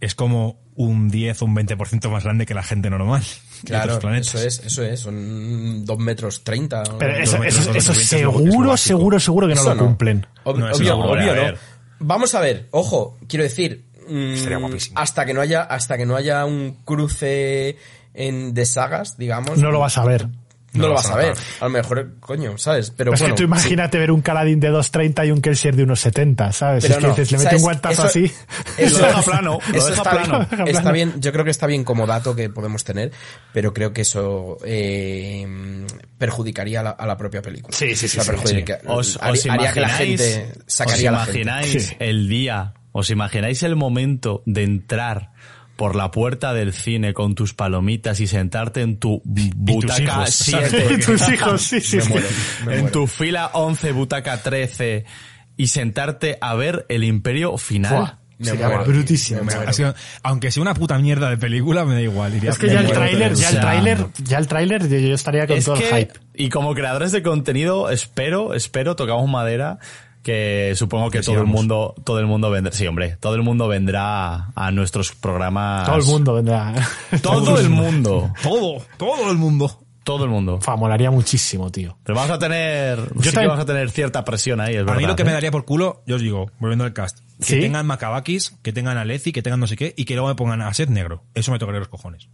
es 0.00 0.14
como 0.14 0.60
un 0.76 1.08
10 1.08 1.42
o 1.42 1.44
un 1.46 1.56
20% 1.56 2.08
más 2.10 2.22
grande 2.24 2.46
que 2.46 2.54
la 2.54 2.62
gente 2.62 2.88
normal. 2.90 3.22
Claro, 3.64 3.98
eso 4.14 4.38
es, 4.38 4.60
eso 4.64 4.84
es, 4.84 5.00
son 5.00 5.84
dos 5.84 5.98
metros 5.98 6.44
treinta. 6.44 6.84
¿no? 6.84 6.98
Pero 6.98 7.14
Dos 7.18 7.22
eso, 7.28 7.38
metros, 7.38 7.60
eso, 7.60 7.70
eso 7.72 7.92
metros, 7.92 7.98
es 7.98 7.98
lo- 7.98 8.00
es 8.00 8.08
seguro, 8.08 8.76
seguro, 8.76 9.18
seguro 9.20 9.48
que 9.48 9.54
no 9.56 9.60
Eso 9.60 9.74
lo 9.74 9.84
cumplen. 9.84 10.26
Ob- 10.44 10.56
No, 10.58 10.70
obvio, 10.70 10.96
no, 10.96 11.04
obvio, 11.10 11.34
¿no? 11.34 11.58
Vamos 12.00 12.34
a 12.36 12.40
ver, 12.40 12.68
ojo, 12.70 13.18
quiero 13.28 13.42
decir, 13.42 13.84
mm, 14.08 14.36
Sería 14.36 14.58
guapísimo. 14.58 15.00
hasta 15.00 15.26
que 15.26 15.34
no 15.34 15.40
haya, 15.40 15.62
hasta 15.62 15.96
que 15.96 16.06
no 16.06 16.14
haya 16.14 16.44
un 16.44 16.76
cruce 16.84 17.76
en, 18.14 18.54
de 18.54 18.64
sagas, 18.66 19.18
digamos, 19.18 19.58
No 19.58 19.72
lo 19.72 19.80
vas 19.80 19.98
a 19.98 20.04
ver. 20.04 20.28
No 20.74 20.82
lo 20.82 20.88
lo 20.88 20.94
vas 20.94 21.10
a 21.10 21.16
ver. 21.16 21.34
A 21.60 21.64
lo 21.64 21.70
mejor, 21.70 22.14
coño, 22.20 22.58
¿sabes? 22.58 22.90
Pero 22.90 23.12
es 23.14 23.20
bueno, 23.20 23.34
que 23.34 23.38
tú 23.38 23.44
imagínate 23.44 23.98
ver 23.98 24.10
un 24.12 24.20
Caladín 24.20 24.60
de 24.60 24.70
2.30 24.70 25.26
y 25.26 25.30
un 25.30 25.40
Kelsier 25.40 25.74
de 25.74 25.82
unos 25.84 26.00
70, 26.00 26.52
¿sabes? 26.52 26.84
Pero 26.86 26.94
es 26.98 27.14
que 27.14 27.20
dices, 27.22 27.32
le 27.32 27.38
mete 27.44 27.56
un 27.56 27.62
guantazo 27.62 27.92
Eso- 27.92 28.02
así. 28.06 28.32
Eso 28.78 28.98
deja 28.98 29.22
plano, 29.22 29.58
eso 29.74 29.88
deja 29.88 30.02
está, 30.02 30.10
plano. 30.10 30.46
Bien, 30.50 30.68
está 30.68 30.92
bien, 30.92 31.14
yo 31.20 31.32
creo 31.32 31.44
que 31.44 31.50
está 31.50 31.66
bien 31.66 31.84
como 31.84 32.06
dato 32.06 32.36
que 32.36 32.48
podemos 32.50 32.84
tener, 32.84 33.10
pero 33.52 33.72
creo 33.74 33.92
que 33.92 34.02
eso 34.02 34.56
eh, 34.64 35.46
perjudicaría 36.16 36.80
a 36.80 36.82
la, 36.84 36.90
a 36.90 37.06
la 37.06 37.16
propia 37.16 37.42
película. 37.42 37.76
Sí, 37.76 37.94
sí, 37.96 38.06
sí, 38.08 38.18
O 38.18 38.22
sea, 38.22 38.34
sí, 38.36 38.40
perjudica- 38.40 38.80
¿Os, 38.86 39.16
haría, 39.20 39.32
os 39.32 39.46
haría 39.46 39.72
que 39.72 39.80
la 39.80 39.88
imagináis, 39.88 40.20
gente 40.20 40.52
sacaría 40.66 41.10
os 41.10 41.16
a 41.16 41.18
la 41.20 41.24
gente. 41.26 41.40
imagináis 41.40 41.96
el 41.98 42.28
día, 42.28 42.74
os 42.92 43.10
imagináis 43.10 43.62
el 43.62 43.76
momento 43.76 44.42
de 44.46 44.64
entrar 44.64 45.30
por 45.78 45.94
la 45.94 46.10
puerta 46.10 46.52
del 46.52 46.72
cine 46.72 47.14
con 47.14 47.36
tus 47.36 47.54
palomitas 47.54 48.18
y 48.18 48.26
sentarte 48.26 48.80
en 48.82 48.98
tu 48.98 49.22
butaca 49.24 50.02
hijos, 50.02 50.34
7, 50.34 50.98
Tus 51.06 51.28
hijos, 51.32 51.62
sí, 51.62 51.80
sí. 51.80 51.98
Me 51.98 52.04
muero, 52.08 52.28
me 52.66 52.72
en 52.74 52.80
muero. 52.80 52.92
tu 52.92 53.06
fila 53.06 53.50
11, 53.54 53.92
butaca 53.92 54.42
13 54.42 55.04
y 55.56 55.68
sentarte 55.68 56.36
a 56.40 56.54
ver 56.56 56.84
el 56.88 57.04
Imperio 57.04 57.56
Final. 57.58 57.94
Buah, 57.94 58.12
Me 58.38 58.46
sería 58.46 58.66
muero. 58.68 58.84
brutísimo. 58.86 59.44
Me 59.44 59.52
aunque 60.24 60.50
sea 60.50 60.62
una 60.62 60.74
puta 60.74 60.98
mierda 60.98 61.30
de 61.30 61.38
película, 61.38 61.84
me 61.84 61.94
da 61.94 62.00
igual. 62.02 62.34
iría- 62.34 62.50
Es 62.50 62.58
que 62.58 62.66
ya 62.66 62.80
el 62.80 62.86
muero, 62.86 62.98
tráiler, 63.00 63.34
ya 63.34 63.48
el 63.50 63.60
tráiler, 63.60 64.06
ya 64.24 64.38
el 64.38 64.48
tráiler, 64.48 64.88
yo 64.88 65.14
estaría 65.14 65.46
con 65.46 65.56
es 65.58 65.64
todo 65.64 65.76
el 65.76 65.82
hype. 65.82 66.12
y 66.34 66.48
como 66.48 66.74
creadores 66.74 67.12
de 67.12 67.22
contenido, 67.22 67.88
espero, 67.90 68.52
espero, 68.54 68.96
tocamos 68.96 69.28
madera, 69.30 69.78
que 70.22 70.72
supongo 70.76 71.10
que 71.10 71.18
Que 71.18 71.24
todo 71.24 71.40
el 71.40 71.46
mundo, 71.46 71.94
todo 72.04 72.18
el 72.20 72.26
mundo 72.26 72.50
vendrá, 72.50 72.72
sí 72.72 72.86
hombre, 72.86 73.16
todo 73.20 73.34
el 73.34 73.42
mundo 73.42 73.68
vendrá 73.68 74.50
a 74.54 74.70
nuestros 74.72 75.12
programas. 75.14 75.86
Todo 75.86 75.96
el 75.96 76.04
mundo 76.04 76.34
vendrá. 76.34 76.74
Todo 77.22 77.58
el 77.58 77.70
mundo. 77.70 78.32
Todo, 78.42 78.82
todo 78.96 79.30
el 79.30 79.38
mundo. 79.38 79.80
Todo 80.04 80.24
el 80.24 80.30
mundo. 80.30 80.58
Fa, 80.62 80.74
molaría 80.76 81.10
muchísimo, 81.10 81.70
tío. 81.70 81.98
Pero 82.02 82.16
vamos 82.16 82.30
a 82.30 82.38
tener, 82.38 82.98
sí 82.98 83.20
que 83.20 83.30
también- 83.32 83.48
vamos 83.50 83.62
a 83.62 83.66
tener 83.66 83.90
cierta 83.90 84.24
presión 84.24 84.58
ahí, 84.60 84.74
es 84.74 84.80
A 84.80 84.84
verdad. 84.84 84.96
mí 85.00 85.06
lo 85.06 85.16
que 85.16 85.24
me 85.24 85.30
¿eh? 85.30 85.34
daría 85.34 85.50
por 85.50 85.66
culo, 85.66 86.02
yo 86.06 86.16
os 86.16 86.22
digo, 86.22 86.50
volviendo 86.60 86.84
al 86.84 86.94
cast, 86.94 87.18
que 87.40 87.44
¿Sí? 87.44 87.60
tengan 87.60 87.86
Macabakis, 87.86 88.56
que 88.62 88.72
tengan 88.72 88.96
a 88.96 89.04
Lezi, 89.04 89.32
que 89.32 89.42
tengan 89.42 89.60
no 89.60 89.66
sé 89.66 89.76
qué, 89.76 89.92
y 89.98 90.06
que 90.06 90.14
luego 90.14 90.28
me 90.28 90.34
pongan 90.34 90.62
a 90.62 90.72
Seth 90.72 90.88
negro. 90.88 91.24
Eso 91.34 91.52
me 91.52 91.58
tocaría 91.58 91.80
los 91.80 91.88
cojones. 91.88 92.30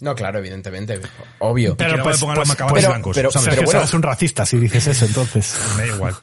No, 0.00 0.14
claro, 0.16 0.40
evidentemente, 0.40 1.00
obvio. 1.38 1.76
que 1.76 1.84
luego 1.88 2.10
me 2.10 2.16
pongan 2.18 2.38
los 2.38 2.48
Macabakis 2.48 2.82
pero- 2.82 2.92
blancos. 2.92 3.16
pero- 3.16 3.28
O 3.28 3.32
sea, 3.32 3.40
¿sabes? 3.40 3.54
es 3.54 3.58
que 3.60 3.64
bueno. 3.66 3.80
serás 3.80 3.94
un 3.94 4.02
racista 4.02 4.44
si 4.44 4.58
dices 4.58 4.86
eso, 4.88 5.04
entonces. 5.06 5.58
Me 5.76 5.86
da 5.86 5.94
igual. 5.94 6.14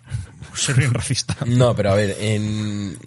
Soy 0.56 0.75
bien 0.75 0.93
racista. 0.93 1.35
No, 1.45 1.75
pero 1.75 1.91
a 1.91 1.95
ver, 1.95 2.15
en- 2.19 2.98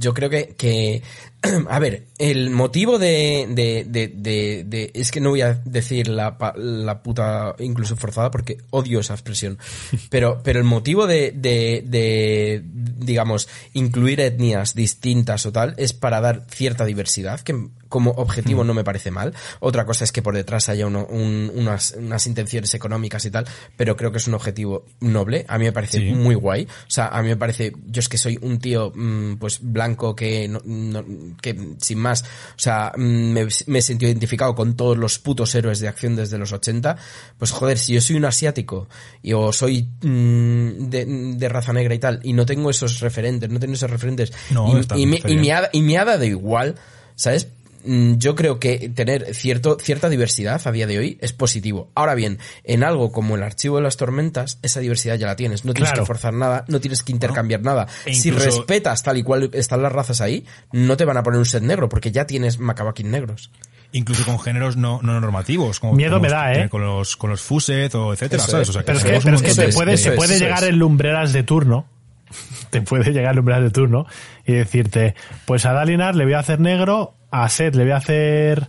yo 0.00 0.12
creo 0.14 0.28
que, 0.28 0.54
que, 0.56 1.00
a 1.68 1.78
ver, 1.78 2.06
el 2.18 2.50
motivo 2.50 2.98
de, 2.98 3.46
de, 3.48 3.84
de, 3.88 4.08
de, 4.08 4.64
de- 4.66 4.90
es 4.94 5.12
que 5.12 5.20
no 5.20 5.30
voy 5.30 5.42
a 5.42 5.54
decir 5.64 6.08
la, 6.08 6.36
la 6.56 7.02
puta 7.04 7.54
incluso 7.60 7.94
forzada 7.96 8.32
porque 8.32 8.58
odio 8.70 8.98
esa 9.00 9.14
expresión, 9.14 9.58
pero, 10.10 10.40
pero 10.42 10.58
el 10.58 10.64
motivo 10.64 11.06
de, 11.06 11.30
de, 11.32 11.84
de, 11.86 12.62
digamos, 12.64 13.48
incluir 13.72 14.20
etnias 14.20 14.74
distintas 14.74 15.46
o 15.46 15.52
tal 15.52 15.74
es 15.76 15.92
para 15.92 16.20
dar 16.20 16.46
cierta 16.50 16.84
diversidad, 16.84 17.40
que 17.40 17.68
como 17.90 18.12
objetivo 18.12 18.64
no 18.64 18.72
me 18.72 18.82
parece 18.84 19.10
mal. 19.10 19.34
Otra 19.60 19.84
cosa 19.84 20.04
es 20.04 20.12
que 20.12 20.22
por 20.22 20.34
detrás 20.34 20.70
haya 20.70 20.86
uno- 20.86 21.04
un- 21.10 21.52
unas, 21.54 21.94
unas 21.98 22.26
intenciones 22.26 22.72
económicas 22.72 23.22
y 23.26 23.30
tal, 23.30 23.44
pero 23.76 23.94
creo 23.98 24.10
que 24.12 24.16
es 24.18 24.26
un 24.28 24.32
objetivo 24.34 24.86
noble. 25.00 25.44
A 25.48 25.58
mí 25.58 25.64
me 25.66 25.72
parece 25.72 25.98
Sí. 25.98 26.12
muy 26.12 26.34
guay. 26.34 26.64
O 26.64 26.90
sea, 26.90 27.08
a 27.08 27.22
mí 27.22 27.28
me 27.28 27.36
parece, 27.36 27.72
yo 27.86 28.00
es 28.00 28.08
que 28.08 28.16
soy 28.16 28.38
un 28.40 28.58
tío, 28.58 28.90
mm, 28.94 29.34
pues, 29.36 29.58
blanco 29.60 30.16
que, 30.16 30.48
no, 30.48 30.62
no- 30.64 31.04
que 31.42 31.74
sin 31.80 31.98
más, 31.98 32.22
o 32.22 32.58
sea, 32.58 32.92
mm, 32.96 33.02
me, 33.32 33.46
me 33.66 33.78
he 33.80 33.82
sentido 33.82 34.08
identificado 34.10 34.54
con 34.54 34.74
todos 34.76 34.96
los 34.96 35.18
putos 35.18 35.54
héroes 35.54 35.80
de 35.80 35.88
acción 35.88 36.16
desde 36.16 36.38
los 36.38 36.52
80. 36.52 36.96
Pues 37.38 37.50
joder, 37.50 37.76
si 37.76 37.92
yo 37.92 38.00
soy 38.00 38.16
un 38.16 38.24
asiático 38.24 38.88
y 39.22 39.32
o 39.32 39.52
soy 39.52 39.88
mm, 40.02 40.88
de, 40.88 41.04
de 41.36 41.48
raza 41.48 41.72
negra 41.72 41.94
y 41.94 41.98
tal, 41.98 42.20
y 42.22 42.32
no 42.32 42.46
tengo 42.46 42.70
esos 42.70 43.00
referentes, 43.00 43.50
no 43.50 43.58
tengo 43.58 43.74
esos 43.74 43.90
referentes, 43.90 44.32
No, 44.50 44.80
y, 44.96 45.02
y 45.02 45.06
me, 45.06 45.20
y 45.26 45.34
me 45.36 45.52
ha, 45.52 45.68
y 45.72 45.82
me 45.82 45.98
ha 45.98 46.04
dado 46.04 46.24
igual, 46.24 46.76
¿sabes? 47.16 47.48
Mm, 47.84 48.14
Yo 48.18 48.34
creo 48.34 48.58
que 48.58 48.88
tener 48.90 49.34
cierto, 49.34 49.78
cierta 49.80 50.08
diversidad 50.08 50.60
a 50.66 50.72
día 50.72 50.86
de 50.86 50.98
hoy 50.98 51.18
es 51.20 51.32
positivo. 51.32 51.90
Ahora 51.94 52.14
bien, 52.14 52.38
en 52.64 52.84
algo 52.84 53.10
como 53.12 53.36
el 53.36 53.42
archivo 53.42 53.76
de 53.76 53.82
las 53.82 53.96
tormentas, 53.96 54.58
esa 54.62 54.80
diversidad 54.80 55.16
ya 55.16 55.26
la 55.26 55.36
tienes. 55.36 55.64
No 55.64 55.72
tienes 55.72 55.90
Claro. 55.90 56.02
que 56.02 56.06
forzar 56.06 56.34
nada, 56.34 56.64
no 56.68 56.80
tienes 56.80 57.02
que 57.02 57.12
intercambiar 57.12 57.62
nada. 57.62 57.86
e 58.04 58.14
Si 58.14 58.28
incluso- 58.28 58.46
respetas 58.58 59.02
tal 59.02 59.16
y 59.18 59.22
cual 59.22 59.50
están 59.54 59.82
las 59.82 59.92
razas 59.92 60.20
ahí, 60.20 60.44
no 60.72 60.96
te 60.96 61.04
van 61.04 61.16
a 61.16 61.22
poner 61.22 61.38
un 61.38 61.46
set 61.46 61.62
negro, 61.62 61.88
porque 61.88 62.10
ya 62.12 62.26
tienes 62.26 62.58
macabaquín 62.58 63.10
negros. 63.10 63.50
Incluso 63.92 64.24
con 64.24 64.38
géneros 64.38 64.76
no, 64.76 65.00
no 65.02 65.20
normativos. 65.20 65.80
Como, 65.80 65.94
Miedo 65.94 66.12
como 66.12 66.22
me 66.22 66.28
da, 66.28 66.52
¿eh? 66.54 66.68
Con 66.68 66.82
los, 66.82 67.16
con 67.16 67.30
los 67.30 67.40
Fuset 67.40 67.92
o 67.96 68.12
etcétera, 68.12 68.42
Eso 68.42 68.52
¿sabes? 68.52 68.68
es. 68.68 68.70
O 68.70 68.72
sea, 68.74 68.84
Pero 68.84 68.98
es 68.98 69.04
que, 69.04 69.10
pero 69.10 69.36
es 69.36 69.56
de- 69.56 69.68
puede, 69.72 69.94
eso 69.94 70.10
es, 70.10 70.16
puede 70.16 70.38
llegar 70.38 70.62
el 70.64 70.76
lumbreras 70.76 71.32
de 71.32 71.42
turno. 71.42 71.86
Te 72.70 72.82
puede 72.82 73.10
llegar 73.12 73.30
el 73.32 73.36
lumbreras 73.38 73.64
de 73.64 73.70
turno 73.70 74.06
y 74.46 74.52
decirte, 74.52 75.16
pues 75.44 75.66
a 75.66 75.72
Dalinar 75.72 76.14
le 76.14 76.24
voy 76.24 76.34
a 76.34 76.38
hacer 76.38 76.60
negro, 76.60 77.14
a 77.30 77.48
Seth 77.48 77.74
le 77.74 77.84
voy 77.84 77.92
a 77.92 77.96
hacer... 77.96 78.68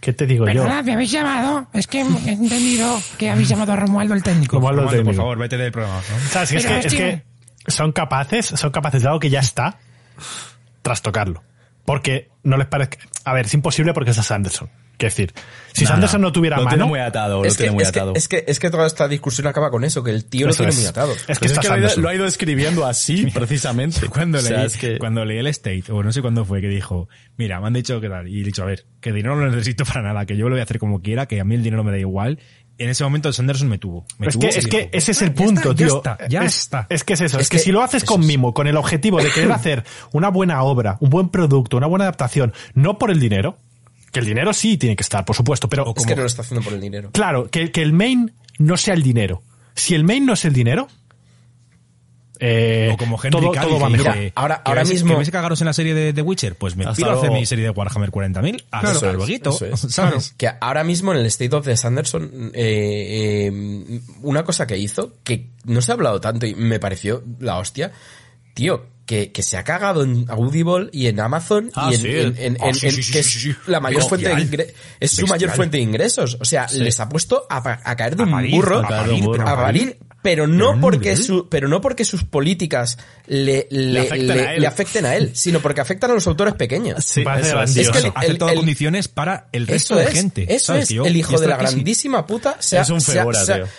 ¿Qué 0.00 0.12
te 0.12 0.26
digo 0.26 0.46
yo? 0.46 0.62
Perdona, 0.62 0.82
¿me 0.82 0.92
habéis 0.92 1.10
llamado? 1.10 1.66
Es 1.72 1.86
que 1.86 2.00
he 2.00 2.02
entendido 2.32 3.00
que 3.18 3.30
habéis 3.30 3.48
llamado 3.48 3.72
a 3.72 3.76
Romualdo 3.76 4.14
el 4.14 4.22
técnico. 4.22 4.56
Romualdo 4.56 4.82
el 4.82 4.86
Romualdo, 4.88 5.02
por 5.04 5.04
técnico. 5.10 5.22
favor, 5.22 5.38
vete 5.38 5.56
del 5.56 5.72
programa. 5.72 6.00
si 6.46 6.56
es, 6.56 6.66
que, 6.66 6.78
es 6.80 6.94
que- 6.94 7.22
que 7.64 7.70
son 7.70 7.90
capaces, 7.92 8.46
son 8.46 8.70
capaces 8.70 9.02
de 9.02 9.08
algo 9.08 9.18
que 9.18 9.30
ya 9.30 9.40
está, 9.40 9.78
trastocarlo. 10.82 11.42
porque 11.84 12.30
no 12.42 12.56
les 12.56 12.66
parece... 12.66 12.98
A 13.24 13.32
ver, 13.32 13.46
es 13.46 13.54
imposible 13.54 13.92
porque 13.94 14.10
es 14.10 14.18
a 14.18 14.22
Sanderson. 14.22 14.68
Quiero 14.96 15.10
decir, 15.12 15.32
si 15.72 15.84
No, 15.84 15.90
Sanderson 15.90 16.20
no. 16.22 16.28
no, 16.28 16.32
tuviera 16.32 16.56
Lo 16.56 16.64
mano... 16.64 16.76
tiene 16.76 16.88
muy 16.88 17.00
atado, 17.00 17.42
lo 17.42 17.44
Es 17.44 17.54
que, 17.56 17.64
tiene 17.64 17.74
muy 17.74 17.82
es, 17.82 17.92
que, 17.92 17.98
atado. 17.98 18.12
es, 18.14 18.28
que, 18.28 18.44
es 18.46 18.58
que 18.58 18.70
toda 18.70 18.86
esta 18.86 19.08
discusión 19.08 19.46
acaba 19.46 19.70
con 19.70 19.84
eso, 19.84 20.02
que 20.02 20.10
el 20.10 20.24
tío 20.24 20.46
lo 20.46 20.54
tiene 20.54 20.70
es. 20.70 20.78
muy 20.78 20.86
atado. 20.86 21.12
Es 21.28 21.38
que 21.38 21.46
está 21.46 21.60
es 21.60 21.66
que 21.66 21.68
lo 21.68 21.74
ha, 21.74 21.78
ido, 21.78 21.88
Sanderson. 21.88 22.02
lo 22.02 22.08
ha 22.08 22.14
ido 22.14 22.26
escribiendo 22.26 22.86
así, 22.86 23.26
precisamente. 23.26 24.08
Cuando, 24.08 24.38
O 24.38 24.40
sea, 24.40 24.56
leí, 24.58 24.66
es 24.66 24.76
que- 24.76 24.98
cuando 24.98 25.24
leí 25.24 25.38
el 25.38 25.46
State, 25.48 25.84
o 25.90 26.02
no 26.02 26.12
sé 26.12 26.22
cuándo 26.22 26.44
fue, 26.44 26.60
que 26.60 26.68
dijo, 26.68 27.08
mira, 27.36 27.60
me 27.60 27.66
han 27.66 27.72
dicho 27.74 28.00
que 28.00 28.08
tal, 28.08 28.26
y 28.28 28.40
he 28.40 28.44
dicho, 28.44 28.62
a 28.62 28.66
ver, 28.66 28.86
que 29.00 29.12
dinero 29.12 29.36
no 29.36 29.44
lo 29.44 29.50
necesito 29.50 29.84
para 29.84 30.02
nada, 30.02 30.24
que 30.26 30.36
yo 30.36 30.44
lo 30.48 30.52
voy 30.54 30.60
a 30.60 30.64
hacer 30.64 30.78
como 30.78 31.00
quiera, 31.02 31.26
que 31.26 31.40
a 31.40 31.44
mí 31.44 31.54
el 31.54 31.62
dinero 31.62 31.84
me 31.84 31.92
da 31.92 31.98
igual. 31.98 32.38
En 32.78 32.90
ese 32.90 33.04
momento 33.04 33.32
Sanderson 33.32 33.68
me 33.68 33.78
tuvo. 33.78 34.04
Me 34.18 34.26
Es 34.26 34.34
tuvo 34.34 34.42
que, 34.42 34.48
es 34.58 34.66
que 34.66 34.76
dijo, 34.80 34.90
ese 34.92 35.12
es 35.12 35.22
el 35.22 35.28
"Ah, 35.30 35.32
ya 35.34 35.44
punto, 35.46 35.70
está, 35.70 35.74
tío. 35.74 35.86
Ya 35.88 35.96
está, 35.96 36.28
ya 36.28 36.42
es, 36.44 36.56
está. 36.58 36.86
es 36.90 37.04
que 37.04 37.12
es 37.14 37.20
eso. 37.22 37.36
Es, 37.38 37.42
Es 37.44 37.48
que, 37.48 37.56
que 37.56 37.62
si 37.62 37.72
lo 37.72 37.82
haces 37.82 38.04
con 38.04 38.20
es. 38.20 38.26
mimo, 38.26 38.52
con 38.52 38.66
el 38.66 38.76
objetivo 38.76 39.22
de 39.22 39.30
querer 39.30 39.50
hacer 39.52 39.84
una 40.12 40.28
buena 40.28 40.62
obra, 40.62 40.98
un 41.00 41.08
buen 41.08 41.30
producto, 41.30 41.78
una 41.78 41.86
buena 41.86 42.04
adaptación, 42.04 42.52
no 42.74 42.98
por 42.98 43.10
el 43.10 43.18
dinero, 43.18 43.58
que 44.12 44.20
el 44.20 44.26
dinero 44.26 44.52
sí 44.52 44.76
tiene 44.78 44.96
que 44.96 45.02
estar, 45.02 45.24
por 45.24 45.36
supuesto, 45.36 45.68
pero 45.68 45.92
Es 45.96 46.06
que 46.06 46.14
no 46.16 46.22
lo 46.22 46.26
está 46.26 46.42
haciendo 46.42 46.64
por 46.64 46.72
el 46.74 46.80
dinero. 46.80 47.10
claro, 47.12 47.48
que, 47.50 47.70
que 47.72 47.82
el 47.82 47.92
main 47.92 48.32
no 48.58 48.76
sea 48.76 48.94
el 48.94 49.02
dinero. 49.02 49.42
Si 49.74 49.94
el 49.94 50.04
main 50.04 50.24
no 50.24 50.32
es 50.34 50.44
el 50.46 50.52
dinero, 50.54 50.88
eh, 52.38 52.90
O 52.92 52.96
como 52.98 53.16
Henry 53.16 53.30
todo, 53.30 53.50
Cavill, 53.52 53.70
todo 53.70 53.80
va 53.80 53.88
mejor. 53.88 54.12
dice, 54.12 54.32
ahora- 54.34 54.60
ahora 54.64 54.82
ves- 54.82 54.90
mismo- 54.90 55.14
que 55.14 55.18
ves 55.20 55.30
cagaros 55.30 55.60
en 55.62 55.66
la 55.66 55.72
serie 55.72 55.94
de 55.94 56.12
The 56.12 56.20
Witcher, 56.20 56.54
pues 56.54 56.76
me 56.76 56.84
Hasta 56.84 56.96
piro 56.96 57.10
a 57.10 57.14
hacer 57.14 57.30
mi 57.30 57.46
serie 57.46 57.64
de 57.64 57.70
Warhammer 57.70 58.10
40.000, 58.10 58.62
hasta 58.70 58.90
Eso 58.90 58.96
es, 58.96 59.14
luego, 59.14 59.26
eso 59.26 59.64
es. 59.66 59.80
¿sabes? 59.94 60.34
Que 60.36 60.50
ahora 60.60 60.84
mismo 60.84 61.12
en 61.12 61.18
el 61.18 61.26
State 61.26 61.56
of 61.56 61.64
the 61.64 61.76
Sanderson, 61.78 62.50
eh, 62.52 63.48
eh, 63.50 64.00
una 64.22 64.44
cosa 64.44 64.66
que 64.66 64.76
hizo, 64.76 65.14
que 65.24 65.48
no 65.64 65.80
se 65.80 65.92
ha 65.92 65.94
hablado 65.94 66.20
tanto 66.20 66.44
y 66.46 66.54
me 66.54 66.78
pareció 66.78 67.24
la 67.40 67.56
hostia, 67.58 67.92
tío, 68.52 68.84
que, 69.06 69.32
que 69.32 69.42
se 69.42 69.56
ha 69.56 69.64
cagado 69.64 70.02
en 70.02 70.26
Audible 70.28 70.90
y 70.92 71.06
en 71.06 71.20
Amazon 71.20 71.70
y 71.90 71.94
en, 71.94 72.56
Ah, 72.60 72.70
que 72.78 72.88
es 72.88 73.48
la 73.66 73.80
mayor 73.80 74.02
fuente 74.02 74.28
de 74.28 74.74
es 75.00 75.10
su 75.10 75.22
Bestial. 75.22 75.28
mayor 75.28 75.50
fuente 75.52 75.76
de 75.76 75.82
ingresos. 75.84 76.36
O 76.40 76.44
sea, 76.44 76.66
les 76.74 76.98
ha 77.00 77.08
puesto 77.08 77.46
a, 77.48 77.62
caer 77.96 78.16
de 78.16 78.24
A 78.24 78.26
un 78.26 78.32
parir, 78.32 78.50
burro, 78.50 78.78
a 78.80 78.88
parir, 78.88 79.24
a 79.40 79.56
parir, 79.56 79.98
pero 80.26 80.48
no 80.48 80.80
porque 80.80 81.16
su, 81.16 81.48
pero 81.48 81.68
no 81.68 81.80
porque 81.80 82.04
sus 82.04 82.24
políticas 82.24 82.98
le, 83.28 83.68
le, 83.70 84.00
afecten 84.00 84.26
le- 84.26 84.42
a 84.46 84.54
él. 84.54 84.60
le 84.60 84.66
afecten 84.66 85.06
a 85.06 85.14
él, 85.14 85.30
sino 85.34 85.60
porque 85.60 85.80
afectan 85.80 86.10
a 86.10 86.14
los 86.14 86.26
autores 86.26 86.54
pequeños. 86.54 87.04
Sí, 87.04 87.22
eso 87.24 87.60
es. 87.62 87.74
que 87.90 87.98
el- 87.98 88.12
aceptado 88.12 88.50
el- 88.50 88.56
condiciones 88.56 89.06
para 89.06 89.48
el 89.52 89.68
resto 89.68 89.94
de 89.94 90.04
es, 90.04 90.10
gente. 90.10 90.52
Eso 90.52 90.66
¿sabes? 90.66 90.82
es. 90.84 90.88
Yo- 90.88 91.06
el 91.06 91.16
hijo 91.16 91.38
de 91.38 91.46
la 91.46 91.56
grandísima 91.56 92.26
puta 92.26 92.56
se 92.58 92.76
ha, 92.76 92.82
Es 92.82 92.90
un 92.90 93.00
se 93.00 93.20
ha- 93.20 93.26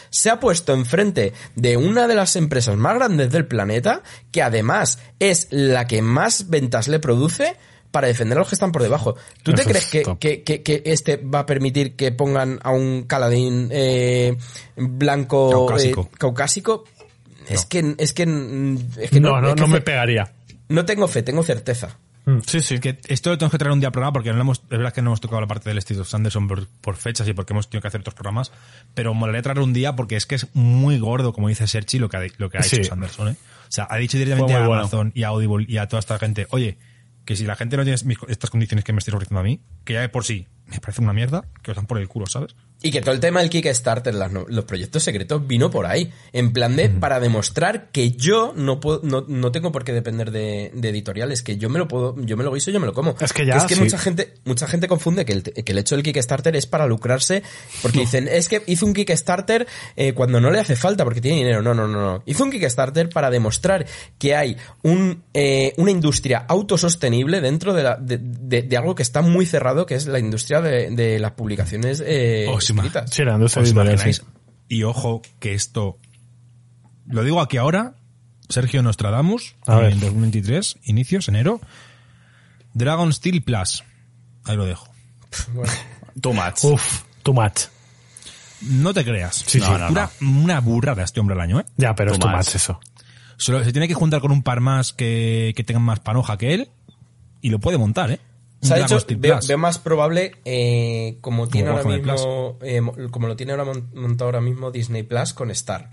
se 0.10 0.30
ha 0.30 0.40
puesto 0.40 0.74
enfrente 0.74 1.34
de 1.56 1.76
una 1.76 2.08
de 2.08 2.16
las 2.16 2.38
empresas 2.38 2.78
más 2.78 2.96
grandes 2.96 3.30
del 3.30 3.46
planeta, 3.46 4.02
que 4.32 4.42
además 4.42 5.00
es 5.20 5.48
la 5.52 5.86
que 5.86 6.02
más 6.02 6.50
ventas 6.50 6.88
le 6.88 7.00
produce 7.00 7.58
para 7.92 8.08
defender 8.08 8.38
a 8.38 8.42
los 8.42 8.50
que 8.50 8.56
están 8.56 8.72
por 8.72 8.82
debajo. 8.84 9.16
¿Tú 9.44 9.54
te 9.54 9.64
crees 9.64 9.86
es 9.86 9.92
que, 9.92 10.18
que, 10.20 10.44
que- 10.44 10.62
que 10.64 10.82
este 10.86 11.18
va 11.18 11.40
a 11.40 11.46
permitir 11.46 11.96
que 11.96 12.12
pongan 12.12 12.60
a 12.64 12.72
un 12.72 13.04
caladín 13.04 13.70
eh, 13.72 14.36
blanco 14.76 15.50
Caucásico. 15.50 16.10
eh, 16.14 16.18
caucásico? 16.18 16.84
Es 17.48 17.66
que 17.66 17.96
es 17.98 18.14
que 18.14 18.24
es 18.24 19.10
que 19.12 19.20
no, 19.20 19.40
no, 19.42 19.50
es 19.50 19.54
que 19.56 19.62
no 19.62 19.68
me 19.68 19.78
fe- 19.78 19.82
pegaría. 19.82 20.34
no 20.70 20.86
tengo 20.86 21.08
fe, 21.08 21.24
tengo 21.24 21.44
certeza. 21.44 21.98
Mm, 22.26 22.40
Sí, 22.46 22.60
sí. 22.60 22.80
que 22.80 23.00
esto 23.08 23.30
lo 23.30 23.38
tenemos 23.38 23.52
que 23.54 23.58
traer 23.58 23.72
un 23.72 23.80
día 23.80 23.90
programa 23.90 24.12
porque 24.12 24.30
no 24.32 24.36
lo 24.36 24.42
hemos, 24.42 24.58
es 24.58 24.68
verdad 24.68 24.92
que 24.92 25.02
no 25.02 25.12
hemos 25.12 25.22
tocado 25.22 25.40
la 25.40 25.48
parte 25.48 25.70
del 25.70 25.82
Steve 25.82 26.02
of 26.02 26.10
Sanderson 26.10 26.46
por, 26.50 26.68
por 26.82 26.98
fechas 26.98 27.26
y 27.30 27.32
porque 27.34 27.54
hemos 27.54 27.70
tenido 27.70 27.84
que 27.84 27.88
hacer 27.88 28.02
otros 28.02 28.16
programas, 28.16 28.52
pero 28.94 29.14
molaría 29.14 29.42
traer 29.44 29.60
un 29.62 29.72
día 29.72 29.96
porque 29.96 30.18
es 30.18 30.26
que 30.26 30.36
es 30.36 30.48
muy 30.54 31.00
gordo, 31.00 31.32
como 31.32 31.48
dice 31.48 31.68
Serchi, 31.68 32.00
lo 32.00 32.10
que 32.10 32.18
ha, 32.18 32.22
lo 32.38 32.50
que 32.50 32.58
ha 32.58 32.64
Sí. 32.64 32.76
hecho 32.76 32.90
Sanderson, 32.90 33.30
¿eh? 33.30 33.36
O 33.70 33.72
sea, 33.72 33.88
ha 33.90 33.96
dicho 33.96 34.18
directamente 34.18 34.54
a 34.56 34.60
bueno. 34.68 34.82
Amazon 34.82 35.14
y 35.16 35.24
a 35.24 35.30
Audible 35.30 35.66
y 35.70 35.78
a 35.78 35.88
toda 35.88 36.02
esta 36.02 36.20
gente, 36.20 36.48
oye, 36.50 36.78
que 37.28 37.36
si 37.36 37.46
la 37.46 37.58
gente 37.58 37.76
no 37.76 37.84
tiene 37.84 38.00
estas 38.30 38.50
condiciones 38.50 38.86
que 38.86 38.94
me 38.94 39.00
estáis 39.00 39.14
ofreciendo 39.14 39.42
a 39.42 39.44
mí, 39.44 39.60
que 39.84 39.94
ya 39.94 40.02
de 40.02 40.08
por 40.08 40.24
sí 40.24 40.48
me 40.66 40.80
parece 40.80 41.02
una 41.02 41.12
mierda, 41.12 41.44
que 41.62 41.72
os 41.72 41.78
dan 41.78 41.86
por 41.86 41.98
el 41.98 42.08
culo, 42.08 42.26
¿sabes? 42.26 42.56
Y 42.84 42.92
que 42.92 43.02
todo 43.02 43.12
el 43.12 43.20
tema 43.20 43.40
del 43.42 43.50
Kickstarter, 43.50 44.14
las 44.14 44.32
los 44.32 44.66
proyectos 44.66 45.02
secretos, 45.02 45.48
vino 45.48 45.72
por 45.72 45.88
ahí. 45.88 46.12
En 46.32 46.54
plan 46.54 46.76
de, 46.76 46.90
para 46.90 47.20
demostrar 47.20 47.90
que 47.92 48.12
yo 48.12 48.54
no 48.56 48.80
puedo, 48.80 49.02
no, 49.04 49.26
no 49.28 49.52
tengo 49.52 49.72
por 49.72 49.84
qué 49.84 49.94
depender 49.94 50.30
de, 50.30 50.72
de 50.76 50.90
editoriales, 50.90 51.42
que 51.42 51.58
yo 51.58 51.70
me 51.70 51.80
lo 51.80 51.88
puedo, 51.88 52.16
yo 52.20 52.38
me 52.38 52.44
lo 52.44 52.54
guiso, 52.54 52.70
yo 52.70 52.80
me 52.80 52.86
lo 52.86 52.94
como. 52.94 53.16
Es 53.20 53.34
que 53.34 53.48
ya, 53.48 53.56
es 53.58 53.64
que 53.64 53.74
sí. 53.74 53.82
mucha 53.82 53.98
gente, 53.98 54.36
mucha 54.46 54.68
gente 54.68 54.88
confunde 54.88 55.26
que 55.26 55.34
el, 55.34 55.42
que 55.44 55.72
el 55.72 55.78
hecho 55.80 55.96
del 55.96 56.04
Kickstarter 56.04 56.56
es 56.56 56.68
para 56.68 56.86
lucrarse, 56.86 57.42
porque 57.82 58.02
dicen, 58.02 58.28
es 58.28 58.48
que 58.48 58.62
hizo 58.68 58.86
un 58.86 58.94
Kickstarter 58.94 59.66
eh, 59.96 60.14
cuando 60.14 60.40
no 60.40 60.52
le 60.52 60.60
hace 60.60 60.76
falta 60.76 61.04
porque 61.04 61.20
tiene 61.20 61.38
dinero. 61.38 61.64
No, 61.64 61.74
no, 61.74 61.88
no, 61.88 62.00
no. 62.00 62.24
Hizo 62.28 62.44
un 62.44 62.52
Kickstarter 62.52 63.10
para 63.10 63.32
demostrar 63.32 63.88
que 64.20 64.36
hay 64.36 64.56
un, 64.84 65.24
eh, 65.34 65.74
una 65.78 65.90
industria 65.90 66.46
autosostenible 66.48 67.42
dentro 67.42 67.74
de, 67.74 67.84
la, 67.84 67.96
de, 67.96 68.20
de- 68.22 68.78
algo 68.78 68.94
que 68.94 69.02
está 69.02 69.22
muy 69.24 69.48
cerrado, 69.48 69.88
que 69.88 69.96
es 69.96 70.06
la 70.06 70.20
industria 70.20 70.62
de, 70.62 70.92
de 70.92 71.18
las 71.18 71.32
publicaciones 71.32 72.04
eh, 72.06 72.46
Os 72.54 72.67
ima- 72.70 72.84
escritas. 72.86 73.10
Sí, 73.12 73.24
la 73.24 73.34
industria 73.34 73.64
¿Os 73.64 73.70
editorial, 73.70 73.94
imagináis? 73.96 74.18
sí. 74.18 74.24
Y 74.70 74.84
ojo 74.84 75.22
que 75.40 75.54
esto, 75.54 75.98
lo 77.08 77.24
digo 77.24 77.40
aquí 77.42 77.58
ahora, 77.58 77.94
Sergio 78.50 78.82
Nostradamus, 78.84 79.56
A 79.66 79.76
ver. 79.78 79.94
en 79.94 80.00
2023, 80.00 80.78
inicios, 80.84 81.28
enero, 81.30 81.62
Dragon 82.74 83.12
Steel 83.14 83.42
Plus. 83.44 83.84
Ahí 84.46 84.56
lo 84.58 84.66
dejo. 84.66 84.88
Too 86.22 86.34
much. 86.34 86.64
Uf, 86.64 87.04
too 87.24 87.34
much. 87.34 87.64
No 88.62 88.94
te 88.94 89.04
creas. 89.06 89.44
Sí, 89.46 89.60
No, 89.60 89.66
sí. 89.68 89.72
no, 89.80 89.88
Pura- 89.90 90.10
Una 90.22 90.60
burrada 90.62 91.04
este 91.04 91.20
hombre 91.20 91.36
al 91.36 91.42
año, 91.42 91.60
¿eh? 91.60 91.66
Ya, 91.78 91.94
pero 91.96 92.12
es 92.12 92.18
Too 92.20 92.28
too 92.28 92.30
much. 92.36 92.46
much 92.46 92.56
eso. 92.56 92.80
Solo 93.38 93.64
se 93.64 93.72
tiene 93.72 93.88
que 93.88 93.94
juntar 93.94 94.20
con 94.20 94.32
un 94.32 94.42
par 94.42 94.62
más 94.62 94.94
que, 94.94 95.54
que 95.56 95.64
tengan 95.64 95.84
más 95.84 96.00
panoja 96.00 96.38
que 96.38 96.56
él 96.56 96.70
y 97.42 97.50
lo 97.52 97.60
puede 97.60 97.78
montar, 97.78 98.10
¿eh? 98.12 98.20
Se 98.62 98.74
ha 98.74 98.78
Dragon 98.78 98.88
dicho, 98.88 99.00
Steel 99.00 99.20
veo, 99.20 99.58
más 99.58 99.78
probable, 99.80 100.32
eh, 100.46 101.18
como 101.22 101.48
tiene 101.48 101.70
ahora 101.70 101.84
mismo, 101.84 102.58
eh, 102.62 102.82
mo- 102.82 102.96
como 103.12 103.28
lo 103.28 103.36
tiene 103.36 103.52
ahora 103.54 103.66
mon- 103.66 103.90
montado 103.94 104.26
ahora 104.26 104.42
mismo 104.42 104.72
Disney 104.72 105.04
Plus 105.04 105.34
con 105.34 105.52
Star. 105.52 105.90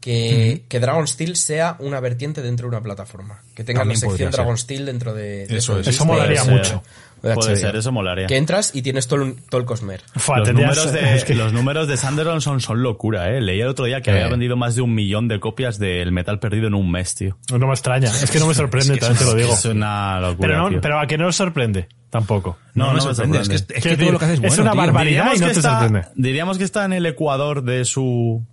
Que, 0.00 0.64
que 0.68 0.78
Dragon 0.78 1.06
Steel 1.08 1.34
sea 1.34 1.76
una 1.80 1.98
vertiente 1.98 2.40
dentro 2.40 2.66
de 2.66 2.76
una 2.76 2.82
plataforma. 2.82 3.42
Que 3.56 3.64
tenga 3.64 3.80
También 3.80 4.00
la 4.00 4.08
sección. 4.08 4.30
Dragon 4.30 4.56
Steel 4.56 4.86
dentro 4.86 5.12
de, 5.12 5.46
de 5.48 5.56
Eso 5.58 5.78
es. 5.80 5.88
Eso 5.88 6.04
molaría 6.04 6.44
mucho. 6.44 6.84
De 7.22 7.34
Puede 7.34 7.56
ser, 7.56 7.74
eso 7.76 7.90
molaría. 7.92 8.26
Que 8.26 8.36
entras 8.36 8.74
y 8.74 8.82
tienes 8.82 9.08
todo 9.08 9.22
el, 9.22 9.34
todo 9.48 9.60
el 9.60 9.66
Cosmer. 9.66 10.00
Fua, 10.16 10.38
Los 10.38 10.52
números, 10.52 10.92
de, 10.92 11.14
es 11.16 11.24
que- 11.24 11.34
los 11.34 11.52
números 11.52 11.88
de 11.88 11.96
Sanderson 11.96 12.40
son, 12.40 12.60
son 12.60 12.82
locura, 12.82 13.30
¿eh? 13.30 13.40
Leí 13.40 13.60
el 13.60 13.68
otro 13.68 13.84
día 13.86 14.00
que 14.00 14.10
Eh. 14.10 14.14
había 14.14 14.28
vendido 14.28 14.56
más 14.56 14.74
de 14.76 14.82
un 14.82 14.94
millón 14.94 15.28
de 15.28 15.40
copias 15.40 15.78
del 15.78 16.12
metal 16.12 16.38
perdido 16.38 16.66
en 16.68 16.74
un 16.74 16.90
mes, 16.90 17.14
tío. 17.14 17.36
No 17.50 17.58
me 17.66 17.72
extraña. 17.72 18.08
Es 18.10 18.30
que 18.30 18.38
no 18.38 18.46
me 18.46 18.54
sorprende, 18.54 18.94
Es 18.94 19.00
que 19.00 19.06
también 19.06 19.18
te 19.18 19.24
lo 19.24 19.34
digo. 19.34 19.52
Es 19.54 19.64
una 19.64 20.20
locura, 20.20 20.48
Pero, 20.48 20.58
no, 20.62 20.68
tío. 20.70 20.80
pero 20.80 21.00
a 21.00 21.06
que 21.06 21.18
no 21.18 21.26
os 21.28 21.36
sorprende, 21.36 21.88
tampoco. 22.10 22.58
No, 22.74 22.84
no, 22.86 22.88
no 22.88 22.94
me 22.96 23.00
sorprende. 23.14 23.40
Es 23.40 23.48
que, 23.48 23.74
es 23.76 23.82
que 23.82 23.96
todo 23.96 24.12
lo 24.12 24.18
que 24.18 24.24
haces 24.24 24.40
es 24.42 24.46
bueno, 24.48 24.62
una 24.62 24.72
tío. 24.72 24.80
barbaridad. 24.80 25.24
y 25.34 25.38
no 25.40 25.46
que 25.46 25.52
te 25.52 25.58
está, 25.58 25.80
sorprende. 25.80 26.08
diríamos 26.16 26.58
que 26.58 26.64
está 26.64 26.84
en 26.84 26.92
el 26.92 27.06
ecuador 27.06 27.62
de 27.62 27.84
su... 27.84 28.44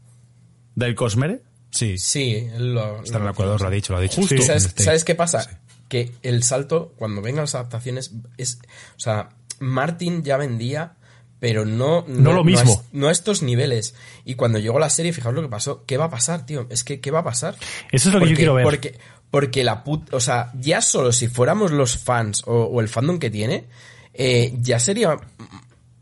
del 0.76 0.96
Cosmere. 0.96 1.42
Sí, 1.72 1.98
Sí, 1.98 2.48
lo, 2.58 3.04
está 3.04 3.18
en 3.18 3.24
el 3.26 3.30
Ecuador, 3.32 3.60
lo 3.60 3.68
ha 3.68 3.70
dicho, 3.70 3.92
lo 3.92 4.00
ha 4.00 4.02
dicho. 4.02 4.16
Justo. 4.22 4.34
Sí, 4.38 4.42
¿Sabes, 4.44 4.66
este. 4.68 4.84
sabes 4.84 5.04
qué 5.04 5.14
pasa? 5.14 5.60
Que 5.88 6.12
el 6.24 6.44
salto, 6.44 6.94
cuando 6.98 7.22
vengan 7.22 7.44
las 7.44 7.56
adaptaciones, 7.56 8.14
es. 8.38 8.60
O 8.96 9.00
sea, 9.00 9.30
Martin 9.60 10.24
ya 10.24 10.38
vendía, 10.38 10.94
pero 11.40 11.66
no. 11.66 12.06
No 12.08 12.34
lo 12.34 12.44
mismo. 12.44 12.74
a 12.74 12.84
No 12.92 13.08
a, 13.08 13.12
estos 13.12 13.44
niveles. 13.44 13.96
Y 14.24 14.36
cuando 14.36 14.60
llegó 14.60 14.80
la 14.80 14.90
serie, 14.90 15.14
fijaos 15.14 15.36
lo 15.36 15.42
que 15.42 15.50
pasó. 15.50 15.84
¿Qué 15.86 15.98
va 15.98 16.06
a 16.06 16.10
pasar, 16.10 16.46
tío? 16.46 16.68
Es 16.70 16.84
que, 16.84 17.00
¿qué 17.00 17.12
va 17.12 17.20
a 17.20 17.24
pasar? 17.24 17.56
Eso 17.92 18.10
es 18.10 18.16
lo 18.16 18.22
que 18.22 18.30
yo 18.30 18.36
quiero 18.36 18.54
ver. 18.56 18.64
Porque, 18.64 18.98
porque 19.30 19.64
la 19.64 19.84
put. 19.84 20.14
O 20.14 20.20
sea, 20.20 20.52
ya 20.60 20.82
solo 20.82 21.12
si 21.12 21.28
fuéramos 21.28 21.72
los 21.72 21.98
fans 21.98 22.44
o, 22.46 22.64
o 22.64 22.82
el 22.82 22.88
fandom 22.88 23.20
que 23.20 23.30
tiene, 23.30 23.66
eh, 24.14 24.54
ya 24.62 24.80
sería 24.80 25.18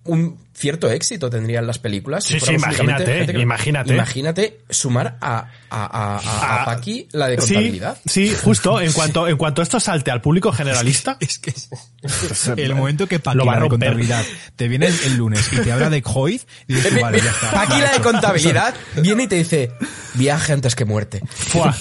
un 0.06 0.38
cierto 0.53 0.90
éxito 0.91 1.30
tendrían 1.30 1.65
las 1.65 1.80
películas. 1.80 2.25
si 2.25 2.40
Sí, 2.40 2.45
sí, 2.45 2.53
imagínate, 2.53 3.25
que- 3.25 3.40
imagínate. 3.40 3.93
Imagínate 3.93 4.59
sumar 4.69 5.17
a, 5.22 5.38
a, 5.40 5.45
a, 5.69 5.85
a, 5.90 6.17
a 6.17 6.61
Ah, 6.61 6.65
Paqui 6.65 7.07
la 7.14 7.27
de 7.27 7.38
contabilidad. 7.38 7.98
sí, 8.06 8.35
justo. 8.43 8.80
En 8.82 8.91
cuanto, 8.91 9.27
en 9.27 9.38
cuanto 9.38 9.61
esto 9.61 9.80
salte 9.80 10.11
al 10.11 10.22
público 10.22 10.51
generalista, 10.53 11.17
Es 11.19 11.40
que 11.40 11.49
es- 11.51 11.69
el 12.57 12.75
momento 12.75 13.07
que 13.07 13.15
a 13.23 13.33
la 13.33 13.59
de 13.61 13.69
contabilidad 13.69 14.23
te 14.56 14.67
viene 14.67 14.88
el, 14.88 14.99
el 15.06 15.15
lunes 15.17 15.48
y 15.51 15.57
te 15.57 15.72
habla 15.72 15.90
de 15.90 16.03
Hoyt 16.06 16.41
y 16.67 16.75
dices, 16.75 16.93
vale, 17.01 17.19
ya 17.22 17.32
está. 17.32 17.61
Aquí 17.61 17.80
la 17.82 17.91
de 17.93 17.99
contabilidad 18.01 18.75
viene 18.98 19.23
y 19.23 19.27
te 19.27 19.35
dice 19.35 19.72
viaje 20.15 20.53
antes 20.53 20.75
que 20.75 20.85
muerte. 20.85 21.22
¡fua! 21.30 21.75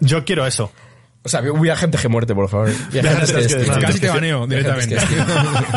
yo 0.00 0.24
quiero 0.24 0.46
eso. 0.46 0.70
O 1.26 1.28
sea, 1.30 1.40
viaje 1.40 1.86
antes 1.86 2.02
que 2.02 2.08
muerte, 2.08 2.34
por 2.34 2.50
favor. 2.50 2.70
Que 2.92 3.00
que. 3.00 3.80
Casi 3.80 3.98
te 3.98 4.08
baneo 4.10 4.46
que 4.46 4.56
directamente. 4.56 4.96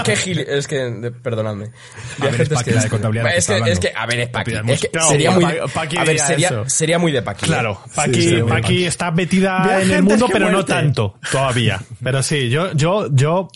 Qué 0.04 0.16
gil, 0.18 0.40
es 0.40 0.68
que, 0.68 1.12
perdonadme. 1.24 1.72
A 2.20 2.26
ver, 2.26 2.42
es 2.42 2.50
Paqui 2.50 2.72
la 2.72 2.84
de 2.84 2.90
contabilidad 2.90 3.34
Es 3.34 3.48
que 3.48 3.62
que, 3.64 3.72
es 3.72 3.80
que, 3.80 3.94
a 3.96 4.06
ver, 4.06 4.20
es 4.20 4.30
Paqui. 4.30 4.54
Es 4.68 4.82
que 4.82 4.90
sería 5.08 5.32
muy, 5.32 5.46
Pa- 5.46 5.68
Paqui 5.74 5.96
a 5.96 6.00
ver, 6.02 6.10
diría 6.10 6.26
sería, 6.28 6.48
eso. 6.50 6.64
sería 6.68 7.00
muy 7.00 7.14
de 7.14 7.22
Paqui. 7.22 7.46
¿eh? 7.46 7.48
Claro, 7.48 7.82
Paqui, 7.96 8.42
Paqui 8.42 8.84
está 8.86 9.12
metida 9.12 9.82
en 9.82 9.92
el 9.92 10.04
mundo, 10.04 10.28
que 10.28 10.34
pero 10.34 10.52
no 10.52 10.66
tanto 10.66 11.18
todavía. 11.32 11.82
Pero 12.04 12.22
sí, 12.24 12.50
yo, 12.50 12.74
yo, 12.74 13.08
yo 13.14 13.48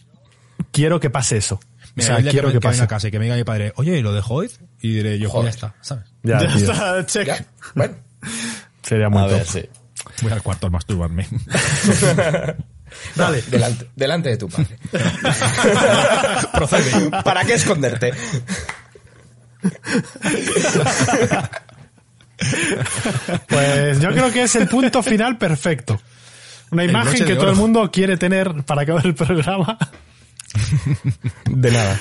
quiero 0.71 1.01
que 1.01 1.09
pase 1.09 1.35
eso. 1.37 1.59
Mira, 1.95 2.15
o 2.15 2.21
sea, 2.21 2.31
quiero 2.31 2.47
que, 2.47 2.53
que, 2.53 2.59
que 2.61 2.67
venga 2.69 2.71
pase. 2.71 2.83
a 2.83 2.87
casa 2.87 3.07
y 3.09 3.11
que 3.11 3.19
me 3.19 3.25
diga 3.25 3.35
mi 3.35 3.43
padre, 3.43 3.73
oye, 3.75 3.97
¿y 3.97 4.01
lo 4.01 4.13
de 4.13 4.21
Hoyt? 4.25 4.51
Y 4.79 4.93
diré 4.93 5.19
yo, 5.19 5.29
pues 5.29 5.33
Joder. 5.33 5.45
ya 5.45 5.49
está, 5.49 5.75
¿sabes? 5.81 6.05
Ya, 6.23 6.37
está, 6.37 7.05
check. 7.05 7.27
Ya, 7.27 7.45
Bueno, 7.75 7.95
Sería 8.81 9.09
muy 9.09 9.21
A 9.21 9.25
ver, 9.25 9.45
sí. 9.45 9.63
Voy 10.21 10.31
al 10.31 10.41
cuarto 10.43 10.67
a 10.67 10.69
masturbarme. 10.69 11.27
Dale. 13.15 13.41
Delante, 13.49 13.87
delante 13.95 14.29
de 14.29 14.37
tu 14.37 14.49
padre. 14.49 14.77
Procede. 16.53 17.09
¿Para 17.23 17.43
qué 17.45 17.53
esconderte? 17.53 18.13
Pues 23.47 23.99
yo 23.99 24.09
creo 24.09 24.31
que 24.31 24.43
es 24.43 24.55
el 24.55 24.67
punto 24.67 25.03
final 25.03 25.37
perfecto. 25.37 25.99
Una 26.71 26.83
imagen 26.85 27.25
que 27.25 27.35
todo 27.35 27.49
el 27.49 27.55
mundo 27.55 27.89
quiere 27.91 28.17
tener 28.17 28.63
para 28.63 28.83
acabar 28.83 29.05
el 29.05 29.15
programa. 29.15 29.77
De 31.49 31.71
nada. 31.71 31.99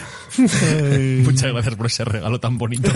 Muchas 1.24 1.52
gracias 1.52 1.74
por 1.74 1.86
ese 1.86 2.04
regalo 2.04 2.40
tan 2.40 2.58
bonito. 2.58 2.90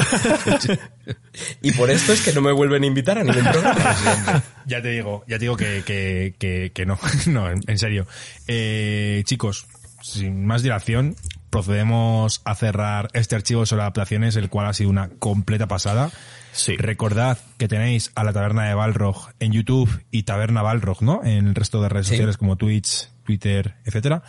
Y 1.62 1.72
por 1.72 1.90
esto 1.90 2.12
es 2.12 2.22
que 2.22 2.32
no 2.32 2.40
me 2.40 2.52
vuelven 2.52 2.82
a 2.84 2.86
invitar 2.86 3.18
a 3.18 3.24
ningún 3.24 3.44
programa. 3.44 4.42
ya 4.66 4.82
te 4.82 4.88
digo, 4.90 5.24
ya 5.28 5.36
te 5.38 5.44
digo 5.44 5.56
que, 5.56 5.82
que, 5.84 6.34
que, 6.38 6.72
que 6.74 6.86
no, 6.86 6.98
no, 7.26 7.50
en, 7.50 7.60
en 7.66 7.78
serio. 7.78 8.06
Eh, 8.46 9.22
chicos, 9.26 9.66
sin 10.02 10.44
más 10.46 10.62
dilación, 10.62 11.16
procedemos 11.50 12.42
a 12.44 12.54
cerrar 12.54 13.08
este 13.12 13.36
archivo 13.36 13.66
sobre 13.66 13.82
adaptaciones, 13.82 14.36
el 14.36 14.48
cual 14.48 14.66
ha 14.66 14.72
sido 14.72 14.90
una 14.90 15.08
completa 15.18 15.66
pasada. 15.68 16.10
Sí. 16.52 16.76
Recordad 16.76 17.38
que 17.58 17.66
tenéis 17.66 18.12
a 18.14 18.22
la 18.22 18.32
Taberna 18.32 18.64
de 18.68 18.74
Balrog 18.74 19.30
en 19.40 19.50
YouTube 19.52 19.90
y 20.12 20.22
Taberna 20.22 20.62
Balrog, 20.62 21.02
¿no? 21.02 21.24
En 21.24 21.48
el 21.48 21.54
resto 21.54 21.82
de 21.82 21.88
redes 21.88 22.06
Sí. 22.06 22.12
sociales 22.12 22.36
como 22.36 22.56
Twitch, 22.56 23.08
Twitter, 23.24 23.74
etcétera. 23.84 24.22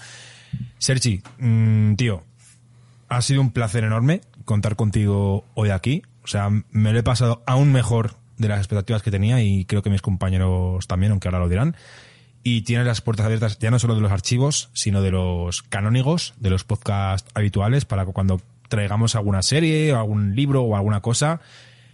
Sergi, 0.78 1.22
mm, 1.40 1.96
tío, 1.96 2.24
ha 3.10 3.22
sido 3.22 3.42
un 3.42 3.52
placer 3.52 3.84
enorme 3.84 4.22
contar 4.46 4.76
contigo 4.76 5.46
hoy 5.54 5.70
aquí. 5.70 6.04
O 6.24 6.28
sea, 6.28 6.50
me 6.50 6.94
lo 6.94 7.00
he 7.00 7.04
pasado 7.04 7.44
aún 7.46 7.72
mejor 7.72 8.16
de 8.38 8.48
las 8.48 8.60
expectativas 8.60 9.02
que 9.02 9.12
tenía 9.12 9.42
y 9.42 9.66
creo 9.66 9.82
que 9.82 9.90
mis 9.90 10.02
compañeros 10.02 10.88
también, 10.88 11.12
aunque 11.12 11.28
ahora 11.28 11.40
lo 11.40 11.50
dirán. 11.50 11.76
Y 12.44 12.62
tienes 12.62 12.86
las 12.86 13.02
puertas 13.02 13.26
abiertas 13.26 13.58
ya 13.60 13.72
no 13.72 13.80
solo 13.80 13.96
de 13.96 14.02
los 14.02 14.12
archivos, 14.12 14.70
sino 14.74 15.02
de 15.02 15.12
los 15.12 15.64
canónigos, 15.64 16.34
de 16.38 16.52
los 16.52 16.64
podcasts 16.64 17.32
habituales, 17.34 17.86
para 17.86 18.06
que 18.06 18.12
cuando 18.12 18.40
traigamos 18.70 19.16
alguna 19.16 19.42
serie, 19.42 19.94
o 19.94 20.00
algún 20.00 20.36
libro 20.36 20.62
o 20.62 20.76
alguna 20.76 21.02
cosa, 21.02 21.42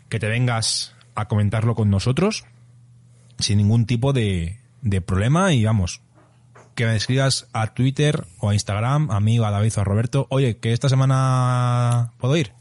que 0.10 0.20
te 0.20 0.28
vengas 0.28 0.94
a 1.16 1.28
comentarlo 1.28 1.76
con 1.76 1.90
nosotros 1.90 2.46
sin 3.40 3.58
ningún 3.58 3.86
tipo 3.86 4.14
de, 4.14 4.58
de 4.82 5.02
problema 5.02 5.54
y 5.54 5.64
vamos, 5.64 6.02
que 6.76 6.86
me 6.86 6.96
escribas 6.96 7.48
a 7.54 7.74
Twitter 7.74 8.26
o 8.40 8.50
a 8.50 8.54
Instagram, 8.54 9.12
a 9.12 9.20
mí 9.20 9.40
o 9.40 9.46
a 9.46 9.52
David 9.52 9.74
o 9.78 9.82
a 9.82 9.84
Roberto, 9.84 10.28
oye, 10.30 10.58
que 10.58 10.74
esta 10.74 10.90
semana 10.90 12.14
puedo 12.18 12.36
ir 12.38 12.54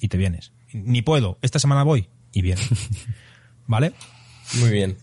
y 0.00 0.08
te 0.08 0.16
vienes. 0.16 0.52
Ni 0.72 1.02
puedo, 1.02 1.38
esta 1.42 1.58
semana 1.58 1.82
voy 1.82 2.08
y 2.32 2.42
vienes. 2.42 2.68
¿Vale? 3.66 3.92
Muy 4.54 4.70
bien. 4.70 4.96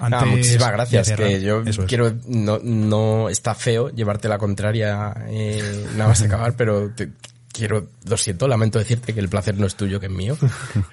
Antes 0.00 0.20
Ah, 0.22 0.26
muchísimas 0.26 0.66
de 0.68 0.72
gracias. 0.72 1.12
Que 1.12 1.40
yo 1.42 1.62
eso 1.62 1.82
es. 1.82 1.88
quiero. 1.88 2.14
No, 2.26 2.60
no 2.62 3.28
está 3.28 3.54
feo 3.54 3.90
llevarte 3.90 4.28
la 4.28 4.38
contraria 4.38 5.12
eh, 5.28 5.86
nada 5.96 6.08
más 6.10 6.22
acabar, 6.22 6.54
pero 6.56 6.90
te- 6.94 7.10
quiero. 7.52 7.88
Lo 8.08 8.16
siento, 8.16 8.46
lamento 8.46 8.78
decirte 8.78 9.12
que 9.12 9.18
el 9.20 9.28
placer 9.28 9.58
no 9.58 9.66
es 9.66 9.74
tuyo, 9.74 9.98
que 9.98 10.06
es 10.06 10.12
mío. 10.12 10.38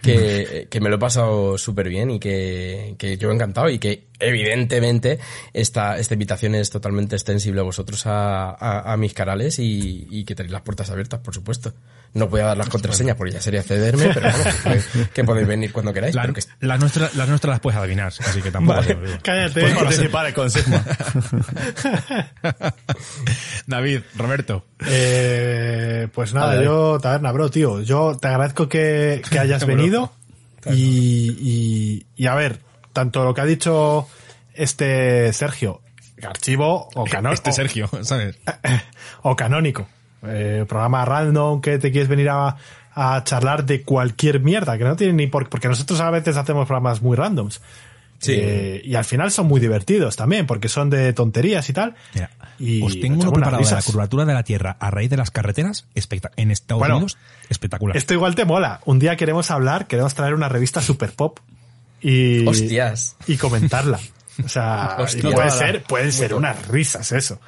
Que, 0.02 0.68
que 0.72 0.80
me 0.82 0.90
lo 0.90 0.96
he 0.96 1.00
pasado 1.00 1.58
súper 1.60 1.88
bien 1.88 2.10
y 2.10 2.20
que, 2.20 2.96
que 2.98 3.18
yo 3.18 3.32
encantado 3.32 3.70
y 3.70 3.78
que 3.78 4.08
evidentemente 4.20 5.20
esta, 5.54 5.98
esta 5.98 6.14
invitación 6.14 6.56
es 6.56 6.70
totalmente 6.70 7.16
extensible 7.16 7.62
a 7.62 7.64
vosotros 7.64 8.06
a, 8.06 8.50
a, 8.52 8.94
a 8.94 8.98
mis 8.98 9.14
canales 9.14 9.60
y, 9.60 10.08
y 10.10 10.24
que 10.26 10.36
tenéis 10.36 10.52
las 10.54 10.62
puertas 10.62 10.90
abiertas, 10.90 11.20
por 11.20 11.34
supuesto. 11.34 11.74
No 12.14 12.30
voy 12.30 12.40
a 12.40 12.46
dar 12.46 12.58
las 12.58 12.70
contraseñas 12.70 13.18
porque 13.18 13.34
ya 13.34 13.42
sería 13.42 13.62
cederme, 13.62 14.10
pero 14.14 14.30
vamos, 14.32 14.86
que, 14.94 15.10
que 15.14 15.24
podéis 15.26 15.48
venir 15.48 15.74
cuando 15.74 15.92
queráis. 15.92 16.16
La- 16.16 16.22
pero 16.22 16.34
que- 16.36 16.42
las, 16.62 16.80
nuestras, 16.80 17.14
las 17.16 17.28
nuestras 17.28 17.50
las 17.56 17.60
puedes 17.60 17.78
adivinar, 17.78 18.08
así 18.08 18.42
que 18.42 18.52
tampoco. 18.52 18.80
te 18.84 18.96
digo. 18.96 19.18
Cállate. 19.22 19.60
Puedes 19.60 19.78
participar 19.78 20.34
con 20.34 20.50
Sigma. 20.50 20.82
David, 23.68 24.02
Roberto. 24.16 24.66
Eh, 24.88 26.08
pues 26.14 26.34
nada, 26.34 26.64
yo, 26.64 27.00
Taberna, 27.02 27.32
bro, 27.32 27.50
tío, 27.50 27.82
yo 27.82 28.18
te 28.18 28.28
agradezco 28.28 28.70
que, 28.70 29.22
que 29.30 29.40
hayas 29.40 29.66
venido 29.66 30.14
y, 30.72 31.36
y, 31.40 32.06
y 32.16 32.28
a 32.28 32.36
ver, 32.36 32.60
tanto 32.96 33.26
lo 33.26 33.34
que 33.34 33.42
ha 33.42 33.46
dicho 33.46 34.08
este 34.54 35.34
Sergio, 35.34 35.82
archivo 36.24 36.90
o 36.96 37.04
canónico. 37.12 37.34
Este 37.34 37.52
Sergio, 37.52 37.90
¿sabes? 38.02 38.40
o 39.22 39.36
canónico. 39.36 39.86
Eh, 40.26 40.66
programa 40.68 41.04
random 41.06 41.62
que 41.62 41.78
te 41.78 41.92
quieres 41.92 42.08
venir 42.08 42.30
a, 42.30 42.56
a 42.94 43.24
charlar 43.24 43.66
de 43.66 43.84
cualquier 43.84 44.40
mierda, 44.40 44.78
que 44.78 44.86
no 44.86 44.96
tiene 44.96 45.14
ni 45.14 45.28
por 45.28 45.50
porque 45.50 45.68
nosotros 45.68 46.00
a 46.00 46.10
veces 46.10 46.38
hacemos 46.38 46.66
programas 46.66 47.02
muy 47.02 47.18
randoms. 47.18 47.62
Sí. 48.18 48.32
Eh, 48.34 48.82
y 48.86 48.96
al 48.96 49.04
final 49.04 49.30
son 49.30 49.46
muy 49.46 49.60
divertidos 49.60 50.16
también, 50.16 50.48
porque 50.48 50.70
son 50.70 50.90
de 50.90 51.12
tonterías 51.12 51.70
y 51.70 51.74
tal. 51.74 51.96
Mira, 52.14 52.32
y 52.58 52.82
os 52.82 52.98
tengo 53.00 53.22
uno 53.22 53.34
preparado 53.34 53.62
de 53.62 53.70
la 53.70 53.82
curvatura 53.82 54.24
de 54.24 54.34
la 54.34 54.44
Tierra 54.44 54.78
a 54.80 54.90
raíz 54.90 55.10
de 55.10 55.18
las 55.18 55.32
carreteras 55.32 55.86
en 56.38 56.50
Estados 56.50 56.80
Bueno, 56.80 56.96
Unidos. 56.96 57.18
Espectacular. 57.50 57.98
Esto 57.98 58.14
igual 58.14 58.36
te 58.36 58.46
mola. 58.46 58.80
Un 58.86 59.00
día 59.00 59.18
queremos 59.18 59.52
hablar, 59.52 59.88
queremos 59.88 60.16
traer 60.16 60.34
una 60.34 60.48
revista 60.48 60.82
super 60.82 61.12
pop 61.12 61.40
y, 62.06 62.46
Hostias. 62.48 63.16
y 63.28 63.38
comentarla. 63.38 64.00
O 64.44 64.48
sea, 64.48 64.98
y 65.16 65.22
puede 65.22 65.52
ser, 65.52 65.84
pueden 65.84 66.12
ser 66.12 66.34
unas 66.34 66.68
risas 66.68 67.12
eso. 67.12 67.40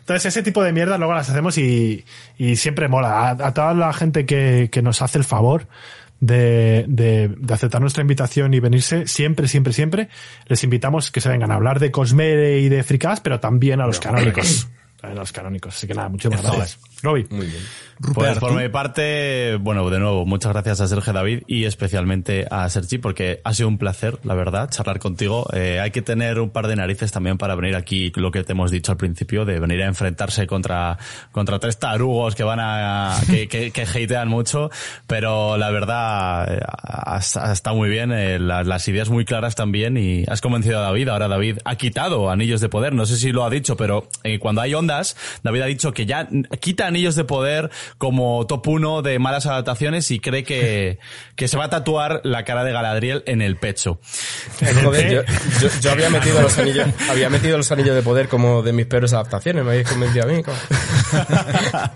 Entonces 0.00 0.26
ese 0.26 0.42
tipo 0.42 0.62
de 0.62 0.72
mierda 0.72 0.98
luego 0.98 1.12
las 1.12 1.28
hacemos 1.28 1.58
y, 1.58 2.04
y 2.38 2.56
siempre 2.56 2.88
mola. 2.88 3.28
A, 3.28 3.30
a 3.30 3.52
toda 3.54 3.74
la 3.74 3.92
gente 3.92 4.24
que, 4.24 4.68
que 4.70 4.80
nos 4.80 5.02
hace 5.02 5.18
el 5.18 5.24
favor 5.24 5.66
de, 6.20 6.86
de, 6.88 7.28
de 7.36 7.54
aceptar 7.54 7.80
nuestra 7.80 8.02
invitación 8.02 8.54
y 8.54 8.60
venirse, 8.60 9.06
siempre, 9.06 9.48
siempre, 9.48 9.72
siempre, 9.72 10.08
les 10.46 10.64
invitamos 10.64 11.10
que 11.10 11.20
se 11.20 11.28
vengan 11.28 11.50
a 11.50 11.56
hablar 11.56 11.80
de 11.80 11.90
Cosmere 11.90 12.60
y 12.60 12.68
de 12.68 12.82
Fricas, 12.84 13.20
pero 13.20 13.40
también 13.40 13.80
a 13.80 13.86
los 13.86 14.00
canónicos. 14.00 14.68
A 15.02 15.10
los 15.10 15.30
canónicos. 15.30 15.76
Así 15.76 15.86
que 15.86 15.94
nada, 15.94 16.08
muchísimas 16.08 16.42
gracias. 16.42 16.78
Robbie. 17.02 17.26
Muy 17.30 17.46
bien. 17.46 17.62
Pues 18.14 18.38
por 18.38 18.52
mi 18.52 18.68
parte, 18.68 19.56
bueno, 19.56 19.88
de 19.88 19.98
nuevo, 19.98 20.26
muchas 20.26 20.52
gracias 20.52 20.80
a 20.80 20.86
Sergio 20.86 21.12
David 21.12 21.42
y 21.46 21.64
especialmente 21.64 22.46
a 22.50 22.68
Sergi 22.68 22.98
porque 22.98 23.40
ha 23.42 23.54
sido 23.54 23.68
un 23.68 23.78
placer, 23.78 24.18
la 24.22 24.34
verdad, 24.34 24.68
charlar 24.70 24.98
contigo. 24.98 25.46
Eh, 25.54 25.80
hay 25.80 25.90
que 25.90 26.02
tener 26.02 26.38
un 26.38 26.50
par 26.50 26.66
de 26.66 26.76
narices 26.76 27.10
también 27.10 27.38
para 27.38 27.54
venir 27.54 27.74
aquí, 27.74 28.12
lo 28.16 28.30
que 28.30 28.44
te 28.44 28.52
hemos 28.52 28.70
dicho 28.70 28.92
al 28.92 28.98
principio, 28.98 29.44
de 29.44 29.60
venir 29.60 29.82
a 29.82 29.86
enfrentarse 29.86 30.46
contra, 30.46 30.98
contra 31.32 31.58
tres 31.58 31.78
tarugos 31.78 32.34
que 32.34 32.44
van 32.44 32.60
a, 32.60 33.16
que, 33.30 33.48
que, 33.48 33.70
que 33.70 33.82
hatean 33.82 34.28
mucho, 34.28 34.70
pero 35.06 35.56
la 35.56 35.70
verdad, 35.70 36.54
eh, 36.54 36.60
ha, 36.66 37.16
ha 37.16 37.52
estado 37.52 37.76
muy 37.76 37.88
bien, 37.88 38.12
eh, 38.12 38.38
las, 38.38 38.66
las 38.66 38.86
ideas 38.88 39.08
muy 39.08 39.24
claras 39.24 39.54
también 39.54 39.96
y 39.96 40.24
has 40.28 40.40
convencido 40.42 40.78
a 40.78 40.82
David. 40.82 41.08
Ahora 41.08 41.28
David 41.28 41.58
ha 41.64 41.76
quitado 41.76 42.30
anillos 42.30 42.60
de 42.60 42.68
poder, 42.68 42.94
no 42.94 43.06
sé 43.06 43.16
si 43.16 43.32
lo 43.32 43.44
ha 43.44 43.50
dicho, 43.50 43.76
pero 43.76 44.08
eh, 44.22 44.38
cuando 44.38 44.60
hay 44.60 44.74
ondas, 44.74 45.16
David 45.42 45.60
ha 45.62 45.66
dicho 45.66 45.92
que 45.92 46.04
ya 46.04 46.28
quita 46.60 46.86
anillos 46.86 47.14
de 47.14 47.24
poder 47.24 47.70
como 47.98 48.46
top 48.46 48.66
1 48.68 49.02
de 49.02 49.18
malas 49.18 49.46
adaptaciones 49.46 50.10
y 50.10 50.20
cree 50.20 50.44
que, 50.44 50.98
que 51.34 51.48
se 51.48 51.56
va 51.56 51.64
a 51.64 51.70
tatuar 51.70 52.20
la 52.24 52.44
cara 52.44 52.64
de 52.64 52.72
Galadriel 52.72 53.22
en 53.26 53.42
el 53.42 53.56
pecho. 53.56 54.00
Joder, 54.84 55.10
yo, 55.10 55.22
yo, 55.60 55.68
yo 55.80 55.90
había 55.92 56.10
metido 56.10 56.40
los 56.42 56.56
anillos, 56.58 56.86
había 57.10 57.28
metido 57.30 57.56
los 57.56 57.70
anillos 57.72 57.94
de 57.94 58.02
poder 58.02 58.28
como 58.28 58.62
de 58.62 58.72
mis 58.72 58.86
peores 58.86 59.12
adaptaciones, 59.12 59.64
me 59.64 59.70
habéis 59.72 59.88
convencido 59.88 60.24
a 60.24 60.28
mí. 60.28 60.42
como- 60.42 60.56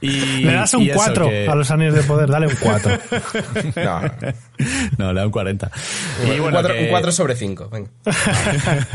y, 0.00 0.44
Le 0.44 0.52
das 0.54 0.74
un 0.74 0.82
y 0.82 0.90
eso, 0.90 0.98
4 0.98 1.28
que- 1.28 1.48
a 1.48 1.54
los 1.54 1.70
anillos 1.70 1.94
de 1.94 2.02
poder, 2.02 2.28
dale 2.30 2.46
un 2.46 2.56
4. 2.60 2.98
No, 3.76 4.00
No, 4.98 5.12
le 5.12 5.20
da 5.20 5.26
un 5.26 5.32
40. 5.32 5.70
un, 6.22 6.26
Y 6.28 6.38
bueno, 6.38 6.50
cuatro, 6.58 6.74
que- 6.74 6.82
un 6.84 6.88
cuatro 6.90 7.12
sobre 7.12 7.34
5. 7.36 7.68
Venga. 7.70 7.90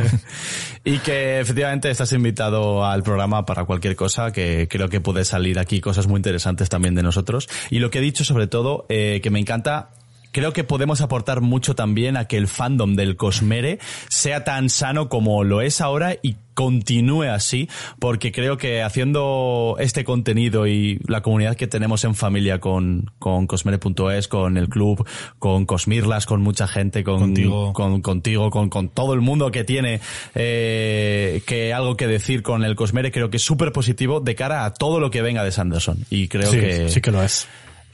y 0.83 0.99
que 0.99 1.39
efectivamente 1.39 1.89
estás 1.89 2.11
invitado 2.13 2.85
al 2.85 3.03
programa 3.03 3.45
para 3.45 3.65
cualquier 3.65 3.95
cosa, 3.95 4.31
que 4.31 4.67
creo 4.69 4.87
que 4.89 5.01
puede 5.01 5.25
salir 5.25 5.59
aquí 5.59 5.81
cosas 5.81 6.07
muy 6.07 6.17
interesantes 6.17 6.69
también 6.69 6.95
de 6.95 7.03
nosotros. 7.03 7.49
Y 7.69 7.79
lo 7.79 7.89
que 7.89 7.99
he 7.99 8.01
dicho 8.01 8.23
sobre 8.23 8.47
todo, 8.47 8.85
eh, 8.89 9.19
que 9.23 9.29
me 9.29 9.39
encanta 9.39 9.89
creo 10.35 10.51
que 10.51 10.65
podemos 10.65 10.99
aportar 10.99 11.39
mucho 11.39 11.75
también 11.75 12.17
a 12.17 12.25
que 12.25 12.35
el 12.35 12.49
fandom 12.49 12.97
del 12.97 13.15
Cosmere 13.15 13.79
sea 14.09 14.43
tan 14.43 14.69
sano 14.69 15.07
como 15.07 15.45
lo 15.45 15.61
es 15.61 15.79
ahora 15.79 16.17
y 16.21 16.35
continúe 16.53 17.23
así, 17.23 17.69
porque 17.99 18.33
creo 18.33 18.57
que 18.57 18.83
haciendo 18.83 19.77
este 19.79 20.03
contenido 20.03 20.67
y 20.67 20.99
la 21.07 21.21
comunidad 21.21 21.55
que 21.55 21.67
tenemos 21.67 22.03
en 22.03 22.15
familia 22.15 22.59
con, 22.59 23.11
con 23.17 23.47
Cosmere.es, 23.47 24.27
con 24.27 24.57
el 24.57 24.67
club, 24.67 25.07
con 25.39 25.65
Cosmirlas, 25.65 26.25
con 26.25 26.41
mucha 26.41 26.67
gente, 26.67 27.05
con 27.05 27.19
Contigo. 27.19 27.71
con, 27.71 28.01
contigo, 28.01 28.49
con, 28.49 28.69
con 28.69 28.89
todo 28.89 29.13
el 29.13 29.21
mundo 29.21 29.51
que 29.51 29.63
tiene 29.63 30.01
eh, 30.33 31.43
que 31.47 31.73
algo 31.73 31.95
que 31.95 32.07
decir 32.07 32.43
con 32.43 32.65
el 32.65 32.75
Cosmere, 32.75 33.09
creo 33.09 33.29
que 33.29 33.37
es 33.37 33.43
súper 33.43 33.71
positivo 33.71 34.19
de 34.19 34.35
cara 34.35 34.65
a 34.65 34.73
todo 34.73 34.99
lo 34.99 35.09
que 35.11 35.21
venga 35.21 35.45
de 35.45 35.53
Sanderson. 35.53 35.99
Y 36.09 36.27
creo 36.27 36.51
sí, 36.51 36.59
que 36.59 36.89
sí 36.89 36.99
que 36.99 37.11
lo 37.11 37.23
es. 37.23 37.47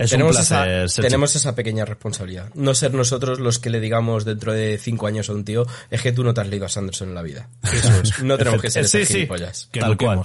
Es 0.03 0.11
tenemos, 0.11 0.35
un 0.35 0.45
placer. 0.45 0.67
esa, 0.83 0.87
Sergio. 0.89 1.09
tenemos 1.09 1.35
esa 1.35 1.55
pequeña 1.55 1.85
responsabilidad. 1.85 2.49
No 2.55 2.73
ser 2.75 2.93
nosotros 2.93 3.39
los 3.39 3.59
que 3.59 3.69
le 3.69 3.79
digamos 3.79 4.25
dentro 4.25 4.53
de 4.53 4.77
5 4.77 5.07
años 5.07 5.29
a 5.29 5.33
un 5.33 5.43
tío, 5.45 5.65
es 5.89 6.01
que 6.01 6.11
tú 6.11 6.23
no 6.23 6.33
te 6.33 6.41
has 6.41 6.47
leído 6.47 6.65
a 6.65 6.69
Sanderson 6.69 7.09
en 7.09 7.15
la 7.15 7.21
vida. 7.21 7.47
No 8.23 8.37
tenemos 8.37 8.61
que 8.61 8.69
ser 8.71 8.87
Sí, 8.87 9.05
sí. 9.05 9.27
Que 9.71 9.79
tal 9.79 9.97
cual. 9.97 10.21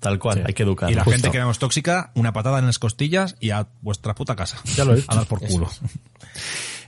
Tal 0.00 0.18
cual, 0.18 0.44
hay 0.46 0.52
que 0.52 0.62
educar. 0.62 0.90
Y 0.90 0.94
la 0.94 1.04
Justo. 1.04 1.16
gente 1.16 1.30
que 1.30 1.38
éramos 1.38 1.58
tóxica, 1.58 2.10
una 2.14 2.32
patada 2.32 2.58
en 2.58 2.66
las 2.66 2.78
costillas 2.78 3.34
y 3.40 3.50
a 3.50 3.66
vuestra 3.80 4.14
puta 4.14 4.36
casa. 4.36 4.58
Ya 4.76 4.84
lo 4.84 4.92
he 4.92 4.96
dicho. 4.96 5.10
A 5.10 5.16
dar 5.16 5.26
por 5.26 5.40
culo. 5.40 5.70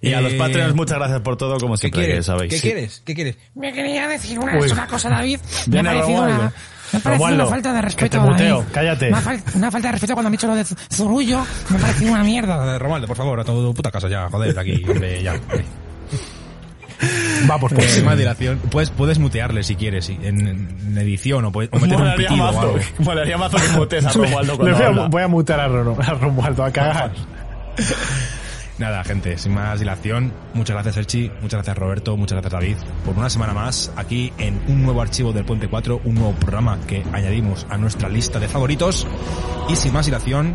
Y 0.00 0.12
a 0.12 0.20
los 0.20 0.32
Eh, 0.34 0.38
Patreons, 0.38 0.74
muchas 0.74 0.98
gracias 0.98 1.20
por 1.22 1.36
todo, 1.36 1.58
como 1.58 1.74
¿Qué 1.74 1.78
siempre, 1.80 2.02
quieres? 2.04 2.18
que 2.18 2.22
sabéis. 2.22 2.50
¿Qué 2.50 2.56
Sí. 2.58 2.62
quieres? 2.62 3.02
¿Qué 3.04 3.14
quieres? 3.14 3.36
Me 3.54 3.72
quería 3.72 4.06
decir 4.06 4.38
una, 4.38 4.56
Uy. 4.58 4.68
sola 4.68 4.86
cosa, 4.86 5.08
David. 5.08 5.40
Me 5.66 5.80
ha 5.80 5.82
parecido 5.82 6.06
Romualdo. 6.18 6.38
una, 6.42 6.52
me 6.92 6.98
ha 6.98 7.02
parecido 7.02 7.12
Romualdo, 7.12 7.42
una 7.44 7.50
falta 7.50 7.68
de 7.72 7.78
que 7.78 7.82
respeto, 7.82 8.18
te 8.22 8.30
muteo, 8.30 8.64
cállate. 8.72 9.08
Una, 9.08 9.20
fal- 9.22 9.42
una 9.54 9.70
falta 9.70 9.88
de 9.88 9.92
respeto 9.92 10.14
cuando 10.14 10.26
han 10.28 10.32
dicho 10.32 10.46
lo 10.46 10.54
de 10.54 10.64
Zurullo. 10.64 11.46
Me 11.70 11.76
ha 11.76 11.80
parecido 11.80 12.12
una 12.12 12.24
mierda. 12.24 12.74
Eh, 12.74 12.78
Romualdo, 12.78 13.06
por 13.06 13.16
favor, 13.16 13.40
a 13.40 13.44
tu 13.44 13.74
puta 13.74 13.90
casa 13.90 14.08
ya, 14.08 14.28
joder, 14.30 14.58
aquí, 14.58 14.82
hombre, 14.88 15.22
ya. 15.22 15.32
hombre. 15.34 15.64
Vamos, 17.46 17.72
pues. 17.72 17.92
Sin 17.92 18.04
más 18.04 18.18
dilación. 18.18 18.58
Puedes, 18.70 18.90
puedes 18.90 19.18
mutearle 19.20 19.62
si 19.62 19.76
quieres, 19.76 20.08
en, 20.08 20.20
en 20.48 20.98
edición 20.98 21.44
o, 21.44 21.52
puedes, 21.52 21.70
o 21.72 21.78
meter 21.78 21.96
un 22.00 22.14
pitido 22.16 22.34
o 22.34 22.36
mazo, 22.52 22.60
algo. 22.60 22.78
molaría 22.98 23.38
mazo 23.38 23.56
que 23.58 23.68
mutes 23.78 24.04
a 24.04 24.10
Romualdo 24.12 24.56
cuando 24.56 24.76
voy, 24.76 24.82
a, 24.84 25.06
voy 25.08 25.22
a 25.22 25.68
Ron- 25.68 26.02
a 26.04 26.14
Romualdo 26.14 26.64
a 26.64 26.70
cagar. 26.72 27.12
Nada, 28.78 29.02
gente, 29.02 29.36
sin 29.38 29.54
más 29.54 29.80
dilación, 29.80 30.32
muchas 30.54 30.74
gracias 30.74 30.96
Elchi, 30.98 31.30
muchas 31.40 31.58
gracias 31.58 31.76
Roberto, 31.76 32.16
muchas 32.16 32.40
gracias 32.40 32.52
David, 32.52 32.76
por 33.04 33.18
una 33.18 33.28
semana 33.28 33.52
más 33.52 33.92
aquí 33.96 34.32
en 34.38 34.60
un 34.68 34.84
nuevo 34.84 35.02
archivo 35.02 35.32
del 35.32 35.44
Puente 35.44 35.66
4, 35.66 36.02
un 36.04 36.14
nuevo 36.14 36.32
programa 36.34 36.78
que 36.86 37.02
añadimos 37.12 37.66
a 37.70 37.76
nuestra 37.76 38.08
lista 38.08 38.38
de 38.38 38.46
favoritos. 38.46 39.04
Y 39.68 39.74
sin 39.74 39.92
más 39.92 40.06
dilación, 40.06 40.54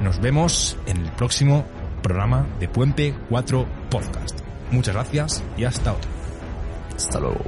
nos 0.00 0.20
vemos 0.20 0.76
en 0.86 0.96
el 0.96 1.12
próximo 1.12 1.64
programa 2.02 2.44
de 2.58 2.66
Puente 2.66 3.14
4 3.28 3.68
Podcast. 3.88 4.40
Muchas 4.72 4.94
gracias 4.94 5.44
y 5.56 5.62
hasta 5.62 5.92
otro. 5.92 6.10
Hasta 6.96 7.20
luego. 7.20 7.44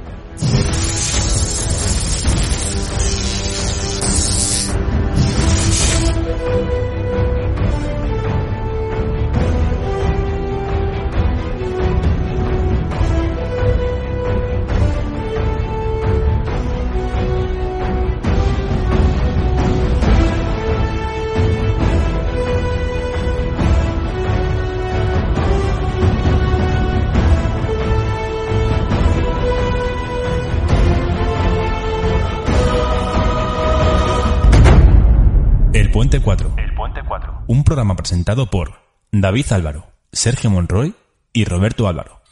Programa 37.73 37.95
presentado 37.95 38.51
por 38.51 38.73
David 39.11 39.51
Álvaro, 39.51 39.87
Sergio 40.11 40.51
Monroy 40.51 40.93
y 41.33 41.45
Roberto 41.45 41.87
Álvaro. 41.87 42.22